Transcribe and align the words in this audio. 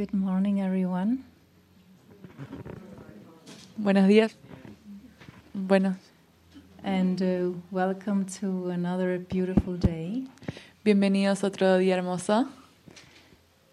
Good 0.00 0.14
morning, 0.14 0.62
everyone. 0.62 1.24
Buenos 3.76 4.08
días. 4.08 4.34
Buenos. 5.52 5.96
And 6.82 7.20
uh, 7.20 7.58
welcome 7.70 8.24
to 8.40 8.70
another 8.70 9.18
beautiful 9.18 9.76
day. 9.76 10.26
Bienvenidos 10.86 11.44
otro 11.44 11.76
día 11.76 11.96
hermoso. 11.96 12.48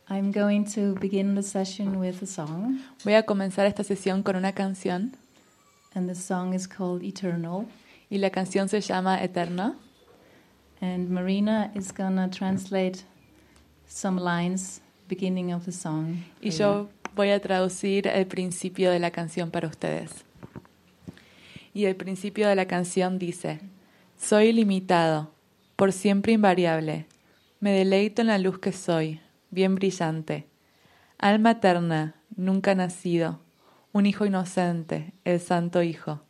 I'm 0.10 0.34
going 0.34 0.66
to 0.74 0.96
begin 0.96 1.36
the 1.36 1.44
session 1.44 1.98
with 1.98 2.22
a 2.22 2.28
song, 2.28 2.82
Voy 3.06 3.14
a 3.14 3.24
comenzar 3.24 3.66
esta 3.66 3.86
sesión 3.86 4.22
con 4.22 4.36
una 4.36 4.52
canción 4.52 5.14
and 5.96 6.10
the 6.10 6.16
song 6.16 6.54
is 6.54 6.68
called 6.68 7.04
Eternal. 7.04 7.68
y 8.12 8.18
la 8.18 8.32
canción 8.32 8.68
se 8.68 8.82
llama 8.82 9.24
Eterna. 9.24 9.78
And 10.82 11.10
Marina 11.10 11.72
is 11.74 11.94
gonna 11.94 12.28
translate 12.28 13.06
some 13.88 14.18
lines 14.18 14.82
beginning 15.08 15.54
of 15.54 15.66
the 15.66 15.72
song. 15.72 16.18
Y 16.42 16.52
yo 16.52 16.90
voy 17.16 17.30
a 17.32 17.42
traducir 17.42 18.08
el 18.08 18.28
principio 18.28 18.92
de 18.92 19.00
la 19.00 19.12
canción 19.12 19.52
para 19.52 19.68
ustedes. 19.68 20.12
Y 21.74 21.86
el 21.86 21.96
principio 21.96 22.48
de 22.48 22.56
la 22.56 22.68
canción 22.68 23.20
dice, 23.20 23.60
Soy 24.20 24.48
ilimitado, 24.48 25.32
por 25.76 25.92
siempre 25.94 26.34
invariable, 26.34 27.06
me 27.60 27.72
deleito 27.72 28.22
en 28.22 28.28
la 28.28 28.38
luz 28.38 28.60
que 28.60 28.72
soy, 28.72 29.20
bien 29.52 29.76
brillante, 29.76 30.48
alma 31.18 31.52
eterna, 31.52 32.16
nunca 32.36 32.76
nacido, 32.76 33.40
un 33.94 34.06
hijo 34.06 34.26
inocente, 34.26 35.14
el 35.24 35.40
Santo 35.40 35.82
Hijo. 35.82 36.22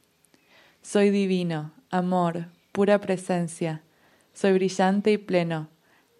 Soy 0.82 1.10
divino, 1.10 1.74
amor, 1.90 2.48
pura 2.72 3.00
presencia, 3.00 3.84
soy 4.34 4.54
brillante 4.54 5.12
y 5.12 5.18
pleno, 5.18 5.70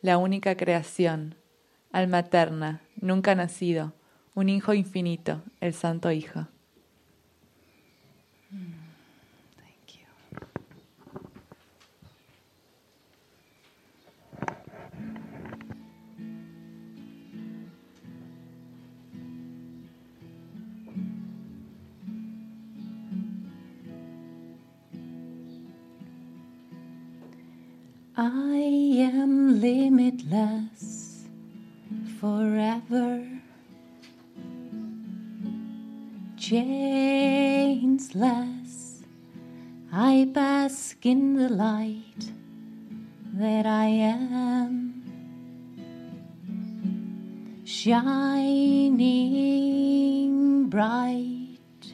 la 0.02 0.18
única 0.18 0.58
creación, 0.58 1.36
alma 1.92 2.20
eterna, 2.20 2.82
nunca 3.00 3.36
nacido, 3.36 3.94
un 4.36 4.50
hijo 4.50 4.74
infinito, 4.74 5.42
el 5.62 5.74
Santo 5.74 6.12
Hijo. 6.12 6.48
I 28.20 29.10
am 29.14 29.62
limitless 29.62 30.97
forever. 32.20 33.26
Chainsless, 36.36 37.84
I 39.92 40.28
bask 40.32 41.06
in 41.06 41.36
the 41.36 41.50
light 41.50 42.32
that 43.34 43.66
I 43.66 43.86
am, 43.86 45.04
shining 47.66 48.98
bright, 50.70 51.94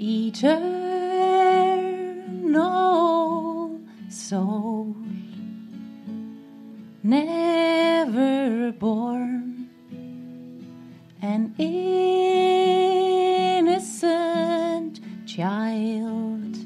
eternal 0.00 0.60
soul, 4.08 4.96
never 7.02 8.72
born 8.72 9.68
an 11.22 11.54
innocent 11.58 12.20
child, 15.26 16.56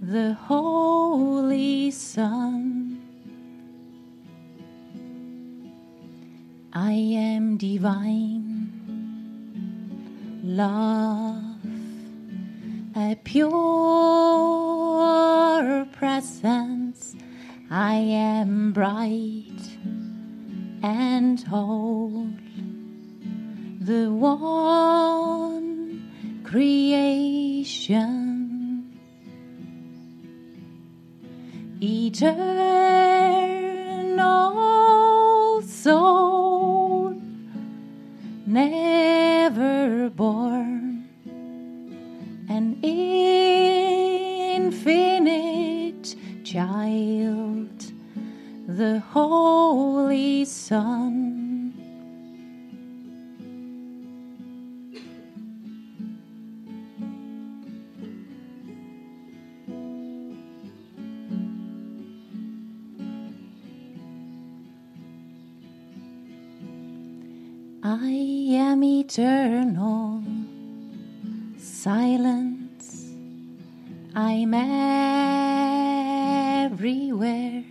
the 0.00 0.34
Holy 0.34 1.90
Son. 1.90 3.00
I 6.72 6.92
am 6.92 7.56
divine, 7.56 8.70
love, 10.44 11.42
a 12.96 13.16
pure 13.24 13.54
presence. 15.92 16.93
I 17.76 17.94
am 17.96 18.72
bright 18.72 19.50
and 20.80 21.40
whole 21.42 22.28
the 23.80 24.12
one 24.12 25.58
creation, 26.44 27.72
eternal 31.82 32.52
soul, 35.62 37.20
never 38.46 40.10
born, 40.10 41.08
an 42.48 42.78
infinite 42.82 43.73
child, 46.54 47.92
the 48.68 49.00
Holy 49.10 50.44
Son. 50.44 51.74
I 67.82 68.12
am 68.52 68.84
eternal, 68.84 70.22
silence. 71.58 72.63
I'm 74.16 74.54
everywhere. 76.64 77.64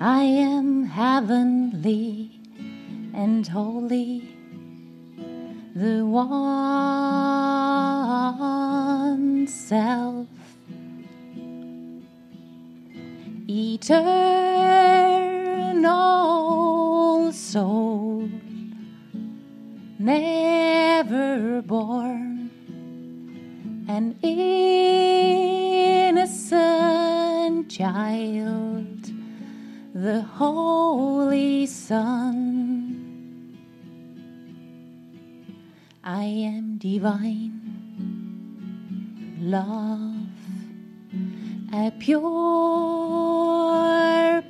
I 0.00 0.22
am 0.22 0.86
heavenly 0.86 2.40
and 3.14 3.46
holy, 3.46 4.34
the 5.74 6.04
one 6.04 6.26
self. 9.46 10.26
Eternal 13.48 14.10
soul 17.32 18.28
never 20.00 21.62
born, 21.62 22.39
an 23.90 24.14
innocent 24.22 26.18
child, 27.68 29.10
the 29.92 30.22
Holy 30.22 31.66
Son. 31.66 32.06
I 36.04 36.22
am 36.22 36.78
divine, 36.78 37.58
love, 39.40 40.28
a 41.74 41.90
pure 41.98 42.30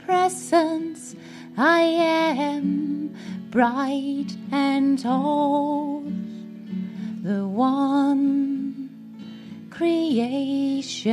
presence. 0.04 1.16
I 1.56 1.80
am 1.80 3.14
bright 3.50 4.36
and 4.52 5.00
whole, 5.00 6.04
the 7.22 7.48
one 7.48 8.49
creation, 9.80 11.08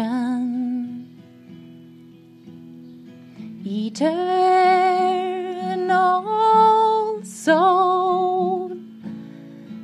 eternal 3.66 4.04
soul, 7.24 8.76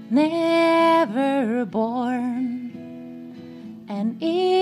never 0.10 1.64
born, 1.64 2.76
an 3.88 4.18
infinite 4.20 4.60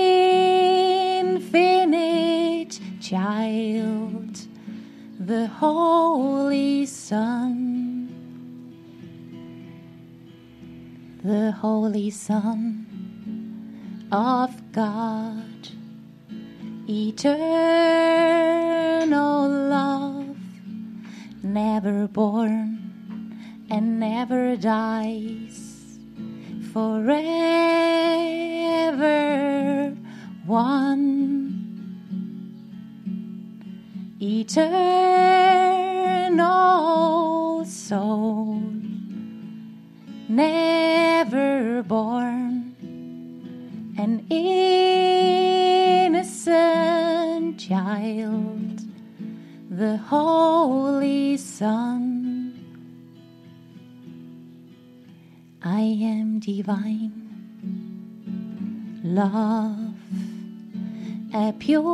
child, 3.00 4.38
the 5.18 5.48
Holy 5.48 6.86
Son, 6.86 8.08
the 11.24 11.50
Holy 11.50 12.10
Son 12.10 12.81
of 14.12 14.52
God, 14.72 15.68
eternal 16.86 17.38
love, 19.48 20.36
never 21.42 22.06
born 22.08 22.78
and 23.70 23.98
never 23.98 24.54
dies, 24.54 25.98
forever 26.74 27.16
one, 30.44 31.80
eternal 34.20 34.74
soul, 37.64 38.60
never 40.28 41.82
born, 41.84 42.41
an 44.02 44.26
innocent 44.30 46.10
child, 47.56 48.80
the 49.70 49.96
Holy 49.96 51.36
Son. 51.36 52.52
I 55.62 55.82
am 55.82 56.40
divine, 56.40 57.12
love, 59.04 59.94
a 61.32 61.52
pure 61.60 61.86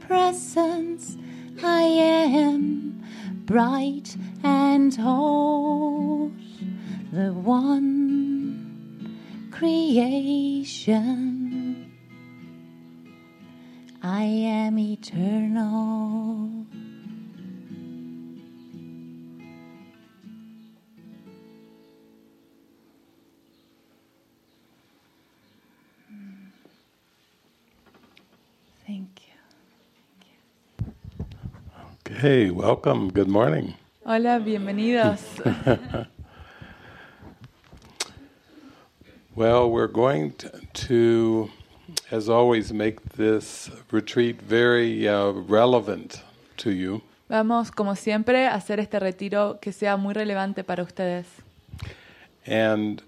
presence. 0.00 1.18
I 1.62 1.82
am 1.82 3.02
bright 3.44 4.16
and 4.42 4.94
whole, 4.96 6.32
the 7.12 7.34
one 7.34 8.37
creation. 9.58 10.94
I 14.00 14.22
am 14.22 14.78
eternal. 14.78 16.48
Thank 28.86 29.20
you. 29.26 29.34
Okay, 32.06 32.50
welcome. 32.50 33.10
Good 33.10 33.28
morning. 33.28 33.74
Hola, 34.06 34.38
bienvenidos. 34.38 35.20
Well, 39.38 39.70
we're 39.70 39.86
going 39.86 40.34
to, 40.88 41.48
as 42.10 42.28
always, 42.28 42.72
make 42.72 43.00
this 43.10 43.70
retreat 43.92 44.42
very 44.42 45.06
uh, 45.06 45.30
relevant 45.30 46.24
to 46.56 46.72
you. 46.72 47.02
Vamos, 47.28 47.70
como 47.70 47.94
siempre, 47.94 48.48
a 48.48 48.54
hacer 48.54 48.80
este 48.80 48.98
retiro 48.98 49.60
que 49.60 49.70
sea 49.72 49.96
muy 49.96 50.12
relevante 50.12 50.64
para 50.64 50.82
ustedes. 50.82 51.26
And 52.48 53.00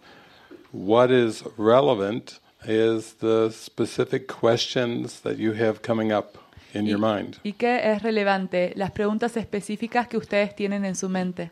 what 0.70 1.10
is 1.10 1.42
relevant 1.56 2.38
is 2.64 3.14
the 3.14 3.50
specific 3.50 4.28
questions 4.28 5.22
that 5.22 5.36
you 5.36 5.54
have 5.54 5.82
coming 5.82 6.12
up 6.12 6.38
in 6.74 6.86
your 6.86 7.00
mind. 7.00 7.40
¿Y 7.42 7.54
qué 7.54 7.92
es 7.92 8.04
relevante? 8.04 8.72
Las 8.76 8.92
preguntas 8.92 9.36
específicas 9.36 10.06
que 10.06 10.16
ustedes 10.16 10.54
tienen 10.54 10.84
en 10.84 10.94
su 10.94 11.08
mente. 11.08 11.50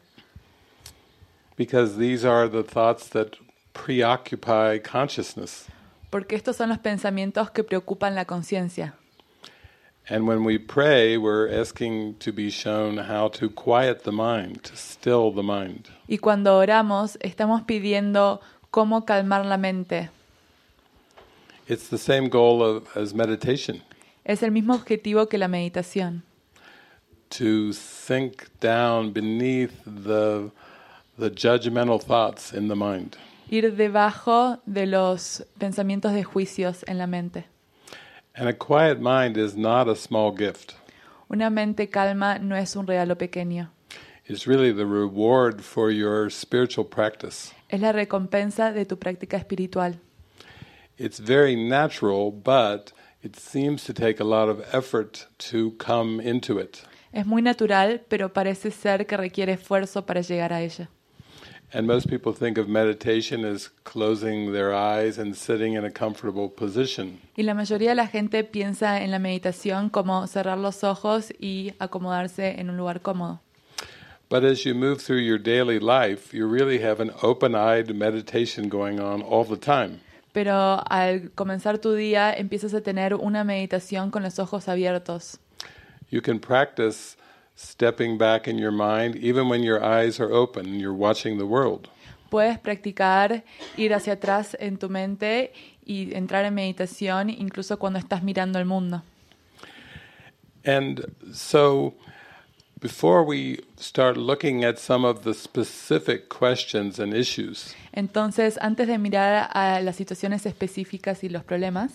Because 1.56 1.96
these 1.96 2.24
are 2.24 2.48
the 2.48 2.62
thoughts 2.62 3.08
that 3.08 3.38
preoccupy 3.72 4.80
consciousness. 4.80 5.66
Porque 6.10 6.34
estos 6.36 6.56
son 6.56 6.70
los 6.70 6.78
pensamientos 6.78 7.50
que 7.50 7.62
preocupan 7.64 8.14
la 8.14 8.24
conciencia. 8.24 8.94
And 10.10 10.26
when 10.26 10.42
we 10.44 10.58
pray, 10.58 11.18
we're 11.18 11.48
asking 11.50 12.14
to 12.20 12.32
be 12.32 12.48
shown 12.48 12.96
how 12.96 13.28
to 13.32 13.50
quiet 13.50 14.04
the 14.04 14.12
mind, 14.12 14.62
to 14.64 14.74
still 14.74 15.30
the 15.30 15.42
mind. 15.42 15.88
Y 16.08 16.16
cuando 16.16 16.56
oramos, 16.56 17.18
estamos 17.20 17.62
pidiendo 17.66 18.40
cómo 18.70 19.04
calmar 19.04 19.44
la 19.44 19.58
mente. 19.58 20.08
It's 21.68 21.88
the 21.90 21.98
same 21.98 22.30
goal 22.30 22.62
of, 22.62 22.96
as 22.96 23.12
meditation, 23.12 23.82
Es 24.24 24.42
el 24.42 24.50
mismo 24.50 24.74
objetivo 24.74 25.28
que 25.28 25.36
la 25.36 25.48
meditación. 25.48 26.22
to 27.30 27.74
sink 27.74 28.48
down 28.60 29.10
beneath 29.12 29.82
the, 29.84 30.50
the 31.18 31.30
judgmental 31.30 32.02
thoughts 32.02 32.54
in 32.54 32.68
the 32.68 32.76
mind. 32.76 33.18
Ir 33.50 33.76
debajo 33.76 34.58
de 34.66 34.86
los 34.86 35.44
pensamientos 35.58 36.12
de 36.12 36.22
juicios 36.22 36.84
en 36.86 36.98
la 36.98 37.06
mente. 37.06 37.46
And 38.34 38.48
a 38.48 38.52
quiet 38.52 39.00
mind 39.00 39.36
is 39.36 39.56
not 39.56 39.88
a 39.88 39.96
small 39.96 40.32
gift. 40.36 40.74
Una 41.30 41.50
mente 41.50 41.88
calma 41.88 42.38
no 42.38 42.56
es 42.56 42.76
un 42.76 42.86
regalo 42.86 43.16
pequeño. 43.16 43.70
It's 44.26 44.46
really 44.46 44.72
the 44.72 44.84
reward 44.84 45.62
for 45.62 45.90
your 45.90 46.30
spiritual 46.30 46.86
practice. 46.86 47.54
Es 47.68 47.80
la 47.80 47.92
recompensa 47.92 48.72
de 48.72 48.84
tu 48.84 48.98
práctica 48.98 49.38
espiritual. 49.38 49.98
It's 50.98 51.18
very 51.18 51.56
natural, 51.56 52.30
but 52.30 52.92
it 53.22 53.36
seems 53.36 53.84
to 53.84 53.94
take 53.94 54.20
a 54.20 54.24
lot 54.24 54.48
of 54.48 54.60
effort 54.74 55.26
to 55.50 55.72
come 55.78 56.20
into 56.20 56.58
it. 56.58 56.82
Es 57.12 57.26
muy 57.26 57.40
natural, 57.40 58.02
pero 58.08 58.32
parece 58.32 58.70
ser 58.70 59.06
que 59.06 59.16
requiere 59.16 59.54
esfuerzo 59.54 60.04
para 60.04 60.20
llegar 60.20 60.52
a 60.52 60.60
ella. 60.60 60.90
And 61.70 61.86
most 61.86 62.08
people 62.08 62.32
think 62.32 62.56
of 62.56 62.66
meditation 62.66 63.44
as 63.44 63.68
closing 63.84 64.52
their 64.52 64.72
eyes 64.72 65.18
and 65.18 65.36
sitting 65.36 65.74
in 65.74 65.84
a 65.84 65.90
comfortable 65.90 66.48
position. 66.48 67.20
Y 67.36 67.42
la 67.42 67.52
mayoría 67.52 67.90
de 67.90 67.94
la 67.94 68.06
gente 68.06 68.42
piensa 68.42 69.02
en 69.02 69.10
la 69.10 69.18
meditación 69.18 69.90
como 69.90 70.26
cerrar 70.26 70.56
los 70.56 70.82
ojos 70.82 71.30
y 71.38 71.74
acomodarse 71.78 72.58
en 72.58 72.70
un 72.70 72.78
lugar 72.78 73.02
cómodo. 73.02 73.40
But 74.30 74.44
as 74.44 74.64
you 74.64 74.74
move 74.74 75.02
through 75.02 75.20
your 75.20 75.38
daily 75.38 75.78
life, 75.78 76.34
you 76.34 76.46
really 76.46 76.78
have 76.82 77.00
an 77.00 77.12
open 77.22 77.54
eyed 77.54 77.94
meditation 77.94 78.70
going 78.70 78.98
on 78.98 79.20
all 79.20 79.44
the 79.44 79.58
time. 79.58 80.00
Pero 80.32 80.82
al 80.88 81.30
comenzar 81.34 81.78
tu 81.78 81.94
día 81.94 82.32
empiezas 82.32 82.72
a 82.72 82.80
tener 82.80 83.14
una 83.14 83.44
meditación 83.44 84.10
con 84.10 84.22
los 84.22 84.38
ojos 84.38 84.68
abiertos. 84.68 85.38
You 86.10 86.22
can 86.22 86.38
practice 86.38 87.16
stepping 87.58 88.16
back 88.16 88.46
in 88.46 88.56
your 88.56 88.70
mind 88.70 89.16
even 89.16 89.48
when 89.48 89.64
your 89.64 89.82
eyes 89.82 90.20
are 90.20 90.32
open 90.32 90.64
and 90.64 90.80
you're 90.80 90.94
watching 90.94 91.38
the 91.38 91.46
world. 91.46 91.88
Puedes 92.30 92.58
practicar 92.58 93.42
ir 93.76 93.94
hacia 93.94 94.12
atrás 94.12 94.56
en 94.60 94.76
tu 94.76 94.88
mente 94.88 95.52
y 95.84 96.14
entrar 96.14 96.44
en 96.44 96.54
meditación 96.54 97.30
incluso 97.30 97.78
cuando 97.78 97.98
estás 97.98 98.22
mirando 98.22 98.58
el 98.58 98.66
mundo. 98.66 99.02
And 100.64 101.06
so, 101.32 101.94
before 102.80 103.24
we 103.24 103.64
start 103.76 104.16
looking 104.16 104.64
at 104.64 104.78
some 104.78 105.04
of 105.04 105.24
the 105.24 105.32
specific 105.32 106.28
questions 106.28 107.00
and 107.00 107.14
issues, 107.14 107.74
Entonces, 107.92 108.58
antes 108.60 108.86
de 108.86 108.98
mirar 108.98 109.48
a 109.52 109.80
las 109.80 109.96
situaciones 109.96 110.46
específicas 110.46 111.24
y 111.24 111.28
los 111.28 111.42
problemas, 111.42 111.92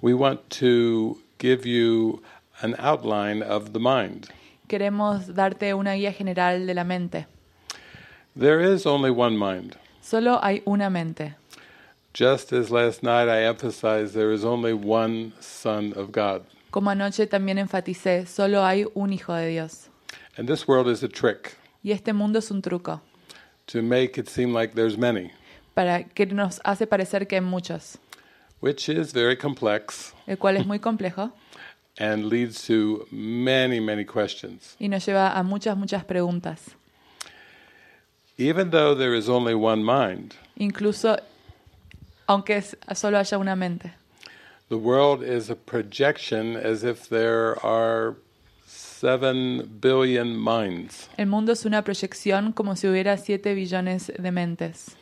we 0.00 0.14
want 0.14 0.40
to 0.50 1.18
give 1.38 1.66
you 1.66 2.22
an 2.60 2.76
outline 2.78 3.42
of 3.42 3.72
the 3.72 3.80
mind. 3.80 4.28
Queremos 4.72 5.34
darte 5.34 5.74
una 5.74 5.92
guía 5.92 6.14
general 6.14 6.66
de 6.66 6.72
la 6.72 6.82
mente. 6.82 7.26
There 8.34 8.62
is 8.62 8.86
only 8.86 9.10
one 9.10 9.36
mind. 9.36 9.76
Solo 10.00 10.40
hay 10.42 10.62
una 10.66 10.88
mente. 10.88 11.34
Just 12.14 12.54
as 12.54 12.70
last 12.70 13.02
night 13.02 13.28
I 13.28 13.44
emphasized, 13.44 14.14
there 14.14 14.32
is 14.32 14.44
only 14.44 14.72
one 14.72 15.34
Son 15.40 15.92
of 15.94 16.10
God. 16.10 16.46
Como 16.70 16.88
anoche 16.88 17.26
también 17.26 17.58
enfaticé, 17.58 18.26
solo 18.26 18.64
hay 18.64 18.86
un 18.94 19.12
Hijo 19.12 19.34
de 19.34 19.50
Dios. 19.50 19.90
And 20.38 20.48
this 20.48 20.66
world 20.66 20.88
is 20.88 21.02
a 21.02 21.08
trick 21.08 21.58
Y 21.82 21.90
este 21.92 22.14
mundo 22.14 22.38
es 22.38 22.50
un 22.50 22.62
truco 22.62 23.02
to 23.66 23.82
make 23.82 24.16
it 24.16 24.26
seem 24.26 24.54
like 24.54 24.74
there's 24.74 24.96
many, 24.96 25.32
para 25.74 26.04
que 26.04 26.24
nos 26.24 26.60
hace 26.64 26.86
parecer 26.86 27.28
que 27.28 27.36
hay 27.36 27.42
muchos, 27.42 27.98
which 28.60 28.88
is 28.88 29.12
very 29.12 29.36
complex 29.36 30.14
el 30.26 30.38
cual 30.38 30.56
es 30.56 30.64
muy 30.64 30.78
complejo 30.78 31.30
and 31.98 32.26
leads 32.30 32.66
to 32.66 33.06
many, 33.10 33.80
many 33.80 34.04
questions. 34.04 34.76
y 34.78 34.88
nos 34.88 35.04
lleva 35.06 35.36
a 35.36 35.42
muchas, 35.42 35.76
muchas 35.76 36.04
preguntas. 36.04 36.74
Even 38.38 38.70
though 38.70 38.94
there 38.96 39.14
is 39.14 39.28
only 39.28 39.54
one 39.54 39.82
mind, 39.84 40.34
Incluso 40.56 41.16
aunque 42.26 42.56
es- 42.56 42.76
solo 42.94 43.18
haya 43.18 43.38
una 43.38 43.54
mente. 43.56 43.92
the 44.68 44.76
world 44.78 45.22
is 45.22 45.50
a 45.50 45.54
projection 45.54 46.56
as 46.56 46.82
if 46.82 47.08
there 47.08 47.54
are 47.62 48.14
seven 48.66 49.68
billion 49.80 50.34
minds. 50.36 51.08
El 51.18 51.26
mundo 51.26 51.52
es 51.52 51.64
una 51.66 51.82
proyección 51.84 52.52
como 52.54 52.74
si 52.74 52.86
hubiera 52.88 53.16
7 53.18 53.54
billones 53.54 54.06
de 54.16 54.30
mentes. 54.32 54.96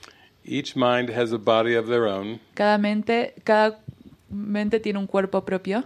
Each 0.44 0.74
mind 0.74 1.10
has 1.10 1.32
a 1.32 1.38
body 1.38 1.76
of 1.76 1.86
their 1.86 2.06
own. 2.06 2.40
Cada 2.54 2.78
mente, 2.78 3.34
cada 3.44 3.78
mente 4.28 4.80
tiene 4.80 4.98
un 4.98 5.06
cuerpo 5.06 5.44
propio. 5.44 5.84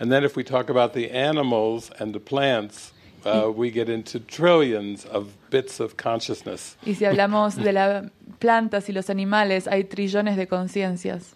And 0.00 0.10
then 0.12 0.24
if 0.24 0.36
we 0.36 0.44
talk 0.44 0.70
about 0.70 0.92
the 0.92 1.10
animals 1.10 1.90
and 1.98 2.14
the 2.14 2.20
plants, 2.20 2.92
uh, 3.24 3.50
we 3.50 3.70
get 3.70 3.88
into 3.88 4.20
trillions 4.20 5.04
of 5.04 5.32
bits 5.50 5.80
of 5.80 5.96
consciousness. 5.96 6.76
Y 6.86 6.94
si 6.94 7.04
hablamos 7.04 7.56
de 7.56 7.72
las 7.72 8.04
plantas 8.38 8.88
y 8.88 8.92
los 8.92 9.10
animales, 9.10 9.66
hay 9.66 9.84
trillones 9.84 10.36
de 10.36 10.46
conciencias. 10.46 11.34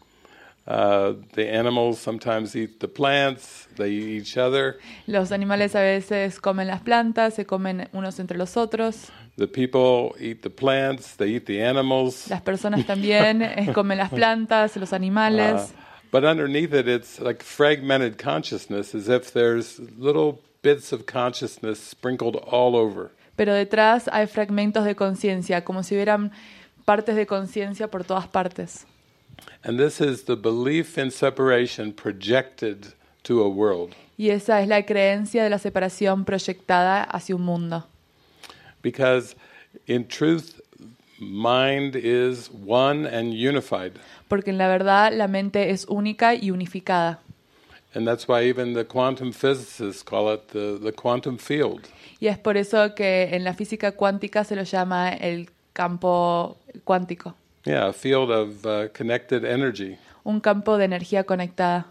Uh, 0.64 1.14
the 1.33 1.52
animals 1.52 1.99
sometimes 1.99 2.54
eat 2.54 2.78
the 2.78 2.87
plants, 2.87 3.66
they 3.76 3.90
eat 3.90 4.23
each 4.23 4.38
other. 4.38 4.78
Los 5.09 5.33
animales 5.33 5.75
a 5.75 5.81
veces 5.81 6.38
comen 6.38 6.69
las 6.69 6.83
plantas, 6.83 7.35
se 7.35 7.45
comen 7.45 7.88
unos 7.92 8.21
entre 8.21 8.38
los 8.38 8.57
otros. 8.57 9.11
The 9.37 9.49
people 9.49 10.14
eat 10.21 10.42
the 10.42 10.50
plants, 10.50 11.16
they 11.16 11.35
eat 11.35 11.47
the 11.47 11.64
animals. 11.64 12.28
Las 12.31 12.42
personas 12.42 12.87
también 12.87 13.42
eh, 13.42 13.73
comen 13.75 13.99
las 13.99 14.11
plantas, 14.14 14.76
los 14.76 14.92
animales. 14.92 15.73
Uh, 15.73 15.92
but 16.12 16.25
underneath 16.25 16.73
it, 16.75 16.87
it's 16.87 17.19
like 17.19 17.42
fragmented 17.42 18.19
consciousness, 18.19 18.95
as 18.95 19.09
if 19.09 19.33
there's 19.33 19.81
little 19.99 20.40
bits 20.61 20.92
of 20.92 21.07
consciousness 21.07 21.81
sprinkled 21.81 22.37
all 22.37 22.76
over. 22.76 23.11
Pero 23.35 23.54
detrás 23.54 24.09
hay 24.12 24.26
fragmentos 24.26 24.85
de 24.85 24.95
conciencia, 24.95 25.64
como 25.64 25.83
si 25.83 25.97
hubieran 25.97 26.31
partes 26.85 27.16
de 27.16 27.26
conciencia 27.26 27.90
por 27.90 28.04
todas 28.04 28.28
partes. 28.28 28.85
And 29.64 29.78
this 29.78 30.00
is 30.00 30.25
the 30.25 30.37
belief 30.37 30.99
in 30.99 31.11
separation 31.11 31.92
projected 31.92 32.92
to 33.25 33.42
a 33.42 33.49
world. 33.49 33.95
Y 34.19 34.28
esa 34.28 34.61
es 34.61 34.69
la 34.69 34.83
creencia 34.83 35.42
de 35.42 35.49
la 35.49 35.59
separación 35.59 36.26
proyectada 36.26 37.02
hacia 37.02 37.35
un 37.35 37.42
mundo. 37.42 37.87
Because 38.83 39.35
in 39.87 40.07
truth, 40.07 40.61
mind 41.23 41.95
is 41.97 42.50
one 42.50 43.07
and 43.07 43.33
unified. 43.33 43.93
Porque 44.29 44.50
en 44.50 44.59
la 44.59 44.69
verdad 44.69 45.12
la 45.12 45.29
mente 45.29 45.71
es 45.71 45.87
única 45.88 46.35
y 46.35 46.50
unificada. 46.50 47.21
And 47.95 48.07
that's 48.07 48.26
why 48.26 48.43
even 48.49 48.73
the 48.73 48.85
quantum 48.85 49.33
physicists 49.33 50.02
call 50.02 50.33
it 50.33 50.49
the, 50.49 50.79
the 50.83 50.93
quantum 50.93 51.37
field. 51.38 51.88
Y 52.21 52.29
es 52.29 52.38
por 52.38 52.57
eso 52.57 52.95
que 52.95 53.29
en 53.35 53.45
la 53.45 53.52
física 53.52 53.93
cuántica 53.93 54.45
se 54.45 54.57
lo 54.57 54.62
llama 54.62 55.11
el 55.11 55.50
campo 55.73 56.57
cuántico, 56.85 57.35
Yeah, 57.64 57.88
a 57.88 57.93
field 57.93 58.31
of 58.31 58.67
uh, 58.67 58.88
connected 58.93 59.45
energy. 59.45 59.99
un 60.25 60.41
campo 60.41 60.79
de 60.79 60.85
energía 60.87 61.25
conectada. 61.25 61.87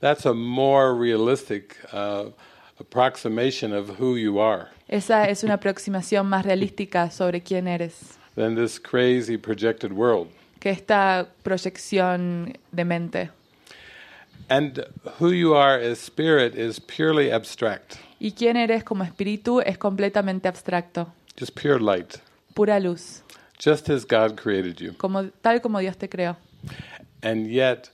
That's 0.00 0.24
a 0.26 0.32
more 0.34 0.94
realistic 0.94 1.76
uh, 1.92 2.30
approximation 2.78 3.72
of 3.72 3.98
who 4.00 4.16
you 4.16 4.38
are 4.40 4.68
Esa 4.88 5.28
es 5.28 5.42
una 5.42 5.54
aproximación 5.54 6.26
más 6.28 6.44
realística 6.44 7.10
sobre 7.10 7.42
quién 7.42 7.66
eres 7.66 8.15
than 8.36 8.54
this 8.54 8.78
crazy 8.78 9.36
projected 9.36 9.92
world. 9.92 10.28
que 10.60 10.70
esta 10.70 11.26
proyección 11.42 12.56
de 12.72 12.84
mente. 12.84 13.30
And 14.48 14.84
who 15.18 15.30
you 15.30 15.54
are 15.54 15.76
as 15.78 15.98
spirit 15.98 16.54
is 16.54 16.78
purely 16.78 17.30
abstract, 17.32 17.98
Y 18.20 18.30
quién 18.30 18.56
eres 18.56 18.84
como 18.84 19.02
espíritu 19.04 19.60
es 19.60 19.76
completamente 19.78 20.48
abstracto, 20.48 21.12
just 21.36 21.54
pure 21.54 21.80
light, 21.80 22.18
pura 22.54 22.78
luz, 22.78 23.22
just 23.58 23.88
as 23.90 24.04
God 24.04 24.36
created 24.36 24.80
you. 24.80 24.92
como, 24.98 25.30
tal 25.42 25.60
como 25.60 25.80
Dios 25.80 25.96
te 25.96 26.06
creó. 26.08 26.36
And 27.22 27.46
yet, 27.48 27.90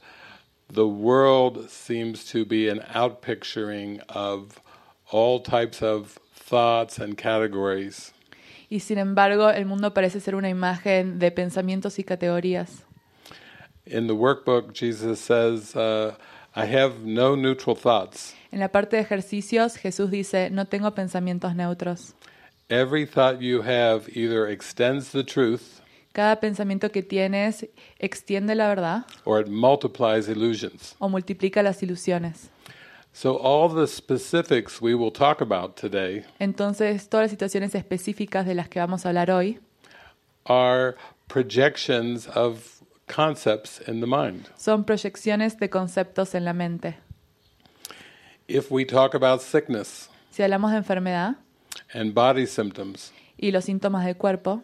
the 0.69 0.87
world 0.87 1.71
seems 1.71 2.25
to 2.33 2.45
be 2.45 2.69
an 2.69 2.81
outpicturing 2.95 4.01
of 4.09 4.61
all 5.11 5.41
types 5.41 5.83
of 5.83 6.19
thoughts 6.35 6.99
and 6.99 7.17
categories. 7.17 8.13
Y 8.73 8.81
sin 8.81 8.97
embargo, 8.97 9.51
el 9.51 9.67
mundo 9.67 9.93
parece 9.93 10.19
ser 10.19 10.35
una 10.35 10.49
imagen 10.49 11.19
de 11.19 11.31
pensamientos 11.31 11.99
y 11.99 12.05
categorías. 12.05 12.87
In 13.85 14.07
the 14.07 14.15
workbook, 14.15 14.73
Jesus 14.73 15.21
says, 15.21 15.77
uh, 15.77 16.15
I 16.57 16.65
have 16.75 16.95
no 17.05 17.37
neutral 17.37 17.77
thoughts. 17.77 18.35
En 18.51 18.61
la 18.61 18.69
parte 18.69 18.97
de 18.97 19.03
ejercicios, 19.03 19.77
Jesús 19.77 20.11
dice, 20.11 20.49
no 20.49 20.65
tengo 20.65 20.95
pensamientos 20.95 21.55
neutros. 21.55 22.15
Every 22.71 23.05
thought 23.05 23.41
you 23.43 23.61
have 23.61 24.09
either 24.17 24.49
extends 24.49 25.11
the 25.13 25.23
truth 25.23 25.83
Cada 26.15 26.41
pensamiento 26.41 26.91
que 26.91 27.03
tienes 27.03 27.69
extiende 27.99 28.55
la 28.55 28.69
verdad 28.69 29.05
or 29.27 29.43
it 29.43 29.49
multiplies 29.49 30.29
illusions. 30.29 30.97
o 30.99 31.11
multiplica 31.11 31.63
las 31.63 31.83
ilusiones. 31.83 32.49
So, 33.15 33.37
all 33.37 33.69
the 33.69 33.87
specifics 33.87 34.81
we 34.81 34.95
will 34.95 35.13
talk 35.13 35.43
about 35.43 35.77
today 35.77 36.25
Entonces, 36.39 37.09
todas 37.09 37.25
las 37.25 37.31
situaciones 37.31 37.75
específicas 37.75 38.47
de 38.47 38.55
las 38.55 38.69
que 38.69 38.81
vamos 38.81 39.05
a 39.05 39.11
hablar 39.11 39.31
hoy 39.31 39.59
are 40.47 40.97
projections 41.29 42.27
of 42.29 42.83
concepts 43.07 43.81
in 43.87 44.01
the 44.01 44.07
mind. 44.07 44.49
son 44.57 44.85
proyecciones 44.85 45.59
de 45.59 45.69
conceptos 45.69 46.35
en 46.35 46.45
la 46.47 46.53
mente. 46.55 46.97
If 48.49 48.71
we 48.71 48.85
talk 48.85 49.15
about 49.15 49.41
sickness 49.43 50.09
Si 50.31 50.43
hablamos 50.43 50.71
de 50.73 50.79
enfermedad 50.79 51.37
and 51.93 52.15
body 52.15 52.47
symptoms, 52.47 53.13
y 53.37 53.51
los 53.51 53.67
síntomas 53.67 54.07
del 54.07 54.17
cuerpo, 54.17 54.63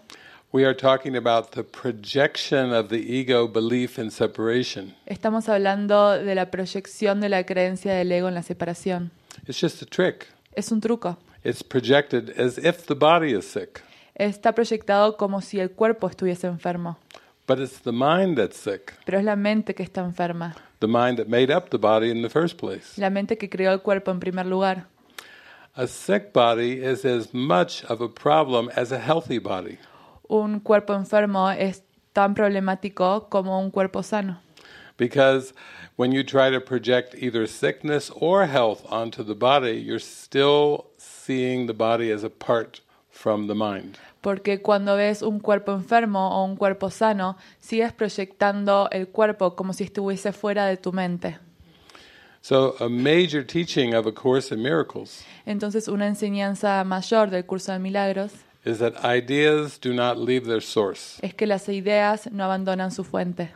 we 0.53 0.65
are 0.65 0.75
talking 0.75 1.17
about 1.17 1.53
the 1.53 1.63
projection 1.63 2.73
of 2.73 2.89
the 2.89 2.97
ego 2.99 3.47
belief 3.47 3.99
in 3.99 4.11
separation. 4.11 4.95
estamos 5.07 5.49
hablando 5.49 6.13
de 6.13 6.35
la 6.35 6.51
proyección 6.51 7.21
de 7.21 7.29
la 7.29 7.45
creencia 7.45 7.95
del 7.95 8.11
ego 8.13 8.29
en 8.29 8.35
la 8.35 8.43
separación. 8.43 9.11
It's 9.47 9.61
just 9.61 9.83
a 9.83 9.87
trick. 9.87 10.27
Es 10.55 10.73
un 10.73 10.81
truco. 10.81 11.17
It's 11.45 11.63
projected 11.63 12.31
as 12.39 12.59
if 12.59 12.87
the 12.87 12.95
body 12.95 13.33
is 13.33 13.47
sick, 13.47 13.83
Está 14.15 14.53
proyectado 14.53 15.17
como 15.17 15.41
si 15.41 15.61
el 15.61 15.71
cuerpo 15.71 16.09
estuviese 16.09 16.49
enfermo, 16.49 16.99
but 17.47 17.61
it's 17.61 17.81
the 17.83 17.93
mind 17.93 18.37
that's 18.37 18.57
sick, 18.57 18.95
pero 19.05 19.19
es 19.19 19.25
la 19.25 19.37
mente 19.37 19.75
que 19.75 19.85
está 19.85 20.01
enferma, 20.03 20.57
the 20.81 20.89
mind 20.89 21.19
that 21.19 21.29
made 21.29 21.55
up 21.55 21.71
the 21.71 21.79
body 21.79 22.11
in 22.11 22.23
the 22.23 22.29
first 22.29 22.59
place. 22.59 22.99
la 23.01 23.11
mente 23.11 23.39
que 23.39 23.49
creó 23.49 23.73
el 23.73 23.81
cuerpo 23.81 24.11
en 24.11 24.19
primer 24.19 24.47
lugar. 24.47 24.87
A 25.77 25.87
sick 25.87 26.33
body 26.33 26.83
is 26.83 27.05
as 27.05 27.33
much 27.33 27.85
of 27.85 28.01
a 28.01 28.09
problem 28.09 28.69
as 28.75 28.91
a 28.91 28.99
healthy 28.99 29.39
body. 29.39 29.79
Un 30.29 30.61
cuerpo 30.61 30.95
enfermo 30.95 31.51
es 31.51 31.83
tan 32.13 32.35
problemático 32.35 33.29
como 33.29 33.59
un 33.61 33.71
cuerpo 33.71 34.03
sano, 34.03 34.41
Because 34.97 35.53
when 35.97 36.11
you 36.13 36.25
try 36.25 36.51
to 36.51 36.61
project 36.61 37.15
either 37.15 37.47
sickness 37.47 38.11
or 38.15 38.47
health 38.47 38.85
onto 38.91 39.23
the 39.23 39.35
body, 39.35 39.81
you're 39.81 40.01
still 40.01 40.87
seeing 40.99 41.67
the 41.67 41.73
body 41.73 42.11
as 42.11 42.25
apart 42.25 42.81
from 43.11 43.47
the 43.47 43.55
mind. 43.55 43.97
porque 44.21 44.61
cuando 44.61 44.97
ves 44.97 45.23
un 45.23 45.39
cuerpo 45.39 45.73
enfermo 45.73 46.41
o 46.41 46.45
un 46.45 46.57
cuerpo 46.57 46.91
sano, 46.91 47.37
sigues 47.61 47.93
proyectando 47.93 48.89
el 48.91 49.07
cuerpo 49.09 49.55
como 49.55 49.73
si 49.73 49.85
estuviese 49.85 50.33
fuera 50.33 50.67
de 50.67 50.77
tu 50.77 50.93
mente. 50.93 51.39
So, 52.41 52.75
a 52.81 52.89
major 52.89 53.45
teaching 53.45 53.95
of 53.95 54.07
A 54.07 54.13
Course 54.13 54.53
in 54.55 54.63
Miracles 54.63 55.25
Entonces, 55.47 55.87
una 55.89 56.07
enseñanza 56.07 56.83
mayor 56.85 57.31
del 57.31 57.45
curso 57.47 57.73
de 57.73 57.79
milagros 57.79 58.33
is 58.65 58.79
that 58.79 59.05
ideas 59.05 59.79
do 59.79 59.93
not 59.93 60.19
leave 60.19 60.47
their 60.47 60.61
source. 60.61 61.19
es 61.23 61.35
que 61.35 61.47
las 61.47 61.69
ideas 61.69 62.31
no 62.31 62.45
abandonan 62.45 62.91
su 62.91 63.05
fuente. 63.05 63.51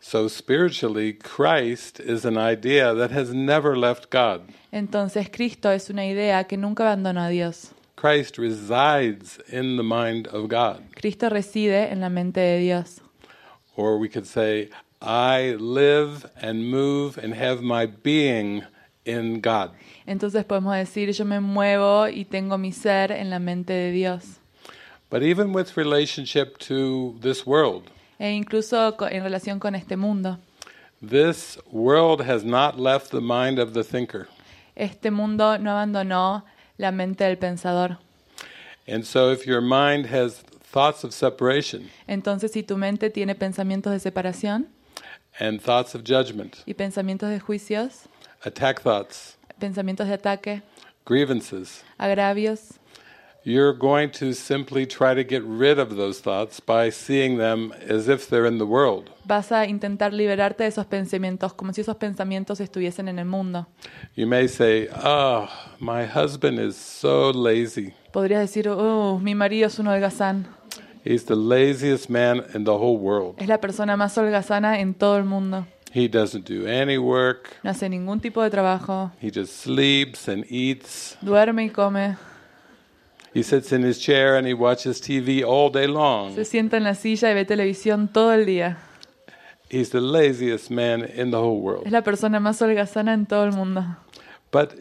So, 0.00 0.28
spiritually, 0.28 1.14
Christ 1.14 1.98
is 1.98 2.26
an 2.26 2.36
idea 2.36 2.92
that 2.92 3.10
has 3.10 3.32
never 3.32 3.74
left 3.74 4.10
God. 4.10 4.42
Entonces, 4.70 5.30
Cristo 5.32 5.70
es 5.70 5.88
una 5.88 6.04
idea 6.04 6.44
que 6.44 6.58
nunca 6.58 6.82
abandonó 6.84 7.26
a 7.26 7.30
Dios. 7.30 7.70
Christ 7.96 8.36
resides 8.36 9.38
in 9.48 9.78
the 9.78 9.82
mind 9.82 10.26
of 10.26 10.48
God. 10.48 10.82
Cristo 10.94 11.30
reside 11.30 11.90
en 11.90 12.00
la 12.00 12.10
mente 12.10 12.40
de 12.40 12.58
Dios. 12.60 13.00
Or 13.76 13.98
we 13.98 14.10
could 14.10 14.26
say, 14.26 14.68
I 15.00 15.56
live 15.58 16.30
and 16.36 16.70
move 16.70 17.16
and 17.16 17.34
have 17.34 17.62
my 17.62 17.86
being 17.86 18.62
in 19.04 19.40
God. 19.40 19.70
Entonces 20.06 20.44
podemos 20.44 20.74
decir, 20.76 21.10
yo 21.12 21.24
me 21.24 21.40
muevo 21.40 22.08
y 22.08 22.24
tengo 22.24 22.58
mi 22.58 22.72
ser 22.72 23.12
en 23.12 23.30
la 23.30 23.38
mente 23.38 23.72
de 23.72 23.90
Dios. 23.92 24.40
But 25.10 25.22
even 25.22 25.52
with 25.54 25.76
relationship 25.76 26.58
to 26.68 27.16
this 27.20 27.46
world, 27.46 27.84
E 28.18 28.30
incluso 28.32 28.96
en 29.10 29.22
relación 29.22 29.58
con 29.60 29.74
este 29.74 29.96
mundo. 29.96 30.38
this 31.02 31.58
world 31.70 32.22
has 32.22 32.44
not 32.44 32.78
left 32.78 33.10
the 33.10 33.20
mind 33.20 33.58
of 33.58 33.74
the 33.74 33.84
thinker. 33.84 34.28
Este 34.76 35.10
mundo 35.10 35.56
no 35.58 35.70
abandonó 35.70 36.42
la 36.78 36.90
mente 36.90 37.24
del 37.24 37.36
pensador. 37.36 37.98
And 38.86 39.04
so 39.04 39.30
if 39.30 39.46
your 39.46 39.60
mind 39.60 40.06
has 40.06 40.42
thoughts 40.72 41.04
of 41.04 41.12
separation 41.14 41.90
Entonces, 42.08 42.52
si 42.52 42.62
tu 42.62 42.76
mente 42.76 43.08
tiene 43.10 43.34
pensamientos 43.34 43.92
de 43.92 44.00
separación 44.00 44.66
and 45.38 45.60
thoughts 45.60 45.94
of 45.94 46.02
judgment, 46.04 46.56
y 46.66 46.74
pensamientos 46.74 47.28
de 47.30 47.38
juicios, 47.40 48.08
attack 48.44 48.80
thoughts, 48.80 49.36
pensamientos 49.58 50.06
de 50.06 50.14
ataque, 50.14 50.62
grievances, 51.04 51.82
agravios, 51.98 52.78
you're 53.46 53.74
going 53.74 54.10
to 54.10 54.32
simply 54.32 54.86
try 54.86 55.12
to 55.14 55.22
get 55.22 55.42
rid 55.44 55.78
of 55.78 55.96
those 55.96 56.18
thoughts 56.20 56.60
by 56.60 56.88
seeing 56.90 57.36
them 57.36 57.74
as 57.86 58.08
if 58.08 58.28
they're 58.30 58.46
in 58.46 58.56
the 58.58 58.66
world. 58.66 59.10
vas 59.26 59.52
a 59.52 59.66
intentar 59.66 60.12
liberarte 60.12 60.62
de 60.64 60.68
esos 60.68 60.86
pensamientos 60.86 61.52
como 61.54 61.72
si 61.72 61.82
esos 61.82 61.96
pensamientos 61.96 62.60
estuviesen 62.60 63.08
en 63.08 63.18
el 63.18 63.26
mundo. 63.26 63.66
You 64.14 64.26
may 64.26 64.48
say, 64.48 64.88
Oh, 64.94 65.48
my 65.78 66.04
husband 66.06 66.58
is 66.58 66.76
so 66.76 67.32
lazy. 67.32 67.92
Podrías 68.12 68.40
decir, 68.40 68.68
oh, 68.68 69.18
mi 69.18 69.34
marido 69.34 69.66
es 69.66 69.78
un 69.78 69.86
holgazán. 69.88 70.46
He's 71.04 71.24
the 71.26 71.36
laziest 71.36 72.08
man 72.08 72.44
in 72.54 72.64
the 72.64 72.72
whole 72.72 72.96
world. 72.96 73.34
Es 73.38 73.48
la 73.48 73.58
persona 73.60 73.94
más 73.96 74.16
holgazana 74.16 74.80
en 74.80 74.94
todo 74.94 75.18
el 75.18 75.24
mundo. 75.24 75.66
He 75.94 76.08
doesn't 76.08 76.44
do 76.44 76.66
any 76.66 76.98
work. 76.98 77.56
No 77.62 77.70
hace 77.70 77.88
ningún 77.88 78.20
tipo 78.20 78.42
de 78.42 78.50
trabajo. 78.50 79.12
He 79.20 79.30
just 79.30 79.52
sleeps 79.62 80.28
and 80.28 80.44
eats. 80.50 81.16
Duerme 81.20 81.64
y 81.64 81.68
come. 81.70 82.16
He 83.32 83.42
sits 83.44 83.72
in 83.72 83.84
his 83.84 84.00
chair 84.00 84.36
and 84.36 84.46
he 84.46 84.54
watches 84.54 85.00
TV 85.00 85.44
all 85.44 85.70
day 85.70 85.86
long. 85.86 86.34
Se 86.34 86.44
sienta 86.44 86.76
en 86.76 86.84
la 86.84 86.94
silla 86.94 87.30
y 87.30 87.34
ve 87.34 87.44
televisión 87.44 88.12
todo 88.12 88.32
el 88.32 88.44
día. 88.44 88.76
he's 89.74 89.90
the 89.90 90.00
laziest 90.00 90.70
man 90.70 91.04
in 91.04 91.30
the 91.30 91.38
whole 91.38 91.60
world. 91.60 91.86
Es 91.86 91.92
la 91.92 92.02
persona 92.02 92.40
más 92.40 92.60
holgazana 92.60 93.14
en 93.14 93.26
todo 93.26 93.44
el 93.44 93.52
mundo. 93.52 93.84
But 94.50 94.74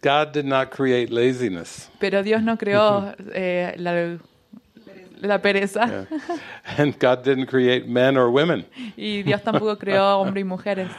God 0.00 0.32
did 0.32 0.44
not 0.44 0.70
create 0.70 1.10
laziness. 1.10 1.90
Pero 1.98 2.22
Dios 2.22 2.42
no 2.42 2.56
creó 2.56 3.14
eh, 3.34 3.74
la, 3.76 4.18
la 5.20 5.38
pereza. 5.38 5.86
Yeah. 5.86 6.38
and 6.78 6.98
God 6.98 7.22
didn't 7.24 7.46
create 7.46 7.86
men 7.88 8.16
or 8.16 8.30
women. 8.30 8.64
Y 8.96 9.22
Dios 9.22 9.42
tampoco 9.42 9.76
creó 9.78 10.20
hombres 10.20 10.44
y 10.44 10.48
mujeres. 10.48 10.90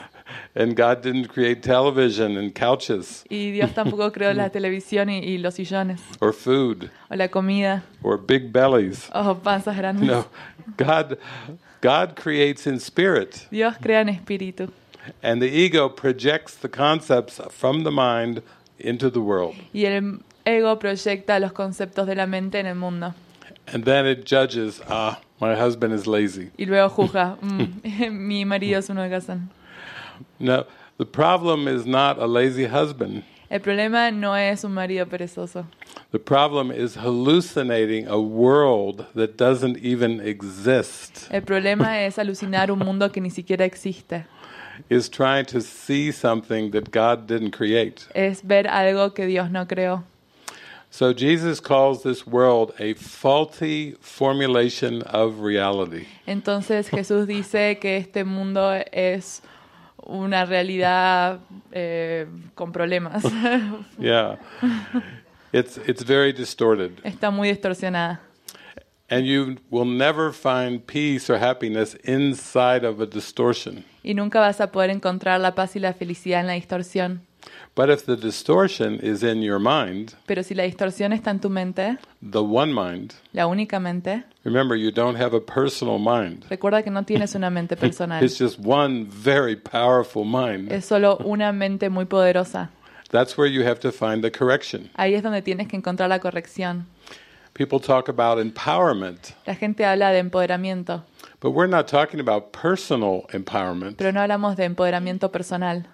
And 0.55 0.75
God 0.75 1.01
didn't 1.01 1.27
create 1.27 1.63
television 1.63 2.37
and 2.37 2.53
couches 2.53 3.23
Y 3.29 3.49
Dios 3.51 3.71
tampoco 3.73 4.11
creó 4.11 4.31
la 4.33 4.49
televisión 4.49 5.09
y, 5.09 5.19
y 5.23 5.37
los 5.39 5.55
sillones. 5.55 6.01
or 6.21 6.33
food 6.33 6.89
O 7.09 7.15
la 7.15 7.27
comida. 7.29 7.83
or 8.03 8.17
big 8.17 8.51
bellies. 8.51 9.09
O 9.13 9.35
panzas 9.35 9.75
grandes. 9.75 10.07
No. 10.07 10.25
God 10.77 11.17
God 11.81 12.15
creates 12.15 12.67
in 12.67 12.79
spirit. 12.79 13.47
Dios 13.49 13.75
crea 13.81 14.01
en 14.01 14.09
espíritu. 14.09 14.69
And 15.23 15.41
the 15.41 15.47
ego 15.47 15.89
projects 15.89 16.55
the 16.55 16.69
concepts 16.69 17.39
from 17.49 17.83
the 17.83 17.91
mind 17.91 18.43
into 18.77 19.09
the 19.09 19.21
world. 19.21 19.55
Y 19.73 19.85
el 19.85 20.19
ego 20.45 20.77
proyecta 20.77 21.39
los 21.39 21.53
conceptos 21.53 22.05
de 22.05 22.15
la 22.15 22.27
mente 22.27 22.59
en 22.59 22.67
el 22.67 22.75
mundo. 22.75 23.13
And 23.73 23.83
then 23.85 24.05
it 24.05 24.25
judges, 24.25 24.81
ah, 24.89 25.19
my 25.39 25.55
husband 25.55 25.93
is 25.93 26.05
lazy. 26.07 26.49
Y 26.57 26.65
luego 26.65 26.89
juzga, 26.89 27.37
"Mm, 27.41 28.11
mi 28.27 28.45
marido 28.45 28.77
es 28.79 28.89
un 28.89 28.97
holgazán. 28.97 29.49
No, 30.39 30.65
the 30.97 31.05
problem 31.05 31.67
is 31.67 31.85
not 31.85 32.17
a 32.19 32.25
lazy 32.27 32.65
husband. 32.65 33.23
El 33.51 33.59
problema 33.61 34.11
no 34.13 34.33
es 34.35 34.63
un 34.63 34.73
marido 34.73 35.05
perezoso. 35.07 35.65
The 36.11 36.19
problem 36.19 36.71
is 36.71 36.95
hallucinating 36.95 38.07
a 38.07 38.19
world 38.19 39.05
that 39.15 39.37
doesn't 39.37 39.77
even 39.77 40.19
exist. 40.19 41.27
El 41.31 41.41
problema 41.41 42.01
es 42.05 42.17
alucinar 42.17 42.69
un 42.71 42.79
mundo 42.79 43.09
que 43.09 43.21
ni 43.21 43.29
siquiera 43.29 43.65
existe. 43.65 44.25
Is 44.89 45.09
trying 45.09 45.45
to 45.47 45.61
see 45.61 46.11
something 46.11 46.71
that 46.71 46.91
God 46.91 47.27
didn't 47.27 47.51
create. 47.51 48.07
Es 48.13 48.41
ver 48.43 48.67
algo 48.67 49.13
que 49.13 49.25
Dios 49.25 49.49
no 49.49 49.65
creó. 49.65 50.03
So 50.91 51.13
Jesus 51.13 51.59
calls 51.59 52.01
this 52.01 52.25
world 52.25 52.73
a 52.79 52.93
faulty 52.95 53.95
formulation 54.01 55.03
of 55.03 55.41
reality. 55.41 56.07
Entonces 56.25 56.89
Jesús 56.89 57.27
dice 57.27 57.77
que 57.79 57.97
este 57.97 58.23
mundo 58.23 58.73
es 58.91 59.41
una 59.97 60.45
realidad 60.45 61.39
eh, 61.71 62.25
con 62.55 62.71
problemas. 62.71 63.23
Yeah. 63.99 64.37
It's 65.51 65.77
it's 65.77 66.03
very 66.03 66.33
distorted. 66.33 67.01
Está 67.03 67.31
muy 67.31 67.49
distorsionada. 67.49 68.19
And 69.11 69.25
you 69.25 69.57
will 69.71 69.85
never 69.85 70.31
find 70.31 70.85
peace 70.85 71.29
or 71.29 71.37
happiness 71.39 71.95
inside 72.03 72.83
of 72.83 72.99
a 73.01 73.07
distortion. 73.07 73.83
Y 74.03 74.13
nunca 74.13 74.39
vas 74.39 74.61
a 74.61 74.71
poder 74.71 74.91
encontrar 74.91 75.39
la 75.39 75.55
paz 75.55 75.75
y 75.75 75.79
la 75.79 75.93
felicidad 75.93 76.41
en 76.41 76.47
la 76.47 76.53
distorsión. 76.53 77.21
But 77.75 77.89
if 77.89 78.05
the 78.05 78.17
distortion 78.17 78.99
is 79.01 79.23
in 79.23 79.41
your 79.41 79.59
mind, 79.59 80.13
Pero 80.25 80.43
si 80.43 80.53
la 80.53 80.63
distorsión 80.63 81.13
está 81.13 81.31
en 81.31 81.39
tu 81.39 81.49
mente, 81.49 81.97
the 82.21 82.41
one 82.43 82.73
mind, 82.73 83.13
la 83.31 83.47
única 83.47 83.79
mente, 83.79 84.23
remember 84.43 84.75
you 84.75 84.91
don't 84.91 85.15
have 85.17 85.33
a 85.33 85.39
personal 85.39 85.97
mind. 85.97 86.45
recuerda 86.49 86.83
que 86.83 86.91
no 86.91 87.03
tienes 87.03 87.35
una 87.35 87.49
mente 87.49 87.75
personal. 87.79 88.21
It's 88.23 88.37
just 88.37 88.59
one 88.59 89.05
very 89.09 89.55
powerful 89.55 90.25
mind. 90.25 90.71
Es 90.71 90.85
solo 90.85 91.17
una 91.23 91.53
mente 91.53 91.89
muy 91.89 92.05
poderosa. 92.05 92.69
That's 93.11 93.37
where 93.37 93.47
you 93.49 93.63
have 93.65 93.79
to 93.79 93.91
find 93.91 94.21
the 94.23 94.31
correction. 94.31 94.89
Ahí 94.95 95.13
es 95.15 95.23
donde 95.23 95.41
tienes 95.41 95.67
que 95.69 95.77
encontrar 95.77 96.09
la 96.09 96.19
corrección. 96.19 96.85
People 97.53 97.79
talk 97.79 98.09
about 98.09 98.39
empowerment, 98.39 99.33
La 99.45 99.55
gente 99.55 99.83
habla 99.85 100.11
de 100.11 100.19
empoderamiento, 100.19 101.03
but 101.41 101.51
we're 101.51 101.67
not 101.69 101.87
talking 101.87 102.19
about 102.19 102.51
personal 102.51 103.25
empowerment. 103.33 103.97
pero 103.97 104.11
no 104.11 104.21
hablamos 104.21 104.55
de 104.57 104.65
empoderamiento 104.65 105.31
personal. 105.31 105.87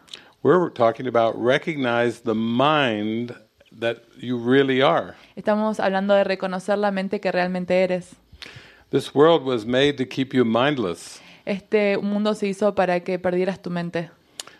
We're 0.45 0.69
talking 0.69 1.07
about 1.07 1.33
recognize 1.43 2.19
the 2.19 2.35
mind 2.35 3.33
that 3.79 4.03
you 4.15 4.37
really 4.37 4.79
are. 4.79 5.15
Estamos 5.35 5.79
hablando 5.79 6.13
de 6.13 6.23
reconocer 6.23 6.77
la 6.77 6.91
mente 6.91 7.19
que 7.19 7.31
realmente 7.31 7.71
eres. 7.81 8.13
This 8.91 9.15
world 9.15 9.43
was 9.43 9.65
made 9.65 9.93
to 9.97 10.05
keep 10.05 10.35
you 10.35 10.45
mindless. 10.45 11.19
Este 11.47 11.97
mundo 11.99 12.35
se 12.35 12.45
hizo 12.49 12.75
para 12.75 12.99
que 12.99 13.17
perdieras 13.17 13.59
tu 13.59 13.71
mente. 13.71 14.11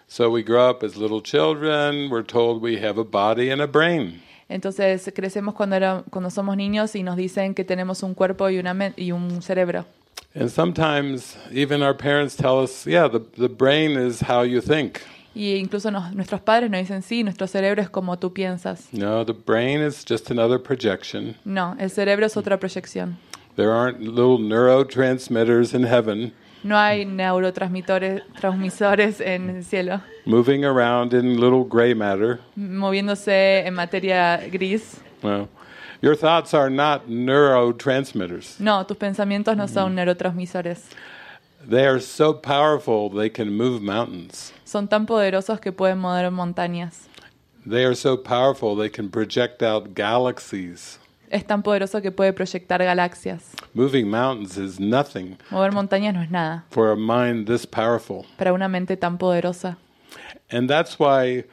So 0.08 0.32
we 0.32 0.42
grow 0.42 0.72
up 0.72 0.82
as 0.82 0.98
little 0.98 1.22
children, 1.22 2.10
we're 2.10 2.26
told 2.26 2.64
we 2.64 2.78
have 2.84 2.98
a 2.98 3.04
body 3.04 3.52
and 3.52 3.62
a 3.62 3.68
brain. 3.68 4.24
Entonces 4.50 5.08
crecemos 5.14 5.54
cuando, 5.54 5.76
era- 5.76 6.04
cuando 6.10 6.32
somos 6.32 6.58
niños 6.58 6.96
y 6.96 7.04
nos 7.04 7.16
dicen 7.16 7.54
que 7.54 7.64
tenemos 7.64 8.02
un 8.02 8.16
cuerpo 8.16 8.50
y, 8.50 8.58
una 8.58 8.92
y 8.98 9.12
un 9.12 9.44
cerebro. 9.44 9.86
And 10.34 10.50
sometimes 10.50 11.38
even 11.52 11.84
our 11.84 11.94
parents 11.96 12.36
tell 12.36 12.58
us, 12.58 12.88
yeah, 12.88 13.08
the, 13.08 13.20
the 13.38 13.50
brain 13.50 13.92
is 13.92 14.22
how 14.22 14.42
you 14.42 14.62
think. 14.62 15.04
Y 15.36 15.56
incluso 15.56 15.92
nos- 15.92 16.14
nuestros 16.16 16.40
padres 16.42 16.72
nos 16.72 16.80
dicen, 16.80 17.02
sí, 17.04 17.22
nuestro 17.24 17.46
cerebro 17.46 17.82
es 17.82 17.90
como 17.90 18.18
tú 18.18 18.32
piensas. 18.34 18.88
No, 18.94 19.26
the 19.26 19.34
brain 19.34 19.82
is 19.82 20.06
just 20.08 20.32
another 20.32 20.58
projection. 20.58 21.36
No, 21.44 21.76
el 21.78 21.90
cerebro 21.92 22.26
es 22.26 22.38
otra 22.38 22.58
proyección. 22.58 23.18
There 23.58 23.70
aren't 23.72 24.00
little 24.02 24.38
neurotransmitters 24.40 25.74
in 25.74 25.84
heaven 25.86 26.34
No 26.64 26.78
hay 26.78 27.06
neurotransmisores 27.06 28.24
transmisores 28.40 29.22
en 29.22 29.50
el 29.50 29.64
cielo 29.64 30.02
moving 30.26 30.66
around 30.66 31.14
in 31.14 31.40
little 31.40 31.64
gray 31.64 31.94
matter. 31.94 32.40
moviéndose 32.58 33.66
en 33.68 33.74
materia 33.76 34.38
gris. 34.52 34.98
No. 35.22 35.48
Your 36.02 36.16
thoughts 36.18 36.54
are 36.54 36.70
not 36.70 37.08
neurotransmitters. 37.08 38.60
No, 38.60 38.86
tus 38.86 38.98
pensamientos 38.98 39.56
no 39.56 39.68
son 39.68 39.96
neurotransmisores. 39.96 40.80
They 41.68 41.86
are 41.86 42.00
so 42.00 42.34
powerful 42.34 43.10
they 43.10 43.30
can 43.30 43.56
move 43.56 43.82
mountains. 43.82 44.52
Son 44.66 44.88
tan 44.88 45.06
poderosos 45.06 45.60
que 45.62 45.72
pueden 45.72 46.00
mover 46.00 46.30
montañas. 46.32 47.08
They 47.70 47.86
are 47.86 47.96
so 47.96 48.18
powerful 48.22 48.76
they 48.76 48.90
can 48.90 49.10
project 49.10 49.64
out 49.64 49.94
galaxies. 49.96 51.00
Es 51.30 51.46
tan 51.46 51.64
poderoso 51.64 52.02
que 52.02 52.12
puede 52.12 52.34
proyectar 52.34 52.84
galaxias. 52.84 53.52
Moving 53.74 54.10
mountains 54.10 54.58
is 54.58 54.80
nothing 54.80 55.38
Mover 55.50 55.72
montañas 55.72 56.14
no 56.14 56.22
es 56.22 56.30
nada 56.30 56.66
for 56.70 56.92
a 56.92 56.96
mind 56.96 57.48
this 57.48 57.66
powerful. 57.66 58.26
para 58.38 58.54
una 58.54 58.68
mente 58.68 58.98
tan 58.98 59.18
poderosa. 59.18 59.78
And 60.52 60.70
that's 60.70 60.98
why 61.00 61.46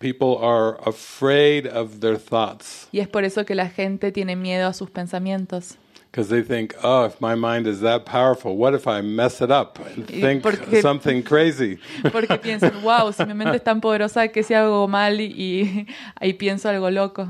people 0.00 0.38
are 0.44 0.76
afraid 0.84 1.66
of 1.66 2.00
their 2.00 2.18
thoughts 2.18 2.88
Y 2.92 2.98
es 3.00 3.08
por 3.08 3.24
eso 3.24 3.44
que 3.44 3.54
la 3.54 3.68
gente 3.68 4.10
tiene 4.12 4.34
miedo 4.36 4.66
a 4.66 4.72
sus 4.72 4.90
pensamientos. 4.90 5.76
Because 6.10 6.28
they 6.28 6.42
think, 6.42 6.74
oh, 6.82 7.04
if 7.04 7.20
my 7.20 7.34
mind 7.34 7.66
is 7.66 7.80
that 7.80 8.04
powerful, 8.04 8.56
what 8.56 8.74
if 8.74 8.86
I 8.86 9.00
mess 9.02 9.40
it 9.40 9.50
up 9.50 9.78
and 9.78 10.06
think 10.06 10.42
porque- 10.42 10.80
something 10.82 11.22
crazy? 11.22 11.78
Porque 12.02 12.38
piensan, 12.40 12.82
wow, 12.82 13.10
si 13.10 13.24
mi 13.24 13.34
mente 13.34 13.56
es 13.56 13.62
tan 13.62 13.80
poderosa 13.80 14.32
que 14.32 14.42
si 14.42 14.54
hago 14.54 14.88
mal 14.88 15.20
y, 15.20 15.86
y, 16.20 16.32
pienso 16.38 16.68
algo 16.68 16.90
loco. 16.90 17.28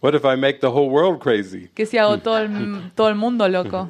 What 0.00 0.14
if 0.14 0.24
I 0.24 0.34
make 0.34 0.60
the 0.60 0.70
whole 0.70 0.90
world 0.90 1.20
crazy? 1.20 1.68
Que 1.74 1.86
si 1.86 1.98
hago 1.98 2.18
todo 2.18 2.38
el, 2.38 2.90
todo 2.94 3.08
el 3.08 3.14
mundo 3.14 3.48
loco. 3.48 3.88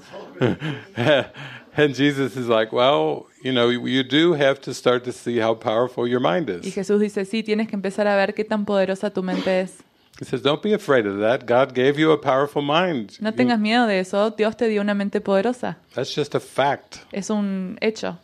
and 1.77 1.95
Jesus 1.95 2.37
is 2.37 2.49
like, 2.49 2.73
well, 2.73 3.27
you 3.43 3.53
know, 3.53 3.69
you 3.71 4.03
do 4.03 4.35
have 4.35 4.61
to 4.63 4.75
start 4.75 5.05
to 5.05 5.13
see 5.13 5.39
how 5.39 5.55
powerful 5.55 6.07
your 6.07 6.21
mind 6.21 6.51
is. 6.51 6.67
Y. 6.67 6.71
Jesús 6.73 7.01
dice, 7.01 7.25
sí, 7.25 7.43
tienes 7.43 7.69
que 7.69 7.77
empezar 7.77 8.07
a 8.07 8.17
ver 8.17 8.35
qué 8.35 8.45
tan 8.45 8.67
poderosa 8.67 9.11
tu 9.11 9.23
mente 9.23 9.61
es. 9.61 9.86
He 10.19 10.25
says, 10.25 10.41
don't 10.41 10.63
be 10.63 10.73
afraid 10.73 11.07
of 11.07 11.19
that. 11.19 11.45
God 11.45 11.75
gave 11.75 11.99
you 11.99 12.11
a 12.11 12.17
powerful 12.17 12.63
mind. 12.63 13.21
No 13.21 13.33
tengas 13.33 13.61
miedo 13.61 13.87
de 13.87 13.99
eso, 13.99 14.31
Dios 14.31 14.57
te 14.57 14.67
dio 14.69 14.81
una 14.81 14.95
mente 14.95 15.21
poderosa. 15.21 15.77
that's 15.95 16.15
just 16.15 16.35
a 16.35 16.41
fact. 16.41 17.01
Es 17.13 17.29
un 17.31 17.79
hecho. 17.83 18.19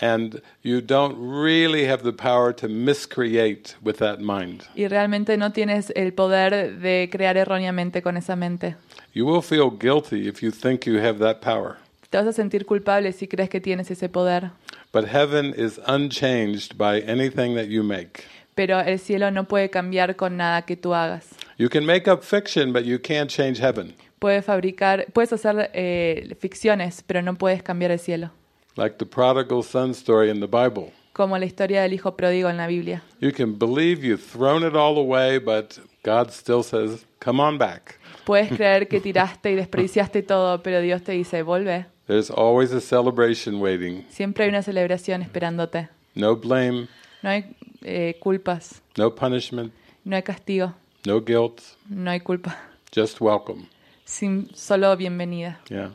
And 0.00 0.42
you 0.62 0.80
don't 0.80 1.14
really 1.16 1.84
have 1.84 2.02
the 2.02 2.12
power 2.12 2.52
to 2.54 2.66
miscreate 2.68 3.76
with 3.82 3.98
that 3.98 4.18
mind. 4.20 4.64
Y 4.74 4.88
realmente 4.88 5.36
no 5.36 5.52
tienes 5.52 5.92
el 5.94 6.12
poder 6.12 6.80
de 6.80 7.08
crear 7.12 7.36
erróneamente 7.36 8.02
con 8.02 8.16
esa 8.16 8.34
mente. 8.34 8.74
You 9.12 9.24
will 9.24 9.42
feel 9.42 9.70
guilty 9.70 10.26
if 10.26 10.42
you 10.42 10.50
think 10.50 10.86
you 10.86 10.98
have 10.98 11.20
that 11.20 11.40
power. 11.40 11.76
Te 12.10 12.18
vas 12.18 12.26
a 12.26 12.32
sentir 12.32 12.66
culpable 12.66 13.12
si 13.12 13.28
crees 13.28 13.48
que 13.48 13.60
tienes 13.60 13.90
ese 13.92 14.08
poder. 14.08 14.50
But 14.92 15.06
heaven 15.06 15.54
is 15.56 15.78
unchanged 15.86 16.76
by 16.76 17.00
anything 17.00 17.54
that 17.54 17.68
you 17.68 17.84
make. 17.84 18.24
Pero 18.54 18.80
el 18.80 18.98
cielo 18.98 19.30
no 19.30 19.44
puede 19.44 19.70
cambiar 19.70 20.16
con 20.16 20.36
nada 20.36 20.62
que 20.62 20.76
tú 20.76 20.94
hagas. 20.94 21.30
You 21.58 21.68
can 21.68 21.86
make 21.86 22.10
up 22.10 22.22
fiction, 22.22 22.72
but 22.72 22.84
you 22.84 22.98
can't 22.98 23.30
change 23.30 23.58
heaven. 23.60 23.94
Puedes 24.18 24.44
fabricar, 24.44 25.06
puedes 25.12 25.32
hacer 25.32 25.70
eh, 25.74 26.36
ficciones, 26.38 27.02
pero 27.06 27.22
no 27.22 27.34
puedes 27.34 27.62
cambiar 27.62 27.90
el 27.90 27.98
cielo. 27.98 28.30
Like 28.76 28.96
the 28.98 29.06
prodigal 29.06 29.62
son 29.62 29.90
story 29.90 30.30
in 30.30 30.40
the 30.40 30.46
Bible. 30.46 30.92
Como 31.12 31.36
la 31.36 31.44
historia 31.44 31.82
del 31.82 31.92
hijo 31.92 32.16
pródigo 32.16 32.48
en 32.48 32.56
la 32.56 32.66
Biblia. 32.66 33.02
You 33.20 33.32
can 33.32 33.58
believe 33.58 34.02
you've 34.02 34.22
thrown 34.22 34.62
it 34.66 34.74
all 34.74 34.96
away, 34.96 35.38
but 35.38 35.78
God 36.04 36.30
still 36.30 36.62
says, 36.62 37.04
Come 37.20 37.40
on 37.40 37.58
back. 37.58 37.98
Puedes 38.24 38.48
creer 38.56 38.88
que 38.88 39.00
tiraste 39.00 39.50
y 39.50 39.54
desperdiciaste 39.54 40.22
todo, 40.22 40.62
pero 40.62 40.80
Dios 40.80 41.02
te 41.02 41.12
dice, 41.12 41.42
vuelve. 41.42 41.86
There's 42.06 42.30
always 42.30 42.72
a 42.72 42.80
celebration 42.80 43.60
waiting. 43.60 44.04
Siempre 44.08 44.44
hay 44.44 44.50
una 44.50 44.62
celebración 44.62 45.22
esperándote. 45.22 45.88
No 46.14 46.36
blame, 46.36 46.88
No 47.22 47.30
hay 47.30 47.54
eh, 47.82 48.16
culpas, 48.20 48.82
no 48.96 49.14
punishment, 49.14 49.72
no 50.04 50.16
hay 50.16 50.22
castigo, 50.22 50.74
no 51.06 51.20
guilt, 51.20 51.60
no 51.88 52.10
hay 52.10 52.20
culpa. 52.20 52.56
just 52.94 53.20
welcome. 53.20 53.68
Sin, 54.04 54.50
solo 54.54 54.96
bienvenida. 54.96 55.58
Yeah. 55.70 55.90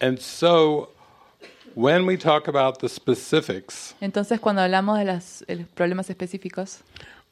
And 0.00 0.18
so 0.18 0.90
when 1.74 2.04
we 2.06 2.16
talk 2.18 2.48
about 2.48 2.80
the 2.80 2.88
specifics, 2.88 3.94
Entonces, 4.00 4.40
cuando 4.40 4.62
hablamos 4.62 4.98
de 4.98 5.04
las- 5.04 5.44
de 5.46 5.56
los 5.56 5.68
problemas 5.68 6.10
específicos, 6.10 6.80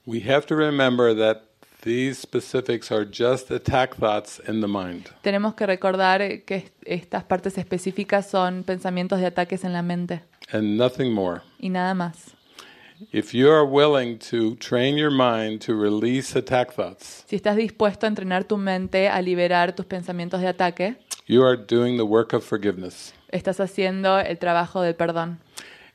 we 0.06 0.20
have 0.20 0.46
to 0.46 0.54
remember 0.54 1.14
that 1.16 1.42
these 1.82 2.20
specifics 2.20 2.92
are 2.92 3.04
just 3.04 3.50
attack 3.50 3.96
thoughts 3.96 4.40
in 4.48 4.60
the 4.60 4.68
mind. 4.68 5.08
tenemos 5.22 5.54
que 5.54 5.66
recordar 5.66 6.20
que 6.44 6.54
est- 6.56 6.72
estas 6.84 7.24
partes 7.24 7.58
específicas 7.58 8.30
son 8.30 8.62
pensamientos 8.62 9.18
de 9.18 9.26
ataques 9.26 9.64
en 9.64 9.72
la 9.72 9.82
mente 9.82 10.22
and 10.52 10.76
nothing 10.78 11.12
more. 11.12 11.40
y 11.58 11.68
nada 11.68 11.94
más. 11.94 12.36
If 13.12 13.34
you 13.34 13.50
are 13.50 13.64
willing 13.64 14.18
to 14.30 14.56
train 14.56 14.96
your 14.96 15.10
mind 15.10 15.60
to 15.66 15.74
release 15.74 16.36
attack 16.38 16.72
thoughts, 16.74 17.24
Si 17.28 17.36
estás 17.36 17.56
dispuesto 17.56 18.06
a 18.06 18.08
entrenar 18.08 18.44
tu 18.44 18.56
mente 18.56 19.08
a 19.08 19.20
liberar 19.22 19.74
tus 19.74 19.86
pensamientos 19.86 20.40
de 20.40 20.48
ataque, 20.48 20.96
you 21.26 21.42
are 21.44 21.56
doing 21.56 21.96
the 21.96 22.04
work 22.04 22.32
of 22.34 22.44
forgiveness. 22.44 23.12
estás 23.30 23.60
haciendo 23.60 24.18
el 24.18 24.38
trabajo 24.38 24.82
del 24.82 24.94
perdón. 24.94 25.38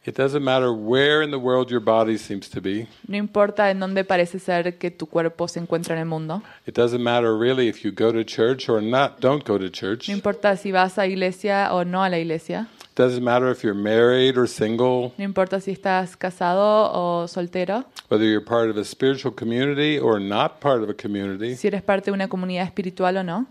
It 0.07 0.15
doesn't 0.17 0.43
matter 0.43 0.69
where 0.69 1.23
in 1.23 1.31
the 1.31 1.37
world 1.39 1.71
your 1.71 1.79
body 1.81 2.19
seems 2.19 2.47
to 2.51 2.61
be. 2.61 2.85
No 3.07 3.17
importa 3.17 3.71
en 3.71 3.79
dónde 3.79 4.03
parece 4.03 4.37
ser 4.37 4.77
que 4.77 4.91
tu 4.91 5.07
cuerpo 5.07 5.47
se 5.47 5.59
encuentra 5.59 5.95
en 5.95 6.01
el 6.01 6.05
mundo. 6.05 6.43
It 6.67 6.75
doesn't 6.75 7.01
matter 7.01 7.35
really 7.35 7.67
if 7.67 7.83
you 7.83 7.91
go 7.91 8.11
to 8.13 8.23
church 8.23 8.69
or 8.69 8.83
not 8.83 9.19
don't 9.19 9.43
go 9.43 9.57
to 9.57 9.67
church. 9.71 10.07
No 10.07 10.13
importa 10.13 10.57
si 10.57 10.71
vas 10.71 10.99
a 10.99 11.07
iglesia 11.07 11.69
o 11.73 11.83
no 11.85 12.03
a 12.03 12.09
la 12.09 12.19
iglesia. 12.19 12.67
Doesn't 12.95 13.23
matter 13.23 13.51
if 13.51 13.61
you're 13.63 13.73
married 13.73 14.37
or 14.37 14.47
single, 14.47 15.13
No 15.17 15.25
importa 15.25 15.59
si 15.59 15.71
estás 15.71 16.15
casado 16.17 16.91
o 16.93 17.27
soltero. 17.27 17.85
whether 18.09 18.25
you're 18.25 18.39
part 18.43 18.69
of 18.69 18.77
a 18.77 18.85
spiritual 18.85 19.33
community 19.33 19.99
or 19.99 20.19
not 20.19 20.59
part 20.61 20.81
of 20.81 20.89
a 20.89 20.93
community. 20.93 21.55
Si 21.55 21.67
eres 21.67 21.81
parte 21.81 22.05
de 22.05 22.13
una 22.13 22.27
comunidad 22.27 22.63
espiritual 22.65 23.17
o 23.17 23.23
no. 23.23 23.45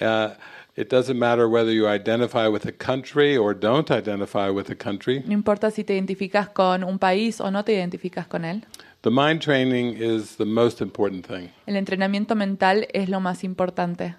Uh, 0.00 0.34
it 0.76 0.88
doesn't 0.90 1.18
matter 1.18 1.48
whether 1.48 1.72
you 1.72 1.88
identify 1.88 2.46
with 2.46 2.66
a 2.66 2.72
country 2.72 3.36
or 3.36 3.54
don't 3.54 3.90
identify 3.90 4.48
with 4.50 4.70
a 4.70 4.76
country. 4.76 5.22
No 5.26 5.32
importa 5.32 5.70
si 5.70 5.82
te 5.82 5.94
identificas 5.94 6.48
con 6.50 6.84
un 6.84 6.98
país 6.98 7.40
o 7.40 7.50
no 7.50 7.64
te 7.64 7.72
identificas 7.72 8.26
con 8.28 8.44
él. 8.44 8.64
The 9.02 9.10
mind 9.10 9.40
training 9.40 9.96
is 9.98 10.36
the 10.36 10.44
most 10.44 10.80
important 10.80 11.26
thing 11.26 11.50
El 11.66 11.76
entrenamiento 11.76 12.34
mental 12.36 12.86
es 12.92 13.08
lo 13.08 13.18
más 13.20 13.42
importante. 13.44 14.14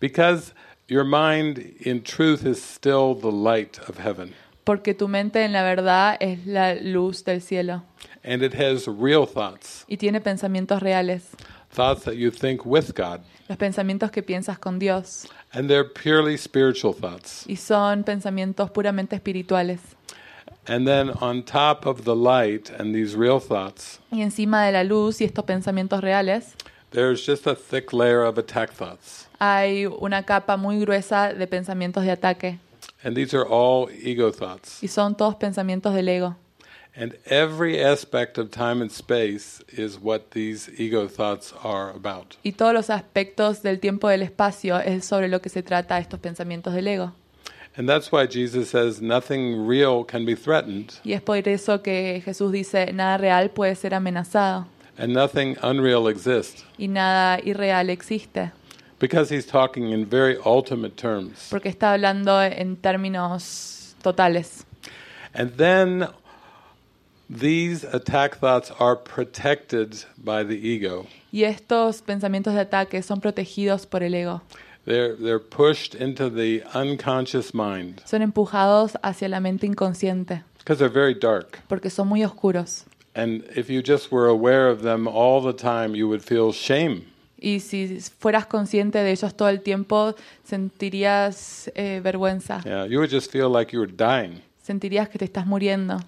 because 0.00 0.52
your 0.88 1.04
mind, 1.04 1.58
in 1.80 2.02
truth, 2.02 2.44
is 2.44 2.62
still 2.62 3.14
the 3.14 3.30
light 3.32 3.78
of 3.88 3.98
heaven 3.98 4.34
Porque 4.64 4.94
tu 4.94 5.06
mente 5.08 5.44
en 5.44 5.52
la 5.52 5.62
verdad 5.62 6.16
es 6.20 6.44
la 6.46 6.74
luz 6.74 7.22
del 7.24 7.40
cielo 7.40 7.82
and 8.24 8.42
it 8.42 8.54
has 8.54 8.88
real 8.88 9.24
thoughts, 9.26 9.84
y 9.88 9.96
tiene 9.96 10.20
pensamientos 10.20 10.80
reales. 10.82 11.22
thoughts 11.70 12.02
that 12.04 12.16
you 12.16 12.30
think 12.30 12.64
with 12.66 12.92
God, 12.94 13.20
Los 13.48 13.58
pensamientos 13.58 14.10
que 14.10 14.22
piensas 14.22 14.58
con 14.58 14.78
Dios. 14.80 15.28
and 15.52 15.68
they're 15.70 15.84
purely 15.88 16.36
spiritual 16.36 16.92
thoughts. 16.92 17.44
Y 17.46 17.54
son 17.56 18.02
pensamientos 18.02 18.70
puramente 18.72 19.14
espirituales. 19.14 19.78
And 20.68 20.84
then 20.84 21.10
on 21.20 21.44
top 21.44 21.86
of 21.86 22.02
the 22.04 22.16
light 22.16 22.70
and 22.70 22.92
these 22.92 23.14
real 23.14 23.38
thoughts, 23.38 24.00
Y 24.10 24.20
encima 24.22 24.64
de 24.66 24.72
la 24.72 24.82
luz 24.82 25.20
y 25.20 25.24
estos 25.24 25.44
pensamientos 25.44 26.00
reales 26.02 26.56
there's 26.90 27.24
just 27.24 27.46
a 27.46 27.54
thick 27.54 27.92
layer 27.92 28.24
of 28.24 28.36
attack 28.38 28.72
thoughts. 28.72 29.25
Hay 29.38 29.86
una 29.86 30.24
capa 30.24 30.56
muy 30.56 30.78
gruesa 30.80 31.32
de 31.32 31.46
pensamientos 31.46 32.04
de 32.04 32.10
ataque. 32.12 32.58
And 33.04 33.14
these 33.14 33.36
are 33.36 33.46
all 33.48 33.88
ego 34.02 34.32
thoughts. 34.32 34.82
Y 34.82 34.88
son 34.88 35.16
todos 35.16 35.36
pensamientos 35.36 35.94
del 35.94 36.08
ego. 36.08 36.36
And 36.98 37.14
every 37.26 37.78
aspect 37.82 38.38
of 38.38 38.50
time 38.50 38.80
and 38.80 38.90
space 38.90 39.62
is 39.68 39.98
what 40.00 40.30
these 40.30 40.70
ego 40.78 41.08
thoughts 41.08 41.52
are 41.62 41.90
about. 41.90 42.36
Y 42.42 42.52
todos 42.52 42.72
los 42.72 42.88
aspectos 42.88 43.62
del 43.62 43.80
tiempo 43.80 44.08
y 44.08 44.12
del 44.12 44.22
espacio 44.22 44.78
es 44.80 45.04
sobre 45.04 45.28
lo 45.28 45.42
que 45.42 45.50
se 45.50 45.62
trata 45.62 45.98
estos 45.98 46.18
pensamientos 46.20 46.72
del 46.72 46.88
ego. 46.88 47.12
And 47.76 47.86
that's 47.86 48.10
why 48.10 48.26
Jesus 48.26 48.70
says 48.70 49.02
nothing 49.02 49.68
real 49.68 50.02
can 50.06 50.24
be 50.24 50.34
threatened 50.34 50.94
Y 51.04 51.12
es 51.12 51.20
por 51.20 51.36
eso 51.46 51.82
que 51.82 52.22
Jesús 52.24 52.50
dice, 52.50 52.90
nada 52.94 53.18
real 53.18 53.50
puede 53.50 53.74
ser 53.76 53.92
amenazado 53.92 54.66
and 54.96 55.12
nothing 55.12 55.56
unreal 55.62 56.08
exists. 56.08 56.64
y 56.78 56.88
nada 56.88 57.38
irreal 57.44 57.90
existe. 57.90 58.50
Because 58.98 59.28
he's 59.28 59.46
talking 59.46 59.90
in 59.90 60.06
very 60.06 60.38
ultimate 60.44 60.96
terms. 60.96 61.48
Porque 61.50 61.66
está 61.66 61.92
hablando 61.92 62.40
en 62.40 62.76
términos 62.76 63.94
totales. 64.02 64.64
And 65.34 65.52
then 65.58 66.08
these 67.28 67.84
attack 67.84 68.36
thoughts 68.38 68.70
are 68.78 68.96
protected 68.96 70.04
by 70.16 70.44
the 70.44 70.54
ego. 70.56 71.06
Y 71.32 71.42
estos 71.44 72.00
pensamientos 72.00 72.54
de 72.54 72.60
ataque 72.60 73.02
son 73.02 73.20
protegidos 73.20 73.84
por 73.88 74.02
el 74.02 74.14
ego. 74.14 74.40
They're, 74.86 75.16
they're 75.16 75.40
pushed 75.40 75.94
into 75.96 76.30
the 76.30 76.62
unconscious 76.72 77.52
mind 77.52 78.02
Son 78.04 78.22
empujados 78.22 78.94
hacia 79.02 79.28
la 79.28 79.40
mente 79.40 79.66
inconsciente 79.66 80.44
because 80.58 80.78
they're 80.78 80.88
very 80.88 81.12
dark. 81.12 81.58
porque 81.68 81.90
son 81.90 82.06
muy 82.08 82.20
oscuros. 82.24 82.84
And 83.14 83.42
if 83.56 83.68
you 83.68 83.82
just 83.82 84.12
were 84.12 84.28
aware 84.28 84.68
of 84.68 84.82
them 84.82 85.08
all 85.08 85.40
the 85.40 85.52
time, 85.52 85.96
you 85.96 86.06
would 86.08 86.22
feel 86.22 86.52
shame. 86.52 87.06
Y 87.38 87.60
si 87.60 88.00
fueras 88.18 88.46
consciente 88.46 88.98
de 88.98 89.10
ellos 89.10 89.34
todo 89.36 89.48
el 89.48 89.60
tiempo, 89.60 90.14
sentirías 90.44 91.70
eh, 91.74 92.00
vergüenza. 92.02 92.62
Yeah, 92.64 92.86
you 92.86 92.98
would 92.98 93.10
just 93.10 93.30
feel 93.30 93.50
like 93.50 93.72
you 93.72 93.80
were 93.80 93.92
dying. 93.92 94.42
Sentirías 94.62 95.08
que 95.08 95.18
te 95.18 95.24
estás 95.26 95.46
muriendo. 95.46 96.00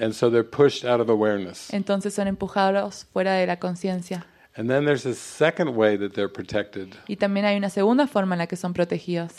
And 0.00 0.12
so 0.14 0.30
they're 0.30 0.48
pushed 0.48 0.84
out 0.84 1.00
of 1.00 1.10
awareness. 1.10 1.72
Entonces 1.72 2.14
son 2.14 2.28
empujados 2.28 3.06
fuera 3.12 3.34
de 3.34 3.46
la 3.46 3.56
conciencia. 3.58 4.26
And 4.56 4.70
then 4.70 4.86
there's 4.86 5.04
a 5.04 5.14
second 5.14 5.76
way 5.76 5.98
that 5.98 6.12
they're 6.12 6.32
protected. 6.32 6.94
Y 7.08 7.16
también 7.16 7.44
hay 7.44 7.56
una 7.56 7.68
segunda 7.68 8.06
forma 8.06 8.34
en 8.36 8.38
la 8.38 8.46
que 8.46 8.56
son 8.56 8.72
protegidos. 8.72 9.32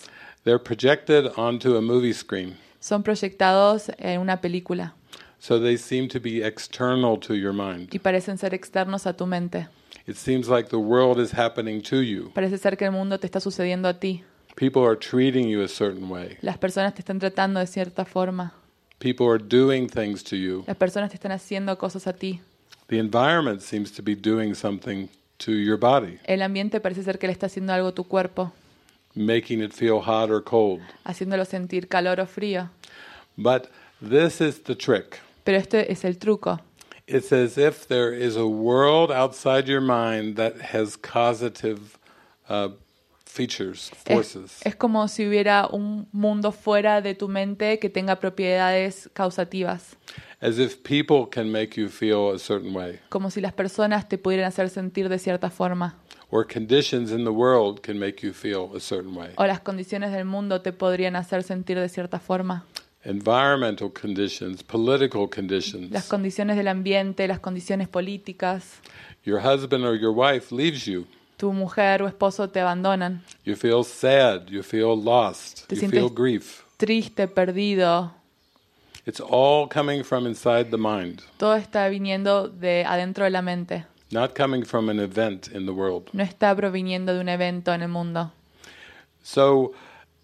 They're 0.43 0.63
projected 0.63 1.31
onto 1.37 1.75
a 1.75 1.81
movie 1.81 2.13
screen. 2.13 2.55
Son 2.79 3.01
proyectados 3.01 3.91
en 3.97 4.21
una 4.21 4.39
película 4.39 4.93
So 5.39 5.59
they 5.59 5.77
seem 5.77 6.07
to 6.09 6.19
be 6.19 6.43
external 6.43 7.19
to 7.19 7.35
your 7.35 7.53
mind. 7.53 7.89
y 7.93 7.99
parecen 7.99 8.37
ser 8.37 8.53
externos 8.53 9.07
a 9.07 9.13
tu 9.13 9.25
mente. 9.25 9.67
It 10.05 10.15
seems 10.15 10.47
like 10.47 10.69
the 10.69 10.77
world 10.77 11.19
is 11.19 11.33
happening 11.33 11.81
to 11.83 12.01
you. 12.01 12.31
Parece 12.33 12.57
ser 12.57 12.77
que 12.77 12.85
el 12.85 12.91
mundo 12.91 13.19
te 13.19 13.27
está 13.27 13.39
sucediendo 13.39 13.87
a 13.87 13.99
ti. 13.99 14.23
People 14.55 14.83
are 14.83 14.95
treating 14.95 15.47
you 15.49 15.61
a 15.61 15.67
certain 15.67 16.09
way. 16.09 16.37
Las 16.41 16.57
personas 16.57 16.93
te 16.93 17.01
están 17.01 17.19
tratando 17.19 17.59
de 17.59 17.67
cierta 17.67 18.05
forma. 18.05 18.53
People 18.99 19.27
are 19.27 19.37
doing 19.37 19.87
things 19.87 20.23
to 20.23 20.35
you. 20.35 20.63
Las 20.65 20.77
personas 20.77 21.09
te 21.11 21.15
están 21.15 21.31
haciendo 21.31 21.77
cosas 21.77 22.07
a 22.07 22.13
ti. 22.13 22.41
The 22.87 22.97
environment 22.97 23.61
seems 23.61 23.91
to 23.91 24.01
be 24.01 24.15
doing 24.15 24.55
something 24.55 25.09
to 25.39 25.51
your 25.51 25.77
body, 25.77 26.17
El 26.23 26.41
ambiente 26.41 26.79
parece 26.79 27.03
ser 27.03 27.19
que 27.19 27.27
le 27.27 27.33
está 27.33 27.45
haciendo 27.45 27.71
algo 27.73 27.89
a 27.89 27.91
tu 27.93 28.05
cuerpo, 28.05 28.51
making 29.13 29.61
it 29.61 29.71
feel 29.71 29.99
hot 30.01 30.31
or 30.31 30.43
cold. 30.43 30.81
haciéndolo 31.03 31.45
sentir 31.45 31.87
calor 31.87 32.19
o 32.19 32.25
frío. 32.25 32.69
But 33.35 33.67
this 34.01 34.41
is 34.41 34.63
the 34.63 34.75
trick. 34.75 35.19
Pero 35.43 35.59
este 35.59 35.91
es 35.91 36.05
el 36.05 36.17
truco. 36.17 36.59
It's 37.07 37.31
as 37.31 37.57
if 37.57 37.87
there 37.87 38.11
is 38.13 38.35
a 38.35 38.45
world 38.45 39.11
outside 39.11 39.67
your 39.69 39.79
mind 39.81 40.35
that 40.35 40.59
has 40.73 40.97
causative 40.97 41.97
uh, 42.49 42.69
features, 43.25 43.91
Es, 44.05 44.13
forces. 44.13 44.59
es 44.65 44.75
como 44.75 45.07
si 45.07 45.25
hubiera 45.25 45.67
un 45.71 46.07
mundo 46.11 46.51
fuera 46.51 47.01
de 47.01 47.13
tu 47.15 47.29
mente 47.29 47.79
que 47.79 47.89
tenga 47.89 48.17
propiedades 48.19 49.09
causativas. 49.13 49.95
As 50.41 50.59
if 50.59 50.83
people 50.83 51.25
can 51.31 51.49
make 51.51 51.77
you 51.79 51.87
feel 51.87 52.31
a 52.35 52.39
certain 52.39 52.73
way, 52.75 52.99
Como 53.09 53.29
si 53.31 53.39
las 53.41 53.53
personas 53.53 54.07
te 54.09 54.17
pudieran 54.17 54.45
hacer 54.47 54.69
sentir 54.69 55.07
de 55.07 55.17
cierta 55.17 55.49
forma. 55.49 55.95
or 56.29 56.43
conditions 56.45 57.11
in 57.11 57.23
the 57.23 57.31
world 57.31 57.81
can 57.81 57.97
make 57.97 58.21
you 58.21 58.33
feel 58.33 58.69
a 58.75 58.81
certain 58.81 59.15
way. 59.15 59.29
O 59.37 59.45
las 59.45 59.61
condiciones 59.61 60.11
del 60.11 60.25
mundo 60.25 60.59
te 60.61 60.73
podrían 60.73 61.15
hacer 61.15 61.41
sentir 61.43 61.79
de 61.79 61.87
cierta 61.87 62.19
forma. 62.19 62.65
Environmental 63.07 63.89
conditions, 63.89 64.61
political 64.61 65.29
conditions. 65.29 65.91
Las 65.91 66.09
condiciones 66.09 66.57
del 66.57 66.67
ambiente, 66.67 67.25
las 67.25 67.39
condiciones 67.39 67.87
políticas. 67.87 68.81
Your 69.23 69.39
husband 69.39 69.85
or 69.85 69.95
your 69.95 70.11
wife 70.11 70.53
leaves 70.53 70.85
you. 70.85 71.07
Tu 71.37 71.53
mujer 71.53 72.01
o 72.01 72.07
esposo 72.07 72.49
te 72.49 72.59
abandonan. 72.59 73.23
You 73.45 73.55
feel 73.55 73.85
sad. 73.85 74.49
You 74.49 74.61
feel 74.61 75.01
lost. 75.01 75.69
Te 75.69 75.77
You 75.77 75.89
feel 75.89 76.09
grief. 76.09 76.63
Triste, 76.75 77.29
perdido. 77.29 78.11
It's 79.05 79.21
all 79.21 79.69
coming 79.69 80.03
from 80.03 80.27
inside 80.27 80.69
the 80.69 80.77
mind, 80.77 81.21
Todo 81.37 81.55
está 81.55 81.87
viniendo 81.87 82.49
de 82.49 82.83
adentro 82.83 83.23
de 83.23 83.29
la 83.29 83.41
mente. 83.41 83.85
not 84.11 84.35
coming 84.35 84.65
from 84.65 84.89
an 84.89 84.99
event 84.99 85.47
in 85.53 85.65
the 85.65 85.71
world. 85.71 86.09
No 86.11 86.23
está 86.23 86.53
proviniendo 86.53 87.13
de 87.13 87.21
un 87.21 87.29
evento 87.29 87.73
en 87.73 87.83
el 87.83 87.87
mundo. 87.87 88.33
So, 89.23 89.73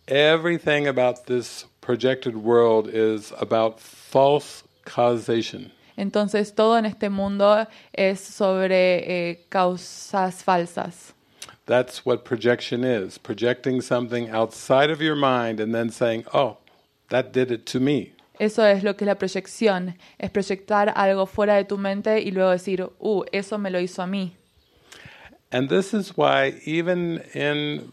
everything 0.06 0.88
about 0.88 1.28
this 1.28 1.66
projected 1.84 2.36
world 2.38 2.88
is 2.88 3.34
about 3.40 3.80
false 3.80 4.64
causation. 4.86 5.72
Entonces 5.98 6.56
todo 6.56 6.78
en 6.78 6.86
este 6.86 7.10
mundo 7.10 7.68
es 7.94 8.20
sobre 8.20 9.30
eh, 9.30 9.46
causas 9.50 10.44
falsas. 10.44 11.14
That's 11.66 12.06
what 12.06 12.24
projection 12.24 12.84
is 12.84 13.18
projecting 13.18 13.82
something 13.82 14.30
outside 14.30 14.90
of 14.90 15.02
your 15.02 15.16
mind 15.16 15.60
and 15.60 15.74
then 15.74 15.90
saying, 15.90 16.26
oh, 16.34 16.58
that 17.10 17.32
did 17.32 17.52
it 17.52 17.66
to 17.68 17.80
me. 17.80 18.14
Eso 18.40 18.64
es 18.64 18.84
lo 18.84 18.96
que 18.96 19.06
es 19.06 19.08
la 19.08 19.16
proyección, 19.16 19.96
es 20.18 20.32
proyectar 20.32 20.92
algo 20.96 21.28
fuera 21.28 21.56
de 21.56 21.66
tu 21.66 21.78
mente 21.78 22.20
y 22.22 22.32
luego 22.32 22.50
decir, 22.50 22.90
uh, 23.00 23.24
eso 23.32 23.58
me 23.58 23.70
lo 23.70 23.80
hizo 23.80 24.02
a 24.02 24.08
mí. 24.08 24.34
And 25.52 25.70
this 25.70 25.94
is 25.94 26.18
why, 26.18 26.60
even 26.66 27.24
in 27.36 27.92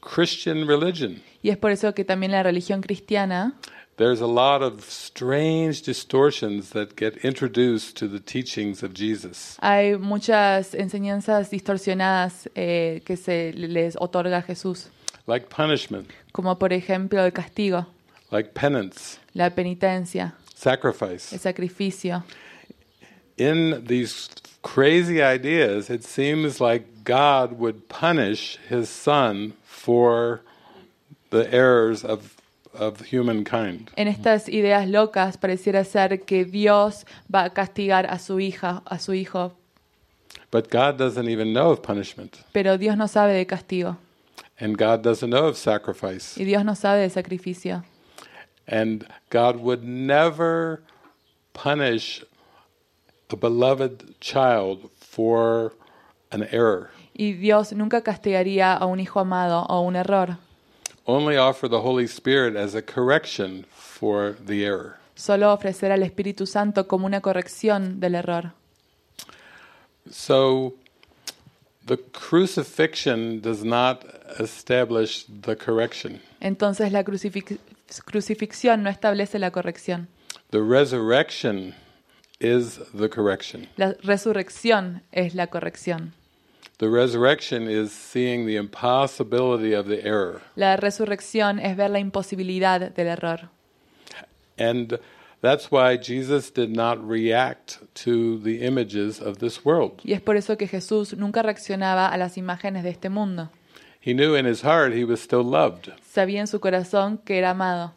Christian 0.00 0.66
religion, 0.66 1.22
Y 1.42 1.50
es 1.50 1.56
por 1.56 1.70
eso 1.70 1.94
que 1.94 2.04
también 2.04 2.32
la 2.32 2.42
religión 2.42 2.80
cristiana 2.80 3.54
there's 3.98 4.20
a 4.20 4.26
lot 4.26 4.62
of 4.62 4.88
strange 4.88 5.82
distortions 5.82 6.70
that 6.70 6.96
get 6.96 7.16
introduced 7.24 7.96
to 7.96 8.06
the 8.06 8.20
teachings 8.20 8.82
of 8.82 8.94
Jesus. 8.94 9.58
Hay 9.60 9.96
muchas 9.96 10.74
enseñanzas 10.74 11.50
distorsionadas 11.50 12.48
eh, 12.54 13.02
que 13.04 13.16
se 13.16 13.52
les 13.52 13.96
otorga 13.96 14.38
a 14.38 14.42
Jesús, 14.42 14.88
like 15.26 15.48
punishment, 15.48 16.08
como 16.32 16.58
por 16.58 16.72
ejemplo 16.72 17.24
el 17.24 17.32
castigo, 17.32 17.86
like 18.30 18.54
penance, 18.54 19.18
la 19.34 19.50
penitencia, 19.50 20.34
sacrifice. 20.54 21.32
el 21.34 21.40
sacrificio. 21.40 22.24
In 23.36 23.84
these 23.84 24.28
crazy 24.62 25.22
ideas, 25.22 25.90
it 25.90 26.04
seems 26.04 26.60
like 26.60 27.04
God 27.04 27.58
would 27.58 27.88
punish 27.88 28.58
his 28.68 28.88
son 28.88 29.54
for 29.64 30.42
the 31.30 31.52
errors 31.52 32.04
of, 32.04 32.34
of 32.74 33.00
humankind. 33.00 33.90
En 33.96 34.08
estas 34.08 34.48
ideas 34.48 34.88
locas 34.88 35.36
pareciera 35.36 35.84
ser 35.84 36.18
que 36.24 36.44
Dios 36.44 37.04
va 37.32 37.44
a 37.44 37.50
castigar 37.50 38.06
a 38.08 38.18
su 38.18 38.38
hija, 38.40 38.82
a 38.86 38.98
su 38.98 39.12
hijo, 39.12 39.52
But 40.50 40.70
God 40.70 40.96
doesn't 40.96 41.28
even 41.28 41.52
know 41.52 41.70
of 41.70 41.82
punishment, 41.82 42.40
pero 42.52 42.78
Dios 42.78 42.96
no 42.96 43.06
sabe 43.06 43.34
de 43.34 43.44
castigo 43.46 43.98
and 44.60 44.76
God 44.78 45.02
doesn't 45.02 45.30
know 45.30 45.46
of 45.46 45.56
sacrifice. 45.56 46.36
y 46.38 46.44
Dios 46.44 46.64
no 46.64 46.74
sabe 46.74 47.00
de 47.02 47.10
sacrificio. 47.10 47.84
And 48.66 49.06
God 49.30 49.56
would 49.56 49.82
never 49.84 50.82
punish 51.54 52.22
a 53.30 53.36
beloved 53.36 54.18
child 54.20 54.90
for 54.98 55.72
an 56.30 56.46
error. 56.50 56.90
Y 57.14 57.32
Dios 57.32 57.72
nunca 57.72 58.02
castigaría 58.02 58.74
a 58.74 58.86
un 58.86 59.00
hijo 59.00 59.20
amado 59.20 59.64
o 59.68 59.80
un 59.80 59.96
error, 59.96 60.36
Only 61.04 61.36
offer 61.38 61.68
the 61.68 61.80
Holy 61.80 62.04
Spirit 62.04 62.54
as 62.56 62.74
a 62.74 62.82
correction 62.82 63.64
for 63.70 64.36
the 64.46 64.64
error. 64.64 64.96
solo 65.14 65.52
ofrecer 65.52 65.90
al 65.90 66.02
Espíritu 66.02 66.46
Santo 66.46 66.86
como 66.86 67.06
una 67.06 67.20
corrección 67.20 67.98
del 67.98 68.14
error. 68.14 68.52
So 70.10 70.74
the 71.86 71.96
crucifixion 72.12 73.40
does 73.40 73.64
not 73.64 74.04
establish 74.38 75.24
the 75.26 75.56
correction. 75.56 76.20
Entonces 76.40 76.92
la 76.92 77.02
crucifix- 77.04 77.58
crucifixión 78.04 78.82
no 78.82 78.90
establece 78.90 79.38
la 79.38 79.50
corrección. 79.50 80.08
The 80.50 80.60
resurrection 80.62 81.74
is 82.40 82.78
the 82.94 83.08
correction. 83.08 83.68
La 83.76 83.94
resurrección 84.02 85.02
es 85.12 85.34
la 85.34 85.48
corrección. 85.48 86.12
The 86.78 86.88
resurrection 86.88 87.68
is 87.68 87.90
seeing 87.90 88.46
the 88.46 88.56
impossibility 88.56 89.74
of 89.74 89.88
the 89.88 90.04
error. 90.06 90.42
La 90.54 90.76
resurrección 90.76 91.58
es 91.58 91.76
ver 91.76 91.90
la 91.90 91.98
imposibilidad 91.98 92.94
del 92.94 93.08
error. 93.08 93.50
And 94.56 95.00
that's 95.40 95.70
why 95.72 95.96
Jesus 95.96 96.52
did 96.52 96.70
not 96.70 96.98
react 97.04 97.78
to 98.04 98.38
the 98.38 98.64
images 98.64 99.20
of 99.20 99.38
this 99.38 99.64
world. 99.64 100.00
Y 100.04 100.12
es 100.12 100.20
por 100.20 100.36
eso 100.36 100.56
que 100.56 100.68
Jesús 100.68 101.16
nunca 101.16 101.42
reaccionaba 101.42 102.08
a 102.08 102.16
las 102.16 102.36
imágenes 102.36 102.84
de 102.84 102.90
este 102.90 103.08
mundo. 103.08 103.50
He 104.00 104.14
knew 104.14 104.36
in 104.36 104.46
his 104.46 104.62
heart 104.62 104.94
he 104.94 105.04
was 105.04 105.20
still 105.20 105.42
loved. 105.42 105.92
Sabía 106.02 106.40
en 106.40 106.46
su 106.46 106.60
corazón 106.60 107.18
que 107.24 107.38
era 107.38 107.50
amado. 107.50 107.92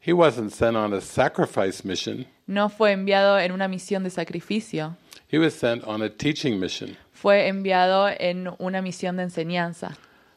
He 0.00 0.12
wasn't 0.12 0.52
sent 0.52 0.76
on 0.76 0.92
a 0.92 1.00
sacrifice 1.00 1.84
mission. 1.84 2.26
No 2.46 2.68
fue 2.68 2.92
enviado 2.92 3.38
en 3.38 3.52
una 3.52 3.68
misión 3.68 4.02
de 4.02 4.10
sacrificio. 4.10 4.96
He 5.30 5.38
was 5.38 5.54
sent 5.54 5.84
on 5.84 6.02
a 6.02 6.10
teaching 6.10 6.58
mission 6.58 6.96
Fue 7.12 7.48
enviado 7.48 8.08
en 8.08 8.50
una 8.58 8.82
misión 8.82 9.16
de 9.16 9.22
enseñanza 9.24 9.96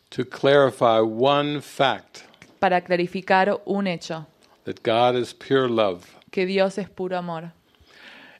to 0.09 0.23
clarify 0.23 1.01
one 1.01 1.59
fact 1.61 2.23
para 2.59 2.81
clarificar 2.81 3.59
un 3.65 3.87
hecho, 3.87 4.25
that 4.63 4.81
God 4.83 5.15
is 5.15 5.33
pure 5.33 5.67
love. 5.67 6.05
que 6.31 6.45
Dios 6.45 6.77
es 6.77 6.87
puro 6.89 7.17
amor. 7.17 7.51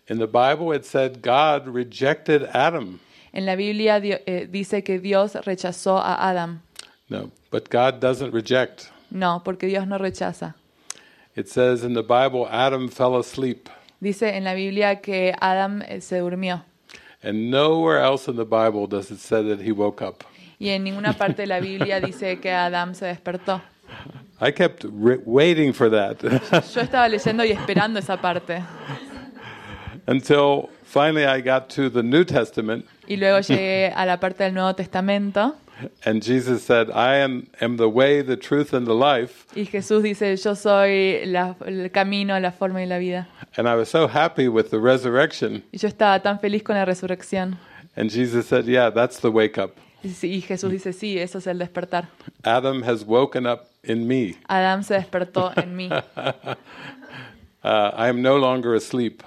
In 0.08 0.20
the 0.20 0.28
Bible, 0.28 0.72
it 0.72 0.86
said 0.86 1.22
God 1.22 1.68
rejected 1.68 2.44
Adam. 2.54 3.00
En 3.34 3.46
la 3.46 3.56
Biblia 3.56 4.00
eh, 4.02 4.48
dice 4.50 4.84
que 4.84 5.00
Dios 5.00 5.34
rechazó 5.46 5.98
a 5.98 6.30
Adam. 6.30 6.62
No, 7.10 7.32
but 7.52 7.70
God 7.70 8.00
doesn't 8.00 8.32
reject. 8.32 8.90
No, 9.12 9.42
porque 9.44 9.68
Dios 9.68 9.86
no 9.88 9.98
rechaza. 9.98 10.56
It 11.36 11.50
says 11.50 11.84
in 11.84 11.94
the 11.94 12.02
Bible, 12.04 12.48
Adam 12.50 12.88
fell 12.90 13.18
asleep. 13.18 13.70
Dice 14.00 14.24
en 14.36 14.44
la 14.44 14.54
Biblia 14.54 15.02
que 15.02 15.34
Adam 15.42 15.82
eh, 15.82 16.00
se 16.02 16.20
durmió. 16.20 16.64
And 17.24 17.50
nowhere 17.52 18.00
else 18.00 18.28
in 18.30 18.36
the 18.38 18.46
Bible 18.46 18.88
does 18.88 19.10
it 19.12 19.20
say 19.20 19.42
that 19.44 19.60
he 19.62 19.72
woke 19.72 20.02
up. 20.02 20.24
Y 20.60 20.70
en 20.70 20.84
ninguna 20.84 21.14
parte 21.14 21.42
de 21.42 21.48
la 21.48 21.60
Biblia 21.60 22.00
dice 22.00 22.40
que 22.40 22.52
Adam 22.52 22.94
se 22.94 23.08
despertó. 23.08 23.62
I 24.40 24.52
kept 24.52 24.86
waiting 25.26 25.74
for 25.74 25.90
that 25.90 26.22
Yo 26.74 26.82
estaba 26.82 27.08
leyendo 27.10 27.44
y 27.46 27.52
esperando 27.52 28.00
esa 28.00 28.18
parte. 28.18 28.62
until 30.08 30.70
finally 30.84 31.26
I 31.26 31.42
got 31.42 31.70
to 31.72 31.90
the 31.90 32.04
New 32.04 32.24
Testament 32.26 32.86
Y 33.08 33.16
luego 33.18 33.40
llegué 33.40 33.92
a 33.96 34.06
la 34.06 34.20
parte 34.20 34.44
del 34.44 34.54
Nuevo 34.54 34.74
Testamento 34.76 35.56
and 36.06 36.24
Jesus 36.24 36.64
said, 36.64 36.90
I 36.92 37.16
am, 37.18 37.48
am 37.62 37.78
the 37.78 37.90
way, 37.90 38.22
the 38.22 38.38
truth, 38.38 38.74
and 38.74 38.86
the 38.88 38.94
life. 38.94 39.46
y 39.56 39.66
Jesús 39.66 40.04
dice, 40.04 40.36
yo 40.38 40.56
soy 40.56 41.26
la- 41.26 41.56
el 41.66 41.90
camino, 41.92 42.40
la 42.40 42.52
forma 42.52 42.82
y 42.82 42.86
la 42.86 42.98
vida. 42.98 43.28
And 43.58 43.68
I 43.68 43.76
was 43.76 43.90
so 43.90 44.08
happy 44.08 44.48
with 44.48 44.70
the 44.70 44.80
resurrection. 44.80 45.64
Y 45.72 45.78
yo 45.80 45.88
estaba 45.88 46.22
tan 46.22 46.40
feliz 46.40 46.64
con 46.64 46.76
la 46.76 46.86
resurrección. 46.86 47.58
And 47.98 48.10
Jesus 48.10 48.48
said, 48.48 48.66
Yeah, 48.66 48.90
that's 48.90 49.20
the 49.20 49.32
wake 49.32 49.58
up. 49.58 49.76
Y 50.04 50.42
Jesús 50.42 50.70
dice, 50.70 50.94
sí, 50.94 51.18
eso 51.18 51.40
es 51.40 51.48
el 51.48 51.58
despertar. 51.58 52.10
Adam 52.44 52.84
has 52.84 53.04
woken 53.04 53.48
up 53.48 53.68
in 53.84 54.08
me. 54.08 54.36
Adam 54.48 54.84
se 54.84 54.94
despertó 54.94 55.52
en 55.58 55.76
mí. 55.76 55.90
Uh, 57.64 57.90
I 57.96 58.10
am 58.10 58.22
no 58.22 58.38
longer 58.38 58.76
asleep. 58.76 59.24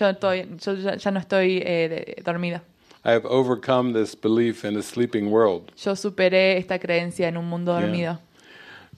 Yo, 0.00 0.06
estoy, 0.08 0.46
yo 0.64 0.72
ya, 0.76 0.96
ya 0.96 1.10
no 1.10 1.20
estoy 1.20 1.60
eh, 1.62 2.14
dormida. 2.24 2.62
I 3.04 3.10
have 3.12 3.24
overcome 3.26 3.92
this 3.94 4.14
belief 4.14 4.64
in 4.64 4.76
a 4.76 4.82
sleeping 4.82 5.30
world. 5.30 5.72
Yo 5.76 5.94
superé 5.96 6.56
esta 6.58 6.78
creencia 6.78 7.26
en 7.28 7.36
un 7.36 7.46
mundo 7.46 7.72
Yeah. 7.72 7.86
dormido. 7.86 8.18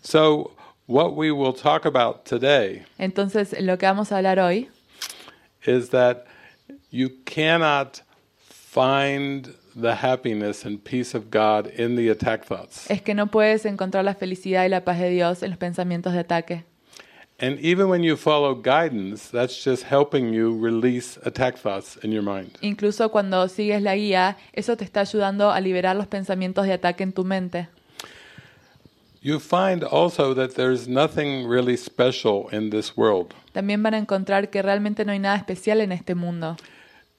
So, 0.03 0.53
what 0.87 1.15
we 1.17 1.31
will 1.33 1.55
talk 1.55 1.87
about 1.87 2.27
today 2.27 2.83
Entonces, 2.99 3.55
lo 3.61 3.79
que 3.79 3.87
vamos 3.87 4.13
a 4.13 4.17
hablar 4.19 4.39
hoy 4.39 4.69
is 5.67 5.89
that 5.91 6.27
you 6.91 7.09
cannot 7.25 8.03
find 8.39 9.55
the 9.75 9.95
happiness 9.95 10.65
and 10.65 10.79
peace 10.85 11.15
of 11.15 11.31
God 11.31 11.67
in 11.79 11.97
the 11.97 12.09
attack 12.11 12.45
thoughts. 12.45 12.91
es 12.91 13.01
que 13.03 13.15
no 13.15 13.27
puedes 13.29 13.65
encontrar 13.65 14.05
la 14.05 14.15
felicidad 14.15 14.65
y 14.65 14.69
la 14.69 14.85
paz 14.85 14.99
de 15.01 15.09
Dios 15.09 15.43
en 15.43 15.51
los 15.51 15.59
pensamientos 15.59 16.13
de 16.13 16.21
ataque. 16.21 16.65
And 17.41 17.59
even 17.61 17.89
when 17.89 18.05
you 18.05 18.17
follow 18.17 18.55
guidance, 18.55 19.29
that's 19.29 19.63
just 19.63 19.83
helping 19.83 20.33
you 20.33 20.57
release 20.57 21.19
attack 21.25 21.59
thoughts 21.59 21.97
in 22.03 22.13
your 22.13 22.23
mind. 22.23 22.57
Incluso 22.61 23.11
cuando 23.11 23.49
sigues 23.49 23.83
la 23.83 23.97
guía, 23.97 24.37
eso 24.53 24.77
te 24.77 24.85
está 24.85 25.01
ayudando 25.01 25.51
a 25.51 25.61
liberar 25.61 25.97
los 25.97 26.07
pensamientos 26.07 26.67
de 26.67 26.75
ataque 26.75 27.03
en 27.03 27.13
tu 27.13 27.25
mente. 27.25 27.69
You 29.21 29.41
find 29.41 29.83
also 29.83 30.35
that 30.35 30.55
there's 30.55 30.87
nothing 30.87 31.49
really 31.49 31.77
special 31.77 32.49
in 32.53 32.71
this 32.71 32.97
world. 32.97 33.35
También 33.53 33.83
van 33.83 33.95
a 33.95 33.99
encontrar 33.99 34.51
que 34.51 34.63
realmente 34.63 35.05
no 35.05 35.13
hay 35.13 35.19
nada 35.19 35.37
especial 35.37 35.81
en 35.81 35.93
este 35.93 36.15
mundo. 36.15 36.57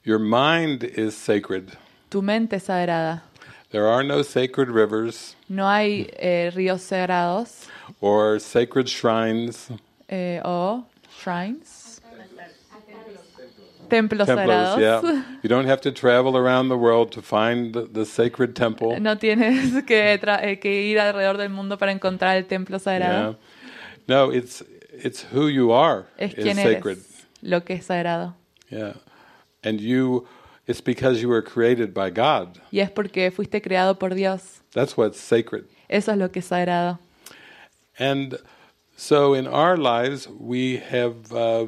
Your 0.04 0.20
mind 0.20 0.84
is 0.84 1.16
sacred. 1.16 1.72
Tu 2.10 2.22
mente 2.22 2.58
es 2.58 2.64
sagrada. 2.64 3.24
There 3.72 3.88
are 3.88 4.04
no 4.04 4.22
sacred 4.24 4.70
rivers 4.70 5.36
No 5.50 5.68
hay 5.68 6.10
eh, 6.18 6.52
ríos 6.54 6.82
sagrados 6.82 7.68
or 8.00 8.40
sacred 8.40 8.88
shrines, 8.88 9.70
eh, 10.08 10.42
o 10.44 10.86
shrines. 11.22 12.02
Templos 13.90 14.26
temples. 14.26 14.48
sagrados. 14.48 14.80
Yeah, 14.80 15.24
you 15.44 15.48
don't 15.50 15.68
have 15.68 15.80
to 15.82 15.92
travel 15.92 16.36
around 16.36 16.70
the 16.70 16.78
world 16.78 17.12
to 17.12 17.22
find 17.22 17.72
the, 17.74 17.86
the 17.86 18.04
sacred 18.06 18.56
temple. 18.56 19.00
No 19.00 19.16
tienes 19.18 19.84
que, 19.86 20.18
tra- 20.20 20.40
eh, 20.44 20.58
que 20.60 20.70
ir 20.90 21.00
alrededor 21.00 21.38
del 21.38 21.50
mundo 21.50 21.78
para 21.78 21.92
encontrar 21.92 22.36
el 22.36 22.46
templo 22.48 22.78
Yeah. 22.78 22.84
sagrado. 22.84 23.38
No, 24.08 24.32
it's 24.32 24.64
it's 24.92 25.24
who 25.32 25.48
you 25.50 25.72
are 25.72 26.06
Es 26.18 26.34
is 26.34 26.56
sacred. 26.56 26.98
eres, 26.98 27.26
lo 27.44 27.62
que 27.64 27.76
es 27.76 27.86
sagrado. 27.86 28.34
Yeah, 28.72 28.94
and 29.64 29.80
you, 29.80 30.26
it's 30.66 30.82
because 30.82 31.22
you 31.22 31.30
were 31.30 31.44
created 31.44 31.94
by 31.94 32.10
God. 32.10 32.58
Y 32.72 32.80
es 32.80 32.90
porque 32.90 33.30
fuiste 33.32 33.62
creado 33.62 34.00
por 34.00 34.16
Dios. 34.16 34.62
That's 34.74 34.98
what's 34.98 35.20
sacred. 35.20 35.66
Eso 35.90 36.12
es 36.12 36.18
lo 36.18 36.30
que 36.32 36.40
es 36.40 36.46
sagrado. 36.48 36.98
And 38.00 38.40
so 38.96 39.34
in 39.36 39.48
our 39.48 39.78
lives, 39.78 40.28
we 40.40 40.78
have 40.90 41.32
uh, 41.34 41.68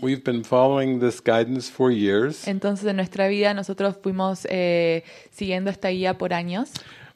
we've 0.00 0.24
been 0.24 0.42
following 0.44 0.98
this 1.00 1.20
guidance 1.20 1.70
for 1.70 1.90
years. 1.90 2.46
Entonces, 2.46 2.86
en 2.86 2.96
nuestra 2.96 3.28
vida, 3.28 3.54
nosotros 3.54 3.96
fuimos 4.02 4.46
eh, 4.50 5.04
siguiendo 5.30 5.70
esta 5.70 5.88
guía 5.90 6.16
por 6.18 6.32
años. 6.32 6.72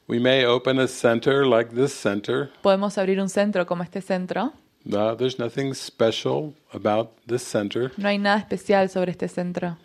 We 0.07 0.19
may 0.19 0.45
open 0.45 0.79
a 0.79 0.87
center 0.87 1.45
like 1.45 1.73
this 1.75 1.91
center. 1.93 2.49
Podemos 2.61 2.97
abrir 2.97 3.19
un 3.19 3.29
centro 3.29 3.65
como 3.65 3.83
este 3.83 4.01
centro. 4.01 4.53
No, 4.85 5.15
there's 5.17 5.37
nothing 5.37 5.73
special 5.73 6.53
about 6.71 7.09
this 7.27 7.41
center. 7.43 7.91
No 7.97 8.07
hay 8.07 8.17
nada 8.17 8.37
especial 8.39 8.89
sobre 8.89 9.11
este 9.11 9.27
centro. 9.27 9.75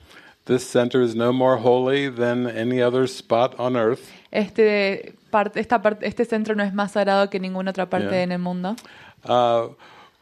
This 0.44 0.62
center 0.64 1.02
is 1.02 1.14
no 1.16 1.32
more 1.32 1.56
holy 1.56 2.08
than 2.08 2.46
any 2.46 2.80
other 2.82 3.08
spot 3.08 3.54
on 3.58 3.76
earth. 3.76 4.00
Este, 4.30 5.14
parte, 5.30 5.58
esta 5.60 5.82
parte, 5.82 6.06
este 6.06 6.24
centro 6.24 6.54
no 6.54 6.62
es 6.62 6.72
más 6.72 6.92
sagrado 6.92 7.28
que 7.30 7.40
ninguna 7.40 7.70
otra 7.72 7.88
parte 7.90 8.10
Yeah. 8.10 8.22
en 8.22 8.32
el 8.32 8.38
mundo. 8.38 8.76
Uh, 9.24 9.68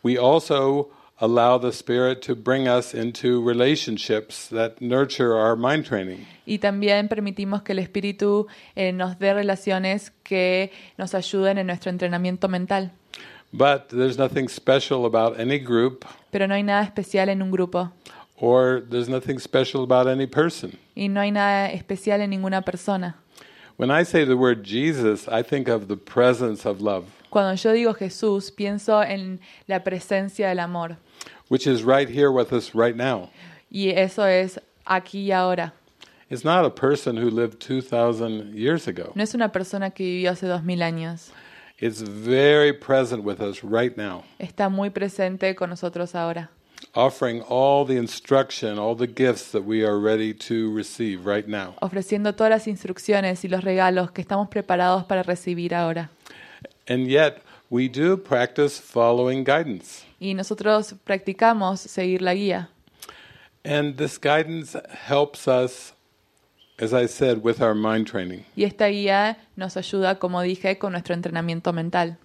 we 0.02 0.18
also 0.18 0.88
allow 1.20 1.58
the 1.58 1.72
Spirit 1.72 2.22
to 2.22 2.34
bring 2.34 2.66
us 2.66 2.94
into 2.94 3.42
relationships 3.42 4.48
that 4.48 4.80
nurture 4.80 5.36
our 5.36 5.54
mind 5.56 5.84
training. 5.84 6.26
Y 6.46 6.58
también 6.58 7.08
permitimos 7.08 7.62
que 7.62 7.72
el 7.72 7.78
Espíritu 7.78 8.46
eh, 8.74 8.92
nos 8.92 9.18
dé 9.18 9.34
relaciones 9.34 10.12
que 10.22 10.72
nos 10.96 11.14
ayuden 11.14 11.58
en 11.58 11.66
nuestro 11.66 11.90
entrenamiento 11.90 12.48
mental. 12.48 12.92
But 13.52 13.88
there's 13.88 14.16
nothing 14.16 14.48
special 14.48 15.04
about 15.06 15.38
any 15.38 15.58
group, 15.58 16.04
Pero 16.30 16.46
no 16.46 16.54
hay 16.54 16.62
nada 16.62 16.84
especial 16.84 17.28
en 17.28 17.42
un 17.42 17.50
grupo 17.50 17.92
or 18.40 18.82
there's 18.88 19.08
nothing 19.08 19.38
special 19.38 19.82
about 19.82 20.06
any 20.08 20.26
person. 20.26 20.78
y 20.94 21.08
no 21.08 21.20
hay 21.20 21.30
nada 21.30 21.70
especial 21.70 22.20
en 22.22 22.30
ninguna 22.30 22.62
persona. 22.62 23.16
Cuando 27.30 27.54
yo 27.54 27.72
digo 27.72 27.94
Jesús, 27.94 28.50
pienso 28.50 29.02
en 29.02 29.40
la 29.66 29.82
presencia 29.82 30.48
del 30.48 30.58
amor. 30.60 30.96
which 31.50 31.66
is 31.66 31.82
right 31.82 32.08
here 32.08 32.30
with 32.30 32.52
us 32.52 32.74
right 32.74 32.96
now. 32.96 33.28
Y 33.70 33.90
eso 33.90 34.24
es 34.24 34.58
aquí 34.86 35.26
y 35.26 35.32
ahora. 35.32 35.72
It's 36.30 36.44
not 36.44 36.64
a 36.64 36.70
person 36.70 37.16
who 37.16 37.28
lived 37.28 37.58
2,000 37.58 38.54
years 38.54 38.86
ago. 38.86 39.12
No 39.16 39.22
es 39.24 39.34
una 39.34 39.48
persona 39.50 39.90
que 39.90 40.04
vivió 40.04 40.30
hace 40.30 40.46
dos 40.46 40.62
mil 40.62 40.78
años. 40.80 41.30
It's 41.78 42.02
very 42.02 42.72
present 42.72 43.24
with 43.24 43.40
us 43.40 43.64
right 43.64 43.96
now, 43.96 44.22
Está 44.38 44.68
muy 44.68 44.90
presente 44.90 45.54
con 45.56 45.70
nosotros 45.70 46.14
ahora, 46.14 46.50
offering 46.94 47.42
all 47.42 47.84
the 47.84 47.96
instruction, 47.96 48.78
all 48.78 48.94
the 48.96 49.06
gifts 49.06 49.52
that 49.52 49.62
we 49.64 49.84
are 49.84 49.98
ready 49.98 50.34
to 50.34 50.74
receive 50.74 51.24
right 51.26 51.46
now. 51.46 51.74
ofreciendo 51.80 52.34
todas 52.34 52.50
las 52.50 52.66
instrucciones 52.66 53.44
y 53.44 53.48
los 53.48 53.62
regalos 53.62 54.10
que 54.10 54.22
estamos 54.22 54.48
preparados 54.48 55.04
para 55.04 55.22
recibir 55.22 55.74
ahora. 55.74 56.10
And 56.88 57.06
yet, 57.06 57.42
we 57.70 57.88
do 57.88 58.16
practice 58.16 58.80
following 58.80 59.44
guidance. 59.44 60.04
Y 60.18 60.34
nosotros 60.34 60.94
practicamos 61.04 61.80
seguir 61.80 62.22
la 62.22 62.34
guía. 62.34 62.68
And 63.64 63.96
this 63.96 64.18
guidance 64.18 64.76
helps 65.08 65.46
us, 65.46 65.92
as 66.78 66.92
I 66.92 67.06
said, 67.06 67.42
with 67.44 67.60
our 67.60 67.74
mind 67.74 68.06
training. 68.06 68.44
Y 68.56 68.64
esta 68.64 68.88
guía 68.88 69.36
nos 69.54 69.76
ayuda, 69.76 70.18
como 70.18 70.40
dije, 70.42 70.78
con 70.78 70.92
nuestro 70.92 71.14
entrenamiento 71.14 71.72
mental. 71.72 72.16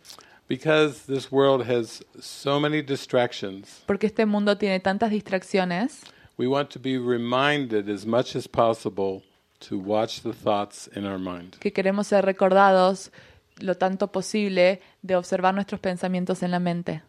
Because 0.48 1.08
this 1.08 1.32
world 1.32 1.66
has 1.66 2.04
so 2.20 2.60
many 2.60 2.82
distractions, 2.84 3.84
Porque 3.88 4.06
este 4.06 4.26
mundo 4.26 4.58
tiene 4.58 4.80
tantas 4.80 5.10
distracciones, 5.12 6.02
we 6.38 6.48
want 6.48 6.70
to 6.72 6.80
be 6.80 6.98
reminded 6.98 7.90
as 7.90 8.06
much 8.06 8.36
as 8.36 8.48
possible 8.48 9.24
to 9.60 9.80
watch 9.80 10.22
the 10.22 10.34
thoughts 10.34 10.88
in 10.96 11.06
our 11.06 11.18
mind. 11.18 11.56
que 11.60 11.72
queremos 11.72 12.08
ser 12.08 12.24
recordados 12.26 13.12
lo 13.60 13.76
tanto 13.76 14.12
posible 14.12 14.82
de 15.02 15.16
observar 15.16 15.54
nuestros 15.56 15.80
pensamientos 15.80 16.44
en 16.44 16.52
la 16.52 16.60
mente. 16.60 17.02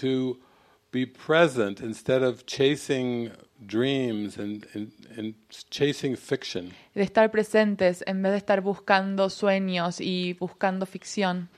To 0.00 0.38
be 0.90 1.06
present 1.06 1.80
instead 1.80 2.22
of 2.22 2.46
chasing 2.46 3.30
dreams 3.58 4.38
and, 4.38 4.66
and, 4.74 4.90
and 5.18 5.34
chasing 5.70 6.16
fiction. 6.16 6.72
De 6.94 7.02
estar 7.02 7.30
presentes 7.30 8.02
en 8.06 8.22
vez 8.22 8.32
de 8.32 8.38
estar 8.38 8.60
buscando 8.62 9.28
sueños 9.28 10.00
y 10.00 10.34
buscando 10.34 10.86
ficción. 10.86 11.48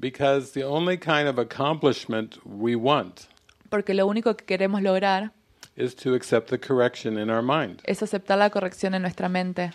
Because 0.00 0.52
the 0.52 0.64
only 0.64 0.96
kind 0.96 1.28
of 1.28 1.38
accomplishment 1.38 2.38
we 2.44 2.74
want 2.74 3.26
Porque 3.68 3.94
lo 3.94 4.06
único 4.06 4.34
que 4.36 4.46
queremos 4.46 4.82
lograr 4.82 5.32
is 5.76 5.94
to 5.96 6.14
accept 6.14 6.48
the 6.50 6.58
correction 6.58 7.18
in 7.18 7.30
our 7.30 7.42
mind. 7.42 7.80
es 7.84 8.02
aceptar 8.02 8.38
la 8.38 8.50
corrección 8.50 8.94
en 8.94 9.02
nuestra 9.02 9.28
mente. 9.28 9.72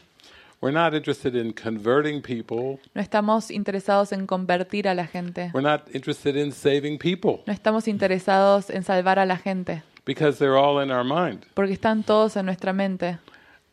We're 0.62 0.74
not 0.74 0.94
interested 0.96 1.36
in 1.36 1.54
converting 1.54 2.22
people. 2.22 2.80
No 2.96 3.02
estamos 3.02 3.52
interesados 3.52 4.12
en 4.14 4.26
convertir 4.26 4.88
a 4.88 4.96
la 4.96 5.06
gente. 5.06 5.52
We're 5.54 5.62
not 5.68 5.94
interested 5.94 6.36
in 6.36 6.52
saving 6.52 6.98
people 6.98 7.44
No 7.46 7.54
estamos 7.54 7.88
interesados 7.88 8.70
en 8.70 8.84
salvar 8.84 9.20
a 9.20 9.26
la 9.26 9.38
gente. 9.38 9.84
because 10.06 10.38
they're 10.40 10.58
all 10.58 10.82
in 10.84 10.92
our 10.92 11.04
mind. 11.04 11.46
Porque 11.54 11.74
están 11.74 12.04
todos 12.04 12.36
en 12.36 12.46
nuestra 12.46 12.74
mente. 12.74 13.20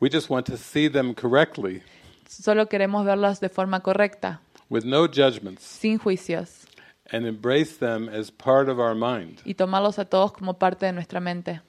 We 0.00 0.10
just 0.10 0.28
want 0.28 0.46
to 0.46 0.56
see 0.56 0.88
them 0.90 1.14
correctly 1.14 1.82
Solo 2.28 2.66
queremos 2.68 3.04
verlos 3.04 3.40
de 3.40 3.48
forma 3.48 3.80
correcta, 3.80 4.40
with 4.72 4.84
no 4.86 5.06
judgments 5.06 5.62
sin 5.62 5.98
juicios, 5.98 6.64
and 7.12 7.26
embrace 7.26 7.76
them 7.78 8.08
as 8.08 8.30
part 8.30 8.68
of 8.70 8.78
our 8.78 8.94
mind. 8.94 9.40
y 9.44 9.52
tomarlos 9.54 9.98
a 9.98 10.04
todos 10.06 10.32
como 10.32 10.54
parte 10.54 10.86
de 10.86 10.92
nuestra 10.92 11.20
mente. 11.20 11.60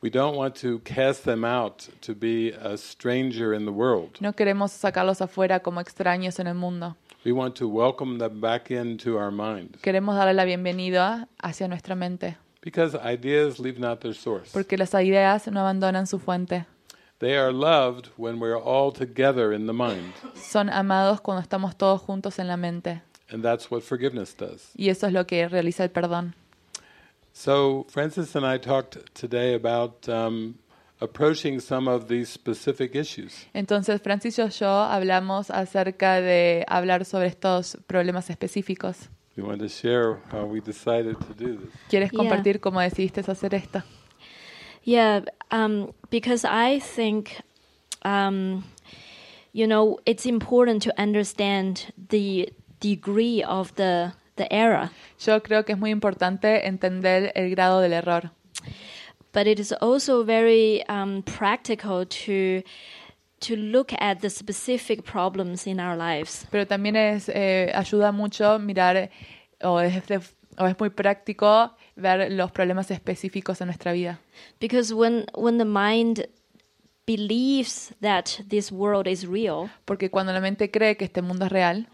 We 0.00 0.10
don't 0.10 0.36
want 0.36 0.54
to 0.60 0.80
cast 0.80 1.24
them 1.24 1.44
out 1.44 1.88
to 2.02 2.14
be 2.14 2.50
a 2.52 2.76
stranger 2.76 3.54
in 3.54 3.64
the 3.64 3.72
world. 3.72 4.18
No 4.20 4.32
queremos 4.32 4.70
sacarlos 4.72 5.20
afuera 5.22 5.60
como 5.60 5.80
extraños 5.80 6.38
en 6.40 6.46
el 6.46 6.54
mundo. 6.54 6.96
We 7.24 7.32
want 7.32 7.54
to 7.56 7.68
welcome 7.68 8.18
them 8.18 8.40
back 8.40 8.70
into 8.70 9.16
our 9.16 9.30
mind 9.30 9.78
Queremos 9.80 10.14
darle 10.14 10.34
la 10.34 10.44
bienvenida 10.44 11.28
hacia 11.42 11.68
nuestra 11.68 11.94
mente, 11.94 12.36
because 12.62 12.94
ideas 12.96 13.58
leave 13.58 13.78
not 13.78 14.00
their 14.00 14.14
source. 14.14 14.50
porque 14.52 14.76
las 14.78 14.92
ideas 14.94 15.46
no 15.48 15.60
abandonan 15.60 16.06
su 16.06 16.18
fuente. 16.18 16.66
They 17.20 17.36
are 17.36 17.52
loved 17.52 18.08
when 18.16 18.38
we're 18.40 18.58
all 18.60 18.92
together 18.92 19.52
in 19.52 19.66
the 19.66 19.72
mind, 19.72 20.12
Son 20.34 20.68
amados 20.68 21.20
cuando 21.20 21.40
estamos 21.42 21.76
todos 21.76 22.00
juntos 22.02 22.38
en 22.38 22.48
la 22.48 22.56
mente. 22.56 23.02
and 23.30 23.42
that's 23.42 23.70
what 23.70 23.82
forgiveness 23.82 24.34
does. 24.36 24.70
Y 24.76 24.88
eso 24.90 25.06
es 25.06 25.12
lo 25.12 25.24
que 25.26 25.48
realiza 25.48 25.84
el 25.84 25.90
perdón. 25.90 26.34
So, 27.32 27.84
Francis 27.88 28.34
and 28.36 28.44
I 28.46 28.58
talked 28.58 28.98
today 29.14 29.54
about 29.54 30.08
um, 30.08 30.54
approaching 31.00 31.58
some 31.60 31.88
of 31.88 32.06
these 32.08 32.28
specific 32.28 32.94
issues. 32.94 33.46
Entonces, 33.54 34.00
Francis 34.02 34.38
y 34.38 34.48
yo 34.50 34.68
hablamos 34.68 35.50
acerca 35.50 36.20
de 36.20 36.64
hablar 36.68 37.04
sobre 37.04 37.26
estos 37.28 37.76
problemas 37.86 38.28
específicos. 38.30 39.08
We 39.36 39.42
want 39.42 39.60
to 39.62 39.68
share 39.68 40.20
how 40.30 40.44
we 40.44 40.60
decided 40.60 41.16
to 41.18 41.34
do 41.34 41.56
this. 41.58 41.70
¿Quieres 41.88 42.12
Yeah. 42.12 42.18
compartir 42.18 42.60
cómo 42.60 42.80
decidiste 42.80 43.20
hacer 43.28 43.54
esto? 43.54 43.82
Yeah, 44.84 45.22
um, 45.50 45.92
because 46.10 46.44
I 46.44 46.78
think, 46.78 47.40
um, 48.02 48.64
you 49.52 49.66
know, 49.66 49.98
it's 50.04 50.26
important 50.26 50.82
to 50.82 50.92
understand 51.00 51.92
the 52.10 52.50
degree 52.80 53.42
of 53.42 53.74
the 53.76 54.12
the 54.36 54.52
error, 54.52 54.90
Yo 55.24 55.40
creo 55.40 55.64
que 55.64 55.74
es 55.74 55.78
muy 55.78 55.90
importante 55.92 56.66
entender 56.66 57.30
el 57.36 57.50
grado 57.50 57.80
del 57.80 57.92
error, 57.92 58.30
but 59.32 59.46
it 59.46 59.60
is 59.60 59.72
also 59.80 60.24
very 60.24 60.84
um, 60.88 61.22
practical 61.22 62.04
to 62.04 62.62
to 63.40 63.54
look 63.56 63.92
at 64.00 64.20
the 64.22 64.28
specific 64.30 65.04
problems 65.04 65.66
in 65.68 65.78
our 65.78 65.96
lives. 65.96 66.46
pero 66.50 66.66
también 66.66 66.96
es, 66.96 67.28
eh, 67.28 67.70
ayuda 67.74 68.10
mucho 68.12 68.58
mirar, 68.58 69.08
o 69.62 69.78
es, 69.78 70.04
de- 70.08 70.20
o 70.58 70.66
es 70.66 70.78
muy 70.78 70.90
práctico 70.90 71.74
ver 71.96 72.30
los 72.32 72.50
problemas 72.52 72.90
específicos 72.90 73.60
en 73.60 73.66
nuestra 73.68 73.92
vida. 73.92 74.20
Because 74.60 74.94
when 74.94 75.26
when 75.34 75.58
the 75.58 75.64
mind 75.64 76.26
believes 77.06 77.94
that 78.00 78.40
this 78.48 78.72
world 78.72 79.06
is 79.06 79.26
real, 79.26 79.70
Porque 79.84 80.10
cuando 80.10 80.32
la 80.32 80.40
mente 80.40 80.70
cree 80.70 80.96
que 80.96 81.04
este 81.04 81.20
mundo 81.20 81.44
es 81.44 81.52
real, 81.52 81.86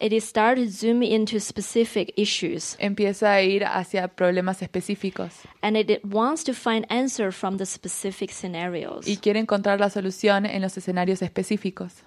it 0.00 0.12
to 0.54 0.66
zoom 0.70 1.02
into 1.02 1.38
specific 1.38 2.12
issues. 2.16 2.74
empieza 2.78 3.32
a 3.32 3.42
ir 3.42 3.64
hacia 3.64 4.08
problemas 4.08 4.62
específicos 4.62 5.32
and 5.60 5.76
it, 5.76 5.90
it 5.90 6.00
wants 6.04 6.44
to 6.44 6.54
find 6.54 6.86
answer 6.88 7.30
from 7.30 7.58
the 7.58 7.66
specific 7.66 8.30
scenarios. 8.30 9.06
y 9.06 9.18
quiere 9.18 9.38
encontrar 9.38 9.80
la 9.80 9.90
solución 9.90 10.46
en 10.46 10.62
los 10.62 10.76
escenarios 10.78 11.20
específicos. 11.20 12.02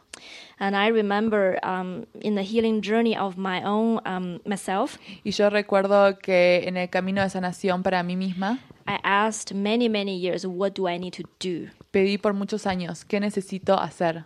And 0.60 0.75
I 0.75 0.88
remember 0.89 1.60
um, 1.63 2.06
in 2.21 2.36
the 2.36 2.43
healing 2.43 2.82
journey 2.82 3.15
of 3.15 3.38
my 3.38 3.63
own 3.63 3.99
um, 4.06 4.39
myself, 4.45 4.97
Y 5.23 5.32
yo 5.32 5.49
recuerdo 5.49 6.19
que 6.19 6.67
en 6.67 6.77
el 6.77 6.89
camino 6.89 7.21
de 7.21 7.30
sanación 7.30 7.84
para 7.84 8.03
mí 8.03 8.15
misma, 8.15 8.60
I 8.88 8.99
asked 9.03 9.53
many 9.53 9.89
many 9.89 10.17
years, 10.17 10.45
what 10.45 10.73
do 10.73 10.88
I 10.88 10.97
need 10.97 11.13
to 11.13 11.23
do? 11.39 11.69
pedí 11.91 12.17
por 12.17 12.34
muchos 12.34 12.65
años, 12.65 13.06
¿qué 13.06 13.19
necesito 13.19 13.80
hacer? 13.80 14.25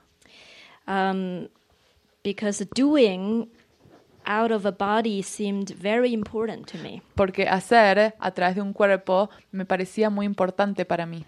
Um, 0.88 1.48
because 2.24 2.66
doing 2.76 3.50
out 4.26 4.52
of 4.52 4.66
a 4.66 4.72
body 4.72 5.22
seemed 5.22 5.72
very 5.72 6.14
important 6.14 6.68
to 6.68 6.78
me. 6.78 7.02
Porque 7.16 7.48
hacer 7.48 8.14
a 8.20 8.32
través 8.32 8.56
de 8.56 8.62
un 8.62 8.74
cuerpo 8.74 9.30
me 9.52 9.66
parecía 9.66 10.10
muy 10.10 10.26
importante 10.26 10.86
para 10.86 11.06
mí. 11.06 11.26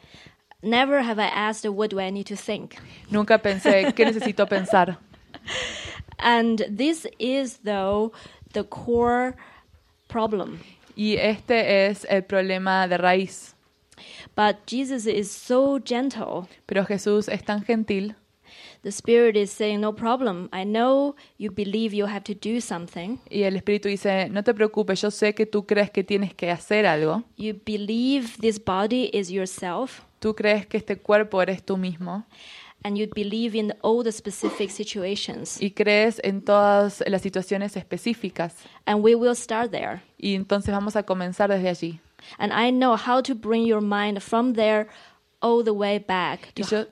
Never 0.64 1.02
have 1.02 1.20
I 1.20 1.28
asked, 1.28 1.70
what 1.70 1.90
do 1.90 2.00
I 2.00 2.10
need 2.10 2.26
to 2.28 2.38
think? 2.38 2.78
Nunca 3.12 3.38
pensé, 3.38 3.94
¿qué 3.94 4.06
necesito 4.12 4.48
pensar? 4.48 4.98
And 6.20 6.66
this 6.70 7.06
is 7.20 7.58
though 7.66 8.14
the 8.54 8.64
core 8.64 9.36
problem. 10.08 10.62
Y 10.96 11.18
este 11.18 11.88
es 11.88 12.06
el 12.10 12.22
problema 12.22 12.88
de 12.88 12.98
raíz. 12.98 13.56
But 14.36 14.66
Jesus 14.66 15.06
is 15.06 15.30
so 15.30 15.80
gentle. 15.80 16.48
Pero 16.66 16.86
Jesús 16.86 17.28
es 17.28 17.44
tan 17.44 17.64
gentil 17.66 18.16
The 18.84 18.92
Spirit 18.92 19.36
is 19.38 19.50
saying, 19.50 19.80
No 19.80 19.94
problem. 19.94 20.50
I 20.52 20.66
know 20.66 21.16
you 21.38 21.50
believe 21.52 21.94
you 21.96 22.06
have 22.06 22.24
to 22.26 22.34
do 22.34 22.60
something. 22.60 23.18
y 23.30 23.44
el 23.44 23.56
Espíritu 23.56 23.88
dice, 23.88 24.28
no 24.30 24.44
te 24.44 24.54
preocupes, 24.54 25.02
yo 25.02 25.10
sé 25.10 25.34
que 25.34 25.46
tú 25.46 25.66
crees 25.66 25.90
que 25.90 26.04
tienes 26.04 26.34
que 26.34 26.52
hacer 26.52 26.86
algo. 26.86 27.24
You 27.38 27.54
believe 27.66 28.38
this 28.42 28.60
body 28.64 29.10
is 29.14 29.30
yourself, 29.32 30.02
Tú 30.20 30.36
crees 30.36 30.66
que 30.68 30.78
este 30.78 30.98
cuerpo 30.98 31.42
eres 31.42 31.64
tú 31.64 31.78
mismo 31.78 32.26
and 32.86 32.98
you 32.98 33.08
believe 33.16 33.56
in 33.58 33.74
all 33.82 34.04
the 34.04 34.12
specific 34.12 34.70
situations. 34.70 35.62
y 35.62 35.72
crees 35.72 36.20
en 36.22 36.42
todas 36.42 37.02
las 37.08 37.22
situaciones 37.22 37.78
específicas. 37.78 38.56
And 38.86 39.02
we 39.02 39.16
will 39.16 39.36
start 39.38 39.72
there. 39.72 40.02
Y 40.18 40.36
entonces 40.36 40.74
vamos 40.74 40.98
a 40.98 41.04
comenzar 41.04 41.50
desde 41.50 41.70
allí. 41.70 42.00
and 42.38 42.52
I 42.52 42.70
know 42.72 42.98
how 42.98 43.22
to 43.22 43.34
bring 43.34 43.66
your 43.66 43.82
mind 43.82 44.22
from 44.22 44.54
there 44.56 44.88
all 45.42 45.64
the 45.64 45.72
way 45.74 46.00
back 46.00 46.52
Y 46.58 46.64
to, 46.64 46.70
yo, 46.70 46.86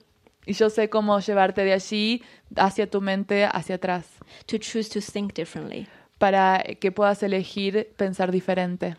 y 0.45 0.53
yo 0.53 0.69
sé 0.69 0.89
cómo 0.89 1.19
llevarte 1.19 1.63
de 1.63 1.73
allí 1.73 2.23
hacia 2.55 2.89
tu 2.89 3.01
mente, 3.01 3.45
hacia 3.45 3.75
atrás, 3.75 4.05
to 4.45 4.57
choose 4.57 4.89
to 4.89 4.99
think 5.01 5.33
differently. 5.33 5.87
para 6.17 6.63
que 6.79 6.91
puedas 6.91 7.23
elegir 7.23 7.89
pensar 7.97 8.31
diferente. 8.31 8.95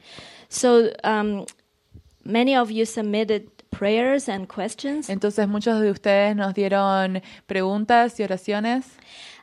So 0.48 0.90
um, 1.04 1.46
many 2.24 2.56
of 2.56 2.70
you 2.70 2.84
submitted 2.84 3.48
prayers 3.70 4.28
and 4.28 4.46
questions, 4.48 5.08
Entonces 5.08 5.48
muchos 5.48 5.80
de 5.80 5.90
ustedes 5.90 6.36
nos 6.36 6.52
dieron 6.54 7.22
preguntas 7.46 8.18
y 8.20 8.24
oraciones 8.24 8.86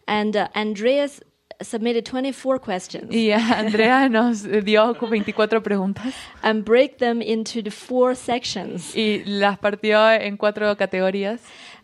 and 0.08 0.36
uh, 0.36 0.48
Andreas 0.54 1.24
submitted 1.62 2.06
24 2.06 2.60
questions 2.60 3.12
y 3.12 3.32
Andrea 3.34 4.08
nos 4.08 4.44
dio 4.44 4.94
24 4.94 5.62
preguntas 5.62 6.14
and 6.42 6.64
break 6.64 7.00
them 7.00 7.22
into 7.22 7.62
the 7.62 7.72
four 7.72 8.16
sections. 8.16 8.96
y 8.96 9.24
las 9.26 9.58
partió 9.58 10.12
en 10.12 10.38
cuatro 10.38 10.76
categorías 10.78 11.42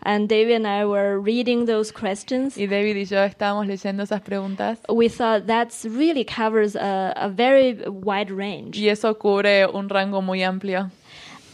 And 0.07 0.29
David 0.29 0.57
and 0.57 0.67
I 0.67 0.85
were 0.85 1.19
reading 1.19 1.65
those 1.65 1.91
questions. 1.91 2.55
y 2.57 2.67
David 2.67 2.95
y 2.95 3.05
yo 3.05 3.17
estábamos 3.27 3.65
leyendo 3.65 4.03
esas 4.03 4.21
preguntas 4.21 4.77
We 4.87 5.09
thought 5.09 5.47
that 5.47 5.73
really 5.83 6.23
covers 6.23 6.75
a, 6.75 7.11
a 7.15 7.27
very 7.27 7.73
wide 7.87 8.29
range. 8.29 8.77
y 8.77 8.89
eso 8.89 9.15
cubre 9.15 9.65
un 9.73 9.89
rango 9.89 10.21
muy 10.21 10.43
amplio. 10.43 10.91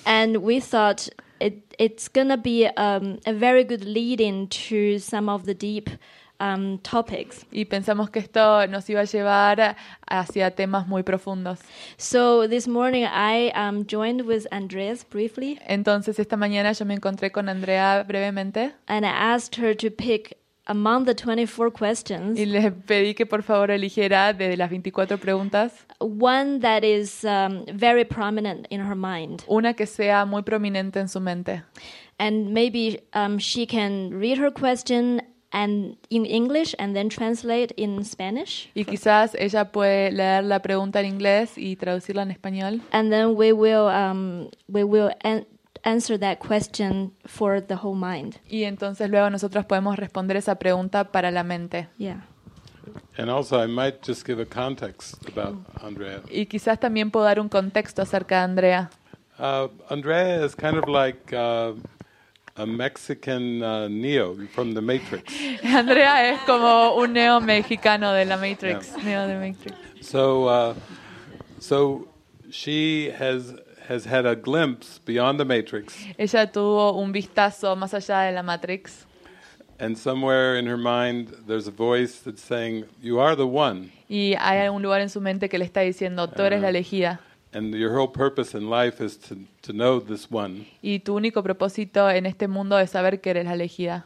And 0.06 0.38
we 0.44 0.60
thought 0.60 1.08
it, 1.40 1.76
it's 1.80 2.10
going 2.10 2.28
to 2.28 2.38
be 2.38 2.68
um, 2.76 3.20
a 3.26 3.34
very 3.34 3.64
good 3.64 3.86
lead 3.86 4.20
in 4.20 4.48
to 4.48 5.00
some 5.00 5.30
of 5.30 5.46
the 5.46 5.54
deep 5.54 5.90
um, 6.42 6.80
topics. 6.80 7.46
Y 7.52 7.66
pensamos 7.66 8.10
que 8.10 8.20
esto 8.20 8.66
nos 8.68 8.90
iba 8.90 9.02
a 9.02 9.06
llevar 9.06 9.76
hacia 10.08 10.52
temas 10.52 10.88
muy 10.88 11.04
profundos. 11.04 11.60
So 11.98 12.48
this 12.48 12.68
morning 12.68 13.06
I 13.06 13.52
um, 13.56 13.86
joined 13.86 14.26
with 14.26 14.48
Andreas 14.52 15.06
briefly 15.08 15.60
Entonces 15.68 16.20
esta 16.20 16.36
mañana 16.38 16.74
yo 16.74 16.86
me 16.86 16.96
encontré 16.96 17.32
con 17.32 17.48
Andrea 17.50 18.04
brevemente 18.08 18.74
and 18.88 19.06
I 19.06 19.10
asked 19.10 19.62
her 19.62 19.76
to 19.76 19.92
pick 19.92 20.38
among 20.66 21.06
the 21.06 21.14
24 21.14 21.72
questions 21.72 22.40
y 22.40 22.46
le 22.46 22.72
pedí 22.72 23.16
que 23.16 23.26
por 23.26 23.44
favor 23.44 23.72
eligiera 23.72 24.34
de 24.34 24.56
las 24.56 24.70
24 24.70 25.18
preguntas 25.18 25.74
one 26.00 26.60
that 26.60 26.84
is 26.84 27.24
um, 27.24 27.66
very 27.74 28.06
prominent 28.06 28.68
in 28.70 28.80
her 28.82 28.96
mind. 28.96 29.44
una 29.48 29.74
que 29.74 29.86
sea 29.86 30.26
muy 30.26 30.44
prominente 30.44 31.00
en 31.00 31.08
su 31.08 31.20
mente. 31.20 31.64
And 32.20 32.54
maybe 32.54 33.02
um, 33.14 33.40
she 33.40 33.66
can 33.66 34.12
read 34.12 34.38
her 34.38 34.52
question 34.52 35.24
and 35.52 35.98
in 36.10 36.26
English 36.26 36.76
and 36.80 36.96
then 36.96 37.10
translate 37.10 37.74
in 37.78 38.04
Spanish. 38.06 38.70
Y 38.74 38.86
quizás 38.86 39.36
ella 39.36 39.72
puede 39.72 40.12
leer 40.12 40.44
la 40.44 40.60
pregunta 40.62 41.00
en 41.02 41.08
inglés 41.08 41.58
y 41.58 41.76
traducirla 41.76 42.24
en 42.24 42.32
español. 42.32 42.82
and 42.92 43.12
then 43.12 43.36
we 43.36 43.52
will 43.52 43.88
um, 43.88 44.50
we 44.68 44.84
will 44.84 45.12
an- 45.24 45.46
answer 45.84 46.18
that 46.20 46.38
question 46.40 47.12
for 47.26 47.60
the 47.62 47.76
whole 47.76 47.96
mind. 47.96 48.36
Y 48.50 48.64
entonces 48.64 49.10
luego 49.10 49.30
nosotros 49.30 49.66
podemos 49.66 49.98
responder 49.98 50.38
esa 50.38 50.56
pregunta 50.56 51.12
para 51.12 51.32
la 51.32 51.44
mente. 51.44 51.88
Yeah. 51.98 52.22
And 53.18 53.30
also, 53.30 53.62
I 53.62 53.68
might 53.68 54.02
just 54.06 54.26
give 54.26 54.42
a 54.42 54.46
context 54.46 55.16
about 55.28 55.56
Andrea. 55.84 56.22
Y 56.32 56.46
quizás 56.46 56.80
también 56.80 57.12
puedo 57.12 57.26
dar 57.26 57.40
un 57.40 57.50
contexto 57.50 58.02
acerca 58.02 58.38
de 58.38 58.44
Andrea. 58.44 58.90
Uh, 59.38 59.68
Andrea 59.90 60.44
is 60.46 60.56
kind 60.56 60.78
of 60.78 60.88
like 60.88 61.34
uh, 61.36 61.74
a 62.58 62.66
Mexican 62.66 63.62
uh, 63.64 63.88
Neo 63.88 64.36
from 64.48 64.74
the 64.74 64.82
Matrix. 64.82 65.34
Andrea 65.64 66.32
es 66.32 66.40
como 66.46 66.96
un 66.96 67.14
neo 67.14 67.40
mexicano 67.40 68.14
de 68.14 68.26
la 68.26 68.38
Matrix. 68.38 68.96
Neo 69.04 69.28
de 69.28 69.36
Matrix. 69.36 69.78
So, 70.02 70.48
uh, 70.48 70.76
so 71.60 72.08
she 72.50 73.10
has 73.12 73.54
has 73.88 74.06
had 74.06 74.26
a 74.26 74.36
glimpse 74.36 75.00
beyond 75.06 75.40
the 75.40 75.46
Matrix, 75.46 75.96
Ella 76.18 76.52
tuvo 76.52 76.94
un 76.98 77.12
vistazo 77.12 77.76
más 77.76 77.94
allá 77.94 78.28
de 78.28 78.32
la 78.32 78.44
Matrix. 78.44 79.06
and 79.80 79.98
somewhere 79.98 80.56
in 80.58 80.68
her 80.68 80.78
mind, 80.78 81.34
there's 81.48 81.68
a 81.68 81.72
voice 81.72 82.20
that's 82.20 82.42
saying, 82.42 82.86
"You 83.02 83.20
are 83.20 83.36
the 83.36 83.48
one, 83.48 83.92
Y 84.08 84.36
hay 84.40 84.60
algún 84.60 84.82
lugar 84.84 85.02
en 85.02 85.10
su 85.10 85.20
mente 85.22 85.50
que 85.50 85.58
le 85.58 85.66
está 85.66 85.82
diciendo, 85.82 86.28
tú 86.30 86.44
eres 86.44 86.62
la 86.62 86.70
elegida. 86.70 87.20
And 87.54 87.74
your 87.74 87.92
whole 87.96 88.12
purpose 88.12 88.56
in 88.58 88.70
life 88.70 89.04
is 89.04 89.18
to 89.18 89.36
to 89.62 89.74
know 89.74 90.00
this 90.00 90.28
one." 90.32 90.66
Y 90.82 91.00
tu 91.00 91.16
único 91.16 91.44
propósito 91.44 92.10
en 92.10 92.26
este 92.26 92.48
mundo 92.48 92.78
es 92.80 92.92
saber 92.92 93.20
que 93.22 93.32
eres 93.32 93.46
la 93.46 93.54
elegida. 93.54 94.06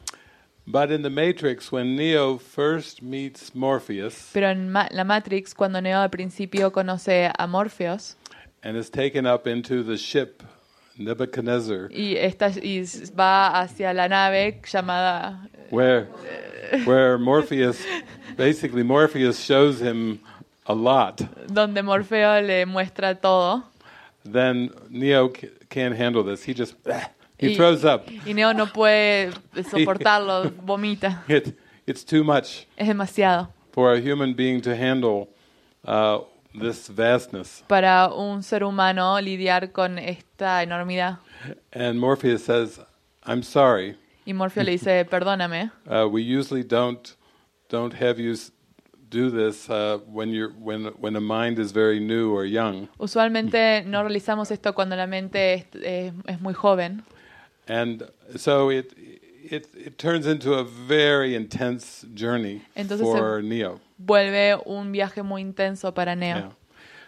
But 0.68 0.90
in 0.90 1.04
the 1.04 1.12
Matrix, 1.12 1.72
when 1.72 1.96
Neo 1.96 2.40
first 2.40 3.04
meets 3.04 3.54
Morpheus 3.54 4.32
Pero 4.34 4.50
en 4.50 4.72
Ma- 4.72 4.88
la 4.90 5.04
Matrix, 5.04 5.54
cuando 5.54 5.80
Neo 5.80 6.00
al 6.00 6.10
principio 6.10 6.72
conoce 6.72 7.32
a 7.38 7.46
Morpheus 7.48 8.16
and 8.64 8.76
is 8.76 8.90
taken 8.90 9.28
up 9.28 9.46
into 9.46 9.84
the 9.84 9.96
ship 9.96 10.42
Nebuchadnezzar, 10.98 11.90
y, 11.92 12.16
está, 12.16 12.50
y 12.64 12.84
va 13.16 13.60
hacia 13.62 13.94
la 13.94 14.08
nave 14.08 14.60
llamada... 14.64 15.48
where 15.70 16.06
where 16.86 17.18
Morpheus 17.20 17.86
basically 18.36 18.82
Morpheus 18.82 19.38
shows 19.40 19.80
him 19.82 20.20
a 20.68 20.74
lot, 20.74 21.22
donde 21.48 21.82
Morfeo 21.84 22.42
le 22.42 22.66
muestra 22.66 23.16
todo. 23.20 23.64
then 24.24 24.72
Neo 24.90 25.30
can't 25.70 25.96
handle 25.96 26.24
this. 26.24 26.44
He 26.44 26.54
just 26.54 26.76
he 27.38 27.50
Y- 27.50 27.56
throws 27.56 27.84
up. 27.86 28.08
Y 28.26 28.34
Neo 28.34 28.54
no 28.54 28.66
puede 28.68 29.32
soportarlo, 29.70 30.52
vomita. 30.66 31.24
It 31.28 31.58
it's 31.86 32.04
too 32.04 32.24
much 32.24 32.66
Es 32.78 32.88
demasiado 32.88 33.50
for 33.72 33.94
a 33.94 34.00
human 34.00 34.34
being 34.34 34.62
to 34.62 34.76
handle 34.76 35.30
uh, 35.86 36.20
this 36.60 36.88
vastness. 36.90 37.64
para 37.68 38.10
un 38.16 38.42
ser 38.42 38.64
humano 38.64 39.20
lidiar 39.22 39.72
con 39.72 40.00
esta 40.00 40.64
enormidad. 40.64 41.20
And 41.74 42.00
Morpheus 42.00 42.44
says, 42.44 42.80
"I'm 43.26 43.44
sorry. 43.44 43.98
Y 44.26 44.34
Morfeo 44.34 44.64
le 44.64 44.72
dice, 44.72 45.06
perdóname, 45.10 45.70
Uh, 45.88 46.08
we 46.10 46.24
usually 46.24 46.64
don't 46.64 47.16
don't 47.70 47.94
have 47.94 48.18
you 48.20 48.36
do 49.16 49.30
this 49.32 49.70
uh, 49.70 50.00
when 50.12 50.30
you're 50.30 50.52
when 50.60 50.88
when 51.00 51.16
a 51.16 51.22
mind 51.22 51.58
is 51.60 51.72
very 51.72 52.00
new 52.00 52.34
or 52.36 52.46
young." 52.46 52.88
usualmente 53.00 53.84
no 53.86 54.04
realizamos 54.04 54.52
esto 54.52 54.74
cuando 54.74 54.96
la 54.96 55.08
mente 55.08 55.54
es, 55.54 55.66
es- 55.82 56.14
es 56.28 56.42
muy 56.42 56.54
joven. 56.54 57.04
And 57.68 58.04
so 58.36 58.70
it 58.70 58.94
it 58.98 59.68
it 59.76 59.98
turns 59.98 60.26
into 60.28 60.54
a 60.56 60.64
very 60.64 61.36
intense 61.36 62.06
journey 62.14 62.62
Entonces 62.76 63.02
for 63.06 63.42
Neo. 63.42 63.80
Vuelve 63.98 64.56
un 64.66 64.92
viaje 64.92 65.24
muy 65.24 65.42
intenso 65.42 65.94
para 65.94 66.16
Neo. 66.16 66.36
Yeah. 66.38 66.50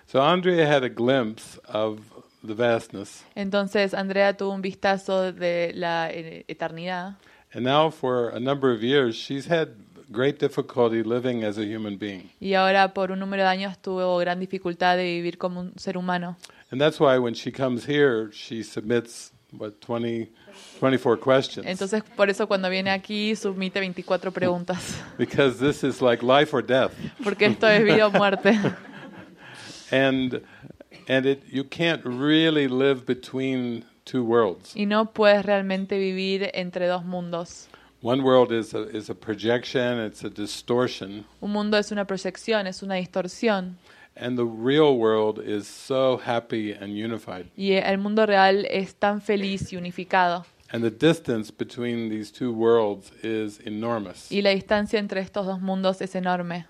So 0.08 0.22
Andrea 0.22 0.66
had 0.66 0.84
a 0.84 0.89
glimpse 0.89 1.60
of 1.68 1.99
the 2.43 2.53
vastness, 2.53 3.24
Entonces 3.36 3.93
Andrea 3.93 4.34
tuvo 4.38 4.53
un 4.53 4.62
vistazo 4.62 5.34
de 5.34 5.74
la 5.76 6.10
eh, 6.12 6.45
eternidad. 6.47 7.18
and 7.53 7.64
now 7.66 7.89
for 7.89 8.30
a 8.30 8.39
number 8.39 8.72
of 8.72 8.82
years 8.84 9.16
she's 9.16 9.47
had 9.47 9.70
great 10.12 10.39
difficulty 10.39 11.03
living 11.03 11.43
as 11.43 11.58
a 11.58 11.64
human 11.64 11.97
being. 11.97 12.30
Y 12.39 12.53
ahora 12.53 12.93
por 12.93 13.12
un 13.12 13.20
número 13.20 13.43
de 13.43 13.49
años 13.49 13.78
tuvo 13.82 14.18
gran 14.18 14.39
dificultad 14.39 14.97
de 14.97 15.03
vivir 15.03 15.38
como 15.38 15.60
un 15.62 15.74
ser 15.78 15.97
humano. 15.97 16.38
And 16.72 16.82
that's 16.82 16.99
why 16.99 17.18
when 17.18 17.34
she 17.34 17.51
comes 17.51 17.86
here, 17.86 18.30
she 18.32 18.64
submits 18.64 19.32
what 19.51 19.80
20 19.80 20.30
24 20.80 21.18
questions 21.20 21.66
Entonces 21.66 22.03
por 22.16 22.30
eso 22.30 22.47
cuando 22.47 22.70
viene 22.70 22.91
aquí 22.91 23.36
submite 23.36 23.80
24 23.80 24.32
preguntas. 24.32 24.95
because 25.18 25.60
this 25.60 25.84
is 25.84 26.01
like 26.01 26.24
life 26.24 26.53
or 26.53 26.62
death. 26.62 26.91
Porque 27.24 27.45
esto 27.45 27.68
es 27.68 27.84
vida 27.84 28.08
o 28.08 28.12
muerte. 28.12 28.60
And 29.91 30.41
and 31.08 31.26
it 31.26 31.43
you 31.49 31.64
can't 31.64 32.03
really 32.03 32.68
live 32.68 33.05
between 33.05 33.86
two 34.03 34.24
worlds. 34.24 34.76
Y 34.76 34.86
no 34.86 35.14
puedes 35.14 35.45
realmente 35.45 35.97
vivir 35.97 36.51
entre 36.53 36.88
dos 36.88 37.05
mundos. 37.05 37.70
One 38.08 38.24
world 38.24 38.53
is 38.53 38.74
a, 38.74 38.88
is 38.95 39.10
a 39.10 39.14
projection, 39.16 39.99
it's 39.99 40.24
a 40.24 40.30
distortion, 40.30 41.26
Un 41.41 41.51
mundo 41.51 41.78
es 41.78 41.91
una 41.91 42.05
proyección, 42.05 42.66
es 42.66 42.82
una 42.82 42.95
distorsión. 42.95 43.76
and 44.16 44.38
the 44.38 44.45
real 44.45 44.97
world 44.97 45.39
is 45.43 45.68
so 45.68 46.16
happy 46.16 46.72
and 46.72 46.93
unified. 46.95 47.47
Y 47.58 47.74
el 47.74 47.97
mundo 47.97 48.26
real 48.26 48.66
es 48.70 48.93
tan 48.95 49.20
feliz 49.20 49.74
y 49.74 49.78
unificado. 49.78 50.45
And 50.72 50.86
the 50.86 50.89
distance 50.89 51.51
between 51.51 52.08
these 52.10 52.32
two 52.32 52.53
worlds 52.53 53.12
is 53.24 53.60
enormous. 53.66 54.32
Y 54.32 54.41
la 54.41 54.51
distancia 54.51 54.99
entre 54.99 55.20
estos 55.20 55.45
dos 55.45 55.60
mundos 55.60 55.99
es 56.01 56.16
enorme. 56.16 56.66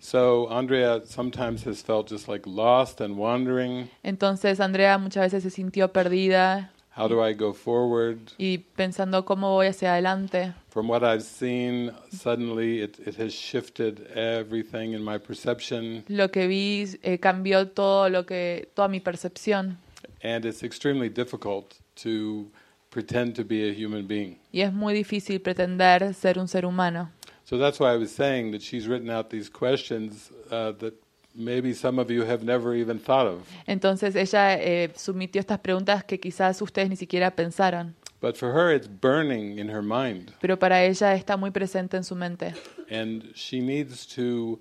So 0.00 0.48
Andrea 0.50 1.02
sometimes 1.06 1.64
has 1.64 1.80
felt 1.80 2.08
just 2.08 2.26
like 2.26 2.44
lost 2.44 3.00
and 3.00 3.16
wandering. 3.16 3.88
Entonces 4.02 4.58
Andrea 4.58 4.98
muchas 4.98 5.32
veces 5.32 5.44
se 5.44 5.50
sintió 5.50 5.92
perdida 5.92 6.72
How 6.94 7.08
do 7.08 7.24
I 7.26 7.32
go 7.34 7.54
forward? 7.54 8.18
y 8.38 8.58
pensando 8.76 9.24
cómo 9.24 9.50
voy 9.52 9.66
hacia 9.66 9.92
adelante. 9.94 10.52
From 10.70 10.88
what 10.88 11.02
I've 11.02 11.22
seen, 11.22 11.90
suddenly 12.10 12.82
it, 12.82 12.98
it 13.06 13.18
has 13.18 13.32
shifted 13.32 14.06
everything 14.14 14.92
in 14.92 15.02
my 15.02 15.18
perception, 15.18 16.04
Lo 16.08 16.30
que 16.30 16.46
vi 16.46 16.86
eh, 17.02 17.18
cambió 17.18 17.68
todo 17.68 18.08
lo 18.08 18.24
que 18.26 18.68
toda 18.74 18.88
mi 18.88 19.00
percepción 19.00 19.78
and 20.22 20.44
it's 20.44 20.62
extremely 20.62 21.08
difficult 21.08 21.74
to 21.96 22.50
pretend 22.90 23.34
to 23.36 23.44
be 23.44 23.68
a 23.68 23.72
human 23.72 24.06
being. 24.06 24.38
y 24.52 24.60
es 24.60 24.72
muy 24.72 24.92
difícil 24.94 25.40
pretender 25.40 26.14
ser 26.14 26.38
un 26.38 26.46
ser 26.48 26.64
humano. 26.66 27.10
So 27.44 27.58
that's 27.58 27.80
why 27.80 27.92
I 27.92 27.96
was 27.96 28.10
saying 28.12 28.52
that 28.52 28.62
she's 28.62 28.86
written 28.86 29.10
out 29.10 29.30
these 29.30 29.50
questions 29.50 30.30
uh, 30.50 30.72
that 30.78 30.94
maybe 31.34 31.74
some 31.74 32.00
of 32.00 32.10
you 32.10 32.22
have 32.24 32.44
never 32.44 32.74
even 32.74 32.98
thought 32.98 33.26
of. 33.26 33.46
Entonces 33.66 34.14
ella 34.16 34.54
eh, 34.58 34.90
estas 35.34 35.58
preguntas 35.58 36.04
que 36.04 36.18
quizás 36.18 36.60
ustedes 36.62 36.88
ni 36.88 36.96
siquiera 36.96 37.30
pensaron, 37.34 37.94
But 38.20 38.36
for 38.36 38.52
her, 38.52 38.72
it's 38.72 38.86
burning 38.88 39.58
in 39.58 39.68
her 39.68 39.82
mind, 39.82 40.32
pero 40.40 40.56
para 40.56 40.84
ella 40.84 41.14
está 41.14 41.36
muy 41.36 41.50
presente 41.50 41.96
en 41.96 42.04
su 42.04 42.14
mente. 42.14 42.54
and 42.90 43.32
she 43.34 43.60
needs 43.60 44.06
to 44.14 44.60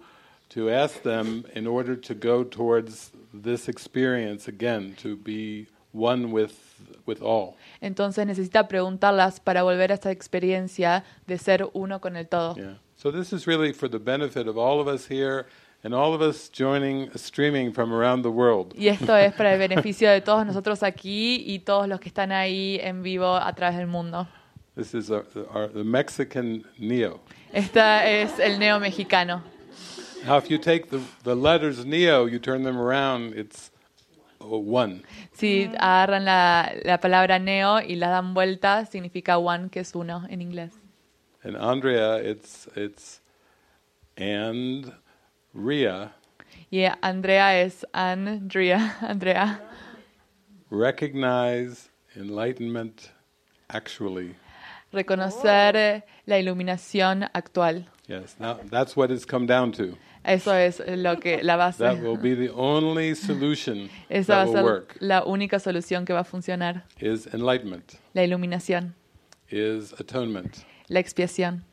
to 0.50 0.70
ask 0.70 1.04
them 1.04 1.46
in 1.54 1.68
order 1.68 1.96
to 1.96 2.14
go 2.14 2.44
towards 2.44 3.12
this 3.34 3.70
experience 3.70 4.48
again, 4.48 4.96
to 5.02 5.16
be 5.16 5.68
one 5.92 6.32
with 6.32 6.54
with 7.06 7.22
all. 7.22 7.56
Entonces 7.82 8.26
necesita 8.26 8.68
preguntarlas 8.68 9.40
para 9.40 9.64
volver 9.64 9.92
a 9.92 9.96
esta 9.96 10.12
experiencia 10.12 11.04
de 11.28 11.38
ser 11.38 11.70
uno 11.74 12.00
con 12.00 12.16
el 12.16 12.28
todo. 12.28 12.56
Yeah. 12.56 12.78
So 12.96 13.12
this 13.12 13.34
is 13.34 13.48
really 13.48 13.74
for 13.74 13.90
the 13.90 14.00
benefit 14.00 14.48
of 14.48 14.58
all 14.58 14.80
of 14.80 14.88
us 14.88 15.08
here 15.08 15.48
and 15.84 15.94
all 15.94 16.14
of 16.14 16.22
us 16.22 16.50
joining 16.50 17.10
streaming 17.16 17.72
from 17.72 17.94
around 17.94 18.24
the 18.24 18.32
world. 18.32 18.74
Y 18.76 18.88
esto 18.88 19.16
es 19.16 19.34
para 19.34 19.54
el 19.54 19.60
beneficio 19.68 20.10
de 20.10 20.22
todos 20.22 20.46
nosotros 20.46 20.84
aquí 20.84 21.44
y 21.46 21.60
todos 21.60 21.88
los 21.88 22.00
que 22.00 22.10
están 22.10 22.32
ahí 22.32 22.80
en 22.82 23.04
vivo 23.04 23.36
a 23.36 23.54
través 23.54 23.78
del 23.78 23.88
mundo. 23.88 24.28
This 24.76 24.94
is 24.94 25.12
our, 25.12 25.26
our, 25.54 25.68
the 25.68 25.84
Mexican 25.84 26.64
neo. 26.80 27.20
Esta 27.54 28.08
es 28.08 28.40
el 28.40 28.58
neo 28.58 28.80
mexicano. 28.80 29.44
Now, 30.26 30.38
if 30.38 30.50
you 30.50 30.58
take 30.58 30.90
the, 30.90 31.02
the 31.24 31.36
letters 31.36 31.84
neo, 31.84 32.26
you 32.26 32.40
turn 32.40 32.64
them 32.64 32.78
around, 32.78 33.34
it's 33.34 33.72
one. 34.40 35.04
Si 35.34 35.70
agarran 35.80 36.26
la, 36.26 36.72
la 36.86 37.00
palabra 37.00 37.40
neo 37.40 37.80
y 37.80 37.96
la 37.96 38.10
dan 38.10 38.34
vuelta, 38.34 38.86
significa 38.86 39.38
one, 39.38 39.70
que 39.70 39.82
es 39.82 39.96
uno 39.96 40.26
en 40.30 40.42
inglés. 40.42 40.72
And 41.44 41.58
Andrea, 41.58 42.18
it's 42.18 42.68
it's 42.76 43.20
and 44.16 44.94
Ria 45.54 46.12
Y 46.70 46.86
Andrea 47.02 47.60
es 47.62 47.86
Andrea. 47.94 48.96
Andrea. 49.02 49.60
recognize 50.70 51.90
enlightenment 52.16 53.12
actually. 53.70 54.36
Reconocer 54.94 55.76
eh, 55.76 56.04
la 56.26 56.38
iluminación 56.40 57.30
actual. 57.34 57.86
Yes. 58.08 58.36
Now 58.40 58.60
that's 58.70 58.96
what 58.96 59.12
it's 59.12 59.26
come 59.26 59.46
down 59.48 59.72
to. 59.74 59.98
Eso 60.24 60.52
es 60.54 60.82
lo 60.86 61.16
que 61.20 61.42
la 61.44 61.56
base. 61.58 61.80
That 61.80 62.02
will 62.02 62.18
be 62.18 62.36
the 62.36 62.50
only 62.54 63.16
solution 63.16 63.90
Esa 64.10 64.36
va 64.36 64.42
a 64.44 64.48
ser 64.48 64.64
work. 64.64 64.98
la 65.00 65.24
única 65.24 65.60
solución 65.60 66.06
que 66.06 66.14
va 66.14 66.20
a 66.20 66.24
funcionar. 66.26 66.84
Is 67.00 67.28
enlightenment, 67.34 67.96
La 68.14 68.24
iluminación, 68.24 68.94
is 69.50 69.94
atonement. 70.00 70.58
la 70.90 71.00
expiación. 71.00 71.64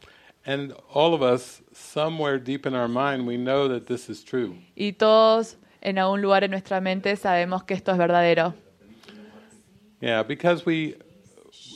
And 0.49 0.73
all 0.95 1.13
of 1.13 1.21
us, 1.21 1.61
somewhere 1.75 2.39
deep 2.39 2.65
in 2.65 2.75
our 2.75 2.89
mind, 2.89 3.27
we 3.27 3.37
know 3.37 3.69
that 3.69 3.87
this 3.87 4.09
is 4.09 4.25
true. 4.25 4.57
Y 4.75 4.93
todos 4.93 5.57
en 5.83 5.99
algún 5.99 6.23
lugar 6.23 6.43
en 6.43 6.53
nuestra 6.53 6.81
mente 6.81 7.15
sabemos 7.17 7.65
que 7.67 7.75
esto 7.75 7.93
es 7.93 7.99
verdadero. 7.99 8.55
Yeah, 10.01 10.23
because 10.23 10.65
we, 10.65 10.95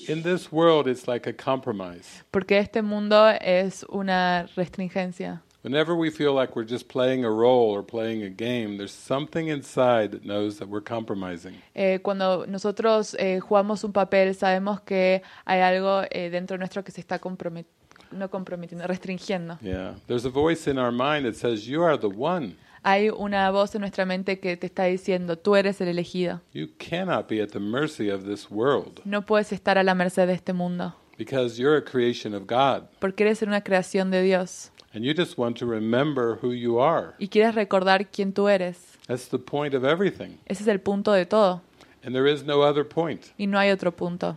in 0.08 0.22
this 0.22 0.50
world, 0.50 0.88
it's 0.88 1.06
like 1.06 1.26
a 1.26 1.34
compromise. 1.34 2.22
Porque 2.30 2.52
este 2.52 2.80
mundo 2.80 3.36
es 3.42 3.84
una 3.92 4.48
restringencia. 4.56 5.42
Whenever 5.60 5.94
we 5.94 6.08
feel 6.08 6.32
like 6.32 6.56
we're 6.56 6.64
just 6.64 6.88
playing 6.88 7.26
a 7.26 7.30
role 7.30 7.70
or 7.70 7.82
playing 7.82 8.22
a 8.22 8.30
game, 8.30 8.78
there's 8.78 8.90
something 8.90 9.48
inside 9.48 10.12
that 10.12 10.24
knows 10.24 10.58
that 10.60 10.68
we're 10.70 10.80
compromising. 10.80 11.60
Eh, 11.74 11.98
cuando 12.02 12.46
nosotros 12.46 13.14
eh, 13.18 13.38
jugamos 13.38 13.84
un 13.84 13.92
papel, 13.92 14.34
sabemos 14.34 14.80
que 14.80 15.20
hay 15.44 15.60
algo 15.60 16.04
eh, 16.10 16.30
dentro 16.30 16.56
nuestro 16.56 16.82
que 16.82 16.90
se 16.90 17.02
está 17.02 17.18
compromet 17.18 17.66
no 18.12 18.28
comprometiendo, 18.30 18.86
restringiendo. 18.86 19.58
Yeah. 19.60 19.94
There's 20.06 20.24
a 20.24 20.30
voice 20.30 20.68
in 20.70 20.78
our 20.78 20.92
mind 20.92 21.24
that 21.26 21.34
says, 21.34 21.66
You 21.66 21.82
are 21.82 21.96
the 21.98 22.08
one. 22.08 22.56
Hay 22.84 23.10
una 23.10 23.48
voz 23.52 23.74
en 23.76 23.80
nuestra 23.82 24.04
mente 24.04 24.40
que 24.40 24.56
te 24.56 24.66
está 24.66 24.84
diciendo, 24.84 25.36
tú 25.38 25.54
eres 25.54 25.80
el 25.80 25.86
elegido. 25.88 26.40
You 26.52 26.68
cannot 26.78 27.28
be 27.28 27.40
at 27.40 27.50
the 27.50 27.60
mercy 27.60 28.10
of 28.10 28.24
this 28.24 28.50
world 28.50 29.00
No 29.04 29.22
puedes 29.22 29.52
estar 29.52 29.78
a 29.78 29.84
la 29.84 29.94
merced 29.94 30.26
de 30.26 30.32
este 30.32 30.52
mundo, 30.52 30.92
because 31.16 31.60
you're 31.60 31.76
a 31.76 31.82
creation 31.84 32.34
of 32.34 32.48
God. 32.48 32.88
porque 32.98 33.20
eres 33.22 33.40
una 33.42 33.60
creación 33.62 34.10
de 34.10 34.22
Dios 34.22 34.70
And 34.94 35.04
you 35.04 35.14
just 35.14 35.38
want 35.38 35.56
to 35.58 35.66
remember 35.66 36.38
who 36.42 36.52
you 36.52 36.80
are. 36.80 37.14
y 37.20 37.28
quieres 37.28 37.54
recordar 37.54 38.08
quién 38.10 38.32
tú 38.32 38.48
eres. 38.48 38.98
That's 39.06 39.28
the 39.28 39.38
point 39.38 39.74
of 39.74 39.84
everything. 39.84 40.38
Ese 40.46 40.62
es 40.62 40.66
el 40.68 40.80
punto 40.80 41.12
de 41.12 41.24
todo 41.24 41.62
And 42.04 42.12
there 42.16 42.26
is 42.28 42.42
no 42.44 42.62
other 42.62 42.84
point. 42.84 43.26
y 43.38 43.46
no 43.46 43.60
hay 43.60 43.70
otro 43.70 43.92
punto. 43.92 44.36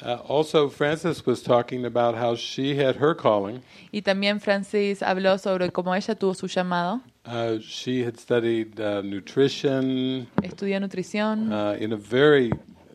Uh, 0.00 0.18
also, 0.28 0.68
Frances 0.68 1.26
was 1.26 1.42
talking 1.42 1.84
about 1.84 2.14
how 2.14 2.36
she 2.36 2.76
had 2.76 2.96
her 2.96 3.14
calling. 3.16 3.62
Y 3.92 4.00
también 4.02 4.40
Francis 4.40 5.02
habló 5.02 5.38
sobre 5.38 5.70
cómo 5.72 5.94
ella 5.94 6.14
tuvo 6.14 6.34
su 6.34 6.46
llamado, 6.46 7.00
Uh, 7.26 7.58
she 7.60 8.02
had 8.06 8.16
studied 8.18 8.80
uh, 8.80 9.02
nutrition 9.02 10.26
estudió 10.42 10.80
nutrición 10.80 11.52
uh, 11.52 11.76
in 11.78 11.92
a 11.92 11.96
very 11.96 12.50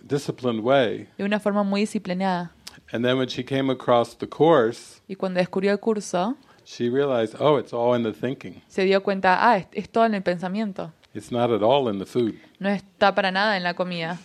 disciplined 0.07 0.63
way. 0.63 1.07
de 1.17 1.23
una 1.23 1.39
forma 1.39 1.63
muy 1.63 1.81
disciplinada. 1.81 2.51
And 2.91 3.03
then 3.05 3.17
when 3.17 3.27
she 3.27 3.43
came 3.43 3.69
across 3.69 4.15
the 4.15 4.25
course, 4.27 5.01
Y 5.07 5.15
cuando 5.15 5.39
descubrió 5.39 5.71
el 5.71 5.77
curso, 5.79 6.35
she 6.63 6.89
realized, 6.89 7.35
oh, 7.39 7.57
it's 7.57 7.73
all 7.73 7.93
in 7.95 8.01
the 8.03 8.13
thinking. 8.13 8.61
se 8.67 8.85
dio 8.85 9.01
cuenta, 9.03 9.37
ah, 9.39 9.57
es, 9.57 9.67
es 9.73 9.89
todo 9.89 10.05
en 10.05 10.15
el 10.15 10.23
pensamiento, 10.23 10.91
It's 11.13 11.31
not 11.31 11.51
at 11.51 11.61
all 11.61 11.87
in 11.89 11.99
the 11.99 12.05
food. 12.07 12.33
no 12.59 12.69
está 12.69 13.13
para 13.13 13.29
nada 13.31 13.55
en 13.57 13.63
la 13.63 13.73
comida. 13.75 14.17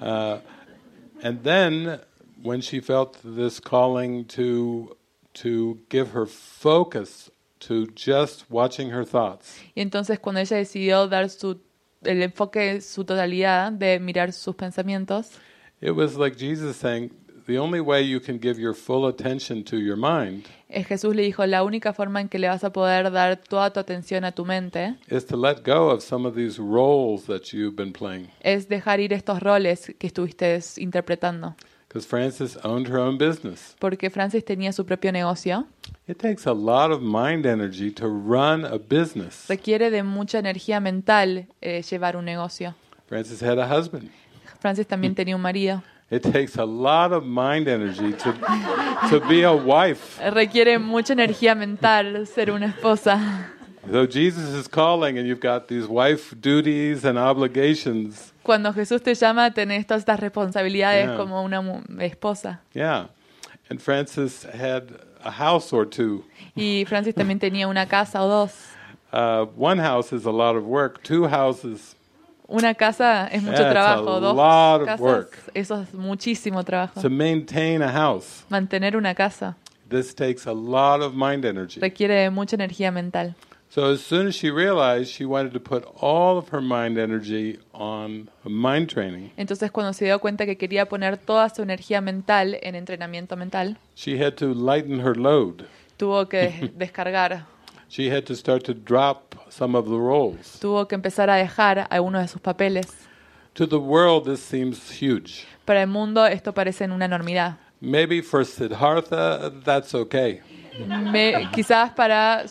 Uh, 0.00 0.38
and 1.24 1.42
then 1.42 1.98
when 2.42 2.60
she 2.60 2.80
felt 2.80 3.18
this 3.22 3.60
calling 3.60 4.24
to 4.26 4.96
to 5.32 5.78
give 5.88 6.10
her 6.12 6.26
focus 6.26 7.30
to 7.60 7.86
just 7.94 8.44
watching 8.50 8.90
her 8.90 9.04
thoughts, 9.04 9.58
Y 9.74 9.82
entonces 9.82 10.18
cuando 10.18 10.40
ella 10.40 10.56
decidió 10.56 11.06
dar 11.08 11.28
su, 11.28 11.60
el 12.02 12.22
enfoque, 12.22 12.80
su 12.80 13.04
totalidad 13.04 13.70
de 13.72 14.00
mirar 14.00 14.32
sus 14.32 14.56
pensamientos, 14.56 15.32
it 15.80 15.92
was 15.92 16.16
like 16.16 16.36
Jesus 16.36 16.76
saying, 16.76 17.10
the 17.46 17.58
only 17.58 17.80
way 17.80 18.02
you 18.02 18.20
can 18.20 18.38
give 18.38 18.58
your 18.58 18.74
full 18.74 19.06
attention 19.06 19.62
to 19.64 19.76
your 19.78 19.96
mind 19.96 20.46
eh, 20.68 20.84
Jesús 20.84 21.16
le 21.16 21.22
dijo, 21.22 21.44
la 21.46 21.64
única 21.64 21.92
forma 21.92 22.20
en 22.20 22.28
que 22.28 22.38
le 22.38 22.48
vas 22.48 22.62
a 22.64 22.72
poder 22.72 23.10
dar 23.10 23.36
toda 23.36 23.72
tu 23.72 23.80
atención 23.80 24.24
a 24.24 24.32
tu 24.32 24.44
mente 24.44 24.96
is 25.08 25.26
to 25.26 25.36
let 25.36 25.62
go 25.64 25.90
of 25.90 26.02
some 26.02 26.26
of 26.26 26.34
these 26.34 26.58
roles 26.58 27.26
that 27.26 27.52
you've 27.52 27.76
been 27.76 27.92
playing. 27.92 28.28
es 28.40 28.68
dejar 28.68 29.00
ir 29.00 29.12
estos 29.12 29.40
roles 29.40 29.92
que 29.98 30.06
estuviste 30.06 30.60
interpretando. 30.78 31.56
Because 31.90 32.06
Frances 32.06 32.56
owned 32.62 32.86
her 32.86 33.00
own 33.00 33.18
business. 33.18 33.74
Porque 33.80 34.10
Francis 34.10 34.44
tenía 34.44 34.72
su 34.72 34.84
propio 34.84 35.10
negocio. 35.10 35.66
It 36.06 36.18
takes 36.18 36.46
a 36.46 36.52
lot 36.52 36.92
of 36.92 37.02
mind 37.02 37.44
energy 37.46 37.90
to 37.90 38.06
run 38.06 38.64
a 38.64 38.78
business. 38.78 39.48
Requiere 39.48 39.90
de 39.90 40.04
mucha 40.04 40.38
energía 40.38 40.80
mental 40.80 41.48
eh, 41.60 41.82
llevar 41.82 42.14
un 42.14 42.26
negocio. 42.26 42.76
Frances 43.08 43.42
had 43.42 43.58
a 43.58 43.66
husband. 43.66 44.08
Francis 44.60 44.86
también 44.86 45.16
tenía 45.16 45.34
un 45.34 45.42
marido. 45.42 45.82
It 46.12 46.22
takes 46.22 46.56
a 46.56 46.64
lot 46.64 47.12
of 47.12 47.24
mind 47.24 47.66
energy 47.66 48.12
to, 48.12 48.34
to 49.10 49.20
be 49.28 49.42
a 49.42 49.52
wife. 49.52 50.20
Requiere 50.30 50.78
mucha 50.78 51.12
energía 51.12 51.56
mental 51.56 52.24
ser 52.28 52.52
una 52.52 52.66
esposa. 52.66 53.50
So 53.88 54.06
Jesus 54.06 54.48
is 54.50 54.68
calling, 54.68 55.18
and 55.18 55.26
you've 55.26 55.40
got 55.40 55.68
these 55.68 55.86
wife 55.86 56.34
duties 56.40 57.04
and 57.04 57.18
obligations. 57.18 58.32
Cuando 58.42 58.72
Jesús 58.72 59.02
te 59.02 59.14
llama, 59.14 59.50
tenés 59.52 59.86
todas 59.86 60.02
estas 60.04 60.20
responsabilidades 60.20 61.06
Yeah. 61.08 61.16
como 61.16 61.42
una 61.42 61.60
esposa. 62.00 62.60
Yeah. 62.74 63.06
And 63.70 63.80
Frances 63.80 64.44
had 64.44 64.92
a 65.24 65.30
house 65.30 65.72
or 65.72 65.86
two. 65.86 66.24
Y 66.56 66.84
Francis 66.86 67.14
también 67.14 67.38
tenía 67.38 67.68
una 67.68 67.86
casa 67.86 68.22
o 68.22 68.28
dos. 68.28 68.52
Uh, 69.12 69.44
one 69.56 69.78
house 69.80 70.12
is 70.12 70.24
a 70.24 70.30
lot 70.30 70.54
of 70.54 70.62
work. 70.64 71.02
Two 71.02 71.26
houses, 71.26 71.96
Una 72.48 72.74
casa 72.74 73.26
es 73.32 73.42
mucho 73.42 73.66
a 73.66 73.70
trabajo, 73.72 74.20
dos 74.20 74.36
lot 74.36 74.82
of 74.82 74.86
casas, 74.86 75.00
work. 75.00 75.36
eso 75.52 75.80
es 75.82 75.92
muchísimo 75.92 76.62
trabajo. 76.64 77.00
to 77.00 77.10
maintain 77.10 77.82
a 77.82 77.90
house, 77.90 78.44
Mantener 78.48 78.94
una 78.94 79.12
casa 79.12 79.56
this 79.88 80.14
takes 80.14 80.46
a 80.46 80.52
lot 80.52 81.00
of 81.02 81.12
mind 81.14 81.44
energy. 81.44 81.80
requiere 81.80 82.30
mucha 82.30 82.54
energía 82.54 82.92
mental. 82.92 83.34
So 83.72 83.92
as 83.92 84.00
soon 84.00 84.26
as 84.26 84.34
she 84.34 84.50
realized 84.50 85.12
she 85.12 85.24
wanted 85.24 85.52
to 85.52 85.60
put 85.60 85.84
all 86.00 86.36
of 86.38 86.48
her 86.48 86.60
mind 86.60 86.98
energy 86.98 87.56
on 87.72 88.28
mind 88.44 88.88
training, 88.88 89.30
Entonces 89.36 89.70
cuando 89.70 89.92
se 89.92 90.06
dio 90.06 90.18
cuenta 90.18 90.44
que 90.44 90.56
quería 90.56 90.86
poner 90.88 91.16
toda 91.18 91.48
su 91.50 91.62
energía 91.62 92.00
mental 92.00 92.58
en 92.62 92.74
entrenamiento 92.74 93.36
mental, 93.36 93.76
she 93.94 94.20
had 94.20 94.32
to 94.34 94.52
lighten 94.54 94.98
her 95.00 95.16
load. 95.16 95.66
tuvo 95.96 96.28
que 96.28 96.38
des- 96.48 96.70
descargar, 96.78 97.46
She 97.88 98.08
had 98.10 98.24
to 98.24 98.34
start 98.34 98.64
to 98.64 98.74
drop 98.74 99.34
some 99.50 99.76
of 99.78 99.84
the 99.86 99.96
roles. 99.98 100.58
tuvo 100.60 100.88
que 100.88 100.96
empezar 100.96 101.30
a 101.30 101.36
dejar 101.36 101.86
algunos 101.90 102.22
de 102.22 102.28
sus 102.28 102.40
papeles. 102.40 103.06
To 103.54 103.66
the 103.68 103.78
world, 103.78 104.24
this 104.26 104.40
seems 104.40 105.00
huge. 105.00 105.44
Para 105.64 105.82
el 105.82 105.88
mundo 105.88 106.26
esto 106.26 106.52
parece 106.52 106.86
una 106.86 107.04
enormidad. 107.04 107.58
Maybe 107.80 108.20
for 108.20 108.44
Siddhartha, 108.44 109.50
that's 109.64 109.94
okay. 109.94 110.40
Me- 110.86 111.48
quizás 111.52 111.90
para 111.94 112.44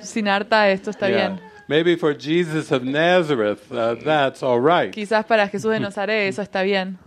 Sinarta 0.00 0.68
esto 0.70 0.90
está 0.90 1.08
Yeah. 1.08 1.28
bien. 1.28 1.40
Maybe 1.66 1.96
for 1.96 2.12
Jesus 2.14 2.70
of 2.70 2.82
Nazareth, 2.84 3.72
uh, 3.72 3.94
that's 4.04 4.42
all 4.42 4.60
right. 4.60 4.92
Quizás 4.92 5.24
para 5.26 5.48
Jesús 5.48 5.70
de 5.72 5.80
Nazaret 5.80 6.28
eso 6.28 6.42
está 6.42 6.62
bien. 6.62 6.98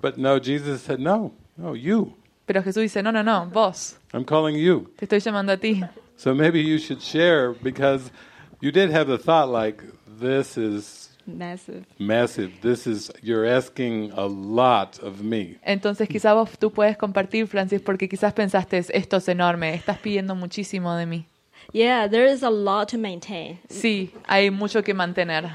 But 0.00 0.16
no, 0.16 0.38
Jesus 0.38 0.82
said, 0.82 1.00
no, 1.00 1.32
no, 1.56 1.74
you. 1.74 2.14
Pero 2.46 2.62
Jesús 2.62 2.82
dice, 2.82 3.02
no, 3.02 3.10
no, 3.10 3.22
no, 3.22 3.46
vos, 3.52 3.98
I'm 4.14 4.24
calling 4.24 4.54
you. 4.56 4.88
te 4.96 5.06
estoy 5.06 5.18
llamando 5.20 5.52
a 5.52 5.56
ti. 5.56 5.82
So 6.16 6.32
maybe 6.34 6.60
you 6.62 6.78
should 6.78 7.02
share 7.02 7.52
because 7.52 8.12
you 8.60 8.70
did 8.70 8.90
have 8.90 9.08
the 9.08 9.18
thought 9.18 9.48
like, 9.50 9.82
this 10.20 10.56
is 10.56 11.05
Massive. 11.26 11.84
massive. 11.98 12.52
This 12.62 12.86
is, 12.86 13.10
you're 13.22 13.44
asking 13.46 14.12
a 14.16 14.26
lot 14.26 14.98
of 15.02 15.22
me. 15.22 15.56
Entonces 15.64 16.08
quizás 16.08 16.34
vos 16.34 16.50
tú 16.58 16.70
puedes 16.72 16.96
compartir, 16.96 17.46
Francis, 17.48 17.80
porque 17.80 18.08
quizás 18.08 18.32
pensaste, 18.32 18.78
esto 18.78 19.16
es 19.16 19.28
enorme, 19.28 19.74
estás 19.74 19.98
pidiendo 19.98 20.34
muchísimo 20.34 20.94
de 20.96 21.06
mí. 21.06 21.26
Yeah, 21.72 22.08
there 22.08 22.26
is 22.26 22.42
a 22.42 22.50
lot 22.50 22.88
to 22.90 22.98
maintain. 22.98 23.58
Sí, 23.68 24.10
hay 24.28 24.50
mucho 24.50 24.82
que 24.82 24.94
mantener. 24.94 25.50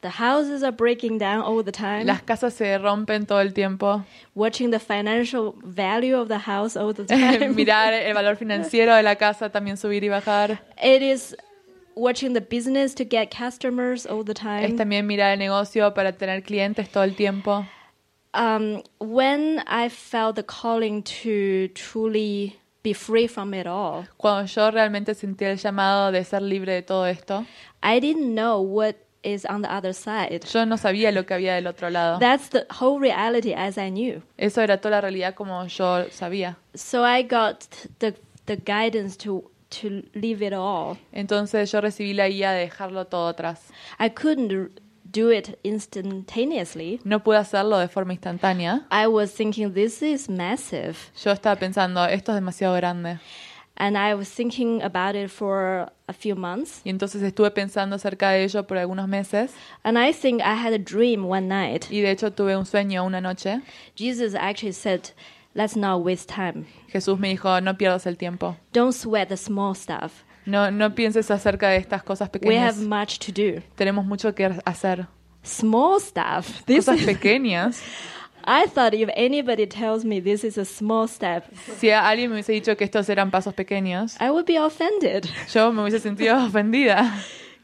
The 0.00 0.10
houses 0.10 0.62
are 0.62 0.70
breaking 0.70 1.18
down 1.18 1.40
all 1.42 1.64
the 1.64 1.72
time. 1.72 2.04
Las 2.04 2.22
casas 2.22 2.54
se 2.54 2.78
rompen 2.78 3.26
todo 3.26 3.40
el 3.40 3.52
tiempo. 3.52 4.04
Watching 4.36 4.70
the 4.70 4.78
financial 4.78 5.54
value 5.64 6.16
of 6.16 6.28
the 6.28 6.38
house 6.38 6.76
all 6.76 6.92
the 6.94 7.04
time. 7.06 7.52
Mirar 7.54 7.92
el 7.92 8.14
valor 8.14 8.36
financiero 8.36 8.94
de 8.94 9.02
la 9.02 9.16
casa 9.16 9.50
también 9.50 9.76
subir 9.76 10.04
y 10.04 10.08
bajar. 10.08 10.60
it 10.80 11.02
is 11.02 11.36
watching 11.98 12.32
the 12.34 12.40
business 12.40 12.94
to 12.94 13.04
get 13.04 13.30
customers 13.30 14.06
all 14.06 14.22
the 14.24 14.32
Es 14.32 14.38
time. 14.38 14.76
también 14.76 15.06
mirar 15.06 15.32
el 15.32 15.38
negocio 15.38 15.92
para 15.94 16.12
tener 16.12 16.42
clientes 16.42 16.88
todo 16.90 17.04
el 17.04 17.14
tiempo. 17.14 17.66
Um, 18.34 18.82
when 19.00 19.62
I 19.66 19.88
felt 19.88 20.36
the 20.36 20.42
calling 20.44 21.02
to 21.22 21.68
truly 21.74 22.56
be 22.82 22.92
free 22.92 23.26
from 23.26 23.54
it 23.54 23.66
all, 23.66 24.06
Cuando 24.16 24.46
yo 24.46 24.70
realmente 24.70 25.14
sentí 25.14 25.44
el 25.44 25.56
llamado 25.56 26.12
de 26.12 26.24
ser 26.24 26.42
libre 26.42 26.72
de 26.74 26.82
todo 26.82 27.06
esto, 27.06 27.44
I 27.82 27.98
didn't 28.00 28.34
know 28.34 28.60
what 28.60 28.96
is 29.24 29.44
on 29.46 29.62
the 29.62 29.68
other 29.74 29.92
side. 29.92 30.44
yo 30.52 30.64
no 30.64 30.76
sabía 30.76 31.10
lo 31.12 31.24
que 31.24 31.34
había 31.34 31.54
del 31.54 31.66
otro 31.66 31.90
lado. 31.90 32.18
That's 32.20 32.50
the 32.50 32.66
whole 32.70 33.00
reality 33.00 33.52
as 33.54 33.76
I 33.78 33.90
knew. 33.90 34.22
Eso 34.36 34.60
era 34.62 34.78
toda 34.80 34.96
la 34.96 35.00
realidad 35.00 35.34
como 35.34 35.64
yo 35.66 36.04
sabía. 36.10 36.56
So 36.74 37.02
I 37.04 37.22
got 37.22 37.66
the 37.98 38.14
the 38.46 38.56
guidance 38.56 39.16
to 39.24 39.50
to 39.70 40.02
leave 40.14 40.42
it 40.46 40.52
all. 40.52 40.96
Entonces 41.12 41.70
yo 41.70 41.80
recibí 41.80 42.14
la 42.14 42.28
guía 42.28 42.52
de 42.52 42.60
dejarlo 42.60 43.06
todo 43.06 43.28
atrás. 43.28 43.70
I 43.98 44.10
couldn't 44.10 44.80
do 45.10 45.30
it 45.32 45.58
instantaneously. 45.62 47.00
No 47.04 47.22
pude 47.22 47.36
hacerlo 47.38 47.78
de 47.78 47.88
forma 47.88 48.12
instantánea. 48.12 48.86
I 48.90 49.06
was 49.06 49.32
thinking 49.32 49.72
this 49.72 50.02
is 50.02 50.28
massive, 50.28 50.96
Yo 51.22 51.32
estaba 51.32 51.56
pensando, 51.56 52.04
esto 52.06 52.32
es 52.32 52.36
demasiado 52.36 52.74
grande. 52.76 53.18
and 53.80 53.96
I 53.96 54.14
was 54.14 54.28
thinking 54.28 54.82
about 54.82 55.14
it 55.14 55.30
for 55.30 55.88
a 56.08 56.12
few 56.12 56.34
months. 56.34 56.80
Y 56.84 56.90
entonces 56.90 57.22
estuve 57.22 57.50
pensando 57.52 57.94
acerca 57.96 58.30
de 58.30 58.42
ello 58.44 58.66
por 58.66 58.76
algunos 58.76 59.08
meses. 59.08 59.52
And 59.84 59.96
I 59.96 60.12
think 60.12 60.40
I 60.42 60.54
had 60.54 60.72
a 60.72 60.78
dream 60.78 61.24
one 61.24 61.46
night. 61.48 61.86
Y 61.90 62.00
de 62.00 62.10
hecho 62.10 62.32
tuve 62.32 62.56
un 62.56 62.66
sueño 62.66 63.04
una 63.04 63.20
noche. 63.20 63.60
Jesus 63.94 64.34
actually 64.34 64.72
said, 64.72 65.10
"Let's 65.58 65.74
not 65.74 66.04
waste 66.04 66.32
time. 66.32 66.66
Jesús 66.92 67.18
me 67.18 67.30
dijo, 67.30 67.60
no 67.60 67.76
pierdas 67.76 68.06
el 68.06 68.16
tiempo. 68.16 68.56
Don't 68.72 68.92
sweat 68.94 69.28
the 69.28 69.36
small 69.36 69.74
stuff. 69.74 70.22
No, 70.46 70.70
no 70.70 70.94
pienses 70.94 71.32
acerca 71.32 71.68
de 71.68 71.78
estas 71.78 72.04
cosas 72.04 72.28
We 72.32 72.38
pequeñas. 72.38 72.76
have 72.76 72.86
much 72.86 73.18
to 73.18 73.32
do. 73.32 73.60
Tenemos 73.74 74.06
mucho 74.06 74.32
que 74.36 74.48
hacer. 74.64 75.08
Small 75.42 75.98
stuff. 76.00 76.62
This 76.66 76.86
Cosas 76.86 77.00
is, 77.00 77.06
pequeñas. 77.06 77.82
I 78.44 78.66
thought 78.66 78.94
if 78.94 79.10
anybody 79.16 79.66
tells 79.66 80.04
me 80.04 80.20
this 80.20 80.44
is 80.44 80.56
a 80.58 80.64
small 80.64 81.08
step, 81.08 81.44
Si 81.78 81.90
alguien 81.90 82.30
me 82.30 82.36
hubiese 82.36 82.52
dicho 82.52 82.76
que 82.76 82.84
estos 82.84 83.08
eran 83.10 83.32
pasos 83.32 83.52
pequeños, 83.52 84.16
I 84.20 84.30
would 84.30 84.46
be 84.46 84.56
offended 84.58 85.28
yo 85.52 85.72
me 85.72 85.82
hubiese 85.82 85.98
sentido 85.98 86.36
ofendida. 86.46 87.12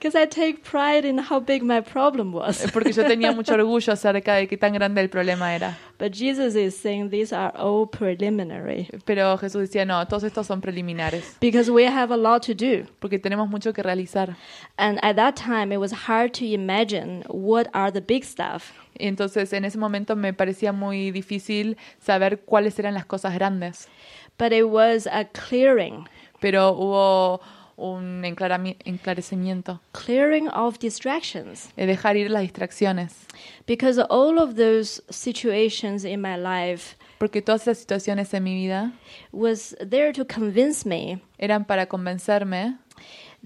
Because 0.05 0.21
I 0.21 0.27
take 0.27 0.63
pride 0.63 1.07
in 1.07 1.17
how 1.17 1.41
big 1.41 1.63
my 1.63 1.81
problem 1.81 2.31
was. 2.31 2.71
Porque 2.73 2.93
yo 2.93 3.05
tenía 3.05 3.33
mucho 3.35 3.55
orgullo 3.55 3.91
acerca 3.91 4.35
de 4.35 4.47
qué 4.47 4.59
tan 4.59 4.75
grande 4.75 5.01
el 5.01 5.09
problema 5.09 5.55
era. 5.55 5.79
But 5.97 6.13
Jesus 6.13 6.55
is 6.55 6.77
saying 6.77 7.09
these 7.09 7.33
are 7.33 7.51
all 7.57 7.87
preliminary 7.87 8.91
Pero 9.07 9.39
Jesús 9.39 9.63
decía, 9.63 9.87
no, 9.87 10.07
todos 10.07 10.25
estos 10.25 10.47
son 10.47 10.61
preliminares. 10.61 11.39
because 11.41 11.71
we 11.71 11.87
have 11.87 12.13
a 12.13 12.19
lot 12.19 12.43
to 12.43 12.53
do. 12.53 12.87
Porque 13.01 13.19
tenemos 13.19 13.49
mucho 13.49 13.73
que 13.73 13.83
realizar. 13.83 14.37
And 14.77 14.99
at 15.03 15.17
that 15.17 15.37
time, 15.37 15.73
it 15.73 15.79
was 15.79 15.93
hard 16.07 16.35
to 16.35 16.45
imagine 16.45 17.25
what 17.29 17.69
are 17.73 17.91
the 17.91 18.03
big 18.03 18.25
stuff. 18.25 18.73
Entonces 18.99 19.55
en 19.55 19.65
ese 19.65 19.79
momento 19.79 20.17
me 20.17 20.35
parecía 20.35 20.73
muy 20.75 21.13
difícil 21.13 21.79
saber 21.99 22.41
cuáles 22.41 22.79
eran 22.79 22.93
las 22.93 23.07
cosas 23.07 23.33
grandes. 23.33 23.89
But 24.37 24.53
it 24.53 24.65
was 24.65 25.07
a 25.07 25.25
clearing, 25.25 26.07
Pero 26.41 26.75
hubo 26.75 27.41
un 27.77 28.25
enclarecimiento 28.25 29.81
clearing 29.93 30.49
of 30.49 30.79
distractions. 30.79 31.71
de 31.77 31.87
dejar 31.87 32.17
ir 32.17 32.31
las 32.31 32.43
distracciones. 32.43 33.27
Because 33.67 33.99
all 34.11 34.39
of 34.39 34.55
those 34.57 35.03
situations 35.11 36.05
in 36.05 36.21
my 36.21 36.37
life 36.37 36.97
Porque 37.19 37.43
todas 37.43 37.63
esas 37.63 37.79
situaciones 37.79 38.33
en 38.35 38.45
mi 38.45 38.55
vida 38.55 38.93
was 39.33 39.75
there 39.81 40.13
to 40.13 40.25
convince 40.27 40.85
me 40.87 41.21
eran 41.39 41.65
para 41.65 41.87
convencerme 41.87 42.77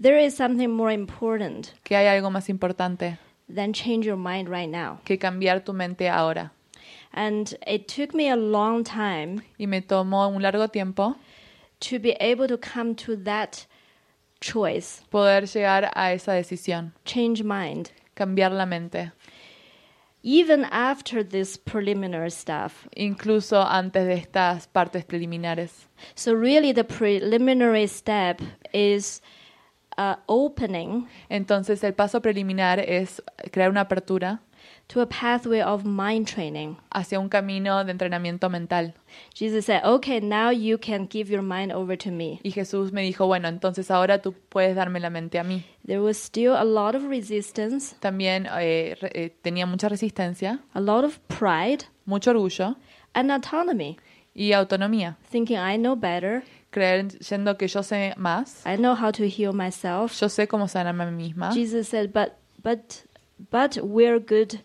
there 0.00 0.18
is 0.18 0.34
something 0.36 0.68
more 0.68 0.92
important 0.92 1.72
que 1.84 1.96
hay 1.96 2.06
algo 2.06 2.30
más 2.30 2.48
importante 2.48 3.18
than 3.52 3.72
change 3.72 4.04
your 4.06 4.16
mind 4.16 4.48
right 4.48 4.68
now. 4.70 4.98
que 5.04 5.18
cambiar 5.18 5.64
tu 5.64 5.72
mente 5.72 6.08
ahora. 6.08 6.52
And 7.12 7.56
it 7.66 7.88
took 7.88 8.14
me 8.14 8.28
a 8.30 8.36
long 8.36 8.84
time 8.84 9.42
Y 9.58 9.66
me 9.66 9.80
tomó 9.80 10.28
un 10.28 10.42
largo 10.42 10.68
tiempo 10.68 11.16
to 11.80 11.98
be 11.98 12.12
able 12.20 12.46
to 12.48 12.58
come 12.58 12.94
to 12.96 13.16
that 13.24 13.66
choice, 14.41 15.03
poder 15.11 15.47
llegar 15.47 15.91
a 15.95 16.12
esa 16.12 16.32
decisión, 16.32 16.93
change 17.05 17.43
mind. 17.43 17.91
cambiar 18.14 18.53
la 18.53 18.66
mente, 18.66 19.12
Even 20.22 20.64
after 20.72 21.22
this 21.22 21.57
preliminary 21.57 22.30
stuff. 22.30 22.89
incluso 22.97 23.62
antes 23.62 24.05
de 24.05 24.14
estas 24.14 24.66
partes 24.66 25.05
preliminares. 25.05 25.86
So, 26.16 26.34
really, 26.34 26.72
the 26.72 26.82
preliminary 26.84 27.86
step 27.86 28.41
is 28.72 29.22
uh, 29.97 30.16
opening 30.26 31.07
Entonces 31.28 31.82
el 31.84 31.95
paso 31.95 32.20
preliminar 32.20 32.80
es 32.80 33.22
crear 33.53 33.70
una 33.70 33.82
apertura 33.82 34.41
to 34.89 35.01
a 35.03 35.07
pathway 35.07 35.61
of 35.61 35.84
mind 35.84 36.26
training. 36.26 36.76
hacia 36.91 37.20
un 37.20 37.28
camino 37.28 37.84
de 37.84 37.93
entrenamiento 37.93 38.49
mental. 38.51 38.95
Jesus 39.34 39.66
said, 39.66 39.84
Okay, 39.84 40.20
now 40.20 40.51
you 40.51 40.78
can 40.78 41.07
give 41.11 41.30
your 41.30 41.43
mind 41.43 41.72
over 41.72 41.97
to 41.97 42.11
me. 42.11 42.41
Y 42.43 42.51
Jesús 42.53 42.91
me 42.93 43.03
dijo, 43.03 43.26
bueno, 43.26 43.49
entonces 43.49 43.91
ahora 43.91 44.20
tú 44.22 44.34
puedes 44.49 44.74
darme 44.74 44.99
la 45.01 45.11
mente 45.11 45.39
a 45.39 45.45
mí. 45.45 45.62
There 45.86 46.01
was 46.01 46.16
still 46.16 46.55
a 46.57 46.64
lot 46.64 46.95
of 46.95 47.05
resistance, 47.05 47.95
También 48.01 48.47
eh, 48.61 48.97
eh, 49.01 49.30
tenía 49.43 49.66
mucha 49.66 49.89
resistencia, 49.89 50.61
a 50.72 50.80
lot 50.80 51.05
of 51.05 51.18
pride, 51.28 51.84
mucho 52.07 52.30
orgullo 52.30 52.76
and 53.14 53.30
autonomy, 53.30 53.99
y 54.34 54.53
autonomía, 54.53 55.16
thinking 55.30 55.57
I 55.59 55.76
know 55.76 55.97
better, 55.97 56.45
creyendo 56.70 57.57
que 57.59 57.66
yo 57.68 57.82
sé 57.82 58.14
más, 58.16 58.64
I 58.66 58.76
know 58.76 58.95
how 58.95 59.11
to 59.12 59.24
heal 59.24 59.53
myself. 59.53 60.12
yo 60.20 60.28
sé 60.28 60.47
cómo 60.47 60.68
sanarme 60.68 61.05
a 61.05 61.11
mí 61.11 61.28
misma. 61.28 61.53
Jesus 61.53 61.89
said, 61.89 62.11
But, 62.12 62.34
but, 62.62 63.05
but 63.51 63.78
we're 63.82 64.18
good. 64.18 64.61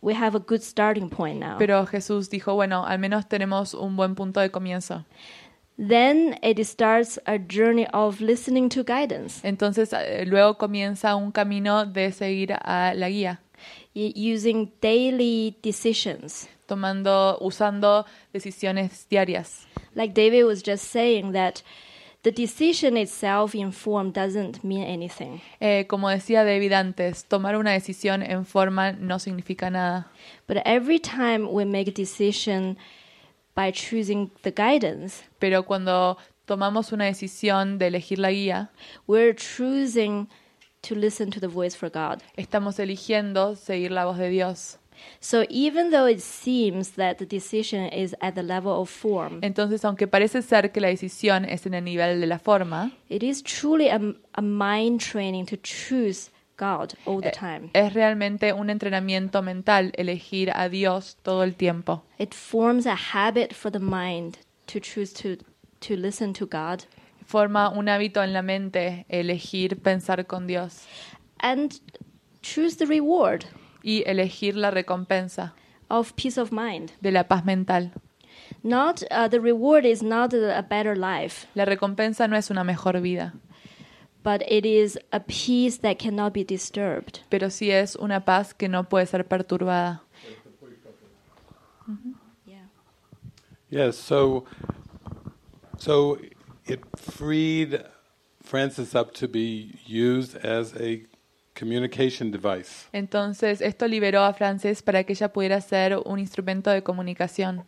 We 0.00 0.14
have 0.14 0.34
a 0.34 0.40
good 0.40 0.62
starting 0.62 1.08
point 1.08 1.38
now. 1.38 1.58
Pero 1.58 1.86
Jesús 1.86 2.28
dijo, 2.28 2.54
bueno, 2.54 2.84
al 2.84 2.98
menos 2.98 3.28
tenemos 3.28 3.74
un 3.74 3.96
buen 3.96 4.14
punto 4.14 4.40
de 4.40 4.50
comienzo. 4.50 5.04
Then 5.78 6.38
it 6.42 6.64
starts 6.66 7.18
a 7.26 7.38
journey 7.38 7.86
of 7.92 8.20
listening 8.20 8.68
to 8.70 8.84
guidance, 8.84 9.40
Entonces 9.42 9.92
eh, 9.92 10.24
luego 10.26 10.58
comienza 10.58 11.16
un 11.16 11.32
camino 11.32 11.86
de 11.86 12.12
seguir 12.12 12.52
a 12.52 12.92
la 12.94 13.08
guía, 13.08 13.40
using 13.94 14.70
daily 14.80 15.56
decisions. 15.62 16.48
tomando, 16.66 17.38
usando 17.40 18.06
decisiones 18.32 19.06
diarias. 19.08 19.66
Like 19.94 20.14
David 20.14 20.44
was 20.44 20.62
just 20.62 20.84
saying 20.84 21.32
that 21.32 21.62
the 22.22 22.30
decision 22.30 22.96
itself 22.96 23.54
in 23.54 23.72
form 23.72 24.12
doesn't 24.12 24.62
mean 24.62 24.84
anything. 24.84 25.40
Eh, 25.60 25.86
como 25.88 26.08
decía 26.08 26.44
David 26.44 26.72
antes, 26.72 27.24
tomar 27.24 27.56
una 27.56 27.72
decisión 27.72 28.22
en 28.22 28.44
forma 28.44 28.92
no 28.92 29.18
significa 29.18 29.70
nada. 29.70 30.10
But 30.46 30.58
every 30.64 31.00
time 31.00 31.48
we 31.50 31.64
make 31.64 31.88
a 31.88 31.92
decision 31.94 32.78
by 33.54 33.72
choosing 33.72 34.30
the 34.42 34.52
guidance, 34.52 35.24
Pero 35.38 35.64
cuando 35.64 36.16
tomamos 36.46 36.92
una 36.92 37.06
decisión 37.06 37.78
de 37.78 37.88
elegir 37.88 38.18
la 38.18 38.30
guía, 38.30 38.70
we're 39.06 39.34
choosing 39.34 40.28
to 40.82 40.94
listen 40.94 41.30
to 41.30 41.40
the 41.40 41.48
voice 41.48 41.76
for 41.76 41.90
God. 41.90 42.22
estamos 42.36 42.78
eligiendo 42.78 43.56
seguir 43.56 43.90
la 43.90 44.04
voz 44.04 44.18
de 44.18 44.28
Dios. 44.28 44.78
So 45.20 45.44
even 45.48 45.90
though 45.90 46.06
it 46.06 46.20
seems 46.20 46.92
that 46.96 47.18
the 47.18 47.26
decision 47.26 47.88
is 47.92 48.14
at 48.20 48.34
the 48.34 48.42
level 48.42 48.72
of 48.80 48.88
form, 48.90 49.38
Entonces, 49.42 49.84
aunque 49.84 50.06
parece 50.08 50.42
ser 50.42 50.72
que 50.72 50.80
la 50.80 50.88
decisión 50.88 51.44
es 51.44 51.66
en 51.66 51.74
el 51.74 51.84
nivel 51.84 52.20
de 52.20 52.26
la 52.26 52.38
forma, 52.38 52.90
it 53.08 53.22
is 53.22 53.42
truly 53.42 53.88
a, 53.88 54.00
a 54.34 54.42
mind 54.42 55.00
training 55.00 55.46
to 55.46 55.56
choose 55.56 56.30
God 56.58 56.94
all 57.06 57.20
the 57.20 57.30
time. 57.30 57.70
es 57.72 57.92
realmente 57.94 58.52
un 58.52 58.70
entrenamiento 58.70 59.42
mental 59.42 59.92
elegir 59.96 60.50
a 60.54 60.68
Dios 60.68 61.16
todo 61.22 61.42
el 61.44 61.54
tiempo. 61.54 62.04
It 62.18 62.34
forms 62.34 62.86
a 62.86 62.94
habit 62.94 63.52
for 63.54 63.70
the 63.70 63.80
mind 63.80 64.38
to 64.66 64.80
choose 64.80 65.12
to, 65.22 65.36
to 65.80 65.96
listen 65.96 66.32
to 66.34 66.46
God. 66.46 66.84
Forma 67.26 67.68
un 67.70 67.88
hábito 67.88 68.22
en 68.22 68.32
la 68.32 68.42
mente 68.42 69.06
elegir 69.08 69.80
pensar 69.80 70.26
con 70.26 70.46
Dios 70.46 70.84
and 71.40 71.80
choose 72.42 72.76
the 72.76 72.86
reward 72.86 73.44
y 73.82 74.02
elegir 74.06 74.56
la 74.56 74.70
recompensa 74.70 75.52
of 75.88 76.14
peace 76.16 76.38
of 76.38 76.50
mind. 76.52 76.92
de 77.00 77.10
la 77.10 77.24
paz 77.24 77.44
mental. 77.44 77.92
Not 78.62 79.02
uh, 79.10 79.28
the 79.28 79.40
reward 79.40 79.84
is 79.84 80.02
not 80.02 80.32
a, 80.32 80.62
better 80.62 80.96
life, 80.96 81.46
La 81.54 81.64
recompensa 81.64 82.28
no 82.28 82.36
es 82.36 82.50
una 82.50 82.64
mejor 82.64 83.00
vida, 83.00 83.32
but 84.22 84.42
it 84.48 84.64
is 84.64 84.98
a 85.12 85.20
peace 85.20 85.78
that 85.78 85.98
cannot 85.98 86.32
be 86.32 86.44
disturbed. 86.44 87.20
pero 87.28 87.48
sí 87.48 87.70
es 87.70 87.96
una 87.96 88.20
paz 88.24 88.52
que 88.54 88.68
no 88.68 88.84
puede 88.84 89.06
ser 89.06 89.24
perturbada. 89.24 90.02
Yeah. 92.46 92.66
Yes, 93.68 93.96
so 93.98 94.44
so 95.78 96.18
it 96.66 96.80
freed 96.96 97.84
Francis 98.42 98.94
up 98.94 99.12
to 99.14 99.28
be 99.28 99.74
used 99.86 100.36
as 100.36 100.74
a 100.76 101.04
communication 101.62 102.30
device. 102.32 102.88
Entonces, 102.92 103.60
esto 103.60 103.86
liberó 103.86 104.24
a 104.24 104.32
Frances 104.34 104.82
para 104.82 105.04
que 105.04 105.12
ella 105.12 105.32
pudiera 105.32 105.60
ser 105.60 105.96
un 106.04 106.18
instrumento 106.18 106.70
de 106.70 106.82
comunicación. 106.82 107.62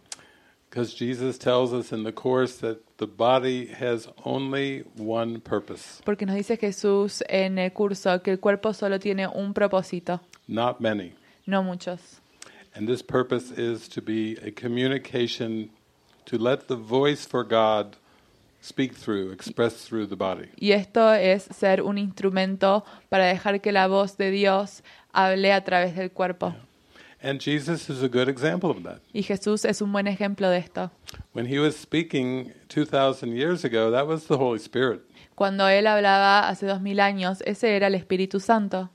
Because 0.68 0.92
Jesus 0.92 1.38
tells 1.38 1.72
us 1.72 1.92
in 1.92 2.02
the 2.02 2.12
Course 2.12 2.56
that 2.60 2.78
the 2.96 3.06
body 3.06 3.68
has 3.68 4.08
only 4.24 4.82
one 4.96 5.38
purpose, 5.38 6.02
Porque 6.04 6.26
nos 6.26 6.34
dice 6.34 6.56
Jesús 6.56 7.22
en 7.28 7.58
el 7.58 7.70
curso 7.72 8.20
que 8.24 8.32
el 8.32 8.40
cuerpo 8.40 8.72
solo 8.72 8.98
tiene 8.98 9.28
un 9.28 9.54
propósito, 9.54 10.20
not 10.48 10.80
many. 10.80 11.12
no 11.46 11.62
muchos. 11.62 12.20
And 12.74 12.88
this 12.88 13.02
purpose 13.02 13.52
is 13.52 13.88
to 13.90 14.02
be 14.02 14.36
a 14.44 14.50
communication, 14.50 15.70
to 16.24 16.36
let 16.38 16.66
the 16.66 16.74
voice 16.74 17.24
for 17.24 17.44
God 17.44 17.96
speak 18.64 18.94
through, 18.94 19.30
express 19.32 19.86
through 19.86 20.08
the 20.08 20.16
body. 20.16 20.48
Y 20.56 20.72
esto 20.72 21.12
es 21.12 21.44
ser 21.44 21.82
un 21.82 21.98
instrumento 21.98 22.84
para 23.10 23.26
dejar 23.26 23.60
que 23.60 23.72
la 23.72 23.86
voz 23.88 24.16
de 24.16 24.30
Dios 24.30 24.82
hable 25.12 25.52
a 25.52 25.62
través 25.62 25.94
del 25.94 26.10
cuerpo. 26.10 26.54
And 27.22 27.40
Jesus 27.40 27.88
is 27.88 28.02
a 28.02 28.08
good 28.08 28.28
example 28.28 28.70
of 28.70 28.82
that. 28.82 29.00
Y 29.12 29.22
Jesús 29.22 29.64
es 29.64 29.80
un 29.80 29.92
buen 29.92 30.06
ejemplo 30.06 30.50
de 30.50 30.58
esto. 30.58 30.90
When 31.32 31.46
he 31.46 31.58
was 31.58 31.76
speaking 31.76 32.52
2,000 32.68 33.34
years 33.34 33.64
ago, 33.64 33.90
that 33.90 34.06
was 34.06 34.26
the 34.26 34.36
Holy 34.36 34.58
Spirit. 34.58 35.02
Cuando 35.34 35.66
él 35.68 35.86
hablaba 35.86 36.48
hace 36.48 36.66
dos 36.66 36.80
mil 36.80 37.00
años, 37.00 37.42
ese 37.46 37.76
era 37.76 37.86
el 37.86 37.94
Espíritu 37.94 38.40
Santo. 38.40 38.90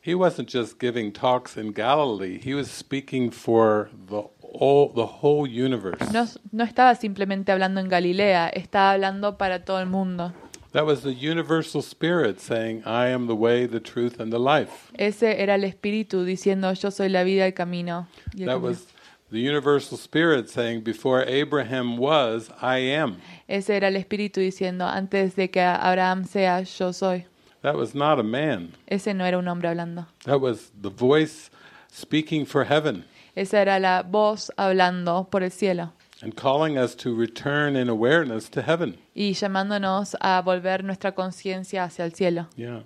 He 0.00 0.14
wasn't 0.14 0.50
just 0.50 0.78
giving 0.78 1.12
talks 1.12 1.56
in 1.56 1.72
Galilee, 1.72 2.38
he 2.38 2.54
was 2.54 2.70
speaking 2.70 3.30
for 3.30 3.88
the 4.08 4.24
whole, 4.58 4.92
the 4.94 5.06
whole 5.06 5.46
universe. 5.46 6.12
No, 6.12 6.26
no 6.52 6.64
estaba 6.64 6.94
simplemente 6.94 7.52
hablando 7.52 7.80
en 7.80 7.88
Galilea, 7.88 8.48
estaba 8.48 8.92
hablando 8.92 9.36
para 9.36 9.64
todo 9.64 9.80
el 9.80 9.86
mundo. 9.86 10.32
That 10.72 10.86
was 10.86 11.02
the 11.02 11.12
universal 11.14 11.82
spirit 11.82 12.40
saying, 12.40 12.82
I 12.84 13.06
am 13.08 13.26
the 13.28 13.34
way, 13.36 13.66
the 13.66 13.78
truth, 13.80 14.18
and 14.18 14.32
the 14.32 14.40
life. 14.40 14.90
Ese 14.98 15.22
era 15.40 15.54
el 15.54 15.62
Espíritu 15.64 16.24
diciendo 16.24 16.72
yo 16.72 16.90
soy 16.90 17.08
la 17.08 17.22
vida, 17.22 17.46
el 17.46 17.52
camino. 17.54 18.08
y 18.34 18.42
el 18.42 18.46
That 18.46 18.54
camino". 18.54 18.68
was 18.70 18.86
the 19.30 19.38
universal 19.38 19.96
spirit 19.96 20.48
saying, 20.48 20.82
Before 20.82 21.22
Abraham 21.28 21.96
was, 21.96 22.50
I 22.60 22.78
am. 22.92 23.18
Ese 23.46 23.70
era 23.76 23.86
el 23.86 23.94
Espíritu 23.96 24.40
diciendo 24.40 24.84
antes 24.86 25.36
de 25.36 25.48
que 25.48 25.60
Abraham 25.60 26.24
sea, 26.24 26.62
yo 26.62 26.92
soy. 26.92 27.24
That 27.62 27.76
was 27.76 27.94
not 27.94 28.18
a 28.18 28.24
man. 28.24 28.72
Ese 28.88 29.14
no 29.14 29.24
era 29.24 29.38
un 29.38 29.46
hombre 29.46 29.68
hablando. 29.68 30.06
That 30.24 30.40
was 30.40 30.72
the 30.82 30.90
voice 30.90 31.50
speaking 31.88 32.44
for 32.46 32.64
heaven 32.64 33.04
Esa 33.36 33.60
era 33.60 33.78
la 33.78 34.02
voz 34.02 34.50
hablando 34.56 35.28
por 35.30 35.42
el 35.42 35.50
cielo 35.50 35.92
and 36.24 36.36
calling 36.36 36.78
us 36.78 36.94
to 36.94 37.14
return 37.14 37.76
in 37.76 37.88
awareness 37.88 38.48
to 38.48 38.62
heaven. 38.62 38.96
y 39.14 39.32
llamándonos 39.34 40.16
a 40.20 40.42
volver 40.42 40.82
nuestra 40.82 41.12
conciencia 41.12 41.84
hacia 41.84 42.04
el 42.04 42.12
cielo. 42.12 42.46
Yeah. 42.56 42.80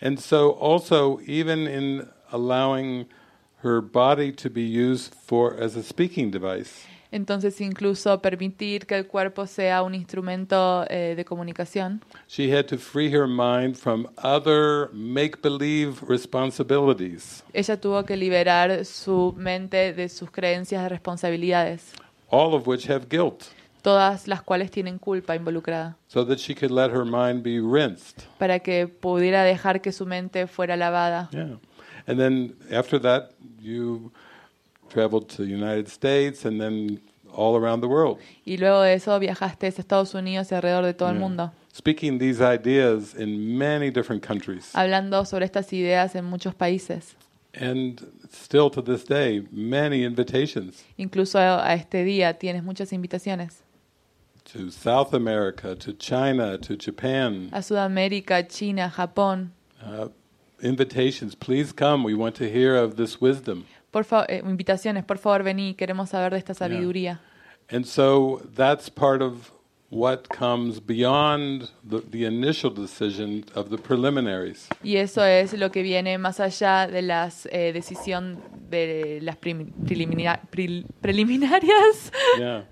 And 0.00 0.20
so 0.20 0.50
also 0.52 1.20
even 1.26 1.66
in 1.66 2.08
allowing 2.30 3.06
her 3.62 3.80
body 3.80 4.30
to 4.32 4.50
be 4.50 4.62
used 4.62 5.14
for 5.14 5.56
as 5.56 5.74
a 5.74 5.82
speaking 5.82 6.30
device, 6.30 6.84
Entonces 7.16 7.60
incluso 7.62 8.20
permitir 8.20 8.86
que 8.86 8.94
el 8.94 9.06
cuerpo 9.06 9.46
sea 9.46 9.82
un 9.82 9.94
instrumento 9.94 10.84
eh, 10.90 11.14
de 11.16 11.24
comunicación. 11.24 12.02
she 12.28 12.52
had 12.54 12.66
to 12.66 12.76
free 12.76 13.10
her 13.10 13.26
mind 13.26 13.74
from 13.74 14.06
other 14.22 14.90
make-believe 14.92 15.94
responsibilities, 16.06 17.42
Ella 17.52 17.80
tuvo 17.80 18.04
que 18.04 18.16
liberar 18.16 18.84
su 18.84 19.34
mente 19.36 19.92
de 19.94 20.08
sus 20.08 20.30
creencias 20.30 20.82
de 20.82 20.88
responsabilidades, 20.88 21.92
all 22.30 22.54
of 22.54 22.68
which 22.68 22.88
have 22.90 23.06
guilt, 23.08 23.44
todas 23.82 24.28
las 24.28 24.42
cuales 24.42 24.70
tienen 24.70 24.98
culpa 24.98 25.34
involucrada, 25.34 25.96
so 26.08 26.24
that 26.26 26.38
she 26.38 26.54
could 26.54 26.70
let 26.70 26.90
her 26.90 27.04
mind 27.04 27.42
be 27.42 27.60
rinsed. 27.60 28.24
para 28.38 28.58
que 28.58 28.86
pudiera 28.88 29.42
dejar 29.42 29.80
que 29.80 29.92
su 29.92 30.04
mente 30.06 30.46
fuera 30.46 30.76
lavada. 30.76 31.28
Yeah. 31.32 31.58
And 32.06 32.18
then 32.18 32.54
after 32.70 33.00
that 33.00 33.30
you 33.60 34.12
traveled 34.88 35.28
to 35.28 35.44
the 35.44 35.50
United 35.50 35.88
States 35.88 36.44
and 36.44 36.60
then 36.60 37.00
all 37.34 37.56
around 37.56 37.80
the 37.80 37.88
world. 37.88 38.18
Y 38.46 38.56
luego 38.56 38.82
de 38.82 38.94
eso 38.94 39.18
viajaste 39.18 39.66
a 39.66 39.68
Estados 39.68 40.14
Unidos 40.14 40.50
y 40.50 40.54
alrededor 40.54 40.84
de 40.84 40.94
todo 40.94 41.10
el 41.10 41.16
mundo, 41.18 41.52
Speaking 41.74 42.18
these 42.18 42.40
ideas 42.40 43.14
in 43.14 43.58
many 43.58 43.90
different 43.90 44.22
countries. 44.26 44.70
hablando 44.74 45.24
sobre 45.26 45.44
estas 45.44 45.72
ideas 45.72 46.14
en 46.14 46.24
muchos 46.24 46.54
países. 46.54 47.14
And 47.58 48.00
still 48.30 48.70
to 48.70 48.82
this 48.82 49.04
day, 49.06 49.42
many 49.50 50.04
invitations 50.04 50.84
Incluso 50.98 51.38
a 51.38 51.72
este 51.74 52.04
día 52.04 52.38
tienes 52.38 52.62
muchas 52.62 52.92
invitaciones 52.92 53.62
to 54.52 54.70
South 54.70 55.12
America, 55.12 55.74
to 55.74 55.92
China, 55.94 56.56
to 56.58 56.76
Japan. 56.76 57.48
a 57.52 57.58
Sudamérica, 57.62 58.46
China, 58.48 58.92
Japón. 58.94 59.50
Uh, 59.84 60.08
invitations, 60.62 61.34
please 61.34 61.72
come. 61.72 62.04
We 62.04 62.14
want 62.14 62.36
to 62.36 62.48
hear 62.50 62.76
of 62.76 62.96
this 62.96 63.20
wisdom. 63.20 63.66
Por 63.96 64.04
fa- 64.04 64.26
eh, 64.28 64.42
invitaciones, 64.44 65.04
por 65.06 65.16
favor, 65.16 65.42
vení, 65.42 65.72
queremos 65.74 66.10
saber 66.10 66.30
de 66.32 66.36
esta 66.38 66.52
sabiduría. 66.52 67.18
And 67.70 67.86
so 67.86 68.42
that's 68.54 68.90
part 68.90 69.22
of 69.22 69.52
what 69.88 70.28
comes 70.28 70.84
beyond 70.84 71.70
the, 71.82 72.02
the 72.10 72.26
initial 72.26 72.70
decision 72.70 73.46
of 73.54 73.70
the 73.70 73.78
preliminaries. 73.78 74.68
Y 74.82 74.96
eso 74.98 75.24
es 75.24 75.54
lo 75.54 75.70
que 75.70 75.80
viene 75.82 76.18
más 76.18 76.40
allá 76.40 76.86
de 76.86 77.00
las 77.00 77.46
eh, 77.50 77.72
decisión 77.72 78.38
de 78.68 79.18
las 79.22 79.36
prim- 79.38 79.72
prelimina- 79.86 80.42
prel- 80.50 80.84
preliminarias. 81.00 82.12
Yeah. 82.38 82.64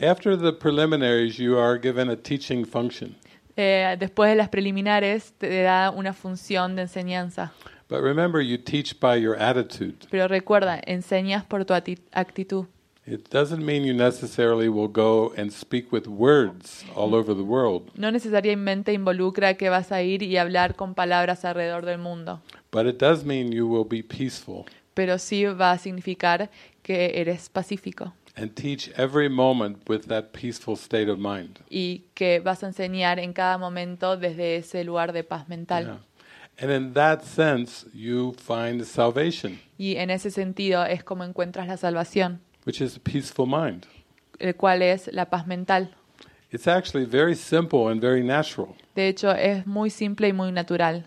After 0.00 0.36
the 0.36 0.52
preliminaries, 0.52 1.36
you 1.38 1.56
are 1.60 1.78
given 1.78 2.10
a 2.10 2.16
teaching 2.16 2.64
function. 2.64 3.14
Eh, 3.56 3.96
después 4.00 4.30
de 4.30 4.34
las 4.34 4.48
preliminares 4.48 5.32
te 5.38 5.62
da 5.62 5.92
una 5.92 6.12
función 6.12 6.74
de 6.74 6.82
enseñanza. 6.82 7.52
But 7.88 8.02
remember, 8.02 8.40
you 8.42 8.58
teach 8.58 9.00
by 9.00 9.16
your 9.16 9.36
attitude. 9.36 10.06
Pero 10.10 10.28
recuerda, 10.28 10.80
enseñas 10.86 11.44
por 11.44 11.64
tu 11.64 11.74
actitud. 11.74 12.66
It 13.06 13.30
doesn't 13.30 13.64
mean 13.64 13.84
you 13.84 13.94
necessarily 13.94 14.68
will 14.68 14.88
go 14.88 15.32
and 15.38 15.50
speak 15.50 15.90
with 15.90 16.06
words 16.06 16.84
all 16.94 17.14
over 17.14 17.34
the 17.34 17.42
world, 17.42 17.90
No 17.96 18.10
necesariamente 18.10 18.92
involucra 18.92 19.54
que 19.54 19.70
vas 19.70 19.92
a 19.92 20.02
ir 20.02 20.22
y 20.22 20.36
hablar 20.36 20.76
con 20.76 20.94
palabras 20.94 21.46
alrededor 21.46 21.86
del 21.86 21.96
mundo, 21.96 22.42
but 22.70 22.86
it 22.86 22.98
does 22.98 23.24
mean 23.24 23.50
you 23.50 23.66
will 23.66 23.86
be 23.88 24.02
peaceful 24.02 24.66
pero 24.92 25.16
sí 25.18 25.44
va 25.44 25.70
a 25.70 25.78
significar 25.78 26.50
que 26.82 27.12
eres 27.14 27.48
pacífico 27.48 28.12
and 28.34 28.54
teach 28.54 28.90
every 28.96 29.28
moment 29.28 29.88
with 29.88 30.06
that 30.08 30.32
peaceful 30.32 30.76
state 30.76 31.08
of 31.08 31.18
mind. 31.18 31.60
y 31.70 32.04
que 32.14 32.40
vas 32.40 32.62
a 32.62 32.66
enseñar 32.66 33.18
en 33.18 33.32
cada 33.32 33.58
momento 33.58 34.16
desde 34.16 34.56
ese 34.56 34.84
lugar 34.84 35.12
de 35.12 35.24
paz 35.24 35.48
mental. 35.48 35.84
Yeah. 35.84 36.00
And 36.60 36.70
in 36.72 36.92
that 36.94 37.22
sense, 37.22 37.86
you 37.94 38.34
find 38.36 38.84
salvation, 38.84 39.60
Y 39.78 39.94
en 39.96 40.10
ese 40.10 40.30
sentido 40.30 40.84
es 40.84 41.04
como 41.04 41.22
encuentras 41.24 41.68
la 41.68 41.76
salvación, 41.76 42.40
which 42.66 42.80
is 42.80 42.96
a 42.96 43.00
peaceful 43.00 43.46
mind. 43.46 43.86
el 44.40 44.54
cual 44.56 44.82
es 44.82 45.08
la 45.12 45.26
paz 45.30 45.46
mental. 45.46 45.94
It's 46.50 46.66
actually 46.66 47.04
very 47.04 47.34
simple 47.36 47.88
and 47.92 48.00
very 48.00 48.22
natural, 48.24 48.74
De 48.96 49.06
hecho, 49.08 49.30
es 49.30 49.66
muy 49.66 49.90
simple 49.90 50.28
y 50.28 50.32
muy 50.32 50.50
natural, 50.50 51.04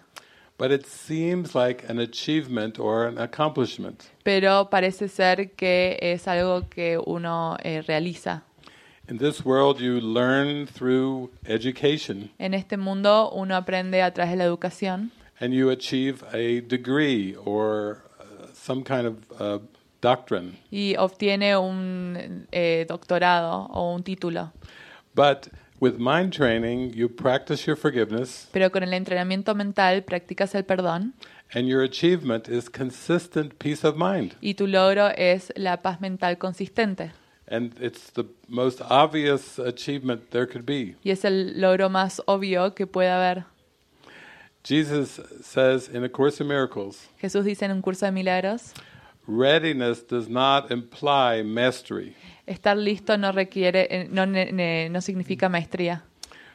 but 0.58 0.72
it 0.72 0.86
seems 0.86 1.54
like 1.56 1.84
an 1.90 2.00
achievement 2.00 2.80
or 2.80 3.08
an 3.08 3.18
accomplishment. 3.18 4.04
pero 4.24 4.70
parece 4.70 5.10
ser 5.10 5.52
que 5.52 5.98
es 6.02 6.28
algo 6.30 6.70
que 6.70 6.98
uno 6.98 7.58
eh, 7.64 7.82
realiza. 7.82 8.44
In 9.10 9.18
this 9.18 9.44
world, 9.44 9.80
you 9.82 10.00
learn 10.00 10.66
through 10.68 11.30
education 11.46 12.30
En 12.40 12.54
este 12.54 12.78
mundo 12.78 13.30
uno 13.32 13.56
aprende 13.58 14.02
a 14.02 14.14
través 14.14 14.32
de 14.32 14.38
la 14.38 14.46
educación 14.46 15.12
and 15.42 15.54
you 15.54 15.70
achieve 15.72 16.24
a 16.34 16.62
degree 16.62 17.36
or 17.46 18.04
uh, 18.20 18.48
some 18.54 18.84
kind 18.84 19.08
of 19.08 19.16
uh, 19.42 19.60
doctrine. 20.02 20.58
y 20.72 20.96
obtiene 20.98 21.56
un 21.58 22.48
eh, 22.52 22.86
doctorado 22.88 23.68
o 23.72 23.94
un 23.94 24.04
título. 24.04 24.52
But 25.14 25.50
with 25.82 25.98
mind 25.98 26.32
training, 26.32 26.94
you 26.94 27.10
practice 27.10 27.66
your 27.68 27.76
forgiveness, 27.76 28.48
Pero 28.54 28.70
con 28.72 28.84
el 28.84 28.94
entrenamiento 28.94 29.56
mental 29.56 30.04
practicas 30.04 30.56
el 30.56 30.64
perdón 30.64 31.14
and 31.54 31.68
your 31.68 31.82
achievement 31.84 32.48
is 32.48 32.70
consistent 32.70 33.60
peace 33.60 33.84
of 33.84 33.98
mind. 33.98 34.36
y 34.42 34.54
tu 34.54 34.68
logro 34.68 35.12
es 35.18 35.52
la 35.58 35.82
paz 35.82 36.00
mental 36.00 36.38
consistente. 36.38 37.12
And 37.48 37.74
it's 37.82 38.12
the 38.12 38.24
most 38.48 38.82
obvious 38.90 39.60
achievement 39.60 40.30
there 40.32 40.46
could 40.48 40.66
be. 40.66 40.96
Y 41.04 41.12
es 41.12 41.26
el 41.26 41.60
logro 41.60 41.90
más 41.90 42.22
obvio 42.26 42.74
que 42.76 42.88
puede 42.88 43.10
haber. 43.10 43.44
Jesus 44.64 45.20
says 45.44 45.90
in 45.90 46.04
A 46.04 46.10
Course 46.10 46.40
in 46.42 46.48
Miracles, 46.48 47.10
Jesús 47.22 47.44
dice 47.46 47.64
en 47.66 47.72
un 47.72 47.82
curso 47.82 48.06
de 48.06 48.12
milagros, 48.12 48.74
readiness 49.28 50.06
does 50.08 50.30
not 50.30 50.72
imply 50.72 51.44
mastery. 51.44 52.16
estar 52.46 52.78
listo 52.78 53.18
no 53.18 53.32
requiere, 53.32 53.88
eh, 53.90 54.08
no, 54.12 54.26
ne- 54.26 54.52
ne- 54.52 54.90
no 54.90 55.00
significa 55.02 55.50
maestría. 55.50 56.04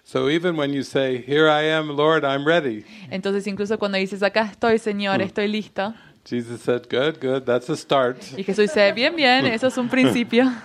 So 0.04 0.28
even 0.30 0.56
when 0.56 0.72
you 0.72 0.84
say, 0.84 1.20
Here 1.20 1.48
I 1.48 1.62
am, 1.64 1.88
Lord, 1.96 2.24
I'm 2.24 2.46
ready, 2.46 2.84
Entonces 3.10 3.46
incluso 3.48 3.76
cuando 3.78 3.98
dices, 3.98 4.22
acá 4.22 4.42
estoy, 4.52 4.78
Señor, 4.78 5.20
estoy 5.20 5.48
listo. 5.48 5.94
Jesus 6.24 6.60
said, 6.60 6.88
Good, 6.88 7.18
good, 7.20 7.42
that's 7.44 7.68
a 7.70 7.76
start. 7.76 8.18
Y 8.36 8.44
Jesús 8.44 8.68
dice, 8.68 8.92
bien, 8.92 9.16
bien, 9.16 9.46
eso 9.46 9.66
es 9.68 9.76
un 9.78 9.88
principio. 9.88 10.44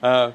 Uh, 0.00 0.30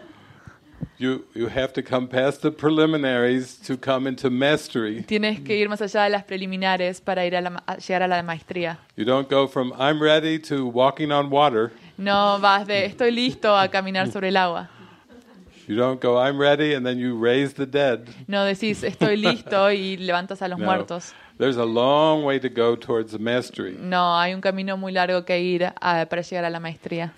you, 0.98 1.26
you 1.34 1.48
have 1.48 1.74
to 1.74 1.82
come 1.84 2.08
past 2.08 2.42
the 2.42 2.52
preliminaries 2.52 3.56
to 3.68 3.78
come 3.78 4.08
into 4.08 4.30
mastery. 4.30 5.04
Tienes 5.04 5.40
que 5.42 5.56
ir 5.56 5.70
más 5.70 5.82
allá 5.82 6.04
de 6.04 6.10
las 6.10 6.24
preliminares 6.24 7.02
para 7.02 7.26
ir 7.26 7.36
a, 7.36 7.42
la 7.42 7.64
a 7.68 7.78
llegar 7.78 8.04
a 8.04 8.08
la 8.08 8.22
maestría. 8.24 8.78
You 8.96 9.06
don't 9.06 9.30
go 9.30 9.48
from 9.48 9.74
I'm 9.78 10.02
ready 10.02 10.40
to 10.50 10.66
walking 10.68 11.12
on 11.12 11.30
water. 11.30 11.72
No 11.98 12.40
vas 12.40 12.66
de 12.68 12.86
estoy 12.86 13.12
listo 13.12 13.56
a 13.58 13.68
caminar 13.70 14.12
sobre 14.12 14.30
el 14.30 14.38
agua. 14.38 14.70
You 15.68 15.76
don't 15.78 16.02
go 16.02 16.18
I'm 16.20 16.38
ready 16.38 16.74
and 16.74 16.86
then 16.86 16.98
you 17.00 17.18
raise 17.18 17.54
the 17.54 17.66
dead. 17.66 18.10
No 18.28 18.44
decís 18.44 18.84
estoy 18.84 19.16
listo 19.16 19.72
y 19.72 19.96
levantas 19.98 20.42
a 20.42 20.48
los 20.48 20.60
No. 20.60 20.66
muertos. 20.66 21.14
There's 21.38 21.58
a 21.58 21.66
long 21.66 22.24
way 22.26 22.40
to 22.40 22.50
go 22.50 22.76
towards 22.76 23.12
the 23.12 23.18
mastery. 23.20 23.76
No, 23.80 24.20
hay 24.20 24.34
un 24.34 24.42
camino 24.42 24.78
muy 24.78 24.92
largo 24.92 25.24
que 25.26 25.40
ir 25.40 25.64
a- 25.66 26.06
para 26.10 26.22
llegar 26.22 26.46
a 26.46 26.50
la 26.50 26.60
maestría. 26.60 27.14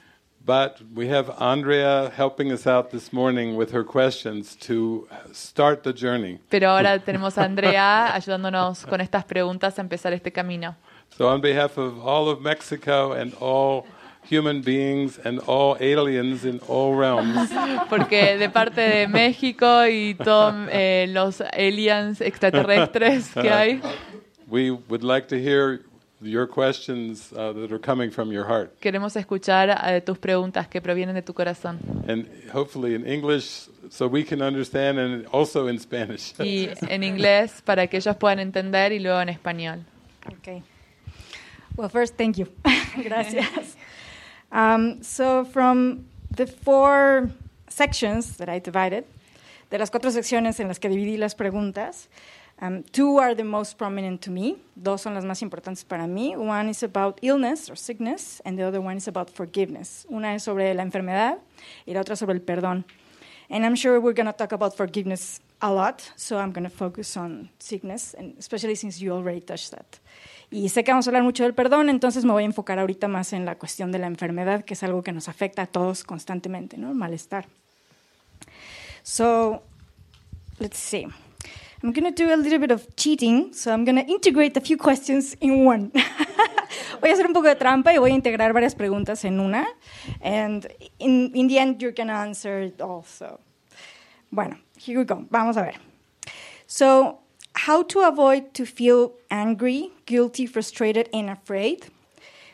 But 0.46 0.80
we 0.94 1.08
have 1.08 1.32
Andrea 1.40 2.12
helping 2.16 2.52
us 2.52 2.68
out 2.68 2.92
this 2.92 3.12
morning 3.12 3.56
with 3.56 3.72
her 3.72 3.84
questions 3.84 4.56
to 4.68 5.08
start 5.34 5.82
the 5.82 5.92
journey. 5.92 6.38
Pero 6.50 6.70
ahora 6.70 7.00
tenemos 7.06 7.40
a 7.40 7.46
Andrea 7.46 8.14
ayudándonos 8.14 8.86
con 8.86 9.02
estas 9.02 9.26
preguntas 9.26 9.80
a 9.80 9.82
empezar 9.82 10.14
este 10.14 10.32
camino. 10.32 10.76
So, 11.18 11.28
on 11.30 11.42
behalf 11.42 11.80
of 11.80 11.98
all 12.06 12.30
of 12.30 12.42
Mexico 12.42 13.14
and 13.14 13.34
all 13.40 13.88
human 14.30 14.62
beings 14.62 15.18
and 15.18 15.40
all 15.48 15.78
aliens 15.80 16.46
in 16.46 16.60
all 16.68 16.96
realms, 16.96 17.50
Porque 17.90 18.38
de 18.38 18.50
parte 18.50 18.82
de 18.82 19.08
México 19.08 19.88
y 19.88 20.14
todos 20.14 20.54
eh, 20.72 21.08
los 21.10 21.42
aliens 21.54 22.22
extraterrestres 22.22 23.34
que 23.34 23.50
hay, 23.50 23.82
we 24.48 24.70
would 24.70 25.04
like 25.04 25.28
to 25.28 25.42
hear 25.42 25.82
your 26.22 26.48
questions 26.48 27.32
uh, 27.34 27.54
that 27.54 27.72
are 27.72 27.80
coming 27.80 28.10
from 28.12 28.32
your 28.32 28.46
heart. 28.46 28.80
queremos 28.80 29.16
escuchar 29.16 29.70
eh, 29.70 30.02
tus 30.02 30.18
preguntas 30.18 30.68
que 30.68 30.82
provienen 30.82 31.16
de 31.16 31.22
tu 31.22 31.34
corazón. 31.34 31.80
And 32.08 32.28
hopefully 32.54 32.96
in 32.96 33.06
English 33.06 33.68
so 33.90 34.08
we 34.08 34.24
can 34.24 34.42
understand 34.42 35.00
and 35.00 35.26
also 35.28 35.68
in 35.68 35.80
Spanish. 35.80 36.34
Y 36.40 36.70
en 36.90 37.04
inglés 37.04 37.62
para 37.64 37.88
que 37.88 37.98
ellos 37.98 38.16
puedan 38.18 38.40
entender 38.40 38.92
y 38.92 39.00
luego 39.00 39.22
en 39.22 39.30
español. 39.30 39.86
Okay. 40.40 40.64
Well, 41.76 41.90
first, 41.90 42.16
thank 42.16 42.38
you. 42.38 42.48
Gracias. 43.04 43.76
Um, 44.52 45.04
so, 45.04 45.44
from 45.44 46.06
the 46.32 46.48
four 46.48 47.30
sections 47.68 48.38
that 48.38 48.50
I 48.50 48.60
divided, 48.60 49.06
de 49.70 49.78
las 49.78 49.92
cuatro 49.92 50.12
secciones 50.12 50.60
en 50.60 50.68
las 50.68 50.80
que 50.80 50.88
dividí 50.88 51.18
las 51.18 51.36
preguntas, 51.36 52.08
um, 52.62 52.84
two 52.92 53.18
are 53.18 53.36
the 53.36 53.44
most 53.44 53.78
prominent 53.78 54.22
to 54.22 54.32
me. 54.32 54.58
Dos 54.76 55.02
son 55.02 55.14
las 55.14 55.26
más 55.26 55.42
importantes 55.42 55.84
para 55.84 56.08
mí. 56.08 56.36
One 56.36 56.70
is 56.70 56.84
about 56.84 57.20
illness 57.22 57.70
or 57.70 57.76
sickness, 57.76 58.42
and 58.46 58.58
the 58.58 58.64
other 58.64 58.82
one 58.82 58.98
is 58.98 59.08
about 59.08 59.30
forgiveness. 59.30 60.06
Una 60.10 60.36
es 60.36 60.44
sobre 60.44 60.74
la 60.74 60.84
enfermedad 60.84 61.40
y 61.86 61.94
la 61.94 62.02
otra 62.02 62.16
sobre 62.16 62.34
el 62.34 62.42
perdón. 62.42 62.86
And 63.50 63.64
I'm 63.64 63.76
sure 63.76 64.00
we're 64.00 64.16
going 64.16 64.26
to 64.26 64.34
talk 64.34 64.54
about 64.54 64.76
forgiveness 64.76 65.40
a 65.62 65.72
lot, 65.72 66.02
so 66.16 66.38
I'm 66.38 66.52
going 66.52 66.64
to 66.64 66.70
focus 66.70 67.16
on 67.16 67.50
sickness, 67.60 68.16
and 68.18 68.36
especially 68.38 68.76
since 68.76 69.00
you 69.00 69.14
already 69.14 69.42
touched 69.42 69.72
that. 69.72 70.00
Y 70.52 70.70
sé 70.70 70.84
que 70.84 70.92
vamos 70.92 71.08
a 71.08 71.10
hablar 71.10 71.24
mucho 71.24 71.44
del 71.44 71.54
perdón, 71.54 71.90
entonces 71.90 72.24
me 72.24 72.32
voy 72.32 72.44
a 72.44 72.46
enfocar 72.46 72.80
ahorita 72.80 73.08
más 73.08 73.34
en 73.34 73.46
la 73.46 73.56
cuestión 73.56 73.92
de 73.92 74.00
la 74.00 74.08
enfermedad, 74.08 74.64
que 74.64 74.74
es 74.74 74.84
algo 74.84 75.04
que 75.04 75.12
nos 75.12 75.28
afecta 75.28 75.64
a 75.64 75.68
todos 75.68 76.04
constantemente, 76.04 76.78
¿no? 76.78 76.90
El 76.90 76.96
malestar. 76.96 77.48
So, 79.04 79.64
let's 80.60 80.78
see. 80.78 81.08
I'm 81.86 81.92
going 81.92 82.12
to 82.12 82.24
do 82.24 82.34
a 82.34 82.36
little 82.36 82.58
bit 82.58 82.72
of 82.72 82.96
cheating, 82.96 83.54
so 83.54 83.72
I'm 83.72 83.86
going 83.86 83.98
to 83.98 84.06
integrate 84.12 84.58
a 84.58 84.60
few 84.60 84.76
questions 84.76 85.36
in 85.40 85.66
one. 85.66 85.92
voy 87.00 87.10
a 87.12 87.14
hacer 87.14 87.28
un 87.28 87.34
poco 87.34 87.48
de 87.48 87.54
trampa 87.54 87.94
y 87.94 88.00
voy 88.00 88.10
a 88.10 88.16
integrar 88.16 88.54
varias 88.54 88.74
preguntas 88.74 89.24
en 89.24 89.40
una. 89.40 89.68
And 90.20 90.66
in, 90.98 91.32
in 91.36 91.48
the 91.48 91.60
end, 91.60 91.84
you're 91.84 91.92
going 91.92 92.08
to 92.08 92.16
answer 92.16 92.62
it 92.62 92.82
also. 92.82 93.40
Bueno, 94.32 94.58
here 94.80 94.98
we 94.98 95.06
go. 95.06 95.28
Vamos 95.30 95.58
a 95.58 95.62
ver. 95.62 95.76
So, 96.66 97.20
how 97.54 97.84
to 97.84 98.00
avoid 98.00 98.56
to 98.56 98.66
feel 98.66 99.14
angry, 99.30 99.92
guilty, 100.08 100.48
frustrated, 100.48 101.08
and 101.14 101.30
afraid 101.30 101.86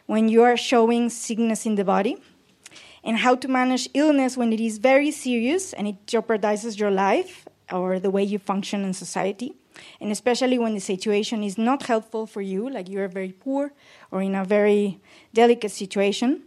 when 0.08 0.28
you 0.28 0.44
are 0.44 0.58
showing 0.58 1.10
sickness 1.10 1.66
in 1.66 1.76
the 1.76 1.86
body, 1.86 2.18
and 3.02 3.20
how 3.20 3.36
to 3.36 3.48
manage 3.48 3.88
illness 3.94 4.36
when 4.36 4.52
it 4.52 4.60
is 4.60 4.78
very 4.78 5.10
serious 5.10 5.72
and 5.72 5.88
it 5.88 6.06
jeopardizes 6.06 6.78
your 6.78 6.92
life 6.92 7.46
or 7.72 8.00
the 8.00 8.12
way 8.12 8.24
you 8.24 8.40
function 8.40 8.84
in 8.84 8.94
society, 8.94 9.54
and 10.00 10.12
especially 10.12 10.60
when 10.60 10.74
the 10.74 10.80
situation 10.80 11.44
is 11.44 11.58
not 11.58 11.84
helpful 11.84 12.28
for 12.28 12.42
you, 12.42 12.70
like 12.70 12.90
you 12.90 13.00
are 13.00 13.08
very 13.08 13.32
poor 13.32 13.72
or 14.12 14.22
in 14.22 14.36
a 14.36 14.44
very 14.44 15.00
delicate 15.34 15.72
situation. 15.72 16.44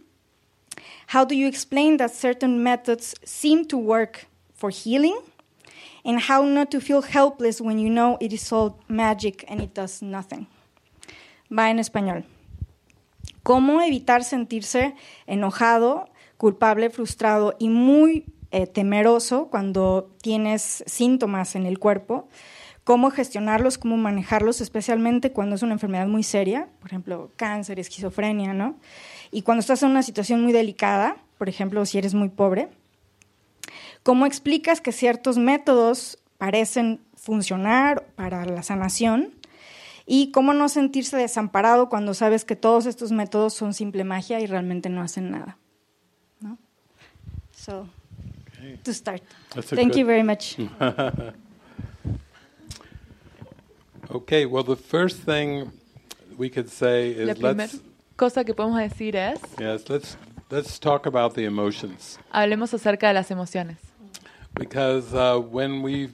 How 1.07 1.25
do 1.25 1.35
you 1.35 1.47
explain 1.47 1.97
that 1.97 2.13
certain 2.13 2.63
methods 2.63 3.15
seem 3.23 3.65
to 3.65 3.77
work 3.77 4.25
for 4.53 4.69
healing? 4.69 5.19
And 6.03 6.19
how 6.19 6.43
not 6.43 6.69
to 6.71 6.79
feel 6.79 7.01
helpless 7.01 7.59
when 7.59 7.79
you 7.79 7.89
know 7.89 8.17
it 8.21 8.31
is 8.31 8.51
all 8.51 8.79
magic 8.87 9.43
and 9.47 9.59
it 9.59 9.73
does 9.73 10.03
nothing. 10.03 10.45
Va 11.51 11.69
en 11.69 11.79
español. 11.79 12.23
¿Cómo 13.43 13.81
evitar 13.81 14.23
sentirse 14.23 14.93
enojado, 15.27 16.09
culpable, 16.37 16.89
frustrado 16.89 17.55
y 17.59 17.69
muy 17.69 18.25
eh, 18.55 18.67
temeroso 18.67 19.47
cuando 19.49 20.11
tienes 20.21 20.83
síntomas 20.87 21.55
en 21.55 21.65
el 21.65 21.79
cuerpo? 21.79 22.27
¿Cómo 22.83 23.09
gestionarlos, 23.09 23.77
cómo 23.77 23.97
manejarlos, 23.97 24.61
especialmente 24.61 25.31
cuando 25.31 25.55
es 25.55 25.63
una 25.63 25.73
enfermedad 25.73 26.07
muy 26.07 26.23
seria, 26.23 26.67
por 26.79 26.89
ejemplo, 26.89 27.31
cáncer, 27.35 27.79
esquizofrenia, 27.79 28.53
¿no? 28.53 28.75
Y 29.31 29.41
cuando 29.41 29.61
estás 29.61 29.81
en 29.83 29.89
una 29.89 30.03
situación 30.03 30.43
muy 30.43 30.53
delicada, 30.53 31.17
por 31.37 31.49
ejemplo, 31.49 31.85
si 31.85 31.97
eres 31.97 32.13
muy 32.13 32.29
pobre, 32.29 32.69
¿Cómo 34.05 34.27
explicas 34.27 34.81
que 34.81 34.91
ciertos 34.91 35.39
métodos 35.39 36.19
parecen 36.37 37.01
funcionar 37.15 38.05
para 38.15 38.45
la 38.45 38.61
sanación? 38.61 39.33
¿Y 40.05 40.29
cómo 40.31 40.53
no 40.53 40.69
sentirse 40.69 41.17
desamparado 41.17 41.89
cuando 41.89 42.13
sabes 42.13 42.45
que 42.45 42.55
todos 42.55 42.85
estos 42.85 43.11
métodos 43.11 43.55
son 43.55 43.73
simple 43.73 44.03
magia 44.03 44.39
y 44.39 44.45
realmente 44.45 44.89
no 44.89 45.01
hacen 45.01 45.31
nada? 45.31 45.57
¿No? 46.39 46.59
So, 47.49 47.89
Okay. 48.65 48.79
to 48.83 48.93
start. 48.93 49.21
That's 49.53 49.69
Thank 49.69 49.91
good- 49.93 49.99
you 49.99 50.05
very 50.05 50.23
much. 50.23 50.57
Okay, 54.11 54.45
well, 54.45 54.63
the 54.63 54.75
first 54.75 55.17
thing 55.17 55.71
we 56.37 56.47
could 56.49 56.69
say 56.69 57.13
La 57.15 57.33
is 57.33 57.39
primera 57.39 57.55
let's 57.57 57.81
cosa 58.15 58.43
que 58.43 58.53
podemos 58.53 58.79
decir 58.79 59.15
es, 59.15 59.39
yes, 59.59 59.89
let's 59.89 60.15
let's 60.51 60.79
talk 60.79 61.05
about 61.07 61.33
the 61.33 61.43
emotions 61.43 62.17
hablemos 62.31 62.71
acerca 62.73 63.07
de 63.07 63.13
las 63.15 63.31
emociones. 63.31 63.77
because 64.53 65.13
uh, 65.13 65.39
when 65.39 65.81
we 65.81 66.09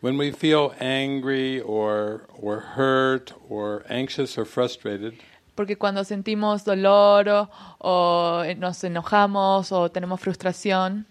when 0.00 0.16
we 0.16 0.30
feel 0.30 0.72
angry 0.78 1.60
or 1.60 2.22
or 2.40 2.60
hurt 2.60 3.32
or 3.48 3.84
anxious 3.90 4.38
or 4.38 4.44
frustrated, 4.44 5.14
Porque 5.56 5.76
cuando 5.76 6.04
sentimos 6.04 6.64
dolor 6.64 7.28
o, 7.28 7.48
o 7.80 8.44
nos 8.56 8.84
enojamos 8.84 9.72
o 9.72 9.88
tenemos 9.90 10.20
frustración, 10.20 11.04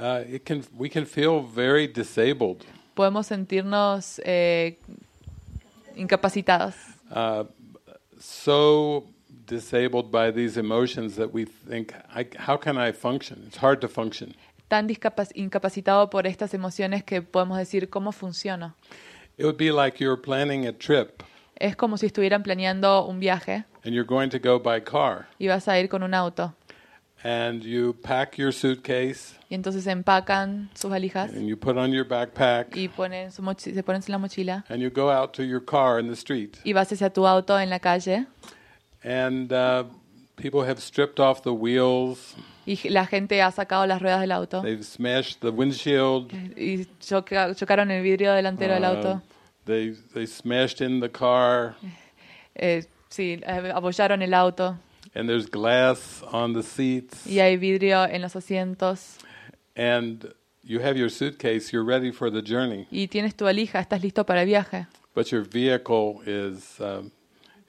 uh, 0.00 0.24
it 0.28 0.44
can 0.44 0.64
we 0.76 0.88
can 0.88 1.04
feel 1.06 1.42
very 1.42 1.86
disabled, 1.86 2.64
podemos 2.94 3.26
sentirnos 3.26 4.20
eh, 4.24 4.78
incapacitados. 5.94 6.74
uh, 7.10 7.44
so 8.18 9.04
disabled 9.46 10.10
by 10.10 10.30
these 10.30 10.56
emotions 10.56 11.16
that 11.16 11.32
we 11.32 11.44
think, 11.44 11.92
I, 12.14 12.26
how 12.38 12.56
can 12.56 12.78
I 12.78 12.92
function? 12.92 13.42
It's 13.46 13.56
hard 13.58 13.80
to 13.80 13.88
function. 13.88 14.34
Tan 14.68 14.88
incapacitado 15.34 16.08
por 16.10 16.26
estas 16.26 16.54
emociones 16.54 17.02
que 17.02 17.22
podemos 17.22 17.58
decir 17.58 17.88
cómo 17.90 18.12
funciona. 18.12 18.76
It 19.36 19.44
would 19.44 19.56
be 19.56 19.72
like 19.72 19.98
you're 20.00 20.20
planning 20.20 20.66
a 20.66 20.72
trip 20.72 21.22
Es 21.56 21.76
como 21.76 21.96
si 21.98 22.06
estuvieran 22.06 22.42
planeando 22.42 23.06
un 23.06 23.20
viaje 23.20 23.64
and 23.84 23.92
you're 23.94 24.06
going 24.06 24.30
to 24.30 24.38
go 24.38 24.58
by 24.58 24.80
car. 24.80 25.26
y 25.38 25.48
vas 25.48 25.66
a 25.68 25.78
ir 25.78 25.88
con 25.88 26.02
un 26.02 26.14
auto. 26.14 26.54
And 27.22 27.62
you 27.62 27.94
pack 28.02 28.38
your 28.38 28.52
suitcase 28.52 29.34
Y 29.48 29.54
entonces 29.54 29.86
empacan 29.86 30.70
sus 30.74 30.90
valijas 30.90 31.32
and 31.32 31.48
you 31.48 31.56
put 31.56 31.76
on 31.76 31.92
your 31.92 32.04
backpack 32.04 32.76
y 32.76 32.88
ponen 32.88 33.32
su 33.32 33.42
se 33.58 33.82
ponen 33.82 34.02
en 34.06 34.12
la 34.12 34.18
mochila 34.18 34.64
and 34.68 34.80
you 34.80 34.90
go 34.90 35.10
out 35.10 35.32
to 35.32 35.42
your 35.42 35.60
car 35.64 35.98
in 35.98 36.06
the 36.06 36.14
street. 36.14 36.58
y 36.64 36.72
vas 36.72 36.90
hacia 36.92 37.10
tu 37.10 37.26
auto 37.26 37.58
en 37.58 37.68
la 37.68 37.78
calle. 37.78 38.26
And 39.02 39.50
uh, 39.52 39.84
people 40.36 40.62
have 40.62 40.80
stripped 40.80 41.18
off 41.20 41.42
the 41.42 41.52
wheels. 41.52 42.34
Y 42.66 42.76
la 42.90 43.06
gente 43.06 43.40
ha 43.42 43.50
sacado 43.50 43.86
las 43.86 44.00
ruedas 44.00 44.20
del 44.20 44.32
auto. 44.32 44.62
They've 44.62 44.84
smashed 44.84 45.40
the 45.40 45.50
windshield. 45.50 46.32
Y 46.56 46.86
choca- 47.00 47.54
chocaron 47.54 47.90
el 47.90 48.02
vidrio 48.02 48.32
delantero 48.34 48.74
del 48.74 48.84
auto. 48.84 49.22
they 49.66 49.94
they 50.14 50.26
smashed 50.26 50.80
in 50.80 51.00
the 51.00 51.08
car. 51.08 51.76
Eh, 52.54 52.84
sí, 53.08 53.40
eh, 53.42 53.72
apoyaron 53.74 54.22
el 54.22 54.34
auto 54.34 54.76
and 55.14 55.28
there's 55.28 55.46
glass 55.50 56.22
on 56.32 56.52
the 56.54 56.62
seats 56.62 57.26
y 57.26 57.38
hay 57.40 57.56
vidrio 57.56 58.04
en 58.04 58.22
los 58.22 58.36
asientos 58.36 59.18
and 59.76 60.32
you 60.62 60.80
have 60.80 60.96
your 60.98 61.10
suitcase, 61.10 61.72
you're 61.72 61.84
ready 61.84 62.10
for 62.12 62.30
the 62.30 62.42
journey, 62.42 62.86
y 62.90 63.06
tienes 63.08 63.34
tu 63.34 63.44
valija, 63.44 63.80
estás 63.80 64.02
listo 64.02 64.24
para 64.24 64.42
el 64.42 64.46
viaje, 64.46 64.86
but 65.14 65.30
your 65.30 65.42
vehicle 65.42 66.20
is 66.26 66.78
um, 66.80 67.10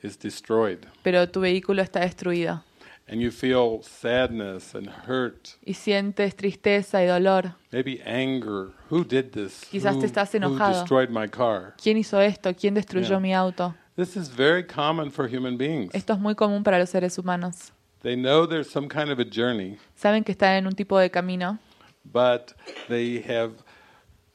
is 0.04 0.18
destroyed, 0.18 0.80
pero 1.04 1.28
tu 1.30 1.40
vehículo 1.42 1.82
está 1.82 2.02
destruido 2.02 2.64
and 3.08 3.20
you 3.22 3.30
feel 3.32 3.82
sadness 3.84 4.74
and 4.76 4.88
hurt, 5.08 5.58
y 5.66 5.74
sientes 5.74 6.36
tristeza 6.36 7.02
y 7.04 7.08
dolor. 7.08 7.56
maybe 7.72 8.02
anger. 8.06 8.72
Who 8.90 9.04
did 9.04 9.32
this? 9.32 9.66
Quizás 9.72 9.94
te 9.96 10.00
who, 10.02 10.06
estás 10.06 10.34
who 10.34 10.38
enojado. 10.38 10.80
destroyed 10.80 11.10
my 11.10 11.28
car? 11.28 11.76
¿Quién 11.82 11.98
hizo 11.98 12.20
esto? 12.22 12.54
¿Quién 12.56 12.74
destruyó 12.74 13.10
Yeah. 13.10 13.20
mi 13.20 13.34
auto? 13.34 13.74
This 14.02 14.18
is 14.18 14.30
very 14.30 14.64
common 14.64 15.12
for 15.12 15.28
human 15.28 15.58
beings. 15.58 15.94
Esto 15.94 16.14
es 16.14 16.20
muy 16.20 16.34
común 16.34 16.64
para 16.64 16.80
los 16.80 16.90
seres 16.90 17.20
humanos. 17.20 17.72
They 18.02 18.16
know 18.16 18.48
there's 18.48 18.68
some 18.68 18.88
kind 18.90 19.12
of 19.12 19.20
a 19.20 19.24
journey, 19.24 19.78
Saben 19.96 20.24
que 20.24 20.32
están 20.34 20.58
en 20.58 20.66
un 20.66 20.74
tipo 20.74 20.98
de 20.98 21.12
camino, 21.12 21.60
but 22.04 22.56
they 22.90 23.22
have 23.22 23.52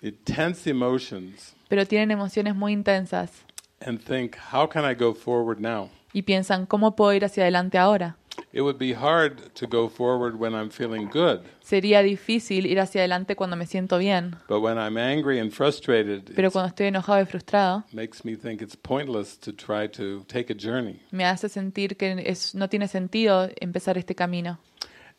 intense 0.00 0.68
emotions 0.70 1.56
pero 1.68 1.84
tienen 1.84 2.12
emociones 2.12 2.54
muy 2.54 2.72
intensas 2.72 3.42
and 3.80 4.00
think, 4.00 4.36
how 4.52 4.68
can 4.68 4.84
I 4.84 4.94
go 4.94 5.12
forward 5.12 5.58
now? 5.58 5.90
y 6.12 6.22
piensan, 6.22 6.66
¿cómo 6.66 6.94
puedo 6.94 7.12
ir 7.14 7.24
hacia 7.24 7.42
adelante 7.42 7.76
ahora? 7.76 8.16
It 8.56 8.62
would 8.62 8.78
be 8.78 8.94
hard 8.94 9.54
to 9.56 9.66
go 9.66 9.86
forward 9.86 10.40
when 10.40 10.54
I'm 10.54 10.70
feeling 10.70 11.10
good, 11.10 11.42
Sería 11.62 12.02
difícil 12.02 12.64
ir 12.64 12.80
hacia 12.80 13.02
adelante 13.02 13.36
cuando 13.36 13.54
me 13.54 13.66
siento 13.66 13.98
bien, 13.98 14.36
but 14.48 14.60
when 14.62 14.78
I'm 14.78 14.96
angry 14.96 15.38
and 15.38 15.52
frustrated, 15.52 16.34
pero 16.34 16.50
cuando 16.50 16.70
estoy 16.70 16.86
enojado 16.86 17.20
y 17.20 17.26
frustrado, 17.26 17.84
makes 17.92 18.24
me 18.24 18.34
think 18.34 18.62
it's 18.62 18.74
pointless 18.74 19.36
to 19.40 19.52
try 19.52 19.86
to 19.88 20.24
take 20.26 20.50
a 20.50 20.56
journey. 20.56 21.02
me 21.10 21.26
hace 21.26 21.50
sentir 21.50 21.98
que 21.98 22.24
es, 22.24 22.54
no 22.54 22.70
tiene 22.70 22.88
sentido 22.88 23.50
empezar 23.60 23.98
este 23.98 24.14
camino. 24.14 24.58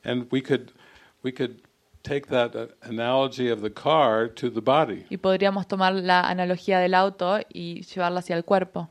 And 0.04 0.26
we 0.32 0.42
could 0.42 0.72
we 1.22 1.32
could 1.32 1.62
take 2.02 2.30
that 2.30 2.56
uh, 2.56 2.68
analogy 2.82 3.50
of 3.50 3.62
the 3.62 3.70
car 3.70 4.30
to 4.30 4.50
the 4.50 4.62
body. 4.62 5.06
Y 5.12 5.18
podríamos 5.18 5.68
tomar 5.68 5.94
la 5.94 6.22
analogía 6.22 6.80
del 6.80 6.96
auto 6.96 7.38
y 7.54 7.84
llevarla 7.84 8.22
hacia 8.22 8.36
el 8.36 8.46
cuerpo. 8.46 8.90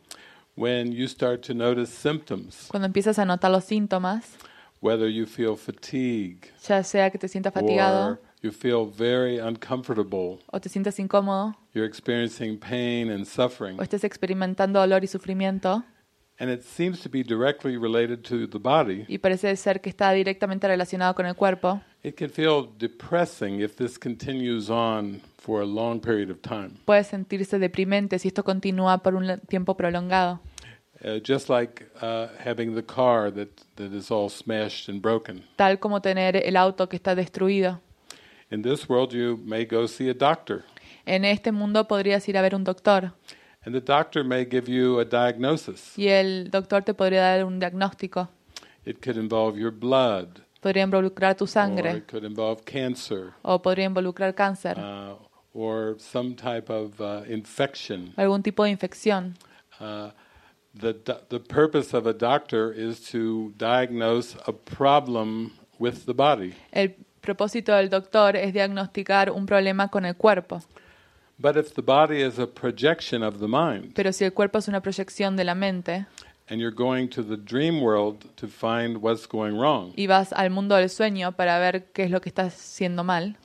When 0.56 0.90
you 0.90 1.06
start 1.06 1.42
to 1.48 1.54
notice 1.54 1.90
symptoms, 1.92 2.68
Cuando 2.68 2.86
empiezas 2.86 3.18
a 3.18 3.26
notar 3.26 3.50
los 3.50 3.64
síntomas, 3.64 4.38
whether 4.80 5.06
you 5.06 5.26
feel 5.26 5.54
fatigue 5.56 6.50
ya 6.66 6.82
sea 6.82 7.10
que 7.10 7.18
te 7.18 7.28
sientas 7.28 7.52
fatigado 7.52 8.12
or 8.12 8.20
you 8.42 8.50
feel 8.50 8.86
very 8.86 9.38
uncomfortable, 9.38 10.38
o 10.50 10.58
te 10.58 10.70
sientas 10.70 10.98
incómodo 10.98 11.54
you're 11.74 11.86
experiencing 11.86 12.58
pain 12.58 13.10
and 13.10 13.26
suffering, 13.26 13.78
o 13.78 13.82
estés 13.82 14.04
experimentando 14.04 14.80
dolor 14.80 15.04
y 15.04 15.08
sufrimiento 15.08 15.84
and 16.38 16.50
it 16.50 16.62
seems 16.64 17.00
to 17.00 17.08
be 17.08 17.22
directly 17.22 17.76
related 17.76 18.22
to 18.24 18.46
the 18.46 18.58
body, 18.58 19.04
y 19.08 19.18
parece 19.18 19.56
ser 19.56 19.80
que 19.80 19.90
está 19.90 20.12
directamente 20.12 20.66
relacionado 20.66 21.14
con 21.14 21.26
el 21.26 21.34
cuerpo, 21.34 21.80
it 22.02 22.16
can 22.16 22.30
feel 22.30 22.68
depressing 22.78 23.60
if 23.60 23.76
this 23.76 23.98
continues 23.98 24.70
on 24.70 25.20
for 25.38 25.62
a 25.62 25.66
long 25.66 26.00
period 26.00 26.30
of 26.30 26.40
time. 26.42 26.70
puede 26.84 27.04
sentirse 27.04 27.58
deprimente 27.58 28.18
si 28.18 28.28
esto 28.28 28.44
continúa 28.44 29.02
por 29.02 29.14
un 29.14 29.40
tiempo 29.48 29.76
prolongado. 29.76 30.40
Uh, 31.04 31.20
just 31.22 31.50
like 31.50 31.86
uh, 32.00 32.28
having 32.42 32.74
the 32.74 32.82
car 32.82 33.30
that, 33.30 33.50
that 33.76 33.92
is 33.92 34.10
all 34.10 34.30
smashed 34.30 34.88
and 34.88 35.02
broken. 35.02 35.44
Tal 35.56 35.78
como 35.78 36.00
tener 36.00 36.36
el 36.36 36.56
auto 36.56 36.88
que 36.88 36.96
está 36.96 37.14
destruido. 37.14 37.80
In 38.50 38.62
this 38.62 38.88
world, 38.88 39.12
you 39.12 39.38
may 39.44 39.66
go 39.66 39.86
see 39.86 40.08
a 40.08 40.14
doctor, 40.14 40.64
En 41.04 41.24
este 41.24 41.52
mundo 41.52 41.86
podrías 41.86 42.28
ir 42.28 42.36
a 42.36 42.42
ver 42.42 42.54
un 42.54 42.64
doctor 42.64 43.12
and 43.66 43.74
the 43.74 43.80
doctor 43.80 44.24
may 44.24 44.44
give 44.44 44.68
you 44.68 45.00
a 45.00 45.04
diagnosis. 45.04 45.92
y 45.98 46.08
el 46.08 46.50
doctor 46.50 46.82
te 46.82 46.94
podría 46.94 47.20
dar 47.22 47.44
un 47.44 47.58
diagnóstico. 47.58 48.28
It 48.84 49.02
could 49.02 49.16
involve 49.18 49.58
your 49.58 49.72
blood, 49.72 50.40
Podría 50.62 50.84
involucrar 50.84 51.36
tu 51.36 51.44
or 51.44 51.48
sangre 51.48 51.96
it 51.98 52.06
could 52.06 52.24
involve 52.24 52.64
cancer, 52.64 53.34
o 53.42 53.60
podría 53.60 53.86
involucrar 53.86 54.34
cáncer 54.34 54.78
uh, 54.78 55.16
or 55.52 55.96
some 55.98 56.34
type 56.34 56.70
of 56.70 57.00
uh, 57.00 57.24
infection. 57.28 58.14
algún 58.16 58.42
tipo 58.42 58.64
de 58.64 58.70
infección. 58.70 59.34
Uh, 59.80 60.10
the, 60.74 60.94
the 61.28 61.40
purpose 61.40 61.92
of 61.94 62.06
a 62.06 62.12
doctor 62.12 62.72
is 62.72 63.00
to 63.10 63.52
diagnose 63.56 64.36
a 64.46 64.52
problem 64.52 65.52
with 65.78 66.06
the 66.06 66.14
body. 66.14 66.54
El 66.72 66.94
propósito 67.20 67.74
del 67.74 67.88
doctor 67.88 68.36
es 68.36 68.52
diagnosticar 68.52 69.30
un 69.30 69.46
problema 69.46 69.88
con 69.88 70.04
el 70.04 70.14
cuerpo, 70.14 70.62
But 71.38 71.56
if 71.56 71.74
the 71.74 71.82
body 71.82 72.22
is 72.22 72.38
a 72.38 72.46
projection 72.46 73.22
of 73.22 73.38
the 73.40 73.48
mind, 73.48 73.92
pero 73.94 74.12
si 74.12 74.24
el 74.24 74.32
cuerpo 74.32 74.58
es 74.58 74.68
una 74.68 74.80
proyección 74.80 75.36
de 75.36 75.44
la 75.44 75.54
mente 75.54 76.06
and 76.48 76.60
you're 76.60 76.74
going 76.74 77.08
to 77.08 77.22
the 77.22 77.36
dream 77.36 77.80
world 77.82 78.24
to 78.36 78.46
find 78.48 78.98
what's 79.02 79.26
going 79.26 79.58
wrong, 79.58 79.92
y 79.96 80.06
vas 80.06 80.32
al 80.32 80.50
mundo 80.50 80.76
del 80.76 80.88
sueño 80.88 81.32
para 81.32 81.58
ver 81.58 81.86
qué 81.92 82.04
es 82.04 82.10
lo 82.10 82.20
que 82.20 82.30
está 82.30 82.44
haciendo 82.44 83.04
mal, 83.04 83.36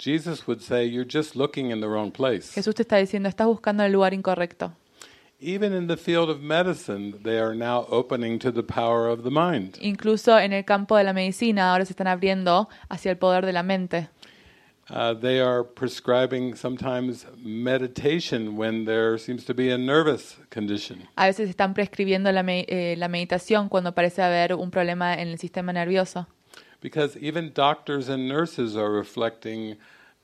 Jesus 0.00 0.46
would 0.46 0.60
say, 0.62 0.86
You're 0.86 1.04
just 1.04 1.36
looking 1.36 1.70
in 1.70 1.80
the 1.80 1.88
wrong 1.88 2.10
place. 2.10 2.52
Jesús 2.54 2.74
te 2.74 2.82
está 2.82 2.96
diciendo, 2.96 3.28
estás 3.28 3.46
buscando 3.46 3.84
el 3.84 3.92
lugar 3.92 4.14
incorrecto. 4.14 4.72
Even 5.42 5.72
in 5.72 5.88
the 5.88 5.96
field 5.96 6.28
of 6.28 6.40
medicine, 6.40 7.14
they 7.22 7.38
are 7.38 7.54
now 7.54 7.86
opening 7.90 8.38
to 8.38 8.52
the 8.52 8.62
power 8.62 9.08
of 9.08 9.22
the 9.24 9.30
mind. 9.30 9.76
Incluso 9.80 10.38
en 10.38 10.52
el 10.52 10.64
campo 10.64 10.96
de 10.96 11.04
la 11.04 11.12
medicina 11.12 11.72
ahora 11.72 11.84
se 11.84 11.92
están 11.92 12.08
abriendo 12.08 12.68
hacia 12.88 13.10
el 13.10 13.16
poder 13.16 13.46
de 13.46 13.52
la 13.52 13.62
mente. 13.62 14.08
Uh, 14.92 15.14
they 15.14 15.40
are 15.40 15.62
prescribing 15.62 16.56
sometimes 16.56 17.24
meditation 17.36 18.56
when 18.56 18.84
there 18.86 19.16
seems 19.18 19.44
to 19.44 19.54
be 19.54 19.70
a 19.70 19.78
nervous 19.78 20.36
condition. 20.50 21.06
A 21.16 21.26
veces 21.26 21.48
están 21.48 21.74
prescribiendo 21.74 22.32
la, 22.32 22.42
me- 22.42 22.66
eh, 22.68 22.96
la 22.96 23.06
meditación 23.08 23.68
cuando 23.68 23.92
parece 23.94 24.20
haber 24.22 24.54
un 24.54 24.70
problema 24.70 25.14
en 25.14 25.28
el 25.28 25.38
sistema 25.38 25.72
nervioso. 25.72 26.26
Because 26.82 27.16
even 27.20 27.52
doctors 27.54 28.08
and 28.08 28.26
nurses 28.26 28.74
are 28.76 28.90
reflecting 28.90 29.76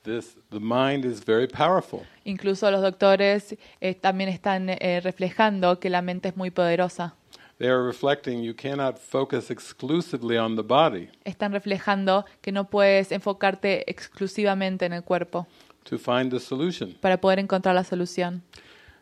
this. 0.03 0.35
The 0.49 0.59
mind 0.59 1.05
is 1.05 1.23
very 1.23 1.47
powerful. 1.47 2.01
Incluso 2.25 2.69
los 2.71 2.81
doctores 2.81 3.55
eh, 3.79 3.93
también 3.93 4.29
están 4.29 4.69
eh, 4.69 4.99
reflejando 5.01 5.79
que 5.79 5.89
la 5.89 6.01
mente 6.01 6.29
es 6.29 6.35
muy 6.35 6.49
poderosa. 6.51 7.15
They 7.59 7.69
are 7.69 7.83
reflecting 7.83 8.43
you 8.43 8.53
cannot 8.53 8.99
focus 8.99 9.49
exclusively 9.49 10.37
on 10.37 10.55
the 10.55 10.63
body 10.63 11.09
Están 11.25 11.51
reflejando 11.53 12.25
que 12.41 12.51
no 12.51 12.69
puedes 12.69 13.11
enfocarte 13.11 13.89
exclusivamente 13.89 14.85
en 14.85 14.93
el 14.93 15.03
cuerpo 15.03 15.47
to 15.83 15.97
find 15.97 16.31
the 16.31 16.39
solution. 16.39 16.95
para 17.01 17.17
poder 17.19 17.39
encontrar 17.39 17.73
la 17.75 17.83
solución. 17.83 18.43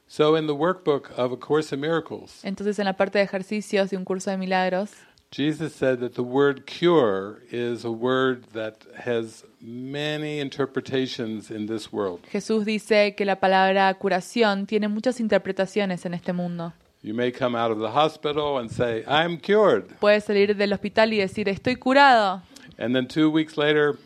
So, 0.07 0.37
in 0.37 0.45
the 0.45 0.53
workbook 0.53 1.09
of 1.17 1.31
A 1.33 1.37
Course 1.37 1.73
in 1.73 1.81
Miracles, 1.81 2.43
Entonces, 2.45 2.77
en 2.77 2.85
la 2.85 2.93
parte 2.93 3.17
de 3.17 3.23
ejercicios 3.25 3.89
de 3.89 3.97
un 3.97 4.05
curso 4.05 4.29
de 4.29 4.37
milagros, 4.37 4.91
Jesus 5.31 5.73
said 5.73 5.97
that 5.99 6.13
the 6.13 6.21
word 6.21 6.65
cure 6.65 7.41
is 7.51 7.83
a 7.83 7.89
word 7.89 8.43
that 8.53 8.85
has 8.95 9.43
many 9.59 10.39
interpretations 10.39 11.49
in 11.49 11.65
this 11.65 11.91
world. 11.91 12.21
Jesús 12.31 12.63
dice 12.65 13.15
que 13.15 13.25
la 13.25 13.39
palabra 13.39 13.91
curación 13.95 14.67
tiene 14.67 14.87
muchas 14.87 15.19
interpretaciones 15.19 16.05
en 16.05 16.13
este 16.13 16.31
mundo. 16.33 16.73
You 17.05 17.13
may 17.13 17.31
come 17.31 17.55
out 17.55 17.69
of 17.69 17.77
the 17.77 17.91
hospital 17.91 18.57
and 18.57 18.67
say, 18.67 19.03
I'm 19.05 19.37
cured. 19.37 19.99
Puedes 19.99 20.23
salir 20.23 20.55
del 20.57 20.73
hospital 20.73 21.13
y 21.13 21.17
decir, 21.17 21.47
estoy 21.49 21.75
curado. 21.75 22.41
And 22.79 22.95
then 22.95 23.07
two 23.07 23.29
weeks 23.29 23.59
later, 23.59 23.99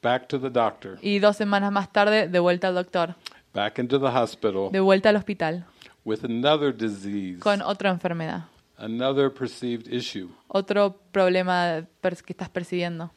back 0.00 0.28
to 0.30 0.38
the 0.38 0.48
doctor, 0.48 0.98
Y 1.02 1.18
dos 1.18 1.36
semanas 1.36 1.70
más 1.70 1.92
tarde, 1.92 2.26
de 2.26 2.38
vuelta 2.38 2.68
al 2.68 2.74
doctor, 2.74 3.14
back 3.52 3.78
into 3.78 3.98
the 3.98 4.06
hospital 4.08 4.70
de 4.72 4.80
vuelta 4.80 5.10
al 5.10 5.16
hospital, 5.16 5.66
with 6.06 6.24
another 6.24 6.74
disease, 6.74 7.38
con 7.38 7.60
otra 7.60 7.90
enfermedad, 7.90 8.46
another 8.78 9.30
perceived 9.30 9.86
issue. 9.92 10.30
otro 10.48 10.96
problema 11.12 11.86
que 12.00 12.32
estás 12.32 12.48
percibiendo. 12.48 13.10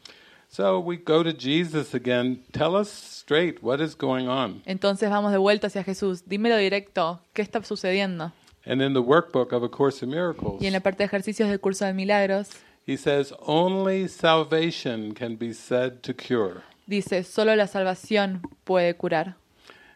So 0.50 0.82
we 0.82 0.98
go 0.98 1.24
to 1.24 1.32
Jesus 1.32 1.96
again. 1.96 2.44
Tell 2.52 2.76
us 2.76 2.90
straight 2.90 3.64
what 3.64 3.80
is 3.80 3.96
going 3.96 4.28
on. 4.28 4.62
Entonces 4.66 5.10
vamos 5.10 5.32
de 5.32 5.38
vuelta 5.38 5.68
hacia 5.68 5.86
Jesús. 5.86 6.24
Dímelo 6.26 6.58
directo, 6.58 7.22
¿qué 7.32 7.42
está 7.42 7.64
sucediendo? 7.64 8.34
And 8.66 8.82
in 8.82 8.94
the 8.94 9.02
workbook 9.04 9.52
of 9.54 9.64
A 9.64 9.70
Course 9.70 10.04
in 10.04 10.10
Miracles, 10.12 10.62
Y 10.62 10.68
en 10.68 10.74
la 10.74 10.80
parte 10.82 11.00
de 11.00 11.06
ejercicios 11.06 11.50
del 11.50 11.60
curso 11.60 11.86
de 11.86 11.94
milagros, 11.94 12.50
he 12.86 12.96
says, 12.98 13.34
only 13.46 14.08
salvation 14.08 15.14
can 15.14 15.36
be 15.38 15.54
said 15.54 16.02
to 16.02 16.14
cure. 16.14 16.62
dice, 16.88 17.24
solo 17.24 17.56
la 17.56 17.68
salvación 17.68 18.42
puede 18.64 18.96
curar. 18.96 19.36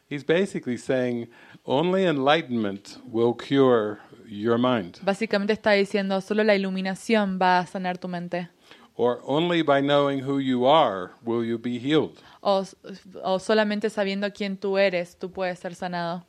He's 0.10 0.24
basically 0.26 0.78
saying 0.78 1.28
only 1.66 2.06
enlightenment 2.06 2.98
will 3.12 3.34
cure 3.36 4.00
your 4.28 4.58
mind, 4.58 4.98
Básicamente 5.04 5.54
está 5.54 5.72
diciendo, 5.72 6.20
solo 6.22 6.44
la 6.44 6.56
iluminación 6.56 7.38
va 7.40 7.60
a 7.60 7.68
sanar 7.68 7.98
tu 8.00 8.08
mente. 8.08 8.50
or 8.98 9.20
only 9.26 9.62
by 9.62 9.82
knowing 9.82 10.22
who 10.24 10.40
you 10.40 10.66
are 10.66 11.12
will 11.24 11.44
you 11.44 11.58
be 11.60 11.78
healed. 11.78 12.18
O, 12.42 12.64
o 13.24 13.40
solamente 13.40 13.90
sabiendo 13.90 14.32
quién 14.34 14.58
tú 14.58 14.78
eres, 14.78 15.18
tú 15.18 15.32
puedes 15.32 15.60
ser 15.60 15.76
sanado. 15.76 16.24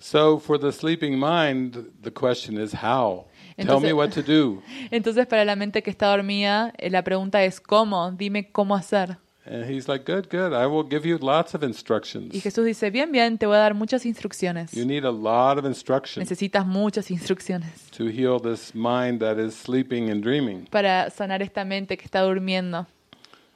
So, 0.00 0.38
for 0.38 0.58
the 0.58 0.72
sleeping 0.72 1.18
mind, 1.18 1.92
the 2.02 2.10
question 2.10 2.58
is 2.58 2.72
how? 2.72 3.26
Tell 3.58 3.80
me 3.80 3.90
Entonces- 3.90 3.94
what 3.94 4.10
to 4.14 4.22
do. 4.22 4.62
Entonces, 4.90 5.26
para 5.26 5.44
la 5.44 5.54
mente 5.56 5.82
que 5.82 5.90
está 5.90 6.06
dormida, 6.08 6.72
eh, 6.78 6.88
la 6.88 7.02
pregunta 7.04 7.44
es 7.44 7.60
¿cómo? 7.60 8.10
Dime 8.10 8.50
cómo 8.50 8.74
hacer. 8.74 9.18
And 9.44 9.64
he's 9.68 9.88
like, 9.88 10.04
Good, 10.04 10.28
good. 10.30 10.52
I 10.54 10.66
will 10.66 10.84
give 10.88 11.06
you 11.06 11.18
lots 11.18 11.54
of 11.54 11.62
instructions. 11.62 12.34
Y 12.34 12.40
Jesús 12.40 12.64
dice, 12.64 12.90
bien, 12.90 13.10
bien, 13.12 13.36
te 13.36 13.46
voy 13.46 13.56
a 13.56 13.60
dar 13.60 13.74
muchas 13.74 14.06
instrucciones. 14.06 14.72
You 14.72 14.84
need 14.86 15.04
a 15.04 15.10
lot 15.10 15.58
of 15.58 15.64
instruction 15.66 16.22
Necesitas 16.22 16.64
muchas 16.66 17.10
instrucciones 17.10 17.90
to 17.90 18.04
heal 18.08 18.38
this 18.40 18.74
mind 18.74 19.20
that 19.20 19.38
is 19.38 19.54
sleeping 19.54 20.10
and 20.10 20.22
dreaming. 20.22 20.66
para 20.70 21.10
sanar 21.10 21.42
esta 21.42 21.64
mente 21.64 21.96
que 21.98 22.04
está 22.04 22.20
durmiendo. 22.22 22.86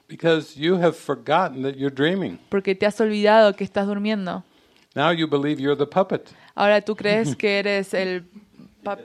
Because 0.07 0.55
you 0.59 0.75
have 0.75 0.93
forgotten 0.95 1.63
that 1.63 1.75
you're 1.77 1.93
dreaming. 1.93 2.37
Porque 2.49 2.75
te 2.75 2.85
has 2.85 2.99
olvidado 2.99 3.55
que 3.55 3.63
estás 3.63 3.87
durmiendo. 3.87 4.43
Now 4.95 5.11
you 5.11 5.27
believe 5.27 5.59
you're 5.61 5.75
the 5.77 5.85
puppet. 5.85 6.29
Ahora 6.55 6.81
tú 6.81 6.95
crees 6.95 7.35
que 7.35 7.59
eres 7.59 7.93
el, 7.93 8.23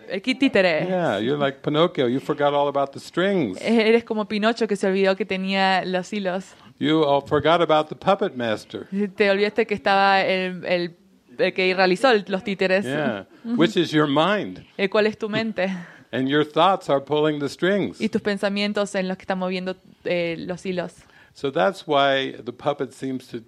el 0.09 0.23
títere. 0.23 0.87
Yeah, 0.87 1.19
you're 1.19 1.37
like 1.39 1.63
Pinocchio. 1.63 2.07
You 2.09 2.21
forgot 2.21 2.55
all 2.55 2.69
about 2.69 2.93
the 2.93 3.01
strings. 3.01 3.59
Eres 3.61 4.05
como 4.05 4.27
Pinocho 4.27 4.69
que 4.69 4.77
se 4.77 4.87
olvidó 4.87 5.17
que 5.17 5.25
tenía 5.27 5.85
los 5.85 6.13
hilos. 6.13 6.55
You 6.79 7.03
all 7.03 7.23
forgot 7.27 7.61
about 7.61 7.89
the 7.89 7.97
puppet 7.97 8.37
master. 8.37 8.87
Te 9.17 9.31
olvidaste 9.31 9.67
que 9.67 9.75
estaba 9.75 10.23
el, 10.23 10.65
el- 10.65 10.97
el 11.39 11.53
que 11.55 11.75
realizó 11.75 12.13
los 12.27 12.45
títeres, 12.45 12.85
Yeah, 12.85 13.27
which 13.57 13.77
is 13.77 13.91
your 13.91 14.07
mind. 14.07 14.65
el 14.77 14.89
cual 14.91 15.07
es 15.07 15.17
tu 15.19 15.29
mente. 15.29 15.71
And 16.13 16.29
your 16.29 16.45
thoughts 16.45 16.91
are 16.91 17.01
pulling 17.01 17.39
the 17.41 17.49
strings. 17.49 18.01
Y 18.01 18.09
tus 18.09 18.21
pensamientos 18.21 18.95
en 18.95 19.09
los 19.09 19.17
que 19.17 19.23
están 19.23 19.39
moviendo 19.39 19.75
eh, 20.05 20.37
los 20.39 20.65
hilos. 20.67 20.93
So 21.35 21.51
that's 21.51 21.85
why 21.87 22.33
the 22.45 22.53
puppet 22.53 22.93
seems 22.93 23.27
to 23.29 23.39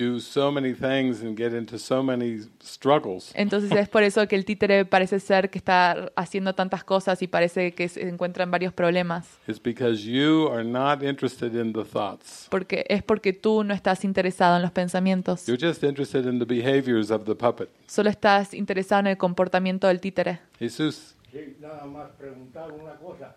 do 0.00 0.18
so 0.18 0.50
many 0.50 0.72
things 0.72 1.22
and 1.22 1.36
get 1.36 1.52
into 1.52 1.78
so 1.78 2.02
many 2.02 2.40
struggles. 2.62 3.32
Entonces 3.34 3.70
es 3.72 3.88
por 3.88 4.02
eso 4.02 4.26
que 4.26 4.36
el 4.36 4.44
títere 4.44 4.84
parece 4.84 5.20
ser 5.20 5.50
que 5.50 5.58
está 5.58 6.10
haciendo 6.16 6.54
tantas 6.54 6.84
cosas 6.84 7.20
y 7.22 7.26
parece 7.26 7.72
que 7.74 7.88
se 7.88 8.08
encuentra 8.08 8.44
en 8.44 8.50
varios 8.50 8.72
problemas. 8.72 9.38
It's 9.46 9.62
because 9.62 10.02
you 10.02 10.48
are 10.48 10.64
not 10.64 11.02
interested 11.02 11.54
in 11.54 11.72
the 11.72 11.84
thoughts. 11.84 12.46
Porque 12.50 12.84
es 12.88 13.02
porque 13.02 13.32
tú 13.32 13.62
no 13.62 13.74
estás 13.74 14.04
interesado 14.04 14.56
en 14.56 14.62
los 14.62 14.72
pensamientos. 14.72 15.46
You're 15.46 15.60
just 15.60 15.84
interested 15.84 16.24
in 16.24 16.38
the 16.38 16.46
behaviors 16.46 17.10
of 17.10 17.24
the 17.24 17.34
puppet. 17.34 17.68
Solo 17.86 18.08
estás 18.08 18.54
interesado 18.54 19.00
en 19.00 19.06
el 19.08 19.18
comportamiento 19.18 19.86
del 19.86 20.00
títere. 20.00 20.40
Jesus. 20.58 21.14
Sí, 21.30 21.56
nada 21.60 21.84
más 21.84 22.10
preguntar 22.12 22.72
una 22.72 22.94
cosa. 22.94 23.36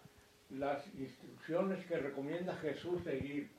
Las 0.50 0.84
instrucciones 0.98 1.86
que 1.86 1.98
recomienda 1.98 2.56
Jesús 2.62 3.04
seguir 3.04 3.50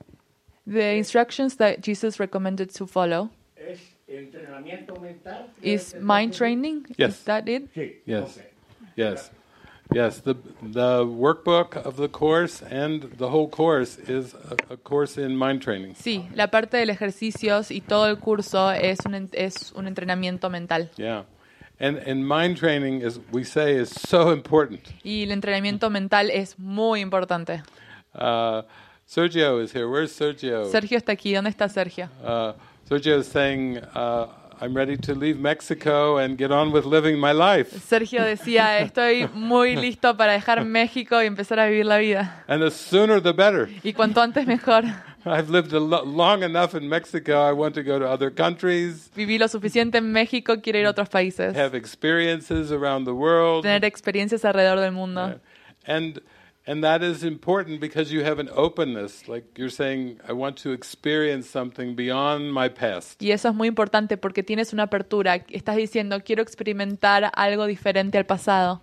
The 0.67 0.95
instructions 0.97 1.57
that 1.57 1.81
Jesus 1.81 2.19
recommended 2.19 2.73
to 2.75 2.87
follow 2.87 3.29
es 3.55 3.79
entrenamiento 4.07 4.99
mental. 4.99 5.49
is 5.61 5.95
mind 5.99 6.33
training. 6.33 6.85
Yes. 6.97 7.19
Is 7.19 7.23
that 7.25 7.47
it? 7.47 7.69
Yes. 8.05 8.37
ok. 8.37 8.45
Yes. 8.95 9.31
Yes, 9.93 10.19
the 10.21 10.33
the 10.63 11.05
workbook 11.05 11.77
of 11.77 11.95
the 11.95 12.09
course 12.09 12.63
and 12.63 13.03
the 13.17 13.29
whole 13.29 13.47
course 13.47 13.97
is 13.99 14.33
a, 14.33 14.73
a 14.73 14.77
course 14.77 15.17
in 15.17 15.37
mind 15.37 15.61
training. 15.61 15.93
Sí, 15.93 16.27
la 16.33 16.47
parte 16.47 16.77
del 16.77 16.89
ejercicios 16.89 17.69
y 17.69 17.81
todo 17.81 18.07
el 18.07 18.17
curso 18.17 18.71
es 18.71 18.97
un, 19.05 19.29
es 19.33 19.71
un 19.75 19.85
entrenamiento 19.85 20.49
mental. 20.49 20.89
Yeah. 20.97 21.25
And 21.79 21.97
and 21.97 22.27
mind 22.27 22.57
training 22.57 23.01
is 23.01 23.19
we 23.31 23.43
say 23.43 23.75
is 23.75 23.89
so 23.89 24.31
important. 24.31 24.81
Y 25.03 25.23
el 25.23 25.31
entrenamiento 25.31 25.91
mental 25.91 26.31
es 26.31 26.57
muy 26.57 27.01
importante. 27.01 27.61
Uh, 28.15 28.63
Sergio 29.07 29.59
is 29.61 29.71
here. 29.71 29.87
Where's 29.87 30.11
Sergio? 30.11 30.65
Sergio 30.71 30.97
está 30.97 31.11
aquí. 31.11 31.33
¿Dónde 31.33 31.49
está 31.49 31.69
Sergio? 31.69 32.09
Uh, 32.23 32.53
Sergio 32.89 33.17
is 33.19 33.27
saying, 33.27 33.77
uh, 33.93 34.27
I'm 34.59 34.73
ready 34.75 34.97
to 34.97 35.13
leave 35.13 35.37
Mexico 35.39 36.17
and 36.17 36.37
get 36.37 36.51
on 36.51 36.71
with 36.71 36.85
living 36.85 37.19
my 37.19 37.31
life. 37.33 37.71
Sergio 37.79 38.23
decía, 38.23 38.79
estoy 38.79 39.27
muy 39.33 39.75
listo 39.75 40.15
para 40.17 40.33
dejar 40.33 40.65
México 40.65 41.21
y 41.21 41.27
empezar 41.27 41.59
a 41.59 41.67
vivir 41.67 41.85
la 41.85 41.97
vida. 41.97 42.43
And 42.47 42.63
the 42.63 42.71
sooner 42.71 43.21
the 43.21 43.33
better. 43.33 43.69
Y 43.83 43.93
cuanto 43.93 44.21
antes 44.21 44.47
mejor. 44.47 44.83
I've 45.27 45.49
lived 45.49 45.73
a 45.73 45.79
lo- 45.79 46.03
long 46.05 46.43
enough 46.43 46.73
in 46.75 46.87
Mexico. 46.87 47.47
I 47.47 47.51
want 47.51 47.73
to 47.75 47.83
go 47.83 47.97
to 47.99 48.05
other 48.07 48.29
countries, 48.31 49.09
Viví 49.15 49.37
lo 49.39 49.47
suficiente 49.47 49.97
en 49.97 50.11
México, 50.11 50.61
quiero 50.61 50.79
ir 50.79 50.85
a 50.85 50.91
otros 50.91 51.09
países. 51.09 51.55
have 51.55 51.75
experiences 51.75 52.71
around 52.71 53.05
the 53.05 53.13
world. 53.13 53.63
Tener 53.63 53.83
experiencias 53.85 54.45
alrededor 54.45 54.79
del 54.79 54.91
mundo. 54.91 55.39
And 55.87 56.21
and 56.67 56.83
that 56.83 57.03
is 57.03 57.23
important 57.23 57.79
because 57.79 58.11
you 58.11 58.23
have 58.23 58.39
an 58.39 58.49
openness. 58.53 59.27
Like 59.27 59.57
you're 59.57 59.69
saying, 59.69 60.19
I 60.27 60.33
want 60.33 60.57
to 60.63 60.71
experience 60.71 61.47
something 61.47 61.95
beyond 61.95 62.51
my 62.53 62.69
past. 62.69 63.21
Y 63.21 63.31
eso 63.31 63.49
es 63.49 63.55
muy 63.55 63.67
importante 63.67 64.17
porque 64.17 64.43
tienes 64.43 64.73
una 64.73 64.83
apertura. 64.83 65.45
Estás 65.49 65.75
diciendo, 65.75 66.21
quiero 66.23 66.41
experimentar 66.41 67.31
algo 67.35 67.67
diferente 67.67 68.17
al 68.17 68.25
pasado. 68.25 68.81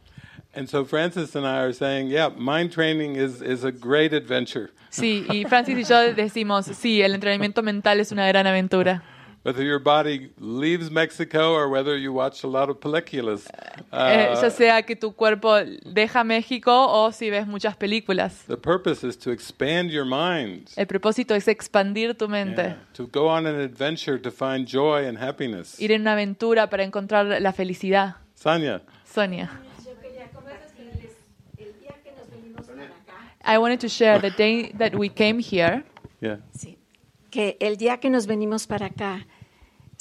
And 0.54 0.68
so 0.68 0.84
Francis 0.84 1.34
and 1.34 1.46
I 1.46 1.60
are 1.60 1.72
saying, 1.72 2.08
yeah, 2.08 2.28
mind 2.28 2.72
training 2.72 3.16
is, 3.16 3.40
is 3.40 3.64
a 3.64 3.72
great 3.72 4.12
adventure. 4.12 4.70
Sí, 4.90 5.24
y 5.30 5.44
Francis 5.46 5.78
y 5.78 5.84
yo 5.84 6.12
decimos, 6.14 6.66
sí, 6.66 7.00
el 7.00 7.14
entrenamiento 7.14 7.62
mental 7.62 7.98
es 8.00 8.12
una 8.12 8.28
gran 8.28 8.46
aventura. 8.46 9.02
Whether 9.44 9.64
your 9.64 9.80
body 9.80 10.30
leaves 10.38 10.88
Mexico 10.88 11.52
or 11.52 11.68
whether 11.68 11.96
you 11.96 12.12
watch 12.12 12.44
a 12.44 12.46
lot 12.46 12.70
of 12.70 12.78
películas. 12.78 13.48
Eh, 13.90 14.28
uh, 14.32 14.40
ya 14.40 14.50
sea 14.50 14.82
que 14.82 14.94
tu 14.94 15.12
cuerpo 15.14 15.56
deja 15.84 16.22
México 16.22 16.70
o 16.70 17.10
si 17.10 17.28
ves 17.28 17.48
muchas 17.48 17.74
películas. 17.76 18.44
the 18.46 18.56
purpose 18.56 19.02
is 19.02 19.16
to 19.16 19.32
expand 19.32 19.90
your 19.90 20.04
mind. 20.04 20.68
El 20.76 20.86
propósito 20.86 21.34
es 21.34 21.48
expandir 21.48 22.16
tu 22.16 22.28
mente, 22.28 22.62
Yeah, 22.62 22.76
to 22.92 23.08
go 23.08 23.26
on 23.26 23.46
an 23.46 23.56
adventure 23.56 24.16
to 24.16 24.30
find 24.30 24.64
joy 24.64 25.08
and 25.08 25.18
happiness. 25.18 25.80
ir 25.80 25.90
en 25.90 26.02
una 26.02 26.12
aventura 26.12 26.70
para 26.70 26.84
encontrar 26.84 27.26
la 27.40 27.52
felicidad. 27.52 28.16
Sonia. 28.36 28.82
Sonia. 29.04 29.50
I 33.44 33.58
wanted 33.58 33.80
to 33.80 33.88
share 33.88 34.20
the 34.20 34.30
day 34.30 34.70
that 34.78 34.94
we 34.94 35.08
came 35.08 35.40
here. 35.40 35.82
Yeah. 36.20 36.36
Sí. 36.56 36.78
Que 37.30 37.56
el 37.60 37.76
día 37.76 37.98
que 37.98 38.08
nos 38.08 38.26
venimos 38.26 38.66
para 38.68 38.86
acá 38.86 39.26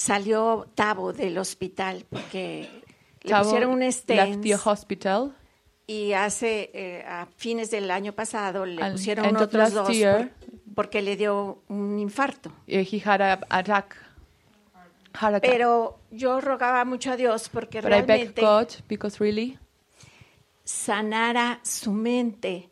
salió 0.06 0.66
Tavo 0.74 1.12
del 1.12 1.38
hospital 1.38 2.04
porque 2.10 2.68
le 3.22 3.34
pusieron 3.38 3.70
un 3.70 3.80
left 3.80 3.98
stent 4.00 4.42
the 4.42 4.54
hospital 4.56 5.32
y 5.86 6.12
hace 6.12 6.70
eh, 6.74 7.04
a 7.06 7.26
fines 7.36 7.70
del 7.70 7.90
año 7.90 8.12
pasado 8.12 8.64
le 8.66 8.82
Al 8.82 8.92
pusieron 8.92 9.36
otros 9.36 9.72
dos 9.72 9.88
year. 9.96 10.30
por- 10.30 10.74
porque 10.74 11.02
le 11.02 11.16
dio 11.16 11.62
un 11.68 11.98
infarto. 11.98 12.50
eh, 12.66 12.86
he 12.90 13.00
had 13.04 13.20
a 13.20 13.40
attack. 13.50 13.94
Heart 15.14 15.34
attack. 15.36 15.50
Pero 15.50 15.98
yo 16.10 16.40
rogaba 16.40 16.84
mucho 16.86 17.12
a 17.12 17.16
Dios 17.16 17.48
porque 17.50 17.80
But 17.82 17.90
I 17.92 18.00
realmente 18.00 18.40
God 18.40 18.68
because 18.88 19.18
really 19.20 19.58
sanara 20.64 21.60
su 21.62 21.92
mente. 21.92 22.70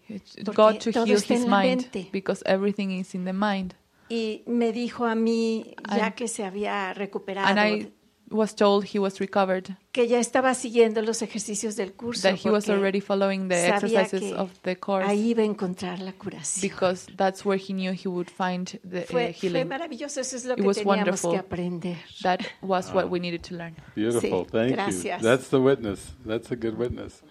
God 0.54 0.78
to 0.78 0.90
heal 1.04 1.18
his 1.18 1.46
mind 1.46 1.82
mente. 1.82 2.08
because 2.12 2.42
everything 2.46 2.90
is 2.98 3.14
in 3.14 3.24
the 3.24 3.32
mind. 3.32 3.74
Y 4.10 4.42
me 4.46 4.72
dijo 4.72 5.06
a 5.06 5.14
mí, 5.14 5.74
ya 5.96 6.06
And- 6.06 6.14
que 6.14 6.26
se 6.28 6.44
había 6.44 6.92
recuperado, 6.94 7.46
And 7.48 7.58
I 7.60 7.92
was 8.32 8.54
told 8.54 8.84
he 8.92 8.98
was 8.98 9.18
recovered, 9.18 9.76
que 9.92 10.06
ya 10.06 10.18
estaba 10.20 10.54
siguiendo 10.54 11.00
los 11.02 11.20
ejercicios 11.22 11.74
del 11.76 11.92
curso. 11.94 12.22
that 12.28 12.38
he 12.44 12.50
was 12.50 12.68
already 12.68 13.00
following 13.00 13.48
the 13.48 13.56
exercises 13.68 14.32
of 14.32 14.50
the 14.62 14.76
course 14.76 15.04
Ahí 15.08 15.30
iba 15.30 15.42
a 15.42 15.46
encontrar 15.46 15.98
la 16.00 16.12
curación. 16.12 16.60
because 16.60 17.06
that's 17.16 17.44
where 17.44 17.56
he 17.60 17.72
knew 17.72 17.92
he 17.92 18.08
would 18.08 18.28
find 18.30 18.78
the 18.88 19.00
uh, 19.00 19.02
Fue, 19.06 19.32
fue 19.32 19.32
healing. 19.32 19.68
maravilloso, 19.68 20.20
eso 20.20 20.36
es 20.36 20.44
lo 20.44 20.52
It 20.54 20.58
que 20.60 20.66
was 20.66 20.76
teníamos 20.78 20.96
wonderful. 21.24 21.30
que 21.32 21.38
aprender. 21.38 21.96
That 22.22 22.40
was 22.62 22.92
what 22.92 23.10
we 23.10 23.18
needed 23.20 23.42
to 23.48 23.54
learn. 23.56 23.74
Beautiful. 23.96 24.44
Sí, 24.44 24.50
Thank 24.52 24.72
gracias. 24.74 25.22
you. 25.22 25.28
That's 25.28 25.48
the 25.50 25.58
witness. 25.60 26.14
That's 26.24 26.50
a 26.52 26.56
good 26.56 26.76
witness. 26.78 27.22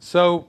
So, 0.00 0.46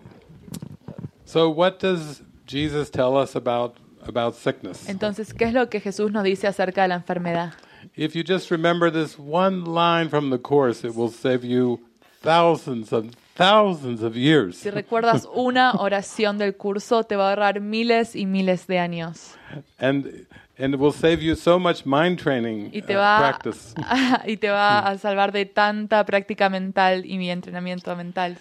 so 1.26 1.50
what 1.50 1.80
does 1.80 2.24
Jesus 2.48 2.90
tell 2.90 3.16
us 3.18 3.36
about 3.36 3.76
about 4.08 4.36
sickness? 4.36 4.88
Entonces, 4.88 5.34
¿qué 5.34 5.46
es 5.46 5.54
lo 5.54 5.70
que 5.70 5.80
Jesús 5.80 6.12
nos 6.12 6.24
dice 6.24 6.48
acerca 6.48 6.84
de 6.84 6.90
la 6.90 6.96
enfermedad? 6.96 7.54
If 7.96 8.14
you 8.16 8.24
just 8.24 8.52
remember 8.52 8.92
this 8.92 9.18
one 9.18 9.66
line 9.66 10.10
from 10.10 10.30
the 10.30 10.38
course, 10.38 10.88
it 10.88 10.96
will 10.96 11.12
save 11.12 11.44
you 11.44 11.80
thousands 12.22 12.94
of 12.94 13.16
thousands 13.36 14.04
of 14.04 14.16
years. 14.16 14.58
Si 14.58 14.70
recuerdas 14.70 15.28
una 15.34 15.74
oración 15.74 16.38
del 16.38 16.56
curso, 16.56 17.04
te 17.04 17.16
va 17.16 17.28
a 17.28 17.30
ahorrar 17.32 17.60
miles 17.62 18.16
y 18.16 18.26
miles 18.26 18.68
de 18.68 18.80
años. 18.80 19.36
And 19.80 20.28
and 20.58 20.76
it 20.76 20.80
will 20.80 20.94
save 20.94 21.22
you 21.22 21.36
so 21.36 21.58
much 21.58 21.86
mind 21.86 22.20
training 22.20 22.70
Y 22.72 22.82
te 22.82 22.96
uh, 22.96 23.18
practice. 23.20 23.74
y 24.28 24.38
te 24.38 24.50
va 24.50 24.80
a 24.80 24.98
salvar 24.98 25.32
de 25.32 25.46
tanta 25.46 26.06
práctica 26.06 26.50
mental 26.50 27.06
y 27.06 27.18
mi 27.18 27.32
entrenamiento 27.32 27.96
mental. 27.96 28.38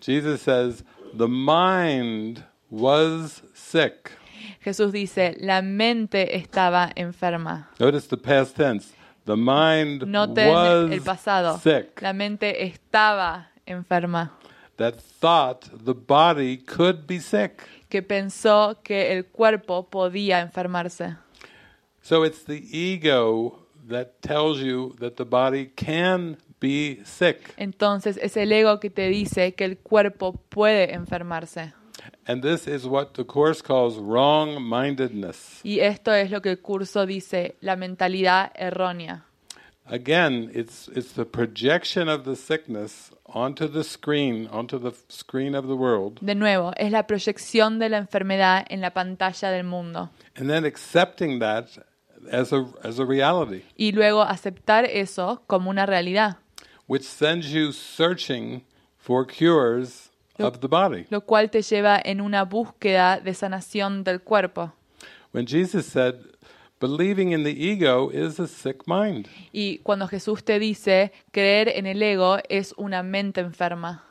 Jesus 0.00 0.42
says, 0.42 0.84
"The 1.16 1.28
mind 1.28 2.44
was 2.70 3.42
sick." 3.54 4.19
Jesús 4.60 4.92
dice, 4.92 5.36
la 5.40 5.62
mente 5.62 6.36
estaba 6.36 6.90
enferma. 6.94 7.70
Notice 7.78 8.08
the 8.08 8.16
past 8.16 8.56
tense. 8.56 8.94
The 9.26 9.36
mind 9.36 10.04
Noten 10.06 10.48
was 10.50 10.90
el 10.90 11.02
pasado. 11.02 11.58
sick. 11.58 12.00
La 12.00 12.12
mente 12.12 12.64
estaba 12.64 13.50
enferma, 13.66 14.32
That 14.76 14.94
thought 15.20 15.66
the 15.84 15.92
body 15.92 16.56
could 16.58 17.06
be 17.06 17.20
sick. 17.20 17.62
que 17.90 18.02
pensó 18.02 18.78
que 18.82 19.12
el 19.12 19.26
cuerpo 19.26 19.88
podía 19.90 20.40
enfermarse. 20.40 21.16
So 22.02 22.24
it's 22.24 22.44
the 22.46 22.62
ego 22.72 23.66
that 23.88 24.20
tells 24.22 24.58
you 24.60 24.94
that 25.00 25.16
the 25.16 25.24
body 25.24 25.66
can 25.76 26.38
be 26.60 27.00
sick. 27.04 27.52
Entonces 27.58 28.16
es 28.22 28.36
el 28.38 28.50
ego 28.52 28.80
que 28.80 28.88
te 28.90 29.08
dice 29.08 29.54
que 29.54 29.64
el 29.66 29.78
cuerpo 29.78 30.32
puede 30.48 30.94
enfermarse. 30.94 31.74
And 32.26 32.42
this 32.42 32.66
is 32.66 32.86
what 32.86 33.14
the 33.14 33.24
Course 33.24 33.62
calls 33.62 33.96
wrong 33.98 34.62
mindedness. 34.62 35.60
Y 35.64 35.80
esto 35.80 36.12
es 36.12 36.30
lo 36.30 36.40
que 36.40 36.50
el 36.50 36.58
curso 36.60 37.06
dice, 37.06 37.56
la 37.60 37.76
mentalidad 37.76 38.52
errónea. 38.54 39.24
again, 39.86 40.50
it's 40.54 40.88
it's 40.94 41.12
the 41.14 41.24
projection 41.24 42.08
of 42.08 42.24
the 42.24 42.36
sickness 42.36 43.10
onto 43.26 43.66
the 43.68 43.82
screen, 43.84 44.48
onto 44.52 44.78
the 44.78 44.92
screen 45.08 45.54
of 45.54 45.66
the 45.66 45.74
world, 45.76 46.18
De 46.20 46.34
nuevo, 46.34 46.72
es 46.76 46.92
la 46.92 47.06
proyección 47.06 47.78
de 47.78 47.88
la 47.88 47.98
enfermedad 47.98 48.66
en 48.70 48.80
la 48.80 48.90
pantalla 48.90 49.50
del 49.50 49.64
mundo. 49.64 50.10
and 50.36 50.48
then 50.48 50.64
accepting 50.64 51.40
that 51.40 51.66
as 52.30 52.52
a 52.52 52.66
as 52.84 52.98
a 52.98 53.04
reality, 53.04 53.62
Y 53.76 53.92
luego 53.92 54.22
aceptar 54.22 54.84
eso 54.84 55.42
como 55.48 55.70
una 55.70 55.86
realidad, 55.86 56.36
which 56.86 57.02
sends 57.04 57.50
you 57.50 57.72
searching 57.72 58.62
for 58.96 59.26
cures 59.26 60.09
of 60.46 60.60
the 60.60 60.68
body. 60.68 61.06
lo 61.10 61.20
cual 61.22 61.50
te 61.50 61.62
lleva 61.62 62.00
en 62.04 62.20
una 62.20 62.44
búsqueda 62.44 63.20
de 63.20 63.34
sanación 63.34 64.04
del 64.04 64.20
cuerpo. 64.20 64.72
When 65.32 65.46
Jesus 65.46 65.86
said, 65.86 66.14
"Believing 66.80 67.32
in 67.32 67.44
the 67.44 67.50
ego 67.72 68.10
is 68.10 68.40
a 68.40 68.46
sick 68.46 68.86
mind," 68.86 69.28
Y 69.52 69.78
cuando 69.82 70.06
Jesús 70.08 70.42
te 70.42 70.58
dice, 70.58 71.12
creer 71.30 71.68
en 71.68 71.86
el 71.86 72.02
ego 72.02 72.38
es 72.48 72.74
una 72.76 73.02
mente 73.02 73.40
enferma. 73.40 74.04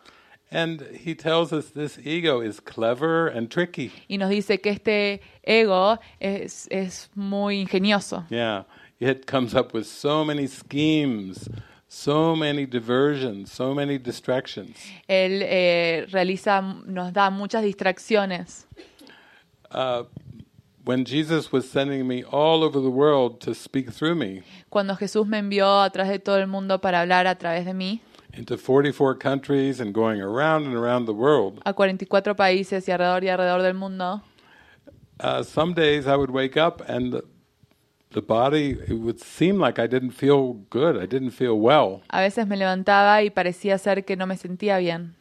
and 0.51 0.81
he 1.05 1.13
tells 1.13 1.51
us 1.53 1.71
this 1.73 1.99
ego 2.03 2.41
is 2.41 2.59
clever 2.59 3.27
and 3.27 3.49
tricky. 3.51 3.91
Y 4.07 4.17
nos 4.17 4.29
dice 4.29 4.59
que 4.59 4.71
este 4.71 5.21
ego 5.43 5.99
es, 6.19 6.67
es 6.71 7.09
muy 7.13 7.59
ingenioso. 7.59 8.25
Yeah, 8.31 8.65
it 8.99 9.27
comes 9.29 9.53
up 9.53 9.73
with 9.75 9.85
so 9.85 10.25
many 10.25 10.47
schemes, 10.47 11.49
so 11.89 12.35
many 12.35 12.67
diversions, 12.67 13.51
so 13.51 13.73
many 13.73 13.97
distractions. 13.97 14.77
Él 15.07 15.41
eh, 15.43 16.05
realiza, 16.11 16.61
nos 16.85 17.11
da 17.11 17.31
muchas 17.31 17.63
distracciones. 17.63 18.67
Uh, 19.71 20.03
when 20.85 21.03
Jesus 21.03 21.51
was 21.51 21.69
sending 21.69 22.07
me 22.07 22.23
all 22.23 22.63
over 22.63 22.79
the 22.79 22.89
world 22.89 23.39
to 23.41 23.53
speak 23.53 23.91
through 23.91 24.15
me 24.15 24.41
Cuando 24.69 24.95
Jesús 24.95 25.27
me 25.27 25.37
envió 25.37 25.83
a 25.83 25.89
través 25.91 26.09
de 26.09 26.19
todo 26.19 26.37
el 26.37 26.47
mundo 26.47 26.79
para 26.79 27.01
hablar 27.01 27.27
a 27.27 27.35
través 27.35 27.65
de 27.65 27.73
mí, 27.73 28.01
into 28.33 28.57
44 28.57 29.15
countries 29.15 29.79
and 29.79 29.93
going 29.93 30.21
around 30.21 30.65
and 30.65 30.75
around 30.75 31.05
the 31.05 31.13
world, 31.13 31.59
a 31.65 31.73
44 31.73 32.35
países 32.35 32.87
y 32.87 32.91
alrededor 32.91 33.23
y 33.23 33.29
alrededor 33.29 33.61
del 33.63 33.73
mundo, 33.73 34.21
uh, 35.19 35.43
some 35.43 35.73
days 35.73 36.07
I 36.07 36.15
would 36.15 36.31
wake 36.31 36.55
up 36.55 36.81
and 36.87 37.13
the, 37.13 37.23
the 38.11 38.21
body, 38.21 38.71
it 38.87 38.99
would 38.99 39.19
seem 39.19 39.59
like 39.59 39.77
I 39.77 39.85
didn't 39.87 40.11
feel 40.11 40.53
good, 40.71 40.97
I 40.97 41.05
didn't 41.05 41.31
feel 41.31 41.59
well. 41.59 42.01
a 42.09 42.21
veces 42.21 42.47
me 42.47 42.57
levantaba 42.57 43.21
y 43.23 43.29
parecía 43.29 43.77
ser 43.77 44.03
que 44.03 44.15
no 44.15 44.25
me 44.25 44.35
sentía 44.35 44.77
bien. 44.79 45.15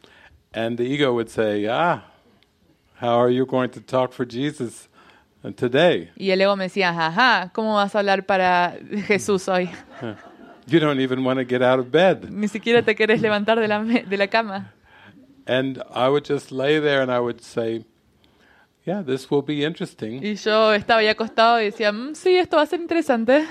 And 0.55 0.79
the 0.79 0.85
ego 0.85 1.13
would 1.13 1.29
say, 1.29 1.67
Ah, 1.69 2.05
how 2.95 3.19
are 3.21 3.31
you 3.31 3.45
going 3.45 3.71
to 3.71 3.81
talk 3.81 4.13
for 4.13 4.25
Jesus 4.25 4.89
uh, 5.45 5.51
today? 5.53 6.11
Y 6.17 6.31
el 6.31 6.41
ego 6.41 6.57
me 6.57 6.65
decía, 6.65 6.89
ajá, 6.89 7.51
¿cómo 7.53 7.75
vas 7.75 7.95
a 7.95 7.99
hablar 7.99 8.25
para 8.25 8.79
Jesús 9.07 9.49
hoy? 9.49 9.71
You 10.71 10.81
don't 10.81 11.01
even 11.01 11.25
want 11.25 11.39
to 11.39 11.47
get 11.47 11.63
out 11.63 11.79
of 11.79 11.91
bed. 11.91 12.29
Ni 12.31 12.47
siquiera 12.47 12.83
te 12.83 12.95
querés 12.95 13.23
levantar 13.23 13.59
de 13.59 13.67
la, 13.69 13.83
de 13.83 14.17
la 14.19 14.27
cama. 14.27 14.71
And 15.47 15.83
I 15.95 16.11
would 16.11 16.27
just 16.27 16.53
lay 16.53 16.79
there 16.79 17.01
and 17.01 17.11
I 17.11 17.21
would 17.21 17.41
say, 17.43 17.87
Yeah, 18.89 19.03
this 19.03 19.31
will 19.31 19.43
be 19.43 19.67
interesting. 19.67 20.25
Y 20.25 20.37
yo 20.37 20.73
estaba 20.73 21.01
ahí 21.01 21.09
acostado 21.09 21.61
y 21.61 21.67
decía, 21.67 21.93
"Mm, 21.93 22.15
sí, 22.15 22.37
esto 22.37 22.57
va 22.57 22.63
a 22.63 22.67
ser 22.67 22.81
interesante. 22.81 23.45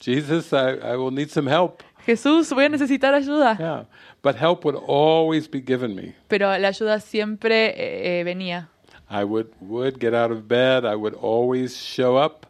Jesus, 0.00 0.52
I, 0.52 0.80
I 0.82 0.96
will 0.96 1.14
need 1.14 1.28
some 1.28 1.48
help. 1.48 1.80
Jesús, 2.04 2.52
voy 2.52 2.64
a 2.64 2.68
necesitar 2.68 3.14
ayuda. 3.14 3.56
Yeah. 3.56 3.86
But 4.20 4.34
help 4.34 4.64
would 4.64 4.76
always 4.88 5.48
be 5.48 5.60
given 5.60 5.94
me. 5.94 6.14
Pero 6.26 6.58
la 6.58 6.68
ayuda 6.68 6.98
siempre 6.98 7.68
eh, 7.68 8.20
eh, 8.20 8.24
venía. 8.24 8.68
I 9.08 9.22
would, 9.22 9.48
would 9.60 10.00
get 10.00 10.12
out 10.12 10.32
of 10.32 10.48
bed. 10.48 10.84
I 10.84 10.96
would 10.96 11.14
always 11.14 11.76
show 11.76 12.16
up 12.16 12.44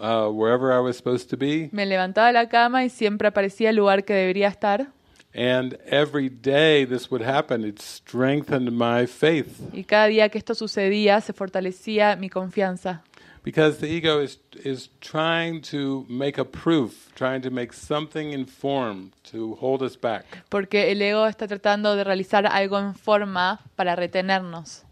uh, 0.00 0.28
wherever 0.30 0.72
I 0.72 0.80
was 0.80 0.96
supposed 0.96 1.28
to 1.30 1.36
be. 1.36 1.68
Me 1.70 1.84
levantaba 1.84 2.28
de 2.28 2.32
la 2.32 2.48
cama 2.48 2.82
y 2.84 2.88
siempre 2.88 3.28
aparecía 3.28 3.68
el 3.68 3.76
lugar 3.76 4.04
que 4.04 4.14
debería 4.14 4.48
estar. 4.48 4.88
And 5.34 5.78
every 5.86 6.28
day 6.28 6.84
this 6.84 7.10
would 7.10 7.22
happen. 7.22 7.64
It 7.64 7.80
strengthened 7.80 8.70
my 8.72 9.06
faith 9.06 9.60
Y 9.72 9.84
cada 9.84 10.06
día 10.08 10.28
que 10.28 10.38
esto 10.38 10.54
sucedía 10.54 11.20
se 11.22 11.32
fortalecía 11.32 12.16
mi 12.16 12.28
confianza. 12.28 13.02
because 13.44 13.78
the 13.78 13.88
ego 13.88 14.20
is, 14.20 14.38
is 14.64 14.88
trying 15.00 15.60
to 15.62 16.06
make 16.08 16.38
a 16.38 16.44
proof, 16.44 17.10
trying 17.16 17.42
to 17.42 17.50
make 17.50 17.72
something 17.72 18.32
informed 18.32 19.10
to 19.24 19.56
hold 19.56 19.82
us 19.82 19.96
back. 19.96 20.24
Porque 20.48 20.92
el 20.92 21.02
ego 21.02 21.26
está 21.26 21.48
tratando 21.48 21.96
de 21.96 22.04
realizar 22.04 22.46
algo 22.46 22.78
en 22.78 22.94
forma 22.94 23.58
para 23.74 23.96
retenernos. 23.96 24.84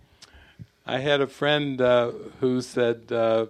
I 0.87 0.99
had 0.99 1.21
a 1.21 1.29
friend 1.29 1.81
uh, 1.81 2.11
who 2.41 2.61
said 2.63 3.13
uh, 3.13 3.47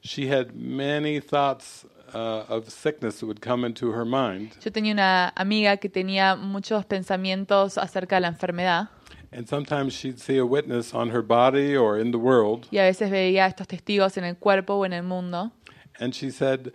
she 0.00 0.28
had 0.28 0.54
many 0.54 1.20
thoughts 1.20 1.84
uh, 2.14 2.44
of 2.48 2.70
sickness 2.70 3.20
that 3.20 3.26
would 3.26 3.40
come 3.40 3.66
into 3.66 3.92
her 3.92 4.04
mind, 4.04 4.52
Yo 4.64 4.70
tenía 4.70 4.92
una 4.92 5.32
amiga 5.36 5.76
que 5.76 5.88
tenía 5.88 6.36
muchos 6.36 6.84
pensamientos 6.86 7.76
acerca 7.78 8.16
de 8.16 8.20
la 8.22 8.28
enfermedad. 8.28 8.88
And 9.32 9.48
sometimes 9.48 9.94
she'd 9.94 10.20
see 10.20 10.38
a 10.38 10.46
witness 10.46 10.94
on 10.94 11.10
her 11.10 11.20
body 11.20 11.76
or 11.76 11.98
in 11.98 12.12
the 12.12 12.18
world, 12.18 12.68
y 12.70 12.78
a 12.78 12.84
veces 12.84 13.10
veía 13.10 13.46
estos 13.46 13.66
testigos 13.66 14.16
en 14.16 14.24
el 14.24 14.36
cuerpo 14.36 14.74
o 14.74 14.84
en 14.86 14.92
el 14.92 15.02
mundo. 15.02 15.50
And 15.98 16.14
she 16.14 16.30
said, 16.30 16.72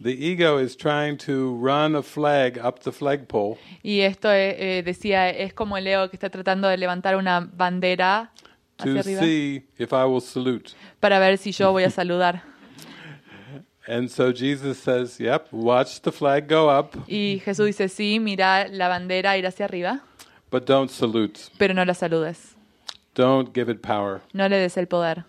"The 0.00 0.12
ego 0.12 0.58
is 0.60 0.76
trying 0.76 1.16
to 1.26 1.58
run 1.60 1.96
a 1.96 2.02
flag 2.02 2.56
up 2.64 2.80
the 2.80 2.92
flagpole. 2.92 3.58
Y 3.82 4.02
esto 4.02 4.30
eh, 4.30 4.78
eh, 4.78 4.82
decía 4.84 5.28
es 5.28 5.52
como 5.52 5.76
el 5.76 5.88
ego 5.88 6.08
que 6.08 6.16
está 6.16 6.30
tratando 6.30 6.68
de 6.68 6.76
levantar 6.76 7.16
una 7.16 7.40
bandera 7.40 8.30
hacia 8.78 8.94
to 8.94 9.00
arriba 9.00 9.20
see 9.20 9.64
if 9.76 9.92
I 9.92 10.04
will 10.04 10.20
salute." 10.20 10.70
para 11.00 11.18
ver 11.18 11.36
si 11.36 11.50
yo 11.50 11.72
voy 11.72 11.82
a 11.82 11.90
saludar. 11.90 12.44
And 13.88 14.10
so 14.10 14.32
Jesus 14.32 14.78
says, 14.78 15.18
"Yep, 15.18 15.48
watch 15.50 16.02
the 16.02 16.12
flag 16.12 16.46
go 16.46 16.68
up, 16.68 16.94
Y 17.08 17.40
Jesús 17.42 17.66
dice, 17.66 17.88
sí, 17.88 18.20
mira 18.20 18.68
la 18.68 18.86
bandera 18.88 19.38
ir 19.38 19.46
hacia 19.46 19.64
arriba, 19.64 20.02
but 20.50 20.66
don't 20.66 20.90
salute. 20.90 21.40
pero 21.56 21.72
no 21.72 21.82
la 21.86 21.94
saludes, 21.94 22.54
Don't 23.14 23.52
give 23.54 23.72
it 23.72 23.80
power. 23.80 24.20
no 24.34 24.46
le 24.48 24.56
des 24.58 24.76
el 24.76 24.86
poder. 24.88 25.24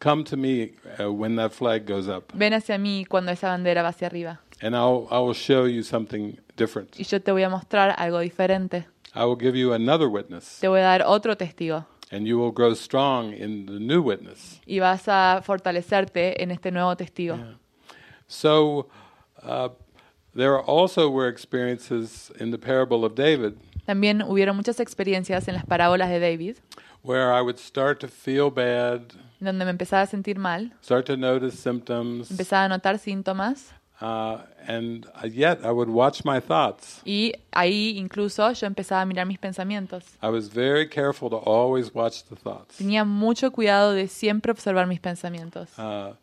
Come 0.00 0.24
to 0.24 0.36
me 0.36 0.72
uh, 0.98 1.12
when 1.12 1.36
that 1.36 1.52
flag 1.52 1.84
goes 1.86 2.08
up." 2.08 2.32
Ven 2.32 2.54
hacia 2.54 2.78
mí 2.78 3.04
cuando 3.06 3.32
esa 3.32 3.48
bandera 3.48 3.82
va 3.82 3.88
hacia 3.90 4.06
arriba 4.08 4.40
and 4.62 4.74
I'll 4.74 5.06
I 5.10 5.18
will 5.18 5.34
show 5.34 5.66
you 5.66 5.82
something 5.82 6.38
different. 6.56 6.98
y 6.98 7.04
yo 7.04 7.20
te 7.20 7.32
voy 7.32 7.42
a 7.42 7.50
mostrar 7.50 7.94
algo 7.98 8.20
diferente. 8.20 8.86
I 9.14 9.24
will 9.24 9.36
give 9.38 9.56
you 9.58 9.74
another 9.74 10.08
witness, 10.08 10.58
Te 10.60 10.68
voy 10.68 10.80
a 10.80 10.84
dar 10.84 11.02
otro 11.06 11.36
testigo 11.36 11.86
and 12.10 12.26
you 12.26 12.38
will 12.38 12.52
grow 12.52 12.74
strong 12.74 13.32
in 13.32 13.66
the 13.66 13.78
new 13.78 14.02
witness. 14.02 14.60
y 14.66 14.78
vas 14.78 15.08
a 15.08 15.42
fortalecerte 15.44 16.42
en 16.42 16.50
este 16.50 16.70
nuevo 16.70 16.96
testigo. 16.96 17.38
So 18.26 18.88
uh, 19.42 19.70
there 20.34 20.58
also 20.58 21.08
were 21.10 21.28
experiences 21.28 22.30
in 22.38 22.50
the 22.50 22.58
parable 22.58 23.04
of 23.04 23.14
David 23.14 23.54
También 23.88 24.22
hubieron 24.22 24.54
muchas 24.54 24.80
experiencias 24.80 25.48
en 25.48 25.54
las 25.54 25.64
parábolas 25.64 26.10
de 26.10 26.20
David, 26.20 26.56
where 27.02 27.32
I 27.32 27.40
would 27.40 27.56
start 27.56 28.00
to 28.00 28.08
feel 28.08 28.50
bad, 28.50 29.00
donde 29.40 29.64
me 29.64 29.70
empezaba 29.70 30.02
a 30.02 30.06
sentir 30.06 30.38
mal, 30.38 30.74
start 30.82 31.06
to 31.06 31.16
notice 31.16 31.56
symptoms, 31.56 32.30
empezaba 32.30 32.64
a 32.64 32.68
notar 32.68 32.98
síntomas 32.98 33.72
uh, 34.00 34.38
and 34.66 35.06
yet 35.32 35.64
I 35.64 35.70
would 35.70 35.88
watch 35.88 36.24
my 36.24 36.40
thoughts. 36.40 37.00
y 37.04 37.32
ahí 37.52 37.96
incluso 37.98 38.50
yo 38.52 38.66
empezaba 38.66 39.02
a 39.02 39.06
mirar 39.06 39.26
mis 39.26 39.38
pensamientos. 39.38 40.04
I 40.22 40.28
was 40.28 40.48
very 40.48 40.88
careful 40.88 41.28
to 41.30 41.36
always 41.36 41.92
watch 41.94 42.22
the 42.24 42.36
thoughts. 42.36 42.78
Tenía 42.78 43.04
mucho 43.04 43.50
cuidado 43.50 43.92
de 43.92 44.08
siempre 44.08 44.52
observar 44.52 44.86
mis 44.86 45.00
pensamientos. 45.00 45.68
Uh, 45.78 46.14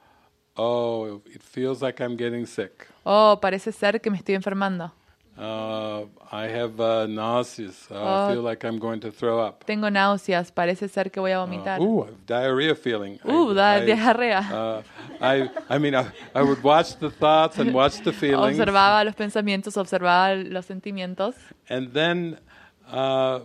oh, 0.55 1.21
it 1.25 1.41
feels 1.41 1.81
like 1.81 2.01
I'm 2.01 2.15
getting 2.17 2.45
sick. 2.45 2.87
Oh, 3.03 3.39
parece 3.41 3.71
ser 3.71 3.99
que 3.99 4.09
me 4.09 4.17
estoy 4.17 4.35
enfermando. 4.35 4.91
Uh, 5.37 6.05
I 6.31 6.47
have 6.47 6.79
uh, 6.79 7.07
nauseous. 7.07 7.91
Uh, 7.91 7.95
Oh. 7.95 8.27
I 8.29 8.33
feel 8.33 8.41
like 8.41 8.63
I'm 8.63 8.79
going 8.79 9.01
to 9.01 9.11
throw 9.11 9.39
up. 9.39 9.65
Tengo 9.65 9.89
náuseas, 9.89 10.51
parece 10.51 10.87
ser 10.87 11.11
que 11.11 11.19
voy 11.19 11.31
a 11.31 11.39
vomitar. 11.39 11.79
Uh, 11.81 11.83
ooh, 11.83 12.03
I 12.05 12.11
diarrhea 12.25 12.73
feeling. 12.75 13.19
I- 13.23 13.27
Uh, 13.31 13.53
da 13.53 13.75
I, 13.75 13.85
diarrea. 13.85 14.39
uh, 14.39 14.81
I, 15.19 15.49
I 15.69 15.77
mean, 15.77 15.93
I, 15.93 16.05
I 16.33 16.41
would 16.41 16.63
watch 16.63 16.97
the 16.99 17.09
thoughts 17.11 17.59
and 17.59 17.73
watch 17.73 18.01
the 18.03 18.13
feelings, 18.21 18.57
Observaba 18.57 19.03
los 19.03 19.15
pensamientos, 19.15 19.75
observaba 19.75 20.35
los 20.35 20.65
sentimientos. 20.65 21.35
and 21.69 21.91
then, 21.93 22.39
uh, 22.89 23.39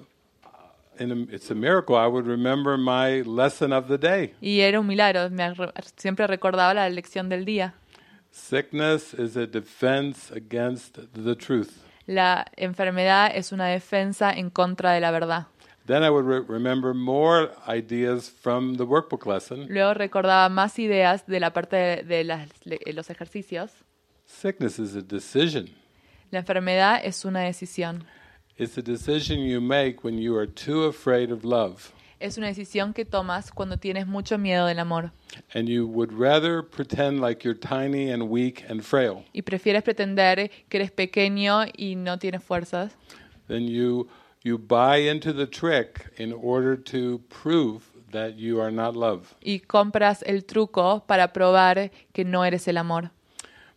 in 1.01 1.11
a, 1.11 1.35
it's 1.35 1.51
a 1.51 1.55
miracle. 1.55 1.97
I 1.97 2.07
would 2.07 2.27
remember 2.27 2.77
my 2.79 3.23
lesson 3.23 3.73
of 3.73 3.89
the 3.89 3.99
day. 3.99 4.35
Y 4.41 4.61
era 4.61 4.79
un 4.79 4.87
milagro, 4.87 5.29
me 5.31 5.53
re- 5.55 5.73
siempre 5.97 6.27
recordaba 6.29 6.73
la 6.75 6.89
lección 6.89 7.29
del 7.29 7.45
día. 7.45 7.75
Sickness 8.33 9.13
is 9.15 9.37
a 9.37 9.47
defense 9.47 10.31
against 10.35 10.99
the 11.15 11.35
truth. 11.35 11.73
La 12.07 12.47
enfermedad 12.57 13.31
es 13.35 13.53
una 13.53 13.67
defensa 13.67 14.33
en 14.33 14.51
contra 14.51 14.93
de 14.93 15.01
la 15.01 15.11
verdad. 15.11 15.47
Then 15.87 16.03
I 16.05 16.11
would 16.11 16.25
re- 16.27 16.41
remember 16.47 16.95
more 16.95 17.51
ideas 17.67 18.31
from 18.31 18.77
the 18.77 18.85
workbook 18.85 19.27
lesson. 19.27 19.67
Luego 19.69 19.95
recordaba 19.95 20.49
más 20.49 20.79
ideas 20.79 21.27
de 21.27 21.41
la 21.41 21.53
parte 21.53 21.77
de, 21.77 22.03
de 22.05 22.25
las- 22.25 22.49
le- 22.65 22.79
los 22.93 23.11
ejercicios. 23.11 23.71
Sickness 24.27 24.79
is 24.79 24.95
a 24.95 25.03
decision. 25.03 25.69
La 26.31 26.39
enfermedad 26.41 27.01
es 27.05 27.25
una 27.25 27.41
decisión. 27.41 28.05
It's 28.57 28.79
a 28.79 28.83
decision 28.83 29.41
you 29.41 29.61
make 29.61 30.05
when 30.05 30.19
you 30.19 30.37
are 30.37 30.47
too 30.47 30.85
afraid 30.85 31.33
of 31.33 31.45
love. 31.45 31.93
Es 32.21 32.37
una 32.37 32.49
decisión 32.49 32.93
que 32.93 33.05
tomas 33.07 33.51
cuando 33.51 33.79
tienes 33.79 34.07
mucho 34.07 34.37
miedo 34.37 34.67
del 34.67 34.79
amor 34.79 35.11
and 35.55 35.69
you 35.69 35.87
would 35.87 36.13
rather 36.13 36.63
pretend 36.63 37.21
like 37.21 37.43
you're 37.45 37.59
tiny 37.59 38.13
and 38.13 38.23
weak 38.25 38.63
and 38.69 38.83
frail 38.83 39.25
y 39.33 39.41
prefieres 39.43 39.83
pretender 39.83 40.51
que 40.69 40.77
eres 40.79 40.91
pequeño 40.91 41.65
y 41.77 41.97
no 41.97 42.19
tienes 42.19 42.43
fuerzas. 42.45 42.93
then 43.49 43.67
you 43.67 44.07
you 44.43 44.59
buy 44.59 44.99
into 45.11 45.33
the 45.33 45.47
trick 45.47 46.13
in 46.19 46.33
order 46.33 46.77
to 46.77 47.21
prove 47.43 47.85
that 48.13 48.35
you 48.37 48.61
are 48.61 48.71
not 48.71 48.95
love. 48.95 49.35
y 49.43 49.61
compras 49.61 50.23
el 50.27 50.45
truco 50.45 51.05
para 51.07 51.33
probar 51.33 51.91
que 52.13 52.25
no 52.25 52.45
eres 52.45 52.69
el 52.69 52.77
amor. 52.77 53.11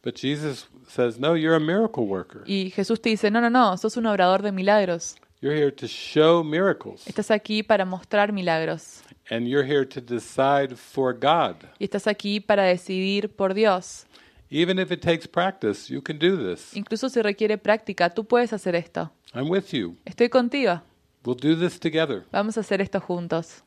But 0.03 0.17
Jesus 0.17 0.67
says, 0.89 1.17
"No, 1.17 1.35
you're 1.37 1.55
a 1.55 1.59
miracle 1.61 2.03
worker. 2.03 2.43
Y 2.45 2.71
Jesús 2.71 3.01
te 3.01 3.09
dice, 3.09 3.31
no, 3.31 3.39
no, 3.39 3.49
no, 3.49 3.77
sos 3.77 3.95
un 3.95 4.05
obrador 4.05 4.41
de 4.41 4.51
milagros. 4.51 5.15
You're 5.43 5.57
here 5.57 5.71
to 5.71 5.89
show 5.89 6.41
miracles, 6.41 7.05
Estás 7.05 7.29
aquí 7.29 7.63
para 7.63 7.83
mostrar 7.83 8.31
milagros. 8.31 9.01
and 9.29 9.45
you're 9.45 9.65
here 9.65 9.85
to 9.85 9.99
decide 9.99 10.77
for 10.77 11.11
God. 11.13 11.57
Y 11.79 11.83
estás 11.83 12.07
aquí 12.07 12.39
para 12.39 12.63
decidir 12.63 13.27
por 13.27 13.53
Dios. 13.53 14.05
Even 14.49 14.79
if 14.79 14.89
it 14.89 15.01
takes 15.01 15.27
practice, 15.27 15.89
you 15.89 16.01
can 16.01 16.17
do 16.17 16.37
this. 16.37 16.73
Incluso 16.77 17.09
si 17.09 17.21
requiere 17.21 17.57
práctica, 17.57 18.09
tú 18.09 18.23
puedes 18.23 18.53
hacer 18.53 18.73
esto. 18.73 19.11
I'm 19.33 19.49
with 19.49 19.73
you. 19.73 19.97
Estoy 20.05 20.29
contigo. 20.29 20.81
We'll 21.25 21.35
do 21.35 21.57
this 21.57 21.77
together. 21.77 22.23
Vamos 22.31 22.55
a 22.55 22.61
hacer 22.61 22.79
esto 22.79 23.01
juntos. 23.01 23.63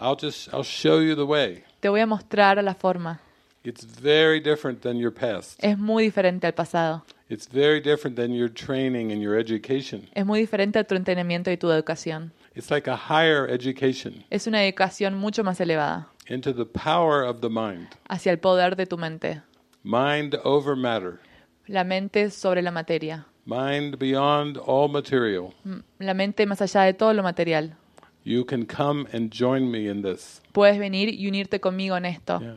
I'll 0.00 0.16
just 0.16 0.54
I'll 0.54 0.62
show 0.62 1.00
you 1.00 1.16
the 1.16 1.24
way. 1.26 1.64
Te 1.80 1.88
voy 1.88 2.02
a 2.02 2.06
mostrar 2.06 2.62
la 2.62 2.74
forma. 2.74 3.18
It's 3.64 3.84
very 3.84 4.38
different 4.38 4.80
than 4.82 4.96
your 4.96 5.12
past. 5.12 5.58
Es 5.58 5.76
muy 5.76 6.04
diferente 6.04 6.46
al 6.46 6.54
pasado. 6.54 7.04
It's 7.28 7.48
very 7.48 7.80
different 7.80 8.16
than 8.16 8.32
your 8.32 8.48
training 8.48 9.10
and 9.10 9.20
your 9.20 9.36
education. 9.36 10.08
Es 10.14 10.24
muy 10.24 10.38
diferente 10.40 10.78
a 10.78 10.84
tu 10.84 10.94
entrenamiento 10.94 11.50
y 11.50 11.56
tu 11.56 11.68
educación. 11.70 12.30
It's 12.54 12.70
like 12.70 12.88
a 12.88 12.96
higher 12.96 13.46
education 13.50 14.24
Es 14.30 14.46
una 14.46 14.64
educación 14.64 15.14
mucho 15.14 15.42
más 15.44 15.60
elevada 15.60 16.08
into 16.28 16.52
the 16.52 16.64
power 16.64 17.24
of 17.24 17.40
the 17.40 17.48
mind. 17.50 17.88
hacia 18.08 18.30
el 18.32 18.38
poder 18.38 18.76
de 18.76 18.86
tu 18.86 18.96
mente. 18.96 19.42
Mind 19.82 20.36
over 20.44 20.76
matter. 20.76 21.20
La 21.66 21.82
mente 21.84 22.30
sobre 22.30 22.62
la 22.62 22.70
materia. 22.70 23.26
Mind 23.44 23.98
beyond 23.98 24.56
all 24.64 24.88
material. 24.88 25.52
Mm, 25.64 25.80
La 25.98 26.14
mente 26.14 26.46
más 26.46 26.60
allá 26.62 26.82
de 26.82 26.94
todo 26.94 27.12
lo 27.12 27.22
material. 27.22 27.76
You 28.24 28.44
can 28.44 28.66
come 28.66 29.06
and 29.12 29.30
join 29.32 29.70
me 29.70 29.88
in 29.88 30.02
this. 30.02 30.40
Puedes 30.52 30.78
venir 30.78 31.08
y 31.08 31.26
unirte 31.28 31.60
conmigo 31.60 31.96
en 31.96 32.06
esto. 32.06 32.40
Yeah. 32.40 32.56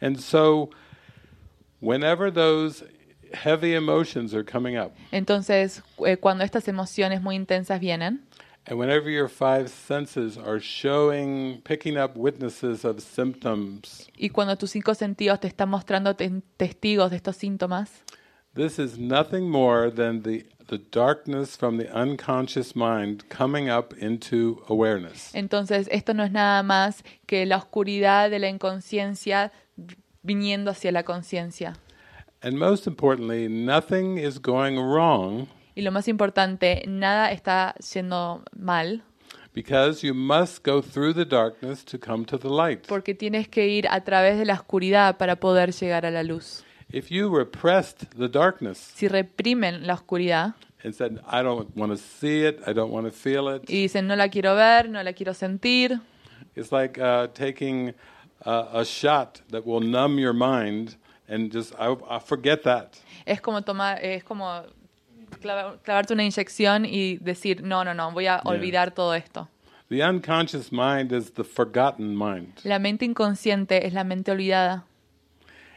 And 0.00 0.18
so 0.18 0.70
whenever 1.80 2.30
those 2.30 2.84
heavy 3.34 3.74
emotions 3.74 4.32
are 4.34 4.44
coming 4.44 4.76
up 4.78 4.92
Entonces, 5.12 5.82
eh, 6.06 6.16
cuando 6.16 6.44
estas 6.44 6.68
emociones 6.68 7.20
muy 7.22 7.36
intensas 7.36 7.80
vienen 7.80 8.24
and 8.66 8.78
whenever 8.78 9.10
your 9.10 9.28
five 9.28 9.68
senses 9.68 10.38
are 10.38 10.58
showing 10.60 11.60
picking 11.64 11.98
up 11.98 12.12
witnesses 12.16 12.84
of 12.84 13.00
symptoms 13.00 14.06
y 14.16 14.30
cuando 14.30 14.56
tus 14.56 14.70
cinco 14.70 14.94
sentidos 14.94 15.40
te 15.40 15.48
están 15.48 15.68
mostrando 15.68 16.14
te- 16.16 16.30
testigos 16.56 17.10
de 17.10 17.16
estos 17.16 17.36
síntomas, 17.36 17.90
This 18.54 18.78
is 18.78 18.96
nothing 18.98 19.50
more 19.50 19.90
than 19.90 20.22
the, 20.22 20.46
the 20.68 20.78
darkness 20.78 21.56
from 21.58 21.76
the 21.76 21.88
unconscious 21.92 22.76
mind 22.76 23.24
coming 23.28 23.68
up 23.68 23.92
into 24.00 24.62
awareness. 24.68 25.34
entonces 25.34 25.88
esto 25.90 26.14
no 26.14 26.22
es 26.22 26.30
nada 26.30 26.62
más 26.62 27.02
que 27.26 27.44
la 27.46 27.56
oscuridad 27.56 28.30
de 28.30 28.38
la 28.38 28.48
inconsciencia 28.48 29.50
vi- 29.76 29.96
viniendo 30.22 30.70
hacia 30.70 30.92
la 30.92 31.02
conciencia. 31.02 31.74
And 32.44 32.58
most 32.58 32.86
importantly, 32.86 33.48
nothing 33.48 34.18
is 34.18 34.38
going 34.38 34.76
wrong 34.78 35.48
Y 35.74 35.80
lo 35.82 35.90
más 35.90 36.08
importante, 36.08 36.84
nada 36.86 37.32
está 37.32 37.74
yendo 37.78 38.44
mal 38.54 39.02
because 39.54 40.04
you 40.04 40.12
must 40.12 40.62
go 40.62 40.82
through 40.82 41.14
the 41.14 41.24
darkness 41.24 41.84
to 41.86 41.98
come 41.98 42.26
to 42.26 42.36
the 42.36 42.48
light. 42.50 42.86
porque 42.86 43.14
tienes 43.14 43.48
que 43.48 43.66
ir 43.68 43.86
a 43.88 44.04
través 44.04 44.36
de 44.36 44.44
la 44.44 44.54
oscuridad 44.54 45.16
para 45.16 45.36
poder 45.36 45.72
llegar 45.72 46.04
a 46.04 46.10
la 46.10 46.22
luz. 46.22 46.62
If 46.92 47.10
you 47.10 47.34
repressed 47.34 48.10
the 48.16 48.28
darkness 48.28 48.78
Si 48.94 49.08
reprimen 49.08 49.86
la 49.86 49.94
oscuridad 49.94 50.54
and 50.84 50.94
said, 50.94 51.20
I 51.26 51.42
don't 51.42 51.74
want 51.74 51.92
to 51.92 51.96
see 51.96 52.44
it, 52.46 52.60
I 52.66 52.74
don't 52.74 52.92
want 52.92 53.06
to 53.06 53.10
feel 53.12 53.48
it, 53.48 53.62
y 53.70 53.84
dicen 53.84 54.06
no 54.06 54.16
la 54.16 54.28
quiero 54.28 54.54
ver, 54.54 54.90
no 54.90 55.02
la 55.02 55.14
quiero 55.14 55.32
sentir, 55.32 55.98
it's 56.54 56.70
like 56.70 57.00
uh, 57.00 57.28
taking 57.28 57.94
uh, 58.44 58.66
a 58.70 58.84
shot 58.84 59.40
that 59.48 59.64
will 59.64 59.80
numb 59.80 60.18
your 60.18 60.34
mind 60.34 60.96
and 61.28 61.52
just, 61.52 61.72
I, 61.78 61.94
I 62.08 62.18
forget 62.18 62.62
that. 62.64 62.94
es 63.26 63.40
como 63.40 63.62
tomar, 63.62 63.98
es 64.04 64.24
como 64.24 64.62
clava- 65.40 65.78
clavarte 65.82 66.12
una 66.12 66.24
inyección 66.24 66.84
y 66.84 67.16
decir 67.18 67.62
no, 67.62 67.84
no, 67.84 67.94
no, 67.94 68.10
voy 68.12 68.26
a 68.26 68.40
olvidar 68.44 68.92
todo 68.94 69.14
esto. 69.14 69.48
The 69.88 70.02
unconscious 70.02 70.72
mind 70.72 71.12
is 71.12 71.32
the 71.34 71.44
forgotten 71.44 72.16
mind. 72.16 72.58
La 72.64 72.78
mente 72.78 73.04
inconsciente 73.04 73.86
es 73.86 73.92
la 73.92 74.02
mente 74.04 74.30
olvidada. 74.32 74.84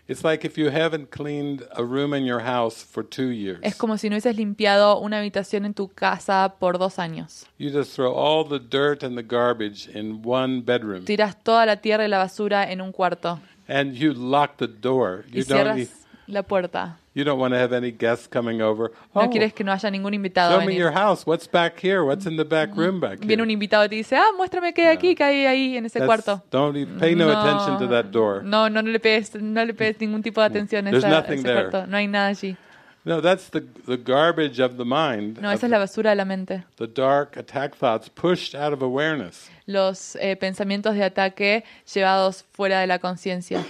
It's 0.09 0.23
like 0.23 0.45
if 0.45 0.57
you 0.57 0.69
haven't 0.69 1.11
cleaned 1.11 1.63
a 1.75 1.83
room 1.83 2.13
in 2.13 2.23
your 2.25 2.39
house 2.39 2.81
for 2.81 3.03
two 3.03 3.27
years. 3.31 3.59
Es 3.61 3.75
como 3.75 3.97
si 3.97 4.07
no 4.09 4.13
hubieses 4.15 4.37
limpiado 4.37 5.01
una 5.01 5.17
habitación 5.19 5.65
en 5.65 5.73
tu 5.73 5.89
casa 5.89 6.55
por 6.59 6.77
dos 6.77 6.97
años. 6.97 7.45
You 7.57 7.71
just 7.71 7.93
throw 7.93 8.13
all 8.13 8.45
the 8.47 8.59
dirt 8.59 9.03
and 9.03 9.17
the 9.17 9.23
garbage 9.23 9.89
in 9.93 10.21
one 10.23 10.61
bedroom, 10.61 11.03
Tiras 11.03 11.35
toda 11.43 11.65
la 11.65 11.75
tierra 11.81 12.05
y 12.05 12.07
la 12.07 12.19
basura 12.19 12.71
en 12.71 12.79
un 12.79 12.93
cuarto 12.93 13.41
and 13.67 13.93
you 13.95 14.13
lock 14.13 14.57
the 14.57 14.67
door. 14.67 15.25
y 15.31 15.39
You 15.39 15.43
don't. 15.43 15.47
cierras 15.63 15.77
e- 15.79 15.89
la 16.27 16.43
puerta. 16.43 16.97
You 17.13 17.23
don't 17.23 17.39
want 17.39 17.53
to 17.55 17.57
have 17.59 17.73
any 17.73 17.91
guests 17.91 18.27
coming 18.27 18.61
over. 18.61 18.91
No 19.15 19.21
Oh, 19.21 19.29
quieres 19.29 19.51
que 19.53 19.63
no 19.65 19.71
haya 19.71 19.89
ningún 19.89 20.13
invitado 20.13 20.51
show 20.51 20.59
me 20.59 20.67
venir. 20.67 20.79
your 20.81 20.91
house. 20.91 21.25
What's 21.25 21.47
back 21.49 21.79
here? 21.79 22.03
What's 22.03 22.27
in 22.27 22.37
the 22.37 22.43
back 22.45 22.75
room 22.75 22.99
back 22.99 23.19
Viene 23.21 23.41
un 23.41 23.49
here? 23.49 23.53
invitado 23.53 23.85
y 23.85 23.89
te 23.89 23.95
dice, 23.95 24.15
ah, 24.15 24.27
muéstrame 24.37 24.71
qué 24.73 24.83
hay 24.87 24.95
aquí, 24.95 25.15
qué 25.15 25.23
hay 25.23 25.45
ahí 25.47 25.77
en 25.77 25.85
ese 25.87 25.99
That's- 25.99 26.05
cuarto. 26.05 26.43
Don't 26.51 26.77
even 26.77 26.99
pay 26.99 27.15
no, 27.15 27.29
attention 27.31 27.79
to 27.79 27.87
that 27.87 28.11
door. 28.11 28.43
No, 28.43 28.69
no, 28.69 28.81
no 28.83 28.91
le 28.91 28.99
pegues, 28.99 29.33
no 29.41 29.65
le 29.65 29.73
pegues 29.73 29.99
ningún 29.99 30.21
tipo 30.21 30.41
de 30.41 30.45
atención 30.47 30.85
a 30.85 30.91
ese 30.91 31.01
there. 31.41 31.69
cuarto. 31.69 31.87
No 31.87 31.97
hay 31.97 32.07
nada 32.07 32.27
allí. 32.27 32.55
No, 33.03 33.21
that's 33.21 33.49
the 33.49 33.61
the 33.87 33.95
garbage 33.97 34.59
of 34.59 34.75
the 34.77 34.83
mind. 34.85 35.39
No, 35.41 35.49
esa 35.49 35.65
es 35.65 35.71
la 35.71 35.79
basura 35.79 36.09
de 36.11 36.17
la 36.17 36.25
mente. 36.25 36.65
the 36.75 36.87
dark 36.87 37.37
attack 37.37 37.73
thoughts 37.75 38.09
pushed 38.09 38.53
out 38.53 38.73
of 38.73 38.81
awareness. 38.83 39.49
Los 39.67 40.15
eh, 40.15 40.35
pensamientos 40.37 40.95
de 40.95 41.03
ataque 41.03 41.63
llevados 41.93 42.43
fuera 42.53 42.79
de 42.79 42.87
la 42.87 42.97
conciencia. 42.97 43.63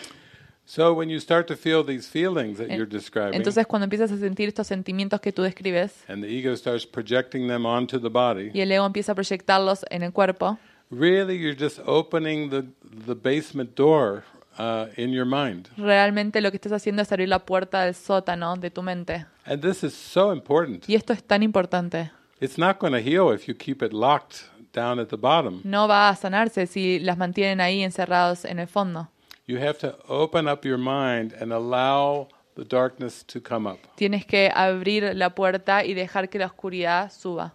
So 0.65 0.93
when 0.93 1.09
you 1.09 1.19
start 1.19 1.47
to 1.47 1.55
feel 1.55 1.83
these 1.83 2.09
feelings 2.09 2.57
that 2.57 2.69
En- 2.69 2.77
you're 2.77 2.89
describing, 2.89 3.33
Entonces, 3.35 3.65
cuando 3.65 3.85
empiezas 3.85 4.11
a 4.11 4.17
sentir 4.17 4.49
estos 4.49 4.67
sentimientos 4.67 5.21
que 5.21 5.31
tú 5.31 5.41
describes 5.41 6.03
and 6.09 6.23
the 6.23 6.29
ego 6.29 6.55
starts 6.55 6.85
projecting 6.85 7.47
them 7.47 7.65
onto 7.65 7.99
the 7.99 8.09
body, 8.09 8.51
y 8.53 8.61
el 8.61 8.71
ego 8.71 8.85
empieza 8.85 9.13
a 9.13 9.15
proyectarlos 9.15 9.85
en 9.89 10.03
el 10.03 10.11
cuerpo, 10.11 10.59
really 10.91 11.37
you're 11.37 11.55
just 11.57 11.79
opening 11.85 12.49
the 12.49 12.63
the 13.05 13.15
basement 13.15 13.75
door 13.75 14.23
uh, 14.59 14.87
in 14.97 15.11
your 15.13 15.25
mind. 15.25 15.69
realmente 15.77 16.41
lo 16.41 16.51
que 16.51 16.57
estás 16.57 16.73
haciendo 16.73 17.01
es 17.01 17.11
abrir 17.13 17.29
la 17.29 17.39
puerta 17.39 17.83
del 17.85 17.95
sótano 17.95 18.55
de 18.57 18.69
tu 18.69 18.83
mente. 18.83 19.25
And 19.45 19.61
this 19.61 19.83
is 19.83 19.93
so 19.93 20.33
important. 20.33 20.87
Y 20.89 20.95
esto 20.95 21.13
es 21.13 21.23
tan 21.23 21.43
importante. 21.43 22.11
It's 22.41 22.57
not 22.57 22.77
going 22.77 22.91
to 22.91 22.99
heal 22.99 23.33
if 23.33 23.47
you 23.47 23.55
keep 23.55 23.81
it 23.81 23.93
locked 23.93 24.41
down 24.77 24.99
at 24.99 25.09
the 25.09 25.17
bottom. 25.17 25.61
No 25.63 25.87
va 25.87 26.09
a 26.09 26.15
sanarse 26.15 26.67
si 26.67 26.99
las 26.99 27.17
mantienen 27.17 27.59
ahí 27.59 27.83
encerrados 27.83 28.45
en 28.45 28.59
el 28.59 28.67
fondo. 28.67 29.09
You 29.47 29.57
have 29.57 29.79
to 29.79 29.97
open 30.07 30.47
up 30.47 30.65
your 30.65 30.77
mind 30.77 31.33
and 31.41 31.51
allow 31.51 32.27
the 32.55 32.63
darkness 32.63 33.23
to 33.27 33.41
come 33.41 33.67
up. 33.67 33.79
Tienes 33.95 34.25
que 34.25 34.51
abrir 34.53 35.15
la 35.15 35.31
puerta 35.31 35.83
y 35.83 35.93
dejar 35.93 36.29
que 36.29 36.37
la 36.37 36.47
oscuridad 36.47 37.11
suba. 37.11 37.53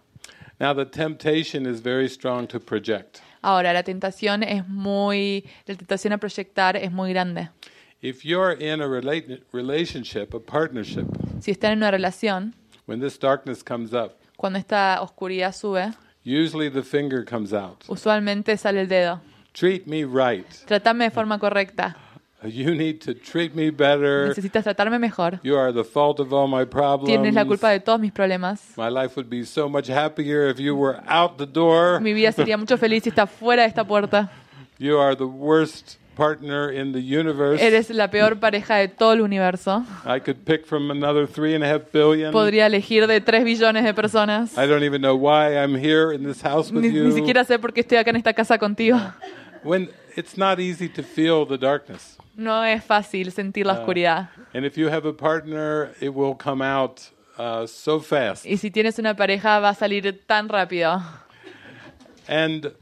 Now 0.59 0.73
the 0.73 0.85
temptation 0.85 1.65
is 1.65 1.81
very 1.81 2.09
strong 2.09 2.47
to 2.47 2.59
project. 2.59 3.21
Ahora, 3.41 3.73
la 3.73 3.83
tentación 3.83 4.43
es 4.43 4.67
muy, 4.67 5.45
la 5.65 5.75
tentación 5.75 6.13
a 6.13 6.17
proyectar 6.17 6.77
es 6.77 6.91
muy 6.91 7.11
grande. 7.11 7.49
If 8.01 8.23
you're 8.23 8.53
in 8.53 8.81
a 8.81 8.87
relationship, 8.87 10.33
a 10.33 10.39
partnership, 10.39 11.05
Si 11.41 11.51
están 11.51 11.71
en 11.73 11.77
una 11.79 11.91
relación, 11.91 12.53
when 12.85 12.99
this 12.99 13.17
darkness 13.17 13.63
comes 13.63 13.93
up, 13.93 14.15
cuando 14.37 14.59
esta 14.59 15.01
oscuridad 15.01 15.53
sube, 15.53 15.93
usually 16.23 16.69
the 16.69 16.83
finger 16.83 17.23
comes 17.23 17.53
out. 17.53 17.83
usualmente 17.87 18.57
sale 18.57 18.81
el 18.81 18.87
dedo. 18.87 19.21
Treat 19.53 19.85
me 19.85 20.03
right. 20.03 20.47
Tratame 20.65 21.05
de 21.05 21.11
forma 21.11 21.37
correcta. 21.37 21.95
You 22.45 22.75
need 22.75 22.99
to 23.01 23.13
treat 23.13 23.55
me 23.55 23.69
better. 23.69 24.27
Necesitas 24.27 24.65
tratarme 24.65 24.99
mejor. 24.99 25.39
You 25.43 25.55
are 25.55 25.71
the 25.71 25.85
fault 25.85 26.19
of 26.19 26.33
all 26.33 26.47
my 26.47 26.65
problems. 26.65 27.07
Tienes 27.07 27.33
la 27.33 27.45
culpa 27.45 27.69
de 27.69 27.79
todos 27.79 28.01
mis 28.01 28.11
problemas. 28.11 28.77
My 28.77 28.89
life 28.89 29.15
would 29.15 29.29
be 29.29 29.45
so 29.45 29.69
much 29.69 29.87
happier 29.87 30.49
if 30.49 30.59
you 30.59 30.75
were 30.75 31.01
out 31.07 31.37
the 31.37 31.45
door. 31.45 32.01
Mi 32.01 32.11
vida 32.11 32.33
sería 32.33 32.57
mucho 32.57 32.77
feliz 32.77 33.03
si 33.03 33.09
estás 33.09 33.29
fuera 33.29 33.61
de 33.61 33.69
esta 33.69 33.85
puerta. 33.85 34.29
You 34.77 34.99
are 34.99 35.15
the 35.15 35.27
worst 35.27 35.97
partner 36.15 36.71
in 36.71 36.91
the 36.93 36.99
universe. 36.99 37.61
Eres 37.61 37.89
la 37.89 38.09
peor 38.09 38.39
pareja 38.39 38.75
de 38.75 38.87
todo 38.87 39.13
el 39.13 39.21
universo. 39.21 39.85
I 40.05 40.19
could 40.19 40.45
pick 40.45 40.65
from 40.65 40.91
another 40.91 41.27
three 41.27 41.55
and 41.55 41.63
a 41.63 41.67
half 41.67 41.91
billion. 41.91 42.31
Podría 42.31 42.65
elegir 42.67 43.07
de 43.07 43.21
3 43.21 43.43
billones 43.43 43.83
de 43.83 43.93
personas. 43.93 44.57
I 44.57 44.67
don't 44.67 44.83
even 44.83 45.01
know 45.01 45.15
why 45.15 45.55
I'm 45.57 45.75
here 45.75 46.13
in 46.13 46.23
this 46.23 46.41
house 46.41 46.71
with 46.71 46.83
Ni, 46.83 46.89
you. 46.89 47.03
ni 47.05 47.11
siquiera 47.13 47.43
sé 47.43 47.59
por 47.59 47.73
qué 47.73 47.81
estoy 47.81 47.97
acá 47.97 48.11
en 48.11 48.17
esta 48.17 48.33
casa 48.33 48.57
contigo. 48.57 48.99
When 49.63 49.89
it's 50.15 50.37
not 50.37 50.59
easy 50.59 50.89
to 50.89 51.03
feel 51.03 51.45
the 51.45 51.57
darkness. 51.57 52.17
No 52.35 52.63
es 52.63 52.83
fácil 52.83 53.31
sentir 53.31 53.65
la 53.65 53.73
oscuridad. 53.73 54.29
And 54.53 54.65
if 54.65 54.77
you 54.77 54.89
have 54.89 55.07
a 55.07 55.13
partner, 55.13 55.91
it 56.01 56.09
will 56.09 56.35
come 56.35 56.63
out 56.63 57.01
uh, 57.37 57.67
so 57.67 57.99
fast. 57.99 58.45
Y 58.45 58.57
si 58.57 58.71
tienes 58.71 58.97
una 58.99 59.15
pareja 59.15 59.59
va 59.59 59.69
a 59.69 59.75
salir 59.75 60.21
tan 60.25 60.49
rápido. 60.49 61.01
And 62.27 62.73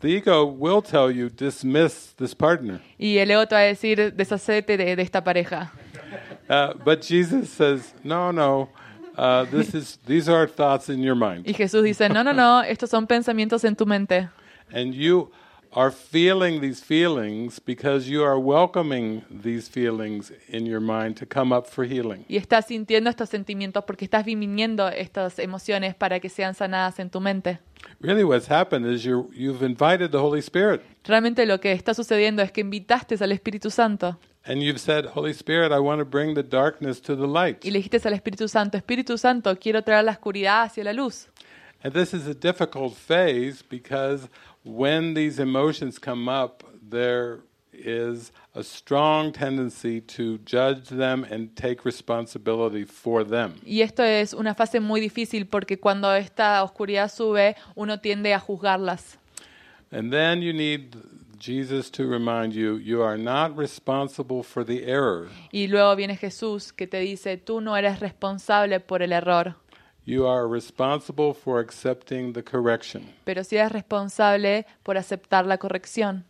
the 0.00 0.08
ego 0.08 0.44
will 0.44 0.82
tell 0.82 1.10
you 1.10 1.28
dismiss 1.30 2.14
this 2.16 2.34
partner. 2.34 2.80
Y 2.98 3.18
el 3.18 3.30
ego 3.30 3.46
te 3.46 3.54
va 3.54 3.60
a 3.62 3.64
decir, 3.64 4.14
deshacete 4.14 4.76
de, 4.76 4.96
de 4.96 5.02
esta 5.02 5.22
pareja. 5.22 5.70
Uh, 6.48 6.74
but 6.84 7.02
Jesus 7.02 7.48
says, 7.50 7.94
no, 8.02 8.30
no. 8.32 8.68
Uh, 9.16 9.44
this 9.50 9.74
is 9.74 9.98
these 10.06 10.28
are 10.28 10.46
thoughts 10.46 10.88
in 10.88 11.00
your 11.02 11.14
mind, 11.14 11.46
Y 11.46 11.52
Jesús 11.52 11.82
dice, 11.84 12.08
no, 12.08 12.22
no, 12.22 12.32
no, 12.32 12.62
estos 12.62 12.88
son 12.90 13.06
pensamientos 13.06 13.64
en 13.64 13.76
tu 13.76 13.84
mente. 13.84 14.28
and 14.72 14.94
you 14.94 15.30
are 15.72 15.90
feeling 15.90 16.60
these 16.60 16.82
feelings 16.82 17.60
because 17.64 18.08
you 18.08 18.24
are 18.24 18.38
welcoming 18.38 19.22
these 19.30 19.68
feelings 19.68 20.32
in 20.48 20.66
your 20.66 20.80
mind 20.80 21.16
to 21.16 21.26
come 21.26 21.54
up 21.54 21.66
for 21.66 21.84
healing. 21.84 22.24
Y 22.28 22.36
estás 22.36 22.66
sintiendo 22.66 23.10
estos 23.10 23.28
sentimientos 23.28 23.84
porque 23.84 24.04
estás 24.04 24.24
viniendo 24.24 24.88
estas 24.88 25.38
emociones 25.38 25.94
para 25.94 26.20
que 26.20 26.28
sean 26.28 26.54
sanadas 26.54 26.98
en 26.98 27.10
tu 27.10 27.20
mente. 27.20 27.60
Really, 28.00 28.24
what's 28.24 28.50
happened 28.50 28.86
is 28.86 29.04
you 29.04 29.30
you've 29.32 29.64
invited 29.64 30.10
the 30.10 30.18
Holy 30.18 30.40
Spirit, 30.40 30.82
Realmente 31.04 31.46
lo 31.46 31.60
que 31.60 31.72
está 31.72 31.94
sucediendo 31.94 32.42
es 32.42 32.52
que 32.52 32.60
invitaste 32.60 33.16
al 33.20 33.32
Espíritu 33.32 33.70
Santo 33.70 34.18
and 34.44 34.62
you've 34.62 34.80
said, 34.80 35.06
"Holy 35.14 35.32
Spirit, 35.32 35.72
I 35.72 35.78
want 35.78 36.00
to 36.00 36.04
bring 36.04 36.34
the 36.34 36.42
darkness 36.42 37.00
to 37.02 37.16
the 37.16 37.26
light." 37.26 37.64
y 37.64 37.70
le 37.70 37.78
dijiste 37.78 38.06
al 38.06 38.14
Espíritu 38.14 38.48
Santo, 38.48 38.76
Espíritu 38.76 39.18
Santo, 39.18 39.54
quiero 39.58 39.82
traer 39.82 40.04
la 40.04 40.12
oscuridad 40.12 40.64
hacia 40.64 40.84
la 40.84 40.92
luz. 40.92 41.28
And 41.82 41.94
this 41.94 42.12
is 42.12 42.26
a 42.26 42.34
difficult 42.34 42.94
phase 42.94 43.62
because 43.62 44.28
when 44.64 45.14
these 45.14 45.38
emotions 45.38 45.98
come 45.98 46.28
up, 46.28 46.64
there 46.82 47.40
is 47.72 48.32
a 48.54 48.62
strong 48.62 49.32
tendency 49.32 50.00
to 50.00 50.38
judge 50.38 50.88
them 50.88 51.24
and 51.24 51.54
take 51.56 51.84
responsibility 51.84 52.84
for 52.84 53.24
them. 53.24 53.54
Y 53.64 53.80
esto 53.80 54.02
es 54.02 54.34
una 54.34 54.54
fase 54.54 54.80
muy 54.80 55.00
difícil 55.00 55.46
porque 55.46 55.78
cuando 55.78 56.12
esta 56.14 56.62
oscuridad 56.62 57.10
sube, 57.10 57.56
uno 57.74 58.00
tiende 58.00 58.34
a 58.34 58.40
juzgarlas. 58.40 59.18
And 59.92 60.12
then 60.12 60.42
you 60.42 60.52
need 60.52 60.96
Jesus 61.38 61.90
to 61.92 62.06
remind 62.06 62.52
you 62.52 62.76
you 62.76 63.02
are 63.02 63.16
not 63.16 63.56
responsible 63.56 64.42
for 64.42 64.64
the 64.64 64.84
error. 64.84 65.28
Y 65.50 65.66
luego 65.68 65.96
viene 65.96 66.16
Jesús 66.16 66.72
que 66.72 66.86
te 66.86 66.98
dice, 66.98 67.38
tú 67.38 67.60
no 67.60 67.76
eres 67.76 68.00
responsable 68.00 68.78
por 68.80 69.02
el 69.02 69.12
error, 69.12 69.56
You 70.06 70.26
are 70.26 70.48
responsible 70.48 71.34
for 71.34 71.60
accepting 71.60 72.32
the 72.32 72.42
correction. 72.42 73.12
pero 73.24 73.44
sí 73.44 73.56
eres 73.56 73.70
responsable 73.72 74.66
por 74.82 74.96
aceptar 74.96 75.46
la 75.46 75.58
corrección. 75.58 76.24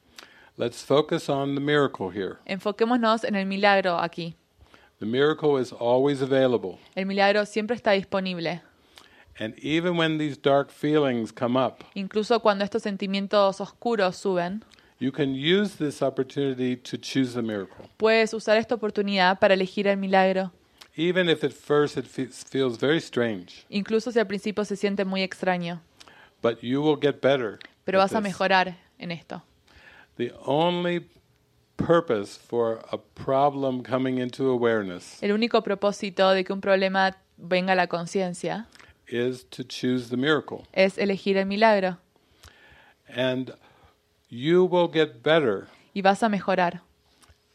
Let's 0.56 0.82
focus 0.84 1.28
on 1.30 1.54
the 1.54 1.60
miracle 1.60 2.10
here. 2.10 2.38
Enfoquémonos 2.46 3.24
en 3.24 3.34
el 3.36 3.46
milagro 3.46 3.98
aquí. 3.98 4.34
The 4.98 5.06
miracle 5.06 5.56
is 5.58 5.72
always 5.72 6.20
available. 6.20 6.78
El 6.94 7.06
milagro 7.06 7.46
siempre 7.46 7.74
está 7.76 7.92
disponible. 7.92 8.60
And 9.38 9.54
even 9.62 9.96
when 9.96 10.18
these 10.18 10.36
dark 10.36 10.70
feelings 10.70 11.32
come 11.32 11.56
up, 11.56 11.84
Incluso 11.94 12.40
cuando 12.40 12.64
estos 12.64 12.82
sentimientos 12.82 13.60
oscuros 13.62 14.16
suben, 14.16 14.62
you 14.98 15.10
can 15.10 15.30
use 15.34 15.76
this 15.78 16.02
opportunity 16.02 16.76
to 16.76 16.98
choose 16.98 17.32
the 17.32 17.40
miracle. 17.40 17.88
puedes 17.96 18.34
usar 18.34 18.58
esta 18.58 18.74
oportunidad 18.74 19.38
para 19.38 19.54
elegir 19.54 19.86
el 19.86 19.96
milagro. 19.96 20.52
Even 20.96 21.28
if 21.28 21.44
at 21.44 21.52
first 21.52 21.96
it 21.96 22.06
fe- 22.06 22.26
feels 22.26 22.78
very 22.78 23.00
strange, 23.00 23.64
Incluso 23.68 24.10
si 24.12 24.18
al 24.18 24.26
principio 24.26 24.64
se 24.64 24.76
siente 24.76 25.04
muy 25.04 25.22
extraño, 25.22 25.80
but 26.42 26.60
you 26.62 26.82
will 26.82 26.98
get 27.00 27.20
better. 27.20 27.58
pero 27.84 27.98
vas 27.98 28.12
a 28.12 28.16
this. 28.20 28.24
mejorar 28.24 28.76
en 28.98 29.10
esto. 29.12 29.42
The 30.16 30.32
only 30.44 31.06
purpose 31.76 32.36
for 32.38 32.80
a 32.92 32.98
problem 32.98 33.82
coming 33.82 34.18
into 34.18 34.50
awareness 34.50 35.22
El 35.22 35.32
único 35.32 35.62
propósito 35.62 36.30
de 36.32 36.44
que 36.44 36.52
un 36.52 36.60
problema 36.60 37.16
venga 37.38 37.72
a 37.72 37.76
la 37.76 37.86
conciencia 37.86 38.66
is 39.08 39.44
to 39.48 39.62
choose 39.64 40.10
the 40.10 40.16
miracle. 40.18 40.66
es 40.72 40.98
elegir 40.98 41.36
el 41.38 41.46
milagro 41.46 41.96
And 43.08 43.52
you 44.28 44.64
will 44.66 44.88
get 44.92 45.22
better 45.22 45.68
y 45.94 46.02
vas 46.02 46.22
a 46.22 46.28
mejorar 46.28 46.82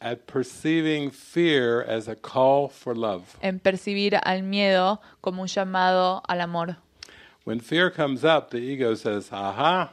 at 0.01 0.25
perceiving 0.27 1.09
fear 1.11 1.81
as 1.87 2.07
a 2.07 2.15
call 2.15 2.69
for 2.69 2.95
love. 2.95 3.23
en 3.41 3.59
percibir 3.59 4.19
al 4.23 4.43
miedo 4.43 5.01
como 5.21 5.41
un 5.41 5.47
llamado 5.47 6.21
al 6.27 6.41
amor. 6.41 6.77
When 7.45 7.59
fear 7.59 7.91
comes 7.91 8.23
up, 8.23 8.49
the 8.49 8.57
ego 8.57 8.95
says, 8.95 9.29
Aha, 9.31 9.91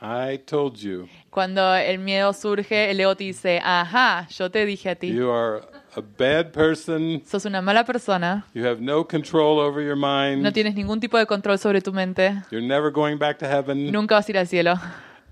I 0.00 0.36
told 0.46 0.76
you. 0.76 1.08
Cuando 1.30 1.74
el 1.74 1.98
miedo 1.98 2.32
surge, 2.32 2.90
el 2.90 3.00
ego 3.00 3.14
te 3.16 3.24
dice, 3.24 3.60
ajá, 3.62 4.28
yo 4.28 4.50
te 4.50 4.64
dije 4.64 4.90
a 4.90 4.94
ti, 4.94 5.08
You 5.12 5.30
are 5.30 5.62
a 5.96 6.00
bad 6.00 6.52
person. 6.52 7.22
sos 7.26 7.44
una 7.46 7.60
mala 7.62 7.84
persona, 7.84 8.44
You 8.54 8.64
have 8.66 8.80
no 8.80 9.04
control 9.04 9.58
over 9.58 9.82
your 9.82 9.96
mind. 9.96 10.42
no 10.42 10.52
tienes 10.52 10.74
ningún 10.74 11.00
tipo 11.00 11.18
de 11.18 11.26
control 11.26 11.58
sobre 11.58 11.80
tu 11.80 11.92
mente, 11.92 12.42
You're 12.50 12.66
never 12.66 12.90
going 12.92 13.16
back 13.18 13.38
to 13.38 13.46
heaven. 13.48 13.90
nunca 13.90 14.14
vas 14.14 14.28
a 14.28 14.32
ir 14.32 14.38
al 14.38 14.46
cielo. 14.46 14.74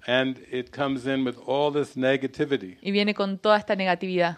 And 0.06 0.38
it 0.50 0.70
comes 0.70 1.06
in 1.06 1.24
with 1.24 1.36
all 1.46 1.70
this 1.72 1.96
negativity. 1.96 2.76
Y 2.82 2.90
viene 2.90 3.14
con 3.14 3.38
toda 3.38 3.56
esta 3.56 3.74
negatividad. 3.74 4.36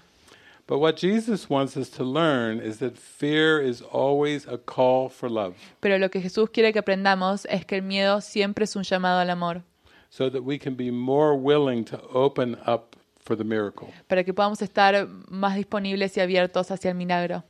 But 0.68 0.78
what 0.78 0.96
Jesus 0.96 1.48
wants 1.48 1.76
us 1.76 1.88
to 1.90 2.02
learn 2.04 2.58
is 2.60 2.78
that 2.78 2.96
fear 2.98 3.60
is 3.60 3.82
always 3.82 4.46
a 4.48 4.58
call 4.58 5.08
for 5.08 5.30
love, 5.30 5.54
Pero 5.80 5.96
lo 5.98 6.08
que 6.08 6.20
Jesús 6.20 6.50
quiere 6.50 6.72
que 6.72 6.80
aprendamos 6.80 7.46
es 7.46 7.64
que 7.64 7.76
el 7.76 7.82
miedo 7.82 8.20
siempre 8.20 8.64
es 8.64 8.74
un 8.74 8.82
llamado 8.82 9.20
al 9.20 9.30
amor, 9.30 9.62
so 10.10 10.28
that 10.28 10.42
we 10.42 10.58
can 10.58 10.74
be 10.74 10.90
more 10.90 11.36
willing 11.36 11.84
to 11.84 12.00
open 12.12 12.56
up 12.66 12.96
for 13.20 13.36
the 13.36 13.44
miracle. 13.44 13.92
para 14.08 14.24
que 14.24 14.34
podamos 14.34 14.60
estar 14.60 15.06
más 15.28 15.54
disponibles 15.54 16.16
y 16.16 16.20
abiertos 16.20 16.72
hacia 16.72 16.90
el 16.90 16.96
milagro. 16.96 17.44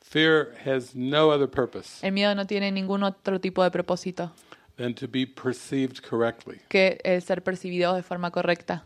Fear 0.00 0.54
has 0.66 0.94
no 0.94 1.30
other 1.30 1.48
purpose 1.48 2.06
El 2.06 2.12
miedo 2.12 2.34
no 2.34 2.46
tiene 2.46 2.70
ningún 2.70 3.02
otro 3.02 3.40
tipo 3.40 3.62
de 3.62 3.70
propósito 3.70 4.30
than 4.76 4.94
to 4.94 5.06
be 5.08 5.26
perceived 5.26 6.02
correctly. 6.02 6.60
que 6.68 6.98
el 7.04 7.20
ser 7.22 7.42
percibido 7.42 7.94
de 7.94 8.02
forma 8.02 8.30
correcta. 8.30 8.82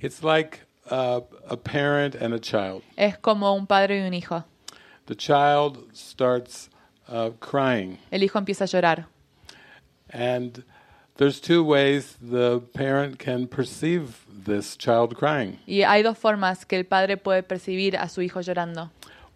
It's 0.00 0.22
like 0.22 0.60
uh, 0.90 1.20
a 1.48 1.56
parent 1.56 2.14
and 2.14 2.32
a 2.34 2.38
child. 2.38 2.82
Es 2.96 3.18
como 3.18 3.52
un 3.54 3.66
padre 3.66 4.00
y 4.00 4.06
un 4.06 4.14
hijo. 4.14 4.44
The 5.06 5.14
child 5.16 5.88
starts 5.94 6.68
uh, 7.08 7.30
crying, 7.40 7.98
El 8.10 8.22
hijo 8.22 8.38
empieza 8.38 8.64
a 8.64 8.66
llorar. 8.66 9.06
and 10.10 10.64
there's 11.16 11.40
two 11.40 11.64
ways 11.64 12.16
the 12.20 12.60
parent 12.74 13.18
can 13.18 13.46
perceive 13.48 14.24
this 14.28 14.76
child 14.76 15.16
crying. 15.16 15.58
Y 15.66 15.82
hay 15.82 16.02
dos 16.02 16.16
formas 16.18 16.64
que 16.64 16.76
el 16.76 16.84
padre 16.84 17.16
puede 17.16 17.42
percibir 17.42 17.96
a 17.96 18.08
su 18.08 18.22
hijo 18.22 18.40
llorando. 18.40 18.90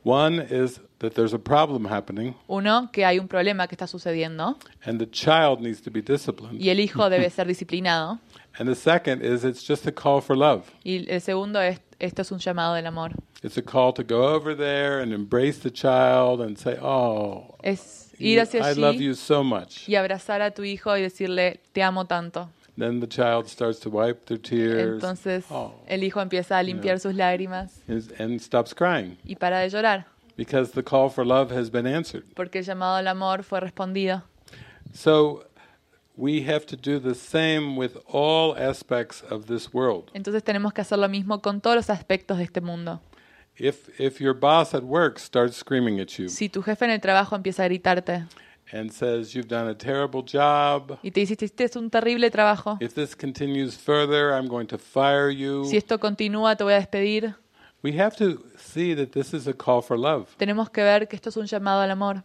One 0.05 0.41
is 0.41 0.81
that 0.99 1.15
there's 1.15 1.33
a 1.33 1.39
problem 1.39 1.87
happening, 1.87 2.35
Uno, 2.49 2.91
que 2.93 3.05
hay 3.05 3.19
un 3.19 3.29
problema 3.29 3.67
que 3.69 3.75
está 3.77 3.87
sucediendo 3.87 4.57
and 4.85 4.99
the 4.99 5.07
child 5.11 5.61
needs 5.61 5.81
to 5.83 5.91
be 5.91 6.03
disciplined. 6.03 6.61
y 6.61 6.71
el 6.71 6.81
hijo 6.81 7.09
debe 7.09 7.31
ser 7.31 7.47
disciplinado. 7.47 8.19
And 8.59 8.69
the 8.69 8.75
second 8.75 9.23
is 9.25 9.45
it's 9.45 9.67
just 9.67 9.87
a 9.87 9.93
call 9.93 10.21
for 10.21 10.37
love. 10.37 10.65
Y 10.85 11.05
el 11.09 11.21
segundo 11.21 11.61
es, 11.61 11.81
esto 11.99 12.23
es 12.23 12.31
un 12.33 12.39
llamado 12.39 12.75
del 12.75 12.87
amor. 12.87 13.13
It's 13.43 13.57
a 13.57 13.63
call 13.63 13.93
to 13.95 14.03
go 14.05 14.35
over 14.35 14.57
there 14.57 15.01
and 15.03 15.13
embrace 15.13 15.61
the 15.61 15.71
child 15.71 16.41
and 16.41 16.57
say, 16.59 16.77
"Oh, 16.81 17.57
Es 17.63 18.13
ir 18.19 18.41
hacia 18.41 18.61
I 18.61 18.75
love 18.75 18.95
allí 18.97 19.05
you 19.07 19.15
so 19.15 19.43
much." 19.43 19.89
y 19.89 19.95
abrazar 19.97 20.43
a 20.43 20.51
tu 20.53 20.63
hijo 20.65 20.97
y 20.97 21.03
decirle, 21.03 21.61
te 21.73 21.83
amo 21.83 22.05
tanto. 22.07 22.51
Then 22.79 23.01
the 23.01 23.07
child 23.07 23.49
starts 23.49 23.81
to 23.81 23.91
wipe 23.91 24.25
their 24.27 24.39
tears 24.41 24.95
Entonces 24.95 25.45
Oh. 25.51 25.75
el 25.87 26.03
hijo 26.05 26.21
empieza 26.23 26.57
a 26.59 26.63
limpiar 26.63 26.99
sus 27.01 27.15
lágrimas 27.15 27.83
and 27.89 28.13
and 28.19 28.41
stops 28.41 28.75
crying 28.75 29.19
y 29.25 29.35
para 29.37 29.59
de 29.61 29.69
llorar, 29.69 30.07
because 30.37 30.73
the 30.73 30.83
call 30.83 31.11
for 31.11 31.27
love 31.27 31.53
has 31.53 31.71
been 31.71 31.87
answered. 31.87 32.25
porque 32.35 32.61
el 32.61 32.65
llamado 32.65 32.97
al 32.97 33.09
amor 33.09 33.43
fue 33.43 33.61
respondido. 33.61 34.23
So 34.95 35.45
we 36.17 36.43
have 36.47 36.67
to 36.67 36.77
do 36.77 36.99
the 36.99 37.15
same 37.15 37.77
with 37.77 37.97
all 38.07 38.57
aspects 38.57 39.23
of 39.31 39.47
this 39.47 39.73
world. 39.73 40.11
Entonces 40.15 40.43
tenemos 40.43 40.73
que 40.73 40.81
hacer 40.81 40.99
lo 40.99 41.09
mismo 41.09 41.41
con 41.43 41.61
todos 41.61 41.77
los 41.77 41.91
aspectos 41.91 42.39
de 42.39 42.45
este 42.45 42.61
mundo. 42.61 43.01
If 43.59 44.01
if 44.01 44.19
your 44.19 44.33
boss 44.35 44.75
at 44.75 44.83
work 44.83 45.19
starts 45.19 45.57
screaming 45.59 46.01
at 46.01 46.09
you 46.19 46.31
Si 46.31 46.49
tu 46.49 46.63
jefe 46.63 46.87
en 46.87 46.91
el 46.91 47.01
trabajo 47.03 47.37
empieza 47.37 47.65
a 47.65 47.67
gritarte 47.69 48.25
and 48.73 48.91
says 48.91 49.35
you've 49.35 49.49
done 49.49 49.69
a 49.69 49.75
terrible 49.75 50.23
job, 50.23 50.99
y 51.03 51.11
te 51.11 51.21
dice, 51.21 51.37
este 51.41 51.65
es 51.65 51.77
un 51.77 51.91
terrible 51.91 52.31
trabajo, 52.31 52.79
if 52.81 52.95
this 52.95 53.15
continues 53.15 53.77
further, 53.77 54.33
I'm 54.33 54.49
going 54.49 54.67
to 54.67 54.79
fire 54.79 55.31
you. 55.31 55.65
si 55.67 55.77
esto 55.77 55.99
continúa 56.01 56.57
te 56.57 56.65
voy 56.65 56.73
a 56.73 56.77
despedir, 56.77 57.37
We 57.85 57.99
have 58.01 58.15
to 58.19 58.41
see 58.57 58.95
that 58.95 59.11
this 59.11 59.35
is 59.35 59.49
a 59.49 59.53
call 59.53 59.83
for 59.83 59.99
love. 59.99 60.29
tenemos 60.37 60.71
que 60.71 60.83
ver 60.83 61.09
que 61.09 61.17
esto 61.17 61.31
es 61.31 61.37
un 61.37 61.47
llamado 61.47 61.81
al 61.83 61.91
amor. 61.91 62.23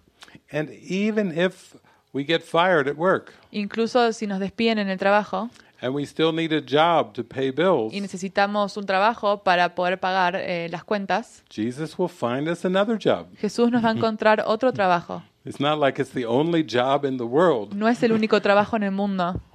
And 0.52 0.70
even 0.70 1.36
if 1.38 1.76
we 2.14 2.24
get 2.24 2.44
fired 2.44 2.88
at 2.88 2.96
work 2.96 3.34
Incluso 3.52 4.14
si 4.14 4.28
nos 4.28 4.40
despiden 4.40 4.78
en 4.78 4.90
el 4.90 4.98
trabajo 5.00 5.50
and 5.82 5.94
we 5.96 6.04
still 6.06 6.32
need 6.32 6.54
a 6.54 6.62
job 6.62 7.14
to 7.14 7.24
pay 7.24 7.50
bills, 7.52 7.92
y 7.94 8.02
necesitamos 8.02 8.78
un 8.78 8.86
trabajo 8.86 9.44
para 9.44 9.74
poder 9.76 10.00
pagar 10.00 10.36
eh, 10.36 10.68
las 10.70 10.84
cuentas, 10.84 11.44
Jesus 11.50 11.98
will 11.98 12.10
find 12.10 12.48
us 12.48 12.64
another 12.64 12.98
job. 12.98 13.28
Jesús 13.38 13.72
nos 13.72 13.84
va 13.84 13.90
a 13.90 13.94
encontrar 13.94 14.44
otro 14.46 14.72
trabajo. 14.74 15.24
It's 15.48 15.62
not 15.62 15.80
like 15.80 15.98
it's 15.98 16.12
the 16.12 16.26
only 16.26 16.62
job 16.62 17.06
in 17.06 17.18
the 17.18 17.26
world. 17.26 17.74
No 17.74 17.88
es 17.88 18.04
el 18.04 18.12
único 18.12 18.42
trabajo 18.42 18.76
en 18.76 18.84
el 18.84 18.92
mundo. 18.92 19.42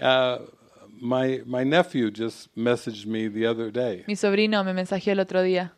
Uh, 0.00 0.38
my 1.00 1.42
my 1.44 1.64
nephew 1.64 2.10
just 2.10 2.48
messaged 2.56 3.06
me 3.06 3.28
the 3.28 3.44
other 3.44 3.70
day, 3.70 4.04
Mi 4.06 4.14
sobrino 4.14 4.64
me 4.64 4.72
mensajeó 4.72 5.12
el 5.12 5.20
otro 5.20 5.42
día 5.42 5.72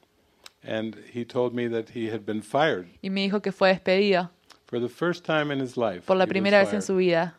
and 0.63 0.97
he 1.13 1.25
told 1.25 1.55
me 1.55 1.67
that 1.67 1.89
he 1.91 2.09
had 2.11 2.25
been 2.25 2.43
fired 2.43 2.87
y 3.03 3.09
me 3.09 3.23
dijo 3.29 3.43
que 3.43 3.51
fue 3.51 3.71
despedido 3.71 4.31
for 4.67 4.79
the 4.79 4.89
first 4.89 5.25
time 5.25 5.51
in 5.51 5.61
his 5.61 5.77
life. 5.77 6.03
por 6.07 6.17
la 6.17 6.27
primera 6.27 6.59
vez 6.59 6.73
en 6.73 6.83
su 6.83 6.97
vida. 6.97 7.35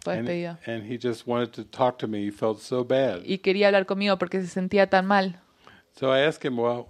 fue 0.00 0.14
and, 0.14 0.26
despedido. 0.28 0.58
and 0.66 0.84
he 0.90 0.98
just 0.98 1.26
wanted 1.26 1.52
to 1.52 1.64
talk 1.64 1.96
to 1.98 2.06
me. 2.06 2.26
He 2.26 2.32
felt 2.32 2.58
so 2.60 2.84
bad. 2.84 3.22
Y 3.24 3.38
quería 3.38 3.68
hablar 3.68 3.86
conmigo 3.86 4.18
porque 4.18 4.40
se 4.42 4.48
sentía 4.48 4.90
tan 4.90 5.06
mal. 5.06 5.40
So 5.98 6.12
I 6.12 6.26
asked 6.26 6.44
him, 6.44 6.58
"Well, 6.58 6.86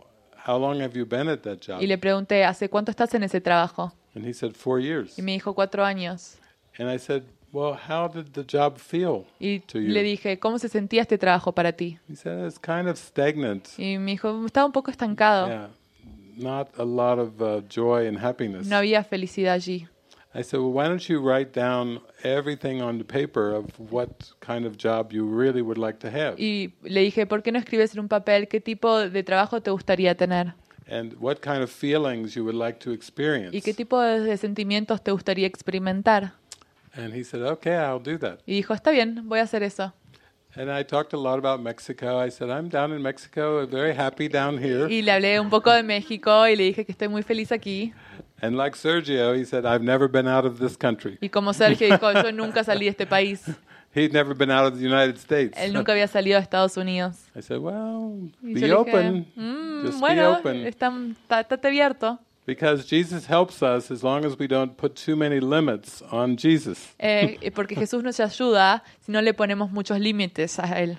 how 0.47 0.59
long 0.59 0.81
have 0.81 0.97
you 0.97 1.05
been 1.05 1.29
at 1.29 1.43
that 1.43 1.59
job?" 1.61 1.81
Y 1.81 1.87
le 1.87 1.99
pregunté, 1.99 2.45
¿hace 2.45 2.69
cuánto 2.69 2.91
estás 2.91 3.15
en 3.15 3.23
ese 3.23 3.41
trabajo? 3.41 3.93
And 4.17 4.27
he 4.27 4.33
said, 4.33 4.55
four 4.55 4.81
years." 4.81 5.17
Y 5.19 5.23
me 5.23 5.33
dijo, 5.33 5.55
cuatro 5.55 5.85
años. 5.85 6.39
And 6.79 6.91
I 6.91 6.99
said, 6.99 7.23
"Well, 7.53 7.75
how 7.75 8.09
did 8.09 8.33
the 8.33 8.45
job 8.45 8.79
feel 8.79 9.27
Y 9.39 9.61
to 9.67 9.79
you?" 9.79 9.93
le 9.93 10.03
dije, 10.03 10.39
¿cómo 10.39 10.59
se 10.59 10.69
sentía 10.69 11.03
este 11.03 11.19
trabajo 11.19 11.53
para 11.53 11.73
ti? 11.73 11.99
He 12.09 12.17
said, 12.17 12.47
"It's 12.47 12.59
kind 12.59 12.89
of 12.89 12.99
stagnant. 12.99 13.69
Y 13.79 13.99
me 13.99 14.13
dijo, 14.13 14.45
estaba 14.47 14.67
un 14.67 14.73
poco 14.73 14.91
estancado. 14.91 15.49
Yeah, 15.49 15.69
not 16.37 16.69
a 16.79 16.85
lot 16.85 17.19
of 17.19 17.41
uh, 17.41 17.61
joy 17.69 18.09
and 18.09 18.19
happiness." 18.19 18.67
No 18.67 18.77
había 18.77 19.05
felicidad 19.05 19.55
allí. 19.55 19.87
I 20.35 20.43
said, 20.43 20.61
"Well, 20.61 20.73
why 20.73 20.85
don't 20.89 21.09
you 21.09 21.19
write 21.21 21.59
down 21.59 22.03
everything 22.23 22.83
on 22.83 22.99
the 22.99 23.05
paper 23.05 23.55
of 23.55 23.67
what 23.91 24.09
kind 24.41 24.67
of 24.67 24.77
job 24.77 25.13
you 25.13 25.27
really 25.27 25.63
would 25.63 25.79
like 25.79 25.99
to 25.99 26.09
have, 26.09 26.35
Y 26.39 26.75
le 26.83 27.01
dije, 27.01 27.27
¿por 27.27 27.43
qué 27.43 27.53
no 27.53 27.59
escribes 27.59 27.95
en 27.95 28.01
un 28.01 28.09
papel 28.09 28.49
qué 28.49 28.61
tipo 28.61 28.99
de 28.99 29.23
trabajo 29.23 29.63
te 29.63 29.71
gustaría 29.71 30.15
tener? 30.15 30.55
And 30.89 31.15
what 31.19 31.41
kind 31.41 31.63
of 31.63 31.71
feelings 31.71 32.35
you 32.35 32.45
would 32.45 32.57
like 32.57 32.79
to 32.81 32.93
experience?" 32.93 33.57
¿Y 33.57 33.63
qué 33.63 33.75
tipo 33.75 34.01
de, 34.01 34.21
de 34.21 34.37
sentimientos 34.37 35.03
te 35.03 35.11
gustaría 35.11 35.47
experimentar? 35.47 36.35
And 36.95 37.15
he 37.15 37.25
said, 37.25 37.43
"Okay, 37.43 37.75
I'll 37.75 38.03
do 38.03 38.19
that." 38.19 38.41
Y 38.47 38.55
dijo, 38.55 38.75
está 38.75 38.91
bien, 38.91 39.29
voy 39.29 39.41
a 39.41 39.43
hacer 39.43 39.63
eso. 39.63 39.93
And 40.59 40.71
I 40.71 40.83
talked 40.85 41.13
a 41.13 41.19
lot 41.19 41.39
about 41.39 41.61
Mexico. 41.61 42.19
I 42.19 42.31
said, 42.31 42.49
I'm 42.49 42.71
down 42.71 42.91
in 42.91 43.03
Mexico, 43.03 43.67
very 43.67 43.95
happy 43.95 44.27
down 44.27 44.57
here. 44.57 44.89
Y 44.89 45.03
le 45.03 45.13
hablé 45.13 45.39
un 45.39 45.51
poco 45.51 45.71
de 45.71 45.83
México 45.83 46.49
y 46.49 46.57
le 46.57 46.65
dije 46.65 46.87
que 46.87 46.93
estoy 46.93 47.09
muy 47.09 47.23
feliz 47.23 47.53
aquí. 47.53 47.93
And 48.41 48.57
like 48.57 48.75
Sergio, 48.75 49.35
he 49.35 49.45
said, 49.45 49.67
I've 49.67 49.85
never 49.85 50.09
been 50.09 50.27
out 50.27 50.47
of 50.47 50.59
this 50.59 50.77
country. 50.79 51.19
Y 51.21 51.29
como 51.29 51.53
Sergio 51.53 51.89
dijo, 51.89 52.11
yo 52.11 52.33
nunca 52.33 52.65
salí 52.65 52.87
de 52.87 52.91
este 52.93 53.07
país. 53.07 53.45
He'd 53.97 54.13
never 54.13 54.35
been 54.35 54.51
out 54.51 54.67
of 54.71 54.79
the 54.79 54.85
United 54.87 55.17
States. 55.19 55.57
Él 55.59 55.73
nunca 55.73 55.93
había 55.93 56.07
salido 56.07 56.37
de 56.39 56.43
Estados 56.43 56.77
Unidos. 56.77 57.17
I 57.35 57.41
said, 57.41 57.59
Well, 57.61 58.31
Y 58.43 58.53
be 58.55 58.71
open. 58.73 59.25
dije, 59.25 59.41
"Mm, 59.41 59.83
Just 59.87 59.95
be 59.95 60.01
bueno, 60.01 60.33
open. 60.39 60.67
está, 60.67 60.89
abierto. 61.63 62.19
Because 62.47 62.85
Jesus 62.87 63.27
helps 63.29 63.63
us 63.63 63.91
as 63.91 64.05
long 64.05 64.25
as 64.25 64.39
we 64.39 64.47
don't 64.47 64.77
put 64.77 64.95
too 64.95 65.17
many 65.17 65.41
limits 65.41 66.03
on 66.13 66.37
Jesus. 66.37 66.95
Eh, 66.99 67.51
porque 67.53 67.75
Jesús 67.75 68.05
nos 68.05 68.21
ayuda 68.21 68.85
si 69.05 69.11
no 69.11 69.21
le 69.21 69.33
ponemos 69.35 69.71
muchos 69.73 69.99
límites 69.99 70.59
a 70.61 70.81
Él. 70.81 70.99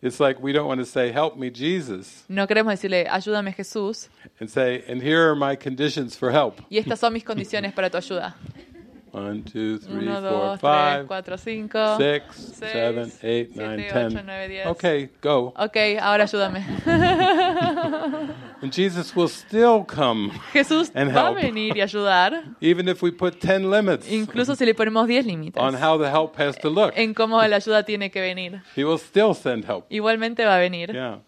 It's 0.00 0.20
like 0.20 0.40
we 0.40 0.52
don't 0.52 0.68
want 0.68 0.78
to 0.80 0.86
say, 0.86 1.10
Help 1.12 1.36
me, 1.36 1.50
Jesus, 1.50 2.24
No 2.28 2.46
queremos 2.46 2.72
decirle, 2.72 3.06
ayúdame 3.10 3.52
Jesús, 3.52 4.08
and 4.40 4.48
say, 4.48 4.84
And 4.88 5.02
here 5.02 5.28
are 5.28 5.34
my 5.34 5.56
conditions 5.56 6.16
for 6.16 6.30
help. 6.30 6.60
y 6.70 6.78
estas 6.78 7.00
son 7.00 7.12
mis 7.12 7.24
condiciones 7.24 7.72
para 7.74 7.90
tu 7.90 7.96
ayuda. 7.98 8.34
One, 9.16 9.42
two, 9.44 9.78
three, 9.78 10.06
Uno, 10.06 10.20
four, 10.20 10.30
dos, 10.30 10.50
tres, 10.50 10.60
five, 10.60 11.06
cuatro, 11.06 11.38
cinco. 11.38 11.96
six, 11.96 12.36
seis, 12.36 12.70
seven, 12.72 13.12
eight, 13.22 13.48
siete, 13.54 13.56
nine, 13.56 13.80
ocho, 13.80 13.92
ten. 13.94 14.26
nueve, 14.26 14.48
diez. 14.48 14.66
Okay, 14.66 15.08
go. 15.22 15.54
Ok, 15.56 15.76
ahora 15.98 16.24
ayúdame. 16.24 16.62
And 18.60 18.72
Jesus 18.72 19.14
will 19.16 19.28
still 19.28 19.84
come, 19.84 20.30
Jesús 20.52 20.90
And 20.94 21.12
va 21.14 21.28
a 21.28 21.32
venir 21.32 21.76
y 21.76 21.80
ayudar, 21.80 22.44
even 22.60 22.88
if 22.88 23.02
we 23.02 23.10
put 23.10 23.40
10 23.40 23.70
limits 23.70 24.06
incluso 24.10 24.54
si 24.54 24.64
le 24.66 24.74
ponemos 24.74 25.06
10 25.06 25.24
límites 25.26 25.62
on 25.62 25.74
how 25.74 25.96
the 25.98 26.10
help 26.10 26.36
has 26.38 26.56
to 26.58 26.68
look. 26.68 26.92
en 26.96 27.14
cómo 27.14 27.40
la 27.46 27.56
ayuda 27.56 27.84
tiene 27.84 28.10
que 28.10 28.20
venir. 28.20 28.62
He 28.74 28.84
will 28.84 28.98
still 28.98 29.34
send 29.34 29.64
help. 29.64 29.86
Igualmente 29.90 30.44
va 30.44 30.56
a 30.56 30.58
venir. 30.58 30.92
Yeah. 30.92 31.20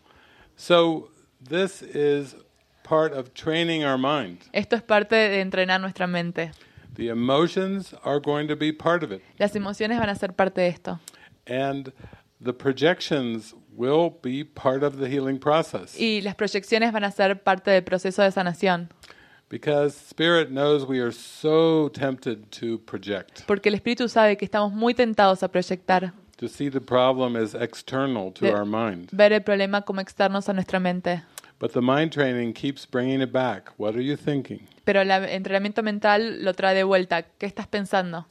So 0.56 1.09
this 1.43 1.82
is 1.82 2.35
part 2.82 3.12
of 3.12 3.32
training 3.35 3.85
our 3.85 3.97
mind. 3.98 4.40
Esto 4.52 4.77
es 4.77 4.82
parte 4.82 5.16
de 5.16 5.40
entrenar 5.40 5.81
nuestra 5.81 6.06
mente. 6.06 6.52
The 6.99 7.11
emotions 7.11 7.95
are 8.05 8.19
going 8.20 8.49
to 8.49 8.57
be 8.57 8.73
part 8.73 9.05
of 9.05 9.12
it. 9.12 9.23
Las 9.39 9.55
emociones 9.55 9.99
van 10.01 10.09
a 10.09 10.16
ser 10.16 10.33
parte 10.33 10.61
de 10.61 10.66
esto. 10.66 10.99
And 11.47 11.93
the 12.45 12.53
projections 12.53 13.55
will 13.77 14.11
be 14.20 14.43
part 14.45 14.83
of 14.83 14.99
the 14.99 15.09
healing 15.09 15.39
process. 15.39 15.97
Y 15.97 16.20
las 16.23 16.35
proyecciones 16.35 16.93
van 16.93 17.05
a 17.05 17.12
ser 17.12 17.41
parte 17.45 17.70
del 17.70 17.85
proceso 17.85 18.23
de 18.23 18.33
sanación. 18.33 18.89
Because 19.49 19.97
Spirit 19.97 20.49
knows 20.51 20.85
we 20.89 20.99
are 20.99 21.12
so 21.12 21.89
tempted 21.91 22.51
to 22.51 22.79
project, 22.85 23.47
Porque 23.47 23.69
el 23.69 23.77
Espíritu 23.77 24.09
sabe 24.09 24.37
que 24.37 24.45
estamos 24.45 24.73
muy 24.73 24.93
tentados 24.93 25.43
a 25.45 25.49
proyectar, 25.49 26.12
to 26.37 26.49
see 26.49 26.69
the 26.69 26.81
problem 26.81 27.37
as 27.37 27.55
external 27.55 28.33
to 28.33 28.45
De- 28.45 28.53
our 28.53 28.66
mind. 28.66 29.09
ver 29.12 29.33
el 29.33 29.41
problema 29.43 29.83
como 29.83 30.01
externos 30.01 30.49
a 30.49 30.53
nuestra 30.53 30.81
mente. 30.81 31.23
But 31.60 31.72
the 31.72 31.82
mind 31.82 32.12
training 32.12 32.52
keeps 32.55 32.86
bringing 32.86 33.20
it 33.20 33.32
back. 33.32 33.70
What 33.78 33.97
are 33.97 34.02
you 34.02 34.16
thinking? 34.16 34.68
Pero 34.85 35.01
el 35.01 35.10
entrenamiento 35.10 35.82
mental 35.82 36.44
lo 36.44 36.52
trae 36.55 36.74
de 36.74 36.85
vuelta. 36.85 37.22
¿Qué 37.22 37.47
estás 37.47 37.66
pensando? 37.66 38.26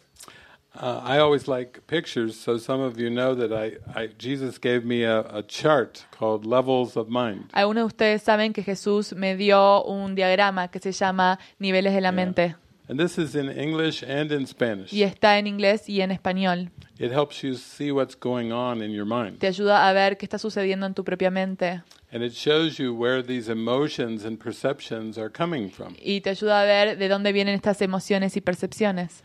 Uh, 0.80 1.02
I 1.04 1.18
always 1.18 1.48
like 1.48 1.82
pictures, 1.88 2.36
so 2.40 2.58
some 2.58 2.82
of 2.82 3.00
you 3.00 3.10
know 3.10 3.34
that 3.34 3.52
I, 3.52 3.78
I 4.00 4.10
Jesus 4.18 4.60
gave 4.60 4.86
me 4.86 5.04
a, 5.04 5.22
a 5.22 5.42
chart 5.42 6.06
called 6.12 6.46
Levels 6.46 6.96
of 6.96 7.10
Mind. 7.10 7.50
Algunos 7.54 7.84
de 7.84 7.88
ustedes 7.88 8.22
saben 8.22 8.54
que 8.54 8.64
Jesús 8.64 9.14
me 9.14 9.36
dio 9.36 9.84
un 9.86 10.14
diagrama 10.14 10.68
que 10.68 10.80
se 10.80 10.92
llama 10.92 11.40
Niveles 11.60 11.94
de 11.94 12.02
la 12.02 12.12
mente. 12.12 12.56
And 12.90 13.00
this 13.00 13.18
is 13.18 13.36
in 13.36 13.50
English 13.50 14.04
and 14.04 14.32
in 14.32 14.46
Spanish. 14.46 14.94
Y 14.94 15.02
está 15.02 15.40
en 15.40 15.48
inglés 15.48 15.90
y 15.90 16.02
en 16.02 16.12
español. 16.12 16.70
It 17.00 17.12
helps 17.12 17.42
you 17.42 17.56
see 17.56 17.92
what's 17.92 18.16
going 18.16 18.52
on 18.52 18.82
in 18.82 18.92
your 18.92 19.06
mind. 19.06 19.40
Te 19.40 19.48
ayuda 19.48 19.90
a 19.90 19.94
ver 19.94 20.18
qué 20.18 20.26
está 20.26 20.38
sucediendo 20.38 20.86
en 20.86 20.94
tu 20.94 21.04
propia 21.04 21.32
mente. 21.32 21.82
And 22.12 22.24
it 22.24 22.34
shows 22.34 22.80
you 22.80 22.94
where 22.94 23.22
these 23.22 23.50
emotions 23.50 24.24
and 24.24 24.40
perceptions 24.40 25.18
are 25.18 25.30
coming 25.30 25.70
from. 25.70 25.96
Y 26.00 26.22
te 26.22 26.30
ayuda 26.30 26.62
a 26.62 26.66
ver 26.66 26.98
de 26.98 27.10
dónde 27.10 27.34
vienen 27.34 27.56
estas 27.56 27.82
emociones 27.82 28.38
y 28.38 28.42
percepciones. 28.42 29.24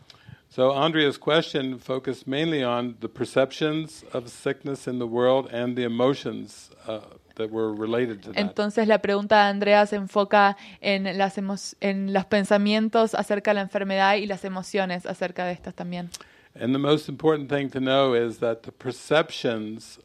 So 0.49 0.71
Andrea's 0.71 1.17
question 1.17 1.79
focused 1.79 2.27
mainly 2.27 2.63
on 2.63 2.97
the 2.99 3.09
perceptions 3.09 4.03
of 4.13 4.29
sickness 4.29 4.87
in 4.87 4.99
the 4.99 5.07
world 5.07 5.49
and 5.51 5.75
the 5.75 5.83
emotions 5.83 6.69
uh, 6.87 6.99
that 7.35 7.49
were 7.49 7.73
related 7.73 8.21
to 8.23 8.33
that. 8.33 8.37
Entonces 8.37 8.87
la 8.87 8.99
pregunta 8.99 9.37
de 9.37 9.49
Andrea 9.49 9.85
se 9.87 9.95
enfoca 9.95 10.55
en, 10.79 11.17
las 11.17 11.39
en 11.81 12.13
los 12.13 12.25
pensamientos 12.25 13.15
acerca 13.15 13.51
de 13.51 13.55
la 13.55 13.61
enfermedad 13.61 14.17
y 14.17 14.27
las 14.27 14.45
emociones 14.45 15.07
acerca 15.07 15.45
de 15.45 15.53
estas 15.53 15.73
también. 15.73 16.11
And 16.53 16.75
the 16.75 16.79
most 16.79 17.09
important 17.09 17.49
thing 17.49 17.69
to 17.69 17.79
know 17.79 18.13
is 18.13 18.37
that 18.37 18.61
the 18.61 18.71
perceptions 18.71 19.99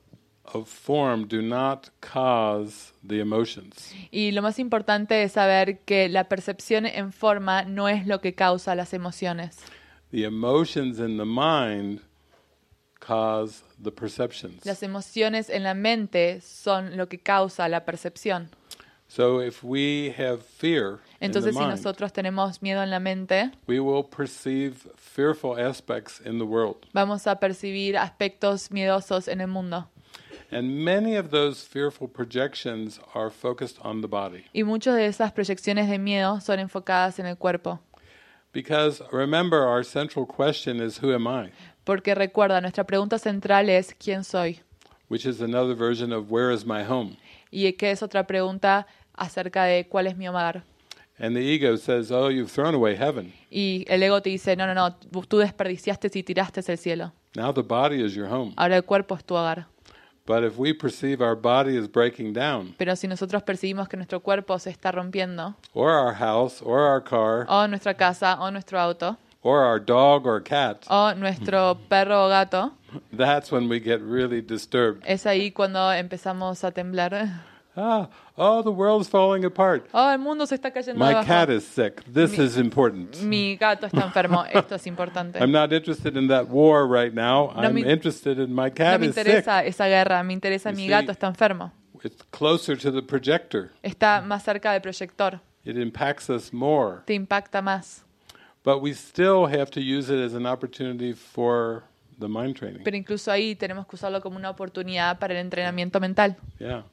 of 0.54 0.68
form 0.68 1.26
do 1.26 1.42
not 1.42 1.90
cause 2.00 2.92
the 3.06 3.20
emotions. 3.20 3.92
Y 4.10 4.32
lo 4.32 4.42
más 4.42 4.58
importante 4.58 5.22
es 5.22 5.32
saber 5.32 5.80
que 5.80 6.08
la 6.08 6.28
percepción 6.28 6.86
en 6.86 7.12
forma 7.12 7.64
no 7.64 7.88
es 7.88 8.06
lo 8.06 8.20
que 8.20 8.34
causa 8.34 8.74
las 8.74 8.92
emociones. 8.94 9.58
The 10.10 10.24
emotions 10.24 10.98
in 10.98 11.18
the 11.18 11.24
mind 11.24 12.00
cause 13.00 13.62
the 13.82 13.92
perceptions. 13.92 14.64
Las 14.64 14.82
emociones 14.82 15.50
en 15.50 15.62
la 15.62 15.74
mente 15.74 16.40
son 16.40 16.96
lo 16.96 17.08
que 17.08 17.18
causa 17.18 17.68
la 17.68 17.84
percepción. 17.84 18.48
So 19.10 19.40
if 19.40 19.64
we 19.64 20.14
have 20.18 20.42
fear 20.42 21.00
in 21.20 21.32
the 21.32 21.38
Entonces, 21.38 21.54
si 21.54 21.60
mind, 21.60 21.70
nosotros 21.70 22.12
tenemos 22.12 22.60
miedo 22.60 22.82
en 22.82 22.90
la 22.90 23.00
mente, 23.00 23.50
we 23.66 23.80
will 23.80 24.04
perceive 24.04 24.74
fearful 24.96 25.58
aspects 25.58 26.20
in 26.26 26.38
the 26.38 26.44
world. 26.44 26.86
vamos 26.92 27.26
a 27.26 27.36
percibir 27.40 27.96
aspectos 27.96 28.70
miedosos 28.70 29.28
en 29.28 29.40
el 29.40 29.48
mundo. 29.48 29.88
And 30.50 30.82
many 30.82 31.14
of 31.14 31.30
those 31.30 31.62
fearful 31.62 32.08
projections 32.08 32.98
are 33.14 33.30
focused 33.30 33.78
on 33.82 34.00
the 34.00 34.08
body. 34.08 34.44
Y 34.54 34.62
muchas 34.62 34.96
de 34.96 35.06
esas 35.06 35.32
proyecciones 35.32 35.88
de 35.88 35.98
miedo 35.98 36.40
son 36.40 36.58
enfocadas 36.58 37.18
en 37.18 37.26
el 37.26 37.36
cuerpo. 37.36 37.80
Because 38.52 39.02
remember, 39.12 39.66
our 39.66 39.84
central 39.84 40.26
question 40.26 40.80
is, 40.80 41.02
Who 41.02 41.12
am 41.12 41.26
I? 41.26 41.50
Porque 41.84 42.14
recuerda, 42.14 42.60
nuestra 42.62 42.84
pregunta 42.84 43.18
central 43.18 43.68
es 43.68 43.94
¿quién 43.94 44.24
soy? 44.24 44.60
Which 45.08 45.26
is 45.26 45.40
another 45.40 45.74
version 45.74 46.12
of, 46.12 46.30
Where 46.30 46.50
is 46.50 46.64
my 46.64 46.82
home? 46.82 47.18
Y 47.50 47.70
que 47.72 47.90
es 47.90 48.02
otra 48.02 48.26
pregunta 48.26 48.86
acerca 49.14 49.64
de 49.64 49.86
cuál 49.86 50.06
es 50.06 50.16
mi 50.16 50.28
hogar. 50.28 50.62
And 51.20 51.34
the 51.34 51.40
ego 51.40 51.76
says, 51.76 52.10
Oh, 52.10 52.28
you've 52.30 52.50
thrown 52.50 52.74
away 52.74 52.96
heaven. 52.96 53.34
Y 53.50 53.84
el 53.88 54.02
ego 54.02 54.22
te 54.22 54.30
dice, 54.30 54.56
no, 54.56 54.66
no, 54.66 54.74
no, 54.74 54.94
tú 55.26 55.38
desperdiciaste 55.38 56.10
y 56.14 56.22
tiraste 56.22 56.60
el 56.66 56.78
cielo. 56.78 57.12
Now 57.34 57.52
the 57.52 57.62
body 57.62 58.02
is 58.02 58.14
your 58.14 58.28
home. 58.28 58.54
Ahora 58.56 58.76
el 58.76 58.84
cuerpo 58.84 59.14
es 59.14 59.24
tu 59.24 59.34
hogar. 59.34 59.66
But 60.28 60.44
if 60.44 60.59
we 60.59 60.74
perceive 60.74 61.22
our 61.22 61.34
body 61.34 61.74
is 61.74 61.88
breaking 61.88 62.34
down, 62.34 62.74
Pero 62.76 62.94
si 62.96 63.09
nosotros 63.09 63.42
percibimos 63.42 63.88
que 63.88 63.96
nuestro 63.96 64.20
cuerpo 64.20 64.59
se 64.59 64.68
está 64.70 64.92
rompiendo, 64.92 65.56
or 65.72 65.90
our 65.90 66.12
house, 66.12 66.60
or 66.62 66.80
our 66.80 67.02
car, 67.02 67.46
o 67.48 67.66
nuestra 67.66 67.94
casa, 67.94 68.36
o 68.38 68.50
nuestro 68.50 68.78
auto, 68.78 69.16
or 69.42 69.64
our 69.64 69.80
dog 69.80 70.26
or 70.26 70.42
cat, 70.42 70.84
o 70.90 71.14
nuestro 71.14 71.78
perro 71.88 72.26
o 72.26 72.28
gato, 72.28 72.72
that's 73.16 73.50
when 73.50 73.70
we 73.70 73.80
get 73.80 74.02
really 74.02 74.42
disturbed. 74.42 75.02
es 75.06 75.24
ahí 75.24 75.50
cuando 75.50 75.90
empezamos 75.92 76.62
a 76.62 76.72
temblar. 76.72 77.46
Ah, 77.80 78.09
oh, 78.36 78.60
the 78.62 78.70
world's 78.70 79.09
falling 79.09 79.44
apart. 79.44 79.88
Oh, 79.92 80.10
el 80.10 80.18
mundo 80.18 80.44
se 80.46 80.56
está 80.56 80.72
cayendo 80.72 80.98
My 80.98 81.12
abajo. 81.12 81.26
cat 81.26 81.48
is 81.50 81.64
sick. 81.64 82.02
This 82.12 82.36
Mi- 82.36 82.44
is 82.44 82.56
important. 82.56 83.20
Mi 83.22 83.56
gato 83.56 83.86
está 83.86 84.02
enfermo. 84.02 84.44
Esto 84.52 84.74
es 84.74 84.86
importante. 84.88 85.38
I'm 85.40 85.52
not 85.52 85.72
interested 85.72 86.16
in 86.16 86.26
that 86.28 86.48
war 86.48 86.86
right 86.88 87.14
now. 87.14 87.52
No 87.55 87.62
I'm 87.68 87.74
me- 87.74 87.82
interested 87.88 88.38
in 88.40 88.52
my 88.52 88.68
No 88.68 88.74
cat 88.74 89.00
me 89.00 89.06
is 89.06 89.14
sick. 89.14 89.26
interesa 89.26 89.64
esa 89.64 89.86
guerra, 89.86 90.22
me 90.24 90.32
interesa 90.34 90.70
You 90.70 90.76
mi 90.76 90.82
see- 90.84 90.88
gato 90.90 91.12
está 91.12 91.28
enfermo. 91.28 91.70
It's 92.02 92.22
closer 92.30 92.76
to 92.78 92.90
the 92.90 93.02
projector. 93.02 93.70
Está 93.82 94.20
más 94.22 94.42
cerca 94.44 94.72
del 94.72 94.80
proyector. 94.82 95.40
It 95.64 95.76
impacts 95.76 96.28
us 96.30 96.52
more. 96.52 97.02
Te 97.06 97.14
impacta 97.14 97.60
más. 97.62 98.02
But 98.64 98.82
we 98.82 98.92
still 98.92 99.46
have 99.46 99.70
to 99.72 99.80
use 99.80 100.09
it 100.12 100.18
as 100.20 100.34
an 100.34 100.46
opportunity 100.46 101.12
for 101.12 101.84
the 102.18 102.28
mind 102.28 102.56
training. 102.56 102.82
Pero 102.84 102.96
incluso 102.96 103.30
ahí 103.30 103.55
tenemos 103.55 103.86
que 103.86 103.96
usarlo 103.96 104.20
como 104.20 104.36
una 104.36 104.50
oportunidad 104.50 105.18
para 105.18 105.32
el 105.34 105.40
entrenamiento 105.40 106.00
mental. 106.00 106.36
Yeah. 106.59 106.84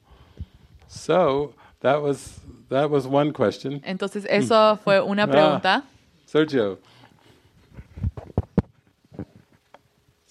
So 0.87 1.53
that 1.81 2.01
was 2.01 2.39
that 2.69 2.89
was 2.89 3.05
one 3.07 3.31
question. 3.33 3.81
Entonces 3.85 4.25
eso 4.29 4.77
fue 4.83 4.99
una 5.01 5.23
Ah. 5.23 5.27
pregunta. 5.27 5.83
Sergio. 6.25 6.79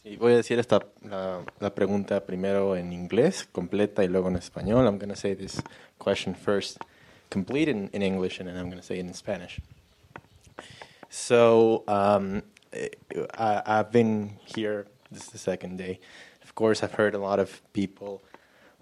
Sí, 0.02 0.16
voy 0.16 0.32
a 0.32 0.36
decir 0.36 0.58
esta, 0.58 0.80
la, 1.02 1.40
la 1.60 1.74
pregunta 1.74 2.24
primero 2.26 2.76
en 2.76 2.92
inglés, 2.92 3.48
completa, 3.50 4.04
y 4.04 4.08
luego 4.08 4.28
en 4.28 4.36
español. 4.36 4.86
I'm 4.86 4.98
going 4.98 5.08
to 5.08 5.16
say 5.16 5.34
this 5.34 5.62
question 5.98 6.34
first, 6.34 6.78
complete 7.30 7.68
in, 7.70 7.88
in 7.92 8.02
English, 8.02 8.38
and 8.38 8.48
then 8.48 8.56
I'm 8.56 8.66
going 8.68 8.80
to 8.80 8.86
say 8.86 8.96
it 8.98 9.06
in 9.06 9.14
Spanish. 9.14 9.60
So, 11.08 11.84
um, 11.88 12.42
eh, 12.72 12.88
I, 13.38 13.62
I've 13.64 13.90
been 13.92 14.38
here, 14.44 14.86
this 15.10 15.22
is 15.24 15.30
the 15.30 15.38
second 15.38 15.78
day. 15.78 16.00
Of 16.42 16.54
course, 16.54 16.82
I've 16.82 16.94
heard 16.94 17.14
a 17.14 17.18
lot 17.18 17.38
of 17.38 17.62
people, 17.72 18.20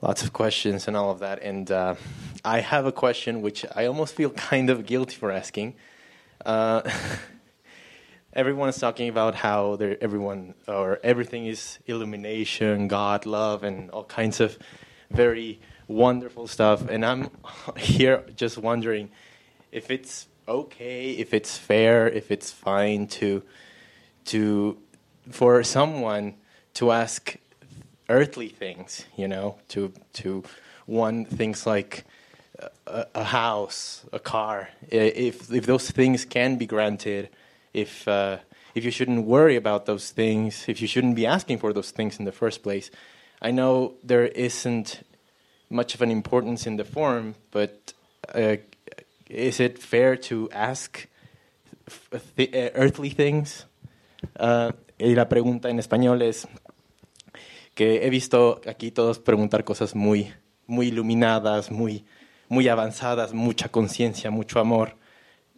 lots 0.03 0.23
of 0.25 0.33
questions 0.33 0.89
and 0.89 0.97
all 0.97 1.11
of 1.11 1.21
that. 1.21 1.41
And 1.43 1.71
uh, 1.71 1.95
I 2.45 2.61
have 2.61 2.85
a 2.85 2.93
question 2.93 3.41
which 3.41 3.65
I 3.75 3.87
almost 3.87 4.15
feel 4.15 4.31
kind 4.31 4.69
of 4.69 4.85
guilty 4.85 5.15
for 5.15 5.31
asking. 5.31 5.75
Uh, 6.45 6.83
everyone 8.35 8.69
is 8.69 8.77
talking 8.77 9.09
about 9.09 9.37
how 9.37 9.75
everyone 10.01 10.55
or 10.67 10.99
everything 11.05 11.47
is 11.47 11.79
illumination, 11.87 12.89
God, 12.89 13.27
love, 13.27 13.63
and 13.63 13.91
all 13.91 14.05
kinds 14.05 14.41
of 14.41 14.59
very 15.11 15.61
wonderful 15.87 16.49
stuff. 16.49 16.89
And 16.89 17.07
I'm 17.07 17.31
here 17.79 18.25
just 18.35 18.59
wondering 18.59 19.09
if 19.71 19.89
it's 19.91 20.27
okay, 20.49 21.13
if 21.13 21.33
it's 21.33 21.57
fair, 21.57 22.09
if 22.09 22.31
it's 22.33 22.51
fine 22.51 23.07
to 23.07 23.43
to 24.25 24.79
for 25.31 25.63
someone 25.63 26.35
to 26.75 26.91
ask 26.91 27.37
earthly 28.13 28.49
things, 28.49 29.07
you 29.17 29.27
know, 29.27 29.57
to 29.69 29.93
to 30.13 30.45
want 30.87 31.29
things 31.29 31.67
like 31.67 32.05
a, 32.87 33.07
a 33.15 33.25
house, 33.25 34.05
a 34.13 34.19
car, 34.19 34.69
if 34.89 35.51
if 35.51 35.67
those 35.67 35.91
things 35.91 36.25
can 36.25 36.57
be 36.57 36.67
granted, 36.67 37.29
if 37.73 38.07
uh, 38.07 38.37
if 38.75 38.85
you 38.85 38.91
shouldn't 38.91 39.27
worry 39.27 39.57
about 39.57 39.87
those 39.87 40.13
things, 40.13 40.69
if 40.69 40.81
you 40.81 40.89
shouldn't 40.89 41.17
be 41.17 41.27
asking 41.27 41.59
for 41.59 41.73
those 41.73 41.91
things 41.91 42.19
in 42.19 42.25
the 42.25 42.33
first 42.33 42.63
place. 42.63 42.91
I 43.41 43.51
know 43.51 43.95
there 44.05 44.27
isn't 44.27 45.03
much 45.69 45.95
of 45.95 46.03
an 46.03 46.11
importance 46.11 46.67
in 46.67 46.77
the 46.77 46.85
form, 46.85 47.35
but 47.51 47.93
uh, 48.35 48.57
is 49.29 49.59
it 49.59 49.79
fair 49.79 50.17
to 50.17 50.49
ask 50.53 51.09
th- 52.37 52.55
uh, 52.55 52.71
earthly 52.75 53.11
things? 53.11 53.65
Uh, 54.39 54.71
y 55.01 55.15
la 55.15 55.29
pregunta 55.29 55.69
en 55.69 55.79
español 55.79 56.23
es 56.23 56.47
que 57.75 58.07
he 58.07 58.11
visto 58.11 58.61
aquí 58.67 58.91
todos 58.91 59.19
preguntar 59.19 59.65
cosas 59.65 59.95
muy, 59.95 60.33
muy 60.67 60.89
iluminadas, 60.89 61.71
muy, 61.71 62.05
muy 62.49 62.69
avanzadas, 62.69 63.33
mucha 63.33 63.71
conciencia, 63.71 64.31
mucho 64.31 64.61
amor. 64.61 64.97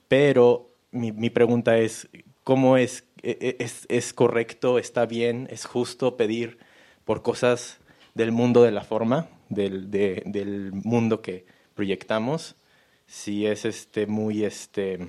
Pero 0.08 0.70
mi, 0.90 1.12
mi 1.12 1.30
pregunta 1.30 1.78
es, 1.78 2.08
¿cómo 2.44 2.76
es, 2.76 3.04
e- 3.22 3.38
e- 3.40 3.64
es, 3.64 3.86
es 3.88 4.12
correcto, 4.12 4.78
está 4.78 5.06
bien, 5.06 5.48
es 5.50 5.64
justo 5.64 6.16
pedir 6.16 6.58
por 7.04 7.22
cosas 7.22 7.78
del 8.14 8.30
mundo 8.32 8.62
de 8.62 8.70
la 8.70 8.84
forma, 8.84 9.28
del, 9.48 9.90
de- 9.90 10.22
del 10.26 10.72
mundo 10.72 11.20
que 11.20 11.46
proyectamos? 11.74 12.54
Si 13.06 13.46
es 13.46 13.64
este, 13.64 14.06
muy... 14.06 14.44
Este, 14.44 15.08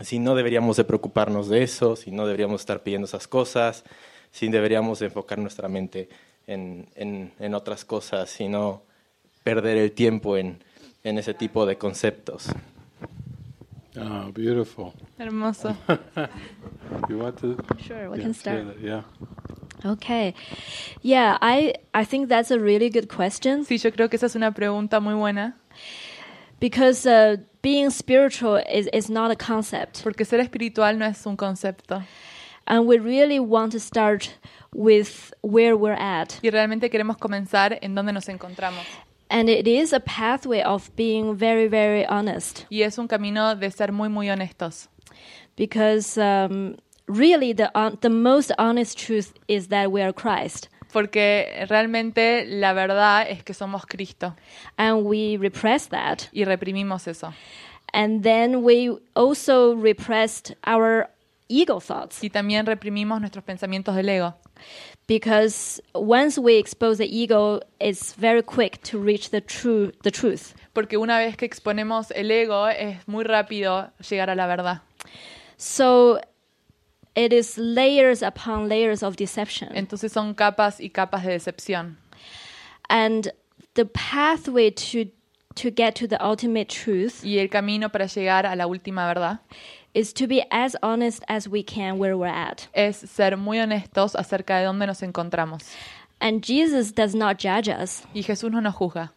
si 0.00 0.18
no 0.18 0.34
deberíamos 0.34 0.76
de 0.78 0.84
preocuparnos 0.84 1.48
de 1.48 1.62
eso, 1.62 1.96
si 1.96 2.10
no 2.10 2.24
deberíamos 2.26 2.62
estar 2.62 2.82
pidiendo 2.82 3.06
esas 3.06 3.28
cosas, 3.28 3.84
si 4.32 4.48
deberíamos 4.48 4.98
de 4.98 5.06
enfocar 5.06 5.38
nuestra 5.38 5.68
mente 5.68 6.08
en, 6.46 6.88
en, 6.96 7.32
en 7.38 7.54
otras 7.54 7.84
cosas 7.84 8.40
y 8.40 8.48
no 8.48 8.82
perder 9.44 9.76
el 9.76 9.92
tiempo 9.92 10.36
en, 10.36 10.58
en 11.04 11.18
ese 11.18 11.34
tipo 11.34 11.66
de 11.66 11.76
conceptos. 11.76 12.48
Oh, 13.96 14.32
beautiful. 14.32 14.92
Hermoso. 15.18 15.76
You 17.08 17.18
want 17.18 17.38
to? 17.40 17.56
Sure, 17.78 18.10
we 18.10 18.18
yeah, 18.18 18.22
can 18.24 18.34
start. 18.34 18.66
that, 18.66 18.80
Yeah. 18.80 19.02
Okay. 19.84 20.34
Yeah, 21.02 21.38
I 21.40 21.74
I 21.92 22.04
think 22.04 22.28
that's 22.28 22.50
a 22.50 22.58
really 22.58 22.88
good 22.88 23.08
question 23.08 23.64
Sí, 23.64 23.78
yo 23.78 23.90
creo 23.90 24.08
que 24.08 24.16
esa 24.16 24.26
es 24.26 24.36
una 24.36 24.52
pregunta 24.52 25.00
muy 25.00 25.14
buena, 25.14 25.56
because 26.60 27.04
uh, 27.06 27.36
being 27.62 27.90
spiritual 27.90 28.62
is 28.72 28.88
is 28.92 29.10
not 29.10 29.30
a 29.30 29.36
concept, 29.36 30.02
porque 30.02 30.24
ser 30.24 30.40
espiritual 30.40 30.96
no 30.98 31.04
es 31.04 31.26
un 31.26 31.36
concepto. 31.36 32.02
And 32.66 32.86
we 32.86 32.98
really 32.98 33.38
want 33.40 33.72
to 33.72 33.78
start 33.80 34.30
with 34.74 35.32
where 35.42 35.76
we're 35.76 35.92
at, 35.98 36.38
Y 36.42 36.50
realmente 36.50 36.88
queremos 36.90 37.16
comenzar 37.18 37.78
en 37.82 37.94
donde 37.94 38.12
nos 38.12 38.28
encontramos. 38.28 38.84
and 39.30 39.48
it 39.48 39.66
is 39.66 39.92
a 39.92 40.00
pathway 40.00 40.62
of 40.62 40.90
being 40.96 41.34
very 41.36 41.66
very 41.68 42.04
honest 42.06 42.66
Y 42.70 42.82
es 42.82 42.98
un 42.98 43.08
camino 43.08 43.54
de 43.54 43.70
ser 43.70 43.92
muy, 43.92 44.08
muy 44.08 44.28
honestos. 44.28 44.88
because 45.56 46.16
um, 46.18 46.76
really 47.06 47.52
the 47.52 47.70
the 48.00 48.08
most 48.10 48.52
honest 48.58 48.96
truth 48.98 49.34
is 49.48 49.68
that 49.68 49.90
we 49.92 50.00
are 50.02 50.12
Christ, 50.12 50.68
Porque 50.92 51.66
realmente 51.70 52.44
la 52.46 52.72
verdad 52.74 53.26
es 53.28 53.42
que 53.42 53.54
somos 53.54 53.86
Cristo 53.86 54.34
and 54.78 55.04
we 55.06 55.36
repress 55.38 55.86
that, 55.88 56.28
y 56.32 56.44
reprimimos 56.44 57.06
eso. 57.08 57.32
and 57.94 58.22
then 58.22 58.62
we 58.62 58.90
also 59.14 59.74
repressed 59.74 60.54
our 60.64 61.08
ego 61.60 61.80
thoughts. 61.80 62.22
Y 62.24 62.30
también 62.30 62.64
reprimimos 62.66 63.20
nuestros 63.20 63.44
pensamientos 63.44 63.94
del 63.94 64.08
ego. 64.08 64.34
because 65.08 65.80
once 65.94 66.38
we 66.38 66.56
expose 66.56 66.98
the 66.98 67.06
ego 67.22 67.60
it's 67.80 68.14
very 68.14 68.42
quick 68.42 68.80
to 68.82 68.98
reach 68.98 69.30
the 69.30 69.40
true 69.40 69.90
the 70.02 70.10
truth 70.10 70.54
Porque 70.74 70.96
una 70.96 71.18
vez 71.18 71.36
que 71.36 71.44
exponemos 71.46 72.12
el 72.14 72.30
ego 72.30 72.68
es 72.68 72.98
muy 73.08 73.24
rápido 73.24 73.90
llegar 74.08 74.30
a 74.30 74.34
la 74.36 74.46
verdad. 74.46 74.80
so 75.56 76.20
it 77.16 77.32
is 77.32 77.58
layers 77.58 78.22
upon 78.22 78.68
layers 78.68 79.02
of 79.02 79.16
deception 79.16 79.68
Entonces 79.74 80.12
son 80.12 80.34
capas 80.34 80.80
y 80.80 80.88
capas 80.90 81.24
de 81.24 81.32
decepción. 81.32 81.96
and 82.88 83.32
the 83.74 83.84
pathway 83.84 84.70
to 84.70 85.10
to 85.54 85.70
get 85.70 85.94
to 85.96 86.06
the 86.06 86.16
ultimate 86.24 86.68
truth 86.68 87.22
Y 87.24 87.38
el 87.38 87.48
camino 87.48 87.90
para 87.90 88.06
llegar 88.06 88.46
a 88.46 88.54
la 88.56 88.66
última 88.66 89.06
verdad 89.06 89.40
is 89.94 90.12
to 90.14 90.26
be 90.26 90.42
as 90.50 90.76
honest 90.82 91.22
as 91.28 91.48
we 91.48 91.62
can 91.62 91.98
where 91.98 92.16
we're 92.16 92.26
at 92.26 92.68
es 92.72 92.96
ser 92.96 93.36
muy 93.36 93.58
honestos 93.58 94.14
acerca 94.16 94.58
de 94.58 94.64
dónde 94.64 94.86
nos 94.86 95.02
encontramos. 95.02 95.62
and 96.20 96.42
jesus 96.42 96.92
does 96.92 97.14
not 97.14 97.38
judge 97.38 97.68
us 97.68 98.02
Y 98.14 98.22
Jesús 98.22 98.50
no 98.50 98.60
nos 98.60 98.74
juzga. 98.74 99.10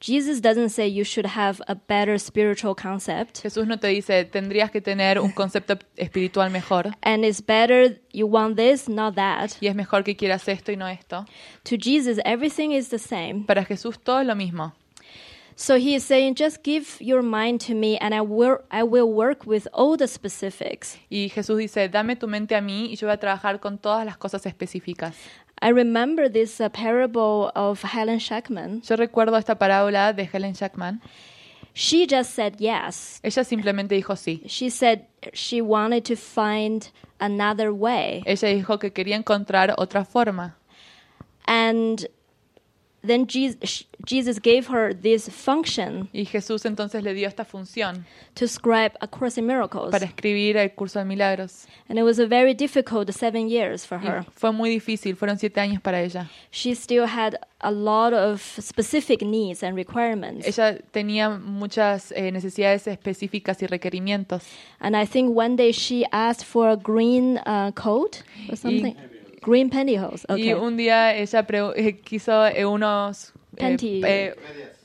jesus 0.00 0.40
doesn't 0.40 0.70
say 0.70 0.86
you 0.86 1.04
should 1.04 1.26
have 1.26 1.60
a 1.68 1.74
better 1.74 2.18
spiritual 2.18 2.74
concept 2.74 3.42
Jesús 3.42 3.66
no 3.66 3.76
te 3.78 3.88
dice, 3.88 4.24
tendrías 4.24 4.70
que 4.70 4.80
tener 4.80 5.18
un 5.20 5.32
concepto 5.32 5.78
espiritual 5.96 6.50
mejor. 6.50 6.94
and 7.02 7.24
it's 7.24 7.40
better 7.40 7.98
you 8.12 8.26
want 8.26 8.56
this 8.56 8.88
not 8.88 9.14
that 9.16 9.56
Y 9.60 9.68
es 9.68 9.74
mejor 9.74 10.02
que 10.04 10.16
quieras 10.16 10.46
esto 10.48 10.72
y 10.72 10.76
no 10.76 10.86
esto. 10.88 11.26
to 11.64 11.76
jesus 11.76 12.18
everything 12.24 12.70
is 12.72 12.88
the 12.88 12.98
same 12.98 13.44
Para 13.46 13.64
Jesús 13.64 13.98
todo 14.02 14.20
es 14.20 14.26
lo 14.26 14.34
mismo. 14.34 14.72
So 15.56 15.76
he 15.76 15.94
is 15.94 16.02
saying, 16.04 16.34
just 16.34 16.62
give 16.64 16.96
your 17.00 17.22
mind 17.22 17.60
to 17.62 17.74
me, 17.74 17.96
and 17.98 18.12
I 18.14 18.20
will 18.22 18.58
I 18.70 18.82
will 18.82 19.12
work 19.12 19.46
with 19.46 19.68
all 19.72 19.96
the 19.96 20.08
specifics. 20.08 20.98
Y 21.10 21.30
Jesús 21.32 21.58
dice, 21.58 21.88
dame 21.88 22.16
tu 22.16 22.26
mente 22.26 22.56
a 22.56 22.60
mí 22.60 22.90
y 22.90 22.96
yo 22.96 23.06
voy 23.06 23.14
a 23.14 23.18
trabajar 23.18 23.60
con 23.60 23.78
todas 23.78 24.04
las 24.04 24.16
cosas 24.16 24.44
específicas. 24.46 25.14
I 25.62 25.68
remember 25.70 26.28
this 26.28 26.60
uh, 26.60 26.68
parable 26.70 27.52
of 27.54 27.82
Helen 27.82 28.18
Shackman. 28.18 28.82
Yo 28.82 28.96
recuerdo 28.96 29.36
esta 29.38 29.54
parábola 29.56 30.12
de 30.12 30.24
Helen 30.24 30.54
Jackman. 30.54 31.00
She 31.72 32.06
just 32.06 32.34
said 32.34 32.56
yes. 32.58 33.20
Ella 33.22 33.44
simplemente 33.44 33.94
dijo 33.94 34.16
sí. 34.16 34.42
She 34.46 34.70
said 34.70 35.06
she 35.32 35.60
wanted 35.60 36.04
to 36.04 36.16
find 36.16 36.90
another 37.20 37.72
way, 37.72 38.22
Ella 38.26 38.48
dijo 38.48 38.78
que 38.80 38.92
quería 38.92 39.16
encontrar 39.16 39.74
otra 39.78 40.04
forma. 40.04 40.56
and 41.46 42.06
then 43.06 43.26
Jesus, 43.26 43.84
Jesus 44.06 44.38
gave 44.40 44.66
her 44.68 44.94
this 44.94 45.28
function 45.28 46.08
Y 46.12 46.24
Jesús 46.24 46.64
entonces 46.64 47.02
le 47.02 47.14
dio 47.14 47.28
esta 47.28 47.44
función 47.44 48.04
to 48.34 48.46
scribe 48.48 48.92
A 49.00 49.06
Course 49.06 49.38
in 49.38 49.46
Miracles, 49.46 49.90
para 49.90 50.06
escribir 50.06 50.56
el 50.56 50.70
curso 50.70 50.98
de 50.98 51.04
milagros. 51.04 51.66
and 51.88 51.98
it 51.98 52.02
was 52.02 52.18
a 52.18 52.26
very 52.26 52.54
difficult 52.54 53.10
seven 53.12 53.48
years 53.48 53.84
for 53.84 53.98
Y 53.98 54.06
her. 54.06 54.24
fue 54.34 54.52
muy 54.52 54.70
difícil, 54.70 55.16
fueron 55.16 55.38
siete 55.38 55.60
años 55.60 55.80
para 55.82 56.02
ella. 56.02 56.28
She 56.50 56.74
still 56.74 57.06
had 57.06 57.36
a 57.60 57.70
lot 57.70 58.12
of 58.12 58.40
specific 58.60 59.22
needs 59.22 59.62
and 59.62 59.74
requirements. 59.76 60.46
Ella 60.46 60.78
tenía 60.92 61.30
muchas 61.30 62.12
eh, 62.12 62.30
necesidades 62.32 62.86
específicas 62.86 63.62
y 63.62 63.66
requerimientos. 63.66 64.42
And 64.80 64.94
I 64.96 65.06
think 65.06 65.34
one 65.36 65.56
day 65.56 65.72
she 65.72 66.04
asked 66.12 66.44
for 66.44 66.68
a 66.68 66.76
green 66.76 67.38
uh, 67.46 67.72
coat 67.74 68.22
or 68.50 68.56
something. 68.56 68.96
Green 69.44 69.70
pantyhose. 69.70 70.24
Okay. 70.28 70.50
Y 70.50 70.52
un 70.54 70.76
día 70.76 71.14
ella 71.14 71.46
eh, 71.76 71.96
quiso 72.02 72.46
eh, 72.46 72.64
unos 72.64 73.32
eh, 73.56 73.60
Panty- 73.62 74.02
eh, 74.04 74.34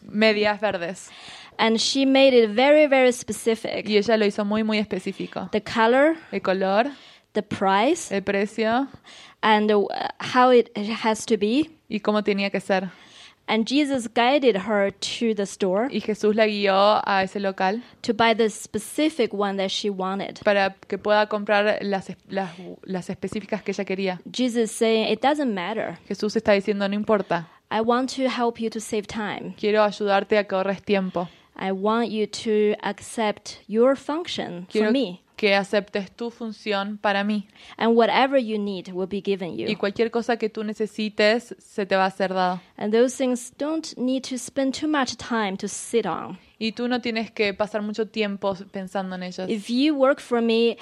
medias 0.02 0.60
verdes. 0.60 1.10
and 1.58 1.78
she 1.80 2.06
made 2.06 2.34
it 2.34 2.50
very, 2.52 2.88
very 2.88 3.12
specific. 3.12 3.88
Y 3.88 3.98
ella 3.98 4.16
lo 4.18 4.26
hizo 4.26 4.46
muy, 4.46 4.64
muy 4.64 4.78
específico. 4.78 5.50
The 5.52 5.62
color, 5.62 6.16
El 6.32 6.42
color, 6.42 6.92
the 7.34 7.44
price, 7.44 8.12
el 8.16 8.24
precio 8.24 8.88
and 9.42 9.72
uh, 9.72 9.88
how 10.20 10.52
it 10.52 10.70
has 11.04 11.26
to 11.26 11.38
be. 11.38 11.70
y 11.90 12.00
cómo 12.00 12.24
tenía 12.24 12.50
que 12.50 12.60
ser. 12.60 12.90
And 13.52 13.66
Jesus 13.66 14.08
guided 14.08 14.56
her 14.68 14.92
to 14.92 15.34
the 15.34 15.48
store 15.48 15.90
Y 15.92 16.02
Jesús 16.02 16.36
la 16.36 16.46
guió 16.46 17.02
a 17.04 17.24
ese 17.24 17.40
local 17.40 17.82
to 18.04 18.14
buy 18.14 18.36
the 18.36 18.48
specific 18.50 19.34
one 19.34 19.58
that 19.58 19.72
she 19.72 19.90
wanted. 19.90 20.40
para 20.44 20.76
que 20.88 21.00
pueda 21.00 21.28
comprar 21.28 21.80
las, 21.82 22.12
las, 22.30 22.52
las 22.84 23.10
específicas 23.10 23.64
que 23.64 23.72
ella 23.72 23.86
quería. 23.86 24.20
Jesus 24.32 24.72
saying, 24.72 25.12
It 25.12 25.20
doesn't 25.22 25.52
matter. 25.52 25.98
Jesús 26.08 26.36
está 26.36 26.54
diciendo, 26.54 26.88
no 26.88 26.94
importa, 26.96 27.48
I 27.72 27.82
want 27.82 28.16
to 28.18 28.30
help 28.30 28.60
you 28.60 28.70
to 28.70 28.80
save 28.80 29.08
time. 29.08 29.56
quiero 29.60 29.84
ayudarte 29.84 30.38
a 30.38 30.44
que 30.44 30.56
ahorres 30.56 30.84
tiempo. 30.84 31.28
I 31.56 31.72
want 31.72 32.10
you 32.12 32.28
to 32.28 32.76
accept 32.84 33.64
your 33.68 33.96
function 33.96 34.68
for 34.72 34.92
me. 34.92 35.24
Que 35.40 35.56
aceptes 35.56 36.12
tu 36.12 36.32
función 36.32 36.98
para 36.98 37.24
mí. 37.24 37.48
And 37.78 37.96
whatever 37.96 38.38
you 38.38 38.60
need 38.60 38.90
will 38.92 39.08
be 39.08 39.22
given 39.22 39.58
Y 39.58 39.78
cualquier 39.78 40.12
cosa 40.12 40.36
que 40.36 40.50
tú 40.50 40.66
necesites 40.66 41.56
se 41.58 41.86
te 41.86 41.96
va 41.96 42.08
a 42.08 42.12
ser 42.12 42.34
dado. 42.34 42.60
And 42.76 42.94
those 42.94 43.16
things 43.16 43.54
don't 43.58 43.98
need 43.98 44.24
to 44.24 44.38
spend 44.38 44.78
too 44.78 44.90
much 44.90 45.16
time 45.16 45.56
to 45.56 45.70
sit 45.70 46.06
on. 46.06 46.38
Y 46.60 46.74
tú 46.74 46.90
no 46.90 47.00
tienes 47.00 47.32
que 47.32 47.54
pasar 47.54 47.82
mucho 47.82 48.06
tiempo 48.06 48.54
pensando 48.70 49.16
en 49.16 49.24
ellas. 49.24 49.50
If 49.50 49.70
you 49.70 49.96
work 49.96 50.20
for 50.20 50.42
me, 50.42 50.76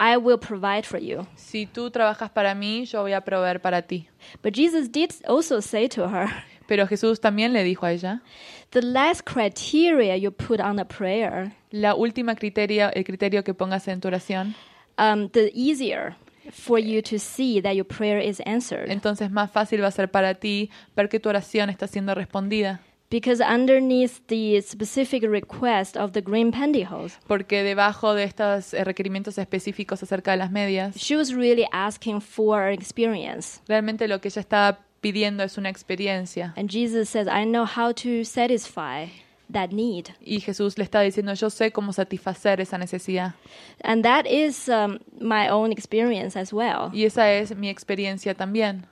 I 0.00 0.16
will 0.16 0.38
provide 0.38 0.82
for 0.82 0.98
you. 0.98 1.28
Si 1.36 1.66
tú 1.66 1.92
trabajas 1.92 2.30
para 2.30 2.52
mí, 2.52 2.86
yo 2.86 3.02
voy 3.02 3.12
a 3.12 3.20
proveer 3.20 3.60
para 3.60 3.82
ti. 3.82 4.08
But 4.42 4.56
Jesus 4.56 4.90
did 4.90 5.12
also 5.24 5.60
say 5.60 5.86
to 5.88 6.08
her, 6.08 6.26
Pero 6.70 6.86
Jesús 6.86 7.20
también 7.20 7.52
le 7.52 7.64
dijo 7.64 7.84
a 7.84 7.90
ella, 7.90 8.22
the 8.70 8.80
last 8.80 9.22
criteria 9.24 10.16
you 10.16 10.30
put 10.30 10.60
on 10.60 10.78
a 10.78 10.84
prayer, 10.84 11.50
la 11.72 11.96
última 11.96 12.36
criterio, 12.36 12.90
el 12.94 13.02
criterio 13.02 13.42
que 13.42 13.54
pongas 13.54 13.88
en 13.88 14.00
tu 14.00 14.06
oración, 14.06 14.54
um, 14.96 15.28
the 15.30 15.50
easier 15.52 16.14
for 16.52 16.78
you 16.78 17.02
to 17.02 17.18
see 17.18 17.60
that 17.60 17.72
your 17.74 17.84
prayer 17.84 18.20
is 18.20 18.40
answered. 18.46 18.88
entonces 18.88 19.32
más 19.32 19.50
fácil 19.50 19.82
va 19.82 19.88
a 19.88 19.90
ser 19.90 20.12
para 20.12 20.34
ti 20.34 20.70
ver 20.94 21.08
que 21.08 21.18
tu 21.18 21.28
oración 21.28 21.70
está 21.70 21.88
siendo 21.88 22.14
respondida. 22.14 22.80
Because 23.10 23.42
underneath 23.42 24.20
the 24.28 24.62
specific 24.62 25.24
request 25.24 25.96
of 25.96 26.12
the 26.12 26.20
green 26.20 26.52
pantyhose, 26.52 27.18
Porque 27.26 27.64
debajo 27.64 28.14
de 28.14 28.22
estos 28.22 28.72
eh, 28.74 28.84
requerimientos 28.84 29.36
específicos 29.38 30.04
acerca 30.04 30.30
de 30.30 30.36
las 30.36 30.52
medias, 30.52 30.94
she 30.94 31.16
was 31.16 31.34
really 31.34 31.66
asking 31.72 32.20
for 32.20 32.68
experience. 32.68 33.60
realmente 33.66 34.06
lo 34.06 34.20
que 34.20 34.28
ella 34.28 34.38
estaba 34.40 34.78
pidiendo 35.00 35.42
es 35.42 35.56
una 35.58 35.68
experiencia. 35.68 36.52
And 36.56 36.70
Jesus 36.70 37.08
says, 37.08 37.26
I 37.26 37.44
know 37.44 37.64
how 37.66 37.92
to 37.94 38.24
satisfy 38.24 39.06
that 39.52 39.70
need. 39.72 40.10
Y 40.24 40.40
Jesús 40.40 40.78
le 40.78 40.84
está 40.84 41.00
diciendo, 41.00 41.34
yo 41.34 41.50
sé 41.50 41.72
cómo 41.72 41.92
satisfacer 41.92 42.60
esa 42.60 42.78
necesidad. 42.78 43.34
And 43.82 44.04
that 44.04 44.26
is 44.26 44.68
um, 44.68 44.98
my 45.20 45.48
own 45.48 45.72
experience 45.72 46.38
as 46.38 46.52
well. 46.52 46.90
Y 46.92 47.04
esa 47.04 47.32
es 47.32 47.54
mi 47.56 47.68
experiencia 47.68 48.34
también. 48.34 48.86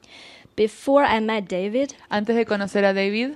Before 0.56 1.05
I 1.06 1.20
met 1.20 1.48
David, 1.48 1.90
Antes 2.09 2.35
de 2.35 2.44
conocer 2.44 2.85
a 2.85 2.93
David, 2.93 3.35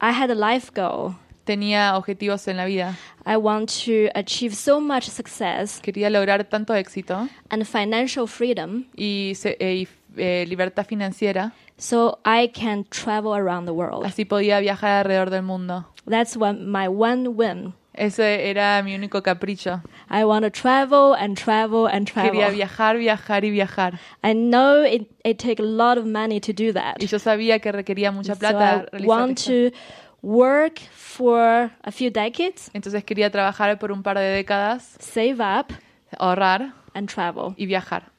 I 0.00 0.10
had 0.12 0.30
a 0.30 0.34
life 0.34 0.70
goal. 0.74 1.16
tenía 1.44 1.96
objetivos 1.96 2.46
en 2.48 2.56
la 2.56 2.64
vida. 2.64 2.96
I 3.26 3.36
want 3.36 3.68
to 3.84 4.08
achieve 4.14 4.54
so 4.54 4.80
much 4.80 5.04
success 5.08 5.80
Quería 5.82 6.08
lograr 6.10 6.44
tanto 6.44 6.74
éxito 6.74 7.28
and 7.50 7.64
financial 7.66 8.26
freedom 8.28 8.84
y, 8.96 9.32
se- 9.34 9.56
eh, 9.60 9.74
y, 9.74 9.88
eh, 10.16 10.44
libertad 10.48 10.86
financiera, 10.86 11.52
so 11.76 12.18
I 12.24 12.48
can 12.48 12.84
travel 12.90 13.34
around 13.34 13.66
the 13.66 13.72
world. 13.72 14.04
así 14.06 14.24
podía 14.24 14.60
viajar 14.60 15.04
alrededor 15.04 15.30
del 15.30 15.42
mundo. 15.42 15.86
That's 16.06 16.36
what 16.36 16.54
my 16.58 16.88
one 16.88 17.28
whim. 17.28 17.74
Ese 17.96 18.50
era 18.50 18.82
mi 18.82 18.92
único 18.94 19.22
capricho. 19.22 19.80
I 20.10 20.24
want 20.24 20.44
to 20.44 20.50
travel 20.50 21.14
and 21.14 21.36
travel 21.38 21.86
and 21.86 22.06
travel. 22.08 22.32
Quería 22.32 22.50
viajar, 22.50 22.96
viajar 22.98 23.44
y 23.44 23.50
viajar. 23.50 24.00
I 24.24 24.32
know 24.34 24.82
it, 24.82 25.08
it 25.24 25.38
takes 25.38 25.60
a 25.60 25.64
lot 25.64 25.96
of 25.96 26.04
money 26.04 26.40
to 26.40 26.52
do 26.52 26.72
that. 26.72 26.96
Y 27.00 27.06
yo 27.06 27.18
sabía 27.20 27.60
que 27.60 27.70
requería 27.70 28.10
mucha 28.12 28.34
plata 28.34 28.86
So 28.90 28.96
I 28.98 29.06
want 29.06 29.38
esto. 29.38 29.70
to 29.70 29.76
work 30.22 30.80
for 30.90 31.70
a 31.84 31.92
few 31.92 32.10
decades, 32.10 32.68
Entonces 32.74 33.04
quería 33.04 33.30
trabajar 33.30 33.78
por 33.78 33.92
un 33.92 34.02
par 34.02 34.18
de 34.18 34.24
décadas, 34.24 34.96
save 34.98 35.40
up, 35.40 35.72
ahorrar 36.18 36.74
and 36.94 37.08
travel. 37.08 37.54
y 37.56 37.66
viajar. 37.66 38.10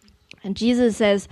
And 0.43 0.55
Jesus 0.57 0.95
says, 0.95 1.27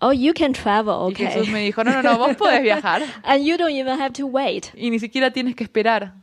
Oh, 0.00 0.12
you 0.12 0.32
can 0.32 0.52
travel, 0.52 1.10
Y 1.10 1.14
Jesús 1.14 1.46
me 1.48 1.54
okay? 1.54 1.66
dijo, 1.66 1.84
no, 1.84 1.92
no, 1.92 2.02
no, 2.02 2.16
vos 2.18 2.36
podés 2.36 2.62
viajar. 2.62 3.02
And 3.24 3.44
you 3.44 3.56
don't 3.58 3.70
even 3.72 4.00
have 4.00 4.12
to 4.14 4.26
wait. 4.26 4.72
Y 4.74 4.88
ni 4.90 4.98
siquiera 4.98 5.30
tienes 5.30 5.54
que 5.54 5.64
esperar. 5.64 6.14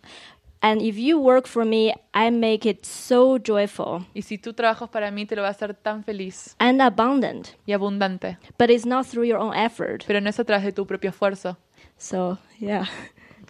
And 0.59 0.81
if 0.81 0.97
you 0.97 1.19
work 1.19 1.45
for 1.47 1.63
me, 1.63 1.93
I 2.15 2.31
make 2.31 2.67
it 2.67 2.83
so 2.83 3.37
joyful 3.37 4.07
Y 4.15 4.23
si 4.23 4.39
tú 4.39 4.53
trabajas 4.53 4.89
para 4.89 5.11
mí, 5.11 5.27
te 5.27 5.35
lo 5.35 5.43
va 5.43 5.49
a 5.49 5.51
hacer 5.51 5.75
tan 5.75 6.03
feliz 6.03 6.55
and 6.57 6.81
abundant. 6.81 7.49
y 7.67 7.73
abundante. 7.73 8.37
But 8.57 8.71
it's 8.71 8.83
not 8.85 9.05
through 9.05 9.25
your 9.27 9.37
own 9.37 9.53
effort. 9.55 10.03
Pero 10.07 10.19
no 10.19 10.29
es 10.29 10.39
a 10.39 10.43
través 10.43 10.63
de 10.65 10.71
tu 10.71 10.87
propio 10.87 11.11
esfuerzo. 11.11 11.57
So, 11.97 12.39
yeah. 12.59 12.89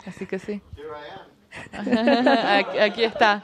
Así 0.06 0.26
que 0.26 0.38
sí. 0.40 0.62
aquí, 1.74 2.78
aquí 2.78 3.04
está. 3.06 3.42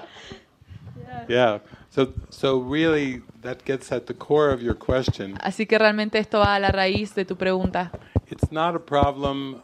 Yeah. 1.30 1.62
So 1.94 2.12
so 2.32 2.60
really 2.60 3.22
that 3.44 3.64
gets 3.66 3.92
at 3.92 4.08
the 4.08 4.16
core 4.16 4.52
of 4.52 4.64
your 4.64 4.74
question. 4.74 5.38
Así 5.42 5.68
que 5.68 5.78
realmente 5.78 6.18
esto 6.18 6.40
va 6.40 6.56
a 6.56 6.60
la 6.60 6.72
raíz 6.72 7.14
de 7.14 7.24
tu 7.24 7.36
pregunta. 7.36 7.92
It's 8.32 8.52
not 8.52 8.76
a 8.76 8.80
problem 8.80 9.62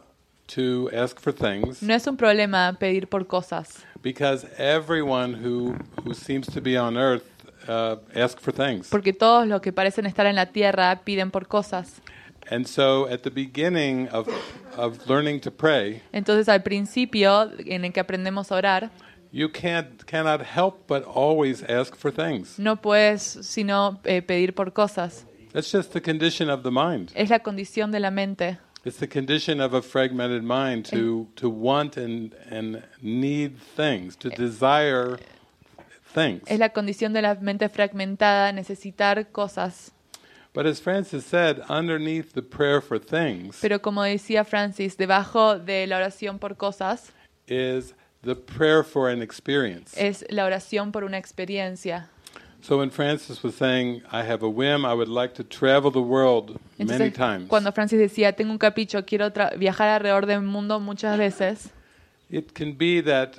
to 0.54 0.88
ask 0.92 1.18
for 1.20 1.32
things 1.32 1.82
No 1.82 1.94
es 1.94 2.06
un 2.06 2.16
problema 2.16 2.76
pedir 2.78 3.08
por 3.08 3.26
cosas, 3.26 3.84
because 4.02 4.46
everyone 4.58 5.34
who 5.34 5.74
who 6.04 6.14
seems 6.14 6.46
to 6.46 6.60
be 6.60 6.78
on 6.78 6.96
earth 6.96 7.24
ask 8.14 8.38
for 8.40 8.52
things. 8.52 8.88
porque 8.88 9.12
todos 9.12 9.48
los 9.48 9.60
que 9.60 9.72
parecen 9.72 10.06
estar 10.06 10.26
en 10.26 10.36
la 10.36 10.46
tierra 10.46 11.00
piden 11.04 11.32
por 11.32 11.48
cosas. 11.48 12.00
And 12.48 12.66
so 12.66 13.08
at 13.08 13.22
the 13.22 13.30
beginning 13.30 14.08
of 14.12 14.28
of 14.76 15.04
learning 15.08 15.40
to 15.40 15.50
pray, 15.50 16.00
Entonces 16.12 16.48
al 16.48 16.62
principio, 16.62 17.50
en 17.58 17.84
el 17.84 17.92
que 17.92 18.00
aprendemos 18.00 18.52
a 18.52 18.56
orar, 18.56 18.90
you 19.32 19.48
can't 19.48 20.04
cannot 20.06 20.42
help 20.42 20.86
but 20.86 21.04
always 21.04 21.62
ask 21.62 21.96
for 21.96 22.10
things. 22.10 22.58
no 22.58 22.76
puedes 22.76 23.22
sino 23.42 24.00
eh, 24.04 24.20
pedir 24.22 24.54
por 24.54 24.72
cosas. 24.72 25.24
That's 25.52 25.72
just 25.72 25.92
the 25.92 26.00
condition 26.00 26.48
of 26.48 26.62
the 26.62 26.70
mind. 26.70 27.10
Es 27.14 27.28
la 27.30 27.40
condición 27.40 27.90
de 27.90 28.00
la 28.00 28.10
mente. 28.10 28.58
It's 28.84 28.98
the 28.98 29.08
condition 29.08 29.60
of 29.60 29.74
a 29.74 29.82
fragmented 29.82 30.42
mind 30.42 30.86
to 30.86 31.26
to 31.36 31.50
want 31.50 31.96
and 31.96 32.34
and 32.50 32.82
need 33.02 33.58
things, 33.76 34.16
to 34.16 34.30
desire 34.30 35.18
things. 36.14 36.42
Es 36.46 36.58
la 36.58 36.70
condición 36.70 37.12
de 37.12 37.22
la 37.22 37.34
mente 37.34 37.68
fragmentada, 37.68 38.52
necesitar 38.52 39.30
cosas. 39.32 39.92
But 40.52 40.66
as 40.66 40.80
Francis 40.80 41.24
said, 41.24 41.62
underneath 41.68 42.32
the 42.32 42.42
prayer 42.42 42.80
for 42.80 42.98
things 42.98 43.60
Pero 43.60 43.80
como 43.80 44.02
decía 44.02 44.44
Francis, 44.44 44.96
debajo 44.96 45.58
de 45.58 45.86
la 45.86 45.96
oración 45.96 46.40
por 46.40 46.56
cosas 46.56 47.12
is 47.46 47.94
the 48.22 48.34
prayer 48.34 48.82
for 48.82 49.08
an 49.08 49.22
experience. 49.22 49.94
es 49.96 50.24
la 50.30 50.44
oración 50.44 50.92
por 50.92 51.04
una 51.04 51.18
experiencia. 51.18 52.08
So 52.62 52.78
when 52.78 52.90
Francis 52.90 53.42
was 53.42 53.54
saying, 53.54 54.02
I 54.12 54.22
have 54.22 54.42
a 54.42 54.48
whim, 54.48 54.84
I 54.84 54.92
would 54.92 55.08
like 55.08 55.34
to 55.36 55.44
travel 55.44 55.90
the 55.90 56.02
world 56.02 56.60
many 56.78 57.10
times, 57.10 57.48
cuando 57.48 57.72
Francis 57.72 57.98
decía, 57.98 58.36
tengo 58.36 58.52
un 58.52 58.58
capricho, 58.58 59.06
quiero 59.06 59.30
viajar 59.56 59.88
alrededor 59.88 60.26
del 60.26 60.42
mundo 60.42 60.78
muchas 60.78 61.16
veces, 61.16 61.70
it 62.30 62.54
can 62.54 62.74
be 62.74 63.00
that 63.00 63.38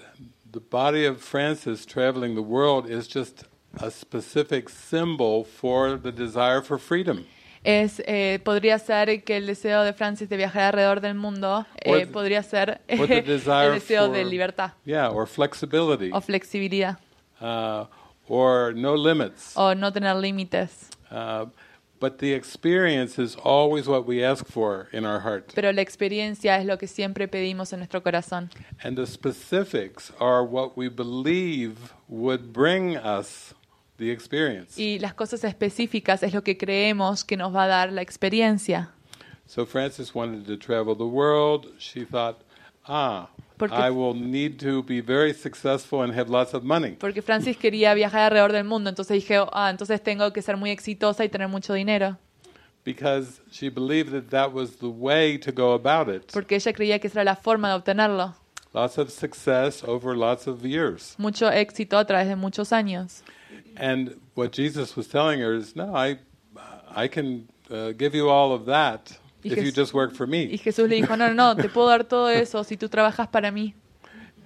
the 0.52 0.60
body 0.60 1.06
of 1.06 1.22
Francis 1.22 1.86
traveling 1.86 2.34
the 2.36 2.42
world 2.42 2.90
is 2.90 3.08
just 3.08 3.44
a 3.80 3.92
specific 3.92 4.70
symbol 4.70 5.44
for 5.44 5.96
the 5.96 6.12
desire 6.12 6.62
for 6.62 6.78
freedom. 6.80 7.26
Es, 7.64 8.02
eh, 8.06 8.40
podría 8.44 8.80
ser 8.80 9.24
que 9.24 9.38
el 9.38 9.46
deseo 9.48 9.84
de 9.84 9.94
Francis 9.94 10.28
de 10.30 10.38
viajar 10.38 10.64
alrededor 10.64 11.00
del 11.02 11.16
mundo 11.16 11.66
eh, 11.84 12.00
the- 12.02 12.08
podría 12.08 12.42
ser 12.44 12.82
el 12.88 13.08
deseo 13.26 14.06
for- 14.08 14.12
de 14.12 14.26
libertad 14.26 14.72
Yeah, 14.86 15.10
or 15.10 15.28
flexibility, 15.28 16.10
o 16.12 16.22
flexibilidad 16.22 16.98
uh, 17.40 17.86
or 18.28 18.74
no 18.76 18.96
limits. 18.96 19.54
o 19.56 19.76
no 19.76 19.92
tener 19.92 20.16
límites. 20.16 20.90
Uh, 21.12 21.46
but 22.00 22.18
the 22.18 22.34
experience 22.34 23.20
is 23.22 23.36
always 23.44 23.88
what 23.88 24.08
we 24.08 24.24
ask 24.26 24.46
for 24.48 24.88
in 24.92 25.06
our 25.06 25.20
heart. 25.20 25.52
Pero 25.54 25.72
la 25.72 25.82
experiencia 25.82 26.58
es 26.58 26.66
lo 26.66 26.78
que 26.80 26.88
siempre 26.88 27.28
pedimos 27.28 27.74
en 27.74 27.80
nuestro 27.80 28.02
corazón. 28.02 28.50
And 28.84 28.98
the 28.98 29.06
specifics 29.06 30.12
are 30.20 30.42
what 30.44 30.72
we 30.76 30.90
believe 30.90 31.76
would 32.08 32.54
bring 32.54 32.98
us 32.98 33.54
the 34.02 34.12
experience. 34.12 34.82
Y 34.82 35.00
las 35.00 35.14
cosas 35.14 35.44
específicas 35.44 36.24
es 36.24 36.34
lo 36.34 36.44
que 36.44 36.58
creemos 36.58 37.24
que 37.24 37.38
nos 37.38 37.56
va 37.56 37.64
a 37.64 37.68
dar 37.68 37.94
la 37.94 38.02
experiencia. 38.02 38.90
So 39.46 39.66
Frances 39.66 40.16
wanted 40.16 40.46
to 40.48 40.58
travel 40.58 40.96
the 40.96 41.04
world. 41.04 41.68
She 41.78 42.06
thought, 42.06 42.38
ah, 42.86 43.30
Porque- 43.58 43.76
I 43.76 43.92
will 43.92 44.16
need 44.16 44.58
to 44.60 44.82
be 44.82 45.02
very 45.02 45.34
successful 45.34 46.02
and 46.02 46.18
have 46.18 46.30
lots 46.30 46.54
of 46.54 46.64
money. 46.64 46.92
Porque 47.00 47.22
Francis 47.22 47.58
quería 47.58 47.94
viajar 47.94 48.22
alrededor 48.22 48.54
del 48.54 48.64
mundo, 48.64 48.90
entonces 48.90 49.16
dije, 49.16 49.38
ah, 49.54 49.70
entonces 49.70 50.02
tengo 50.02 50.34
que 50.34 50.42
ser 50.42 50.58
muy 50.58 50.72
exitosa 50.72 51.24
y 51.24 51.30
tener 51.30 51.48
mucho 51.48 51.74
dinero. 51.74 52.18
Because 52.84 53.40
she 53.52 53.70
believed 53.70 54.12
that 54.12 54.32
that 54.32 54.52
was 54.52 54.78
the 54.78 54.88
way 54.88 55.38
to 55.38 55.52
go 55.52 55.74
about 55.74 56.08
it. 56.12 56.32
Porque 56.32 56.56
ella 56.56 56.74
creía 56.74 57.00
que 57.00 57.08
esa 57.08 57.22
era 57.22 57.32
la 57.32 57.36
forma 57.36 57.70
de 57.70 57.76
obtenerlo. 57.76 58.34
Lots 58.74 58.98
of 58.98 59.12
success 59.12 59.84
over 59.84 60.16
lots 60.16 60.48
of 60.48 60.64
years. 60.66 61.14
Mucho 61.20 61.52
éxito 61.52 61.98
a 61.98 62.06
través 62.06 62.28
de 62.30 62.36
muchos 62.36 62.72
años. 62.72 63.22
And 63.78 64.16
what 64.36 64.52
Jesus 64.52 64.96
was 64.96 65.08
telling 65.08 65.40
her 65.40 65.54
is, 65.54 65.76
no, 65.76 65.96
I, 65.96 66.18
I 66.96 67.08
can 67.08 67.48
uh, 67.70 67.92
give 67.94 68.14
you 68.16 68.30
all 68.30 68.54
of 68.54 68.66
that 68.66 69.18
Y 69.44 69.50
if 69.54 69.64
you 69.64 69.72
just 69.72 69.94
work 69.94 70.14
for 70.14 70.26
Y 70.28 70.30
me 70.30 70.58
Jesús 70.58 70.88
le 70.88 70.96
dijo, 71.02 71.18
no, 71.18 71.28
no, 71.28 71.34
no, 71.34 71.56
te 71.56 71.68
puedo 71.70 71.88
dar 71.90 72.04
todo 72.04 72.28
eso 72.30 72.64
si 72.64 72.78
tú 72.78 72.90
trabajas 72.90 73.28
para 73.32 73.52
mí, 73.52 73.74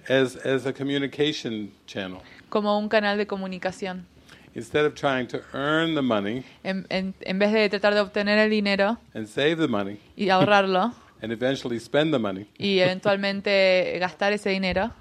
as, 0.08 0.36
as 0.36 0.64
a 0.66 0.72
communication 0.72 1.70
channel. 1.86 2.20
como 2.48 2.78
un 2.78 2.88
canal 2.88 3.18
de 3.18 3.26
comunicación. 3.26 4.04
Instead 4.54 4.86
of 4.86 4.94
trying 4.94 5.26
to 5.26 5.42
earn 5.52 5.94
the 5.94 6.00
money 6.00 6.42
En, 6.64 6.86
en- 6.88 7.12
en 7.20 7.38
vez 7.38 7.52
de 7.52 7.68
tratar 7.68 7.92
de 7.92 8.00
obtener 8.00 8.38
el 8.38 8.48
dinero 8.48 8.96
and 9.12 9.26
save 9.28 9.56
the 9.56 9.68
money 9.68 9.98
y 10.16 10.30
ahorrarlo 10.30 10.94
and 11.20 11.30
eventually 11.30 11.78
spend 11.78 12.10
the 12.14 12.18
money, 12.18 12.46
y 12.58 12.78
eventualmente 12.78 13.98
gastar 14.00 14.32
ese 14.32 14.48
dinero, 14.50 14.92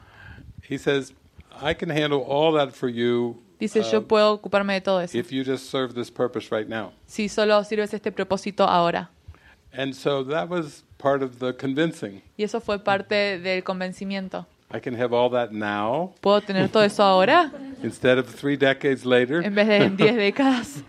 he 0.68 0.78
says, 0.78 1.14
I 1.62 1.74
can 1.74 1.90
handle 1.90 2.20
all 2.28 2.52
that 2.58 2.74
for 2.74 2.90
you 2.90 3.38
dice, 3.60 3.80
uh, 3.82 3.92
yo 3.92 4.08
puedo 4.08 4.34
ocuparme 4.34 4.74
de 4.74 4.82
todo 4.82 5.02
eso. 5.02 5.18
if 5.18 5.32
you 5.32 5.44
just 5.44 5.70
serve 5.70 5.94
this 5.94 6.12
purpose 6.12 6.50
right 6.56 6.68
now. 6.68 6.92
Si 7.08 7.30
solo 7.30 7.64
sirves 7.64 7.94
este 7.94 8.12
propósito 8.12 8.64
ahora. 8.68 9.10
And 9.74 9.94
so 9.94 10.24
that 10.24 10.50
was 10.50 10.84
part 10.98 11.22
of 11.22 11.40
the 11.40 11.54
convincing. 11.56 12.22
Y 12.38 12.44
eso 12.44 12.60
fue 12.62 12.80
parte 12.80 13.40
del 13.40 13.64
convencimiento. 13.64 14.46
I 14.74 14.80
can 14.80 14.96
have 14.96 15.14
all 15.14 15.30
that 15.32 15.52
now 15.52 16.16
¿Puedo 16.22 16.42
tener 16.42 16.70
todo 16.70 16.84
eso 16.84 17.04
ahora? 17.04 17.52
instead 17.84 18.18
of 18.18 18.28
three 18.34 18.58
decades 18.58 19.06
later. 19.06 19.44
En 19.44 19.54
vez 19.54 19.68
de 19.68 19.76
en 19.84 19.96
10 19.98 20.16
décadas. 20.16 20.84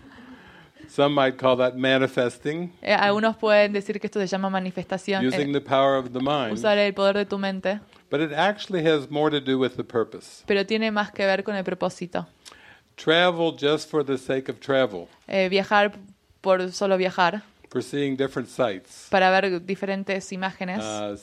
Some 0.89 1.13
might 1.13 1.37
call 1.37 1.57
that 1.57 1.75
manifesting, 1.75 2.71
Eh, 2.81 2.93
algunos 2.93 3.35
pueden 3.35 3.73
decir 3.73 3.99
que 3.99 4.07
esto 4.07 4.19
se 4.19 4.25
llama 4.27 4.49
manifestación, 4.49 5.23
using 5.25 5.49
eh, 5.49 5.53
the 5.53 5.61
power 5.61 5.97
of 5.97 6.11
the 6.11 6.19
mind. 6.19 6.53
usar 6.53 6.77
el 6.77 6.93
poder 6.93 7.17
de 7.17 7.25
tu 7.25 7.37
mente, 7.37 7.79
But 8.09 8.21
it 8.21 8.31
actually 8.31 8.87
has 8.87 9.11
more 9.11 9.29
to 9.29 9.41
do 9.41 9.59
with 9.59 9.71
the 9.75 9.83
purpose. 9.83 10.43
pero 10.47 10.65
tiene 10.65 10.89
más 10.91 11.11
que 11.11 11.25
ver 11.25 11.43
con 11.43 11.55
el 11.55 11.63
propósito. 11.65 12.25
Travel 12.97 13.55
just 13.55 13.89
for 13.89 14.03
the 14.03 14.17
sake 14.17 14.49
of 14.51 14.59
travel, 14.59 15.07
Eh, 15.27 15.49
viajar 15.49 15.93
por 16.41 16.71
solo 16.71 16.97
viajar, 16.97 17.43
for 17.69 17.83
seeing 17.83 18.17
different 18.17 18.49
sights, 18.49 19.07
para 19.11 19.29
ver 19.29 19.61
diferentes 19.63 20.31
imágenes, 20.31 20.83
uh, 20.83 21.15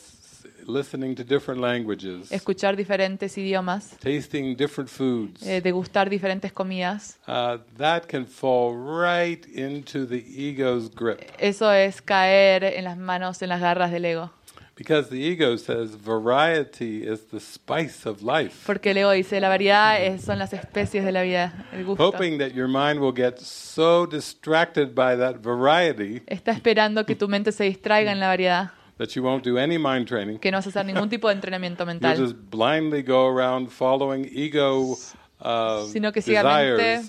listening 0.69 1.17
to 1.17 1.25
different 1.25 1.61
languages, 1.61 2.31
escuchar 2.31 2.77
diferentes 2.77 3.37
idiomas, 3.37 3.91
tasting 3.99 4.55
different 4.57 4.89
foods. 4.89 5.43
eh, 5.43 5.61
degustar 5.61 6.09
diferentes 6.09 6.53
comidas. 6.53 7.19
Uh, 7.27 7.59
that 7.77 8.07
can 8.07 8.25
fall 8.25 8.73
right 8.77 9.45
into 9.49 10.07
the 10.07 10.23
ego's 10.29 10.89
grip. 10.95 11.21
Eso 11.39 11.73
es 11.73 12.01
caer 12.01 12.63
en 12.63 12.85
las 12.85 12.97
manos, 12.97 13.43
en 13.43 13.49
las 13.49 13.61
garras 13.61 13.91
del 13.91 14.05
ego. 14.05 14.31
Because 14.77 15.09
the 15.09 15.17
ego 15.21 15.57
says 15.57 15.95
variety 15.95 17.07
is 17.07 17.27
the 17.31 17.39
spice 17.39 18.07
of 18.07 18.23
life. 18.23 18.65
Porque 18.67 18.91
el 18.91 18.97
ego 18.99 19.13
dice, 19.13 19.41
la 19.41 19.49
variedad 19.49 20.03
es- 20.03 20.23
son 20.25 20.39
las 20.41 20.53
especies 20.53 21.05
de 21.05 21.13
la 21.13 21.23
vida, 21.23 21.67
el 21.73 21.85
gusto. 21.85 22.03
Hoping 22.05 22.39
that 22.39 22.55
your 22.55 22.67
mind 22.67 22.99
will 23.01 23.15
get 23.15 23.39
so 23.39 24.05
distracted 24.05 24.93
by 24.95 25.17
that 25.17 25.37
variety 25.43 26.23
Está 26.27 26.51
esperando 26.51 27.07
que 27.07 27.15
tu 27.15 27.29
mente 27.29 27.53
se 27.53 27.65
distraiga 27.65 28.11
en 28.11 28.19
la 28.19 28.27
variedad, 28.27 28.73
that 28.99 29.11
you 29.15 29.23
won't 29.23 29.45
do 29.45 29.59
any 29.59 29.79
mind 29.79 30.09
training. 30.09 30.39
que 30.41 30.51
no 30.51 30.59
vas 30.59 30.67
a 30.67 30.71
hacer 30.71 30.85
ningún 30.87 31.09
tipo 31.09 31.29
de 31.29 31.35
entrenamiento 31.35 31.85
You'll 31.85 32.01
mental, 32.01 32.17
just 32.17 32.37
blindly 32.51 33.03
go 33.03 33.29
around 33.29 33.69
following 33.71 34.29
ego 34.35 34.97
uh, 35.41 35.87
sino 35.93 36.11
que 36.13 36.21
ciegamente 36.21 37.03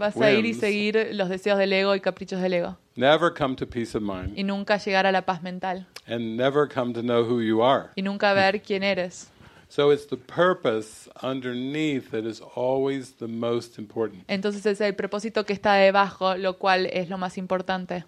vas 0.00 0.16
a 0.16 0.32
ir 0.32 0.44
y 0.44 0.48
whims, 0.48 0.58
seguir 0.58 1.10
los 1.12 1.28
deseos 1.28 1.58
del 1.58 1.72
ego 1.72 1.94
y 1.94 2.00
caprichos 2.00 2.40
del 2.40 2.54
ego, 2.54 2.76
never 2.96 3.32
come 3.32 3.54
to 3.54 3.66
peace 3.66 3.96
of 3.96 4.02
mind, 4.02 4.36
y 4.36 4.42
nunca 4.42 4.76
llegar 4.78 5.06
a 5.06 5.12
la 5.12 5.24
paz 5.24 5.42
mental, 5.42 5.86
and 6.08 6.36
never 6.36 6.68
come 6.68 6.92
to 6.92 7.02
know 7.02 7.22
who 7.22 7.40
you 7.40 7.62
are. 7.62 7.90
y 7.94 8.02
nunca 8.02 8.32
ver 8.34 8.60
quién 8.60 8.82
eres. 8.82 9.30
So 9.68 9.92
it's 9.92 10.08
the 10.08 10.16
purpose 10.16 11.08
underneath 11.22 12.10
that 12.10 12.24
is 12.24 12.42
always 12.56 13.12
the 13.18 13.28
most 13.28 13.78
important. 13.78 14.24
Entonces 14.26 14.66
es 14.66 14.80
el 14.80 14.96
propósito 14.96 15.46
que 15.46 15.52
está 15.52 15.74
debajo, 15.74 16.36
lo 16.36 16.58
cual 16.58 16.86
es 16.86 17.08
lo 17.08 17.18
más 17.18 17.38
importante. 17.38 18.04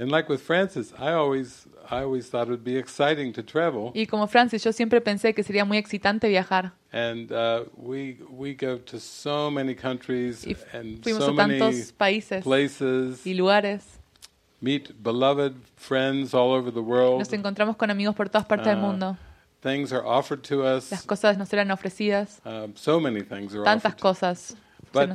And 0.00 0.10
like 0.10 0.28
with 0.30 0.40
Francis, 0.40 0.92
I 0.98 1.12
always 1.12 1.66
I 1.90 2.02
always 2.02 2.28
thought 2.30 2.48
it 2.48 2.50
would 2.50 2.64
be 2.64 2.76
exciting 2.78 3.32
to 3.34 3.42
travel. 3.42 3.92
Y 3.94 4.06
como 4.06 4.26
Francis, 4.26 4.64
yo 4.64 4.72
siempre 4.72 5.00
pensé 5.00 5.34
que 5.34 5.44
sería 5.44 5.64
muy 5.66 5.76
excitante 5.76 6.26
viajar. 6.28 6.72
And 6.92 7.30
uh, 7.30 7.64
we 7.76 8.16
we 8.30 8.54
go 8.54 8.78
to 8.78 8.98
so 8.98 9.50
many 9.50 9.74
countries 9.74 10.46
Y 10.46 10.56
and 10.72 11.02
fuimos 11.02 11.18
so 11.24 11.30
a 11.30 11.32
many 11.34 11.58
tantos 11.58 11.92
países 11.92 12.42
places, 12.42 13.26
y 13.26 13.34
lugares. 13.34 13.98
meet 14.62 15.02
beloved 15.02 15.54
friends 15.76 16.32
all 16.34 16.52
over 16.52 16.70
the 16.72 16.80
world. 16.82 17.18
Nos 17.18 17.32
encontramos 17.32 17.76
con 17.76 17.90
amigos 17.90 18.14
por 18.14 18.28
todas 18.28 18.46
partes 18.46 18.66
del 18.68 18.78
Ah, 18.78 18.80
mundo. 18.80 19.16
Things 19.62 19.92
are 19.92 20.02
offered 20.06 20.42
to 20.44 20.62
Las 20.62 20.90
us. 20.92 21.02
cosas 21.04 21.36
nos 21.36 21.52
eran 21.52 21.70
ofrecidas, 21.70 22.40
Um, 22.46 22.74
so 22.74 22.98
many 22.98 23.20
things 23.22 23.54
are 23.54 23.64
tantas 23.64 23.92
offered. 23.92 24.00
cosas. 24.00 24.56
But 24.92 25.10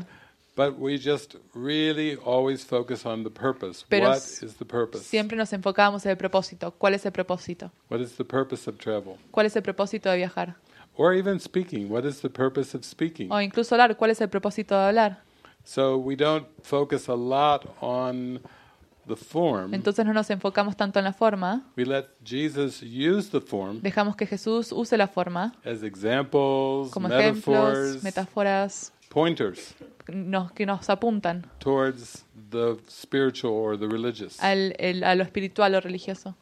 but 0.56 0.80
we 0.80 0.98
just 0.98 1.36
really 1.54 2.16
always 2.18 2.64
focus 2.64 3.06
on 3.06 3.24
the 3.24 3.30
purpose. 3.30 3.86
Pero 3.90 4.10
what 4.10 4.18
is 4.18 4.56
the 4.56 4.66
purpose? 4.66 5.04
Siempre 5.04 5.38
nos 5.38 5.52
enfocábamos 5.54 6.06
en 6.06 6.12
el 6.12 6.18
propósito. 6.18 6.74
¿Cuál 6.78 6.94
es 6.96 7.06
el 7.06 7.12
propósito? 7.12 7.72
What 7.90 8.00
is 8.00 8.16
the 8.16 8.24
purpose 8.26 8.68
of 8.70 8.78
travel? 8.78 9.18
¿Cuál 9.32 9.46
es 9.46 9.56
el 9.56 9.64
propósito 9.64 10.10
de 10.10 10.18
viajar? 10.18 10.56
Or 10.98 11.14
even 11.14 11.40
speaking. 11.40 11.90
What 11.90 12.06
is 12.06 12.22
the 12.22 12.30
purpose 12.30 12.76
of 12.76 12.86
speaking? 12.86 13.32
O 13.32 13.42
incluso 13.42 13.76
hablar. 13.76 13.98
¿Cuál 13.98 14.12
es 14.12 14.22
el 14.22 14.30
propósito 14.30 14.76
de 14.76 14.88
hablar? 14.88 15.24
So 15.66 15.98
we 15.98 16.16
don't 16.16 16.48
focus 16.64 17.10
a 17.10 17.16
lot 17.16 17.66
on 17.82 18.40
the 19.08 19.16
form. 19.16 19.74
Entonces 19.74 20.06
no 20.06 20.14
nos 20.14 20.30
enfocamos 20.30 20.76
tanto 20.76 21.00
en 21.00 21.06
la 21.06 21.14
forma. 21.14 21.64
We 21.76 21.86
let 21.86 22.06
Jesus 22.24 22.82
use 22.82 23.30
the 23.30 23.42
form 23.42 23.82
Dejamos 23.82 24.16
que 24.16 24.26
Jesús 24.26 24.72
use 24.72 24.96
la 24.98 25.08
forma 25.08 25.54
as 25.64 25.84
examples, 25.84 26.92
como 26.92 27.10
metaphors, 27.10 27.78
ejemplos, 27.78 28.04
metáforas 28.04 28.94
pointers 29.16 29.74
nos- 30.12 30.52
que 30.52 30.66
nos 30.66 30.90
apuntan 30.90 31.46
towards 31.60 32.26
the 32.52 32.76
spiritual 32.90 33.54
or 33.54 33.80
the 33.80 33.88
religious. 33.88 34.38
al, 34.44 34.76
el- 34.78 35.04
a 35.06 35.16
lo 35.16 35.24
espiritual 35.24 35.74
o 35.76 35.80
religioso. 35.82 36.36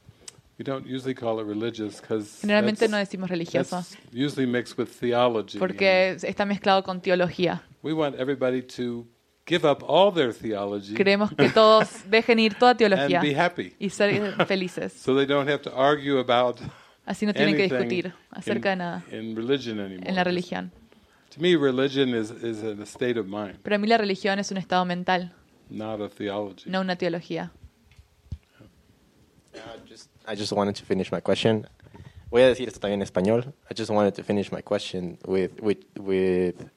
We 0.58 0.64
don't 0.66 0.86
usually 0.88 1.14
call 1.16 1.40
it 1.40 1.48
religious 1.48 2.02
because 2.02 2.42
Generalmente 2.42 2.88
no 2.88 2.98
decimos 2.98 3.30
religioso 3.30 3.84
usually 4.12 4.48
mixed 4.48 4.78
with 4.78 4.88
theology. 4.88 5.60
porque 5.60 6.18
está 6.24 6.46
mezclado 6.46 6.84
con 6.84 7.00
teología. 7.02 7.62
We 7.84 7.94
want 7.94 8.20
everybody 8.20 8.62
to 8.64 9.06
give 9.48 9.68
up 9.68 9.84
all 9.88 10.12
their 10.14 10.34
theology 10.34 10.96
Queremos 10.96 11.32
que 11.36 11.50
todos 11.50 11.90
dejen 12.10 12.40
ir 12.40 12.56
toda 12.56 12.72
and 12.72 12.78
teología 12.80 13.22
be 13.22 13.36
happy, 13.36 13.76
y 13.80 13.90
ser 13.90 14.34
felices. 14.48 14.94
so 14.94 15.16
they 15.16 15.26
don't 15.28 15.48
have 15.50 15.62
to 15.62 15.72
argue 15.76 16.18
about 16.20 16.58
Así 17.06 17.26
no 17.26 17.34
tienen 17.34 17.56
que 17.56 17.64
anything 17.64 17.78
discutir 17.90 18.14
acerca 18.32 18.70
de 18.72 18.76
nada 18.78 19.04
in, 19.12 19.32
in 19.32 19.36
religion 19.36 19.80
anymore. 19.80 20.08
en 20.10 20.16
la 20.16 20.24
religión. 20.24 20.72
To 21.34 21.42
me, 21.42 21.56
religion 21.56 22.14
is 22.14 22.30
is 22.32 22.64
a 22.64 22.86
state 22.86 23.18
of 23.18 23.28
mind, 23.28 23.64
Para 23.64 23.78
mí 23.78 23.88
la 23.88 23.98
religión 23.98 24.40
es 24.40 24.52
un 24.52 24.58
estado 24.58 24.86
mental, 24.86 25.32
not 25.70 26.00
a 26.02 26.10
theology. 26.10 26.70
no 26.70 26.82
una 26.82 26.96
teología. 26.96 27.52
I 29.56 29.60
just, 29.88 30.10
I 30.28 30.36
just 30.36 30.52
wanted 30.52 30.76
to 30.76 30.86
finish 30.86 31.12
my 31.12 31.20
question. 31.22 31.68
Voy 32.32 32.42
a 32.42 32.48
decir 32.50 32.68
esto 32.68 32.80
también 32.80 33.02
en 33.02 33.08
español. 33.08 33.54
I 33.70 33.74
just 33.76 33.92
wanted 33.92 34.16
to 34.16 34.24
finish 34.24 34.52
my 34.52 34.62
question 34.62 35.18
with, 35.26 35.60
with, 35.62 35.78
with 36.00 36.70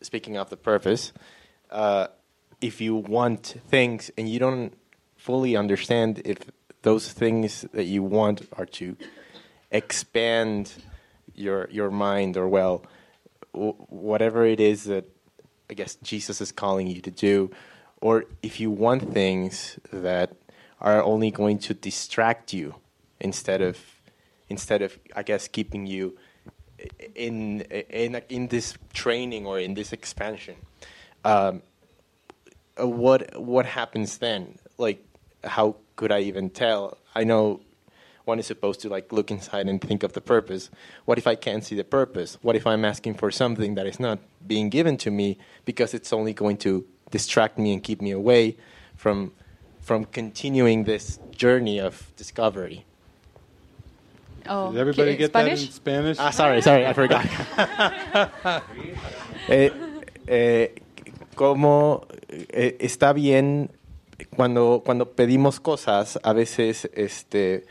speaking 0.00 0.36
of 0.38 0.48
the 0.48 0.56
purpose. 0.56 1.12
Uh, 1.70 2.06
if 2.62 2.80
you 2.80 2.94
want 2.96 3.56
things 3.68 4.10
and 4.16 4.28
you 4.28 4.38
don't 4.38 4.72
fully 5.16 5.54
understand 5.56 6.22
if 6.24 6.38
those 6.82 7.12
things 7.12 7.66
that 7.74 7.84
you 7.84 8.02
want 8.02 8.48
are 8.56 8.64
to 8.66 8.96
expand 9.70 10.72
your 11.34 11.68
your 11.70 11.90
mind 11.90 12.36
or 12.36 12.48
well 12.48 12.78
w- 12.78 12.88
whatever 13.56 14.44
it 14.46 14.60
is 14.60 14.84
that 14.84 15.04
I 15.68 15.74
guess 15.74 15.96
Jesus 15.96 16.40
is 16.40 16.52
calling 16.52 16.86
you 16.86 17.00
to 17.00 17.10
do, 17.10 17.50
or 18.00 18.24
if 18.42 18.60
you 18.60 18.70
want 18.70 19.12
things 19.12 19.78
that 19.92 20.32
are 20.80 21.02
only 21.02 21.30
going 21.30 21.58
to 21.58 21.74
distract 21.74 22.52
you 22.52 22.74
instead 23.20 23.62
of 23.62 23.78
instead 24.48 24.82
of 24.82 24.98
I 25.14 25.22
guess 25.22 25.48
keeping 25.48 25.86
you 25.86 26.16
in 27.14 27.62
in 27.62 28.22
in 28.28 28.48
this 28.48 28.74
training 28.92 29.46
or 29.46 29.58
in 29.58 29.74
this 29.74 29.92
expansion. 29.92 30.56
Um, 31.24 31.62
what 32.78 33.40
what 33.40 33.66
happens 33.66 34.18
then? 34.18 34.58
Like, 34.78 35.02
how 35.42 35.76
could 35.96 36.12
I 36.12 36.20
even 36.20 36.50
tell? 36.50 36.98
I 37.14 37.24
know 37.24 37.60
one 38.26 38.40
is 38.40 38.46
supposed 38.46 38.80
to 38.80 38.88
like 38.88 39.12
look 39.12 39.30
inside 39.30 39.68
and 39.68 39.80
think 39.80 40.02
of 40.02 40.12
the 40.12 40.20
purpose. 40.20 40.68
What 41.04 41.16
if 41.16 41.26
I 41.28 41.36
can't 41.36 41.64
see 41.64 41.76
the 41.76 41.84
purpose? 41.84 42.38
What 42.42 42.56
if 42.56 42.66
I'm 42.66 42.84
asking 42.84 43.14
for 43.14 43.30
something 43.30 43.76
that 43.76 43.86
is 43.86 44.00
not 44.00 44.18
being 44.46 44.68
given 44.68 44.96
to 44.98 45.10
me 45.10 45.38
because 45.64 45.94
it's 45.94 46.12
only 46.12 46.34
going 46.34 46.56
to 46.58 46.84
distract 47.10 47.56
me 47.56 47.72
and 47.72 47.82
keep 47.82 48.02
me 48.02 48.10
away 48.10 48.56
from 48.96 49.32
from 49.80 50.04
continuing 50.06 50.84
this 50.84 51.20
journey 51.30 51.78
of 51.78 52.12
discovery? 52.16 52.84
Oh, 54.48 54.72
Did 54.72 54.80
everybody 54.80 55.14
¿qué- 55.14 55.18
get 55.18 55.32
that 55.32 55.48
in 55.48 55.56
Spanish? 55.58 56.18
Ah, 56.18 56.30
sorry, 56.30 56.60
sorry, 56.62 56.84
I 56.84 56.92
forgot. 56.92 57.24
eh, 59.48 59.70
eh, 60.26 60.68
como 61.36 62.06
eh, 62.28 62.76
está 62.80 63.12
bien 63.12 63.70
cuando, 64.36 64.82
cuando 64.84 65.10
pedimos 65.14 65.60
cosas, 65.60 66.18
a 66.22 66.32
veces 66.32 66.88
este, 66.94 67.66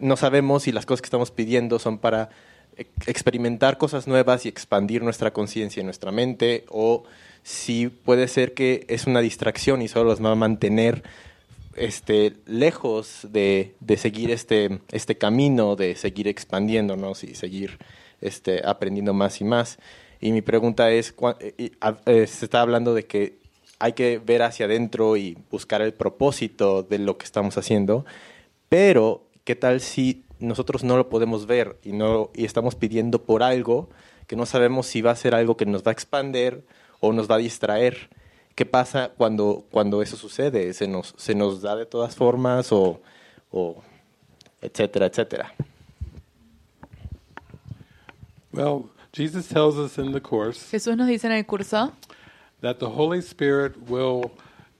no 0.00 0.16
sabemos 0.16 0.64
si 0.64 0.72
las 0.72 0.86
cosas 0.86 1.02
que 1.02 1.06
estamos 1.06 1.30
pidiendo 1.30 1.78
son 1.78 1.98
para 1.98 2.30
ex- 2.76 3.08
experimentar 3.08 3.78
cosas 3.78 4.06
nuevas 4.06 4.46
y 4.46 4.48
expandir 4.48 5.02
nuestra 5.02 5.32
conciencia 5.32 5.80
y 5.80 5.84
nuestra 5.84 6.12
mente, 6.12 6.64
o 6.68 7.04
si 7.42 7.88
puede 7.88 8.28
ser 8.28 8.54
que 8.54 8.84
es 8.88 9.06
una 9.06 9.20
distracción 9.20 9.82
y 9.82 9.88
solo 9.88 10.10
nos 10.10 10.24
va 10.24 10.32
a 10.32 10.34
mantener 10.34 11.02
este, 11.76 12.34
lejos 12.46 13.20
de, 13.30 13.74
de 13.80 13.96
seguir 13.96 14.30
este, 14.30 14.80
este 14.90 15.16
camino, 15.16 15.76
de 15.76 15.94
seguir 15.94 16.26
expandiéndonos 16.26 17.22
y 17.24 17.34
seguir 17.34 17.78
este, 18.20 18.66
aprendiendo 18.66 19.14
más 19.14 19.40
y 19.40 19.44
más. 19.44 19.78
Y 20.20 20.32
mi 20.32 20.42
pregunta 20.42 20.90
es, 20.90 21.14
eh, 21.38 21.70
eh, 22.06 22.26
se 22.26 22.44
está 22.44 22.60
hablando 22.60 22.92
de 22.94 23.06
que 23.06 23.38
hay 23.78 23.92
que 23.92 24.18
ver 24.18 24.42
hacia 24.42 24.66
adentro 24.66 25.16
y 25.16 25.38
buscar 25.52 25.80
el 25.80 25.94
propósito 25.94 26.82
de 26.82 26.98
lo 26.98 27.16
que 27.16 27.24
estamos 27.24 27.56
haciendo, 27.56 28.04
pero 28.68 29.22
¿qué 29.48 29.56
tal 29.56 29.80
si 29.80 30.26
nosotros 30.40 30.84
no 30.84 30.98
lo 30.98 31.08
podemos 31.08 31.46
ver 31.46 31.78
y, 31.82 31.92
no, 31.92 32.28
y 32.34 32.44
estamos 32.44 32.74
pidiendo 32.74 33.22
por 33.22 33.42
algo 33.42 33.88
que 34.26 34.36
no 34.36 34.44
sabemos 34.44 34.86
si 34.86 35.00
va 35.00 35.12
a 35.12 35.16
ser 35.16 35.34
algo 35.34 35.56
que 35.56 35.64
nos 35.64 35.82
va 35.82 35.90
a 35.90 35.92
expander 35.92 36.66
o 37.00 37.14
nos 37.14 37.30
va 37.30 37.36
a 37.36 37.38
distraer? 37.38 38.10
¿Qué 38.54 38.66
pasa 38.66 39.10
cuando, 39.16 39.64
cuando 39.70 40.02
eso 40.02 40.18
sucede? 40.18 40.74
¿Se 40.74 40.86
nos, 40.86 41.14
¿Se 41.16 41.34
nos 41.34 41.62
da 41.62 41.76
de 41.76 41.86
todas 41.86 42.14
formas 42.14 42.72
o, 42.72 43.00
o 43.50 43.82
etcétera, 44.60 45.06
etcétera? 45.06 45.54
Well, 48.52 48.90
Jesus 49.14 49.48
tells 49.48 49.76
us 49.76 49.96
in 49.96 50.12
the 50.12 50.20
Course 50.20 50.68
Jesús 50.70 50.94
nos 50.94 51.06
dice 51.06 51.26
en 51.26 51.32
el 51.32 51.46
curso 51.46 51.94
that 52.60 52.76
the 52.80 52.86
Holy 52.86 53.20
Spirit 53.20 53.76
will 53.88 54.30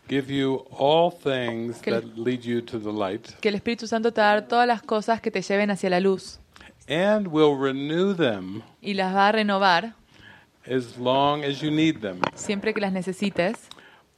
give 0.09 0.33
you 0.33 0.65
all 0.71 1.11
things 1.11 1.81
Que 1.81 1.93
that 1.93 2.05
lead 2.17 2.43
you 2.43 2.61
to 2.63 2.79
the 2.79 2.93
light 2.93 3.29
que 3.41 3.49
el 3.49 3.55
Espíritu 3.55 3.87
Santo 3.87 4.13
te 4.13 4.21
va 4.21 4.31
a 4.31 4.35
dar 4.35 4.49
todas 4.49 4.67
las 4.67 4.83
cosas 4.83 5.21
que 5.21 5.31
te 5.31 5.43
lleven 5.43 5.71
hacia 5.71 5.91
la 5.91 6.01
luz 6.01 6.39
and 6.89 7.29
will 7.29 7.57
renew 7.57 8.15
them 8.15 8.63
y 8.81 8.95
las 8.95 9.15
va 9.15 9.29
a 9.29 9.33
renovar 9.33 9.95
as 10.67 10.99
long 10.99 11.45
as 11.45 11.61
you 11.63 11.71
need 11.71 12.01
them, 12.01 12.21
siempre 12.35 12.73
que 12.75 12.81
las 12.81 12.93
necesites, 12.93 13.57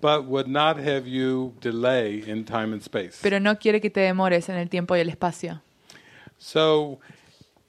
but 0.01 0.25
would 0.25 0.49
not 0.49 0.79
have 0.79 1.07
you 1.07 1.55
delay 1.61 2.25
in 2.27 2.45
time 2.45 2.73
and 2.73 2.83
space. 2.83 3.19
pero 3.23 3.39
no 3.39 3.57
quiere 3.59 3.81
que 3.81 3.91
te 3.91 4.01
demores 4.01 4.49
en 4.49 4.57
el 4.57 4.69
tiempo 4.69 4.97
y 4.97 5.01
el 5.01 5.09
espacio. 5.09 5.61
So, 6.39 6.99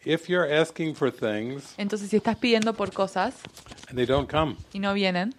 if 0.05 0.29
you're 0.29 0.47
asking 0.51 0.95
for 0.95 1.11
things 1.11 1.75
Entonces, 1.77 2.09
si 2.09 2.17
estás 2.17 2.37
pidiendo 2.37 2.73
por 2.73 2.91
cosas 2.91 3.35
and 3.89 3.97
they 3.97 4.05
don't 4.05 4.29
come, 4.29 4.55
y 4.73 4.79
no 4.79 4.93
vienen, 4.93 5.33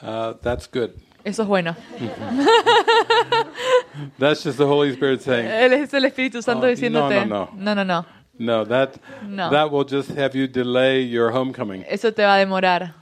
uh, 0.00 0.34
that's 0.42 0.66
good. 0.70 0.92
Eso 1.26 1.42
es 1.42 1.48
bueno. 1.48 1.74
That's 4.18 4.42
just 4.44 4.58
the 4.58 4.66
Holy 4.66 4.92
Spirit 4.92 5.22
saying, 5.22 5.46
Él 5.46 5.72
es 5.72 5.92
el 5.94 6.04
Espíritu 6.04 6.42
Santo 6.42 6.66
Oh, 6.66 6.70
diciéndote, 6.70 7.26
no, 7.26 7.50
no, 7.56 7.74
no, 7.74 7.76
no, 7.84 7.84
no, 7.84 8.06
no, 8.38 8.64
that 8.64 8.98
No. 9.22 9.50
that 9.50 9.70
will 9.70 9.84
just 9.84 10.10
have 10.16 10.34
you 10.34 10.46
delay 10.46 11.02
your 11.02 11.30
homecoming. 11.30 11.84
eso 11.88 12.12
te 12.12 12.22
va 12.22 12.36
a 12.36 12.38
demorar. 12.38 12.94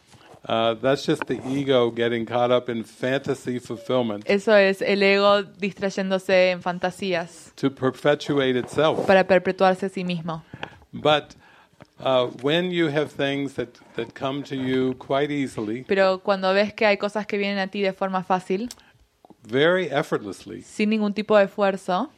Uh, 0.46 0.74
that's 0.74 1.06
just 1.06 1.24
the 1.26 1.40
ego 1.48 1.90
getting 1.90 2.26
caught 2.26 2.50
up 2.50 2.68
in 2.68 2.84
fantasy 2.84 3.58
fulfillment 3.58 4.22
Eso 4.26 4.52
es 4.54 4.82
el 4.82 5.02
ego 5.02 5.42
distrayéndose 5.42 6.50
en 6.50 6.60
fantasías 6.60 7.50
to 7.56 7.70
perpetuate 7.70 8.54
itself. 8.58 9.06
para 9.06 9.24
perpetuarse 9.26 9.86
a 9.86 9.88
sí 9.88 10.04
mismo. 10.04 10.42
But 10.92 11.34
uh, 12.00 12.26
when 12.42 12.70
you 12.70 12.88
have 12.88 13.10
things 13.12 13.54
that, 13.54 13.68
that 13.96 14.12
come 14.14 14.42
to 14.42 14.54
you 14.56 14.94
quite 14.98 15.30
easily, 15.30 15.84
Pero 15.86 16.18
cuando 16.20 16.52
ves 16.52 16.72
que 16.74 16.86
hay 16.86 16.96
cosas 16.96 17.26
que 17.26 17.38
vienen 17.38 17.58
a 17.58 17.68
ti 17.68 17.80
de 17.82 17.92
forma 17.92 18.22
fácil, 18.24 18.68
very 19.42 19.86
effortlessly, 19.90 20.62
sin 20.62 20.90
ningún 20.90 21.14
tipo 21.14 21.36
de 21.36 21.44
esfuerzo, 21.44 22.10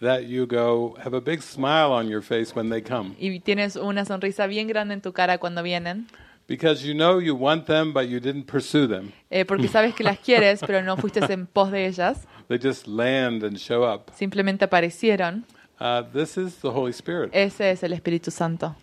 that 0.00 0.24
you 0.26 0.46
go 0.46 0.96
have 1.02 1.14
a 1.14 1.20
big 1.20 1.40
smile 1.42 1.92
on 1.92 2.08
your 2.08 2.20
face 2.22 2.54
when 2.54 2.68
they 2.68 2.82
come 2.82 3.14
y 3.18 3.40
tienes 3.40 3.76
una 3.76 4.04
sonrisa 4.04 4.46
bien 4.46 4.66
grande 4.68 4.94
en 4.94 5.00
tu 5.00 5.12
cara 5.12 5.38
cuando 5.38 5.62
vienen, 5.62 6.06
because 6.46 6.86
you 6.86 6.92
know 6.94 7.18
you 7.18 7.34
want 7.34 7.66
them, 7.66 7.92
but 7.92 8.08
you 8.08 8.20
didn't 8.20 8.46
pursue 8.46 8.86
them. 8.86 9.12
eh, 9.30 9.44
porque 9.44 9.68
sabes 9.68 9.94
que 9.94 10.04
las 10.04 10.18
quieres, 10.18 10.60
pero 10.60 10.82
no 10.82 10.96
fuiste 10.96 11.20
en 11.32 11.46
pos 11.46 11.70
de 11.70 11.86
ellas, 11.86 12.26
They 12.48 12.58
just 12.58 12.86
land 12.86 13.42
and 13.42 13.56
show 13.56 13.84
up. 13.84 14.10
simplemente 14.14 14.64
aparecieron. 14.66 15.46
Uh, 15.84 16.00
this 16.14 16.38
is 16.38 16.56
the 16.62 16.70
Holy 16.70 16.94
Spirit. 16.94 17.28
Ese 17.34 17.60
es 17.60 17.82
el 17.82 17.92
Espíritu 17.92 18.30
Santo. 18.30 18.74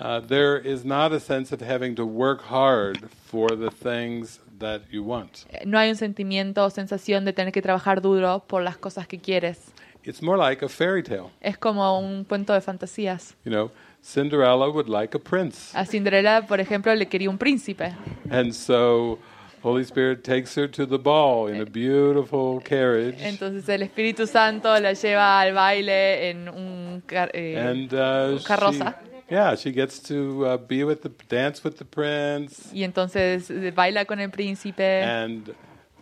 Uh, 0.00 0.18
there 0.18 0.58
is 0.58 0.84
not 0.84 1.12
a 1.12 1.20
sense 1.20 1.52
of 1.52 1.60
having 1.60 1.94
to 1.94 2.04
work 2.04 2.42
hard 2.42 3.08
for 3.30 3.50
the 3.50 3.70
things 3.70 4.40
that 4.58 4.82
you 4.90 5.04
want. 5.04 5.46
No 5.64 5.78
hay 5.78 5.88
un 5.88 5.94
sentimiento 5.94 6.64
o 6.64 6.70
sensación 6.70 7.24
de 7.24 7.32
tener 7.32 7.52
que 7.52 7.62
trabajar 7.62 8.02
duro 8.02 8.42
por 8.48 8.64
las 8.64 8.76
cosas 8.76 9.06
que 9.06 9.20
quieres. 9.20 9.72
It's 10.02 10.20
more 10.20 10.36
like 10.36 10.64
a 10.64 10.68
fairy 10.68 11.04
tale. 11.04 11.30
Es 11.40 11.56
como 11.58 11.96
un 11.96 12.24
cuento 12.24 12.52
de 12.52 12.60
fantasías. 12.60 13.36
You 13.44 13.52
know, 13.52 13.70
Cinderella 14.02 14.68
would 14.68 14.88
like 14.88 15.16
a 15.16 15.20
prince. 15.20 15.72
A 15.78 15.86
Cinderella, 15.86 16.44
por 16.48 16.58
ejemplo, 16.58 16.92
le 16.92 17.06
quería 17.06 17.30
un 17.30 17.38
príncipe. 17.38 17.94
And 18.32 18.52
so 18.52 19.20
Holy 19.62 19.84
Spirit 19.84 20.22
takes 20.22 20.54
her 20.56 20.68
to 20.68 20.86
the 20.86 20.98
ball 20.98 21.48
in 21.48 21.60
a 21.60 21.64
beautiful 21.64 22.60
carriage. 22.62 23.16
Entonces 23.20 23.68
el 23.68 23.82
Espíritu 23.82 24.26
Santo 24.26 24.78
la 24.80 24.92
lleva 24.92 25.40
al 25.40 25.52
baile 25.52 26.30
en 26.30 26.48
un 26.48 27.02
car- 27.06 27.30
eh, 27.34 27.58
and 27.58 27.92
uh, 27.92 28.38
carroza. 28.44 28.96
she, 29.28 29.34
yeah, 29.34 29.54
she 29.56 29.72
gets 29.72 30.00
to 30.00 30.44
uh, 30.46 30.56
be 30.56 30.84
with 30.84 31.02
the 31.02 31.10
dance 31.28 31.62
with 31.64 31.76
the 31.76 31.84
prince 31.84 32.70
y 32.72 32.84
entonces 32.84 33.50
eh, 33.50 33.72
baila 33.74 34.04
con 34.04 34.20
el 34.20 34.30
príncipe 34.30 35.02
and 35.02 35.52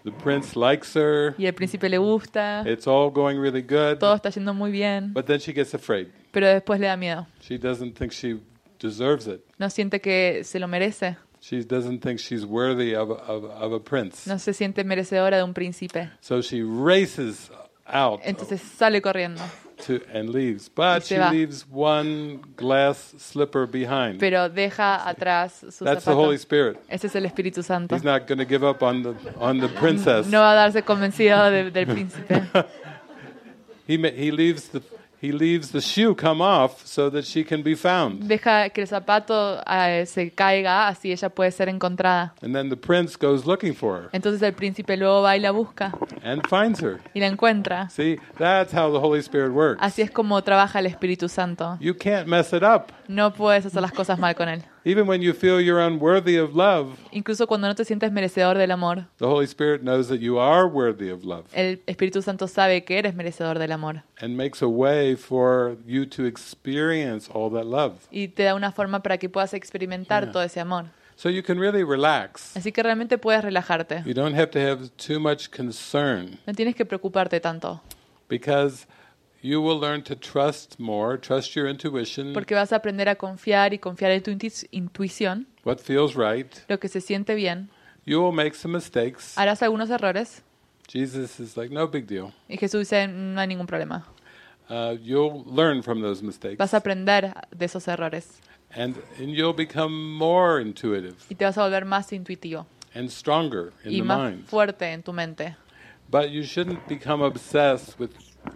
the 0.05 0.13
prince 0.13 0.55
likes 0.57 0.95
her. 0.95 1.35
y 1.39 1.47
el 1.47 1.55
príncipe 1.55 1.89
le 1.89 1.99
gusta. 1.99 2.63
It's 2.67 2.87
all 2.87 3.11
going 3.11 3.39
really 3.41 3.63
good. 3.63 3.99
Todo 3.99 4.15
está 4.15 4.31
yendo 4.31 4.55
muy 4.55 4.71
bien, 4.71 5.13
But 5.13 5.27
then 5.27 5.41
she 5.41 5.53
gets 5.53 5.75
afraid. 5.75 6.09
pero 6.31 6.47
después 6.47 6.79
le 6.79 6.87
da 6.87 6.97
miedo. 6.97 7.27
She 7.41 7.59
doesn't 7.59 7.95
think 7.95 8.13
she 8.13 8.39
deserves 8.79 9.27
it. 9.27 9.41
No 9.59 9.71
siente 9.71 10.01
que 10.01 10.43
se 10.45 10.61
lo 10.61 10.69
merece. 10.69 11.17
She 11.49 11.63
doesn't 11.63 12.01
think 12.01 12.19
she's 12.19 12.45
worthy 12.45 12.97
of, 12.97 13.09
of, 13.11 13.45
of 13.45 13.73
a 13.73 13.79
prince. 13.79 14.27
No 14.27 14.37
se 14.39 14.53
siente 14.53 14.83
merecedora 14.83 15.37
de 15.37 15.45
un 15.45 15.55
príncipe. 15.55 16.11
So 16.21 16.43
she 16.43 16.61
races 16.63 17.51
out 17.87 18.21
Entonces 18.25 18.61
sale 18.61 19.01
corriendo. 19.01 19.41
to, 19.87 20.01
and 20.13 20.31
leaves. 20.31 20.69
But 20.69 21.05
she 21.05 21.17
va. 21.17 21.31
leaves 21.31 21.65
one 21.71 22.41
glass 22.57 23.15
slipper 23.19 23.67
behind. 23.67 24.19
Pero 24.19 24.49
deja 24.49 25.09
atrás 25.09 25.53
su 25.71 25.85
That's 25.85 26.05
the 26.05 26.11
zapato. 26.11 26.17
Holy 26.17 26.37
Spirit. 26.37 26.79
Ese 26.89 27.05
es 27.05 27.15
el 27.15 27.27
Espíritu 27.27 27.63
Santo. 27.63 27.95
He's 27.95 28.03
not 28.03 28.27
going 28.27 28.39
to 28.39 28.45
give 28.45 28.65
up 28.65 28.83
on 28.83 29.05
the, 29.05 29.15
on 29.39 29.61
the 29.61 29.69
princess. 29.69 30.27
No 30.27 30.41
va 30.41 30.51
a 30.51 30.55
darse 30.57 30.83
convencido 30.83 31.49
de- 31.49 31.71
del 31.71 31.87
príncipe. 31.87 32.43
He, 33.87 33.97
he, 33.99 34.33
leaves 34.33 34.69
the, 34.71 34.83
he 35.21 35.33
leaves 35.33 35.71
the 35.73 35.81
shoe 35.81 36.15
come 36.15 36.41
off 36.41 36.85
so 36.87 37.11
that 37.11 37.25
she 37.25 37.45
can 37.45 37.63
be 37.63 37.75
found. 37.75 38.25
Deja 38.29 38.69
que 38.71 38.83
el 38.83 38.89
zapato 38.89 39.63
eh, 39.67 40.05
se 40.07 40.31
caiga, 40.31 40.89
así 40.89 41.13
ella 41.13 41.29
puede 41.31 41.51
ser 41.53 41.69
encontrada. 41.69 42.35
And 42.43 42.55
then 42.55 42.69
the 42.69 42.77
prince 42.77 43.17
goes 43.17 43.47
looking 43.47 43.75
for 43.75 43.97
her 43.97 44.09
Entonces 44.13 44.43
el 44.43 44.53
príncipe 44.55 44.97
luego 44.97 45.23
va 45.23 45.37
y 45.37 45.41
la 45.41 45.51
busca 45.53 45.93
and 46.23 46.47
finds 46.49 46.81
her. 46.83 47.01
y 47.15 47.21
la 47.21 47.27
encuentra. 47.29 47.89
See, 47.91 48.19
that's 48.39 48.73
how 48.73 48.91
the 48.93 49.01
Holy 49.01 49.21
Spirit 49.21 49.53
works. 49.53 49.83
Así 49.83 50.03
es 50.03 50.11
como 50.11 50.43
trabaja 50.43 50.79
el 50.79 50.87
Espíritu 50.87 51.29
Santo. 51.29 51.77
You 51.81 51.95
can't 51.95 52.27
mess 52.27 52.53
it 52.53 52.63
up. 52.63 52.93
No 53.09 53.33
puedes 53.33 53.65
hacer 53.67 53.81
las 53.83 53.93
cosas 53.93 54.19
mal 54.19 54.35
con 54.35 54.49
él. 54.49 54.63
Even 54.89 55.09
when 55.09 55.21
you 55.21 55.33
feel 55.35 55.61
you're 55.61 55.85
unworthy 55.85 56.37
of 56.37 56.55
love, 56.55 56.97
Incluso 57.11 57.49
cuando 57.49 57.67
no 57.67 57.75
te 57.75 57.85
sientes 57.85 58.13
merecedor 58.13 58.57
del 58.57 58.71
amor, 58.71 59.09
the 59.19 59.27
Holy 59.27 59.47
Spirit 59.47 59.83
knows 59.83 60.07
that 60.07 60.21
you 60.21 60.39
are 60.39 60.69
worthy 60.69 61.11
of 61.11 61.25
love 61.25 61.45
el 61.55 61.81
Espíritu 61.89 62.23
Santo 62.23 62.47
sabe 62.47 62.85
que 62.85 62.97
eres 62.97 63.13
merecedor 63.17 63.59
del 63.59 63.73
amor 63.73 64.05
and 64.21 64.37
makes 64.37 64.63
a 64.63 64.69
way 64.69 65.17
for 65.17 65.77
you 65.85 66.07
to 66.07 66.25
experience 66.25 67.29
all 67.35 67.51
that 67.51 67.67
love. 67.67 67.95
y 68.13 68.29
te 68.29 68.45
da 68.45 68.55
una 68.55 68.71
forma 68.71 69.03
para 69.03 69.19
que 69.19 69.29
puedas 69.29 69.55
experimentar 69.55 70.31
todo 70.31 70.45
ese 70.45 70.61
amor. 70.61 70.85
So 71.17 71.31
you 71.31 71.43
can 71.43 71.59
really 71.59 71.83
relax. 71.83 72.57
Así 72.57 72.71
que 72.71 72.81
realmente 72.81 73.19
puedes 73.19 73.43
relajarte. 73.43 74.05
You 74.07 74.15
don't 74.15 74.37
have 74.37 74.53
to 74.53 74.61
have 74.61 74.91
too 75.05 75.19
much 75.19 75.51
concern 75.51 76.39
No 76.47 76.53
tienes 76.53 76.77
que 76.77 76.85
preocuparte 76.85 77.41
tanto, 77.41 77.83
because 78.29 78.87
you 79.47 79.61
will 79.61 79.79
learn 79.79 80.03
to 80.03 80.17
trust 80.17 80.79
more, 80.81 81.17
trust 81.19 81.55
your 81.55 81.69
intuition, 81.69 82.33
porque 82.33 82.55
vas 82.55 82.73
a 82.73 82.77
aprender 82.77 83.09
a 83.09 83.15
confiar 83.15 83.73
y 83.73 83.79
confiar 83.79 84.11
en 84.11 84.23
tu 84.23 84.31
intu- 84.31 84.67
intuición, 84.73 85.47
what 85.65 85.79
feels 85.79 86.17
right. 86.17 86.53
lo 86.69 86.79
que 86.79 86.89
se 86.89 87.01
siente 87.01 87.35
bien. 87.35 87.69
You 88.05 88.21
will 88.23 88.33
make 88.33 88.55
some 88.55 88.73
mistakes. 88.73 89.37
Harás 89.37 89.63
algunos 89.63 89.91
errores 89.91 90.43
Jesus 90.89 91.41
is 91.41 91.57
like, 91.57 91.73
no 91.73 91.87
big 91.89 92.07
deal. 92.07 92.33
y 92.49 92.57
Jesús 92.57 92.81
dice, 92.81 93.07
no 93.09 93.41
hay 93.41 93.47
ningún 93.47 93.67
problema. 93.67 94.05
Uh, 94.69 94.97
you'll 95.01 95.45
learn 95.47 95.81
from 95.81 96.01
those 96.03 96.25
mistakes 96.25 96.59
Vas 96.59 96.75
a 96.75 96.79
aprender 96.79 97.33
de 97.57 97.67
esos 97.67 97.87
errores 97.87 98.41
and, 98.75 98.97
and 99.19 99.31
you'll 99.31 99.53
become 99.55 99.93
more 100.19 100.61
intuitive 100.61 101.15
y 101.31 101.37
te 101.37 101.45
vas 101.45 101.57
a 101.57 101.63
volver 101.63 101.85
más 101.85 102.13
intuitivo 102.13 102.67
and 102.95 103.09
stronger 103.11 103.73
in 103.85 103.93
y 103.93 103.99
the 103.99 104.03
más 104.03 104.19
mind. 104.33 104.45
fuerte 104.47 104.93
en 104.93 105.03
tu 105.05 105.13
mente. 105.13 105.55
But 106.11 106.31
you 106.31 106.43
shouldn't 106.45 106.87
become 106.89 107.21
obsessed 107.25 107.99
with, 107.99 108.11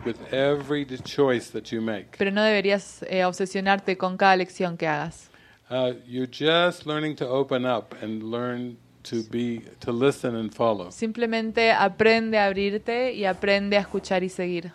with 0.05 0.17
every 0.33 0.85
choice 1.05 1.51
that 1.53 1.71
you 1.73 1.81
make. 1.81 2.17
Pero 2.19 2.31
no 2.31 2.43
deberías 2.43 3.03
eh, 3.09 3.25
obsesionarte 3.25 3.97
con 3.97 4.17
cada 4.17 4.37
lección 4.37 4.77
que 4.77 4.87
hagas. 4.87 5.31
Uh, 5.71 5.93
you're 6.07 6.27
just 6.31 6.87
learning 6.87 7.15
to 7.17 7.27
open 7.29 7.65
up 7.65 7.95
and 8.03 8.23
learn 8.25 8.77
to 9.05 9.23
be 9.31 9.63
to 9.81 9.93
listen 9.93 10.35
and 10.37 10.53
follow. 10.53 10.91
Simplemente 10.91 11.71
aprende 11.73 12.39
a 12.39 12.47
abrirte 12.47 13.13
y 13.15 13.25
aprende 13.25 13.77
a 13.77 13.81
escuchar 13.81 14.23
y 14.25 14.29
seguir. 14.29 14.73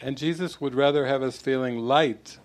And 0.00 0.16
Jesus 0.16 0.60
would 0.60 0.74
rather 0.74 1.06
have 1.06 1.22
us 1.22 1.38
feeling 1.38 1.80
light 1.86 2.38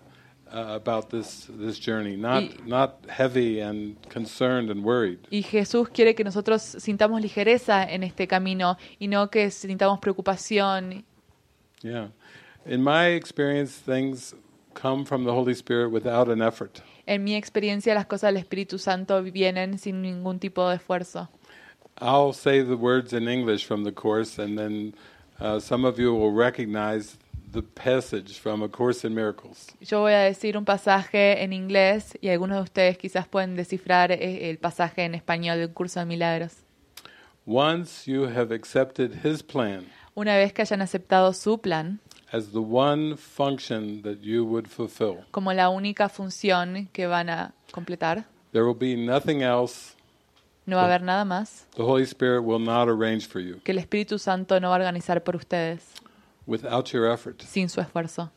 uh, 0.52 0.74
about 0.74 1.08
this 1.10 1.46
this 1.58 1.78
journey, 1.80 2.16
not 2.16 2.42
Y- 2.42 2.56
not 2.66 2.98
heavy 3.08 3.60
and 3.60 3.96
concerned 4.10 4.70
and 4.70 4.84
worried. 4.84 5.20
Y 5.30 5.42
Jesús 5.42 5.88
quiere 5.88 6.14
que 6.14 6.24
nosotros 6.24 6.62
sintamos 6.62 7.20
ligereza 7.22 7.84
en 7.84 8.02
este 8.02 8.26
camino 8.26 8.76
y 8.98 9.08
no 9.08 9.30
que 9.30 9.50
sintamos 9.50 9.98
preocupación 10.00 11.04
Yeah. 11.84 12.08
In 12.64 12.82
my 12.82 13.08
experience, 13.08 13.72
things 13.76 14.34
come 14.72 15.04
from 15.04 15.24
the 15.24 15.32
Holy 15.32 15.54
Spirit 15.54 15.90
without 15.90 16.28
an 16.28 16.40
effort. 16.40 16.82
En 17.06 17.22
mi 17.22 17.34
experiencia, 17.34 17.94
las 17.94 18.06
cosas 18.06 18.32
del 18.32 18.42
Espíritu 18.42 18.78
Santo 18.78 19.22
vienen 19.22 19.78
sin 19.78 20.00
ningún 20.02 20.40
tipo 20.40 20.68
de 20.68 20.76
esfuerzo. 20.76 21.28
I'll 22.00 22.32
say 22.32 22.62
the 22.62 22.76
words 22.76 23.12
in 23.12 23.28
English 23.28 23.66
from 23.66 23.84
the 23.84 23.92
Course, 23.92 24.38
and 24.38 24.58
then 24.58 24.94
uh, 25.38 25.60
some 25.60 25.84
of 25.84 25.98
you 25.98 26.12
will 26.14 26.32
recognize 26.32 27.18
the 27.52 27.62
passage 27.62 28.38
from 28.40 28.62
A 28.62 28.68
Course 28.68 29.04
in 29.04 29.14
Miracles. 29.14 29.68
Yo 29.80 30.00
voy 30.00 30.12
a 30.12 30.24
decir 30.24 30.56
un 30.56 30.64
pasaje 30.64 31.42
en 31.42 31.52
inglés 31.52 32.18
y 32.20 32.30
algunos 32.30 32.56
de 32.56 32.62
ustedes 32.62 32.98
quizás 32.98 33.28
pueden 33.28 33.54
descifrar 33.54 34.10
eh, 34.10 34.50
el 34.50 34.58
pasaje 34.58 35.04
en 35.04 35.14
español 35.14 35.58
del 35.58 35.70
curso 35.70 36.00
de 36.00 36.06
milagros. 36.06 36.64
Once 37.46 38.10
you 38.10 38.24
have 38.24 38.50
accepted 38.50 39.24
His 39.24 39.42
plan 39.42 39.86
Una 40.16 40.36
vez 40.36 40.52
que 40.52 40.62
hayan 40.62 40.80
aceptado 40.82 41.32
su 41.32 41.58
plan 41.60 42.00
as 42.32 42.50
the 42.52 42.58
one 42.58 43.16
function 43.16 44.02
that 44.02 44.18
you 44.20 44.44
would 44.44 44.66
fulfill, 44.66 45.24
como 45.30 45.52
la 45.52 45.68
única 45.68 46.08
función 46.08 46.88
que 46.92 47.06
van 47.06 47.28
a 47.28 47.52
completar, 47.72 48.24
there 48.52 48.64
will 48.64 48.76
be 48.78 48.96
nothing 48.96 49.42
else 49.42 49.94
no 50.66 50.76
va 50.76 50.82
a 50.82 50.86
haber 50.86 51.02
nada 51.02 51.24
más 51.24 51.66
the 51.76 51.82
Holy 51.82 52.04
Spirit 52.04 52.42
will 52.42 52.58
not 52.64 52.88
arrange 52.88 53.26
for 53.26 53.40
you 53.40 53.60
que 53.62 53.72
el 53.72 53.78
Espíritu 53.78 54.18
Santo 54.18 54.58
no 54.60 54.70
va 54.70 54.76
a 54.76 54.78
organizar 54.78 55.22
por 55.22 55.36
ustedes 55.36 55.80
without 56.46 56.88
your 56.92 57.10
effort. 57.12 57.40
sin 57.42 57.68
su 57.68 57.80
esfuerzo. 57.80 58.30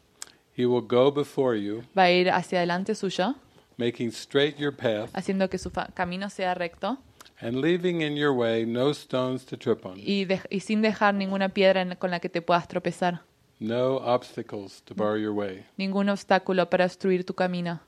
He 0.58 0.66
will 0.66 0.82
go 0.86 1.12
before 1.12 1.56
you, 1.56 1.84
Va 1.98 2.04
a 2.04 2.12
ir 2.12 2.32
hacia 2.32 2.58
adelante 2.60 2.96
suyo, 2.96 3.36
making 3.78 4.10
straight 4.10 4.58
your 4.58 4.76
path 4.76 5.10
haciendo 5.14 5.48
que 5.50 5.58
su 5.60 5.70
fa- 5.70 5.90
camino 5.94 6.30
sea 6.32 6.54
recto 6.56 6.98
and 7.42 7.62
leaving 7.62 8.02
in 8.02 8.16
your 8.18 8.32
way 8.34 8.66
no 8.66 8.92
stones 8.92 9.46
to 9.46 9.58
trip 9.58 9.86
on, 9.86 9.98
y, 9.98 10.26
de- 10.26 10.42
y 10.50 10.60
sin 10.60 10.82
dejar 10.82 11.14
ninguna 11.14 11.50
piedra 11.50 11.82
en- 11.82 11.96
con 11.96 12.12
la 12.12 12.20
que 12.20 12.30
te 12.30 12.42
puedas 12.42 12.68
tropezar, 12.68 13.22
no 13.60 13.98
obstacles 13.98 14.82
to 14.84 14.94
bar 14.96 15.18
your 15.18 15.34
way. 15.34 15.66
ningún 15.78 16.10
obstáculo 16.10 16.70
para 16.70 16.86
obstruir 16.86 17.26
tu 17.26 17.34
camino. 17.34 17.80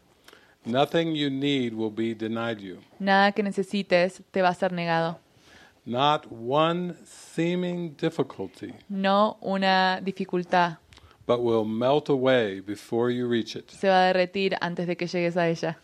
Nothing 0.66 1.16
you 1.16 1.30
need 1.30 1.74
will 1.74 1.90
be 1.94 2.14
denied 2.14 2.58
you. 2.60 2.80
Nada 3.00 3.32
que 3.32 3.42
necesites 3.44 4.22
te 4.32 4.42
va 4.42 4.50
a 4.50 4.54
ser 4.54 4.74
negado. 4.74 5.18
Not 5.86 6.28
one 6.30 6.96
seeming 7.06 7.96
difficulty, 7.96 8.74
No 8.90 9.38
una 9.42 10.02
dificultad 10.04 10.78
but 11.26 11.40
will 11.40 11.64
melt 11.66 12.10
away 12.10 12.60
before 12.60 13.10
you 13.12 13.28
reach 13.28 13.56
it. 13.56 13.70
se 13.70 13.88
va 13.88 14.04
a 14.04 14.08
derretir 14.08 14.58
antes 14.62 14.86
de 14.86 14.98
que 14.98 15.08
llegues 15.08 15.38
a 15.38 15.48
ella. 15.48 15.80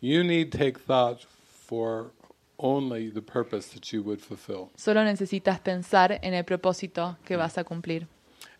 You 0.00 0.24
need 0.24 0.50
take 0.50 0.78
thought 0.78 1.20
for 1.66 2.10
only 2.60 3.10
the 3.10 3.22
purpose 3.22 3.72
that 3.74 3.92
you 3.92 4.02
would 4.02 4.20
fulfill. 4.20 4.70
Solo 4.76 5.02
necesitas 5.04 5.60
pensar 5.60 6.18
en 6.22 6.34
el 6.34 6.44
propósito 6.44 7.16
que 7.24 7.36
vas 7.36 7.58
a 7.58 7.64
cumplir. 7.64 8.06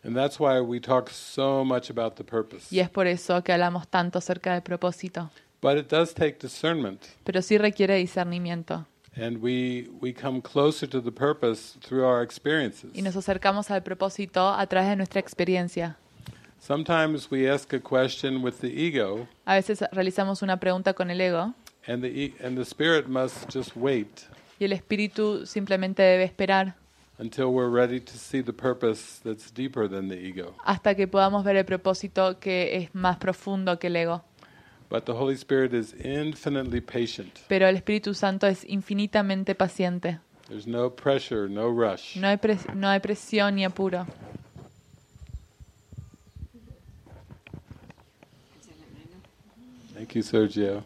And 0.03 0.17
that's 0.17 0.41
why 0.41 0.61
we 0.61 0.81
talk 0.81 1.11
so 1.11 1.65
much 1.65 1.91
about 1.91 2.17
the 2.17 2.25
purpose. 2.25 2.75
Y 2.75 2.81
es 2.81 2.89
por 2.89 3.07
eso 3.07 3.43
que 3.43 3.53
hablamos 3.53 3.87
tanto 3.89 4.19
acerca 4.19 4.53
del 4.53 4.63
propósito. 4.63 5.31
But 5.61 5.77
it 5.77 5.91
does 5.91 6.15
take 6.15 6.39
discernment. 6.41 7.03
Pero 7.25 7.43
sí 7.43 7.59
requiere 7.59 7.97
discernimiento. 7.97 8.87
And 9.17 9.43
we, 9.43 9.91
we 10.01 10.15
come 10.15 10.41
closer 10.41 10.89
to 10.89 11.03
the 11.03 11.13
purpose 11.13 11.79
through 11.81 12.05
our 12.05 12.23
experiences. 12.23 12.91
Y 12.95 13.03
nos 13.03 13.17
acercamos 13.17 13.71
al 13.71 13.83
propósito 13.83 14.49
a 14.49 14.67
través 14.67 14.89
de 14.89 14.97
nuestra 14.97 15.21
experiencia. 15.21 15.97
Sometimes 16.61 17.31
we 17.31 17.51
ask 17.51 17.73
a 17.73 17.81
question 17.81 18.43
with 18.43 18.61
the 18.61 18.69
ego, 18.69 19.27
A 19.47 19.55
veces 19.55 19.83
realizamos 19.93 20.43
una 20.43 20.59
pregunta 20.61 20.93
con 20.95 21.11
el 21.11 21.21
ego 21.21 21.55
and 21.91 22.03
the, 22.03 22.09
e- 22.09 22.35
and 22.43 22.57
the 22.57 22.65
spirit 22.65 23.09
must 23.09 23.49
just 23.53 23.73
wait 23.77 24.27
y 24.59 24.65
el 24.67 24.73
espíritu 24.73 25.47
simplemente 25.47 26.03
debe 26.03 26.25
esperar 26.25 26.75
until 27.19 27.47
we're 27.53 27.69
ready 27.71 28.01
to 28.01 28.13
see 28.17 28.43
the 28.43 28.53
purpose 28.53 29.21
that's 29.25 29.51
deeper 29.53 29.89
than 29.89 30.09
the 30.09 30.17
ego. 30.17 30.55
hasta 30.65 30.95
que 30.95 31.07
podamos 31.09 31.45
ver 31.45 31.57
el 31.57 31.65
propósito 31.65 32.39
que 32.39 32.77
es 32.77 32.95
más 32.95 33.17
profundo 33.19 33.79
que 33.79 33.89
el 33.89 33.97
ego. 33.97 34.23
But 34.89 35.05
the 35.05 35.13
Holy 35.13 35.35
Spirit 35.37 35.73
is 35.73 35.95
infinitely 36.05 36.81
patient. 36.81 37.39
Pero 37.49 37.69
el 37.69 37.77
Espíritu 37.77 38.13
Santo 38.13 38.49
es 38.49 38.65
infinitamente 38.65 39.55
paciente. 39.55 40.19
There's 40.49 40.67
no 40.67 40.91
pressure, 40.91 41.49
no 41.49 41.69
rush. 41.69 42.17
No 42.17 42.27
hay, 42.27 42.39
pres- 42.39 42.75
no 42.75 42.89
hay 42.89 42.99
presión 42.99 43.55
ni 43.55 43.65
apuro. 43.65 44.05
Thank 49.95 50.15
you, 50.17 50.23
Sergio. 50.23 50.83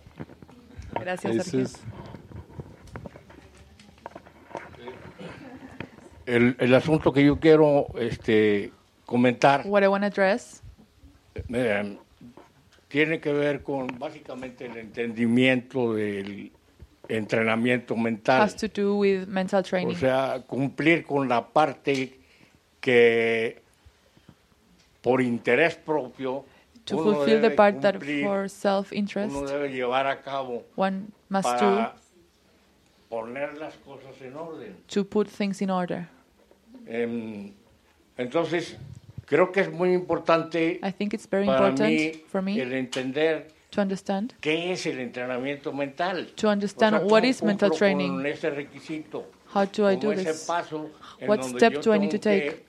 Gracias. 1.01 1.33
Jesus. 1.33 1.77
El, 6.27 6.57
el 6.59 6.75
asunto 6.75 7.13
que 7.13 7.25
yo 7.25 7.39
quiero 7.39 7.87
este, 7.99 8.73
comentar 9.05 9.63
What 9.67 9.83
I 9.83 9.89
want 9.89 10.03
to 10.03 10.07
address 10.07 10.63
eh, 11.49 11.99
tiene 12.89 13.21
que 13.21 13.33
ver 13.33 13.63
con 13.63 13.89
básicamente 13.99 14.67
el 14.67 14.77
entendimiento 14.77 15.95
del 15.95 16.53
entrenamiento 17.09 17.97
mental. 17.97 18.41
has 18.41 18.57
to 18.57 18.69
do 18.69 18.97
with 18.97 19.27
mental 19.27 19.63
training. 19.63 19.95
O 19.95 19.99
sea, 19.99 20.43
cumplir 20.47 21.05
con 21.05 21.29
la 21.29 21.47
parte 21.47 22.19
que 22.81 23.63
por 25.03 25.21
interés 25.21 25.75
propio 25.77 26.45
to 26.85 26.97
fulfill 26.97 27.41
the 27.41 27.51
part 27.51 27.81
that 27.81 27.97
for 28.23 28.49
self-interest 28.49 29.35
debe 29.47 29.69
llevar 29.71 30.07
a 30.07 30.17
cabo 30.23 30.65
one 30.77 31.07
must 31.29 31.49
do 31.61 31.89
poner 33.09 33.55
las 33.59 33.75
cosas 33.85 34.21
en 34.23 34.37
orden. 34.37 34.77
to 34.89 35.05
put 35.05 35.29
things 35.29 35.61
in 35.63 35.71
order. 35.71 36.09
Em, 36.87 37.53
entonces, 38.19 38.77
creo 39.27 39.51
que 39.53 39.61
es 39.61 39.73
muy 39.73 39.93
importante 39.95 40.79
I 40.83 40.93
think 40.93 41.15
it's 41.15 41.27
very 41.29 41.47
important 41.47 41.81
mí 41.89 42.23
for 42.29 42.43
me 42.43 42.61
el 42.61 42.73
entender 42.73 43.49
to 43.71 43.81
understand 43.81 44.35
qué 44.41 44.73
es 44.73 44.85
el 44.87 44.99
entrenamiento 45.01 45.73
mental. 45.73 46.27
to 46.37 46.49
understand 46.49 46.97
O 46.97 46.99
sea, 46.99 47.07
what 47.07 47.23
¿cómo 47.23 47.31
is 47.31 47.43
mental 47.43 47.71
training? 47.71 48.17
Con 48.17 48.27
ese 48.27 48.51
requisito, 48.51 49.25
How 49.55 49.65
do 49.67 49.89
I 49.89 49.95
do 49.97 50.13
this? 50.15 50.49
What 51.27 51.45
step 51.45 51.81
do 51.83 51.93
I 51.93 51.99
need 51.99 52.11
to 52.11 52.19
take? 52.19 52.65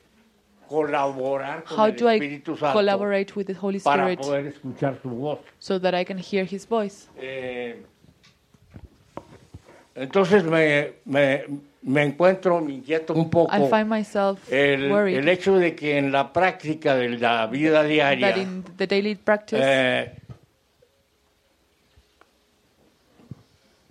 Colaborar 0.67 1.63
con 1.63 1.79
How 1.79 1.85
el 1.87 1.95
do 1.95 2.11
I 2.11 2.15
Espíritu 2.15 2.57
Santo 2.57 2.73
collaborate 2.73 3.33
with 3.35 3.45
the 3.45 3.55
Holy 3.59 3.79
para 3.79 4.03
Spirit 4.03 4.19
poder 4.19 4.45
escuchar 4.47 4.99
su 5.01 5.09
voz. 5.09 5.39
so 5.59 5.79
that 5.79 5.93
I 5.93 6.03
can 6.05 6.17
hear 6.17 6.45
His 6.49 6.67
voice? 6.67 7.07
Eh, 7.17 7.83
entonces 9.95 10.43
me, 10.43 10.93
me, 11.05 11.43
me 11.81 12.03
encuentro, 12.03 12.59
me 12.59 12.73
inquieto 12.73 13.13
un 13.13 13.29
poco 13.29 13.55
I 13.55 13.69
find 13.69 13.87
myself 13.87 14.39
el, 14.51 14.91
worried 14.91 15.17
el 15.17 15.29
hecho 15.29 15.55
de 15.57 15.75
que 15.75 15.97
en 15.97 16.11
la 16.11 16.33
práctica 16.33 16.95
de 16.95 17.09
la 17.17 17.47
vida 17.47 17.81
that 17.81 17.87
diaria 17.87 18.37
in 18.37 18.63
the 18.77 18.87
daily 18.87 19.15
practice, 19.15 19.59
eh, 19.63 20.15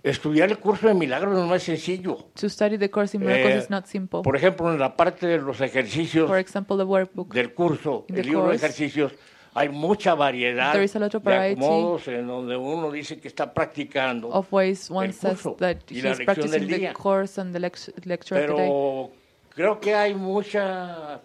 estudiar 0.09 0.49
el 0.49 0.57
curso 0.59 0.87
de 0.87 0.93
milagros 0.93 1.33
no 1.33 1.53
es 1.55 1.63
sencillo. 1.63 2.27
to 2.39 2.47
study 2.49 2.77
the 2.77 2.89
Course 2.89 3.17
in 3.17 3.23
Miracles 3.25 3.53
Eh, 3.55 3.57
is 3.59 3.69
not 3.69 3.85
simple. 3.87 4.21
Por 4.21 4.35
ejemplo, 4.35 4.71
en 4.71 4.79
la 4.79 4.95
parte 4.95 5.27
de 5.27 5.39
los 5.39 5.59
ejercicios 5.61 6.27
For 6.27 6.37
example, 6.37 6.77
the 6.77 6.83
workbook. 6.83 7.33
del 7.33 7.53
curso, 7.53 8.05
In 8.09 8.15
the 8.15 8.21
el 8.21 8.27
libro 8.27 8.43
de 8.43 8.47
course, 8.49 8.65
ejercicios, 8.65 9.13
hay 9.53 9.69
mucha 9.69 10.15
variedad 10.15 10.73
there 10.73 10.83
is 10.83 10.95
a 10.95 10.99
lot 10.99 11.15
of 11.15 11.23
de 11.23 11.29
variety 11.29 11.61
acomodos 11.63 12.07
en 12.09 12.27
donde 12.27 12.57
uno 12.57 12.91
dice 12.91 13.19
que 13.19 13.27
está 13.29 13.53
practicando, 13.53 14.27
of 14.29 14.51
ways 14.51 14.91
one 14.91 15.07
el 15.07 15.13
says 15.13 15.41
curso 15.41 15.55
that 15.57 15.77
y 15.89 16.01
la 16.01 16.09
lección 16.09 16.25
practicing 16.25 16.51
del 16.51 16.67
the 16.67 16.77
día. 16.77 16.93
course 16.93 17.39
and 17.41 17.53
the 17.53 17.59
lect- 17.59 18.05
lecture 18.05 18.41
the 18.41 18.47
pero 18.47 19.11
creo 19.55 19.79
que 19.79 19.95
hay 19.95 20.13
mucha 20.13 21.21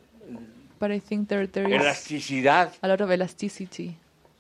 But 0.79 0.93
I 0.93 1.01
think 1.01 1.29
there, 1.29 1.47
there 1.47 1.69
is 1.69 1.81
elasticidad 1.83 2.73
a 2.81 2.89
lot 2.89 3.01
of 3.03 3.11
elasticity. 3.11 3.97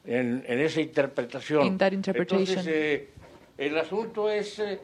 en, 0.06 0.42
en 0.46 0.60
esa 0.60 0.80
interpretación. 0.80 1.66
In 1.66 1.76
that 1.76 1.92
interpretation. 1.92 2.58
Entonces, 2.60 2.66
eh, 2.74 3.08
el 3.60 3.76
asunto 3.78 4.30
es 4.30 4.58
eh, 4.58 4.80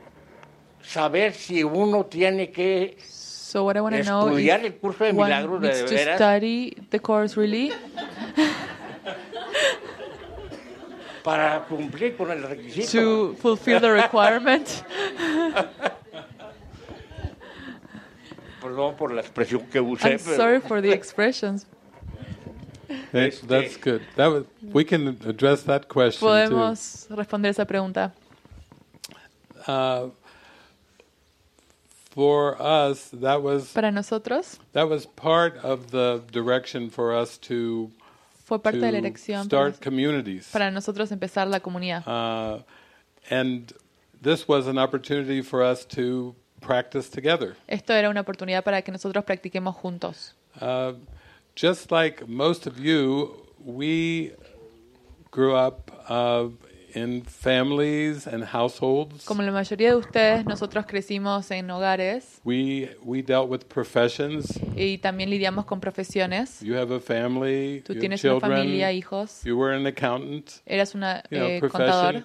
saber 0.83 1.33
si 1.33 1.65
uno 1.65 2.05
tiene 2.05 2.51
que 2.51 2.97
So 3.09 3.65
what 3.65 3.77
I 3.77 3.81
want 3.81 3.97
to 3.97 4.03
know 4.03 4.27
estudiar 4.29 4.61
is 4.61 4.67
el 4.67 4.75
curso 4.75 5.05
de 5.05 5.13
milagros 5.15 5.63
de 5.63 5.71
to 5.85 5.89
veras 5.95 6.17
study 6.17 6.77
the 6.91 7.01
course 7.01 7.37
really 7.41 7.73
para 11.25 11.65
cumplir 11.65 12.17
con 12.17 12.31
el 12.31 12.43
requisito. 12.43 12.91
to 12.93 13.35
fulfill 13.41 13.81
the 13.81 13.91
requirement. 13.91 14.69
Perdón 18.61 18.95
por 18.97 19.13
la 19.13 19.23
expresión 19.23 19.63
que 19.67 19.81
usé, 19.81 20.11
I'm 20.11 20.19
sorry 20.19 20.61
for 20.61 20.81
the 20.83 20.93
expressions. 20.93 21.67
That- 23.13 23.27
Este- 23.29 23.47
that's 23.47 23.77
good. 23.77 24.03
That 24.17 24.29
was, 24.31 24.45
we 24.73 24.85
can 24.85 25.17
address 25.27 25.65
that 25.65 25.89
question 25.89 26.21
too. 26.21 26.27
Podemos 26.27 27.07
responder 27.11 27.51
esa 27.51 27.65
pregunta. 27.65 28.13
Uh, 29.67 30.09
for 32.11 32.57
us, 32.61 33.11
that 33.13 33.43
was 33.43 33.73
Para 33.73 33.91
nosotros 33.93 34.59
that 34.73 34.89
was 34.89 35.07
part 35.07 35.57
of 35.59 35.91
the 35.91 36.23
direction 36.33 36.89
for 36.91 37.15
us 37.15 37.37
to 37.39 37.91
fue 38.45 38.59
parte 38.59 38.79
de 38.79 38.87
la 38.87 38.93
to 38.93 38.99
elección 38.99 39.45
start 39.45 39.81
communities. 39.81 40.49
para 40.53 40.71
nosotros 40.71 41.11
empezar 41.13 41.47
la 41.49 41.61
comunidad. 41.61 42.03
Uh, 42.07 42.63
and 43.29 43.73
this 44.23 44.49
was 44.49 44.67
an 44.67 44.79
opportunity 44.79 45.43
for 45.43 45.63
us 45.63 45.85
to 45.85 46.35
practice 46.61 47.11
together. 47.11 47.55
Esto 47.69 47.93
era 47.93 48.09
una 48.09 48.23
oportunidad 48.23 48.65
para 48.65 48.81
que 48.83 48.93
nosotros 48.93 49.25
practiquemos 49.25 49.75
juntos. 49.75 50.33
Uh, 50.61 50.95
just 51.55 51.91
like 51.91 52.27
most 52.27 52.67
of 52.67 52.79
you, 52.79 53.47
we 53.63 54.33
grew 55.31 55.55
up 55.55 55.91
uh, 56.09 56.49
in 56.97 57.23
families 57.25 58.27
and 58.27 58.43
households. 58.45 59.25
Como 59.25 59.43
la 59.43 59.53
mayoría 59.53 59.91
de 59.91 59.97
ustedes, 59.97 60.45
nosotros 60.47 60.87
crecimos 60.87 61.51
en 61.51 61.71
hogares 61.71 62.41
We 62.45 62.97
we 63.05 63.23
dealt 63.23 63.49
with 63.51 63.61
professions. 63.69 64.59
y 64.75 64.99
también 64.99 65.31
lidiamos 65.31 65.67
con 65.67 65.81
profesiones. 65.81 66.61
You 66.63 66.75
have 66.77 66.95
a 66.95 67.01
family. 67.01 67.83
Tú 67.85 67.93
you 67.93 67.99
have 67.99 68.01
tienes 68.01 68.25
una 68.25 68.35
children. 68.41 68.53
familia, 68.59 68.93
hijos. 68.93 69.43
You 69.45 69.59
were 69.59 69.75
an 69.77 69.87
accountant. 69.87 70.51
Eras 70.65 70.95
una 70.95 71.23
You 71.31 71.39
know, 71.39 71.49
eh, 71.49 71.61
contador. 71.61 72.25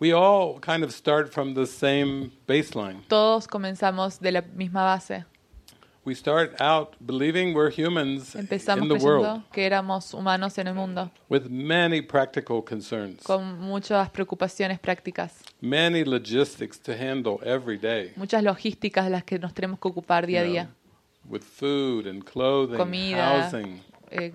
We 0.00 0.12
all 0.14 0.58
kind 0.60 0.82
of 0.82 0.92
start 0.92 1.30
from 1.30 1.54
the 1.54 1.66
same 1.66 2.30
baseline. 2.48 3.02
Todos 3.08 3.46
comenzamos 3.46 4.18
de 4.18 4.32
la 4.32 4.40
misma 4.42 4.82
base. 4.82 5.26
We 6.10 6.16
start 6.16 6.60
out 6.60 6.96
believing 7.06 7.54
we're 7.54 7.70
humans 7.70 8.34
Empezamos 8.34 8.82
in 8.82 8.88
the 8.98 9.04
world 9.04 9.44
que 9.52 9.64
éramos 9.64 10.12
humanos 10.12 10.58
en 10.58 10.66
el 10.66 10.74
mundo, 10.74 11.08
with 11.28 11.48
many 11.48 12.02
practical 12.02 12.64
concerns, 12.64 13.22
con 13.22 13.60
muchas 13.60 14.10
preocupaciones 14.10 14.80
prácticas, 14.80 15.34
many 15.60 16.02
logistics 16.02 16.80
to 16.80 16.94
handle 16.94 17.38
every 17.44 17.78
day. 17.78 18.10
muchas 18.16 18.42
logísticas 18.42 19.04
de 19.04 19.10
las 19.12 19.22
que 19.22 19.38
nos 19.38 19.54
tenemos 19.54 19.78
que 19.78 19.86
ocupar 19.86 20.26
día 20.26 20.40
a 20.40 20.44
you 20.46 20.50
día. 20.50 20.68
with 21.28 21.44
food 21.44 22.08
and 22.08 22.24
clothing, 22.24 22.76
Comida, 22.76 23.42
housing, 23.42 23.80
eh, 24.10 24.32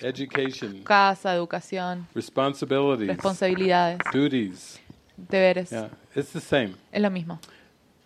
education, 0.00 0.82
casa, 0.82 1.32
educación, 1.36 2.08
responsibilities, 2.16 3.06
responsabilidades, 3.06 4.00
duties. 4.12 4.80
deberes. 5.16 5.70
Yeah, 5.70 5.88
it's 6.16 6.32
the 6.32 6.40
same. 6.40 6.74
Es 6.90 7.00
lo 7.00 7.10
mismo. 7.12 7.38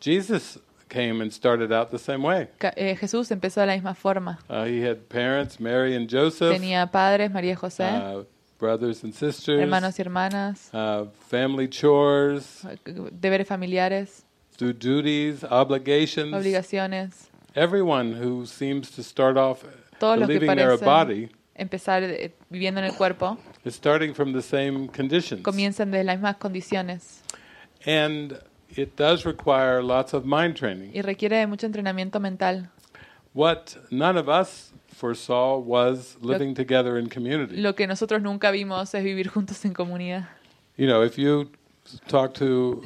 Jesus 0.00 0.60
came 0.88 1.20
and 1.20 1.32
started 1.32 1.72
out 1.72 1.90
the 1.90 1.98
same 1.98 2.22
way. 2.22 2.48
Eh, 2.76 2.96
Jesús 2.96 3.30
empezó 3.30 3.60
de 3.60 3.66
la 3.66 3.74
misma 3.74 3.94
forma. 3.94 4.38
Uh, 4.48 4.64
he 4.64 4.80
had 4.80 5.08
parents, 5.08 5.58
Mary 5.58 5.94
and 5.94 6.08
Joseph, 6.08 6.52
Tenía 6.52 6.90
padres, 6.90 7.30
María 7.30 7.52
y 7.52 7.56
José, 7.56 7.84
uh, 7.84 8.24
brothers 8.58 9.02
and 9.04 9.14
sisters, 9.14 9.60
hermanos 9.60 9.98
y 9.98 10.02
hermanas, 10.02 10.70
uh, 10.72 11.06
family 11.28 11.68
chores, 11.68 12.62
deberes 13.20 13.46
familiares, 13.46 14.24
do 14.58 14.72
duties, 14.72 15.44
obligations. 15.44 16.32
obligaciones. 16.32 17.28
Everyone 17.54 18.12
who 18.12 18.44
seems 18.46 18.90
to 18.92 19.02
start 19.02 19.36
off 19.36 19.64
Todos 19.98 20.26
believing 20.26 20.56
they're 20.56 20.72
a 20.72 20.76
body 20.78 21.30
empezar 21.58 22.02
eh, 22.02 22.34
viviendo 22.50 22.80
en 22.80 22.86
el 22.86 22.94
cuerpo 22.94 23.38
is 23.64 23.74
starting 23.74 24.12
from 24.14 24.34
the 24.34 24.42
same 24.42 24.88
conditions. 24.88 25.42
comienzan 25.42 25.90
de 25.90 26.04
las 26.04 26.16
mismas 26.16 26.36
condiciones 26.36 27.22
And 27.86 28.38
it 28.76 28.96
does 28.96 29.24
require 29.24 29.82
lots 29.82 30.12
of 30.14 30.24
mind 30.24 30.56
training. 30.56 30.90
y 30.94 31.02
requiere 31.02 31.38
de 31.38 31.46
mucho 31.46 31.66
entrenamiento 31.66 32.20
mental. 32.20 32.68
What 33.32 33.76
none 33.90 34.16
of 34.18 34.28
us 34.28 34.72
foresaw 34.88 35.58
was 35.58 36.16
living 36.20 36.54
together 36.54 36.98
in 36.98 37.08
community. 37.08 37.56
Lo 37.56 37.74
que 37.74 37.86
nosotros 37.86 38.22
nunca 38.22 38.50
vimos 38.50 38.94
es 38.94 39.04
vivir 39.04 39.28
juntos 39.28 39.64
en 39.64 39.74
comunidad. 39.74 40.28
You 40.76 40.86
know, 40.86 41.02
if 41.02 41.18
you 41.18 41.50
talk 42.08 42.34
to 42.34 42.82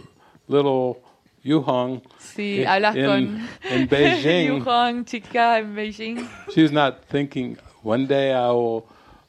little 0.49 1.01
Yuhong 1.45 2.03
Si 2.19 2.63
in, 2.63 2.67
hablas 2.67 2.95
con 2.95 3.49
in 3.71 3.89
Beijing, 3.89 4.47
Yuhong, 4.63 5.07
chica 5.07 5.59
en 5.59 5.75
Beijing, 5.75 6.29
she's 6.53 6.71
not 6.71 7.05
thinking 7.07 7.57
one 7.83 8.07
day 8.07 8.33
I 8.33 8.51
will 8.51 8.87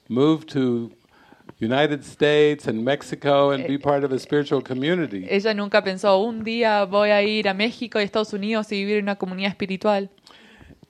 move 0.09 0.45
to 0.47 0.91
United 1.61 2.03
States 2.03 2.67
and 2.67 2.83
Mexico 2.83 3.51
and 3.51 3.67
be 3.67 3.77
part 3.77 4.03
of 4.03 4.11
a 4.11 4.17
spiritual 4.17 4.61
community. 4.63 5.25
ella 5.29 5.53
nunca 5.53 5.83
pensó, 5.83 6.17
un 6.17 6.43
día 6.43 6.85
voy 6.85 7.11
a 7.11 7.21
ir 7.21 7.47
a 7.47 7.53
México 7.53 7.99
y 7.99 8.03
Estados 8.03 8.33
Unidos 8.33 8.71
y 8.71 8.77
vivir 8.77 8.97
en 8.97 9.05
una 9.05 9.15
comunidad 9.17 9.51
espiritual. 9.51 10.09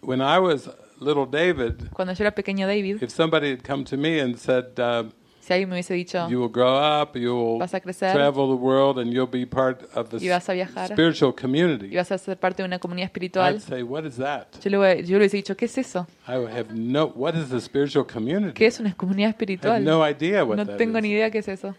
When 0.02 0.22
I 0.22 0.39
was 0.39 0.69
little 0.99 1.26
David, 1.26 1.89
Cuando 1.91 2.14
yo 2.14 2.23
era 2.23 2.34
pequeño 2.34 2.68
David, 2.68 3.03
if 3.03 3.11
somebody 3.11 3.52
had 3.52 3.64
come 3.64 3.84
to 3.84 3.98
me 3.98 4.19
and 4.19 4.38
said, 4.38 4.80
uh, 4.80 5.03
si 5.41 5.51
alguien 5.53 5.68
me 5.69 5.76
hubiese 5.76 5.93
dicho, 5.93 6.30
"You 6.30 6.39
will 6.39 6.51
grow 6.51 6.77
up, 7.01 7.15
you 7.18 7.34
will 7.35 7.59
Vas 7.59 7.73
a 7.73 7.81
crecer. 7.81 8.13
travel 8.13 8.47
the 8.47 8.55
world, 8.63 8.97
and 8.99 9.11
you'll 9.11 9.30
be 9.30 9.45
part 9.45 9.84
of 9.95 10.09
the 10.09 10.18
Y 10.23 10.30
vas 10.30 10.47
a 10.49 10.53
viajar. 10.53 10.88
spiritual 10.88 11.34
community," 11.35 11.88
y 11.88 11.95
vas 11.97 12.11
a 12.11 12.18
ser 12.18 12.38
parte 12.38 12.61
de 12.63 12.68
una 12.68 12.80
comunidad 12.80 13.05
I'd 13.07 13.09
espiritual, 13.09 13.59
say, 13.59 13.84
"What 13.84 14.05
is 14.05 14.15
that?" 14.18 14.47
yo 14.63 14.69
le, 14.69 14.77
hubiese- 14.77 15.03
yo 15.07 15.18
le 15.18 15.23
hubiese 15.26 15.38
dicho, 15.38 15.57
¿qué 15.57 15.65
es 15.65 15.77
eso? 15.77 16.07
I 16.27 16.38
would 16.38 16.51
have 16.51 16.73
no. 16.73 17.07
What 17.15 17.34
is 17.35 17.49
the 17.49 17.59
spiritual 17.59 18.05
community? 18.05 18.53
¿Qué 18.53 18.68
es 18.68 18.80
una 18.80 18.93
comunidad 18.95 19.30
I 19.30 19.34
have 19.34 19.35
espiritual? 19.43 19.84
no 19.84 20.07
idea 20.07 20.45
what 20.45 20.55
No 20.57 20.65
that 20.65 20.77
tengo 20.77 20.97
is. 20.99 21.03
ni 21.03 21.09
idea 21.11 21.30
qué 21.31 21.39
es 21.39 21.47
eso. 21.47 21.76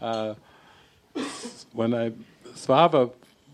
Uh, 0.00 0.34
when 1.74 1.92
I 1.94 2.12
Svava 2.54 3.10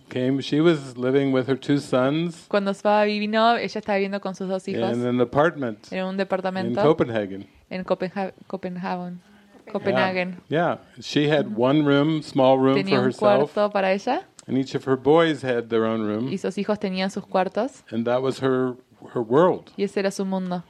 came, 0.08 0.40
she 0.42 0.60
was 0.60 0.96
living 0.96 1.32
with 1.32 1.48
her 1.48 1.58
two 1.58 1.78
sons 1.78 2.46
Cuando 2.48 2.72
Sva 2.72 3.04
vino, 3.04 3.56
ella 3.56 3.78
estaba 3.78 3.96
viviendo 3.96 4.20
con 4.20 4.34
sus 4.34 4.48
dos 4.48 4.66
hijos 4.68 4.92
in 4.96 5.06
an 5.06 5.20
apartment 5.20 5.92
en 5.92 6.04
un 6.04 6.12
in 6.12 6.16
departamento 6.16 6.82
Copenhagen. 6.82 7.46
en 7.70 7.84
Copenha- 7.84 8.32
Copenhagen. 8.46 9.20
Copenhagen. 9.68 10.40
Yeah, 10.48 10.78
she 11.00 11.28
had 11.28 11.56
one 11.56 11.84
room, 11.84 12.22
small 12.22 12.58
room 12.58 12.76
Tenía 12.76 12.96
for 12.96 12.98
un 12.98 13.04
herself, 13.06 13.52
cuarto 13.52 13.72
para 13.72 13.92
ella. 13.92 14.22
And 14.46 14.56
each 14.56 14.74
of 14.74 14.84
her 14.86 14.96
boys 14.96 15.42
had 15.42 15.68
their 15.68 15.84
own 15.84 16.02
room, 16.06 16.28
y 16.32 16.38
sus 16.38 16.56
hijos 16.56 16.78
tenían 16.78 17.10
sus 17.10 17.24
cuartos. 17.24 17.84
And 17.90 18.06
that 18.06 18.22
was 18.22 18.40
her 18.40 18.76
her 19.14 19.22
world. 19.22 19.70
y 19.76 19.84
ese 19.84 19.98
era 19.98 20.10
su 20.10 20.24
mundo. 20.24 20.64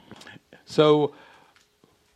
So 0.65 1.13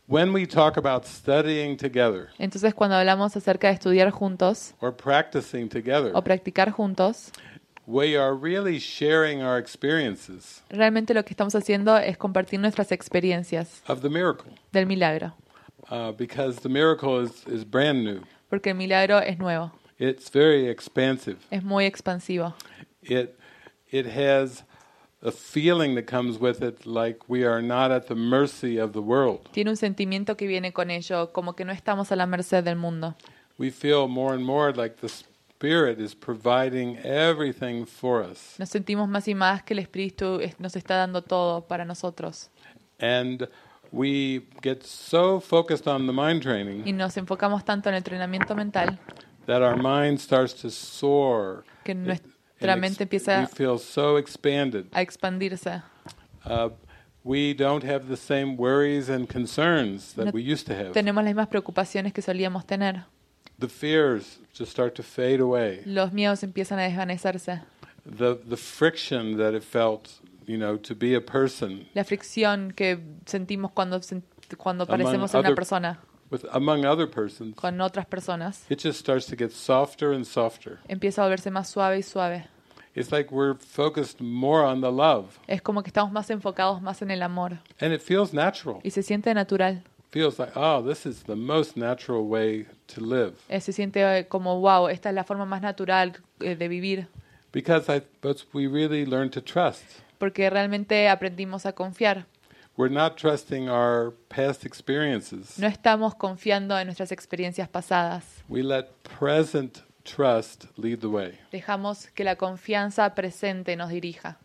when 0.06 0.32
we 0.32 0.46
talk 0.46 0.76
about 0.76 1.06
studying 1.06 1.76
together 1.76 2.28
Entonces 2.38 2.74
cuando 2.74 2.96
hablamos 2.96 3.36
acerca 3.36 3.68
de 3.68 3.74
estudiar 3.74 4.10
juntos 4.10 4.74
or 4.80 4.94
practicing 4.94 5.68
together, 5.68 6.12
o 6.14 6.22
practicar 6.22 6.70
juntos, 6.70 7.32
we 7.86 8.16
are 8.16 8.34
really 8.34 8.78
sharing 8.78 9.42
our 9.42 9.58
experiences 9.58 10.62
realmente 10.70 11.14
lo 11.14 11.24
que 11.24 11.30
estamos 11.30 11.54
haciendo 11.54 11.96
es 11.98 12.16
compartir 12.16 12.60
nuestras 12.60 12.92
experiencias 12.92 13.82
of 13.88 14.02
the 14.02 14.08
miracle, 14.10 14.52
del 14.72 14.86
milagro, 14.86 15.34
uh, 15.94 16.12
because 16.12 16.60
the 16.60 16.68
miracle 16.68 17.20
is, 17.20 17.44
is 17.46 17.64
brand 17.64 18.04
new. 18.04 18.20
porque 18.50 18.68
el 18.70 18.74
milagro 18.76 19.18
es 19.18 19.38
nuevo, 19.38 19.70
It's 19.98 20.28
very 20.30 20.66
expansive. 20.68 21.36
es 21.50 21.62
muy 21.62 21.84
expansivo. 21.86 22.54
It 23.02 23.38
it 23.90 24.06
has 24.06 24.64
a 25.22 25.30
feeling 25.30 25.94
that 25.94 26.06
comes 26.06 26.38
with 26.38 26.62
it, 26.62 26.84
like 26.84 27.20
we 27.28 27.44
are 27.44 27.62
not 27.62 27.90
at 27.90 28.08
the 28.08 28.14
mercy 28.14 28.78
of 28.78 28.92
the 28.92 29.00
world. 29.00 29.40
Tiene 29.52 29.70
un 29.70 29.76
sentimiento 29.76 30.36
que 30.36 30.46
viene 30.46 30.72
con 30.72 30.90
ello, 30.90 31.32
como 31.32 31.54
que 31.54 31.64
no 31.64 31.72
estamos 31.72 32.10
a 32.12 32.16
la 32.16 32.26
merced 32.26 32.64
del 32.64 32.76
mundo. 32.76 33.14
We 33.56 33.70
feel 33.70 34.08
more 34.08 34.34
and 34.34 34.44
more 34.44 34.72
like 34.72 34.96
the 35.00 35.08
Spirit 35.08 35.98
is 36.00 36.14
providing 36.14 36.98
everything 37.04 37.86
for 37.86 38.20
us, 38.22 38.56
Nos 38.58 38.68
sentimos 38.68 39.08
más 39.08 39.26
y 39.28 39.34
más 39.34 39.62
que 39.62 39.72
el 39.74 39.78
Espíritu 39.78 40.40
es- 40.40 40.58
nos 40.60 40.74
está 40.76 40.96
dando 40.96 41.22
todo 41.22 41.62
para 41.66 41.84
nosotros. 41.84 42.50
and 43.00 43.48
we 43.94 44.42
get 44.62 44.82
so 44.82 45.40
focused 45.40 45.86
on 45.86 46.06
the 46.06 46.12
mind 46.12 46.42
training 46.42 46.82
Y 46.86 46.92
nos 46.92 47.16
enfocamos 47.16 47.64
tanto 47.64 47.88
en 47.88 47.94
el 47.94 47.98
entrenamiento 48.02 48.54
mental 48.56 48.98
that 49.46 49.62
our 49.62 49.76
mind 49.76 50.18
starts 50.18 50.54
to 50.54 50.70
soar. 50.70 51.64
que 51.84 51.94
nuestra 51.94 52.76
mente 52.76 53.04
empieza 53.04 53.40
we 53.40 53.46
feel 53.46 53.78
so 53.78 54.16
expanded. 54.16 54.86
a 54.92 55.00
expandirse. 55.02 55.82
Uh, 56.44 56.70
we 57.22 57.54
don't 57.54 57.84
have 57.84 58.08
the 58.08 58.16
same 58.16 58.56
worries 58.56 59.08
and 59.08 59.28
concerns 59.28 60.12
that 60.14 60.26
No 60.26 60.30
we 60.32 60.42
used 60.42 60.66
to 60.66 60.74
have. 60.74 60.92
Tenemos 60.92 61.22
las 61.24 61.34
mismas 61.34 61.48
preocupaciones 61.48 62.12
que 62.12 62.22
solíamos 62.22 62.66
tener. 62.66 63.04
The 63.58 63.68
fears 63.68 64.38
just 64.52 64.70
start 64.72 64.94
to 64.96 65.02
fade 65.02 65.40
away. 65.40 65.82
Los 65.86 66.12
miedos 66.12 66.42
empiezan 66.42 66.78
a 66.78 66.82
desvanecerse. 66.82 67.62
The 68.04 68.38
the 68.46 68.56
friction 68.56 69.38
that 69.38 69.54
it 69.54 69.62
felt, 69.62 70.20
you 70.46 70.56
know, 70.56 70.76
to 70.78 70.94
be 70.94 71.14
a 71.14 71.20
person 71.20 71.86
La 71.94 72.04
fricción 72.04 72.72
que 72.74 72.98
sentimos 73.26 73.72
cuando, 73.72 74.00
cuando 74.58 74.86
parecemos 74.86 75.30
ser 75.30 75.40
una 75.40 75.48
other- 75.50 75.54
persona 75.56 75.98
with 76.30 76.44
among 76.52 76.84
other 76.84 77.08
persons, 77.08 77.54
con 77.54 77.80
otras 77.80 78.06
personas 78.06 78.64
it 78.70 78.80
just 78.82 78.98
starts 78.98 79.26
to 79.26 79.36
get 79.36 79.50
softer 79.50 80.12
and 80.12 80.24
softer. 80.24 80.78
empieza 80.88 81.22
a 81.22 81.26
volverse 81.26 81.50
más 81.50 81.68
suave 81.68 81.98
y 81.98 82.02
suave. 82.02 82.46
It's 82.96 83.10
like 83.10 83.32
we're 83.32 83.56
focused 83.58 84.20
more 84.20 84.62
on 84.64 84.80
the 84.80 84.90
love, 84.90 85.38
Es 85.48 85.60
como 85.62 85.82
que 85.82 85.88
estamos 85.88 86.12
más 86.12 86.30
enfocados 86.30 86.80
más 86.80 87.02
en 87.02 87.10
el 87.10 87.22
amor 87.22 87.58
and 87.80 87.92
it 87.92 88.00
feels 88.00 88.32
natural. 88.32 88.80
y 88.84 88.90
se 88.90 89.02
siente 89.02 89.34
natural. 89.34 89.82
feels 90.12 90.38
like, 90.38 90.52
oh, 90.54 90.80
this 90.80 91.04
is 91.04 91.24
the 91.24 91.34
most 91.34 91.76
natural 91.76 92.22
way 92.24 92.66
to 92.86 93.00
live. 93.00 93.32
Eh, 93.48 93.60
se 93.60 93.72
siente 93.72 94.00
eh, 94.00 94.28
como, 94.28 94.60
wow, 94.60 94.86
esta 94.88 95.08
es 95.08 95.14
la 95.16 95.24
forma 95.24 95.44
más 95.44 95.60
natural 95.60 96.12
eh, 96.40 96.54
de 96.54 96.68
vivir, 96.68 97.08
Because 97.52 97.88
I, 97.88 98.00
but 98.20 98.44
we 98.52 98.66
really 98.68 99.04
learn 99.04 99.28
to 99.30 99.40
trust. 99.40 99.82
Porque 100.18 100.48
realmente 100.50 101.08
aprendimos 101.08 101.66
a 101.66 101.72
confiar. 101.72 102.26
We're 102.76 102.92
not 102.92 103.16
trusting 103.16 103.68
our 103.68 104.12
past 104.28 104.64
experiences. 104.66 105.58
No 105.58 105.66
estamos 105.68 106.14
confiando 106.16 106.76
en 106.78 106.86
nuestras 106.86 107.12
experiencias 107.12 107.68
pasadas. 107.68 108.24
We 108.48 108.62
let 108.64 108.86
present 109.18 109.78
trust 110.02 110.64
lead 110.76 110.98
the 110.98 111.06
way. 111.06 111.38
Dejamos 111.52 112.08
que 112.14 112.24
la 112.24 112.36
confianza 112.36 113.14
presente 113.14 113.76
nos 113.76 113.90
dirija. 113.90 114.38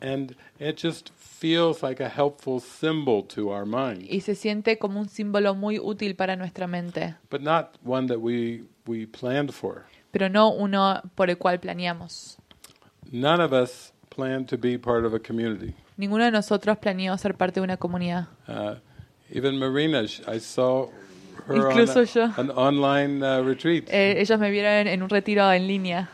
And 0.00 0.36
it 0.60 0.76
just 0.76 1.10
feels 1.16 1.82
like 1.82 2.02
a 2.02 2.08
helpful 2.08 2.60
symbol 2.60 3.22
to 3.28 3.48
our 3.50 3.64
mind, 3.64 4.06
Y 4.10 4.20
se 4.20 4.34
siente 4.34 4.78
como 4.78 5.00
un 5.00 5.08
símbolo 5.08 5.54
muy 5.54 5.78
útil 5.78 6.14
para 6.14 6.36
nuestra 6.36 6.66
mente, 6.66 7.14
but 7.30 7.40
not 7.40 7.78
one 7.84 8.06
that 8.08 8.18
we, 8.18 8.64
we 8.86 9.06
planned 9.06 9.50
for. 9.52 9.86
pero 10.10 10.28
no 10.28 10.50
uno 10.50 11.00
por 11.14 11.30
el 11.30 11.38
cual 11.38 11.58
planeamos. 11.58 12.36
None 13.10 13.42
of 13.42 13.52
us 13.52 13.93
plan 14.14 14.44
to 14.46 14.56
be 14.56 14.78
part 14.78 15.04
of 15.04 15.14
a 15.14 15.18
community. 15.18 15.74
Ninguno 15.96 16.24
de 16.24 16.30
nosotros 16.30 16.78
planeó 16.78 17.16
ser 17.18 17.34
parte 17.34 17.60
de 17.60 17.64
una 17.64 17.76
comunidad. 17.76 18.28
Uh, 18.48 18.74
Even 19.30 19.58
Marina, 19.58 20.02
I 20.02 20.38
saw 20.38 20.88
her 21.48 21.56
Incluso 21.56 22.00
on 22.00 22.06
a- 22.06 22.12
yo. 22.12 22.24
an 22.36 22.50
online 22.50 23.22
uh, 23.22 23.42
retreat, 23.42 23.84
Eh, 23.90 24.20
ellos 24.20 24.38
me 24.38 24.50
vieron 24.50 24.86
en 24.86 25.02
un 25.02 25.08
retiro 25.08 25.50
en 25.52 25.66
línea 25.66 26.08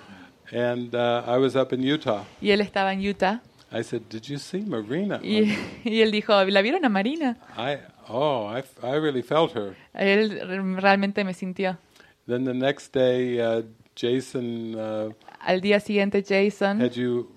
and 0.53 0.95
uh, 0.95 1.23
I 1.27 1.39
was 1.39 1.55
up 1.57 1.73
in 1.73 1.83
Utah. 1.83 2.25
y 2.41 2.51
él 2.51 2.61
estaba 2.61 2.93
en 2.93 3.01
Utah. 3.01 3.41
I 3.73 3.83
said, 3.85 4.03
"Did 4.11 4.23
you 4.25 4.39
see 4.39 4.63
Marina?" 4.63 5.21
Y, 5.23 5.55
y 5.85 6.01
él 6.01 6.11
dijo, 6.11 6.43
¿la 6.45 6.61
vieron 6.63 6.85
a 6.85 6.89
Marina? 6.89 7.37
I 7.57 7.79
oh, 8.09 8.49
I, 8.53 8.63
I 8.85 8.97
really 8.99 9.23
felt 9.23 9.55
her. 9.55 9.77
Él 9.95 10.31
re- 10.41 10.81
realmente 10.81 11.23
me 11.25 11.35
sintió. 11.35 11.79
Then 12.27 12.45
the 12.45 12.55
next 12.55 12.93
day, 12.93 13.39
uh, 13.41 13.63
Jason 13.95 14.75
uh, 14.75 15.13
Al 15.41 15.61
día 15.61 15.79
siguiente 15.81 16.23
Jason 16.27 16.81
had 16.81 16.93
you 16.95 17.29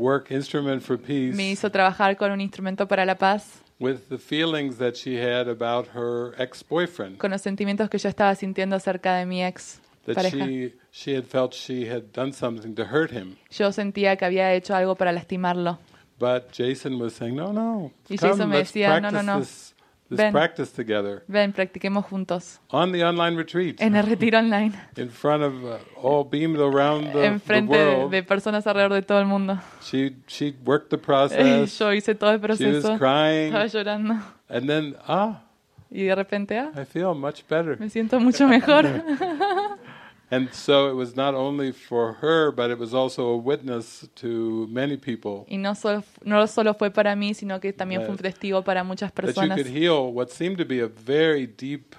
work 0.00 0.30
Instrument 0.30 0.82
for 0.82 0.98
Peace 0.98 1.34
me 1.34 1.50
hizo 1.50 1.70
trabajar 1.70 2.16
con 2.16 2.32
un 2.32 2.40
instrumento 2.40 2.88
para 2.88 3.04
la 3.04 3.16
paz, 3.16 3.62
with 3.78 3.98
the 4.08 4.18
feelings 4.18 4.78
that 4.78 4.94
she 4.94 5.16
had 5.16 5.48
about 5.48 5.88
her 5.94 6.32
ex-boyfriend. 6.38 7.18
con 7.18 7.30
los 7.30 7.42
sentimientos 7.42 7.88
que 7.90 7.98
yo 7.98 8.08
estaba 8.08 8.34
sintiendo 8.34 8.76
acerca 8.76 9.16
de 9.16 9.26
mi 9.26 9.44
ex 9.44 9.80
That 10.06 10.30
she 10.30 10.74
she 10.90 11.14
had 11.14 11.24
felt 11.24 11.52
she 11.54 11.86
had 11.88 12.04
done 12.14 12.32
something 12.32 12.74
to 12.74 12.84
hurt 12.84 13.12
him. 13.12 13.36
Yo 13.50 13.70
sentía 13.70 14.16
que 14.16 14.24
había 14.24 14.52
hecho 14.54 14.74
algo 14.74 14.96
para 14.96 15.12
lastimarlo. 15.12 15.78
But 16.18 16.50
Jason 16.52 17.00
was 17.00 17.12
saying, 17.12 17.36
"No, 17.36 17.52
no, 17.52 17.92
Y 18.08 18.16
come, 18.16 18.30
Jason 18.32 18.48
me 18.48 18.56
let's 18.56 18.70
decía, 18.72 18.98
"No, 19.00 19.10
no, 19.10 19.22
no. 19.22 19.38
this, 19.40 19.74
Ven. 20.16 20.32
practice 20.32 20.70
together 20.72 21.22
Ven, 21.28 21.52
practiquemos 21.52 22.04
juntos. 22.06 22.60
on 22.70 22.92
the 22.92 23.04
online 23.04 23.36
retreat 23.36 23.80
En 23.80 23.94
el 23.94 24.06
retiro 24.06 24.38
online, 24.38 24.72
in 24.96 25.10
front 25.10 25.42
of 25.42 25.54
uh, 25.64 25.78
all 25.96 26.24
beamed 26.24 26.58
around 26.58 27.12
the, 27.12 27.20
the 27.20 27.26
enfrente 27.26 27.72
de, 27.76 27.84
world." 27.84 28.10
de 28.10 28.22
personas 28.22 28.66
alrededor 28.66 28.94
de 28.94 29.02
todo 29.02 29.20
el 29.20 29.26
mundo. 29.26 29.58
She 29.82 30.16
she 30.26 30.54
worked 30.64 30.90
the 30.90 30.98
process. 30.98 31.78
Yo 31.78 31.92
hice 31.92 32.14
todo 32.14 32.30
el 32.30 32.38
she 32.40 32.46
was 32.48 32.58
proceso, 32.58 32.98
crying, 32.98 33.52
estaba 33.52 33.66
llorando 33.66 34.20
and 34.48 34.68
then 34.68 34.96
ah, 35.06 35.42
y 35.90 36.04
de 36.04 36.14
repente, 36.14 36.58
ah, 36.58 36.72
I 36.76 36.84
feel 36.84 37.14
much 37.14 37.42
better. 37.48 37.78
me 37.78 37.88
siento 37.88 38.20
mucho 38.20 38.46
mejor. 38.46 38.84
And 40.32 40.52
so 40.52 40.88
it 40.88 40.94
was 40.94 41.16
not 41.16 41.34
only 41.34 41.72
for 41.72 42.14
her, 42.20 42.52
but 42.52 42.70
it 42.70 42.78
was 42.78 42.94
also 42.94 43.30
a 43.30 43.36
witness 43.36 44.08
to 44.16 44.68
many 44.70 44.96
people 44.96 45.44
Y 45.48 45.56
no 45.56 45.74
solo, 45.74 46.04
no 46.24 46.46
solo 46.46 46.74
fue 46.74 46.90
para 46.90 47.16
mí, 47.16 47.34
sino 47.34 47.58
que 47.60 47.72
también 47.72 48.02
fue 48.02 48.10
un 48.10 48.16
testigo 48.16 48.62
para 48.62 48.84
muchas 48.84 49.12
that 49.12 49.22
you 49.22 49.32
personas 49.32 49.56
could 49.56 49.66
heal 49.66 50.12
what 50.12 50.28
seemed 50.28 50.56
to 50.58 50.64
be 50.64 50.80
a 50.80 50.86
very 50.86 51.46
deep 51.46 51.96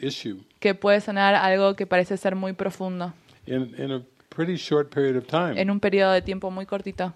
issue 0.00 0.40
que 0.60 0.74
puede 0.74 1.00
sanar 1.00 1.34
algo 1.34 1.74
que 1.74 1.86
parece 1.86 2.16
ser 2.16 2.36
muy 2.36 2.52
profundo 2.52 3.12
in, 3.46 3.74
in 3.76 3.90
a 3.90 4.02
pretty 4.28 4.56
short 4.56 4.90
period 4.94 5.16
of 5.16 5.26
time. 5.26 5.60
en 5.60 5.68
un 5.68 5.80
periodo 5.80 6.12
de 6.12 6.22
tiempo 6.22 6.50
muy 6.50 6.66
cortito. 6.66 7.12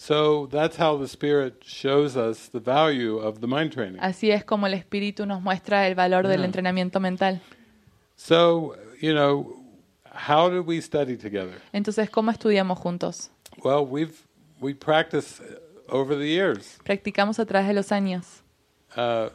So 0.00 0.46
that's 0.46 0.78
how 0.78 0.96
the 0.96 1.08
Spirit 1.08 1.64
shows 1.64 2.16
us 2.16 2.50
the 2.50 2.60
value 2.60 3.18
of 3.18 3.40
the 3.40 3.48
mind 3.48 3.72
training. 3.72 3.98
Así 4.00 4.30
es 4.30 4.44
como 4.44 4.68
el 4.68 4.74
espíritu 4.74 5.26
nos 5.26 5.42
muestra 5.42 5.88
el 5.88 5.96
valor 5.96 6.28
del 6.28 6.44
entrenamiento 6.44 7.00
mental. 7.00 7.40
So, 8.14 8.76
you 9.00 9.12
know, 9.12 9.57
how 10.18 10.50
do 10.50 10.62
we 10.62 10.80
study 10.80 11.16
together? 11.16 11.60
Entonces, 11.72 12.10
¿cómo 12.10 12.30
estudiamos 12.30 12.78
juntos? 12.78 13.30
Well, 13.64 13.86
we've 13.86 14.26
we 14.60 14.74
practice 14.74 15.40
over 15.88 16.16
the 16.16 16.26
years. 16.26 16.78
Practicamos 16.84 17.38
a 17.38 17.46
través 17.46 17.68
de 17.68 17.74
los 17.74 17.92
años. 17.92 18.42
Uh, 18.96 19.30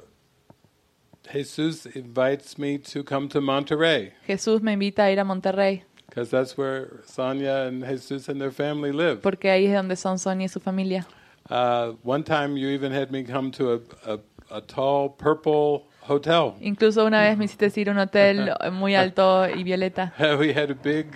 Jesus 1.31 1.85
invites 1.85 2.57
me 2.57 2.77
to 2.77 3.03
come 3.03 3.29
to 3.29 3.39
Monterrey 3.39 4.11
Jesús 4.27 4.61
me 4.61 4.73
invita 4.73 5.03
a 5.05 5.11
ir 5.11 5.19
a 5.19 5.23
Monterrey 5.23 5.83
because 6.09 6.29
that's 6.29 6.57
where 6.57 7.01
Sonia 7.05 7.65
and 7.67 7.83
Jesus 7.85 8.27
and 8.27 8.41
their 8.41 8.51
family 8.51 8.91
live. 8.91 9.21
porque 9.21 9.49
ahí 9.49 9.65
es 9.67 9.73
donde 9.73 9.95
son 9.95 10.17
Sonia 10.19 10.45
y 10.45 10.49
su 10.49 10.59
familia. 10.59 11.05
Uh, 11.49 11.93
one 12.03 12.23
time, 12.23 12.55
you 12.57 12.69
even 12.69 12.91
had 12.91 13.11
me 13.11 13.23
come 13.23 13.51
to 13.51 13.73
a, 13.73 13.79
a, 14.13 14.19
a 14.51 14.61
tall 14.61 15.09
purple 15.09 15.87
hotel. 16.07 16.53
Incluso 16.61 17.05
una 17.05 17.21
vez 17.21 17.37
me 17.37 17.45
hiciste 17.45 17.71
ir 17.79 17.89
a 17.89 17.91
un 17.93 17.99
hotel 17.99 18.51
muy 18.71 18.95
alto 18.95 19.47
y 19.49 19.63
violeta 19.63 20.13
we 20.39 20.53
had 20.53 20.69
a 20.69 20.75
big 20.75 21.07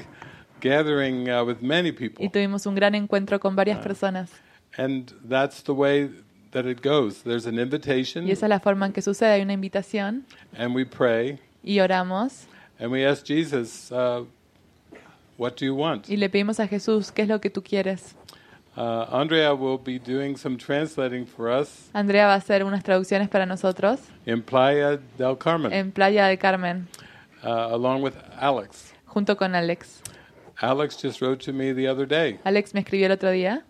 gathering 0.61 1.29
uh, 1.29 1.43
with 1.43 1.61
many 1.61 1.91
people, 1.91 2.25
y 2.25 2.29
tuvimos 2.29 2.65
un 2.65 2.75
gran 2.75 2.95
encuentro 2.95 3.39
con 3.39 3.55
varias 3.55 3.79
personas. 3.79 4.31
and 4.77 5.13
that's 5.27 5.63
the 5.63 5.73
way 5.73 6.09
that 6.51 6.65
it 6.65 6.81
goes. 6.81 7.23
There's 7.23 7.45
an 7.45 7.59
invitation, 7.59 8.27
Y 8.27 8.31
esa 8.31 8.45
es 8.45 8.49
la 8.49 8.59
forma 8.59 8.85
en 8.85 8.93
que 8.93 9.01
sucede. 9.01 9.33
Hay 9.33 9.41
una 9.41 9.53
invitación 9.53 10.25
and 10.57 10.75
we 10.75 10.85
pray, 10.85 11.39
y 11.63 11.79
oramos 11.79 12.47
and 12.79 12.91
we 12.91 13.05
ask 13.05 13.25
Jesus, 13.25 13.91
uh, 13.91 14.25
"What 15.37 15.55
do 15.59 15.65
you 15.65 15.75
want?" 15.75 16.09
y 16.09 16.17
le 16.17 16.29
pedimos 16.29 16.59
a 16.59 16.67
Jesús, 16.67 17.11
¿qué 17.11 17.23
es 17.23 17.27
lo 17.27 17.39
que 17.41 17.49
tú 17.49 17.61
quieres? 17.61 18.15
Uh, 18.77 19.07
Andrea 19.11 19.55
will 19.55 19.79
be 19.79 19.97
doing 19.97 20.37
some 20.37 20.55
translating 20.55 21.25
for 21.25 21.49
us 21.49 21.89
Andrea 21.95 22.27
va 22.27 22.33
a 22.33 22.37
hacer 22.37 22.63
unas 22.63 22.83
traducciones 22.83 23.27
para 23.27 23.45
nosotros 23.47 23.99
in 24.27 24.43
Playa 24.43 24.99
del 25.17 25.35
Carmen, 25.37 25.73
en 25.73 25.91
Playa 25.91 26.27
del 26.27 26.37
Carmen, 26.37 26.87
uh, 27.43 27.73
along 27.73 28.03
with 28.03 28.13
Alex. 28.39 28.93
junto 29.07 29.35
con 29.35 29.55
Alex. 29.55 30.01
Alex 30.61 30.95
just 31.01 31.21
wrote 31.21 31.43
to 31.43 31.51
me 31.53 31.73
the 31.73 31.87
other 31.87 32.05
day. 32.07 32.39
Alex 32.45 32.73
me 32.75 32.81
escribió 32.81 33.07
el 33.07 33.13
otro 33.13 33.31
día 33.31 33.63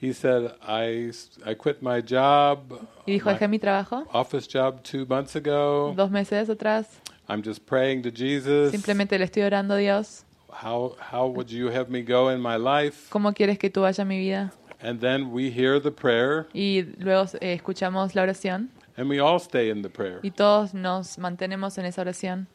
He 0.00 0.12
said, 0.12 0.52
I, 0.62 1.12
I 1.44 1.54
quit 1.54 1.82
my 1.82 2.00
job, 2.00 2.88
y 3.06 3.12
dijo, 3.12 3.30
dejé 3.30 3.48
mi 3.48 3.58
trabajo 3.58 4.06
office 4.12 4.46
job 4.48 4.82
two 4.82 5.04
months 5.06 5.36
ago. 5.36 5.92
dos 5.96 6.10
meses 6.10 6.48
atrás. 6.48 6.86
I'm 7.28 7.42
just 7.44 7.64
praying 7.66 8.02
to 8.02 8.10
Jesus. 8.10 8.72
Simplemente 8.72 9.18
le 9.18 9.24
estoy 9.24 9.42
orando 9.42 9.74
a 9.74 9.78
Dios. 9.78 10.24
How, 10.50 10.96
how 10.98 11.26
would 11.28 11.50
you 11.50 11.68
have 11.70 11.88
me 11.90 12.02
go 12.02 12.30
in 12.30 12.40
my 12.40 12.56
life? 12.56 13.08
¿Cómo 13.10 13.32
quieres 13.34 13.58
que 13.58 13.70
tú 13.70 13.82
vaya 13.82 14.04
mi 14.04 14.18
vida? 14.18 14.52
And 14.80 15.00
then 15.00 15.32
we 15.32 15.50
hear 15.50 15.80
the 15.80 15.90
prayer 15.90 16.46
Y 16.54 16.82
luego 16.98 17.24
eh, 17.40 17.52
escuchamos 17.54 18.14
la 18.14 18.22
oración 18.22 18.70
and 18.96 19.08
we 19.08 19.20
all 19.20 19.38
stay 19.40 19.70
in 19.70 19.82
the 19.82 19.88
prayer. 19.88 20.20
y 20.22 20.30
todos 20.30 20.72
nos 20.74 21.18
mantenemos 21.18 21.76
en 21.78 21.84
esa 21.86 22.02
oración. 22.02 22.46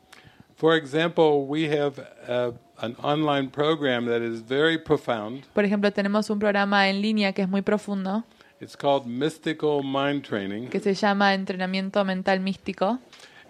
For 0.56 0.76
example, 0.76 1.46
we 1.48 1.66
have 1.68 2.00
a, 2.28 2.54
an 2.80 2.96
online 3.04 3.50
program 3.50 4.06
that 4.06 4.22
is 4.22 4.42
very 4.42 4.78
profound. 4.78 5.44
Por 5.54 5.66
ejemplo, 5.66 5.92
tenemos 5.92 6.30
un 6.30 6.40
programa 6.40 6.88
en 6.90 7.02
línea 7.02 7.34
que 7.34 7.42
es 7.44 7.50
muy 7.50 7.62
profundo, 7.62 8.24
It's 8.62 8.78
called 8.78 9.06
Mystical 9.06 9.84
Mind 9.84 10.24
Training. 10.24 10.70
que 10.70 10.80
se 10.80 10.94
llama 10.94 11.34
Entrenamiento 11.34 12.06
Mental 12.06 12.40
Místico. 12.40 13.00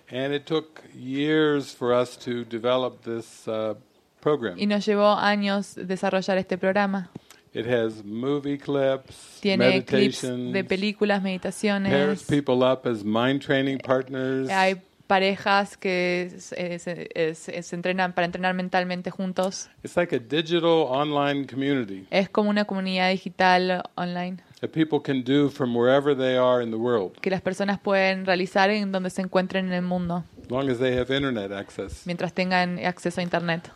And 0.09 0.33
it 0.33 0.45
took 0.45 0.81
years 0.95 1.71
for 1.71 1.93
us 1.93 2.17
to 2.25 2.43
develop 2.45 3.03
this 3.03 3.47
uh, 3.47 3.75
program. 4.23 4.57
Y 4.57 4.65
nos 4.67 4.85
llevó 4.85 5.13
años 5.13 5.75
desarrollar 5.75 6.37
este 6.37 6.57
programa. 6.57 7.09
It 7.53 7.67
has 7.67 8.03
movie 8.03 8.57
clips, 8.57 9.37
Tiene 9.41 9.83
clips 9.85 10.21
de 10.23 10.63
películas, 10.63 11.19
pairs 11.21 11.23
meditaciones. 11.23 12.23
people 12.23 12.63
up 12.65 12.87
as 12.87 13.03
mind 13.03 13.41
training 13.41 13.77
partners. 13.77 14.49
Hay 14.49 14.81
parejas 15.05 15.77
que 15.77 16.33
se, 16.39 16.79
se- 16.79 17.09
eh, 17.13 17.35
se- 17.35 17.61
se 17.61 17.75
entrenan 17.75 18.13
para 18.13 18.25
entrenar 18.25 18.55
mentalmente 18.55 19.11
juntos. 19.11 19.69
It's 19.83 19.95
like 19.95 20.15
a 20.15 20.19
digital 20.19 20.87
online 20.89 21.45
community 21.45 22.07
Es 22.09 22.29
como 22.29 22.49
una 22.49 22.65
comunidad 22.65 23.11
digital 23.11 23.83
online 23.95 24.37
that 24.61 24.71
people 24.71 24.99
can 25.03 25.23
do 25.23 25.49
from 25.49 25.75
wherever 25.75 26.15
they 26.17 26.37
are 26.37 26.63
in 26.63 26.71
the 26.71 26.77
world, 26.77 27.11
que 27.21 27.29
las 27.29 27.41
personas 27.41 27.77
pueden 27.79 28.25
realizar 28.25 28.71
en 28.71 28.91
donde 28.91 29.09
se 29.11 29.21
encuentren 29.21 29.67
en 29.67 29.73
el 29.73 29.81
mundo, 29.83 30.23
as 30.41 30.49
long 30.49 30.69
as 30.71 30.79
they 30.79 30.97
have 30.97 31.15
internet 31.15 31.51
access. 31.51 32.07
mientras 32.07 32.33
tengan 32.33 32.79
acceso 32.79 33.19
a 33.19 33.23
Internet. 33.23 33.69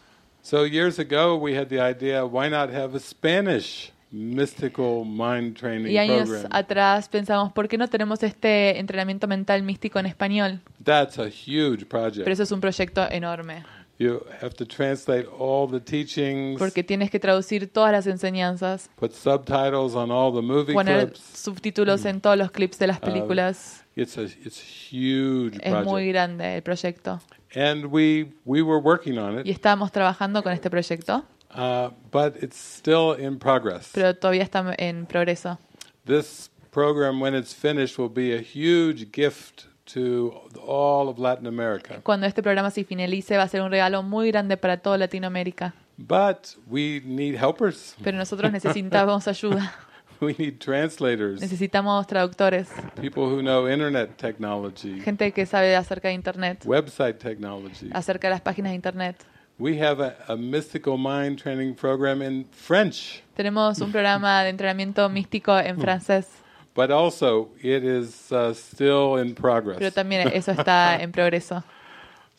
So 0.49 0.63
years 0.65 0.97
ago, 0.97 1.35
we 1.35 1.53
had 1.57 1.67
the 1.67 1.81
idea: 1.81 2.23
why 2.25 2.47
not 2.49 2.69
have 2.73 2.95
a 2.95 2.99
Spanish 3.01 3.91
mystical 4.13 5.03
mind 5.03 5.57
training 5.57 5.91
Y 5.91 5.97
años 5.97 6.29
program? 6.29 6.49
atrás 6.53 7.09
pensamos, 7.09 7.51
¿por 7.51 7.67
qué 7.67 7.77
no 7.77 7.89
tenemos 7.89 8.23
este 8.23 8.79
entrenamiento 8.79 9.27
mental 9.27 9.61
místico 9.63 9.99
en 9.99 10.05
español? 10.05 10.61
That's 10.81 11.19
a 11.19 11.25
huge 11.27 11.85
Pero 11.85 11.89
project. 11.89 12.27
eso 12.29 12.43
es 12.43 12.51
un 12.53 12.61
proyecto 12.61 13.05
enorme, 13.11 13.65
You 13.99 14.21
have 14.41 14.51
to 14.55 14.65
translate 14.65 15.27
all 15.37 15.69
the 15.69 15.81
teachings, 15.81 16.57
porque 16.57 16.81
tienes 16.81 17.11
que 17.11 17.19
traducir 17.19 17.67
todas 17.69 17.91
las 17.91 18.07
enseñanzas, 18.07 18.89
put 18.95 19.11
subtitles 19.11 19.95
on 19.95 20.11
all 20.11 20.31
the 20.33 20.41
movie 20.41 20.73
poner 20.73 21.07
clips. 21.07 21.19
subtítulos 21.19 22.05
en 22.05 22.21
todos 22.21 22.37
los 22.37 22.51
clips 22.51 22.79
de 22.79 22.87
las 22.87 22.99
Ah, 23.01 23.05
películas. 23.05 23.83
It's 23.97 24.17
a 24.17 24.21
it's 24.21 24.61
a 24.61 24.95
huge 24.95 25.59
Es 25.61 25.83
muy 25.83 26.07
grande 26.07 26.55
el 26.55 26.63
proyecto. 26.63 27.19
And 27.55 27.85
we 27.85 28.31
we 28.45 28.61
were 28.61 28.79
working 28.81 29.17
on 29.17 29.35
Y 29.35 29.39
it, 29.41 29.47
estábamos 29.47 29.91
trabajando 29.91 30.43
con 30.43 30.51
este 30.53 30.69
proyecto, 30.69 31.23
uh, 31.55 31.89
but 32.11 32.35
it's 32.41 32.57
still 32.57 33.13
in 33.19 33.37
progress. 33.39 33.89
pero 33.93 34.15
todavía 34.15 34.43
está 34.43 34.73
en 34.77 35.05
progreso. 35.05 35.57
This 36.05 36.49
program, 36.71 37.21
when 37.21 37.35
it's 37.35 37.53
finished, 37.53 37.97
will 37.97 38.09
be 38.09 38.33
a 38.33 38.41
huge 38.41 39.11
gift 39.11 39.65
to 39.93 40.33
all 40.65 41.07
of 41.09 41.17
Latin 41.17 41.47
America. 41.47 41.99
Cuando 42.03 42.27
este 42.27 42.41
programa 42.43 42.71
se 42.71 42.83
finalice 42.83 43.37
va 43.37 43.43
a 43.43 43.47
ser 43.47 43.61
un 43.61 43.71
regalo 43.71 44.03
muy 44.03 44.31
grande 44.31 44.57
para 44.57 44.77
toda 44.77 44.97
Latinoamérica. 44.97 45.73
But 45.97 46.55
we 46.67 47.01
need 47.03 47.35
helpers. 47.35 47.95
Pero 48.03 48.17
nosotros 48.17 48.51
necesitamos 48.51 49.27
ayuda. 49.29 49.73
We 50.21 50.35
need 50.37 50.59
translators, 50.59 51.41
Necesitamos 51.41 52.07
traductores, 52.07 52.67
people 52.99 53.23
who 53.25 53.41
know 53.41 53.67
internet 53.69 54.17
technology, 54.17 54.99
gente 55.01 55.31
que 55.31 55.45
sabe 55.45 55.75
acerca 55.75 56.07
de 56.07 56.15
Internet, 56.15 56.65
website 56.65 57.19
technology. 57.19 57.89
acerca 57.93 58.27
de 58.27 58.31
las 58.31 58.41
páginas 58.41 58.71
de 58.71 58.75
Internet. 58.75 59.15
We 59.59 59.79
have 59.81 59.99
a, 60.01 60.15
a 60.27 60.35
mystical 60.37 60.97
mind 60.97 61.39
training 61.39 61.73
program 61.75 62.21
in 62.21 62.45
French, 62.51 63.23
Tenemos 63.35 63.79
un 63.81 63.91
programa 63.91 64.43
de 64.43 64.49
entrenamiento 64.49 65.07
místico 65.11 65.57
en 65.59 65.79
francés, 65.79 66.27
but 66.75 66.91
also 66.91 67.49
it 67.61 67.83
is 67.83 68.31
uh, 68.31 68.53
still 68.53 69.17
in 69.19 69.33
progress. 69.35 69.77
pero 69.79 69.91
también 69.91 70.27
eso 70.33 70.51
está 70.51 70.97
en 71.01 71.11
progreso. 71.11 71.63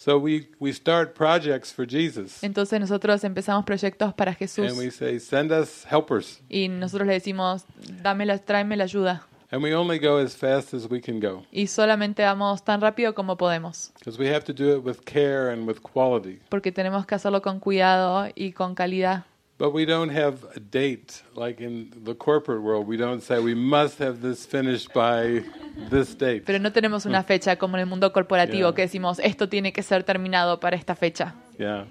So 0.01 0.17
we, 0.17 0.47
we 0.61 0.73
start 0.73 1.13
projects 1.15 1.73
for 1.75 1.85
Jesus, 1.85 2.41
Entonces 2.45 2.79
nosotros 2.79 3.25
empezamos 3.25 3.65
proyectos 3.65 4.15
para 4.15 4.33
Jesús 4.33 4.71
and 4.71 4.79
we 4.79 4.93
say, 4.93 5.19
send 5.19 5.51
us 5.51 5.85
helpers. 5.91 6.41
y 6.49 6.69
nosotros 6.69 7.09
le 7.09 7.15
decimos, 7.15 7.65
dame 8.01 8.25
la, 8.25 8.39
tráeme 8.39 8.77
la 8.77 8.85
ayuda. 8.85 9.27
And 9.51 9.61
we 9.61 9.75
only 9.75 9.99
go 9.99 10.19
as 10.19 10.37
fast 10.37 10.73
as 10.73 10.89
we 10.89 11.01
can 11.01 11.19
go, 11.19 11.43
Y 11.51 11.67
solamente 11.67 12.23
vamos 12.23 12.63
tan 12.63 12.81
rápido 12.81 13.13
como 13.15 13.37
podemos, 13.37 13.91
because 13.99 14.17
we 14.21 14.29
have 14.33 14.45
to 14.45 14.53
do 14.53 14.77
it 14.77 14.85
with 14.85 14.99
care 15.05 15.51
and 15.53 15.67
with 15.67 15.81
quality. 15.81 16.39
porque 16.49 16.71
tenemos 16.71 17.05
que 17.05 17.17
hacerlo 17.17 17.43
con 17.43 17.59
cuidado 17.59 18.29
y 18.37 18.53
con 18.53 18.77
calidad. 18.77 19.25
But 19.59 19.73
we 19.75 19.85
don't 19.85 20.11
have 20.11 20.45
a 20.55 20.61
date 20.61 21.23
like 21.35 21.61
in 21.61 21.91
the 22.05 22.15
corporate 22.15 22.63
world. 22.63 22.87
We 22.87 22.97
don't 22.97 23.21
say 23.21 23.41
we 23.41 23.57
must 23.57 23.99
have 23.99 24.21
this 24.21 24.47
finished 24.47 24.93
by 24.95 25.43
this 25.91 26.15
date. 26.17 26.45
Pero 26.47 26.61
no 26.61 26.71
tenemos 26.71 27.07
una 27.07 27.25
fecha 27.25 27.57
como 27.57 27.77
en 27.77 27.81
el 27.81 27.87
mundo 27.87 28.13
corporativo 28.13 28.69
Yeah. 28.69 28.75
que 28.75 28.83
decimos, 28.83 29.19
esto 29.19 29.49
tiene 29.49 29.73
que 29.73 29.83
ser 29.83 30.05
terminado 30.05 30.61
para 30.61 30.77
esta 30.77 30.95
fecha. 30.95 31.35
Yeah. 31.59 31.87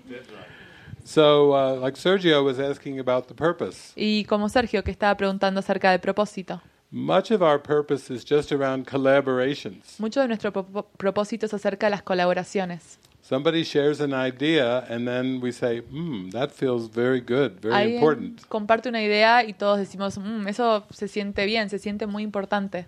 So, 1.03 1.52
uh, 1.53 1.80
like 1.81 1.98
Sergio 1.98 2.44
was 2.44 2.57
asking 2.60 2.99
about 2.99 3.27
the 3.27 3.34
purpose. 3.34 3.91
Y 3.98 4.23
como 4.26 4.48
Sergio 4.49 4.84
que 4.84 4.91
estaba 4.91 5.15
preguntando 5.15 5.60
acerca 5.60 5.91
del 5.91 5.99
propósito. 5.99 6.61
Much 6.89 7.31
of 7.31 7.41
our 7.41 7.61
purpose 7.61 8.10
is 8.14 8.23
just 8.26 8.52
around 8.53 8.85
collaborations. 8.88 9.99
Mucho 9.99 10.22
de 10.22 10.27
nuestro 10.30 10.53
propósito 10.53 11.45
es 11.45 11.53
acerca 11.53 11.88
de 11.88 11.91
las 11.91 12.02
colaboraciones. 12.02 12.98
Somebody 13.27 13.65
shares 13.65 13.99
an 13.99 14.13
idea, 14.13 14.85
and 14.89 15.05
then 15.05 15.41
we 15.41 15.51
say, 15.51 15.81
"Hmm, 15.81 16.29
that 16.29 16.51
feels 16.51 16.89
very 16.89 17.19
good, 17.19 17.59
very 17.61 17.75
Alguien 17.75 17.95
important." 17.95 18.45
comparte 18.47 18.87
una 18.87 19.03
idea 19.03 19.43
y 19.43 19.51
todos 19.51 19.79
decimos, 19.79 20.17
"Mm, 20.17 20.47
eso 20.47 20.85
se 20.91 21.09
siente 21.09 21.45
bien, 21.45 21.69
se 21.69 21.77
siente 21.77 22.07
muy 22.07 22.23
importante. 22.23 22.87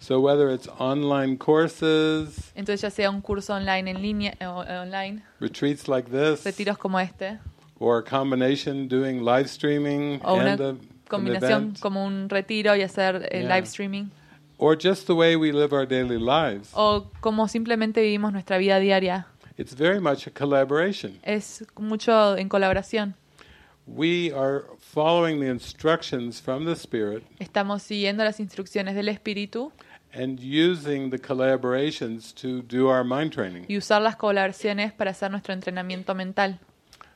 So 0.00 0.18
whether 0.18 0.52
it's 0.52 0.68
online 0.78 1.38
courses, 1.38 2.50
Entonces 2.56 2.80
ya 2.80 2.90
sea 2.90 3.10
un 3.10 3.20
curso 3.20 3.54
online 3.54 3.88
en 3.88 4.02
línea, 4.02 4.32
eh, 4.32 4.36
eh, 4.40 4.78
online, 4.78 5.22
retreats 5.38 5.86
like 5.86 6.10
this, 6.10 6.44
retiros 6.44 6.78
como 6.78 6.98
este, 6.98 7.38
or 7.78 7.98
a 7.98 8.10
combination 8.10 8.88
doing 8.88 9.20
live 9.24 9.44
streaming 9.46 10.18
o 10.24 10.34
una 10.34 10.52
and 10.54 10.60
a, 10.60 10.68
an 10.70 10.80
combinación 11.08 11.62
event, 11.62 11.78
como 11.78 12.04
un 12.04 12.28
retiro 12.28 12.74
y 12.74 12.82
hacer 12.82 13.28
eh, 13.30 13.42
Yeah. 13.42 13.54
live 13.54 13.66
streaming, 13.68 14.10
or 14.58 14.76
just 14.76 15.06
the 15.06 15.12
way 15.14 15.36
we 15.36 15.52
live 15.52 15.72
our 15.72 15.86
daily 15.86 16.18
lives. 16.18 16.70
o 16.74 17.06
como 17.20 17.46
simplemente 17.46 18.00
vivimos 18.02 18.32
nuestra 18.32 18.58
vida 18.58 18.80
diaria. 18.80 19.28
It's 19.58 19.74
very 19.74 20.00
much 20.00 20.26
a 20.26 20.30
collaboration. 20.30 21.18
Es 21.22 21.64
mucho 21.78 22.36
en 22.36 22.48
colaboración. 22.48 23.14
We 23.86 24.32
are 24.32 24.64
following 24.80 25.38
the 25.40 25.46
instructions 25.48 26.40
from 26.40 26.64
the 26.64 26.72
Spirit 26.74 27.22
Estamos 27.38 27.82
siguiendo 27.84 28.24
las 28.24 28.40
instrucciones 28.40 28.96
del 28.96 29.08
Espíritu 29.08 29.70
and 30.12 30.40
using 30.40 31.10
the 31.10 31.18
collaborations 31.18 32.34
to 32.34 32.62
do 32.62 32.88
our 32.88 33.04
mind 33.04 33.32
training. 33.32 33.64
y 33.68 33.76
usar 33.78 34.02
las 34.02 34.16
colaboraciones 34.16 34.92
para 34.92 35.12
hacer 35.12 35.30
nuestro 35.30 35.54
entrenamiento 35.54 36.14
mental. 36.16 36.58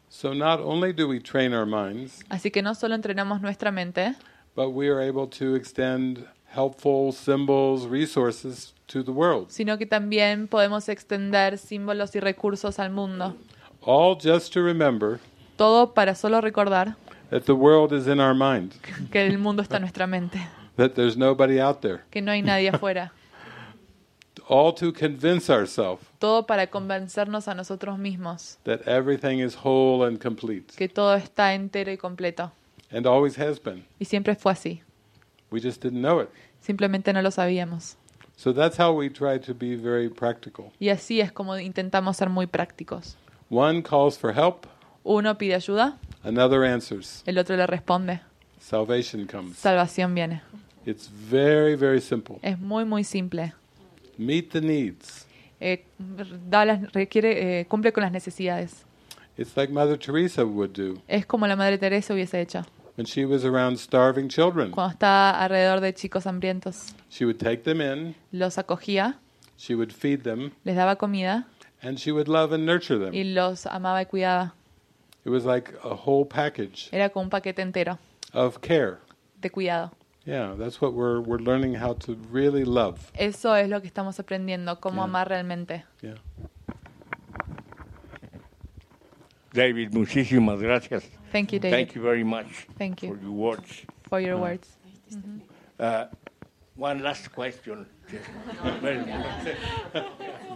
So 0.08 0.32
not 0.34 0.60
only 0.60 0.92
do 0.92 1.08
we 1.08 1.20
train 1.20 1.52
our 1.52 1.66
minds, 1.66 2.24
Así 2.28 2.50
que 2.50 2.62
no 2.62 2.74
solo 2.74 2.94
entrenamos 2.94 3.40
nuestra 3.40 3.70
mente, 3.72 4.14
but 4.54 4.70
we 4.70 4.88
are 4.88 5.00
able 5.00 5.26
to 5.28 5.56
extend 5.56 6.24
helpful 6.55 7.12
symbols, 7.12 7.86
resources 7.86 8.74
to 8.86 9.02
the 9.05 9.10
world. 9.12 9.47
sino 9.51 9.78
que 9.78 9.86
también 9.86 10.48
podemos 10.48 10.89
extender 10.89 11.59
símbolos 11.59 12.14
y 12.16 12.20
recursos 12.20 12.78
al 12.78 12.90
mundo. 12.90 13.36
All 13.82 14.16
just 14.20 14.52
to 14.52 14.62
remember 14.62 15.20
Todo 15.56 15.93
para 15.94 16.14
solo 16.14 16.40
recordar 16.40 16.97
that 17.31 17.43
the 17.44 17.52
world 17.52 17.93
is 17.93 18.06
in 18.06 18.18
our 18.20 18.35
mind, 18.35 18.72
que 19.10 19.27
el 19.27 19.39
mundo 19.39 19.62
está 19.62 19.77
en 19.77 19.82
nuestra 19.82 20.06
mente, 20.06 20.39
that 20.77 20.93
there's 20.94 21.16
nobody 21.16 21.60
out 21.60 21.81
there. 21.81 22.01
que 22.10 22.20
no 22.20 22.32
hay 22.32 22.43
nadie 22.43 22.68
afuera. 22.70 23.12
All 24.48 24.74
to 24.74 24.93
convince 24.93 25.48
ourselves 25.48 26.05
Todo 26.18 26.44
para 26.44 26.66
convencernos 26.66 27.47
a 27.47 27.55
nosotros 27.55 27.98
mismos 27.98 28.59
that 28.64 28.81
everything 28.86 29.39
is 29.39 29.55
whole 29.55 30.05
and 30.05 30.18
complete, 30.20 30.74
que 30.77 30.89
todo 30.89 31.14
está 31.14 31.55
entero 31.55 31.93
y 31.93 31.97
completo. 31.97 32.51
and 32.90 33.06
always 33.06 33.39
has 33.39 33.60
been. 33.62 33.85
Y 34.01 34.06
siempre 34.06 34.35
fue 34.35 34.51
así. 34.52 34.82
We 35.51 35.60
just 35.60 35.82
didn't 35.82 36.01
know 36.01 36.20
it. 36.22 36.28
Simplemente 36.60 37.12
no 37.12 37.22
lo 37.22 37.31
sabíamos. 37.31 37.97
So 38.36 38.52
that's 38.55 38.78
how 38.78 38.93
we 38.93 39.10
try 39.10 39.39
to 39.40 39.55
be 39.55 39.77
very 39.77 40.09
practical. 40.09 40.72
Y 40.78 40.89
así 40.89 41.20
es 41.20 41.31
como 41.32 41.59
intentamos 41.59 42.16
ser 42.16 42.28
muy 42.31 42.47
prácticos. 42.47 43.16
One 43.51 43.82
calls 43.82 44.16
for 44.18 44.32
help, 44.32 44.66
Uno 45.02 45.36
pide 45.36 45.55
ayuda, 45.55 45.98
another 46.22 46.64
answers. 46.64 47.22
el 47.27 47.39
otro 47.39 47.56
le 47.56 47.66
responde. 47.66 48.20
Salvation 48.60 49.27
comes. 49.27 49.56
Salvación 49.56 50.14
viene. 50.14 50.43
It's 50.86 51.10
very, 51.10 51.74
very 51.77 52.01
simple. 52.01 52.36
Es 52.43 52.59
muy, 52.59 52.85
muy 52.85 53.05
simple. 53.05 53.52
Meet 54.18 54.51
the 54.52 54.60
needs. 54.60 55.27
Eh, 55.60 55.85
da 56.48 56.64
las- 56.64 56.93
requiere, 56.93 57.60
eh, 57.60 57.66
cumple 57.66 57.93
con 57.93 58.02
las 58.02 58.12
necesidades. 58.12 58.85
It's 59.36 59.56
like 59.56 59.72
Mother 59.72 59.98
Teresa 59.98 60.44
would 60.44 60.70
do 60.72 61.01
Es 61.09 61.27
como 61.27 61.47
la 61.47 61.56
Madre 61.56 61.78
Teresa 61.78 62.14
hubiese 62.14 62.40
hecho. 62.40 62.62
When 63.01 63.06
she 63.06 63.24
was 63.24 63.47
around 63.47 63.78
starving 63.78 64.28
children. 64.28 64.72
Cuando 64.72 64.93
estaba 64.93 65.31
alrededor 65.43 65.81
de 65.81 65.94
chicos 65.94 66.27
hambrientos, 66.27 66.93
She 67.09 67.24
would 67.24 67.39
take 67.39 67.62
them 67.64 67.81
in, 67.81 68.14
los 68.31 68.59
acogía, 68.59 69.16
she 69.56 69.74
would 69.74 69.90
feed 69.90 70.22
them, 70.22 70.52
les 70.64 70.77
daba 70.77 70.97
comida 70.98 71.47
and 71.82 71.98
she 71.98 72.12
would 72.12 72.28
love 72.28 72.52
and 72.52 72.66
nurture 72.66 72.98
them. 72.98 73.14
y 73.14 73.22
los 73.24 73.64
amaba 73.64 74.02
y 74.02 74.05
cuidaba. 74.05 74.52
It 75.24 75.31
was 75.31 75.47
like 75.47 75.72
a 75.82 75.94
whole 75.94 76.27
package 76.27 76.90
Era 76.93 77.09
como 77.09 77.24
un 77.24 77.31
paquete 77.31 77.60
entero 77.62 77.98
of 78.35 78.60
care. 78.60 78.98
de 79.40 79.48
cuidado. 79.48 79.93
Yeah, 80.27 80.55
that's 80.59 80.82
what 80.82 80.93
we're 80.93 81.20
we're 81.20 81.40
learning 81.43 81.77
how 81.77 81.94
to 82.05 82.18
really 82.31 82.64
love. 82.66 83.10
Eso 83.14 83.55
es 83.55 83.66
lo 83.70 83.81
que 83.81 83.86
estamos 83.89 84.20
aprendiendo, 84.20 84.78
cómo 84.78 84.97
Yeah. 84.97 85.05
amar 85.05 85.28
realmente. 85.31 85.85
Yeah. 86.02 86.16
David, 89.55 89.94
muchísimas 89.94 90.60
gracias. 90.60 91.02
Thank 91.31 91.52
you, 91.52 91.59
David. 91.59 91.77
Thank 91.77 91.94
you 91.94 92.02
very 92.02 92.24
much 92.24 92.66
Thank 92.78 93.02
you. 93.02 93.15
for 93.15 93.23
your 93.23 93.32
words. 93.32 93.86
for 94.09 94.20
your 94.20 94.39
words. 94.39 94.69
Uh, 95.78 96.07
one 96.77 97.02
last 97.02 97.32
question. 97.32 97.86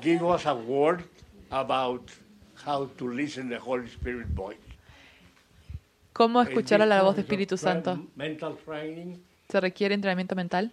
Give 0.00 0.24
us 0.24 0.46
a 0.46 0.54
word 0.54 1.04
about 1.50 2.10
how 2.64 2.86
to 2.98 3.08
listen 3.12 3.48
the 3.48 3.58
Holy 3.58 3.88
Spirit 3.88 4.28
voice. 4.28 4.56
¿Cómo 6.12 6.42
escuchar 6.42 6.80
a 6.82 6.86
la 6.86 7.02
voz 7.02 7.16
de 7.16 7.22
In 7.22 7.26
this 7.26 7.32
Espíritu 7.32 7.56
Santo? 7.58 7.98
Mental 8.14 8.56
training. 8.64 9.20
¿Se 9.48 9.60
requiere 9.60 9.94
entrenamiento 9.94 10.34
mental? 10.36 10.72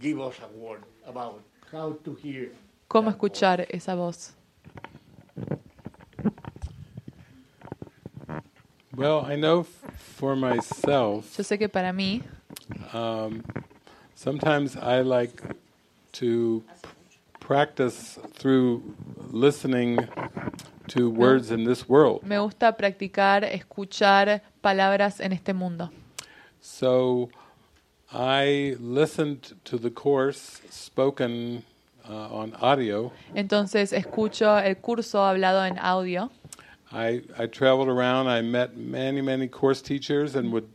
Give 0.00 0.20
us 0.20 0.40
a 0.40 0.48
word 0.56 0.82
about 1.06 1.42
how 1.72 1.92
to 2.04 2.14
hear. 2.14 2.52
¿Cómo 2.88 3.10
that 3.10 3.18
voice. 3.18 3.32
escuchar 3.32 3.66
esa 3.70 3.94
voz? 3.94 4.34
Well, 8.96 9.24
I 9.26 9.36
know 9.36 9.64
for 9.64 10.36
myself, 10.36 11.36
Yo 11.36 11.42
sé 11.44 11.58
que 11.58 11.68
para 11.68 11.92
mí, 11.92 12.22
um, 12.92 13.42
sometimes 14.14 14.76
I 14.76 15.00
like 15.00 15.42
to 16.12 16.62
practice 17.40 18.18
through 18.34 18.82
listening 19.32 19.98
to 20.88 21.10
words 21.10 21.50
in 21.50 21.64
this 21.64 21.88
world. 21.88 22.22
me 22.22 22.36
gusta 22.36 22.76
practicar, 22.76 23.42
escuchar 23.44 24.42
palabras 24.62 25.20
en 25.20 25.32
este 25.32 25.52
mundo. 25.54 25.90
So 26.60 27.30
I 28.12 28.76
listened 28.78 29.54
to 29.64 29.76
the 29.76 29.90
course 29.90 30.60
spoken 30.70 31.64
uh, 32.08 32.28
on 32.32 32.54
audio. 32.60 33.10
Entonces 33.34 33.92
escucho 33.92 34.56
el 34.58 34.76
curso 34.76 35.24
hablado 35.24 35.66
en 35.66 35.78
audio. 35.78 36.30
I, 36.94 37.22
I 37.36 37.46
traveled 37.46 37.88
around, 37.88 38.28
I 38.28 38.40
met 38.40 38.76
many, 38.76 39.20
many 39.20 39.48
course 39.48 39.82
teachers 39.82 40.36
and 40.36 40.52
would 40.52 40.68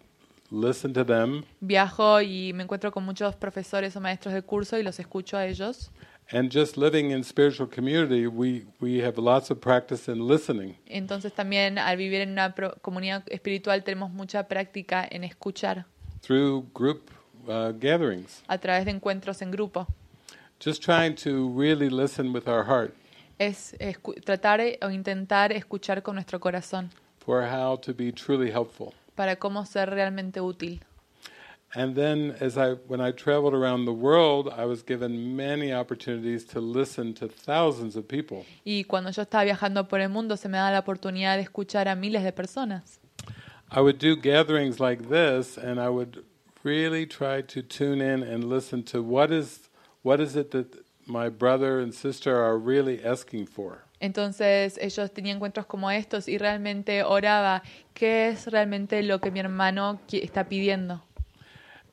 listen 0.51 0.93
to 0.93 1.03
them. 1.05 1.45
Viajo 1.61 2.21
y 2.21 2.51
me 2.53 2.63
encuentro 2.63 2.91
con 2.91 3.05
muchos 3.05 3.35
profesores 3.35 3.95
o 3.95 4.01
maestros 4.01 4.33
de 4.33 4.41
curso 4.41 4.77
y 4.77 4.83
los 4.83 4.99
escucho 4.99 5.37
a 5.37 5.45
ellos. 5.45 5.91
And 6.31 6.51
just 6.51 6.77
living 6.77 7.11
in 7.11 7.23
spiritual 7.23 7.67
community, 7.67 8.27
we, 8.27 8.65
we 8.79 8.99
have 8.99 9.17
lots 9.17 9.49
of 9.49 9.59
practice 9.61 10.11
in 10.11 10.27
listening. 10.27 10.75
Entonces 10.87 11.33
también 11.33 11.79
al 11.79 11.95
vivir 11.97 12.21
en 12.21 12.31
una 12.31 12.53
comunidad 12.81 13.23
espiritual 13.27 13.83
tenemos 13.83 14.11
mucha 14.11 14.47
práctica 14.47 15.07
en 15.09 15.23
escuchar 15.23 15.85
through 16.21 16.67
group 16.73 17.09
uh, 17.47 17.71
gatherings. 17.71 18.43
a 18.47 18.57
través 18.57 18.85
de 18.85 18.91
encuentros 18.91 19.41
en 19.41 19.51
grupo. 19.51 19.87
Just 20.59 20.83
trying 20.83 21.15
to 21.15 21.49
really 21.57 21.89
listen 21.89 22.33
with 22.33 22.47
our 22.47 22.65
heart 22.65 22.93
Es 23.39 23.75
tratar 24.25 24.61
o 24.81 24.91
intentar 24.91 25.51
escuchar 25.51 26.03
con 26.03 26.15
nuestro 26.15 26.39
corazón 26.39 26.91
for 27.17 27.43
how 27.43 27.77
to 27.77 27.93
be 27.93 28.11
truly 28.11 28.51
helpful. 28.51 28.93
para 29.15 29.35
cómo 29.37 29.65
ser 29.65 29.89
realmente 29.89 30.39
útil. 30.41 30.81
And 31.75 31.93
then, 31.95 32.35
as 32.41 32.57
I 32.57 32.73
when 32.87 32.99
I 32.99 33.11
traveled 33.11 33.53
around 33.53 33.85
the 33.85 33.93
world, 33.93 34.49
I 34.49 34.65
was 34.65 34.81
given 34.81 35.35
many 35.35 35.71
opportunities 35.71 36.43
to 36.47 36.59
listen 36.59 37.13
to 37.15 37.27
thousands 37.27 37.95
of 37.95 38.07
people. 38.07 38.45
Y 38.65 38.85
cuando 38.87 39.11
yo 39.11 39.21
estaba 39.21 39.43
viajando 39.43 39.87
por 39.87 39.99
el 39.99 40.09
mundo 40.09 40.35
se 40.35 40.49
me 40.49 40.57
da 40.57 40.71
la 40.71 40.79
oportunidad 40.79 41.35
de 41.35 41.43
escuchar 41.43 41.87
a 41.87 41.95
miles 41.95 42.23
de 42.23 42.31
personas. 42.31 42.99
I 43.71 43.81
would 43.81 43.99
do 43.99 44.15
gatherings 44.15 44.79
like 44.79 45.09
this, 45.09 45.57
and 45.59 45.79
I 45.79 45.89
would 45.89 46.23
really 46.63 47.05
try 47.05 47.43
to 47.43 47.61
tune 47.61 48.01
in 48.01 48.23
and 48.23 48.45
listen 48.45 48.81
to 48.85 49.03
what 49.03 49.31
is 49.31 49.69
what 50.01 50.19
is 50.19 50.35
it 50.35 50.49
that 50.51 50.83
my 51.09 51.29
brother 51.29 51.79
and 51.79 51.93
sister 51.93 52.35
are 52.35 52.57
really 52.57 53.03
asking 53.03 53.47
for. 53.47 53.83
Entonces 53.99 54.77
ellos 54.77 55.11
tenían 55.11 55.37
encuentros 55.37 55.65
como 55.65 55.91
estos 55.91 56.27
y 56.27 56.37
realmente 56.37 57.03
oraba, 57.03 57.63
¿qué 57.93 58.29
es 58.29 58.47
realmente 58.47 59.03
lo 59.03 59.19
que 59.19 59.31
mi 59.31 59.39
hermano 59.39 59.99
está 60.11 60.47
pidiendo? 60.47 61.01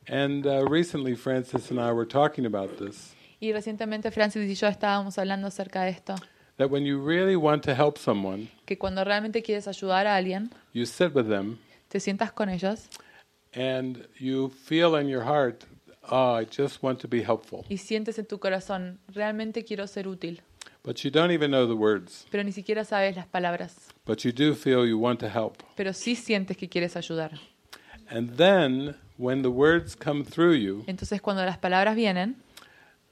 And 0.09 0.47
uh, 0.47 0.65
recently, 0.69 1.17
Francis 1.17 1.71
and 1.71 1.81
I 1.81 1.91
were 1.91 2.07
talking 2.07 2.47
about 2.47 2.79
this. 2.79 3.15
Y 3.41 3.53
recientemente 3.53 4.11
Francis 4.13 4.49
y 4.49 4.55
yo 4.55 4.69
estábamos 4.69 5.19
hablando 5.19 5.49
acerca 5.49 5.83
de 5.83 5.91
esto, 5.91 6.15
That 6.59 6.71
when 6.71 6.87
you 6.87 7.05
really 7.05 7.37
want 7.37 7.65
to 7.65 7.75
help 7.75 7.99
someone, 7.99 8.49
que 8.65 8.79
cuando 8.79 9.05
realmente 9.05 9.43
quieres 9.43 9.69
ayudar 9.69 10.07
a 10.07 10.17
alguien, 10.17 10.51
you 10.73 10.87
sit 10.87 11.15
with 11.15 11.29
them 11.29 11.59
te 11.89 12.01
sientas 12.01 12.33
con 12.33 12.49
ellos 12.49 12.89
and 13.55 14.07
you 14.19 14.51
feel 14.51 14.97
in 14.97 15.09
your 15.09 15.23
heart, 15.23 15.65
oh, 16.11 16.39
I 16.41 16.45
just 16.47 16.83
want 16.83 17.01
to 17.01 17.09
be 17.09 17.23
helpful. 17.23 17.65
y 17.69 17.79
sientes 17.79 18.19
en 18.19 18.27
tu 18.27 18.39
corazón, 18.39 18.99
realmente 19.09 19.65
quiero 19.65 19.87
ser 19.87 20.09
útil, 20.09 20.43
But 20.85 20.99
you 20.99 21.11
don't 21.11 21.33
even 21.33 21.51
know 21.51 21.67
the 21.67 21.75
words. 21.75 22.27
pero 22.31 22.45
ni 22.45 22.53
siquiera 22.53 22.85
sabes 22.85 23.17
las 23.17 23.27
palabras, 23.27 23.75
But 24.07 24.21
you 24.25 24.33
do 24.33 24.55
feel 24.55 24.87
you 24.87 24.99
want 24.99 25.19
to 25.21 25.29
help. 25.29 25.57
pero 25.77 25.93
sí 25.93 26.15
sientes 26.15 26.57
que 26.57 26.69
quieres 26.69 26.97
ayudar. 26.97 27.33
And 28.09 28.37
then 28.37 28.95
when 29.19 29.43
the 29.43 29.49
words 29.49 29.97
come 29.97 30.25
through 30.25 30.55
you, 30.55 30.85
Entonces 30.87 31.21
cuando 31.21 31.45
las 31.45 31.59
palabras 31.59 31.97
vienen, 31.97 32.37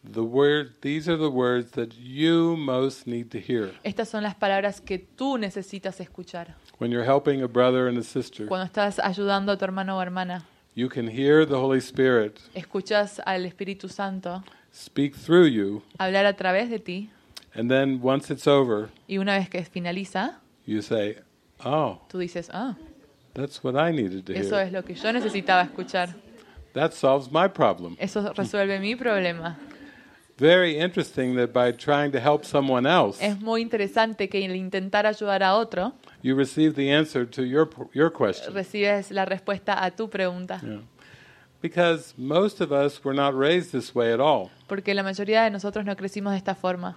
the 0.04 0.20
word 0.20 0.74
these 0.82 1.10
are 1.10 1.16
the 1.18 1.30
words 1.30 1.72
that 1.72 1.88
you 1.98 2.56
most 2.56 3.06
need 3.08 3.30
to 3.30 3.38
hear. 3.38 3.72
estas 3.82 4.08
son 4.08 4.22
las 4.22 4.36
palabras 4.36 4.80
que 4.80 4.98
tú 5.00 5.36
necesitas 5.38 5.98
escuchar. 5.98 6.54
When 6.78 6.92
you're 6.92 7.06
helping 7.06 7.42
a 7.42 7.48
brother 7.48 7.88
and 7.88 7.98
a 7.98 8.02
sister, 8.04 8.46
Cuando 8.46 8.66
estás 8.66 9.00
ayudando 9.00 9.50
a 9.50 9.56
tu 9.58 9.64
hermano 9.64 9.96
o 9.96 10.02
hermana, 10.02 10.44
you 10.74 10.88
can 10.88 11.08
hear 11.08 11.46
the 11.46 11.54
Holy 11.54 11.80
Spirit 11.80 12.40
escuchas 12.54 13.20
al 13.24 13.44
Espíritu 13.44 13.88
Santo 13.88 14.42
speak 14.72 15.14
through 15.14 15.46
you, 15.46 15.82
hablar 15.98 16.26
a 16.26 16.34
través 16.36 16.68
de 16.70 16.78
ti 16.78 17.10
and 17.54 17.70
then 17.70 18.00
once 18.02 18.30
it's 18.32 18.46
over, 18.46 18.90
y 19.08 19.18
una 19.18 19.38
vez 19.38 19.48
que 19.48 19.64
finaliza, 19.64 20.40
you 20.66 20.82
say, 20.82 21.16
"Oh, 21.64 22.00
tú 22.08 22.18
dices, 22.18 22.50
ah, 22.52 22.74
that's 23.34 23.62
what 23.62 23.76
I 23.76 23.92
needed 23.92 24.24
to 24.26 24.32
eso 24.34 24.56
hear. 24.56 24.66
es 24.66 24.72
lo 24.72 24.82
que 24.82 24.94
yo 24.94 25.12
necesitaba 25.12 25.62
escuchar. 25.62 26.14
That 26.72 26.92
solves 26.92 27.30
my 27.30 27.46
problem." 27.48 27.96
Eso 28.00 28.32
resuelve 28.32 28.80
mi 28.80 28.96
problema. 28.96 29.56
Very 30.36 30.78
interesting 30.78 31.36
that 31.36 31.52
by 31.52 31.70
trying 31.70 32.10
to 32.12 32.18
help 32.18 32.44
someone 32.44 32.86
else, 32.86 33.18
Es 33.24 33.40
muy 33.40 33.62
interesante 33.62 34.28
que 34.28 34.44
al 34.44 34.56
intentar 34.56 35.06
ayudar 35.06 35.42
a 35.44 35.54
otro, 35.54 35.92
you 36.22 36.34
receive 36.34 36.74
the 36.74 36.90
answer 36.92 37.24
to 37.24 37.44
your 37.44 37.68
your 37.92 38.10
question. 38.10 38.52
recibes 38.52 39.10
la 39.12 39.24
respuesta 39.24 39.84
a 39.84 39.90
tu 39.92 40.08
pregunta. 40.08 40.60
Yeah. 40.62 40.80
Because 41.62 42.14
most 42.18 42.60
of 42.60 42.72
us 42.72 43.02
were 43.04 43.14
not 43.14 43.34
raised 43.34 43.70
this 43.72 43.94
way 43.94 44.12
at 44.12 44.20
all. 44.20 44.50
Porque 44.66 44.92
la 44.92 45.02
mayoría 45.02 45.44
de 45.44 45.50
nosotros 45.50 45.84
no 45.86 45.94
crecimos 45.96 46.32
de 46.32 46.38
esta 46.38 46.54
forma. 46.54 46.96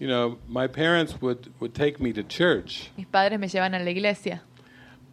You 0.00 0.08
know, 0.08 0.38
my 0.48 0.66
parents 0.66 1.20
would, 1.20 1.52
would 1.60 1.74
take 1.74 2.00
me 2.00 2.12
to 2.14 2.22
church, 2.24 2.90
Mis 2.96 3.06
padres 3.06 3.38
me 3.38 3.46
llevan 3.46 3.74
a 3.74 3.78
la 3.78 3.90
iglesia, 3.90 4.42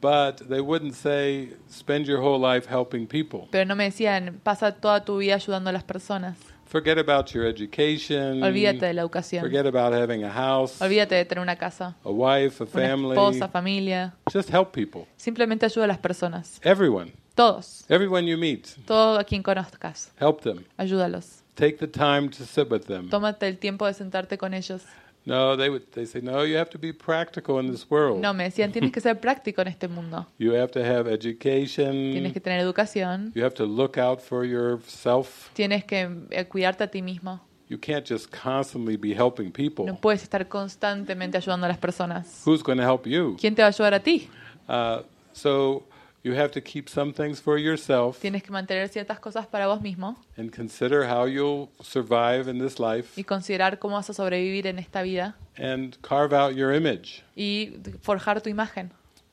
but 0.02 0.38
they 0.50 0.60
wouldn't 0.62 0.96
say, 0.96 1.50
spend 1.70 2.08
your 2.08 2.20
whole 2.20 2.40
life 2.40 2.66
helping 2.68 3.06
people. 3.06 3.48
pero 3.52 3.66
no 3.66 3.76
me 3.76 3.84
decían, 3.84 4.40
pasa 4.42 4.72
toda 4.72 5.04
tu 5.06 5.18
vida 5.20 5.36
ayudando 5.36 5.70
a 5.70 5.74
las 5.74 5.84
personas. 5.84 6.36
Forget 6.72 6.98
about 6.98 7.34
your 7.34 7.46
education. 7.46 8.42
Olvídate 8.42 8.86
de 8.86 8.94
la 8.94 9.02
educación. 9.02 9.42
Forget 9.42 9.66
about 9.66 9.94
having 9.94 10.24
a 10.24 10.32
house, 10.32 10.82
Olvídate 10.82 11.16
de 11.16 11.26
tener 11.26 11.42
una 11.42 11.58
casa, 11.58 11.98
a 12.02 12.10
wife, 12.10 12.64
a 12.64 12.64
una 12.64 12.72
family. 12.72 13.12
esposa, 13.12 13.50
familia. 13.50 14.14
Just 14.32 14.50
help 14.50 14.72
people. 14.72 15.06
Simplemente 15.18 15.66
ayuda 15.66 15.84
a 15.84 15.88
las 15.88 15.98
personas. 15.98 16.62
Everyone. 16.64 17.12
Todos. 17.36 17.84
Everyone 17.90 18.26
you 18.26 18.38
meet. 18.38 18.70
Todo 18.86 19.20
a 19.20 19.26
quien 19.26 19.44
conozcas. 19.44 20.14
Help 20.18 20.44
them. 20.44 20.64
Ayúdalos. 20.78 21.44
Take 21.56 21.74
the 21.78 21.88
time 21.88 22.30
to 22.30 22.46
sit 22.46 22.72
with 22.72 22.86
them. 22.86 23.10
Tómate 23.10 23.50
el 23.50 23.58
tiempo 23.58 23.86
de 23.86 23.94
sentarte 23.94 24.38
con 24.38 24.54
ellos. 24.54 24.84
No, 25.26 25.56
they 25.56 25.70
would 25.70 25.92
they 25.92 26.06
say, 26.06 26.20
no, 26.22 26.42
you 26.42 26.58
have 26.58 26.70
to 26.72 26.80
be 26.80 26.92
practical 26.92 27.60
in 27.60 27.72
this 27.72 27.90
world. 27.90 28.20
No, 28.20 28.34
me 28.34 28.46
decían, 28.46 28.72
tienes 28.72 28.92
que 28.92 29.02
ser 29.02 29.16
práctico 29.22 29.62
en 29.62 29.68
este 29.68 29.88
mundo. 29.88 30.26
You 30.40 30.54
have 30.54 30.72
to 30.72 30.84
have 30.84 31.08
education. 31.08 32.12
Tienes 32.12 32.34
que 32.34 32.42
tener 32.42 32.60
educación. 32.60 33.32
You 33.36 33.44
have 33.44 33.54
to 33.56 33.66
look 33.66 33.98
out 33.98 34.20
for 34.22 34.46
yourself. 34.46 35.52
Tienes 35.54 35.84
que 35.86 36.10
eh, 36.32 36.46
cuidarte 36.46 36.84
a 36.84 36.88
ti 36.88 37.02
mismo. 37.02 37.40
You 37.70 37.78
can't 37.78 38.06
just 38.06 38.32
constantly 38.32 38.98
be 38.98 39.14
helping 39.14 39.52
people. 39.52 39.86
No 39.86 39.96
puedes 39.96 40.24
estar 40.24 40.48
constantemente 40.48 41.38
ayudando 41.38 41.68
a 41.68 41.70
las 41.70 41.78
personas. 41.78 42.42
Who's 42.46 42.64
going 42.64 42.78
to 42.80 42.84
help 42.84 43.06
you? 43.06 43.38
¿Quién 43.40 43.56
te 43.56 43.62
va 43.62 43.68
a 43.68 43.72
ayudar 43.72 43.94
a 43.94 44.00
ti? 44.02 44.28
Uh, 44.68 45.04
so 45.34 45.84
you 46.24 46.34
have 46.36 46.52
to 46.52 46.62
keep 46.62 46.88
some 46.88 47.12
things 47.14 47.40
for 47.42 47.58
yourself 47.58 48.20
Tienes 48.20 48.44
que 48.44 48.52
mantener 48.52 48.88
ciertas 48.90 49.20
cosas 49.20 49.48
para 49.48 49.68
vos 49.68 49.82
mismo 49.82 50.16
and 50.38 50.52
consider 50.56 51.04
how 51.08 51.26
you'll 51.26 51.70
survive 51.82 52.48
in 52.50 52.60
this 52.60 52.80
life 52.80 53.20
y 53.20 53.24
considerar 53.24 53.80
cómo 53.80 53.96
vas 53.96 54.10
a 54.10 54.14
sobrevivir 54.14 54.68
en 54.68 54.78
esta 54.80 55.02
vida 55.02 55.36
and 55.58 55.98
carve 56.02 56.34
out 56.34 56.56
your 56.56 56.74
image. 56.74 57.24
y 57.36 57.74
forjar 58.02 58.42
tu 58.42 58.50
imagen, 58.50 58.92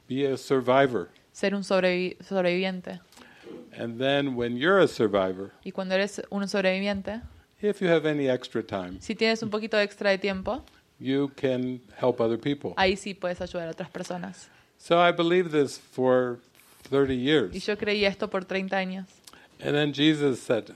Be 0.09 0.27
a 0.32 0.36
survivor. 0.39 1.09
ser 1.32 1.55
un 1.55 1.62
sobrevi- 1.62 2.16
sobreviviente. 2.23 3.01
And 3.78 3.98
then 4.01 4.35
when 4.36 4.56
you're 4.56 4.81
a 4.81 4.89
survivor, 4.89 5.52
Y 5.65 5.70
cuando 5.73 5.94
eres 5.94 6.20
un 6.31 6.48
sobreviviente, 6.48 7.20
if 7.60 7.81
you 7.81 7.89
have 7.89 8.06
any 8.06 8.28
extra 8.28 8.62
time, 8.62 8.98
si 9.01 9.15
tienes 9.15 9.43
un 9.43 9.51
poquito 9.51 9.78
extra 9.78 10.10
de 10.10 10.19
tiempo, 10.19 10.65
you 10.98 11.28
can 11.36 11.81
help 12.01 12.20
other 12.20 12.39
people. 12.39 12.73
ahí 12.77 12.97
sí 12.97 13.15
puedes 13.15 13.40
ayudar 13.40 13.69
a 13.69 13.70
otras 13.73 13.90
personas. 13.90 14.48
So 14.78 14.98
I 15.01 15.12
believe 15.12 15.51
this 15.51 15.78
for 15.78 16.39
30 16.89 17.12
Y 17.15 17.16
years. 17.24 17.66
yo 17.66 17.77
creí 17.77 18.05
esto 18.05 18.28
por 18.28 18.44
30 18.44 18.77
años. 18.77 19.06
And 19.60 19.74
then 19.74 19.93
Jesus 19.93 20.39
said, 20.40 20.70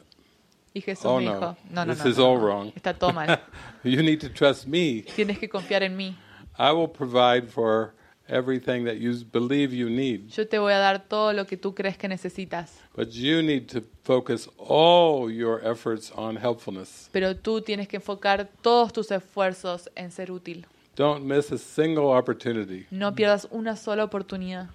Y 0.75 0.81
Jesús 0.81 1.05
Oh, 1.05 1.19
me 1.19 1.27
no. 1.27 1.35
dijo, 1.35 1.57
no, 1.71 1.85
no, 1.85 1.95
This 1.95 2.05
no, 2.05 2.11
is 2.11 2.19
no, 2.19 2.27
all 2.27 2.39
no. 2.39 2.45
wrong. 2.47 2.73
está 2.75 2.95
todo 2.95 3.13
mal. 3.13 3.41
You 3.85 4.03
need 4.03 4.21
to 4.21 4.29
trust 4.29 4.67
me. 4.67 5.03
Tienes 5.17 5.39
que 5.39 5.49
confiar 5.49 5.83
en 5.83 5.97
mí. 5.97 6.17
I 6.59 6.73
will 6.73 6.89
provide 6.89 7.49
for 7.51 7.95
everything 8.29 8.85
that 8.85 8.97
you 8.99 9.13
believe 9.33 9.75
you 9.75 9.91
need. 9.91 10.29
Yo 10.29 10.47
te 10.47 10.59
voy 10.59 10.73
a 10.73 10.79
dar 10.79 11.01
todo 11.09 11.33
lo 11.33 11.45
que 11.47 11.57
tú 11.57 11.75
crees 11.75 11.97
que 11.99 12.09
necesitas. 12.09 12.71
But 12.97 13.11
you 13.11 13.43
need 13.43 13.67
to 13.73 13.83
focus 14.05 14.49
all 14.59 15.31
your 15.31 15.61
efforts 15.65 16.13
on 16.15 16.37
helpfulness. 16.37 17.09
Pero 17.13 17.35
tú 17.37 17.61
tienes 17.63 17.89
que 17.89 17.97
enfocar 17.97 18.49
todos 18.63 18.93
tus 18.93 19.11
esfuerzos 19.11 19.91
en 19.97 20.11
ser 20.11 20.31
útil. 20.31 20.67
Don't 20.97 21.25
miss 21.25 21.51
a 21.53 21.59
single 21.59 22.05
opportunity. 22.17 22.87
No 22.91 23.15
pierdas 23.15 23.49
una 23.51 23.77
sola 23.77 24.05
oportunidad. 24.05 24.69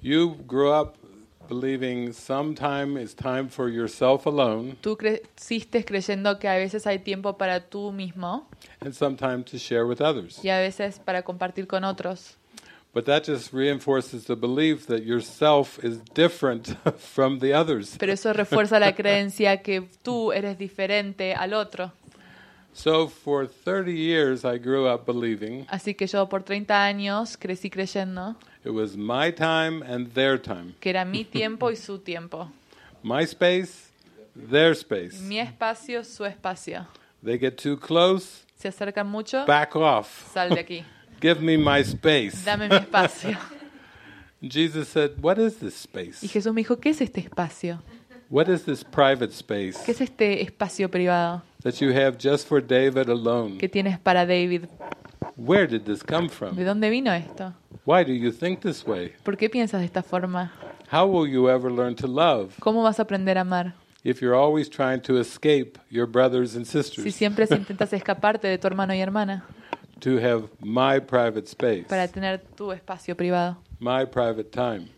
You 0.00 0.36
grew 0.46 0.70
up 0.72 0.96
believing 1.48 2.12
sometime 2.12 2.96
is 2.96 3.14
time 3.14 3.48
for 3.48 3.68
yourself 3.70 4.26
alone 4.26 4.76
Tú 4.80 4.96
creciste 4.96 5.84
creyendo 5.84 6.38
que 6.38 6.46
a 6.48 6.56
veces 6.56 6.86
hay 6.86 6.98
tiempo 6.98 7.36
para 7.38 7.60
tú 7.68 7.90
mismo 7.90 8.46
and 8.80 8.94
sometime 8.94 9.42
to 9.44 9.58
share 9.58 9.84
with 9.86 10.00
others. 10.00 10.38
y 10.44 10.50
a 10.50 10.58
veces 10.58 10.98
para 10.98 11.22
compartir 11.22 11.66
con 11.66 11.84
otros. 11.84 12.36
But 12.94 13.04
that 13.04 13.24
just 13.26 13.52
reinforces 13.52 14.24
the 14.24 14.34
belief 14.34 14.86
that 14.86 15.04
yourself 15.04 15.78
is 15.84 16.00
different 16.14 16.76
from 16.98 17.38
the 17.38 17.52
others. 17.54 17.96
Pero 17.98 18.12
eso 18.12 18.32
refuerza 18.32 18.78
la 18.80 18.94
creencia 18.94 19.62
que 19.62 19.82
tú 20.02 20.32
eres 20.32 20.58
diferente 20.58 21.34
al 21.34 21.52
otro. 21.54 21.92
So 22.72 23.08
for 23.08 23.46
30 23.48 23.90
years 23.92 24.44
I 24.44 24.58
grew 24.58 24.86
up 24.86 25.04
believing 25.06 25.66
Así 25.68 25.94
que 25.94 26.06
yo 26.06 26.28
por 26.28 26.44
30 26.44 26.84
años 26.84 27.36
crecí 27.36 27.70
creyendo 27.70 28.36
it 28.64 28.70
was 28.70 28.96
my 28.96 29.30
time 29.30 29.82
and 29.82 30.12
their 30.14 30.38
time. 30.38 30.74
que 30.80 30.90
era 30.90 31.04
mi 31.04 31.24
tiempo 31.30 31.70
y 31.70 31.76
su 31.76 31.98
tiempo. 31.98 32.50
My 33.02 33.24
space, 33.24 33.90
their 34.34 34.74
space. 34.74 35.20
Mi 35.20 35.38
espacio, 35.38 36.04
su 36.04 36.24
espacio. 36.24 36.86
They 37.22 37.38
get 37.38 37.56
too 37.56 37.76
close, 37.76 38.44
Se 38.56 38.68
acercan 38.68 39.06
mucho, 39.06 39.44
back 39.46 39.74
off. 39.76 40.32
sal 40.32 40.50
de 40.50 40.60
aquí. 40.60 40.84
Give 41.20 41.40
me 41.40 41.56
my 41.56 41.80
space. 41.82 42.44
Dame 42.44 42.68
mi 42.68 42.76
espacio. 42.76 43.36
Jesus 44.40 44.88
said, 44.88 45.20
What 45.20 45.38
is 45.38 45.56
this 45.56 45.74
space? 45.74 46.22
Y 46.22 46.28
Jesús 46.28 46.52
me 46.54 46.62
dijo, 46.62 46.76
¿qué 46.80 46.90
es 46.90 47.00
este 47.00 47.20
espacio? 47.20 47.80
What 48.30 48.48
is 48.48 48.62
this 48.64 48.84
private 48.84 49.32
space 49.32 49.82
¿Qué 49.86 49.92
es 49.92 50.02
este 50.02 50.42
espacio 50.42 50.90
privado 50.90 51.40
that 51.62 51.80
you 51.80 51.90
have 51.92 52.18
just 52.18 52.46
for 52.46 52.60
David 52.60 53.08
alone? 53.08 53.56
que 53.58 53.68
tienes 53.70 53.98
para 53.98 54.26
David? 54.26 54.66
Where 55.36 55.66
did 55.66 55.84
this 55.84 56.02
come 56.02 56.28
¿De 56.28 56.34
from? 56.34 56.56
dónde 56.56 56.90
vino 56.90 57.12
esto? 57.12 57.54
Why 57.84 58.04
do 58.04 58.12
you 58.12 58.30
think 58.32 58.60
this 58.60 58.86
way? 58.86 59.12
¿Por 59.22 59.36
qué 59.36 59.48
piensas 59.48 59.80
de 59.80 59.86
esta 59.86 60.02
forma? 60.02 60.52
How 60.90 61.06
will 61.06 61.30
you 61.30 61.48
ever 61.48 61.70
learn 61.70 61.94
to 61.96 62.06
love 62.06 62.54
¿Cómo 62.60 62.82
vas 62.82 62.98
a 62.98 63.02
aprender 63.02 63.36
a 63.38 63.42
amar 63.42 63.74
if 64.04 64.20
you're 64.22 64.36
always 64.36 64.68
trying 64.68 65.00
to 65.02 65.18
escape 65.18 65.78
your 65.90 66.06
brothers 66.06 66.54
and 66.56 66.66
si 66.66 66.78
sisters 66.78 67.14
siempre 67.14 67.46
intentas 67.50 67.92
escaparte 67.92 68.48
de 68.48 68.56
tu 68.58 68.66
hermano 68.66 68.94
y 68.94 69.00
hermana 69.00 69.44
to 70.00 70.18
have 70.18 70.48
my 70.60 70.98
private 71.00 71.46
space, 71.48 71.84
para 71.88 72.06
tener 72.08 72.38
tu 72.56 72.72
espacio 72.72 73.16
privado, 73.16 73.56
my 73.80 74.04
private 74.04 74.50
time? 74.50 74.88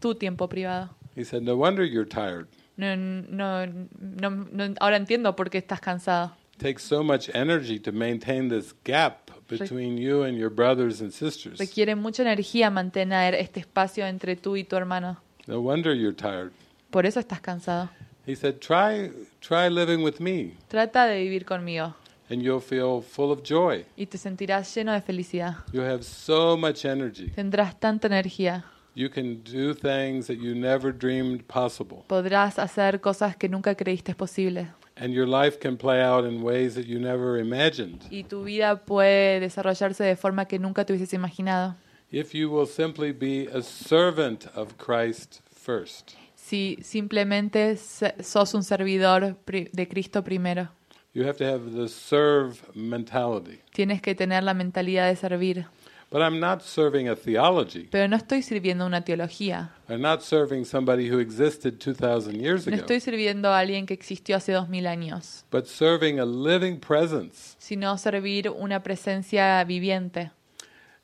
tu 0.00 0.14
tiempo 0.14 0.48
privado? 0.48 0.90
He 1.14 1.24
said, 1.24 1.42
No 1.42 1.56
wonder 1.56 1.84
you're 1.84 2.04
tired. 2.04 2.46
No, 2.76 2.94
no, 2.94 3.66
no, 3.66 4.30
no- 4.52 4.74
ahora 4.80 4.96
entiendo 4.96 5.34
por 5.34 5.48
qué 5.48 5.58
estás 5.58 5.80
cansado. 5.80 6.32
Takes 6.58 6.82
so 6.82 7.02
much 7.02 7.30
energy 7.34 7.78
to 7.78 7.92
maintain 7.92 8.48
this 8.48 8.74
gap 8.84 9.25
between 9.48 9.98
you 9.98 10.24
and 10.24 10.36
your 10.36 10.50
brothers 10.50 11.00
and 11.00 11.12
sisters. 11.12 11.58
Requiere 11.58 11.94
mucha 11.94 12.22
energía 12.22 12.70
mantener 12.70 13.34
este 13.34 13.60
espacio 13.60 14.06
entre 14.06 14.36
tú 14.36 14.56
y 14.56 14.64
tu 14.64 14.76
hermano. 14.76 15.18
No 15.46 15.60
wonder 15.60 15.94
you're 15.94 16.16
tired. 16.16 16.52
Por 16.90 17.06
eso 17.06 17.20
estás 17.20 17.40
cansado. 17.40 17.90
He 18.26 18.34
said, 18.34 18.58
"Try 18.58 19.12
try 19.40 19.68
living 19.70 20.02
with 20.02 20.18
me 20.18 20.54
Trata 20.68 21.06
de 21.06 21.20
vivir 21.22 21.44
conmigo 21.44 21.94
and 22.28 22.42
you'll 22.42 22.60
feel 22.60 23.00
full 23.00 23.30
of 23.30 23.42
joy. 23.42 23.84
y 23.96 24.06
te 24.06 24.18
sentirás 24.18 24.74
lleno 24.74 24.92
de 24.92 25.00
felicidad. 25.00 25.58
You 25.72 25.82
have 25.82 26.02
so 26.02 26.56
much 26.56 26.84
energy. 26.84 27.30
Tendrás 27.30 27.78
tanta 27.78 28.08
energía. 28.08 28.64
You 28.94 29.10
can 29.10 29.42
do 29.44 29.74
things 29.74 30.26
that 30.26 30.38
you 30.38 30.54
never 30.54 30.90
dreamed 30.90 31.44
possible. 31.46 31.98
Podrás 32.08 32.58
hacer 32.58 33.00
cosas 33.00 33.36
que 33.36 33.48
nunca 33.48 33.74
creíste 33.74 34.14
posibles. 34.14 34.68
And 34.98 35.12
your 35.12 35.26
life 35.26 35.58
can 35.60 35.76
play 35.76 36.00
out 36.02 36.24
in 36.24 36.42
ways 36.42 36.74
that 36.74 36.86
you 36.86 36.98
never 36.98 37.38
imagined 37.38 38.00
Y 38.10 38.22
tu 38.24 38.42
vida 38.44 38.76
puede 38.84 39.40
desarrollarse 39.40 40.02
de 40.04 40.16
forma 40.16 40.46
que 40.46 40.58
nunca 40.58 40.84
te 40.86 40.92
hubieses 40.94 41.12
imaginado. 41.12 41.74
if 42.10 42.34
you 42.34 42.48
will 42.50 42.66
simply 42.66 43.12
be 43.12 43.46
a 43.52 43.60
servant 43.62 44.46
of 44.54 44.76
Christ 44.78 45.40
first. 45.52 46.14
Si 46.34 46.78
simplemente 46.82 47.76
sos 47.76 48.54
un 48.54 48.62
servidor 48.62 49.36
de 49.46 49.88
Cristo 49.88 50.22
primero. 50.22 50.68
You 51.12 51.24
have 51.26 51.36
to 51.38 51.44
have 51.44 51.72
the 51.72 51.88
serve 51.88 52.60
mentality. 52.74 53.60
Tienes 53.74 54.00
que 54.00 54.14
tener 54.14 54.42
la 54.44 54.54
mentalidad 54.54 55.08
de 55.08 55.16
servir. 55.16 55.66
But 56.08 56.22
I'm 56.22 56.38
not 56.38 56.62
serving 56.62 57.08
a 57.08 57.16
theology. 57.16 57.88
Pero 57.90 58.06
no 58.06 58.16
estoy 58.16 58.42
sirviendo 58.42 58.86
una 58.86 59.02
teología. 59.04 59.70
I'm 59.88 60.00
not 60.00 60.22
serving 60.22 60.64
somebody 60.64 61.08
who 61.10 61.18
existed 61.18 61.80
2,000 61.80 62.40
years 62.40 62.66
No 62.66 62.74
ago, 62.74 62.82
estoy 62.82 63.00
sirviendo 63.00 63.48
a 63.52 63.58
alguien 63.58 63.86
que 63.86 63.94
existió 63.94 64.36
hace 64.36 64.52
dos 64.52 64.68
mil 64.68 64.86
años. 64.86 65.44
but 65.50 65.66
serving 65.66 66.20
a 66.20 66.24
living 66.24 66.78
presence. 66.78 67.56
Sino 67.58 67.96
servir 67.98 68.48
una 68.50 68.82
presencia 68.82 69.64
viviente. 69.64 70.30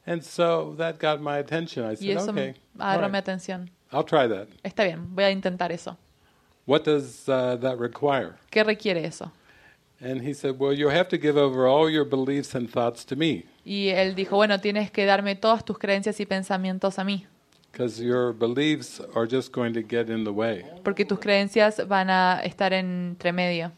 And 0.07 0.23
so 0.23 0.75
that 0.79 0.99
got 0.99 1.21
my 1.21 1.39
attention. 1.39 1.85
I 1.85 1.93
Y 1.93 1.97
said, 1.97 2.17
eso 2.19 2.31
okay, 2.31 2.55
agarró 2.79 3.11
mi 3.11 3.19
atención. 3.19 3.71
I'll 3.93 4.05
try 4.05 4.29
that. 4.29 4.49
Está 4.63 4.85
bien, 4.85 5.15
voy 5.15 5.25
a 5.25 5.31
intentar 5.31 5.73
eso. 5.73 5.97
What 6.65 6.85
does 6.85 7.29
uh, 7.29 7.57
that 7.57 7.77
require? 7.79 8.37
¿Qué 8.51 8.65
requiere 8.65 9.05
eso? 9.05 9.33
And 10.01 10.23
he 10.23 10.33
said, 10.33 10.59
well, 10.59 10.73
you 10.73 10.89
have 10.89 11.09
to 11.09 11.19
give 11.19 11.37
over 11.37 11.67
all 11.67 11.91
your 11.91 12.05
beliefs 12.05 12.55
and 12.55 12.71
thoughts 12.71 13.05
to 13.07 13.17
me 13.17 13.47
Y 13.65 13.89
él 13.89 14.15
dijo, 14.15 14.37
bueno, 14.37 14.61
tienes 14.61 14.91
que 14.91 15.05
darme 15.07 15.37
todas 15.37 15.65
tus 15.65 15.79
creencias 15.79 16.19
y 16.21 16.27
pensamientos 16.27 16.99
a 16.99 17.05
mí, 17.05 17.27
because 17.71 18.03
your 18.03 18.33
beliefs 18.33 19.01
are 19.15 19.27
just 19.27 19.53
going 19.55 19.73
to 19.73 19.81
get 19.83 20.11
in 20.11 20.25
the 20.25 20.31
way. 20.31 20.65
porque 20.83 21.05
tus 21.05 21.19
creencias 21.21 21.87
van 21.87 22.11
a 22.11 22.41
estar 22.45 22.73
entre 22.73 23.33
medio. 23.33 23.71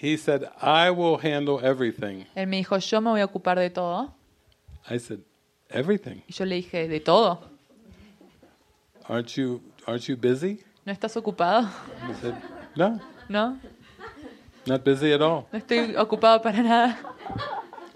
He 0.00 0.16
said, 0.16 0.44
I 0.62 0.90
will 0.90 1.16
handle 1.18 1.58
everything. 1.64 2.24
Él 2.36 2.46
me 2.46 2.58
dijo, 2.58 2.78
yo 2.78 3.00
me 3.00 3.10
voy 3.10 3.20
a 3.20 3.24
ocupar 3.26 3.58
de 3.58 3.70
todo. 3.70 4.12
I 4.90 4.98
said, 4.98 5.20
everything? 5.70 6.22
Y 6.28 6.32
yo 6.32 6.44
le 6.44 6.56
dije, 6.56 6.86
¿de 6.88 7.00
todo? 7.00 7.40
Aren't 9.08 9.36
you, 9.36 9.60
aren't 9.86 10.04
you 10.06 10.16
busy? 10.16 10.60
¿No 10.84 10.92
estás 10.92 11.16
ocupado? 11.16 11.68
He 12.08 12.14
said, 12.20 12.34
no, 12.76 13.00
No, 13.28 13.58
not 14.66 14.84
busy 14.84 15.12
at 15.12 15.20
all. 15.20 15.46
no 15.52 15.58
estoy 15.58 15.94
ocupado 15.96 16.40
para 16.42 16.62
nada. 16.62 16.98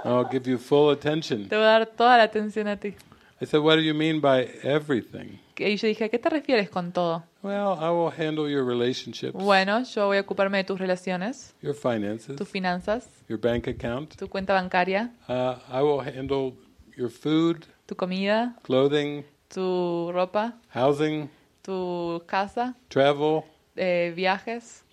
I'll 0.04 0.28
give 0.30 0.48
you 0.50 0.58
full 0.58 0.90
attention. 0.90 1.48
Te 1.48 1.56
voy 1.56 1.64
a 1.64 1.68
dar 1.78 1.86
toda 1.86 2.16
la 2.18 2.24
atención 2.24 2.66
a 2.68 2.76
ti. 2.76 2.94
I 3.40 3.44
said, 3.46 3.60
what 3.60 3.74
do 3.76 3.82
you 3.82 3.94
mean 3.94 4.20
by 4.20 4.48
everything? 4.62 5.38
Y 5.58 5.76
yo 5.76 5.86
dije, 5.88 6.04
¿a 6.04 6.08
qué 6.08 6.18
te 6.18 6.28
refieres 6.30 6.70
con 6.70 6.92
todo? 6.92 7.24
Well, 7.42 7.76
I 7.80 7.90
will 7.90 8.10
handle 8.10 8.48
your 8.48 8.64
relationships, 8.64 9.32
Bueno, 9.34 9.82
yo 9.84 10.06
voy 10.06 10.16
a 10.18 10.20
ocuparme 10.20 10.58
de 10.58 10.64
tus 10.64 10.78
relaciones, 10.78 11.54
your 11.60 11.74
finances, 11.74 12.36
tus 12.36 12.48
finanzas, 12.48 13.08
your 13.28 13.38
bank 13.40 13.66
account. 13.68 14.14
tu 14.16 14.28
cuenta 14.28 14.54
bancaria, 14.54 15.10
Uh, 15.28 15.56
I 15.68 15.82
will 15.82 16.00
handle 16.00 16.54
your 16.96 17.10
food, 17.10 17.66
tu 17.86 17.96
comida, 17.96 18.54
clothing, 18.62 19.24
tu 19.48 20.10
ropa, 20.12 20.54
housing, 20.72 21.28
tu 21.62 22.22
casa, 22.26 22.76
travel, 22.88 23.42
eh, 23.76 24.12
viajes, 24.14 24.84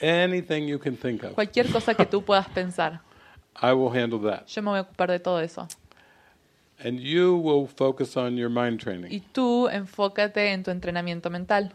anything 0.00 0.66
you 0.68 0.78
can 0.78 0.96
think 0.96 1.22
of. 1.22 1.34
cualquier 1.34 1.70
cosa 1.70 1.94
que 1.94 2.06
tú 2.06 2.22
puedas 2.24 2.48
pensar. 2.48 3.00
I 3.62 3.72
will 3.72 3.90
handle 3.90 4.18
that. 4.30 4.46
Yo 4.48 4.62
me 4.62 4.70
voy 4.70 4.78
a 4.78 4.82
ocupar 4.82 5.08
de 5.10 5.18
todo 5.18 5.40
eso. 5.40 5.66
And 6.78 7.00
you 7.00 7.36
will 7.36 7.66
focus 7.66 8.16
on 8.16 8.36
your 8.36 8.50
mind 8.50 8.80
training. 8.80 9.10
Y 9.10 9.20
tú 9.32 9.68
enfócate 9.68 10.52
en 10.52 10.62
tu 10.62 10.70
entrenamiento 10.70 11.30
mental. 11.30 11.72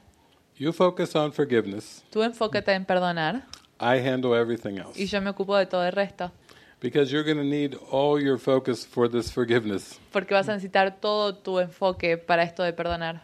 You 0.58 0.72
focus 0.72 1.16
on 1.16 1.32
forgiveness. 1.32 2.04
Tú 2.12 2.22
enfócate 2.22 2.72
en 2.74 2.86
perdonar 2.86 3.44
I 3.80 3.98
handle 3.98 4.36
everything 4.36 4.78
else. 4.78 5.00
y 5.02 5.08
yo 5.08 5.20
me 5.22 5.32
ocupo 5.32 5.58
de 5.58 5.66
todo 5.66 5.84
el 5.84 5.92
resto. 5.92 6.32
Because 6.80 7.12
you're 7.12 7.24
going 7.24 7.38
to 7.38 7.44
need 7.44 7.76
all 7.92 8.20
your 8.20 8.38
focus 8.38 8.86
for 8.86 9.08
this 9.10 9.32
forgiveness. 9.32 10.00
Porque 10.12 10.34
vas 10.34 10.50
a 10.50 10.54
necesitar 10.54 11.00
todo 11.00 11.36
tu 11.36 11.60
enfoque 11.60 12.18
para 12.18 12.44
esto 12.44 12.64
de 12.64 12.74
perdonar. 12.74 13.24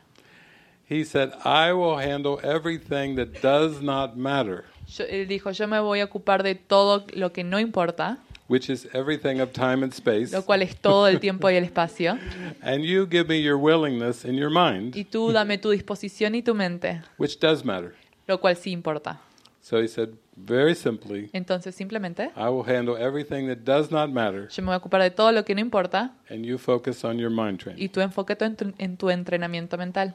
He 0.90 1.04
said, 1.04 1.32
I 1.44 1.74
will 1.74 1.98
handle 1.98 2.40
everything 2.44 3.16
that 3.18 3.42
does 3.42 3.82
not 3.82 4.16
matter, 4.16 4.64
Yo- 4.88 5.06
él 5.06 5.28
dijo, 5.28 5.52
yo 5.52 5.68
me 5.68 5.80
voy 5.82 6.00
a 6.00 6.06
ocupar 6.06 6.44
de 6.44 6.56
todo 6.56 7.06
lo 7.14 7.34
que 7.34 7.44
no 7.44 7.60
importa, 7.60 8.20
which 8.48 8.70
is 8.70 8.88
everything 8.94 9.40
of 9.42 9.52
time 9.52 9.84
and 9.84 9.94
space. 9.94 10.32
lo 10.32 10.44
cual 10.44 10.62
es 10.62 10.76
todo 10.78 11.08
el 11.08 11.20
tiempo 11.20 11.50
y 11.50 11.56
el 11.56 11.64
espacio. 11.64 12.18
And 12.62 12.84
you 12.84 13.06
give 13.10 13.28
me 13.28 13.42
your 13.42 13.58
willingness 13.58 14.24
and 14.26 14.38
your 14.38 14.50
mind, 14.50 14.96
Y 14.96 15.04
tú 15.06 15.32
dame 15.32 15.58
tu 15.58 15.70
disposición 15.72 16.36
y 16.36 16.42
tu 16.42 16.54
mente, 16.56 17.02
which 17.18 17.40
does 17.40 17.64
matter. 17.66 17.94
lo 18.28 18.40
cual 18.40 18.56
sí 18.56 18.72
importa. 18.72 19.20
So 19.62 19.80
he 19.82 19.88
said, 19.90 20.12
very 20.38 20.76
simply, 20.76 21.30
Entonces 21.34 21.76
simplemente 21.76 22.32
I 22.38 22.48
will 22.50 22.64
handle 22.64 22.96
everything 22.96 23.48
that 23.48 23.66
does 23.66 23.92
not 23.92 24.10
matter, 24.12 24.48
yo 24.50 24.62
me 24.64 24.68
voy 24.68 24.76
a 24.76 24.78
ocupar 24.78 25.02
de 25.02 25.12
todo 25.12 25.32
lo 25.34 25.44
que 25.44 25.54
no 25.56 25.60
importa 25.62 26.14
and 26.30 26.46
you 26.46 26.58
focus 26.58 27.04
on 27.04 27.18
your 27.18 27.30
mind 27.32 27.60
training. 27.60 27.84
y 27.84 27.90
tú 27.90 28.00
enfócate 28.00 28.46
en 28.46 28.56
tu, 28.56 28.74
en 28.78 28.96
tu 28.98 29.10
entrenamiento 29.10 29.78
mental. 29.78 30.14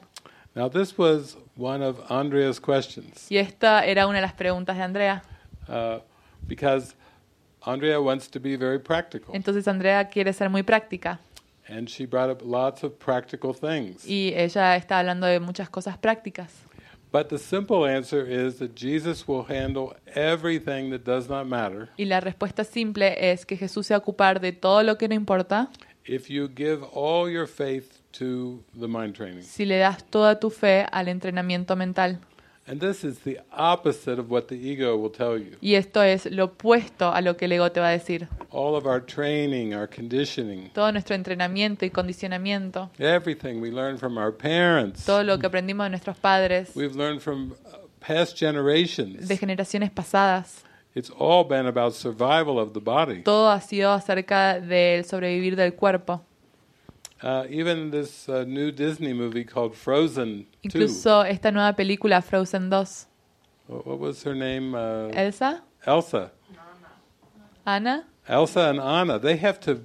Now, 0.55 0.69
this 0.69 0.97
was 0.97 1.35
one 1.55 1.83
of 1.83 1.99
Andrea's 2.11 2.59
questions 2.59 3.25
Y 3.29 3.37
esta 3.37 3.85
era 3.85 4.05
una 4.07 4.17
de 4.17 4.21
las 4.21 4.33
preguntas 4.33 4.75
de 4.77 4.83
Andrea. 4.83 5.23
uh, 5.67 5.99
because 6.47 6.95
Andrea 7.65 7.99
wants 7.99 8.29
to 8.29 8.39
be 8.39 8.55
very 8.55 8.79
practical. 8.79 9.33
Entonces 9.35 9.67
Andrea 9.67 10.07
quiere 10.09 10.33
ser 10.33 10.49
muy 10.49 10.63
práctica 10.63 11.19
And 11.69 11.87
she 11.87 12.05
brought 12.05 12.29
up 12.29 12.41
lots 12.43 12.83
of 12.83 12.93
practical 12.99 13.53
things. 13.53 14.05
y 14.05 14.33
ella 14.35 14.75
está 14.75 14.99
hablando 14.99 15.27
de 15.27 15.39
muchas 15.39 15.69
cosas 15.69 15.97
prácticas. 15.97 16.51
But 17.11 17.27
the 17.29 17.37
simple 17.37 17.85
answer 17.85 18.25
is 18.27 18.57
that 18.57 18.71
Jesus 18.75 19.27
will 19.27 19.45
handle 19.47 19.95
everything 20.15 20.89
that 20.89 21.03
does 21.05 21.29
not 21.29 21.45
matter 21.45 21.89
Y 21.97 22.05
la 22.05 22.19
respuesta 22.19 22.63
simple 22.63 23.15
es 23.31 23.45
que 23.45 23.55
Jesús 23.55 23.85
se 23.87 23.93
va 23.93 23.97
a 23.97 23.99
ocupar 23.99 24.39
de 24.41 24.51
todo 24.51 24.81
lo 24.83 24.97
que 24.97 25.07
no 25.07 25.13
importa 25.15 25.69
if 26.05 26.27
you 26.29 26.49
give 26.53 26.83
all 26.93 27.31
your 27.31 27.47
faith 27.47 28.01
to 28.11 28.61
the 28.77 28.87
mind 28.87 29.13
training. 29.15 29.43
si 29.43 29.63
le 29.65 29.77
das 29.77 30.03
toda 30.03 30.39
tu 30.39 30.49
fe 30.49 30.85
al 30.91 31.07
entrenamiento 31.07 31.75
mental. 31.77 32.19
And 32.65 32.79
this 32.79 33.03
is 33.03 33.19
the 33.25 33.39
opposite 33.51 34.19
of 34.19 34.31
what 34.31 34.47
the 34.47 34.55
ego 34.55 34.95
will 34.95 35.11
tell 35.11 35.37
you. 35.37 35.57
Y 35.59 35.75
esto 35.75 36.01
es 36.01 36.25
lo 36.31 36.45
opuesto 36.45 37.13
a 37.13 37.19
lo 37.19 37.35
que 37.35 37.45
el 37.45 37.51
ego 37.51 37.69
te 37.73 37.81
va 37.81 37.89
a 37.89 37.91
decir. 37.91 38.29
All 38.51 38.75
of 38.75 38.85
our 38.85 39.01
training, 39.05 39.73
our 39.73 39.85
conditioning, 39.89 40.69
Todo 40.73 40.91
nuestro 40.93 41.13
entrenamiento 41.15 41.85
y 41.85 41.89
condicionamiento, 41.89 42.89
everything 42.99 43.59
we 43.61 43.69
learn 43.69 43.97
from 43.97 44.17
our 44.17 44.31
parents, 44.31 45.03
todo 45.05 45.23
lo 45.23 45.37
que 45.39 45.47
aprendimos 45.47 45.85
de 45.87 45.89
nuestros 45.89 46.15
padres, 46.17 46.71
we've 46.75 46.95
learned 46.95 47.19
from 47.21 47.51
uh, 47.51 47.77
past 47.99 48.37
generations. 48.39 49.27
de 49.27 49.37
generaciones 49.37 49.91
pasadas, 49.91 50.63
It's 50.95 51.09
all 51.17 51.43
been 51.43 51.65
about 51.65 51.95
survival 51.95 52.59
of 52.59 52.71
the 52.73 52.79
body. 52.79 53.23
todo 53.23 53.49
ha 53.49 53.59
sido 53.59 53.91
acerca 53.91 54.59
del 54.61 55.03
sobrevivir 55.03 55.55
del 55.57 55.73
cuerpo. 55.73 56.23
Uh, 57.23 57.45
even 57.49 57.89
this 57.89 58.27
uh, 58.27 58.43
new 58.43 58.69
Disney 58.69 59.13
movie 59.13 59.45
called 59.45 59.75
Frozen 59.75 60.45
2. 60.63 60.69
Incluso 60.69 61.23
esta 61.23 61.51
nueva 61.51 61.73
película 61.73 62.21
Frozen 62.21 62.69
2. 62.69 62.75
What 63.67 63.87
what 63.87 63.99
was 63.99 64.23
her 64.23 64.35
name? 64.35 64.75
Uh, 64.75 65.07
Elsa, 65.13 65.63
Elsa. 65.85 66.31
Anna. 67.65 68.05
Elsa 68.27 68.69
and 68.69 68.79
Anna. 68.79 69.19
They 69.19 69.37
have 69.37 69.57
to, 69.61 69.79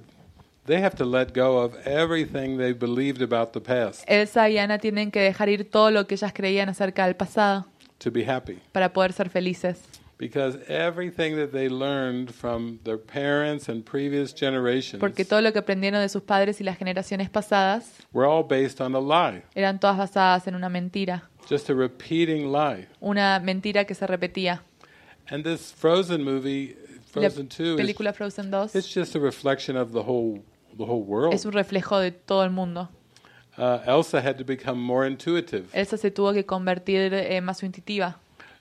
they 0.65 0.81
have 0.81 0.95
to 0.97 1.05
let 1.05 1.33
go 1.33 1.59
of 1.59 1.75
everything 1.85 2.57
they 2.57 2.73
believed 2.73 3.21
about 3.21 3.53
the 3.53 3.61
past 3.61 4.03
Elsa 4.05 4.49
y 4.49 4.57
Ana 4.57 4.77
tienen 4.77 5.11
que 5.11 5.21
dejar 5.21 5.49
ir 5.49 5.69
todo 5.69 5.91
lo 5.91 6.05
que 6.05 6.15
ellas 6.15 6.33
creían 6.33 6.67
acerca 6.69 7.05
del 7.05 7.15
pasado 7.15 7.65
to 7.99 8.11
be 8.11 8.23
happy, 8.23 8.59
para 8.71 8.91
poder 8.91 9.13
ser 9.13 9.29
felices. 9.29 9.81
Because 10.19 10.57
everything 10.67 11.37
that 11.37 11.51
they 11.53 11.69
learned 11.69 12.31
from 12.35 12.79
their 12.83 12.97
parents 12.97 13.69
and 13.69 13.85
previous 13.85 14.33
generations 14.33 14.99
Porque 14.99 15.23
todo 15.23 15.41
lo 15.41 15.51
que 15.53 15.59
aprendieron 15.59 16.01
de 16.01 16.09
sus 16.09 16.21
padres 16.21 16.59
y 16.59 16.65
las 16.65 16.77
generaciones 16.77 17.29
pasadas 17.29 17.93
were 18.11 18.27
all 18.27 18.43
based 18.43 18.81
on 18.81 18.93
a 18.93 18.99
lie, 18.99 19.41
eran 19.55 19.79
todas 19.79 19.97
basadas 19.97 20.45
en 20.47 20.55
una 20.55 20.69
mentira. 20.69 21.23
just 21.49 21.69
a 21.69 21.73
repeating 21.73 22.51
lie. 22.51 22.85
Una 23.01 23.39
mentira 23.43 23.85
que 23.85 23.95
se 23.95 24.05
repetía. 24.05 24.61
And 25.31 25.43
this 25.43 25.71
Frozen 25.71 26.23
movie, 26.23 26.75
Frozen 27.11 27.47
2, 27.47 27.63
is, 27.63 27.77
película 27.77 28.13
Frozen 28.13 28.51
2 28.51 28.75
it's 28.75 28.93
just 28.93 29.15
a 29.15 29.19
reflection 29.19 29.77
of 29.77 29.93
the 29.93 30.03
whole, 30.03 30.43
the 30.77 30.85
whole 30.85 31.03
world. 31.03 31.33
es 31.33 31.45
un 31.45 31.53
reflejo 31.53 31.97
de 31.99 32.11
todo 32.11 32.43
el 32.43 32.51
mundo. 32.51 32.89
Uh, 33.57 33.79
Elsa 33.85 34.21
had 34.21 34.37
to 34.37 34.43
become 34.43 34.81
more 34.81 35.05
intuitive. 35.07 35.67
Elsa 35.73 35.97
se 35.97 36.11
tuvo 36.11 36.33
que 36.33 36.45
convertir 36.45 37.13
eh, 37.13 37.41
más 37.41 37.63
intuitiva. 37.63 38.17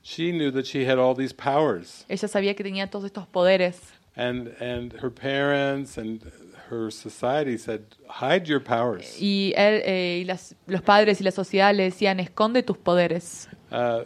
She 0.09 0.33
knew 0.33 0.51
that 0.53 0.65
she 0.67 0.87
had 0.87 0.99
all 0.99 1.15
these 1.15 1.35
powers, 1.35 2.07
Ella 2.09 2.29
sabía 2.29 2.57
que 2.57 2.65
tenía 2.65 2.89
todos 2.89 3.05
estos 3.05 3.27
poderes 3.27 3.79
and 4.17 4.49
and 4.59 4.95
her 5.03 5.11
parents 5.11 5.99
and 5.99 6.23
her 6.71 6.91
society 6.91 7.59
said, 7.59 7.83
"Hide 8.09 8.47
your 8.47 8.61
powers." 8.61 9.21
Y, 9.21 9.53
él, 9.55 9.83
eh, 9.85 10.21
y 10.23 10.25
las- 10.25 10.55
los 10.67 10.81
padres 10.81 11.21
y 11.21 11.25
la 11.25 11.31
sociedad 11.31 11.75
le 11.75 11.85
decían, 11.85 12.21
esconde 12.21 12.63
tus 12.63 12.79
poderes. 12.79 13.49
Uh, 13.71 14.05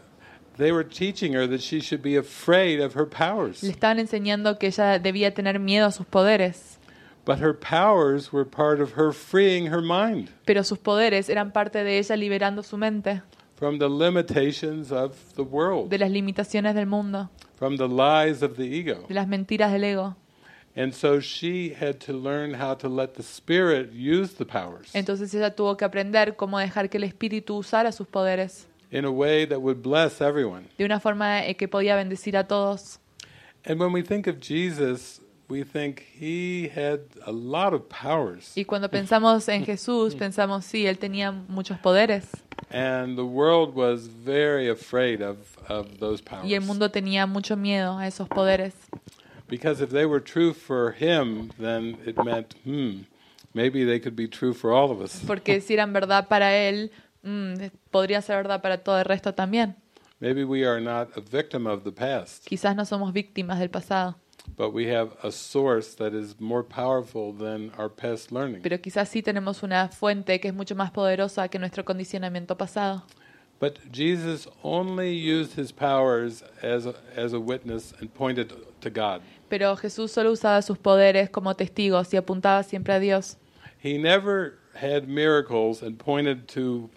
they 0.59 0.73
were 0.73 0.85
teaching 0.85 1.35
her 1.35 1.47
that 1.49 1.61
she 1.61 1.81
should 1.81 2.03
be 2.03 2.17
afraid 2.17 2.81
of 2.81 2.95
her 2.95 3.07
powers. 3.09 3.63
Le 3.63 3.71
estaban 3.71 4.01
enseñando 4.01 4.59
que 4.59 4.69
ella 4.69 4.99
debía 4.99 5.33
tener 5.33 5.61
miedo 5.61 5.87
a 5.87 5.93
sus 5.93 6.07
poderes. 6.07 6.79
But 7.25 7.39
her 7.39 7.55
powers 7.55 8.33
were 8.33 8.45
part 8.45 8.81
of 8.81 8.99
her 8.99 9.13
freeing 9.13 9.69
her 9.73 9.81
mind 9.81 10.31
Pero 10.45 10.65
sus 10.65 10.79
poderes 10.81 11.29
eran 11.29 11.53
parte 11.53 11.85
de 11.85 11.99
ella 11.99 12.17
liberando 12.17 12.65
su 12.65 12.77
mente 12.77 13.23
from 13.57 13.79
the 13.79 13.89
limitations 13.89 14.91
of 14.93 15.17
the 15.35 15.43
world, 15.43 15.89
de 15.91 15.99
las 15.99 16.11
limitaciones 16.11 16.75
del 16.75 16.87
mundo, 16.87 17.31
from 17.57 17.77
the 17.77 17.89
lies 17.89 18.43
of 18.43 18.57
the 18.57 18.65
ego. 18.65 19.05
de 19.09 19.15
las 19.15 19.27
mentiras 19.29 19.73
del 19.73 19.85
ego. 19.85 20.17
And 20.75 20.95
so 20.95 21.21
she 21.21 21.75
had 21.79 21.99
to 22.07 22.13
learn 22.15 22.55
how 22.55 22.75
to 22.77 22.89
let 22.89 23.15
the 23.15 23.23
Spirit 23.23 23.93
use 23.93 24.35
the 24.37 24.47
powers 24.47 24.91
Entonces 24.95 25.35
ella 25.35 25.55
tuvo 25.55 25.77
que 25.77 25.85
aprender 25.85 26.35
cómo 26.35 26.59
dejar 26.59 26.89
que 26.89 26.97
el 26.97 27.05
espíritu 27.05 27.57
usara 27.59 27.93
sus 27.93 28.07
poderes 28.07 28.67
in 28.91 29.05
a 29.05 29.11
way 29.11 29.47
that 29.47 29.61
would 29.61 29.83
bless 29.83 30.21
everyone. 30.21 30.65
de 30.79 30.85
una 30.85 30.99
forma 31.01 31.43
que 31.59 31.69
podía 31.69 31.95
bendecir 31.97 32.37
a 32.37 32.45
todos. 32.47 32.99
And 33.65 33.79
when 33.81 33.93
we 33.93 34.03
think 34.03 34.27
of 34.27 34.41
Jesus, 34.41 35.21
we 35.53 35.63
think 35.63 36.03
he 36.19 36.71
had 36.75 37.01
a 37.27 37.31
lot 37.31 37.75
of 37.75 37.87
powers. 37.89 38.57
Y 38.57 38.65
cuando 38.65 38.89
pensamos 38.89 39.47
en 39.49 39.65
Jesús, 39.67 40.15
pensamos, 40.19 40.65
sí, 40.65 40.87
él 40.87 40.99
tenía 40.99 41.31
muchos 41.31 41.79
poderes 41.79 42.31
And 42.71 43.19
the 43.19 43.25
world 43.27 43.75
was 43.75 44.07
very 44.07 44.71
afraid 44.71 45.21
of, 45.21 45.37
of 45.69 45.99
those 45.99 46.23
powers. 46.23 46.47
y 46.47 46.55
el 46.55 46.63
mundo 46.63 46.91
tenía 46.91 47.27
mucho 47.27 47.55
miedo 47.55 47.99
a 47.99 48.07
esos 48.07 48.29
poderes. 48.29 48.73
Because 49.47 49.83
if 49.83 49.91
they 49.91 50.07
were 50.07 50.21
true 50.21 50.55
for 50.55 50.93
him, 50.93 51.51
then 51.59 51.99
it 52.07 52.17
meant, 52.25 52.55
hmm, 52.65 53.03
maybe 53.53 53.85
they 53.85 54.01
could 54.01 54.17
be 54.17 54.27
true 54.27 54.55
for 54.55 54.73
all 54.73 54.91
of 54.91 55.03
us. 55.03 55.21
Porque 55.27 55.61
si 55.61 55.75
eran 55.75 55.93
verdad 55.93 56.29
para 56.29 56.57
él, 56.57 56.91
mm, 57.23 57.67
podría 57.91 58.23
ser 58.23 58.37
verdad 58.37 58.63
para 58.63 58.79
todo 58.79 58.99
el 58.99 59.05
resto 59.05 59.35
también. 59.35 59.77
Maybe 60.21 60.45
we 60.45 60.65
are 60.65 60.81
not 60.81 61.09
a 61.17 61.21
victim 61.21 61.67
of 61.67 61.83
the 61.83 61.93
past, 61.93 62.47
Quizás 62.47 62.75
no 62.75 62.87
somos 62.87 63.13
víctimas 63.13 63.59
del 63.59 63.69
pasado, 63.69 64.17
but 64.57 64.73
we 64.73 64.87
have 64.87 65.17
a 65.23 65.31
source 65.31 65.95
that 65.95 66.15
is 66.15 66.39
more 66.41 66.63
powerful 66.63 67.33
than 67.33 67.71
our 67.79 67.89
past 67.89 68.33
learning. 68.33 68.63
pero 68.63 68.79
quizás 68.79 69.09
sí 69.09 69.23
tenemos 69.23 69.63
una 69.63 69.89
fuente 69.89 70.41
que 70.41 70.49
es 70.49 70.55
mucho 70.55 70.75
más 70.75 70.91
poderosa 70.91 71.49
que 71.49 71.59
nuestro 71.59 71.85
condicionamiento 71.85 72.57
pasado. 72.57 73.03
But 73.61 73.79
Jesus 73.93 74.49
only 74.65 75.13
used 75.13 75.57
his 75.57 75.71
powers 75.71 76.43
as 76.63 76.85
a, 76.85 76.97
as 77.17 77.33
a 77.33 77.39
witness 77.39 77.95
and 78.01 78.13
pointed 78.13 78.53
to 78.81 78.91
God. 78.91 79.23
Pero 79.49 79.77
Jesús 79.77 80.11
solo 80.11 80.33
usaba 80.33 80.63
sus 80.63 80.79
poderes 80.79 81.31
como 81.31 81.55
testigos 81.55 82.13
y 82.13 82.17
apuntaba 82.17 82.65
siempre 82.65 82.93
a 82.95 82.99
Dios. 82.99 83.37
He 83.79 83.99
never 83.99 84.59
had 84.75 85.07
miracles 85.09 85.83
and 85.83 85.97
pointed 85.97 86.49
to 86.49 86.91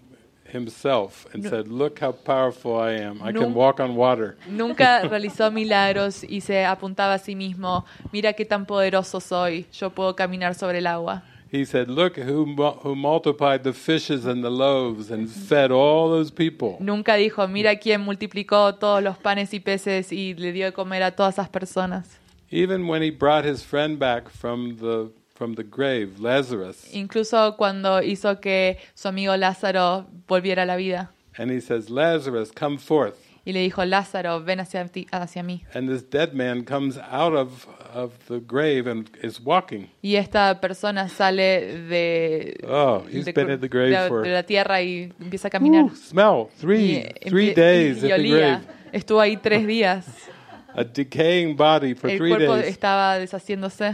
himself 0.52 1.26
and 1.34 1.44
No. 1.44 1.50
said, 1.50 1.68
Look 1.68 2.00
how 2.00 2.12
powerful 2.12 2.78
I 2.80 2.94
am. 3.02 3.22
I 3.22 3.32
can 3.32 3.54
walk 3.54 3.80
on 3.80 3.96
water. 3.96 4.38
Nunca 4.48 5.02
realizó 5.10 5.52
milagros 5.52 6.24
y 6.24 6.42
se 6.42 6.66
apuntaba 6.66 7.14
a 7.16 7.20
sí 7.20 7.36
mismo, 7.36 7.86
mira 8.12 8.34
qué 8.34 8.46
tan 8.46 8.66
poderoso 8.66 9.20
soy, 9.20 9.66
yo 9.74 9.90
puedo 9.90 10.16
caminar 10.16 10.56
sobre 10.56 10.80
el 10.80 10.88
agua. 10.88 11.24
He 11.52 11.64
said, 11.66 11.90
Look 11.90 12.18
who, 12.18 12.46
who 12.84 12.96
multiplied 12.96 13.64
the 13.64 13.72
fishes 13.72 14.26
and 14.26 14.44
the 14.44 14.50
loaves 14.50 15.10
and 15.12 15.30
fed 15.30 15.72
all 15.72 16.10
those 16.10 16.32
people. 16.32 16.78
Nunca 16.80 17.16
dijo, 17.16 17.48
mira 17.48 17.76
quién 17.78 18.02
multiplicó 18.02 18.76
todos 18.76 19.02
los 19.02 19.18
panes 19.18 19.54
y 19.54 19.60
peces 19.60 20.12
y 20.12 20.34
le 20.34 20.52
dio 20.52 20.66
de 20.66 20.74
comer 20.74 21.04
a 21.04 21.12
todas 21.12 21.36
esas 21.36 21.48
personas. 21.50 22.20
Even 22.52 22.88
when 22.88 23.02
he 23.02 23.10
brought 23.10 23.46
his 23.46 23.64
friend 23.64 23.98
back 24.00 24.30
from 24.30 24.78
the, 24.78 25.10
from 25.36 25.56
the 25.56 25.64
grave, 25.64 26.20
Lazarus, 26.20 26.94
Incluso 26.94 27.56
cuando 27.58 28.02
hizo 28.02 28.40
que 28.40 28.78
su 28.94 29.08
amigo 29.10 29.36
Lázaro 29.38 30.08
volviera 30.28 30.64
a 30.64 30.66
la 30.66 30.76
vida 30.78 31.12
and 31.38 31.52
he 31.52 31.60
says, 31.62 31.90
Lazarus, 31.90 32.52
come 32.52 32.78
forth. 32.78 33.16
y 33.46 33.52
le 33.52 33.60
dijo, 33.60 33.86
Lázaro, 33.86 34.40
ven 34.44 34.60
hacia, 34.60 34.84
ti, 34.88 35.06
hacia 35.12 35.44
mí. 35.44 35.62
And 35.76 35.88
this 35.88 36.02
dead 36.10 36.34
man 36.34 36.64
comes 36.64 36.98
out 36.98 37.36
of, 37.36 37.68
of 37.94 38.12
the 38.28 38.40
grave 38.40 38.88
and 38.90 39.08
is 39.22 39.40
walking. 39.40 39.88
Y 40.02 40.16
esta 40.16 40.60
persona 40.60 41.10
sale 41.10 41.78
de, 41.88 42.58
Oh, 42.68 43.04
he's 43.08 43.26
de, 43.26 43.34
been 43.34 43.52
at 43.52 43.60
the 43.62 43.68
grave 43.68 43.92
de- 43.92 44.08
for 44.08 44.24
de 44.24 44.32
la 44.34 44.42
tierra 44.44 44.82
y 44.82 45.14
empieza 45.20 45.50
a 45.50 45.52
caminar. 45.52 45.84
Ooh, 45.84 45.96
smell 45.96 46.50
three 46.60 47.04
Y 47.24 47.30
three 47.30 47.54
days 47.54 48.02
y 48.04 48.10
at 48.12 48.18
the 48.18 48.30
grave. 48.30 48.60
Estuvo 48.94 49.20
ahí 49.22 49.38
tres 49.38 49.68
días. 49.68 50.06
A 50.74 50.84
decaying 50.84 51.56
body 51.56 51.94
for 51.94 52.10
El 52.10 52.18
three 52.18 52.30
cuerpo 52.32 52.56
days. 52.56 52.68
estaba 52.68 53.20
deshaciéndose. 53.20 53.92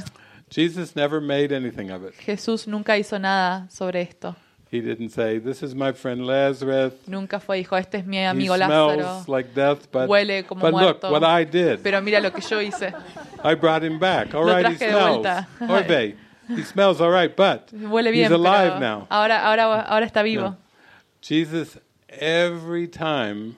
Jesus 0.51 0.95
never 0.95 1.21
made 1.21 1.53
anything 1.53 1.91
of 1.91 2.03
it. 2.03 2.13
Jesús 2.25 2.67
nunca 2.67 2.97
hizo 2.97 3.17
nada 3.19 3.67
sobre 3.69 4.01
esto. 4.01 4.35
He 4.69 4.80
didn't 4.81 5.09
say, 5.09 5.39
"This 5.39 5.63
is 5.63 5.73
my 5.75 5.91
friend 5.91 6.25
Lazarus. 6.25 6.93
Nunca 7.07 7.39
fue, 7.41 7.57
dijo, 7.57 7.77
este 7.77 7.95
es 7.99 8.05
mi 8.05 8.17
He 8.17 8.25
amigo 8.25 8.55
Lázaro. 8.55 8.93
smells 8.95 9.27
like 9.27 9.53
death, 9.53 9.88
but 9.91 10.07
Huele 10.09 10.45
como 10.47 10.61
but 10.61 10.73
look 10.73 10.81
muerto. 11.01 11.11
what 11.11 11.23
I 11.23 11.43
did. 11.45 11.81
Pero 11.83 12.01
mira 12.01 12.21
lo 12.21 12.31
que 12.31 12.41
yo 12.41 12.59
hice. 12.61 12.93
I 13.43 13.55
brought 13.55 13.83
him 13.83 13.99
back. 13.99 14.33
All 14.33 14.45
Lo 14.45 14.53
right, 14.53 14.67
he 14.67 14.77
smells. 14.77 15.25
he 16.47 16.63
smells 16.63 17.01
all 17.01 17.11
right, 17.11 17.35
but 17.35 17.67
Huele 17.73 18.11
bien, 18.11 18.25
he's 18.25 18.31
alive 18.31 18.80
now. 18.80 19.07
ahora, 19.09 19.41
ahora, 19.43 19.81
ahora 19.89 20.05
está 20.05 20.23
vivo. 20.23 20.51
No. 20.51 20.57
Jesus 21.21 21.77
every 22.09 22.88
time 22.88 23.55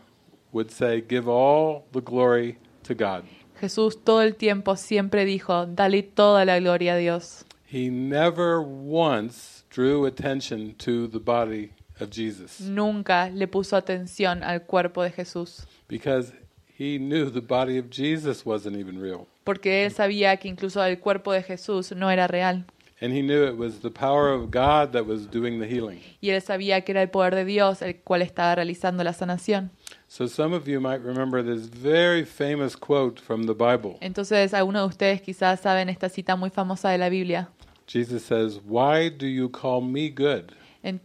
would 0.52 0.72
say, 0.72 1.00
"Give 1.02 1.28
all 1.28 1.86
the 1.92 2.02
glory 2.02 2.58
to 2.84 2.96
God." 2.96 3.26
Jesús 3.64 4.04
todo 4.04 4.22
el 4.22 4.36
tiempo 4.36 4.76
siempre 4.76 5.24
dijo, 5.24 5.66
dale 5.68 6.04
toda 6.04 6.44
la 6.44 6.60
gloria 6.60 6.96
a 6.96 6.98
Dios. 6.98 7.46
He 7.72 7.90
never 7.90 8.60
once 8.60 9.64
drew 9.74 10.06
attention 10.06 10.76
to 10.80 11.08
the 11.08 11.18
body 11.18 11.72
of 12.02 12.10
Jesus 12.12 12.60
Nunca 12.60 13.30
le 13.30 13.48
puso 13.48 13.78
atención 13.78 14.44
al 14.44 14.64
cuerpo 14.64 15.02
de 15.02 15.12
Jesús, 15.12 15.66
because 15.88 16.34
he 16.78 16.98
knew 16.98 17.32
the 17.32 17.40
body 17.40 17.78
of 17.78 17.86
Jesus 17.90 18.46
wasn't 18.46 18.76
even 18.76 19.00
real. 19.02 19.28
porque 19.46 19.86
él 19.86 19.94
sabía 19.94 20.36
que 20.36 20.50
incluso 20.50 20.84
el 20.84 21.00
cuerpo 21.00 21.32
de 21.32 21.42
Jesús 21.42 21.94
no 21.96 22.12
era 22.12 22.28
real. 22.28 22.66
And 23.02 23.14
he 23.14 23.22
knew 23.22 23.46
it 23.46 23.58
was 23.58 23.80
the 23.80 23.90
power 23.90 24.30
of 24.34 24.52
God 24.52 24.92
that 24.92 25.06
was 25.06 25.30
doing 25.30 25.60
the 25.60 25.68
healing. 25.68 26.02
Y 26.20 26.32
él 26.32 26.42
sabía 26.42 26.82
que 26.82 26.92
era 26.92 27.02
el 27.02 27.10
poder 27.10 27.34
de 27.34 27.46
Dios 27.46 27.82
el 27.82 28.02
cual 28.02 28.22
estaba 28.22 28.56
realizando 28.56 29.04
la 29.06 29.14
sanación. 29.14 29.72
So 30.16 30.28
some 30.28 30.54
of 30.54 30.68
you 30.68 30.80
might 30.80 31.02
remember 31.02 31.42
this 31.42 31.66
very 31.66 32.24
famous 32.24 32.76
quote 32.76 33.20
from 33.20 33.48
the 33.48 33.56
Bible. 33.56 33.98
Entonces, 34.00 34.54
algunos 34.54 34.84
de 34.84 34.88
ustedes 34.90 35.22
quizás 35.24 35.60
saben 35.62 35.90
esta 35.90 36.08
cita 36.08 36.36
muy 36.36 36.52
famosa 36.52 36.90
de 36.90 37.00
la 37.00 37.10
Biblia. 37.10 37.50
Jesus 37.88 38.24
says, 38.24 38.60
Why 38.64 39.10
do 39.10 39.26
you 39.26 39.50
call 39.50 39.82
me 39.82 40.10
good? 40.12 40.52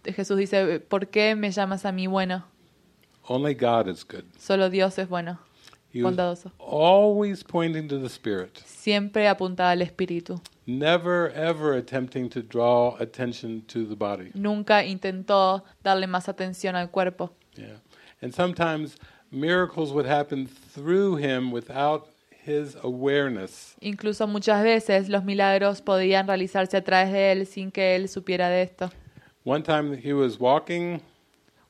Jesús 0.04 0.36
dice, 0.36 0.80
¿por 0.80 1.06
qué 1.06 1.34
me 1.34 1.50
llamas 1.50 1.86
a 1.86 1.90
mí 1.90 2.06
bueno? 2.06 2.44
Only 3.26 3.54
God 3.54 3.88
is 3.88 4.04
good. 4.04 4.24
Solo 4.38 4.68
Dios 4.68 4.98
es 4.98 5.08
bueno, 5.08 5.38
He 5.90 6.02
was 6.02 6.14
bondadoso. 6.14 6.52
always 6.58 7.42
pointing 7.42 7.88
to 7.88 7.98
the 7.98 8.10
Spirit, 8.10 8.58
Siempre 8.66 9.26
apuntaba 9.26 9.70
al 9.70 9.80
Espíritu. 9.80 10.38
never 10.66 11.32
ever 11.34 11.72
attempting 11.72 12.28
to 12.28 12.42
draw 12.42 12.94
attention 13.00 13.62
to 13.68 13.86
the 13.86 13.96
body. 13.96 14.32
Nunca 14.34 14.84
intentó 14.84 15.64
darle 15.82 16.06
más 16.06 16.28
atención 16.28 16.76
al 16.76 16.90
cuerpo. 16.90 17.32
Yeah. 17.54 17.80
And 18.20 18.32
sometimes 18.32 18.96
miracles 19.30 19.92
would 19.92 20.06
happen 20.06 20.46
through 20.46 21.16
him 21.16 21.52
without 21.52 22.08
his 22.44 22.76
awareness. 22.82 23.76
Incluso 23.80 24.26
muchas 24.26 24.62
veces 24.62 25.08
los 25.08 25.24
milagros 25.24 25.82
podían 25.82 26.26
realizarse 26.26 26.76
a 26.76 26.82
través 26.82 27.12
de 27.12 27.32
él 27.32 27.46
sin 27.46 27.70
que 27.70 27.94
él 27.94 28.08
supiera 28.08 28.48
de 28.48 28.62
esto. 28.62 28.90
One 29.44 29.62
time 29.62 29.96
he 29.96 30.12
was 30.12 30.38
walking, 30.38 31.00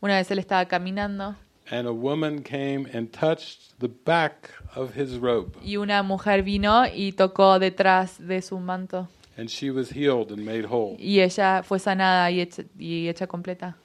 Una 0.01 0.17
vez 0.17 0.31
él 0.31 0.39
estaba 0.39 0.67
caminando 0.67 1.37
and 1.71 1.87
a 1.87 1.93
woman 1.93 2.43
came 2.43 2.87
and 2.93 3.13
touched 3.13 3.79
the 3.79 3.89
back 3.89 4.51
of 4.75 4.95
his 4.95 5.19
robe, 5.19 5.57
y 5.63 5.77
una 5.77 6.03
mujer 6.03 6.43
vino 6.43 6.87
y 6.87 7.13
tocó 7.13 7.59
detrás 7.59 8.19
de 8.19 8.41
su 8.43 8.59
manto 8.59 9.09
and 9.37 9.51
she 9.51 9.71
was 9.71 9.91
healed 9.91 10.33
and 10.33 10.45
made 10.45 10.65
whole. 10.65 10.97
y 10.99 11.21
ella 11.21 11.63
fue 11.63 11.79
sanada 11.79 12.31
y 12.31 12.41
hecha, 12.41 12.65
y 12.79 13.09
hecha 13.09 13.27
completa. 13.27 13.77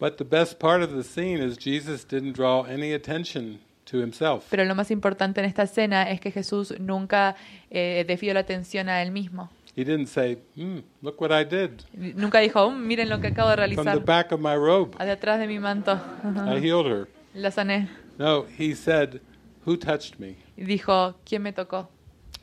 But 0.00 0.16
the 0.16 0.24
best 0.24 0.58
part 0.58 0.82
of 0.82 0.92
the 0.92 1.04
scene 1.04 1.42
is 1.42 1.58
Jesus 1.58 2.06
didn't 2.06 2.32
draw 2.32 2.64
any 2.64 2.94
attention 2.94 3.60
to 3.84 3.98
himself. 3.98 4.46
Pero 4.50 4.64
lo 4.64 4.74
más 4.74 4.90
importante 4.90 5.40
en 5.40 5.46
esta 5.46 5.62
escena 5.64 6.10
es 6.10 6.20
que 6.20 6.30
Jesús 6.30 6.74
nunca 6.80 7.36
eh, 7.70 8.04
desvió 8.08 8.32
la 8.32 8.40
atención 8.40 8.88
a 8.88 9.02
él 9.02 9.10
mismo. 9.10 9.50
He 9.76 9.84
didn't 9.84 10.08
say, 10.08 10.38
hmm, 10.56 10.78
look 11.02 11.20
what 11.20 11.30
I 11.30 11.44
did 11.44 11.82
Nunca 11.92 12.40
dijo, 12.40 12.70
"Mm, 12.70 12.86
miren 12.86 13.08
lo 13.08 13.20
que 13.20 13.28
acabo 13.28 13.50
de 13.50 13.56
from 13.56 13.84
the 13.84 13.90
realizar 13.90 14.04
back 14.04 14.32
of 14.32 14.40
my 14.40 14.56
robe. 14.56 14.96
de 14.98 15.10
atrás 15.12 15.38
de 15.38 15.46
mi 15.46 15.58
manto. 15.58 16.00
I 16.24 16.58
healed 16.60 16.86
her. 16.86 17.08
La 17.34 17.50
sané. 17.50 17.88
No, 18.18 18.46
he 18.58 18.74
said, 18.74 19.20
who 19.66 19.76
touched 19.76 20.18
me? 20.18 20.36
Y 20.56 20.64
dijo, 20.64 21.14
¿quién 21.24 21.42
me 21.42 21.52
tocó? 21.52 21.88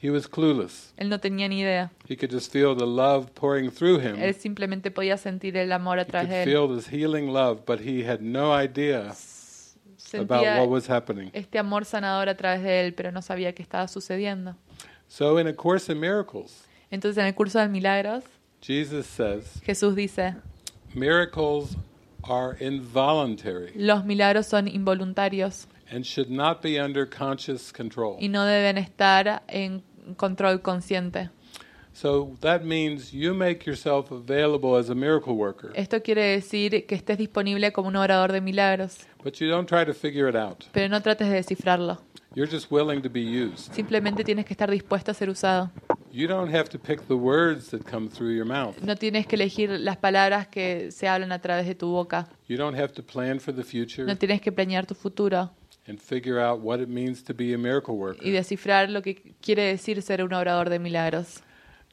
He 0.02 0.10
was 0.12 0.28
clueless. 0.28 0.94
Él 0.98 1.10
no 1.10 1.20
tenía 1.20 1.48
ni 1.50 1.62
idea. 1.62 1.92
He 2.08 2.16
could 2.16 2.32
just 2.32 2.52
feel 2.52 2.76
the 2.76 2.86
love 2.86 3.32
pouring 3.34 3.72
through 3.72 4.00
him. 4.00 4.16
Él 4.22 4.36
simplemente 4.36 4.92
podía 4.92 5.18
sentir 5.18 5.58
el 5.58 5.72
amor 5.72 5.98
a 5.98 6.02
He 6.02 6.06
could 6.06 6.12
través 6.12 6.30
de 6.30 6.44
él. 6.44 6.50
feel 6.50 6.76
this 6.76 6.88
healing 6.88 7.34
love, 7.34 7.62
but 7.66 7.80
he 7.80 8.08
had 8.08 8.20
no 8.22 8.54
idea 8.54 9.14
about 10.14 10.46
what 10.60 10.70
was 10.70 10.88
happening. 10.90 11.30
este 11.34 11.58
amor 11.58 11.86
sanador 11.86 12.30
a 12.30 12.36
través 12.38 12.62
de 12.64 12.82
él, 12.82 12.94
pero 12.94 13.12
no 13.12 13.22
sabía 13.22 13.54
qué 13.54 13.64
estaba 13.64 13.88
sucediendo. 13.88 14.56
So, 15.08 15.40
in 15.40 15.48
A 15.48 15.54
Course 15.54 15.92
in 15.92 16.00
Miracles, 16.00 16.66
Entonces 16.92 17.18
en 17.18 17.26
el 17.28 17.34
curso 17.36 17.60
de 17.60 17.68
milagros, 17.68 18.24
Jesus 18.62 19.06
says 19.06 19.62
Jesús 19.64 19.96
dice, 19.96 20.36
miracles 20.94 21.76
are 22.24 22.58
involuntary 22.60 23.72
los 23.76 24.04
milagros 24.06 24.48
son 24.48 24.68
involuntarios 24.68 25.68
and 25.92 26.06
should 26.06 26.30
not 26.30 26.62
be 26.62 26.80
under 26.80 27.08
conscious 27.08 27.72
control. 27.72 28.18
y 28.20 28.28
no 28.28 28.46
deben 28.46 28.78
estar 28.78 29.44
en 29.48 29.84
control 30.16 30.62
consciente. 30.62 31.30
So 31.94 32.36
that 32.42 32.62
means 32.62 33.12
you 33.12 33.34
make 33.34 33.66
yourself 33.66 34.12
available 34.12 34.78
as 34.78 34.90
a 34.90 34.96
miracle 34.96 35.34
worker, 35.34 35.72
Esto 35.74 36.02
quiere 36.04 36.22
decir 36.22 36.86
que 36.86 36.96
estés 36.96 37.18
disponible 37.18 37.72
como 37.72 37.88
un 37.88 37.96
orador 37.96 38.32
de 38.32 38.40
milagros, 38.40 39.08
but 39.24 39.40
you 39.40 39.50
don't 39.50 39.68
try 39.68 39.84
to 39.84 39.94
figure 39.94 40.30
it 40.30 40.36
out. 40.36 40.66
pero 40.72 40.90
no 40.90 41.02
trates 41.02 41.28
de 41.28 41.36
descifrarlo. 41.36 42.00
You're 42.36 42.52
just 42.52 42.72
willing 42.72 43.02
to 43.02 43.10
be 43.10 43.22
used. 43.22 43.74
Simplemente 43.74 44.24
tienes 44.24 44.46
que 44.46 44.54
estar 44.54 44.70
dispuesto 44.70 45.10
a 45.10 45.14
ser 45.16 45.30
usado. 45.30 45.72
You 46.12 46.28
don't 46.28 46.54
have 46.54 46.70
to 46.70 46.78
pick 46.78 47.08
the 47.08 47.16
words 47.16 47.72
that 47.72 47.84
come 47.84 48.10
through 48.10 48.36
your 48.36 48.46
mouth. 48.46 48.78
No 48.84 48.96
tienes 48.96 49.26
que 49.26 49.36
elegir 49.36 49.72
las 49.72 49.98
palabras 49.98 50.48
que 50.48 50.92
se 50.92 51.08
hablan 51.08 51.32
a 51.32 51.40
través 51.40 51.66
de 51.66 51.74
tu 51.74 51.88
boca. 51.88 52.30
You 52.48 52.58
don't 52.58 52.78
have 52.78 52.94
to 52.94 53.02
plan 53.02 53.40
for 53.40 53.56
the 53.56 53.64
future 53.64 54.06
No 54.06 54.16
tienes 54.18 54.40
que 54.40 54.52
planear 54.52 54.86
tu 54.86 54.94
futuro 54.94 55.52
and 55.88 56.00
figure 56.00 56.40
out 56.40 56.60
what 56.62 56.80
it 56.82 56.88
means 56.90 57.24
to 57.24 57.34
be 57.34 57.54
a 57.54 57.58
miracle 57.58 57.96
y 57.96 57.98
worker. 58.00 58.32
descifrar 58.32 58.90
lo 58.90 59.02
que 59.02 59.34
quiere 59.42 59.64
decir 59.64 60.02
ser 60.02 60.24
un 60.24 60.34
orador 60.34 60.70
de 60.70 60.80
milagros. 60.80 61.42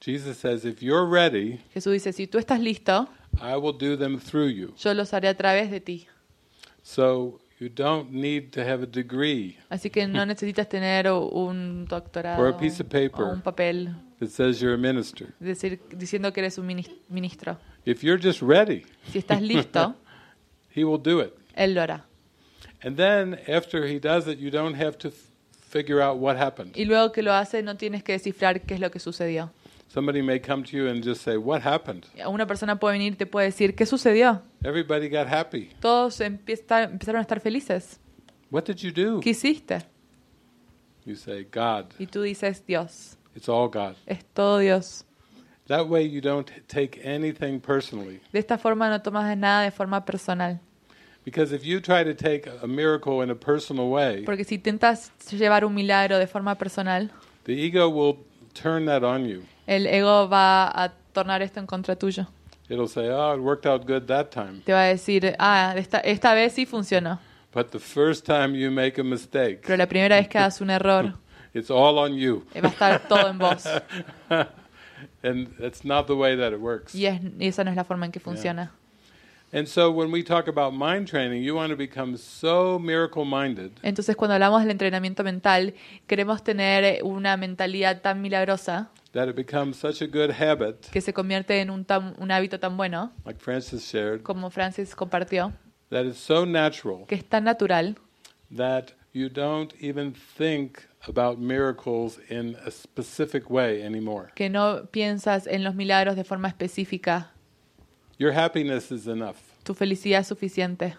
Jesus 0.00 0.36
says, 0.36 0.64
if 0.64 0.82
you're 0.82 1.06
ready, 1.08 1.60
Jesús 1.72 1.92
dice, 1.92 2.12
si 2.12 2.26
tú 2.26 2.38
estás 2.38 2.60
listo, 2.60 3.08
I 3.40 3.56
will 3.56 3.72
do 3.76 3.96
them 3.96 4.18
through 4.18 4.48
you. 4.50 4.74
yo 4.76 4.92
los 4.94 5.12
haré 5.14 5.28
a 5.28 5.34
través 5.36 5.70
de 5.70 5.80
ti. 5.80 6.06
So 6.82 7.40
you 7.58 7.68
don't 7.68 8.10
need 8.10 8.50
to 8.52 8.60
have 8.60 8.82
a 8.82 8.86
degree 8.86 9.56
Así 9.70 9.88
que 9.90 10.06
no 10.06 10.26
necesitas 10.26 10.68
tener 10.68 11.10
un 11.10 11.86
doctorado 11.86 12.42
Or 12.42 12.48
a 12.48 12.56
piece 12.58 12.82
of 12.82 12.88
paper. 12.90 13.22
o 13.24 13.30
un 13.32 13.40
papel 13.40 13.94
that 14.18 14.28
says 14.28 14.60
you're 14.60 14.74
a 14.74 14.78
minister. 14.78 15.32
decir, 15.40 15.80
diciendo 15.96 16.32
que 16.32 16.40
eres 16.40 16.58
un 16.58 16.66
minis- 16.66 16.90
ministro. 17.08 17.56
If 17.86 18.02
you're 18.02 18.20
just 18.22 18.42
ready, 18.42 18.84
Si 19.12 19.18
estás 19.18 19.40
listo, 19.40 19.94
He 20.74 20.84
will 20.84 21.00
do 21.00 21.20
it. 21.20 21.32
Él 21.54 21.74
lo 21.74 21.80
hará. 21.82 22.04
And 22.84 22.96
then 22.96 23.38
after 23.48 23.86
He 23.86 23.98
does 23.98 24.26
it, 24.28 24.38
you 24.38 24.50
don't 24.50 24.74
have 24.74 24.98
to 24.98 25.10
figure 25.70 26.00
out 26.00 26.18
what 26.18 26.36
happened. 26.36 26.76
Y 26.76 26.84
luego 26.84 27.12
que 27.12 27.22
lo 27.22 27.32
hace, 27.32 27.62
no 27.62 27.76
tienes 27.76 28.02
que 28.02 28.12
descifrar 28.12 28.60
qué 28.62 28.74
es 28.74 28.80
lo 28.80 28.90
que 28.90 29.00
sucedió. 29.00 29.50
Somebody 29.88 30.22
may 30.22 30.40
come 30.40 30.64
to 30.64 30.76
you 30.76 30.88
and 30.88 31.04
just 31.04 31.22
say, 31.22 31.36
What 31.36 31.62
happened? 31.62 32.06
Una 32.26 32.46
persona 32.46 32.78
puede 32.78 32.94
venir 32.98 33.12
y 33.12 33.16
te 33.16 33.26
puede 33.26 33.46
decir, 33.46 33.74
¿qué 33.76 33.86
sucedió? 33.86 34.42
Everybody 34.64 35.08
got 35.08 35.28
happy. 35.28 35.70
Todos 35.80 36.20
empieza- 36.20 36.82
empezaron 36.84 37.20
a 37.20 37.22
estar 37.22 37.40
felices. 37.40 38.00
What 38.50 38.64
did 38.64 38.76
you 38.78 38.90
do? 38.92 39.20
¿Qué 39.20 39.30
hiciste? 39.30 39.82
You 41.04 41.14
say, 41.16 41.44
God. 41.44 41.86
Y 41.98 42.06
tú 42.06 42.22
dices, 42.22 42.64
Dios. 42.66 43.16
It's 43.36 43.48
all 43.48 43.68
God. 43.68 43.94
Es 44.06 44.24
todo 44.34 44.58
Dios. 44.58 45.04
That 45.68 45.88
way 45.88 46.08
you 46.08 46.20
don't 46.20 46.50
take 46.66 47.00
anything 47.04 47.60
personally. 47.60 48.20
De 48.32 48.38
esta 48.38 48.58
forma 48.58 48.88
no 48.90 49.00
tomas 49.00 49.36
nada 49.36 49.62
de 49.62 49.70
forma 49.70 50.04
personal. 50.04 50.60
Porque 54.24 54.44
si 54.44 54.54
intentas 54.56 55.12
llevar 55.30 55.64
un 55.64 55.74
milagro 55.74 56.18
de 56.18 56.26
forma 56.26 56.54
personal, 56.56 57.10
the 57.44 57.52
ego 57.64 57.88
will 57.88 58.16
turn 58.52 58.86
that 58.86 59.02
on 59.02 59.26
you. 59.26 59.42
el 59.66 59.86
ego 59.86 60.28
va 60.28 60.68
a 60.68 60.92
tornar 61.12 61.42
esto 61.42 61.60
en 61.60 61.66
contra 61.66 61.96
tuyo. 61.96 62.26
It'll 62.68 62.88
say, 62.88 63.08
Oh, 63.10 63.34
it 63.34 63.40
worked 63.40 63.66
out 63.66 63.86
good 63.86 64.02
that 64.06 64.30
time. 64.30 64.62
Te 64.64 64.72
va 64.72 64.84
a 64.84 64.88
decir, 64.88 65.34
ah, 65.38 65.74
esta, 65.76 65.98
esta 66.00 66.32
vez 66.34 66.54
sí 66.54 66.64
funcionó. 66.66 67.18
But 67.52 67.70
the 67.70 67.78
first 67.78 68.24
time 68.26 68.54
you 68.58 68.70
make 68.70 68.98
a 69.00 69.04
mistake, 69.04 69.60
Pero 69.62 69.76
la 69.76 69.86
primera 69.86 70.16
vez 70.16 70.28
que 70.28 70.38
hagas 70.38 70.60
un 70.60 70.70
error, 70.70 71.14
it's 71.54 71.70
all 71.70 71.98
on 71.98 72.16
you. 72.16 72.44
eh, 72.54 72.60
va 72.60 72.68
a 72.68 72.72
estar 72.72 73.08
todo 73.08 73.28
en 73.28 73.38
vos. 73.38 73.64
And 75.22 75.48
that's 75.58 75.84
not 75.84 76.06
the 76.06 76.14
way 76.16 76.36
that 76.36 76.52
it 76.52 76.60
works. 76.60 76.94
Y, 76.94 77.06
es- 77.06 77.20
y 77.38 77.46
esa 77.48 77.64
no 77.64 77.70
es 77.70 77.76
la 77.76 77.84
forma 77.84 78.06
en 78.06 78.12
que 78.12 78.20
funciona. 78.20 78.72
Entonces, 83.82 84.16
cuando 84.16 84.34
hablamos 84.34 84.62
del 84.62 84.70
entrenamiento 84.70 85.22
mental, 85.24 85.74
queremos 86.06 86.42
tener 86.42 87.02
una 87.04 87.36
mentalidad 87.36 88.00
tan 88.02 88.20
milagrosa 88.20 88.90
that 89.12 89.28
it 89.28 89.36
becomes 89.36 89.76
such 89.76 90.02
a 90.02 90.06
good 90.06 90.30
habit, 90.32 90.90
que 90.90 91.00
se 91.00 91.12
convierte 91.12 91.60
en 91.60 91.70
un, 91.70 91.84
tan- 91.84 92.14
un 92.18 92.32
hábito 92.32 92.58
tan 92.58 92.76
bueno, 92.76 93.12
like 93.24 93.38
Francis 93.40 93.82
shared, 93.92 94.22
como 94.22 94.50
Francis 94.50 94.94
compartió, 94.96 95.52
that 95.90 96.04
it's 96.04 96.18
so 96.18 96.44
natural 96.44 97.06
que 97.06 97.14
es 97.14 97.24
tan 97.24 97.44
natural 97.44 97.96
that 98.54 98.86
you 99.12 99.28
don't 99.28 99.72
even 99.80 100.12
think 100.36 100.78
about 101.06 101.38
miracles 101.38 102.18
in 102.28 102.56
a 102.66 102.70
specific 102.72 103.48
way 103.48 103.82
anymore. 103.82 104.32
que 104.34 104.50
no 104.50 104.86
piensas 104.90 105.46
en 105.46 105.62
los 105.62 105.76
milagros 105.76 106.16
de 106.16 106.24
forma 106.24 106.48
específica. 106.48 107.30
Your 108.18 108.32
happiness 108.32 108.92
is 108.92 109.06
enough. 109.06 109.36
Tu 109.64 109.74
felicidad 109.74 110.20
es 110.20 110.28
suficiente. 110.28 110.96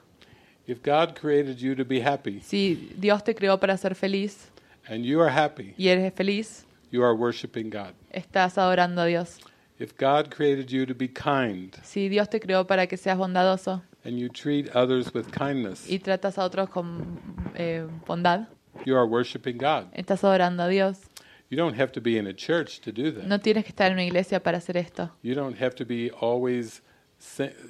If 0.68 0.82
God 0.82 1.16
created 1.20 1.58
you 1.60 1.76
to 1.76 1.86
be 1.86 2.02
happy 2.02 2.42
Si 2.42 2.92
Dios 2.98 3.24
te 3.24 3.36
creó 3.36 3.60
para 3.60 3.78
ser 3.78 3.94
feliz 3.94 4.50
and 4.90 5.06
you 5.06 5.22
are 5.22 5.30
happy, 5.30 5.76
y 5.78 5.90
eres 5.90 6.12
feliz, 6.14 6.66
you 6.92 7.04
are 7.04 7.14
worshiping 7.14 7.70
God. 7.70 7.94
estás 8.12 8.58
adorando 8.58 9.02
a 9.02 9.06
Dios. 9.06 9.40
If 9.78 9.94
God 9.98 10.34
created 10.34 10.70
you 10.70 10.86
to 10.86 10.96
be 10.96 11.08
kind 11.08 11.76
Si 11.84 12.10
Dios 12.10 12.30
te 12.30 12.40
creó 12.40 12.66
para 12.66 12.88
que 12.88 12.98
seas 12.98 13.18
bondadoso 13.18 13.84
and 14.04 14.18
you 14.18 14.28
treat 14.28 14.76
others 14.76 15.14
with 15.14 15.32
kindness, 15.32 15.88
y 15.90 16.00
tratas 16.00 16.38
a 16.40 16.44
otros 16.44 16.70
con 16.70 17.20
eh, 17.56 17.86
bondad, 18.08 18.48
you 18.86 18.96
are 18.98 19.06
worshiping 19.06 19.58
God. 19.58 19.86
estás 19.94 20.24
adorando 20.24 20.64
a 20.64 20.68
Dios. 20.68 20.98
You 21.50 21.58
don't 21.58 21.80
have 21.80 21.92
to 21.92 22.02
be 22.02 22.18
in 22.18 22.26
a 22.26 22.34
church 22.34 22.80
to 22.82 22.92
do 22.92 23.12
that. 23.12 23.26
No 23.26 23.40
tienes 23.40 23.66
que 23.66 23.70
estar 23.70 23.92
en 23.92 23.94
una 23.94 24.04
iglesia 24.04 24.42
para 24.42 24.58
hacer 24.58 24.78
esto. 24.78 25.12
You 25.22 25.36
don't 25.36 25.62
have 25.62 25.76
to 25.76 25.86
be 25.86 26.10
always 26.20 26.82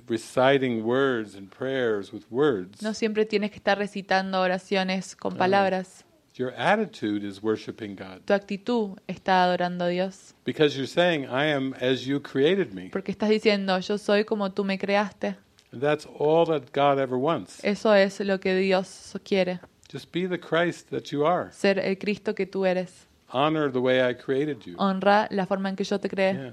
reciting 0.08 0.84
words 0.84 1.36
and 1.36 1.50
prayers 1.50 2.12
with 2.12 2.24
words. 2.30 2.82
No 2.82 2.94
siempre 2.94 3.26
tienes 3.26 3.52
que 3.52 3.58
estar 3.58 3.78
recitando 3.78 4.42
oraciones 4.42 5.16
con 5.16 5.34
Ah. 5.34 5.38
palabras. 5.38 6.04
Your 6.38 6.54
attitude 6.58 7.24
is 7.26 7.42
worshiping 7.42 7.96
God 7.96 8.20
Tu 8.26 8.34
actitud 8.34 8.98
está 9.08 9.44
adorando 9.46 9.86
a 9.86 9.88
Dios. 9.88 10.34
because 10.44 10.76
you're 10.76 10.86
saying, 10.88 11.24
I 11.26 11.46
am 11.54 11.74
as 11.80 12.06
you 12.06 12.20
created 12.22 12.74
me. 12.74 12.90
Porque 12.90 13.12
estás 13.12 13.30
diciendo, 13.30 13.80
yo 13.80 13.98
soy 13.98 14.26
como 14.26 14.52
tú 14.52 14.66
me 14.66 14.78
creaste. 14.78 15.38
And 15.72 15.82
that's 15.82 16.06
all 16.20 16.46
that 16.48 16.72
God 16.74 17.00
ever 17.00 17.18
wants. 17.18 17.64
Eso 17.64 17.94
es 17.94 18.20
lo 18.20 18.40
que 18.40 18.54
Dios 18.56 19.14
quiere. 19.24 19.60
Just 19.92 20.12
be 20.12 20.28
the 20.28 20.38
Christ 20.40 20.90
that 20.90 21.06
you 21.12 21.26
are. 21.26 21.52
Ser 21.54 21.80
el 21.80 21.98
Cristo 21.98 22.36
que 22.36 22.46
tú 22.46 22.66
eres. 22.66 23.08
Honor 23.32 23.72
the 23.72 23.80
way 23.80 24.00
I 24.02 24.14
created 24.14 24.62
you. 24.66 24.76
Honra 24.78 25.28
la 25.32 25.46
forma 25.46 25.70
en 25.70 25.76
que 25.78 25.84
yo 25.86 26.00
te 26.00 26.10
creé. 26.10 26.34
Yeah. 26.34 26.52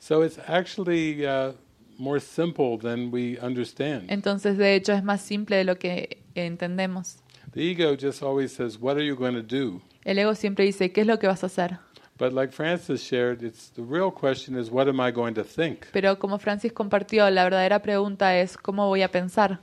So 0.00 0.22
it's 0.22 0.38
actually 0.46 1.26
uh, 1.26 1.52
more 1.98 2.20
simple 2.20 2.78
than 2.78 3.10
we 3.12 3.38
understand. 3.40 4.10
Entonces, 4.10 4.56
de 4.56 4.74
hecho, 4.74 4.92
es 4.92 5.02
más 5.02 5.20
simple 5.20 5.56
de 5.56 5.64
lo 5.64 5.78
que 5.78 6.22
entendemos. 6.34 7.18
The 7.52 7.70
ego 7.70 7.96
just 7.96 8.22
always 8.22 8.52
says, 8.52 8.78
What 8.80 8.96
are 8.96 9.04
you 9.04 9.16
going 9.16 9.34
to 9.34 9.42
do? 9.42 9.82
El 10.04 10.18
ego 10.18 10.34
siempre 10.34 10.64
dice, 10.64 10.92
¿qué 10.92 11.02
es 11.02 11.06
lo 11.06 11.18
que 11.18 11.26
vas 11.26 11.42
a 11.42 11.46
hacer? 11.46 11.78
But 12.18 12.32
like 12.32 12.52
Francis 12.52 13.00
shared, 13.02 13.42
it's 13.42 13.70
the 13.70 13.82
real 13.82 14.10
question 14.10 14.58
is, 14.58 14.70
What 14.70 14.88
am 14.88 15.00
I 15.00 15.12
going 15.12 15.34
to 15.34 15.44
think? 15.44 15.86
Pero 15.92 16.18
como 16.18 16.38
Francis 16.38 16.72
compartió, 16.72 17.28
la 17.30 17.44
verdadera 17.44 17.80
pregunta 17.80 18.38
es, 18.38 18.56
¿cómo 18.56 18.86
voy 18.86 19.02
a 19.02 19.10
pensar? 19.10 19.60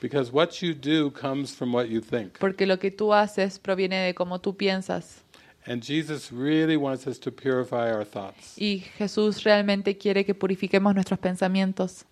Because 0.00 0.30
what 0.30 0.62
you 0.62 0.74
do 0.74 1.10
comes 1.10 1.54
from 1.54 1.74
what 1.74 1.86
you 1.86 2.00
think. 2.00 2.38
Porque 2.38 2.66
lo 2.66 2.78
que 2.78 2.90
tú 2.90 3.12
haces 3.12 3.58
proviene 3.58 3.96
de 3.96 4.14
cómo 4.14 4.40
tú 4.40 4.56
piensas. 4.56 5.24
And 5.66 5.82
Jesus 5.82 6.32
really 6.32 6.76
wants 6.76 7.06
us 7.06 7.18
to 7.20 7.30
purify 7.30 7.90
our 7.92 8.04
thoughts. 8.04 8.56
Y 8.56 8.84
Jesús 8.98 9.44
realmente 9.44 9.98
quiere 9.98 10.24
que 10.24 10.34
purifiquemos 10.34 10.94
nuestros 10.94 11.18
pensamientos. 11.18 12.04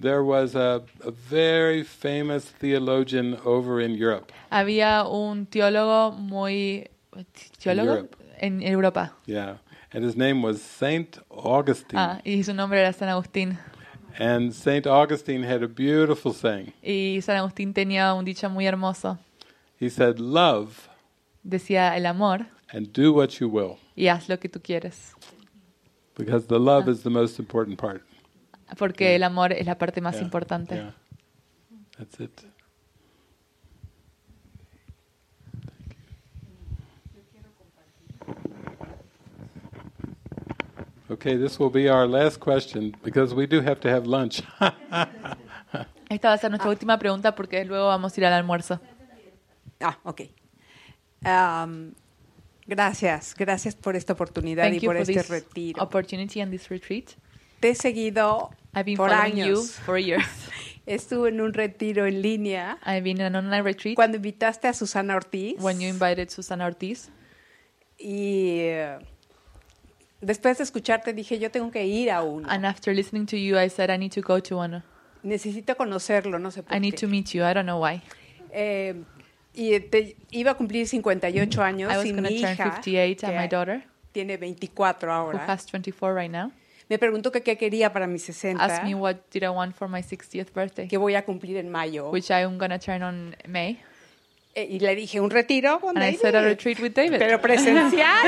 There 0.00 0.22
was 0.22 0.54
a, 0.54 0.82
a 1.04 1.10
very 1.10 1.82
famous 1.82 2.44
theologian 2.44 3.36
over 3.44 3.80
in 3.80 3.94
Europe. 3.94 4.32
Había 4.50 5.04
un 5.04 5.46
teólogo 5.46 6.12
muy... 6.12 6.88
¿Teólogo? 7.58 7.94
Europe. 7.94 8.16
En 8.38 8.62
Europa. 8.62 9.12
Yeah. 9.26 9.56
And 9.92 10.04
his 10.04 10.16
name 10.16 10.42
was 10.42 10.62
Saint 10.62 11.18
Augustine. 11.30 11.98
Ah, 11.98 12.20
y 12.24 12.42
su 12.42 12.54
nombre 12.54 12.78
era 12.78 12.92
San 12.92 13.08
Agustín. 13.08 13.58
And 14.18 14.52
Saint 14.52 14.86
Augustine 14.86 15.42
had 15.42 15.62
a 15.62 15.68
beautiful 15.68 16.32
saying. 16.32 16.72
Y 16.82 17.20
San 17.22 17.36
Agustín 17.36 17.74
tenía 17.74 18.14
un 18.14 18.24
dicho 18.24 18.48
muy 18.48 18.66
hermoso. 18.66 19.18
He 19.78 19.90
said, 19.90 20.18
Love 20.18 20.88
Decía 21.42 21.96
el 21.96 22.06
amor 22.06 22.46
and 22.72 22.92
do 22.92 23.12
what 23.12 23.40
you 23.40 23.48
will. 23.48 23.78
y 23.96 24.08
haz 24.08 24.28
lo 24.28 24.38
que 24.38 24.48
tú 24.48 24.60
quieres. 24.62 25.14
Because 26.16 26.46
the 26.48 26.58
love 26.58 26.88
is 26.88 27.02
the 27.02 27.10
most 27.10 27.38
important 27.38 27.78
part. 27.78 28.02
Porque 28.76 29.14
el 29.14 29.22
amor 29.22 29.52
es 29.52 29.66
la 29.66 29.76
parte 29.78 30.00
más 30.00 30.16
Yeah, 30.16 30.24
importante. 30.24 30.74
Yeah. 30.74 30.92
That's 31.96 32.20
it. 32.20 32.44
Okay, 41.10 41.36
this 41.36 41.58
will 41.58 41.70
be 41.70 41.88
our 41.88 42.06
last 42.06 42.38
question 42.38 42.94
because 43.02 43.34
we 43.34 43.46
do 43.46 43.60
have 43.62 43.80
to 43.80 43.88
have 43.88 44.06
lunch. 44.06 44.42
Esta 46.10 46.28
va 46.28 46.34
a 46.34 46.38
ser 46.38 46.50
nuestra 46.50 46.68
última 46.70 46.98
pregunta 46.98 47.34
porque 47.34 47.64
luego 47.64 47.86
vamos 47.86 48.16
a 48.16 48.20
ir 48.20 48.26
al 48.26 48.34
almuerzo. 48.34 48.78
Ah, 49.80 49.98
ok. 50.04 50.22
Am, 51.24 51.94
Gracias, 52.68 53.34
gracias 53.34 53.74
por 53.74 53.96
esta 53.96 54.12
oportunidad 54.12 54.64
Thank 54.64 54.74
y 54.74 54.80
you 54.80 54.86
por 54.88 54.96
for 54.96 55.02
este 55.02 55.14
this 55.14 55.28
retiro. 55.30 55.82
opportunity 55.82 56.40
and 56.40 56.52
this 56.52 56.68
retreat. 56.68 57.12
Te 57.60 57.70
he 57.70 57.74
seguido 57.74 58.50
I've 58.74 58.84
been 58.84 58.96
por 58.96 59.08
following 59.10 59.36
you 59.36 59.56
años. 59.56 59.70
for 59.84 59.98
years. 59.98 60.24
Estuve 60.86 61.30
en 61.30 61.40
un 61.40 61.52
retiro 61.54 62.06
en 62.06 62.22
línea 62.22 62.78
I've 62.86 63.02
been 63.02 63.16
in 63.18 63.22
an 63.22 63.36
online 63.36 63.62
retreat 63.62 63.94
cuando 63.96 64.16
invitaste 64.18 64.68
a 64.68 64.72
Susana 64.74 65.16
Ortiz 65.16 65.56
when 65.60 65.80
you 65.80 65.88
invited 65.88 66.28
Susana 66.30 66.66
Ortiz. 66.66 67.10
y 67.98 68.58
eh, 68.60 68.98
después 70.20 70.58
de 70.58 70.64
escucharte 70.64 71.12
dije 71.14 71.38
yo 71.38 71.50
tengo 71.50 71.70
que 71.70 71.84
ir 71.86 72.10
a 72.10 72.22
uno. 72.22 72.48
And 72.50 72.64
after 72.66 72.94
listening 72.94 73.26
to 73.26 73.36
you, 73.36 73.58
I 73.58 73.68
said 73.70 73.90
I 73.90 73.96
need 73.98 74.12
to 74.12 74.20
go 74.22 74.40
to 74.40 74.56
one. 74.58 74.82
Necesito 75.22 75.74
conocerlo, 75.76 76.38
no 76.38 76.50
sé 76.50 76.62
por 76.62 76.76
I 76.76 76.80
need 76.80 76.94
qué. 76.94 77.00
to 77.00 77.08
meet 77.08 77.28
you. 77.34 77.42
I 77.44 77.52
don't 77.54 77.64
know 77.66 77.82
why. 77.82 78.02
Eh, 78.52 78.94
y 79.58 79.78
te- 79.80 80.16
iba 80.30 80.52
a 80.52 80.54
cumplir 80.54 80.86
58 80.86 81.62
años 81.62 81.92
I 81.92 81.96
was 81.96 82.06
y 82.06 82.12
mi 82.12 82.22
turn 82.22 82.32
hija 82.32 82.56
58 82.76 83.26
and 83.26 83.36
my 83.36 83.48
daughter, 83.48 83.82
tiene 84.12 84.38
24 84.38 85.08
who 85.08 85.12
ahora. 85.14 85.44
has 85.46 85.66
24 85.66 86.14
right 86.14 86.30
now, 86.30 86.50
Me 86.88 86.98
preguntó 86.98 87.30
que 87.30 87.42
qué 87.42 87.58
quería 87.58 87.92
para 87.92 88.06
mis 88.06 88.22
60, 88.24 88.64
asked 88.64 88.84
me 88.84 88.94
what 88.94 89.16
did 89.30 89.42
I 89.42 89.48
want 89.48 89.74
for 89.74 89.88
my 89.88 90.00
60th 90.00 90.52
birthday, 90.54 90.88
que 90.88 90.96
voy 90.96 91.14
a 91.16 91.24
cumplir 91.24 91.56
en 91.58 91.70
mayo. 91.70 92.10
which 92.10 92.30
I'm 92.30 92.56
going 92.58 92.70
to 92.70 92.78
turn 92.78 93.02
on 93.02 93.36
May. 93.46 93.78
Eh, 94.54 94.66
y 94.70 94.78
le 94.80 94.94
dije 94.96 95.20
un 95.20 95.30
retiro 95.30 95.78
con 95.80 95.96
And 95.96 96.04
I 96.04 96.12
David, 96.12 96.20
said 96.20 96.34
a 96.34 96.42
retreat 96.42 96.80
with 96.80 96.92
David. 96.94 97.18
pero 97.18 97.40
presencial. 97.40 98.24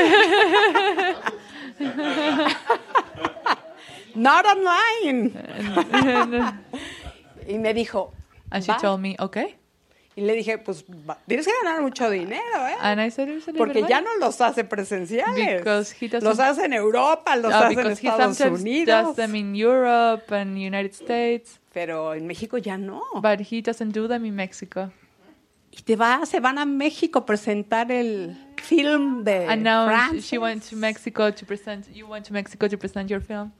Not 4.14 4.44
online. 4.44 5.32
y 7.48 7.58
me 7.58 7.72
dijo, 7.74 8.12
And 8.50 8.62
she 8.64 8.72
"Va". 8.72 8.78
told 8.78 9.00
me, 9.00 9.16
okay. 9.18 9.56
Y 10.20 10.22
le 10.22 10.34
dije, 10.34 10.58
pues 10.58 10.84
tienes 11.26 11.46
que 11.46 11.52
ganar 11.64 11.80
mucho 11.80 12.10
dinero, 12.10 12.66
¿eh? 12.68 12.76
And 12.82 13.00
I 13.00 13.10
said, 13.10 13.26
"There's 13.26 13.48
a 13.48 13.52
little 13.52 13.64
Porque 13.64 13.82
ya 13.88 14.02
no 14.02 14.18
los 14.18 14.38
hace 14.42 14.64
presenciales. 14.64 15.64
Los 16.22 16.38
hace 16.38 16.66
en 16.66 16.74
Europa, 16.74 17.36
los 17.36 17.50
money." 17.50 17.74
Uh, 17.76 17.80
hace 17.80 17.80
en 17.80 17.92
Estados 17.92 18.40
Unidos. 18.60 19.06
does 19.06 19.16
them 19.16 19.34
in 19.34 19.54
Europe 19.56 20.30
and 20.34 20.58
United 20.58 20.92
States, 20.92 21.58
Pero 21.72 22.12
en 22.12 22.26
México 22.26 22.58
ya 22.58 22.76
no. 22.76 23.02
but 23.22 23.40
he 23.40 23.62
doesn't 23.62 23.92
do 23.94 24.06
them 24.08 24.26
in 24.26 24.34
Mexico. 24.36 24.92
Y 25.72 25.82
te 25.82 25.96
va, 25.96 26.26
se 26.26 26.38
van 26.40 26.58
a 26.58 26.66
México 26.66 27.20
a 27.20 27.24
presentar 27.26 27.90
el 27.90 28.36
film 28.62 29.24
de 29.24 29.46
And 29.46 29.62
now 29.62 29.86
Frances. 29.86 30.26
she 30.26 30.36
went 30.36 30.62
to 30.68 30.76
Mexico 30.76 31.30
to 31.32 31.46
present. 31.46 31.86
You 31.94 32.06
went 32.06 32.26
to 32.26 32.32
Mexico 32.34 32.68
to 32.68 32.76
present 32.76 33.08
your 33.08 33.22
film, 33.22 33.52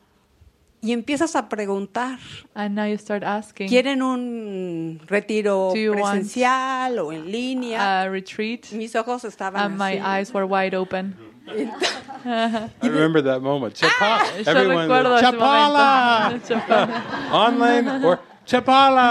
Y 0.83 0.93
empiezas 0.93 1.37
a 1.37 1.49
preguntar, 1.51 2.19
and 2.55 2.75
now 2.75 2.87
you 2.87 2.97
start 2.97 3.23
asking, 3.23 3.69
¿quieren 3.69 4.01
un 4.03 4.99
retiro 5.07 5.73
presencial 5.75 6.99
o 6.99 7.13
en 7.13 7.31
línea? 7.31 8.01
a 8.03 8.09
retreat? 8.09 8.73
Mis 8.73 8.97
ojos 8.97 9.25
estaban 9.25 9.63
And 9.63 9.77
my 9.79 9.99
así. 9.99 10.21
eyes 10.21 10.33
were 10.33 10.47
wide 10.47 10.75
open. 10.75 11.15
I 11.47 12.71
remember 12.83 13.21
that 13.23 13.43
moment. 13.43 13.75
Chapa- 13.75 14.25
Yo 14.45 14.51
everyone 14.53 14.89
recuerdo 14.89 15.11
goes, 15.11 15.23
ese 15.23 15.33
Chapala! 15.33 16.41
Chapala. 16.49 17.03
Online 17.33 17.89
or 18.05 18.21
Chapala! 18.47 19.11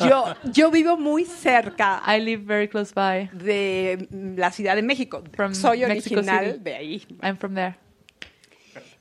Yo, 0.00 0.34
yo 0.52 0.70
vivo 0.70 0.96
muy 0.96 1.24
cerca 1.24 2.00
I 2.06 2.20
live 2.20 2.42
very 2.44 2.68
close 2.68 2.92
by. 2.92 3.30
de 3.32 4.06
mm, 4.10 4.36
la 4.38 4.50
Ciudad 4.50 4.76
de 4.76 4.82
México. 4.82 5.22
From 5.34 5.54
Soy 5.54 5.80
Mexico 5.86 6.16
original 6.20 6.44
City. 6.44 6.58
de 6.64 6.74
ahí. 6.74 7.06
I'm 7.22 7.36
from 7.36 7.54
there, 7.54 7.76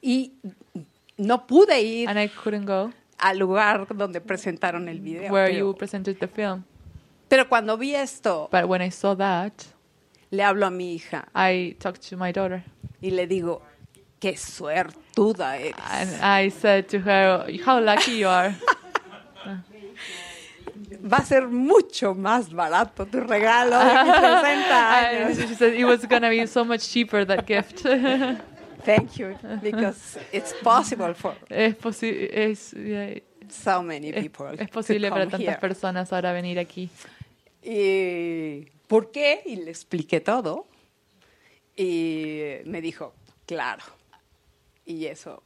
Y 0.08 0.32
no 1.18 1.46
pude 1.46 1.82
ir 1.82 2.08
and 2.08 2.18
I 2.18 2.30
couldn't 2.30 2.66
go 2.66 2.94
al 3.20 3.38
lugar 3.40 3.86
donde 3.94 4.22
presentaron 4.22 4.88
el 4.88 5.00
video. 5.02 5.32
where 5.34 5.52
pero, 5.52 5.68
you 5.68 5.74
presented 5.76 6.18
the 6.20 6.28
film. 6.30 6.64
pero 7.28 7.50
cuando 7.50 7.76
vi 7.78 7.94
esto, 7.94 8.48
But 8.52 8.66
when 8.70 8.82
I 8.82 8.90
saw 8.90 9.16
that, 9.18 9.52
le 10.32 10.44
hablo 10.44 10.66
a 10.66 10.70
mi 10.72 10.94
hija 10.96 11.28
I 11.36 11.76
talked 11.80 12.08
to 12.10 12.16
my 12.18 12.32
daughter, 12.32 12.64
y 13.02 13.10
le 13.10 13.28
digo, 13.28 13.62
qué 14.22 14.38
suertuda 14.38 15.58
eres. 15.58 15.76
and 15.92 16.24
I 16.24 16.50
said 16.52 16.88
to 16.90 17.00
her, 17.00 17.46
"How 17.66 17.82
lucky 17.82 18.20
you 18.20 18.30
are! 18.30 18.56
Va 21.04 21.18
a 21.18 21.26
ser 21.26 21.48
mucho 21.48 22.14
más 22.16 22.50
barato 22.54 23.06
tu 23.08 23.20
regalo 23.20 23.78
de 23.78 24.04
mis 24.06 24.16
60 24.16 24.42
I- 24.42 25.16
años. 25.16 25.38
she 25.50 25.56
said 25.56 25.74
it 25.74 25.86
was 25.86 26.06
gonna 26.08 26.30
be 26.30 26.46
so 26.48 26.64
much 26.64 26.88
cheaper 26.88 27.26
that 27.26 27.46
gift. 27.46 27.84
Thank 28.88 29.18
you, 29.18 29.36
because 29.62 30.18
it's 30.32 30.54
possible 30.64 31.14
for 31.14 31.36
es, 31.50 31.76
posi- 31.78 32.30
es, 32.32 32.74
eh, 32.74 33.22
so 33.50 33.84
many 33.84 34.10
es, 34.10 34.16
people 34.24 34.54
es 34.54 34.70
to 34.70 34.74
posible 34.74 35.10
para 35.10 35.26
come 35.26 35.32
tantas 35.32 35.56
here. 35.56 35.60
personas 35.60 36.12
ahora 36.14 36.32
venir 36.32 36.58
aquí. 36.58 36.90
Y, 37.62 38.66
¿Por 38.88 39.12
qué? 39.12 39.42
Y 39.46 39.58
le 39.58 39.72
expliqué 39.72 40.22
todo. 40.22 40.68
Y 41.76 42.60
me 42.66 42.82
dijo, 42.82 43.14
claro. 43.46 43.84
Y 44.86 45.06
eso, 45.08 45.44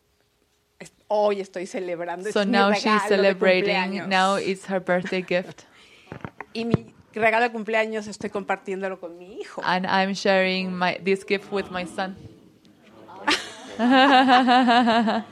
es- 0.80 0.94
hoy 1.08 1.42
estoy 1.42 1.66
celebrando. 1.66 2.32
So 2.32 2.42
es 2.42 2.46
mi 2.48 2.52
now 2.54 2.72
she's 2.72 2.84
regalo 2.84 3.02
de 3.02 3.08
celebrating. 3.10 4.08
Now 4.10 4.38
it's 4.38 4.70
her 4.70 4.80
birthday 4.80 5.24
gift, 5.28 5.64
Y 6.54 6.66
mi 6.66 6.94
regalo 7.14 7.46
de 7.46 7.52
cumpleaños 7.52 8.08
estoy 8.08 8.30
compartiéndolo 8.30 9.00
con 9.00 9.18
mi 9.18 9.40
hijo. 9.42 9.62
and 9.66 9.86
I'm 9.88 10.14
sharing 10.14 10.72
my 10.78 10.98
this 11.04 11.26
gift 11.26 11.52
with 11.52 11.72
my 11.72 11.86
son. 11.88 12.16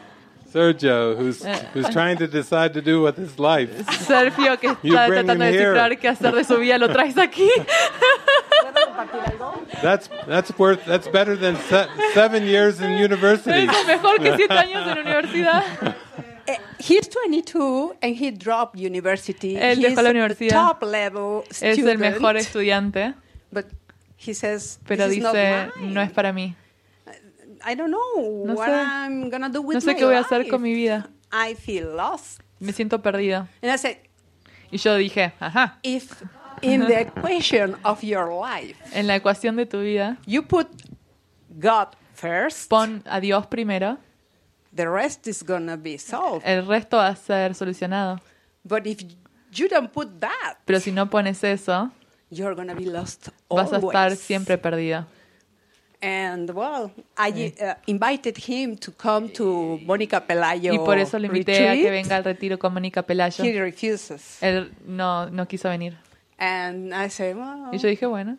Sergio, 0.52 1.16
who's, 1.16 1.44
who's 1.74 1.88
trying 1.90 2.18
to 2.18 2.28
decide 2.28 2.74
to 2.74 2.82
do 2.82 3.03
with 3.03 3.16
his 3.18 3.38
life. 3.38 3.69
Sergio, 4.08 4.58
que 4.60 4.69
You 4.82 4.94
está 4.95 5.08
bring 5.08 5.26
tratando 5.26 5.45
him 5.45 5.52
de 5.52 5.58
descifrar 5.60 6.00
qué 6.00 6.08
hacer 6.10 6.34
de 6.34 6.44
su 6.44 6.58
vida, 6.58 6.80
lo 6.80 6.88
traes 6.88 7.18
aquí. 7.18 7.48
That's 9.82 10.10
that's 10.28 10.52
worth 10.58 10.84
that's 10.86 11.08
better 11.08 11.36
than 11.38 11.56
se- 11.56 11.88
seven 12.14 12.44
years 12.45 12.82
in 12.82 12.92
university. 12.98 13.68
Es 13.68 13.86
mejor 13.88 14.18
que 14.19 14.36
siete 14.36 14.53
años 14.58 14.88
en 14.88 14.98
universidad. 14.98 15.64
Eh, 16.48 16.58
he's 16.80 17.08
22 17.08 17.95
and 18.02 18.16
he 18.16 18.32
dropped 18.32 18.76
university. 18.76 19.56
Él 19.56 19.78
He's 19.78 19.95
dejó 19.95 20.02
la 20.02 20.10
universidad. 20.10 20.50
top 20.50 20.84
level 20.84 21.44
Es 21.50 21.58
student, 21.78 21.90
el 22.02 22.11
mejor 22.11 22.36
estudiante, 22.38 23.14
But 23.52 23.66
he 24.18 24.34
says, 24.34 24.80
pero 24.88 25.08
"This 25.08 25.18
is 25.18 25.24
not 25.24 25.34
dice, 25.36 25.72
mine." 25.76 25.94
no 25.94 26.02
es 26.02 26.11
para 26.11 26.34
mí. 26.34 26.56
I 27.64 27.76
don't 27.76 27.92
know 27.92 28.44
No 28.46 28.54
what 28.56 28.68
sé. 28.70 28.74
I'm 28.74 29.30
gonna 29.30 29.50
do 29.50 29.62
with 29.62 29.76
No 29.76 29.82
sé 29.82 29.94
my 29.94 29.96
qué 29.96 30.06
voy 30.06 30.16
a 30.16 30.20
hacer 30.22 30.40
life. 30.40 30.50
con 30.52 30.62
mi 30.62 30.74
vida. 30.74 31.10
I 31.32 31.54
feel 31.56 31.96
lost. 31.96 32.42
Me 32.60 32.72
siento 32.74 33.02
perdida. 33.02 33.48
And 33.62 33.72
I 33.72 33.78
said, 33.78 33.98
Y 34.72 34.78
yo 34.78 34.96
dije, 34.98 35.34
ajá, 35.40 35.80
if 35.84 36.22
in 36.62 36.86
the 36.88 37.00
equation 37.02 37.76
of 37.84 38.04
your 38.04 38.30
life 38.34 38.78
en 38.94 39.08
la 39.08 39.16
ecuación 39.16 39.56
de 39.56 39.66
tu 39.66 39.80
vida, 39.82 40.18
you 40.28 40.44
put 40.44 40.68
God 41.60 41.88
first, 42.14 42.70
pon 42.70 43.02
a 43.06 43.20
Dios 43.20 43.48
primero, 43.48 43.98
the 44.76 44.88
rest 44.88 45.26
is 45.28 45.42
gonna 45.44 45.76
be 45.78 45.98
solved. 45.98 46.44
el 46.46 46.66
resto 46.68 46.98
va 46.98 47.08
a 47.08 47.16
ser 47.16 47.56
solucionado. 47.56 48.20
But 48.64 48.86
if 48.86 49.02
you 49.54 49.68
don't 49.68 49.92
put 49.92 50.20
that, 50.20 50.58
Pero 50.66 50.80
si 50.80 50.92
no 50.92 51.10
pones 51.10 51.44
eso, 51.44 51.92
you're 52.30 52.54
gonna 52.56 52.76
be 52.76 52.86
lost 52.86 53.30
vas 53.50 53.72
a 53.74 53.78
estar 53.78 54.06
always. 54.12 54.20
siempre 54.20 54.58
perdida. 54.58 55.08
And 56.02 56.50
well, 56.52 56.92
I 57.18 57.53
uh, 57.61 57.74
invited 57.86 58.38
him 58.38 58.78
to 58.78 58.92
come 58.92 59.28
to 59.34 59.80
Mónica 59.86 60.26
Pelayo. 60.26 60.74
Y 60.74 60.78
por 60.78 60.98
eso 60.98 61.19
le 61.19 61.28
invité 61.28 61.68
a 61.68 61.74
que 61.74 61.84
retreat. 61.84 61.92
venga 61.92 62.16
al 62.16 62.24
retiro 62.24 62.58
con 62.58 62.74
Mónica 62.74 63.03
Pelayo. 63.03 63.44
He 63.44 63.60
refuses. 63.60 64.42
Él 64.42 64.72
no, 64.88 65.30
no 65.30 65.45
quiso 65.45 65.68
venir. 65.68 65.98
And 66.38 66.94
I 66.94 67.10
said, 67.10 67.36
well, 67.36 67.68
Y 67.74 67.80
yo 67.80 67.90
dije, 67.90 68.06
bueno, 68.06 68.38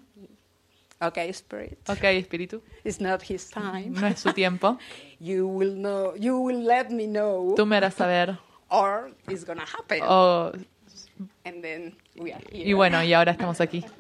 okay, 1.03 1.29
Spirit, 1.29 1.79
ok, 1.87 2.03
espíritu, 2.05 2.63
it's 2.83 2.99
not 2.99 3.21
his 3.29 3.51
time. 3.51 3.91
no 3.91 4.07
es 4.07 4.21
su 4.21 4.33
tiempo. 4.33 4.79
You 5.21 5.47
will 5.47 5.75
know. 5.75 6.15
You 6.17 6.39
will 6.41 6.65
let 6.65 6.89
me 6.91 7.07
know, 7.07 7.55
Tú 7.57 7.67
me 7.67 7.77
harás 7.77 7.93
saber. 7.93 8.39
or 8.71 9.11
it's 9.29 9.45
gonna 9.45 9.67
happen. 9.67 10.01
O- 10.03 10.53
And 11.45 11.63
then 11.63 11.95
we 12.17 12.33
are 12.33 12.41
here. 12.51 12.67
y 12.71 12.73
bueno, 12.73 13.03
y 13.05 13.13
ahora 13.13 13.33
estamos 13.33 13.61
aquí. 13.61 13.85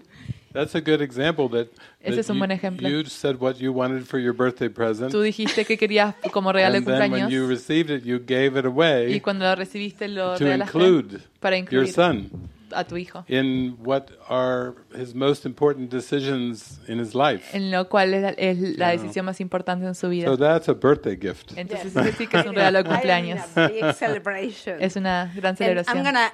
That's 0.52 0.74
a 0.74 0.80
good 0.80 1.00
example 1.00 1.48
that, 1.50 1.68
Ese 2.00 2.16
that 2.16 2.20
es 2.20 2.30
un 2.30 2.36
you, 2.36 2.40
buen 2.40 2.50
ejemplo. 2.50 2.88
you 2.88 3.04
said 3.04 3.36
what 3.40 3.58
you 3.60 3.72
wanted 3.72 4.04
for 4.06 4.18
your 4.18 4.32
birthday 4.34 4.68
present. 4.68 5.12
Tú 5.12 5.22
dijiste 5.22 5.64
que 5.64 5.76
querías 5.76 6.14
como 6.32 6.52
regalo 6.52 6.72
de 6.72 6.78
and 6.78 6.86
then 6.86 6.98
when 6.98 7.10
cumpleaños 7.22 7.30
you 7.30 7.46
received 7.46 7.90
it, 7.90 8.04
you 8.04 8.18
gave 8.18 8.56
it 8.58 8.64
y 8.64 8.68
away 8.68 9.20
cuando 9.20 9.44
lo 9.44 9.54
recibiste 9.54 10.08
lo 10.08 10.36
to 10.36 10.46
include 10.52 11.20
para 11.40 11.56
your 11.56 11.62
incluir 11.84 11.92
son 11.92 12.30
a 12.72 12.84
tu 12.84 12.96
hijo. 12.96 13.24
in 13.28 13.76
what 13.82 14.10
are 14.28 14.74
his 14.94 15.14
most 15.14 15.44
important 15.44 15.90
decisions 15.90 16.78
in 16.88 16.98
his 16.98 17.14
life. 17.14 17.56
En 17.56 17.70
lo 17.70 17.88
cual 17.88 18.12
es 18.14 18.22
la, 18.22 18.30
es 18.30 18.58
la 18.78 18.90
decisión 18.90 19.24
más 19.26 19.40
importante 19.40 19.86
en 19.86 19.94
su 19.94 20.08
vida. 20.08 20.26
So 20.26 20.36
that's 20.36 20.68
a 20.68 20.74
birthday 20.74 21.16
gift. 21.16 21.52
Entonces 21.56 21.94
ese 21.94 22.12
sí 22.12 22.26
que 22.26 22.38
es 22.38 22.46
un 22.46 22.54
regalo 22.54 22.82
de 22.82 22.84
cumpleaños. 22.90 23.40
A 23.56 23.68
big 23.68 23.92
celebration. 23.94 24.80
Es 24.80 24.96
una 24.96 25.32
gran 25.34 25.56
And 25.56 25.60
I'm 25.60 25.84
celebración. 25.84 26.04
gonna 26.04 26.32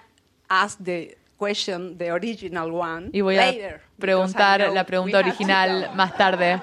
ask 0.49 0.79
the 0.83 1.17
question, 1.39 1.97
the 1.99 2.11
original 2.11 2.71
one, 2.71 3.11
Y 3.13 3.21
voy 3.21 3.37
a 3.37 3.47
later. 3.47 3.81
Preguntar 3.99 4.61
la 4.73 4.85
pregunta 4.85 5.19
original 5.19 5.91
más 5.95 6.17
tarde. 6.17 6.61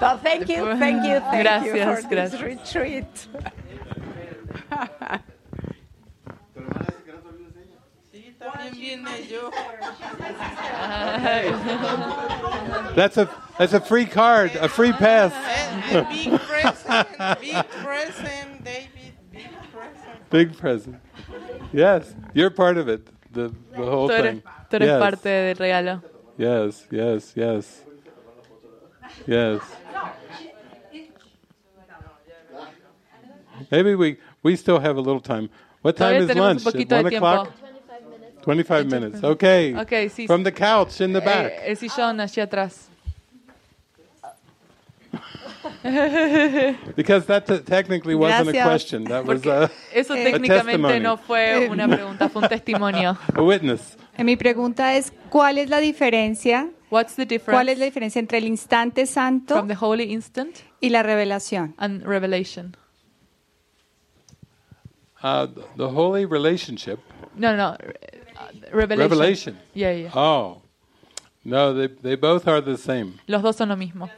So 0.00 0.18
thank 0.22 0.48
you, 0.48 0.76
thank 0.78 1.04
you, 1.04 1.20
thank 1.30 1.42
Gracias, 1.42 1.76
you 1.76 1.84
for 1.84 2.08
gracias. 2.08 2.32
this 2.32 2.40
retreat. 2.40 3.28
That's 12.94 13.16
a 13.16 13.28
that's 13.58 13.72
a 13.72 13.80
free 13.80 14.04
card, 14.06 14.54
a 14.56 14.68
free 14.68 14.92
pass. 14.92 15.32
And 15.90 16.08
big 16.08 16.40
present, 16.48 17.08
big 17.40 17.68
present, 17.82 18.64
David, 18.64 19.12
big 19.30 19.48
present. 19.72 20.30
Big 20.30 20.56
present. 20.56 20.96
Yes, 21.72 22.14
you're 22.34 22.50
part 22.50 22.76
of 22.76 22.88
it. 22.88 23.08
The 23.32 23.52
the 23.70 23.84
whole 23.84 24.08
Tú 24.08 24.14
eres, 24.14 24.30
thing. 24.34 24.42
tú 24.68 24.76
eres 24.76 24.88
yes. 24.88 25.00
parte 25.00 25.28
del 25.28 25.56
regalo. 25.56 26.02
Yes, 26.42 26.86
yes, 26.90 27.32
yes. 27.36 27.82
Yes. 29.28 29.60
Maybe 33.70 33.94
we 33.94 34.16
we 34.42 34.56
still 34.56 34.80
have 34.80 34.96
a 34.96 35.00
little 35.00 35.20
time. 35.20 35.50
What 35.82 35.96
time 35.96 36.16
is 36.16 36.34
lunch? 36.34 36.66
At 36.66 36.74
poquito 36.74 36.88
de 36.88 37.02
one 37.02 37.14
o'clock. 37.14 37.52
Twenty-five 38.42 38.86
minutes. 38.90 39.22
Okay. 39.22 39.76
Okay, 39.76 40.08
sí. 40.08 40.26
From 40.26 40.42
the 40.42 40.50
couch 40.50 41.00
in 41.00 41.12
the 41.12 41.20
back. 41.20 41.52
Eh, 41.52 41.70
el 41.70 41.76
sillón 41.76 42.20
allí 42.20 42.42
atrás. 42.42 42.88
Because 46.96 47.26
that 47.26 47.46
technically 47.66 48.14
wasn't 48.14 48.48
a 48.48 48.52
Gracias. 48.52 48.64
question. 48.64 49.04
That 49.04 49.24
was 49.24 49.40
Porque 49.42 49.50
a, 49.50 49.70
eso 49.92 50.14
a 50.14 50.16
técnicamente 50.16 50.72
testimony, 50.88 51.00
no 51.00 51.16
fue 51.16 51.68
una 51.68 51.88
pregunta, 51.96 52.28
fue 52.28 52.42
un 52.42 52.48
testimonio. 52.48 53.18
a 53.34 53.42
witness. 53.42 53.96
Eh, 54.16 54.24
Mi 54.24 54.36
pregunta 54.36 54.94
es, 54.96 55.12
¿cuál 55.30 55.58
es 55.58 55.68
la 55.68 55.80
diferencia? 55.80 56.70
What's 56.90 57.16
the 57.16 57.24
difference 57.24 57.56
¿Cuál 57.56 57.68
es 57.70 57.78
la 57.78 57.86
diferencia 57.86 58.18
entre 58.20 58.38
el 58.38 58.44
instante 58.44 59.06
santo 59.06 59.54
from 59.56 59.66
the 59.68 59.74
holy 59.74 60.12
instant 60.12 60.56
y 60.80 60.90
la 60.90 61.02
revelación? 61.02 61.74
and 61.78 62.04
revelation? 62.04 62.76
Uh, 65.22 65.46
the 65.76 65.88
holy 65.88 66.24
relationship. 66.26 66.98
No, 67.36 67.56
no, 67.56 67.68
uh, 67.70 67.76
revelation. 68.72 68.98
Revelation. 69.10 69.58
Yeah, 69.72 69.92
yeah. 69.92 70.10
Oh, 70.14 70.62
no, 71.44 71.72
they 71.72 71.88
they 72.02 72.16
both 72.16 72.46
are 72.48 72.60
the 72.60 72.76
same. 72.76 73.20
Los 73.26 73.42
dos 73.42 73.56
son 73.56 73.68
lo 73.68 73.76
mismo. 73.76 74.10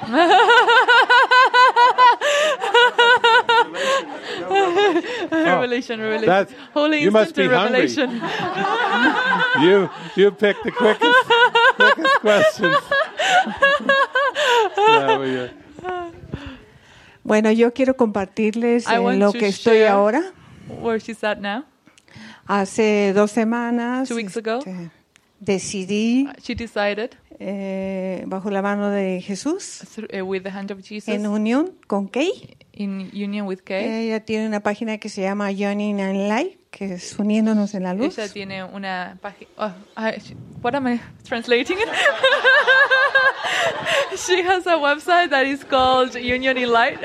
revelation, 5.30 6.00
revelation. 6.00 6.26
That's- 6.26 6.54
Holy 6.72 7.02
you 7.02 7.10
must 7.10 7.34
be 7.34 7.46
hungry. 7.46 7.86
revelation. 7.86 8.20
You 9.60 9.90
you 10.16 10.30
picked 10.30 10.62
the 10.64 10.70
quickest 10.70 11.12
quickest 11.76 12.20
questions. 12.20 12.76
Bueno, 17.22 17.50
yo 17.52 17.72
quiero 17.72 17.96
compartirles 17.96 18.88
en 18.88 19.18
lo 19.20 19.32
que 19.32 19.46
estoy 19.48 19.82
ahora. 19.84 20.22
Where 20.68 20.98
she's 20.98 21.22
at 21.22 21.38
now. 21.38 21.64
Hace 22.46 23.12
dos 23.14 23.30
semanas 23.30 24.08
Two 24.08 24.16
weeks 24.16 24.36
ago. 24.36 24.58
este, 24.58 24.90
decidí, 25.38 26.28
She 26.42 26.54
decided, 26.54 27.16
eh, 27.40 28.22
bajo 28.26 28.50
la 28.50 28.62
mano 28.62 28.90
de 28.90 29.20
Jesús, 29.22 29.80
through, 29.94 30.08
uh, 30.14 30.22
with 30.24 30.42
the 30.42 30.50
hand 30.50 30.70
of 30.70 30.78
Jesus, 30.86 31.08
en 31.08 31.26
unión 31.26 31.72
con 31.86 32.08
Kay. 32.08 32.56
in 32.74 33.10
union 33.12 33.46
with 33.46 33.60
Kay, 33.64 34.06
Ella 34.08 34.20
tiene 34.20 34.46
una 34.46 34.60
página 34.60 34.98
que 34.98 35.08
se 35.08 35.22
llama 35.22 35.50
Joining 35.52 36.00
and 36.00 36.28
Light, 36.28 36.58
que 36.70 36.94
es 36.94 37.18
uniéndonos 37.18 37.74
en 37.74 37.82
la 37.82 37.94
luz. 37.94 38.18
ella 38.18 38.32
tiene 38.32 38.62
una 38.64 39.18
página. 39.20 39.50
Oh, 39.56 39.72
I- 39.98 40.20
what 40.62 40.74
am 40.74 40.86
I 40.86 41.00
translating 41.24 41.78
it? 41.78 41.88
she 44.16 44.42
has 44.42 44.66
a 44.66 44.76
website 44.76 45.30
that 45.30 45.46
is 45.46 45.64
called 45.64 46.14
Union 46.14 46.56
in 46.58 46.70
Light. 46.70 46.98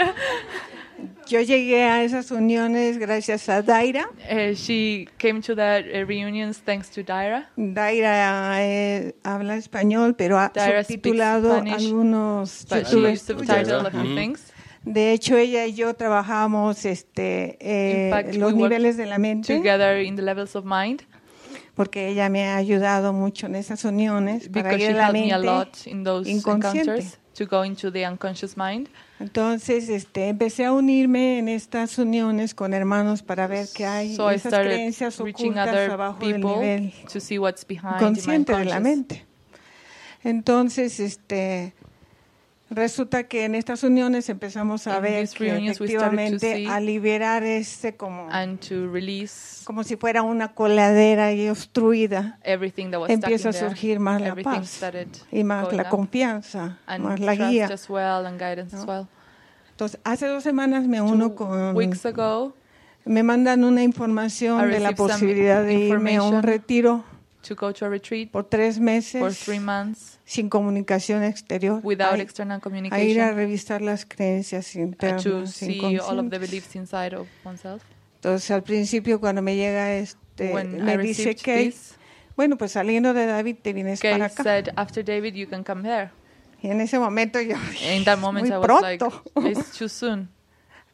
Yo 1.28 1.42
llegué 1.42 1.84
a 1.84 2.04
esas 2.04 2.30
uniones 2.32 2.98
gracias 3.00 3.50
a 3.50 3.62
Daira. 3.64 4.08
Uh, 4.32 4.54
she 4.56 5.08
came 5.18 5.42
to 5.42 5.56
that 5.56 5.86
uh, 5.86 6.06
reunions 6.06 6.60
thanks 6.64 6.90
to 6.92 7.04
Daira. 7.04 7.50
Daira 7.56 8.58
eh, 8.64 9.16
habla 9.24 9.56
español, 9.58 10.16
pero 10.16 10.38
ha 10.38 10.52
Daira 10.54 10.84
speaks 10.84 11.04
subtitulado 11.04 11.56
Spanish, 11.56 11.74
algunos 11.88 12.66
But 12.70 12.86
she 12.88 12.95
a 13.88 13.92
few 13.92 14.00
Mhm. 14.04 14.16
things. 14.16 14.52
De 14.84 15.14
hecho, 15.14 15.36
ella 15.36 15.66
y 15.66 15.74
yo 15.74 15.95
trabajamos 15.95 16.86
este, 16.86 17.58
eh, 17.60 18.12
fact, 18.12 18.36
los 18.36 18.54
niveles 18.54 18.98
de 18.98 19.08
la 19.08 19.18
mente, 19.18 19.58
Together 19.58 20.00
in 20.06 20.16
the 20.16 20.22
levels 20.22 20.56
of 20.56 20.64
mind, 20.64 21.02
porque 21.74 22.08
ella 22.10 22.30
me 22.30 22.44
ha 22.45 22.56
ayudado 22.58 23.12
mucho 23.12 23.48
en 23.48 23.56
esas 23.56 23.84
uniones 23.84 24.48
para 24.48 24.70
because 24.70 24.84
ir 24.84 24.92
she 24.92 24.94
a 24.94 24.95
la 24.95 25.06
helped 25.08 25.22
me 25.26 25.34
a 25.34 25.38
mente 25.40 25.48
lot 25.48 25.88
in 25.88 26.04
those 26.04 26.30
inconsciente. 26.30 26.92
encounters 27.00 27.18
to 27.34 27.45
go 27.48 27.64
into 27.66 27.92
the 27.92 28.06
unconscious 28.06 28.56
mind. 28.56 28.90
Entonces, 29.19 29.88
este, 29.88 30.27
empecé 30.27 30.66
a 30.66 30.74
unirme 30.74 31.40
en 31.40 31.48
estas 31.48 31.98
uniones 31.98 32.53
con 32.53 32.74
hermanos 32.74 33.24
para 33.24 33.48
ver 33.48 33.68
qué 33.74 33.85
hay 33.85 34.16
So 34.16 34.30
esas 34.30 34.53
creencias 34.53 35.19
ocultas 35.19 35.90
abajo 35.90 36.19
del 36.19 36.42
nivel 36.42 36.94
to 37.11 37.19
see 37.19 37.40
what's 37.40 37.66
behind 37.66 37.95
in 37.95 37.98
my 37.98 38.00
consciente 38.00 38.56
de 38.56 38.66
la 38.66 38.80
mente. 38.80 39.26
Entonces, 40.24 41.00
este, 41.00 41.74
resulta 42.69 43.24
que 43.24 43.45
en 43.45 43.56
estas 43.56 43.84
uniones 43.84 44.27
empezamos 44.30 44.88
a 44.88 44.98
In 44.98 45.03
ver 45.03 45.30
que 45.30 45.69
efectivamente 45.69 46.68
a 46.68 46.80
liberar 46.80 47.44
ese 47.44 47.95
como 47.95 48.27
como 49.64 49.84
si 49.84 49.95
fuera 49.95 50.22
una 50.22 50.53
coladera 50.53 51.34
y 51.34 51.50
obstruida, 51.50 52.40
empieza 52.44 53.50
a 53.50 53.53
surgir 53.53 54.00
más 54.00 54.22
la 54.22 54.35
paz 54.35 54.82
y 55.32 55.44
más 55.44 55.72
la 55.74 55.90
confianza, 55.90 56.80
and 56.88 57.03
más 57.03 57.19
la 57.19 57.35
guía. 57.35 57.68
well 57.90 58.26
as 58.26 58.85
well. 58.85 59.08
Entonces, 59.72 60.00
hace 60.03 60.27
dos 60.27 60.44
semanas 60.44 60.88
me 60.88 61.02
uno 61.02 61.30
Two 61.30 61.35
con 61.35 61.76
weeks 61.76 62.06
ago, 62.06 62.53
me 63.03 63.24
mandan 63.24 63.64
una 63.64 63.84
información 63.84 64.72
de 64.72 64.80
la 64.80 64.94
posibilidad 64.94 65.64
de 65.64 65.74
irme 65.74 66.16
a 66.16 66.24
un 66.24 66.42
retiro 66.42 67.03
to 67.48 67.56
go 67.56 67.72
to 67.72 67.85
a 67.85 67.90
retreat 67.90 68.32
por 68.32 68.45
tres 68.45 68.76
for 68.76 68.84
meses 68.84 69.40
three 69.45 69.60
months 69.60 70.15
sin 70.26 70.50
comunicación 70.50 71.24
exterior, 71.24 71.80
without 71.84 72.16
a, 72.16 72.22
external 72.22 72.56
a 72.56 72.58
ir 72.58 72.62
a 72.62 72.62
communication 72.62 73.36
revisar 73.36 73.82
las 73.82 74.06
creencias 74.06 74.76
uh, 74.76 74.80
internas 74.80 75.24
to 75.24 75.45
see 75.48 75.98
all 76.00 76.20
of 76.20 76.30
the 76.30 76.40
beliefs 76.40 76.76
inside 76.76 77.16
of 77.16 77.28
oneself. 77.44 77.84
Entonces, 78.16 78.50
al 78.52 78.64
principio 78.64 79.20
cuando 79.20 79.42
me 79.42 79.56
llega 79.56 79.94
este, 79.95 80.52
When 80.52 80.84
me 80.84 80.94
I 80.95 80.98
dice 80.98 81.36
que, 81.36 81.66
this, 81.66 81.94
bueno, 82.36 82.58
pues 82.58 82.72
saliendo 82.72 83.14
de 83.14 83.28
David 83.28 83.58
te 83.62 83.72
vienes 83.72 84.02
para 84.02 84.26
acá. 84.26 84.44
said, 84.44 84.70
after 84.76 85.04
David, 85.06 85.36
you 85.36 85.48
can 85.48 85.64
come 85.64 85.88
here. 85.88 86.10
Y 86.62 86.70
en 86.70 86.82
ese 86.82 86.98
momento 86.98 87.40
yo 87.40 87.56
In 87.94 88.04
that 88.06 88.18
moment, 88.18 88.48
muy 88.48 88.56
I 88.56 88.58
was 88.58 88.82
like, 88.82 88.98
pronto. 88.98 89.24
it's 89.48 89.78
too 89.78 89.88
soon. 89.88 90.30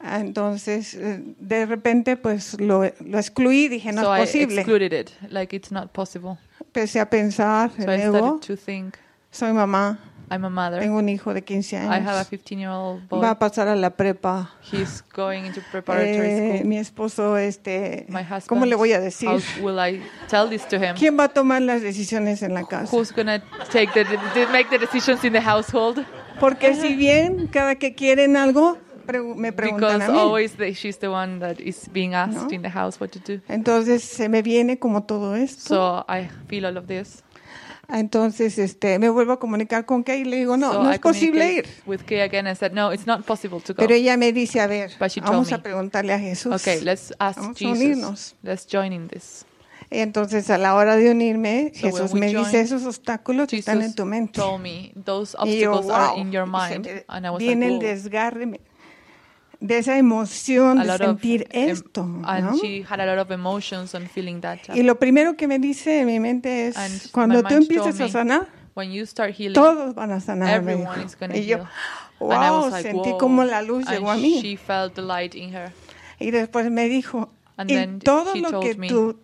Ah, 0.04 0.20
Entonces, 0.20 0.96
eh, 0.96 1.22
de 1.40 1.66
repente, 1.68 2.18
pues 2.18 2.60
lo, 2.60 2.82
lo 3.06 3.20
excluí, 3.20 3.68
dije, 3.68 3.92
no 3.92 4.02
so 4.02 4.16
es 4.16 4.34
I 4.34 4.40
posible. 4.40 4.62
excluded 4.62 4.94
it, 4.94 5.12
like 5.30 5.56
it's 5.56 5.72
not 5.72 5.92
possible. 5.92 6.38
Empecé 6.60 7.00
a 7.00 7.08
pensar, 7.10 7.70
So 7.78 7.92
I 7.94 8.40
to 8.40 8.58
think, 8.58 8.96
soy 9.32 9.54
mamá, 9.54 9.98
I'm 10.30 10.46
a 10.46 10.50
mother. 10.50 10.80
tengo 10.80 10.98
un 10.98 11.10
hijo 11.10 11.34
de 11.34 11.42
15 11.44 11.76
I 11.76 11.80
have 11.80 11.92
a 11.92 12.22
años, 12.22 12.30
15-year-old 12.32 13.10
boy. 13.10 13.20
va 13.22 13.32
a 13.32 13.40
pasar 13.40 13.68
a 13.68 13.76
la 13.76 13.90
prepa. 13.98 14.52
He's 14.72 15.04
going 15.14 15.46
into 15.46 15.62
preparatory 15.72 16.28
Eh, 16.30 16.54
school. 16.60 16.68
mi 16.70 16.78
esposo, 16.78 17.38
este, 17.38 18.06
My 18.08 18.22
husband. 18.24 18.48
¿cómo 18.48 18.66
le 18.66 18.76
voy 18.76 18.94
a 18.94 19.00
decir? 19.02 19.28
How 19.30 19.40
will 19.62 19.78
I 19.80 20.02
tell 20.30 20.48
this 20.50 20.66
to 20.70 20.78
him? 20.78 20.96
¿Quién 20.98 21.18
va 21.20 21.26
a 21.26 21.30
tomar 21.30 21.62
las 21.62 21.82
decisiones 21.82 22.42
en 22.44 22.54
la 22.54 22.64
casa? 22.66 22.96
Who's 22.96 23.12
gonna 23.14 23.42
take 23.72 23.92
the, 23.94 24.06
make 24.54 24.70
the 24.70 24.78
decisions 24.80 25.24
in 25.26 25.34
the 25.34 25.42
household? 25.42 26.06
Porque 26.40 26.74
si 26.76 26.96
bien 26.96 27.48
cada 27.48 27.76
que 27.76 27.94
quieren 27.94 28.38
algo, 28.38 28.78
me 29.36 29.52
preguntan 29.52 30.00
Because 30.00 30.06
a 30.06 30.14
mí. 30.14 30.18
always 30.18 30.54
the, 30.56 30.74
she's 30.74 30.98
the 31.00 31.10
one 31.10 31.40
that 31.40 31.60
is 31.60 31.90
being 31.92 32.14
asked 32.14 32.44
No. 32.44 32.50
in 32.50 32.62
the 32.62 32.70
house 32.70 33.02
what 33.02 33.10
to 33.12 33.20
do. 33.20 33.42
Entonces 33.50 34.02
se 34.02 34.30
me 34.30 34.42
viene 34.42 34.80
como 34.80 35.04
todo 35.04 35.36
esto. 35.36 35.76
So 35.76 36.06
I 36.08 36.30
feel 36.48 36.66
all 36.66 36.78
of 36.78 36.88
this. 36.88 37.22
Entonces 37.92 38.58
este, 38.58 38.98
me 39.00 39.10
vuelvo 39.10 39.34
a 39.34 39.40
comunicar 39.40 39.86
con 39.86 40.04
Kay 40.04 40.22
y 40.22 40.26
le 40.26 40.38
digo, 40.38 40.56
no, 40.58 40.72
so 40.74 40.84
no 40.84 40.92
I 40.92 40.96
es 40.96 41.00
posible 41.00 41.54
ir. 41.54 41.66
with 41.86 42.02
Kay 42.06 42.22
again 42.22 42.48
and 42.48 42.58
said, 42.58 42.72
no, 42.72 42.92
it's 42.94 43.06
not 43.06 43.26
possible 43.26 43.60
to 43.62 43.74
go. 43.74 43.78
Pero 43.78 43.94
ella 43.94 44.16
me 44.18 44.32
dice, 44.32 44.62
a 44.62 44.68
ver, 44.68 44.92
vamos 45.22 45.50
me, 45.50 45.56
a 45.56 45.62
preguntarle 45.62 46.14
a 46.14 46.20
Jesús. 46.20 46.54
Okay, 46.62 46.82
let's 46.82 47.14
ask 47.20 47.38
Vamos 47.40 47.58
a 47.58 47.60
Jesus. 47.60 47.78
unirnos. 47.78 48.36
Let's 48.44 48.66
join 48.72 48.94
in 48.94 49.08
this. 49.08 49.46
Entonces 49.90 50.50
a 50.50 50.58
la 50.58 50.74
hora 50.76 50.96
de 50.96 51.12
unirme, 51.12 51.74
So 51.76 51.88
Jesús 51.88 52.14
me 52.14 52.32
joined, 52.32 52.46
dice, 52.46 52.62
esos 52.62 52.86
obstáculos 52.86 53.52
están 53.52 53.78
en 53.78 53.82
Jesus 53.82 53.96
tu 53.96 54.06
mente. 54.06 54.40
told 54.40 54.62
me 54.62 54.94
those 54.96 55.36
Y 55.44 55.60
yo, 55.60 55.74
obstacles 55.74 55.94
are 55.94 56.14
wow, 56.14 56.18
in 56.22 56.32
your 56.32 56.46
se 56.46 56.52
mind, 56.52 56.86
me 56.86 57.04
and 57.10 57.26
I 57.26 57.30
was 57.30 57.40
viene 57.40 57.70
like, 57.70 57.74
el 57.74 57.80
desgarre 57.98 58.62
de 59.62 59.78
esa 59.78 59.98
emoción 59.98 60.80
a 60.80 60.84
de 60.86 60.92
of 60.92 60.98
sentir 60.98 61.48
em- 61.52 61.70
esto. 61.70 62.02
and 62.26 62.46
¿no? 62.46 62.58
she 62.58 62.84
had 62.84 63.00
a 63.00 63.06
lot 63.06 63.20
of 63.20 63.32
emotions 63.32 63.96
on 63.96 64.08
feeling 64.10 64.42
that. 64.42 64.58
Y 64.74 64.82
lo 64.84 65.00
primero 65.00 65.38
que 65.38 65.48
me 65.48 65.60
dice 65.60 66.02
en 66.02 66.08
mi 66.08 66.20
mente 66.20 66.68
es, 66.68 66.78
And 66.78 67.12
cuando 67.12 67.44
tú 67.44 67.54
empieces 67.54 68.02
a 68.02 68.10
sanar, 68.10 68.48
when 68.76 68.92
you 68.92 69.06
start 69.06 69.34
healing, 69.34 69.54
todos 69.54 69.94
van 69.96 70.12
a 70.12 70.20
sanar. 70.20 70.62
me 70.64 70.74
everyone 70.74 70.96
dijo. 70.98 71.06
is 71.06 71.16
gonna 71.18 71.38
y 71.38 71.46
yo, 71.46 71.58
heal. 71.58 71.68
and 72.32 72.44
I 72.44 72.50
wow, 72.50 72.64
was 72.64 72.72
like, 72.74 72.90
sentí 72.90 73.18
como 73.20 73.44
la 73.44 73.62
luz 73.62 73.86
and 73.88 73.98
llegó 73.98 74.12
a 74.12 74.16
mí. 74.18 74.42
She 74.42 74.58
felt 74.58 74.96
the 74.96 75.02
light 75.04 75.36
in 75.36 75.54
her. 75.56 75.72
Y 76.20 76.32
después 76.32 76.70
me 76.72 76.90
dijo, 76.90 77.30
And 77.58 77.70
y 77.72 78.00
todo 78.04 78.36
lo 78.36 78.60
que 78.62 78.76
me, 78.76 78.88
tú 78.88 79.20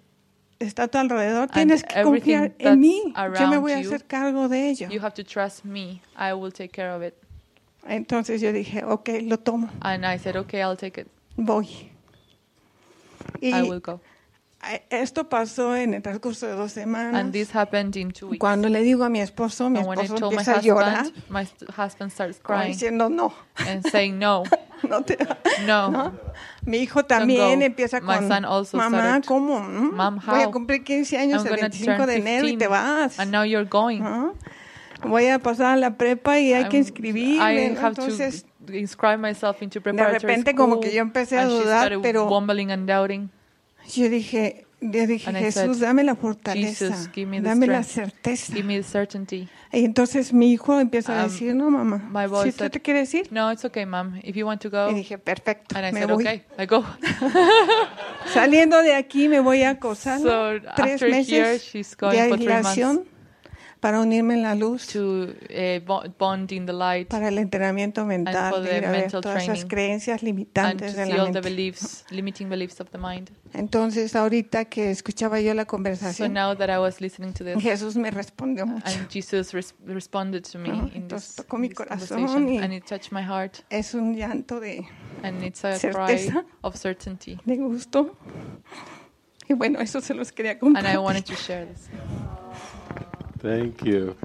está 0.59 0.83
a 0.83 0.87
tu 0.87 0.97
alrededor, 0.99 1.43
"And 1.43 1.53
tienes 1.53 1.83
que 1.83 2.01
confiar 2.03 2.53
en 2.59 2.79
mí. 2.79 3.13
Yo 3.39 3.47
me 3.47 3.57
voy 3.57 3.71
a 3.71 3.79
hacer 3.79 4.05
cargo 4.05 4.47
de 4.49 4.69
ello. 4.69 4.87
You 4.89 4.99
have 5.01 5.13
to 5.15 5.23
trust 5.23 5.65
me. 5.65 6.01
I 6.15 6.33
will 6.33 6.51
take 6.53 6.69
care 6.69 6.91
of 6.93 7.01
it. 7.03 7.15
Entonces 7.87 8.41
yo 8.41 8.51
dije, 8.53 8.83
ok, 8.83 9.09
lo 9.23 9.37
tomo, 9.39 9.69
And 9.81 10.05
I 10.05 10.17
said, 10.19 10.35
okay, 10.37 10.61
I'll 10.61 10.77
take 10.77 11.01
it. 11.01 11.07
voy. 11.35 11.91
Y 13.41 13.49
I 13.53 13.61
will 13.63 13.79
go. 13.81 13.99
esto 14.89 15.29
pasó 15.29 15.75
en 15.75 15.93
el 15.93 16.01
transcurso 16.01 16.47
de 16.47 16.53
dos 16.53 16.71
semanas. 16.71 17.13
And 17.21 17.31
this 17.31 17.53
happened 17.55 17.95
in 17.95 18.11
two 18.11 18.27
weeks. 18.27 18.39
Cuando 18.39 18.67
le 18.69 18.81
digo 18.81 19.03
a 19.03 19.09
mi 19.09 19.19
esposo, 19.21 19.69
mi 19.69 19.79
And 19.79 19.87
when 19.87 19.99
I 19.99 20.03
esposo 20.03 20.31
my 20.31 20.37
empieza 20.37 20.55
a 20.57 20.61
llorar, 20.61 21.03
husband, 21.05 21.29
my 21.29 21.47
husband 21.77 22.11
starts 22.11 22.39
crying 22.39 22.71
diciendo 22.73 23.09
no. 23.09 23.31
and 23.67 23.85
saying 23.87 24.17
no, 24.17 24.43
no, 24.89 25.03
te- 25.03 25.17
no. 25.65 25.91
¿no? 25.91 26.13
Mi 26.65 26.79
hijo 26.79 27.05
también 27.05 27.61
empieza 27.61 28.01
My 28.01 28.07
con, 28.17 28.27
son 28.27 28.45
also 28.45 28.77
mamá, 28.77 29.21
¿cómo? 29.25 29.59
Mom, 29.61 30.19
Voy 30.25 30.41
a 30.41 30.51
cumplir 30.51 30.83
15 30.83 31.17
años 31.17 31.45
I'm 31.45 31.53
el 31.53 31.59
gonna 31.61 31.69
25 31.69 31.95
turn 31.97 32.07
de 32.07 32.15
enero 32.15 32.47
y 32.47 32.51
15, 32.51 32.57
te 32.57 32.67
vas. 32.67 33.19
and 33.19 33.31
now 33.31 33.43
you're 33.43 33.67
going. 33.69 33.99
¿no? 34.01 34.33
Voy 35.03 35.27
a 35.27 35.39
pasar 35.39 35.67
a 35.67 35.75
la 35.77 35.95
prepa 35.97 36.39
y 36.39 36.53
hay 36.53 36.65
que 36.69 36.77
I'm- 36.77 36.81
inscribirme. 36.83 37.35
I 37.35 37.69
¿no? 37.69 37.79
have 37.79 37.89
Entonces, 37.89 38.45
to 38.65 38.73
inscribe 38.73 39.17
myself 39.17 39.61
into 39.61 39.79
de 39.79 39.91
repente 40.19 40.51
school. 40.51 40.55
como 40.55 40.79
que 40.79 40.91
yo 40.93 41.01
empecé 41.01 41.37
a 41.37 41.45
dudar, 41.45 41.93
pero 42.01 42.27
and 42.71 42.87
yo 43.93 44.09
dije, 44.09 44.65
yo 44.81 45.07
dije, 45.07 45.29
And 45.29 45.37
Jesús, 45.37 45.77
said, 45.77 45.87
dame 45.87 46.03
la 46.03 46.15
fortaleza, 46.15 46.87
Jesus, 46.89 47.09
give 47.13 47.27
me 47.27 47.41
the 47.41 47.47
dame 47.47 47.67
la 47.67 47.83
strength. 47.83 48.11
certeza. 48.13 48.53
The 48.53 48.83
certainty. 48.83 49.47
Y 49.71 49.85
entonces 49.85 50.33
mi 50.33 50.51
hijo 50.51 50.79
empieza 50.79 51.19
a 51.19 51.23
Um, 51.25 51.29
decir, 51.31 51.55
no, 51.55 51.69
mamá, 51.69 52.09
si 52.43 52.51
tú 52.51 52.57
said, 52.59 52.71
te 52.71 52.81
quieres 52.81 53.13
ir. 53.13 53.27
No, 53.31 53.51
it's 53.51 53.63
okay, 53.65 53.85
mom. 53.85 54.19
If 54.23 54.35
you 54.35 54.45
want 54.45 54.61
to 54.61 54.69
go. 54.69 54.89
Y 54.91 54.95
dije, 54.95 55.17
perfecto, 55.17 55.75
And 55.77 55.87
I 55.87 55.91
me 55.93 55.99
said, 56.01 56.09
voy. 56.11 56.23
okay, 56.23 56.43
I 56.59 56.65
go. 56.65 56.83
Saliendo 58.33 58.81
de 58.81 58.93
aquí 58.95 59.27
me 59.29 59.39
voy 59.39 59.63
a 59.63 59.79
Cosala, 59.79 60.19
So, 60.19 60.73
tres 60.75 61.01
meses 61.01 61.29
here, 61.29 61.59
she's 61.59 61.95
going 61.95 62.11
de 62.13 62.21
aislación 62.21 63.05
para 63.79 63.99
unirme 64.01 64.33
en 64.33 64.43
la 64.43 64.55
luz, 64.55 64.87
to 64.87 65.27
bo- 65.85 66.03
bond 66.17 66.51
in 66.51 66.65
the 66.65 66.73
light 66.73 67.07
para 67.07 67.27
el 67.27 67.37
entrenamiento 67.37 68.01
for 68.01 68.07
mental, 68.07 68.63
de 68.63 68.69
the 68.69 68.77
ir 68.77 68.85
a 68.85 68.91
ver 68.91 69.01
mental 69.01 69.21
todas 69.21 69.43
esas 69.43 69.67
training 69.67 69.67
creencias 69.69 70.13
and 70.13 70.19
to 70.19 70.25
limitantes 70.25 70.95
de 70.95 71.05
see 71.05 71.09
la 71.11 71.15
all 71.23 71.27
the 71.31 71.41
mente. 71.41 71.49
beliefs, 71.49 72.05
limiting 72.09 72.49
beliefs 72.49 72.79
of 72.81 72.89
the 72.89 72.97
mind. 72.97 73.29
Entonces, 73.53 74.15
ahorita 74.15 74.65
que 74.65 74.89
escuchaba 74.91 75.39
yo 75.39 75.53
la 75.53 75.63
So 75.63 75.67
conversación, 75.67 76.33
now 76.33 76.55
that 76.55 76.69
I 76.69 76.77
was 76.79 76.99
listening 77.01 77.33
to 77.33 77.43
this, 77.43 77.57
Jesús 77.63 77.95
me 77.95 78.09
respondió 78.11 78.65
mucho. 78.65 78.83
and 78.85 79.09
Jesus 79.09 79.53
res- 79.53 79.75
responded 79.85 80.43
to 80.51 80.57
me 80.59 80.69
Ajá, 80.69 80.87
in 80.93 81.03
entonces 81.03 81.29
this, 81.29 81.35
tocó 81.45 81.57
mi 81.57 81.69
corazón 81.69 82.49
y- 82.49 82.57
and 82.59 82.73
it 82.73 82.83
touched 82.85 83.11
my 83.11 83.21
heart, 83.23 83.59
Es 83.69 83.93
un 83.93 84.15
llanto 84.15 84.59
de, 84.59 84.85
and 85.23 85.43
it's 85.43 85.63
a 85.63 85.77
Certeza. 85.77 86.31
cry 86.31 86.45
of 86.61 86.75
certainty. 86.75 87.39
de 87.45 87.55
gusto. 87.57 88.17
Y 89.49 89.53
bueno, 89.53 89.79
eso 89.79 90.01
se 90.01 90.13
los 90.13 90.31
quería 90.33 90.51
And 90.51 90.59
compartir. 90.59 90.91
I 90.93 90.97
wanted 90.97 91.23
to 91.25 91.35
share 91.35 91.65
this. 91.65 91.89
Thank 93.41 93.83
you. 93.83 94.15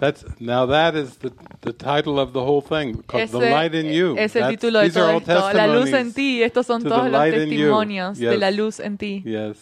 That's 0.00 0.24
now 0.40 0.66
that 0.66 0.94
is 0.96 1.16
the 1.18 1.32
the 1.62 1.72
title 1.72 2.18
of 2.18 2.32
the 2.32 2.44
whole 2.44 2.60
thing, 2.60 3.02
called 3.06 3.30
"The 3.30 3.38
Light 3.50 3.74
in 3.74 3.86
You." 3.86 4.16
es 4.18 4.36
el 4.36 4.50
título 4.50 4.80
de 4.80 4.88
these 4.88 4.96
are 5.00 5.20
todo 5.20 5.40
all 5.40 5.46
esto. 5.48 5.56
La 5.56 5.66
luz 5.66 5.92
en 5.92 6.12
testimonies 6.12 6.14
ti. 6.14 6.42
Estos 6.42 6.66
son 6.66 6.82
to 6.82 6.88
todos 6.88 7.10
los 7.10 7.26
in 7.26 7.50
you. 7.50 8.14
de 8.14 8.14
Yes. 8.20 8.38
la 8.38 8.50
luz 8.50 8.80
en 8.80 8.98
ti. 8.98 9.22
Yes. 9.24 9.56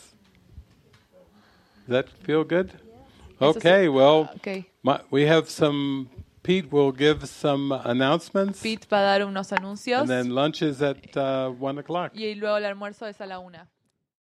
Does 1.86 2.04
that 2.04 2.08
feel 2.24 2.44
good? 2.44 2.70
Sí. 2.70 3.46
Okay. 3.46 3.88
Well, 3.88 4.30
Okay. 4.36 4.66
my, 4.82 5.00
we 5.10 5.26
have 5.26 5.48
some. 5.48 6.08
Pete 6.42 6.72
will 6.72 6.90
give 6.90 7.24
some 7.28 7.70
announcements, 7.84 8.60
Pete 8.60 8.84
va 8.90 8.98
a 8.98 9.02
dar 9.02 9.24
unos 9.24 9.52
anuncios 9.52 10.00
and 10.00 10.10
then 10.10 10.30
lunch 10.34 10.60
is 10.60 10.82
at 10.82 11.16
uh, 11.16 11.50
one 11.50 11.78
o'clock. 11.78 12.10
y 12.16 12.34
luego 12.34 12.56
el 12.56 12.64
almuerzo 12.64 13.06
es 13.06 13.20
a 13.20 13.26
la 13.26 13.38
una. 13.38 13.68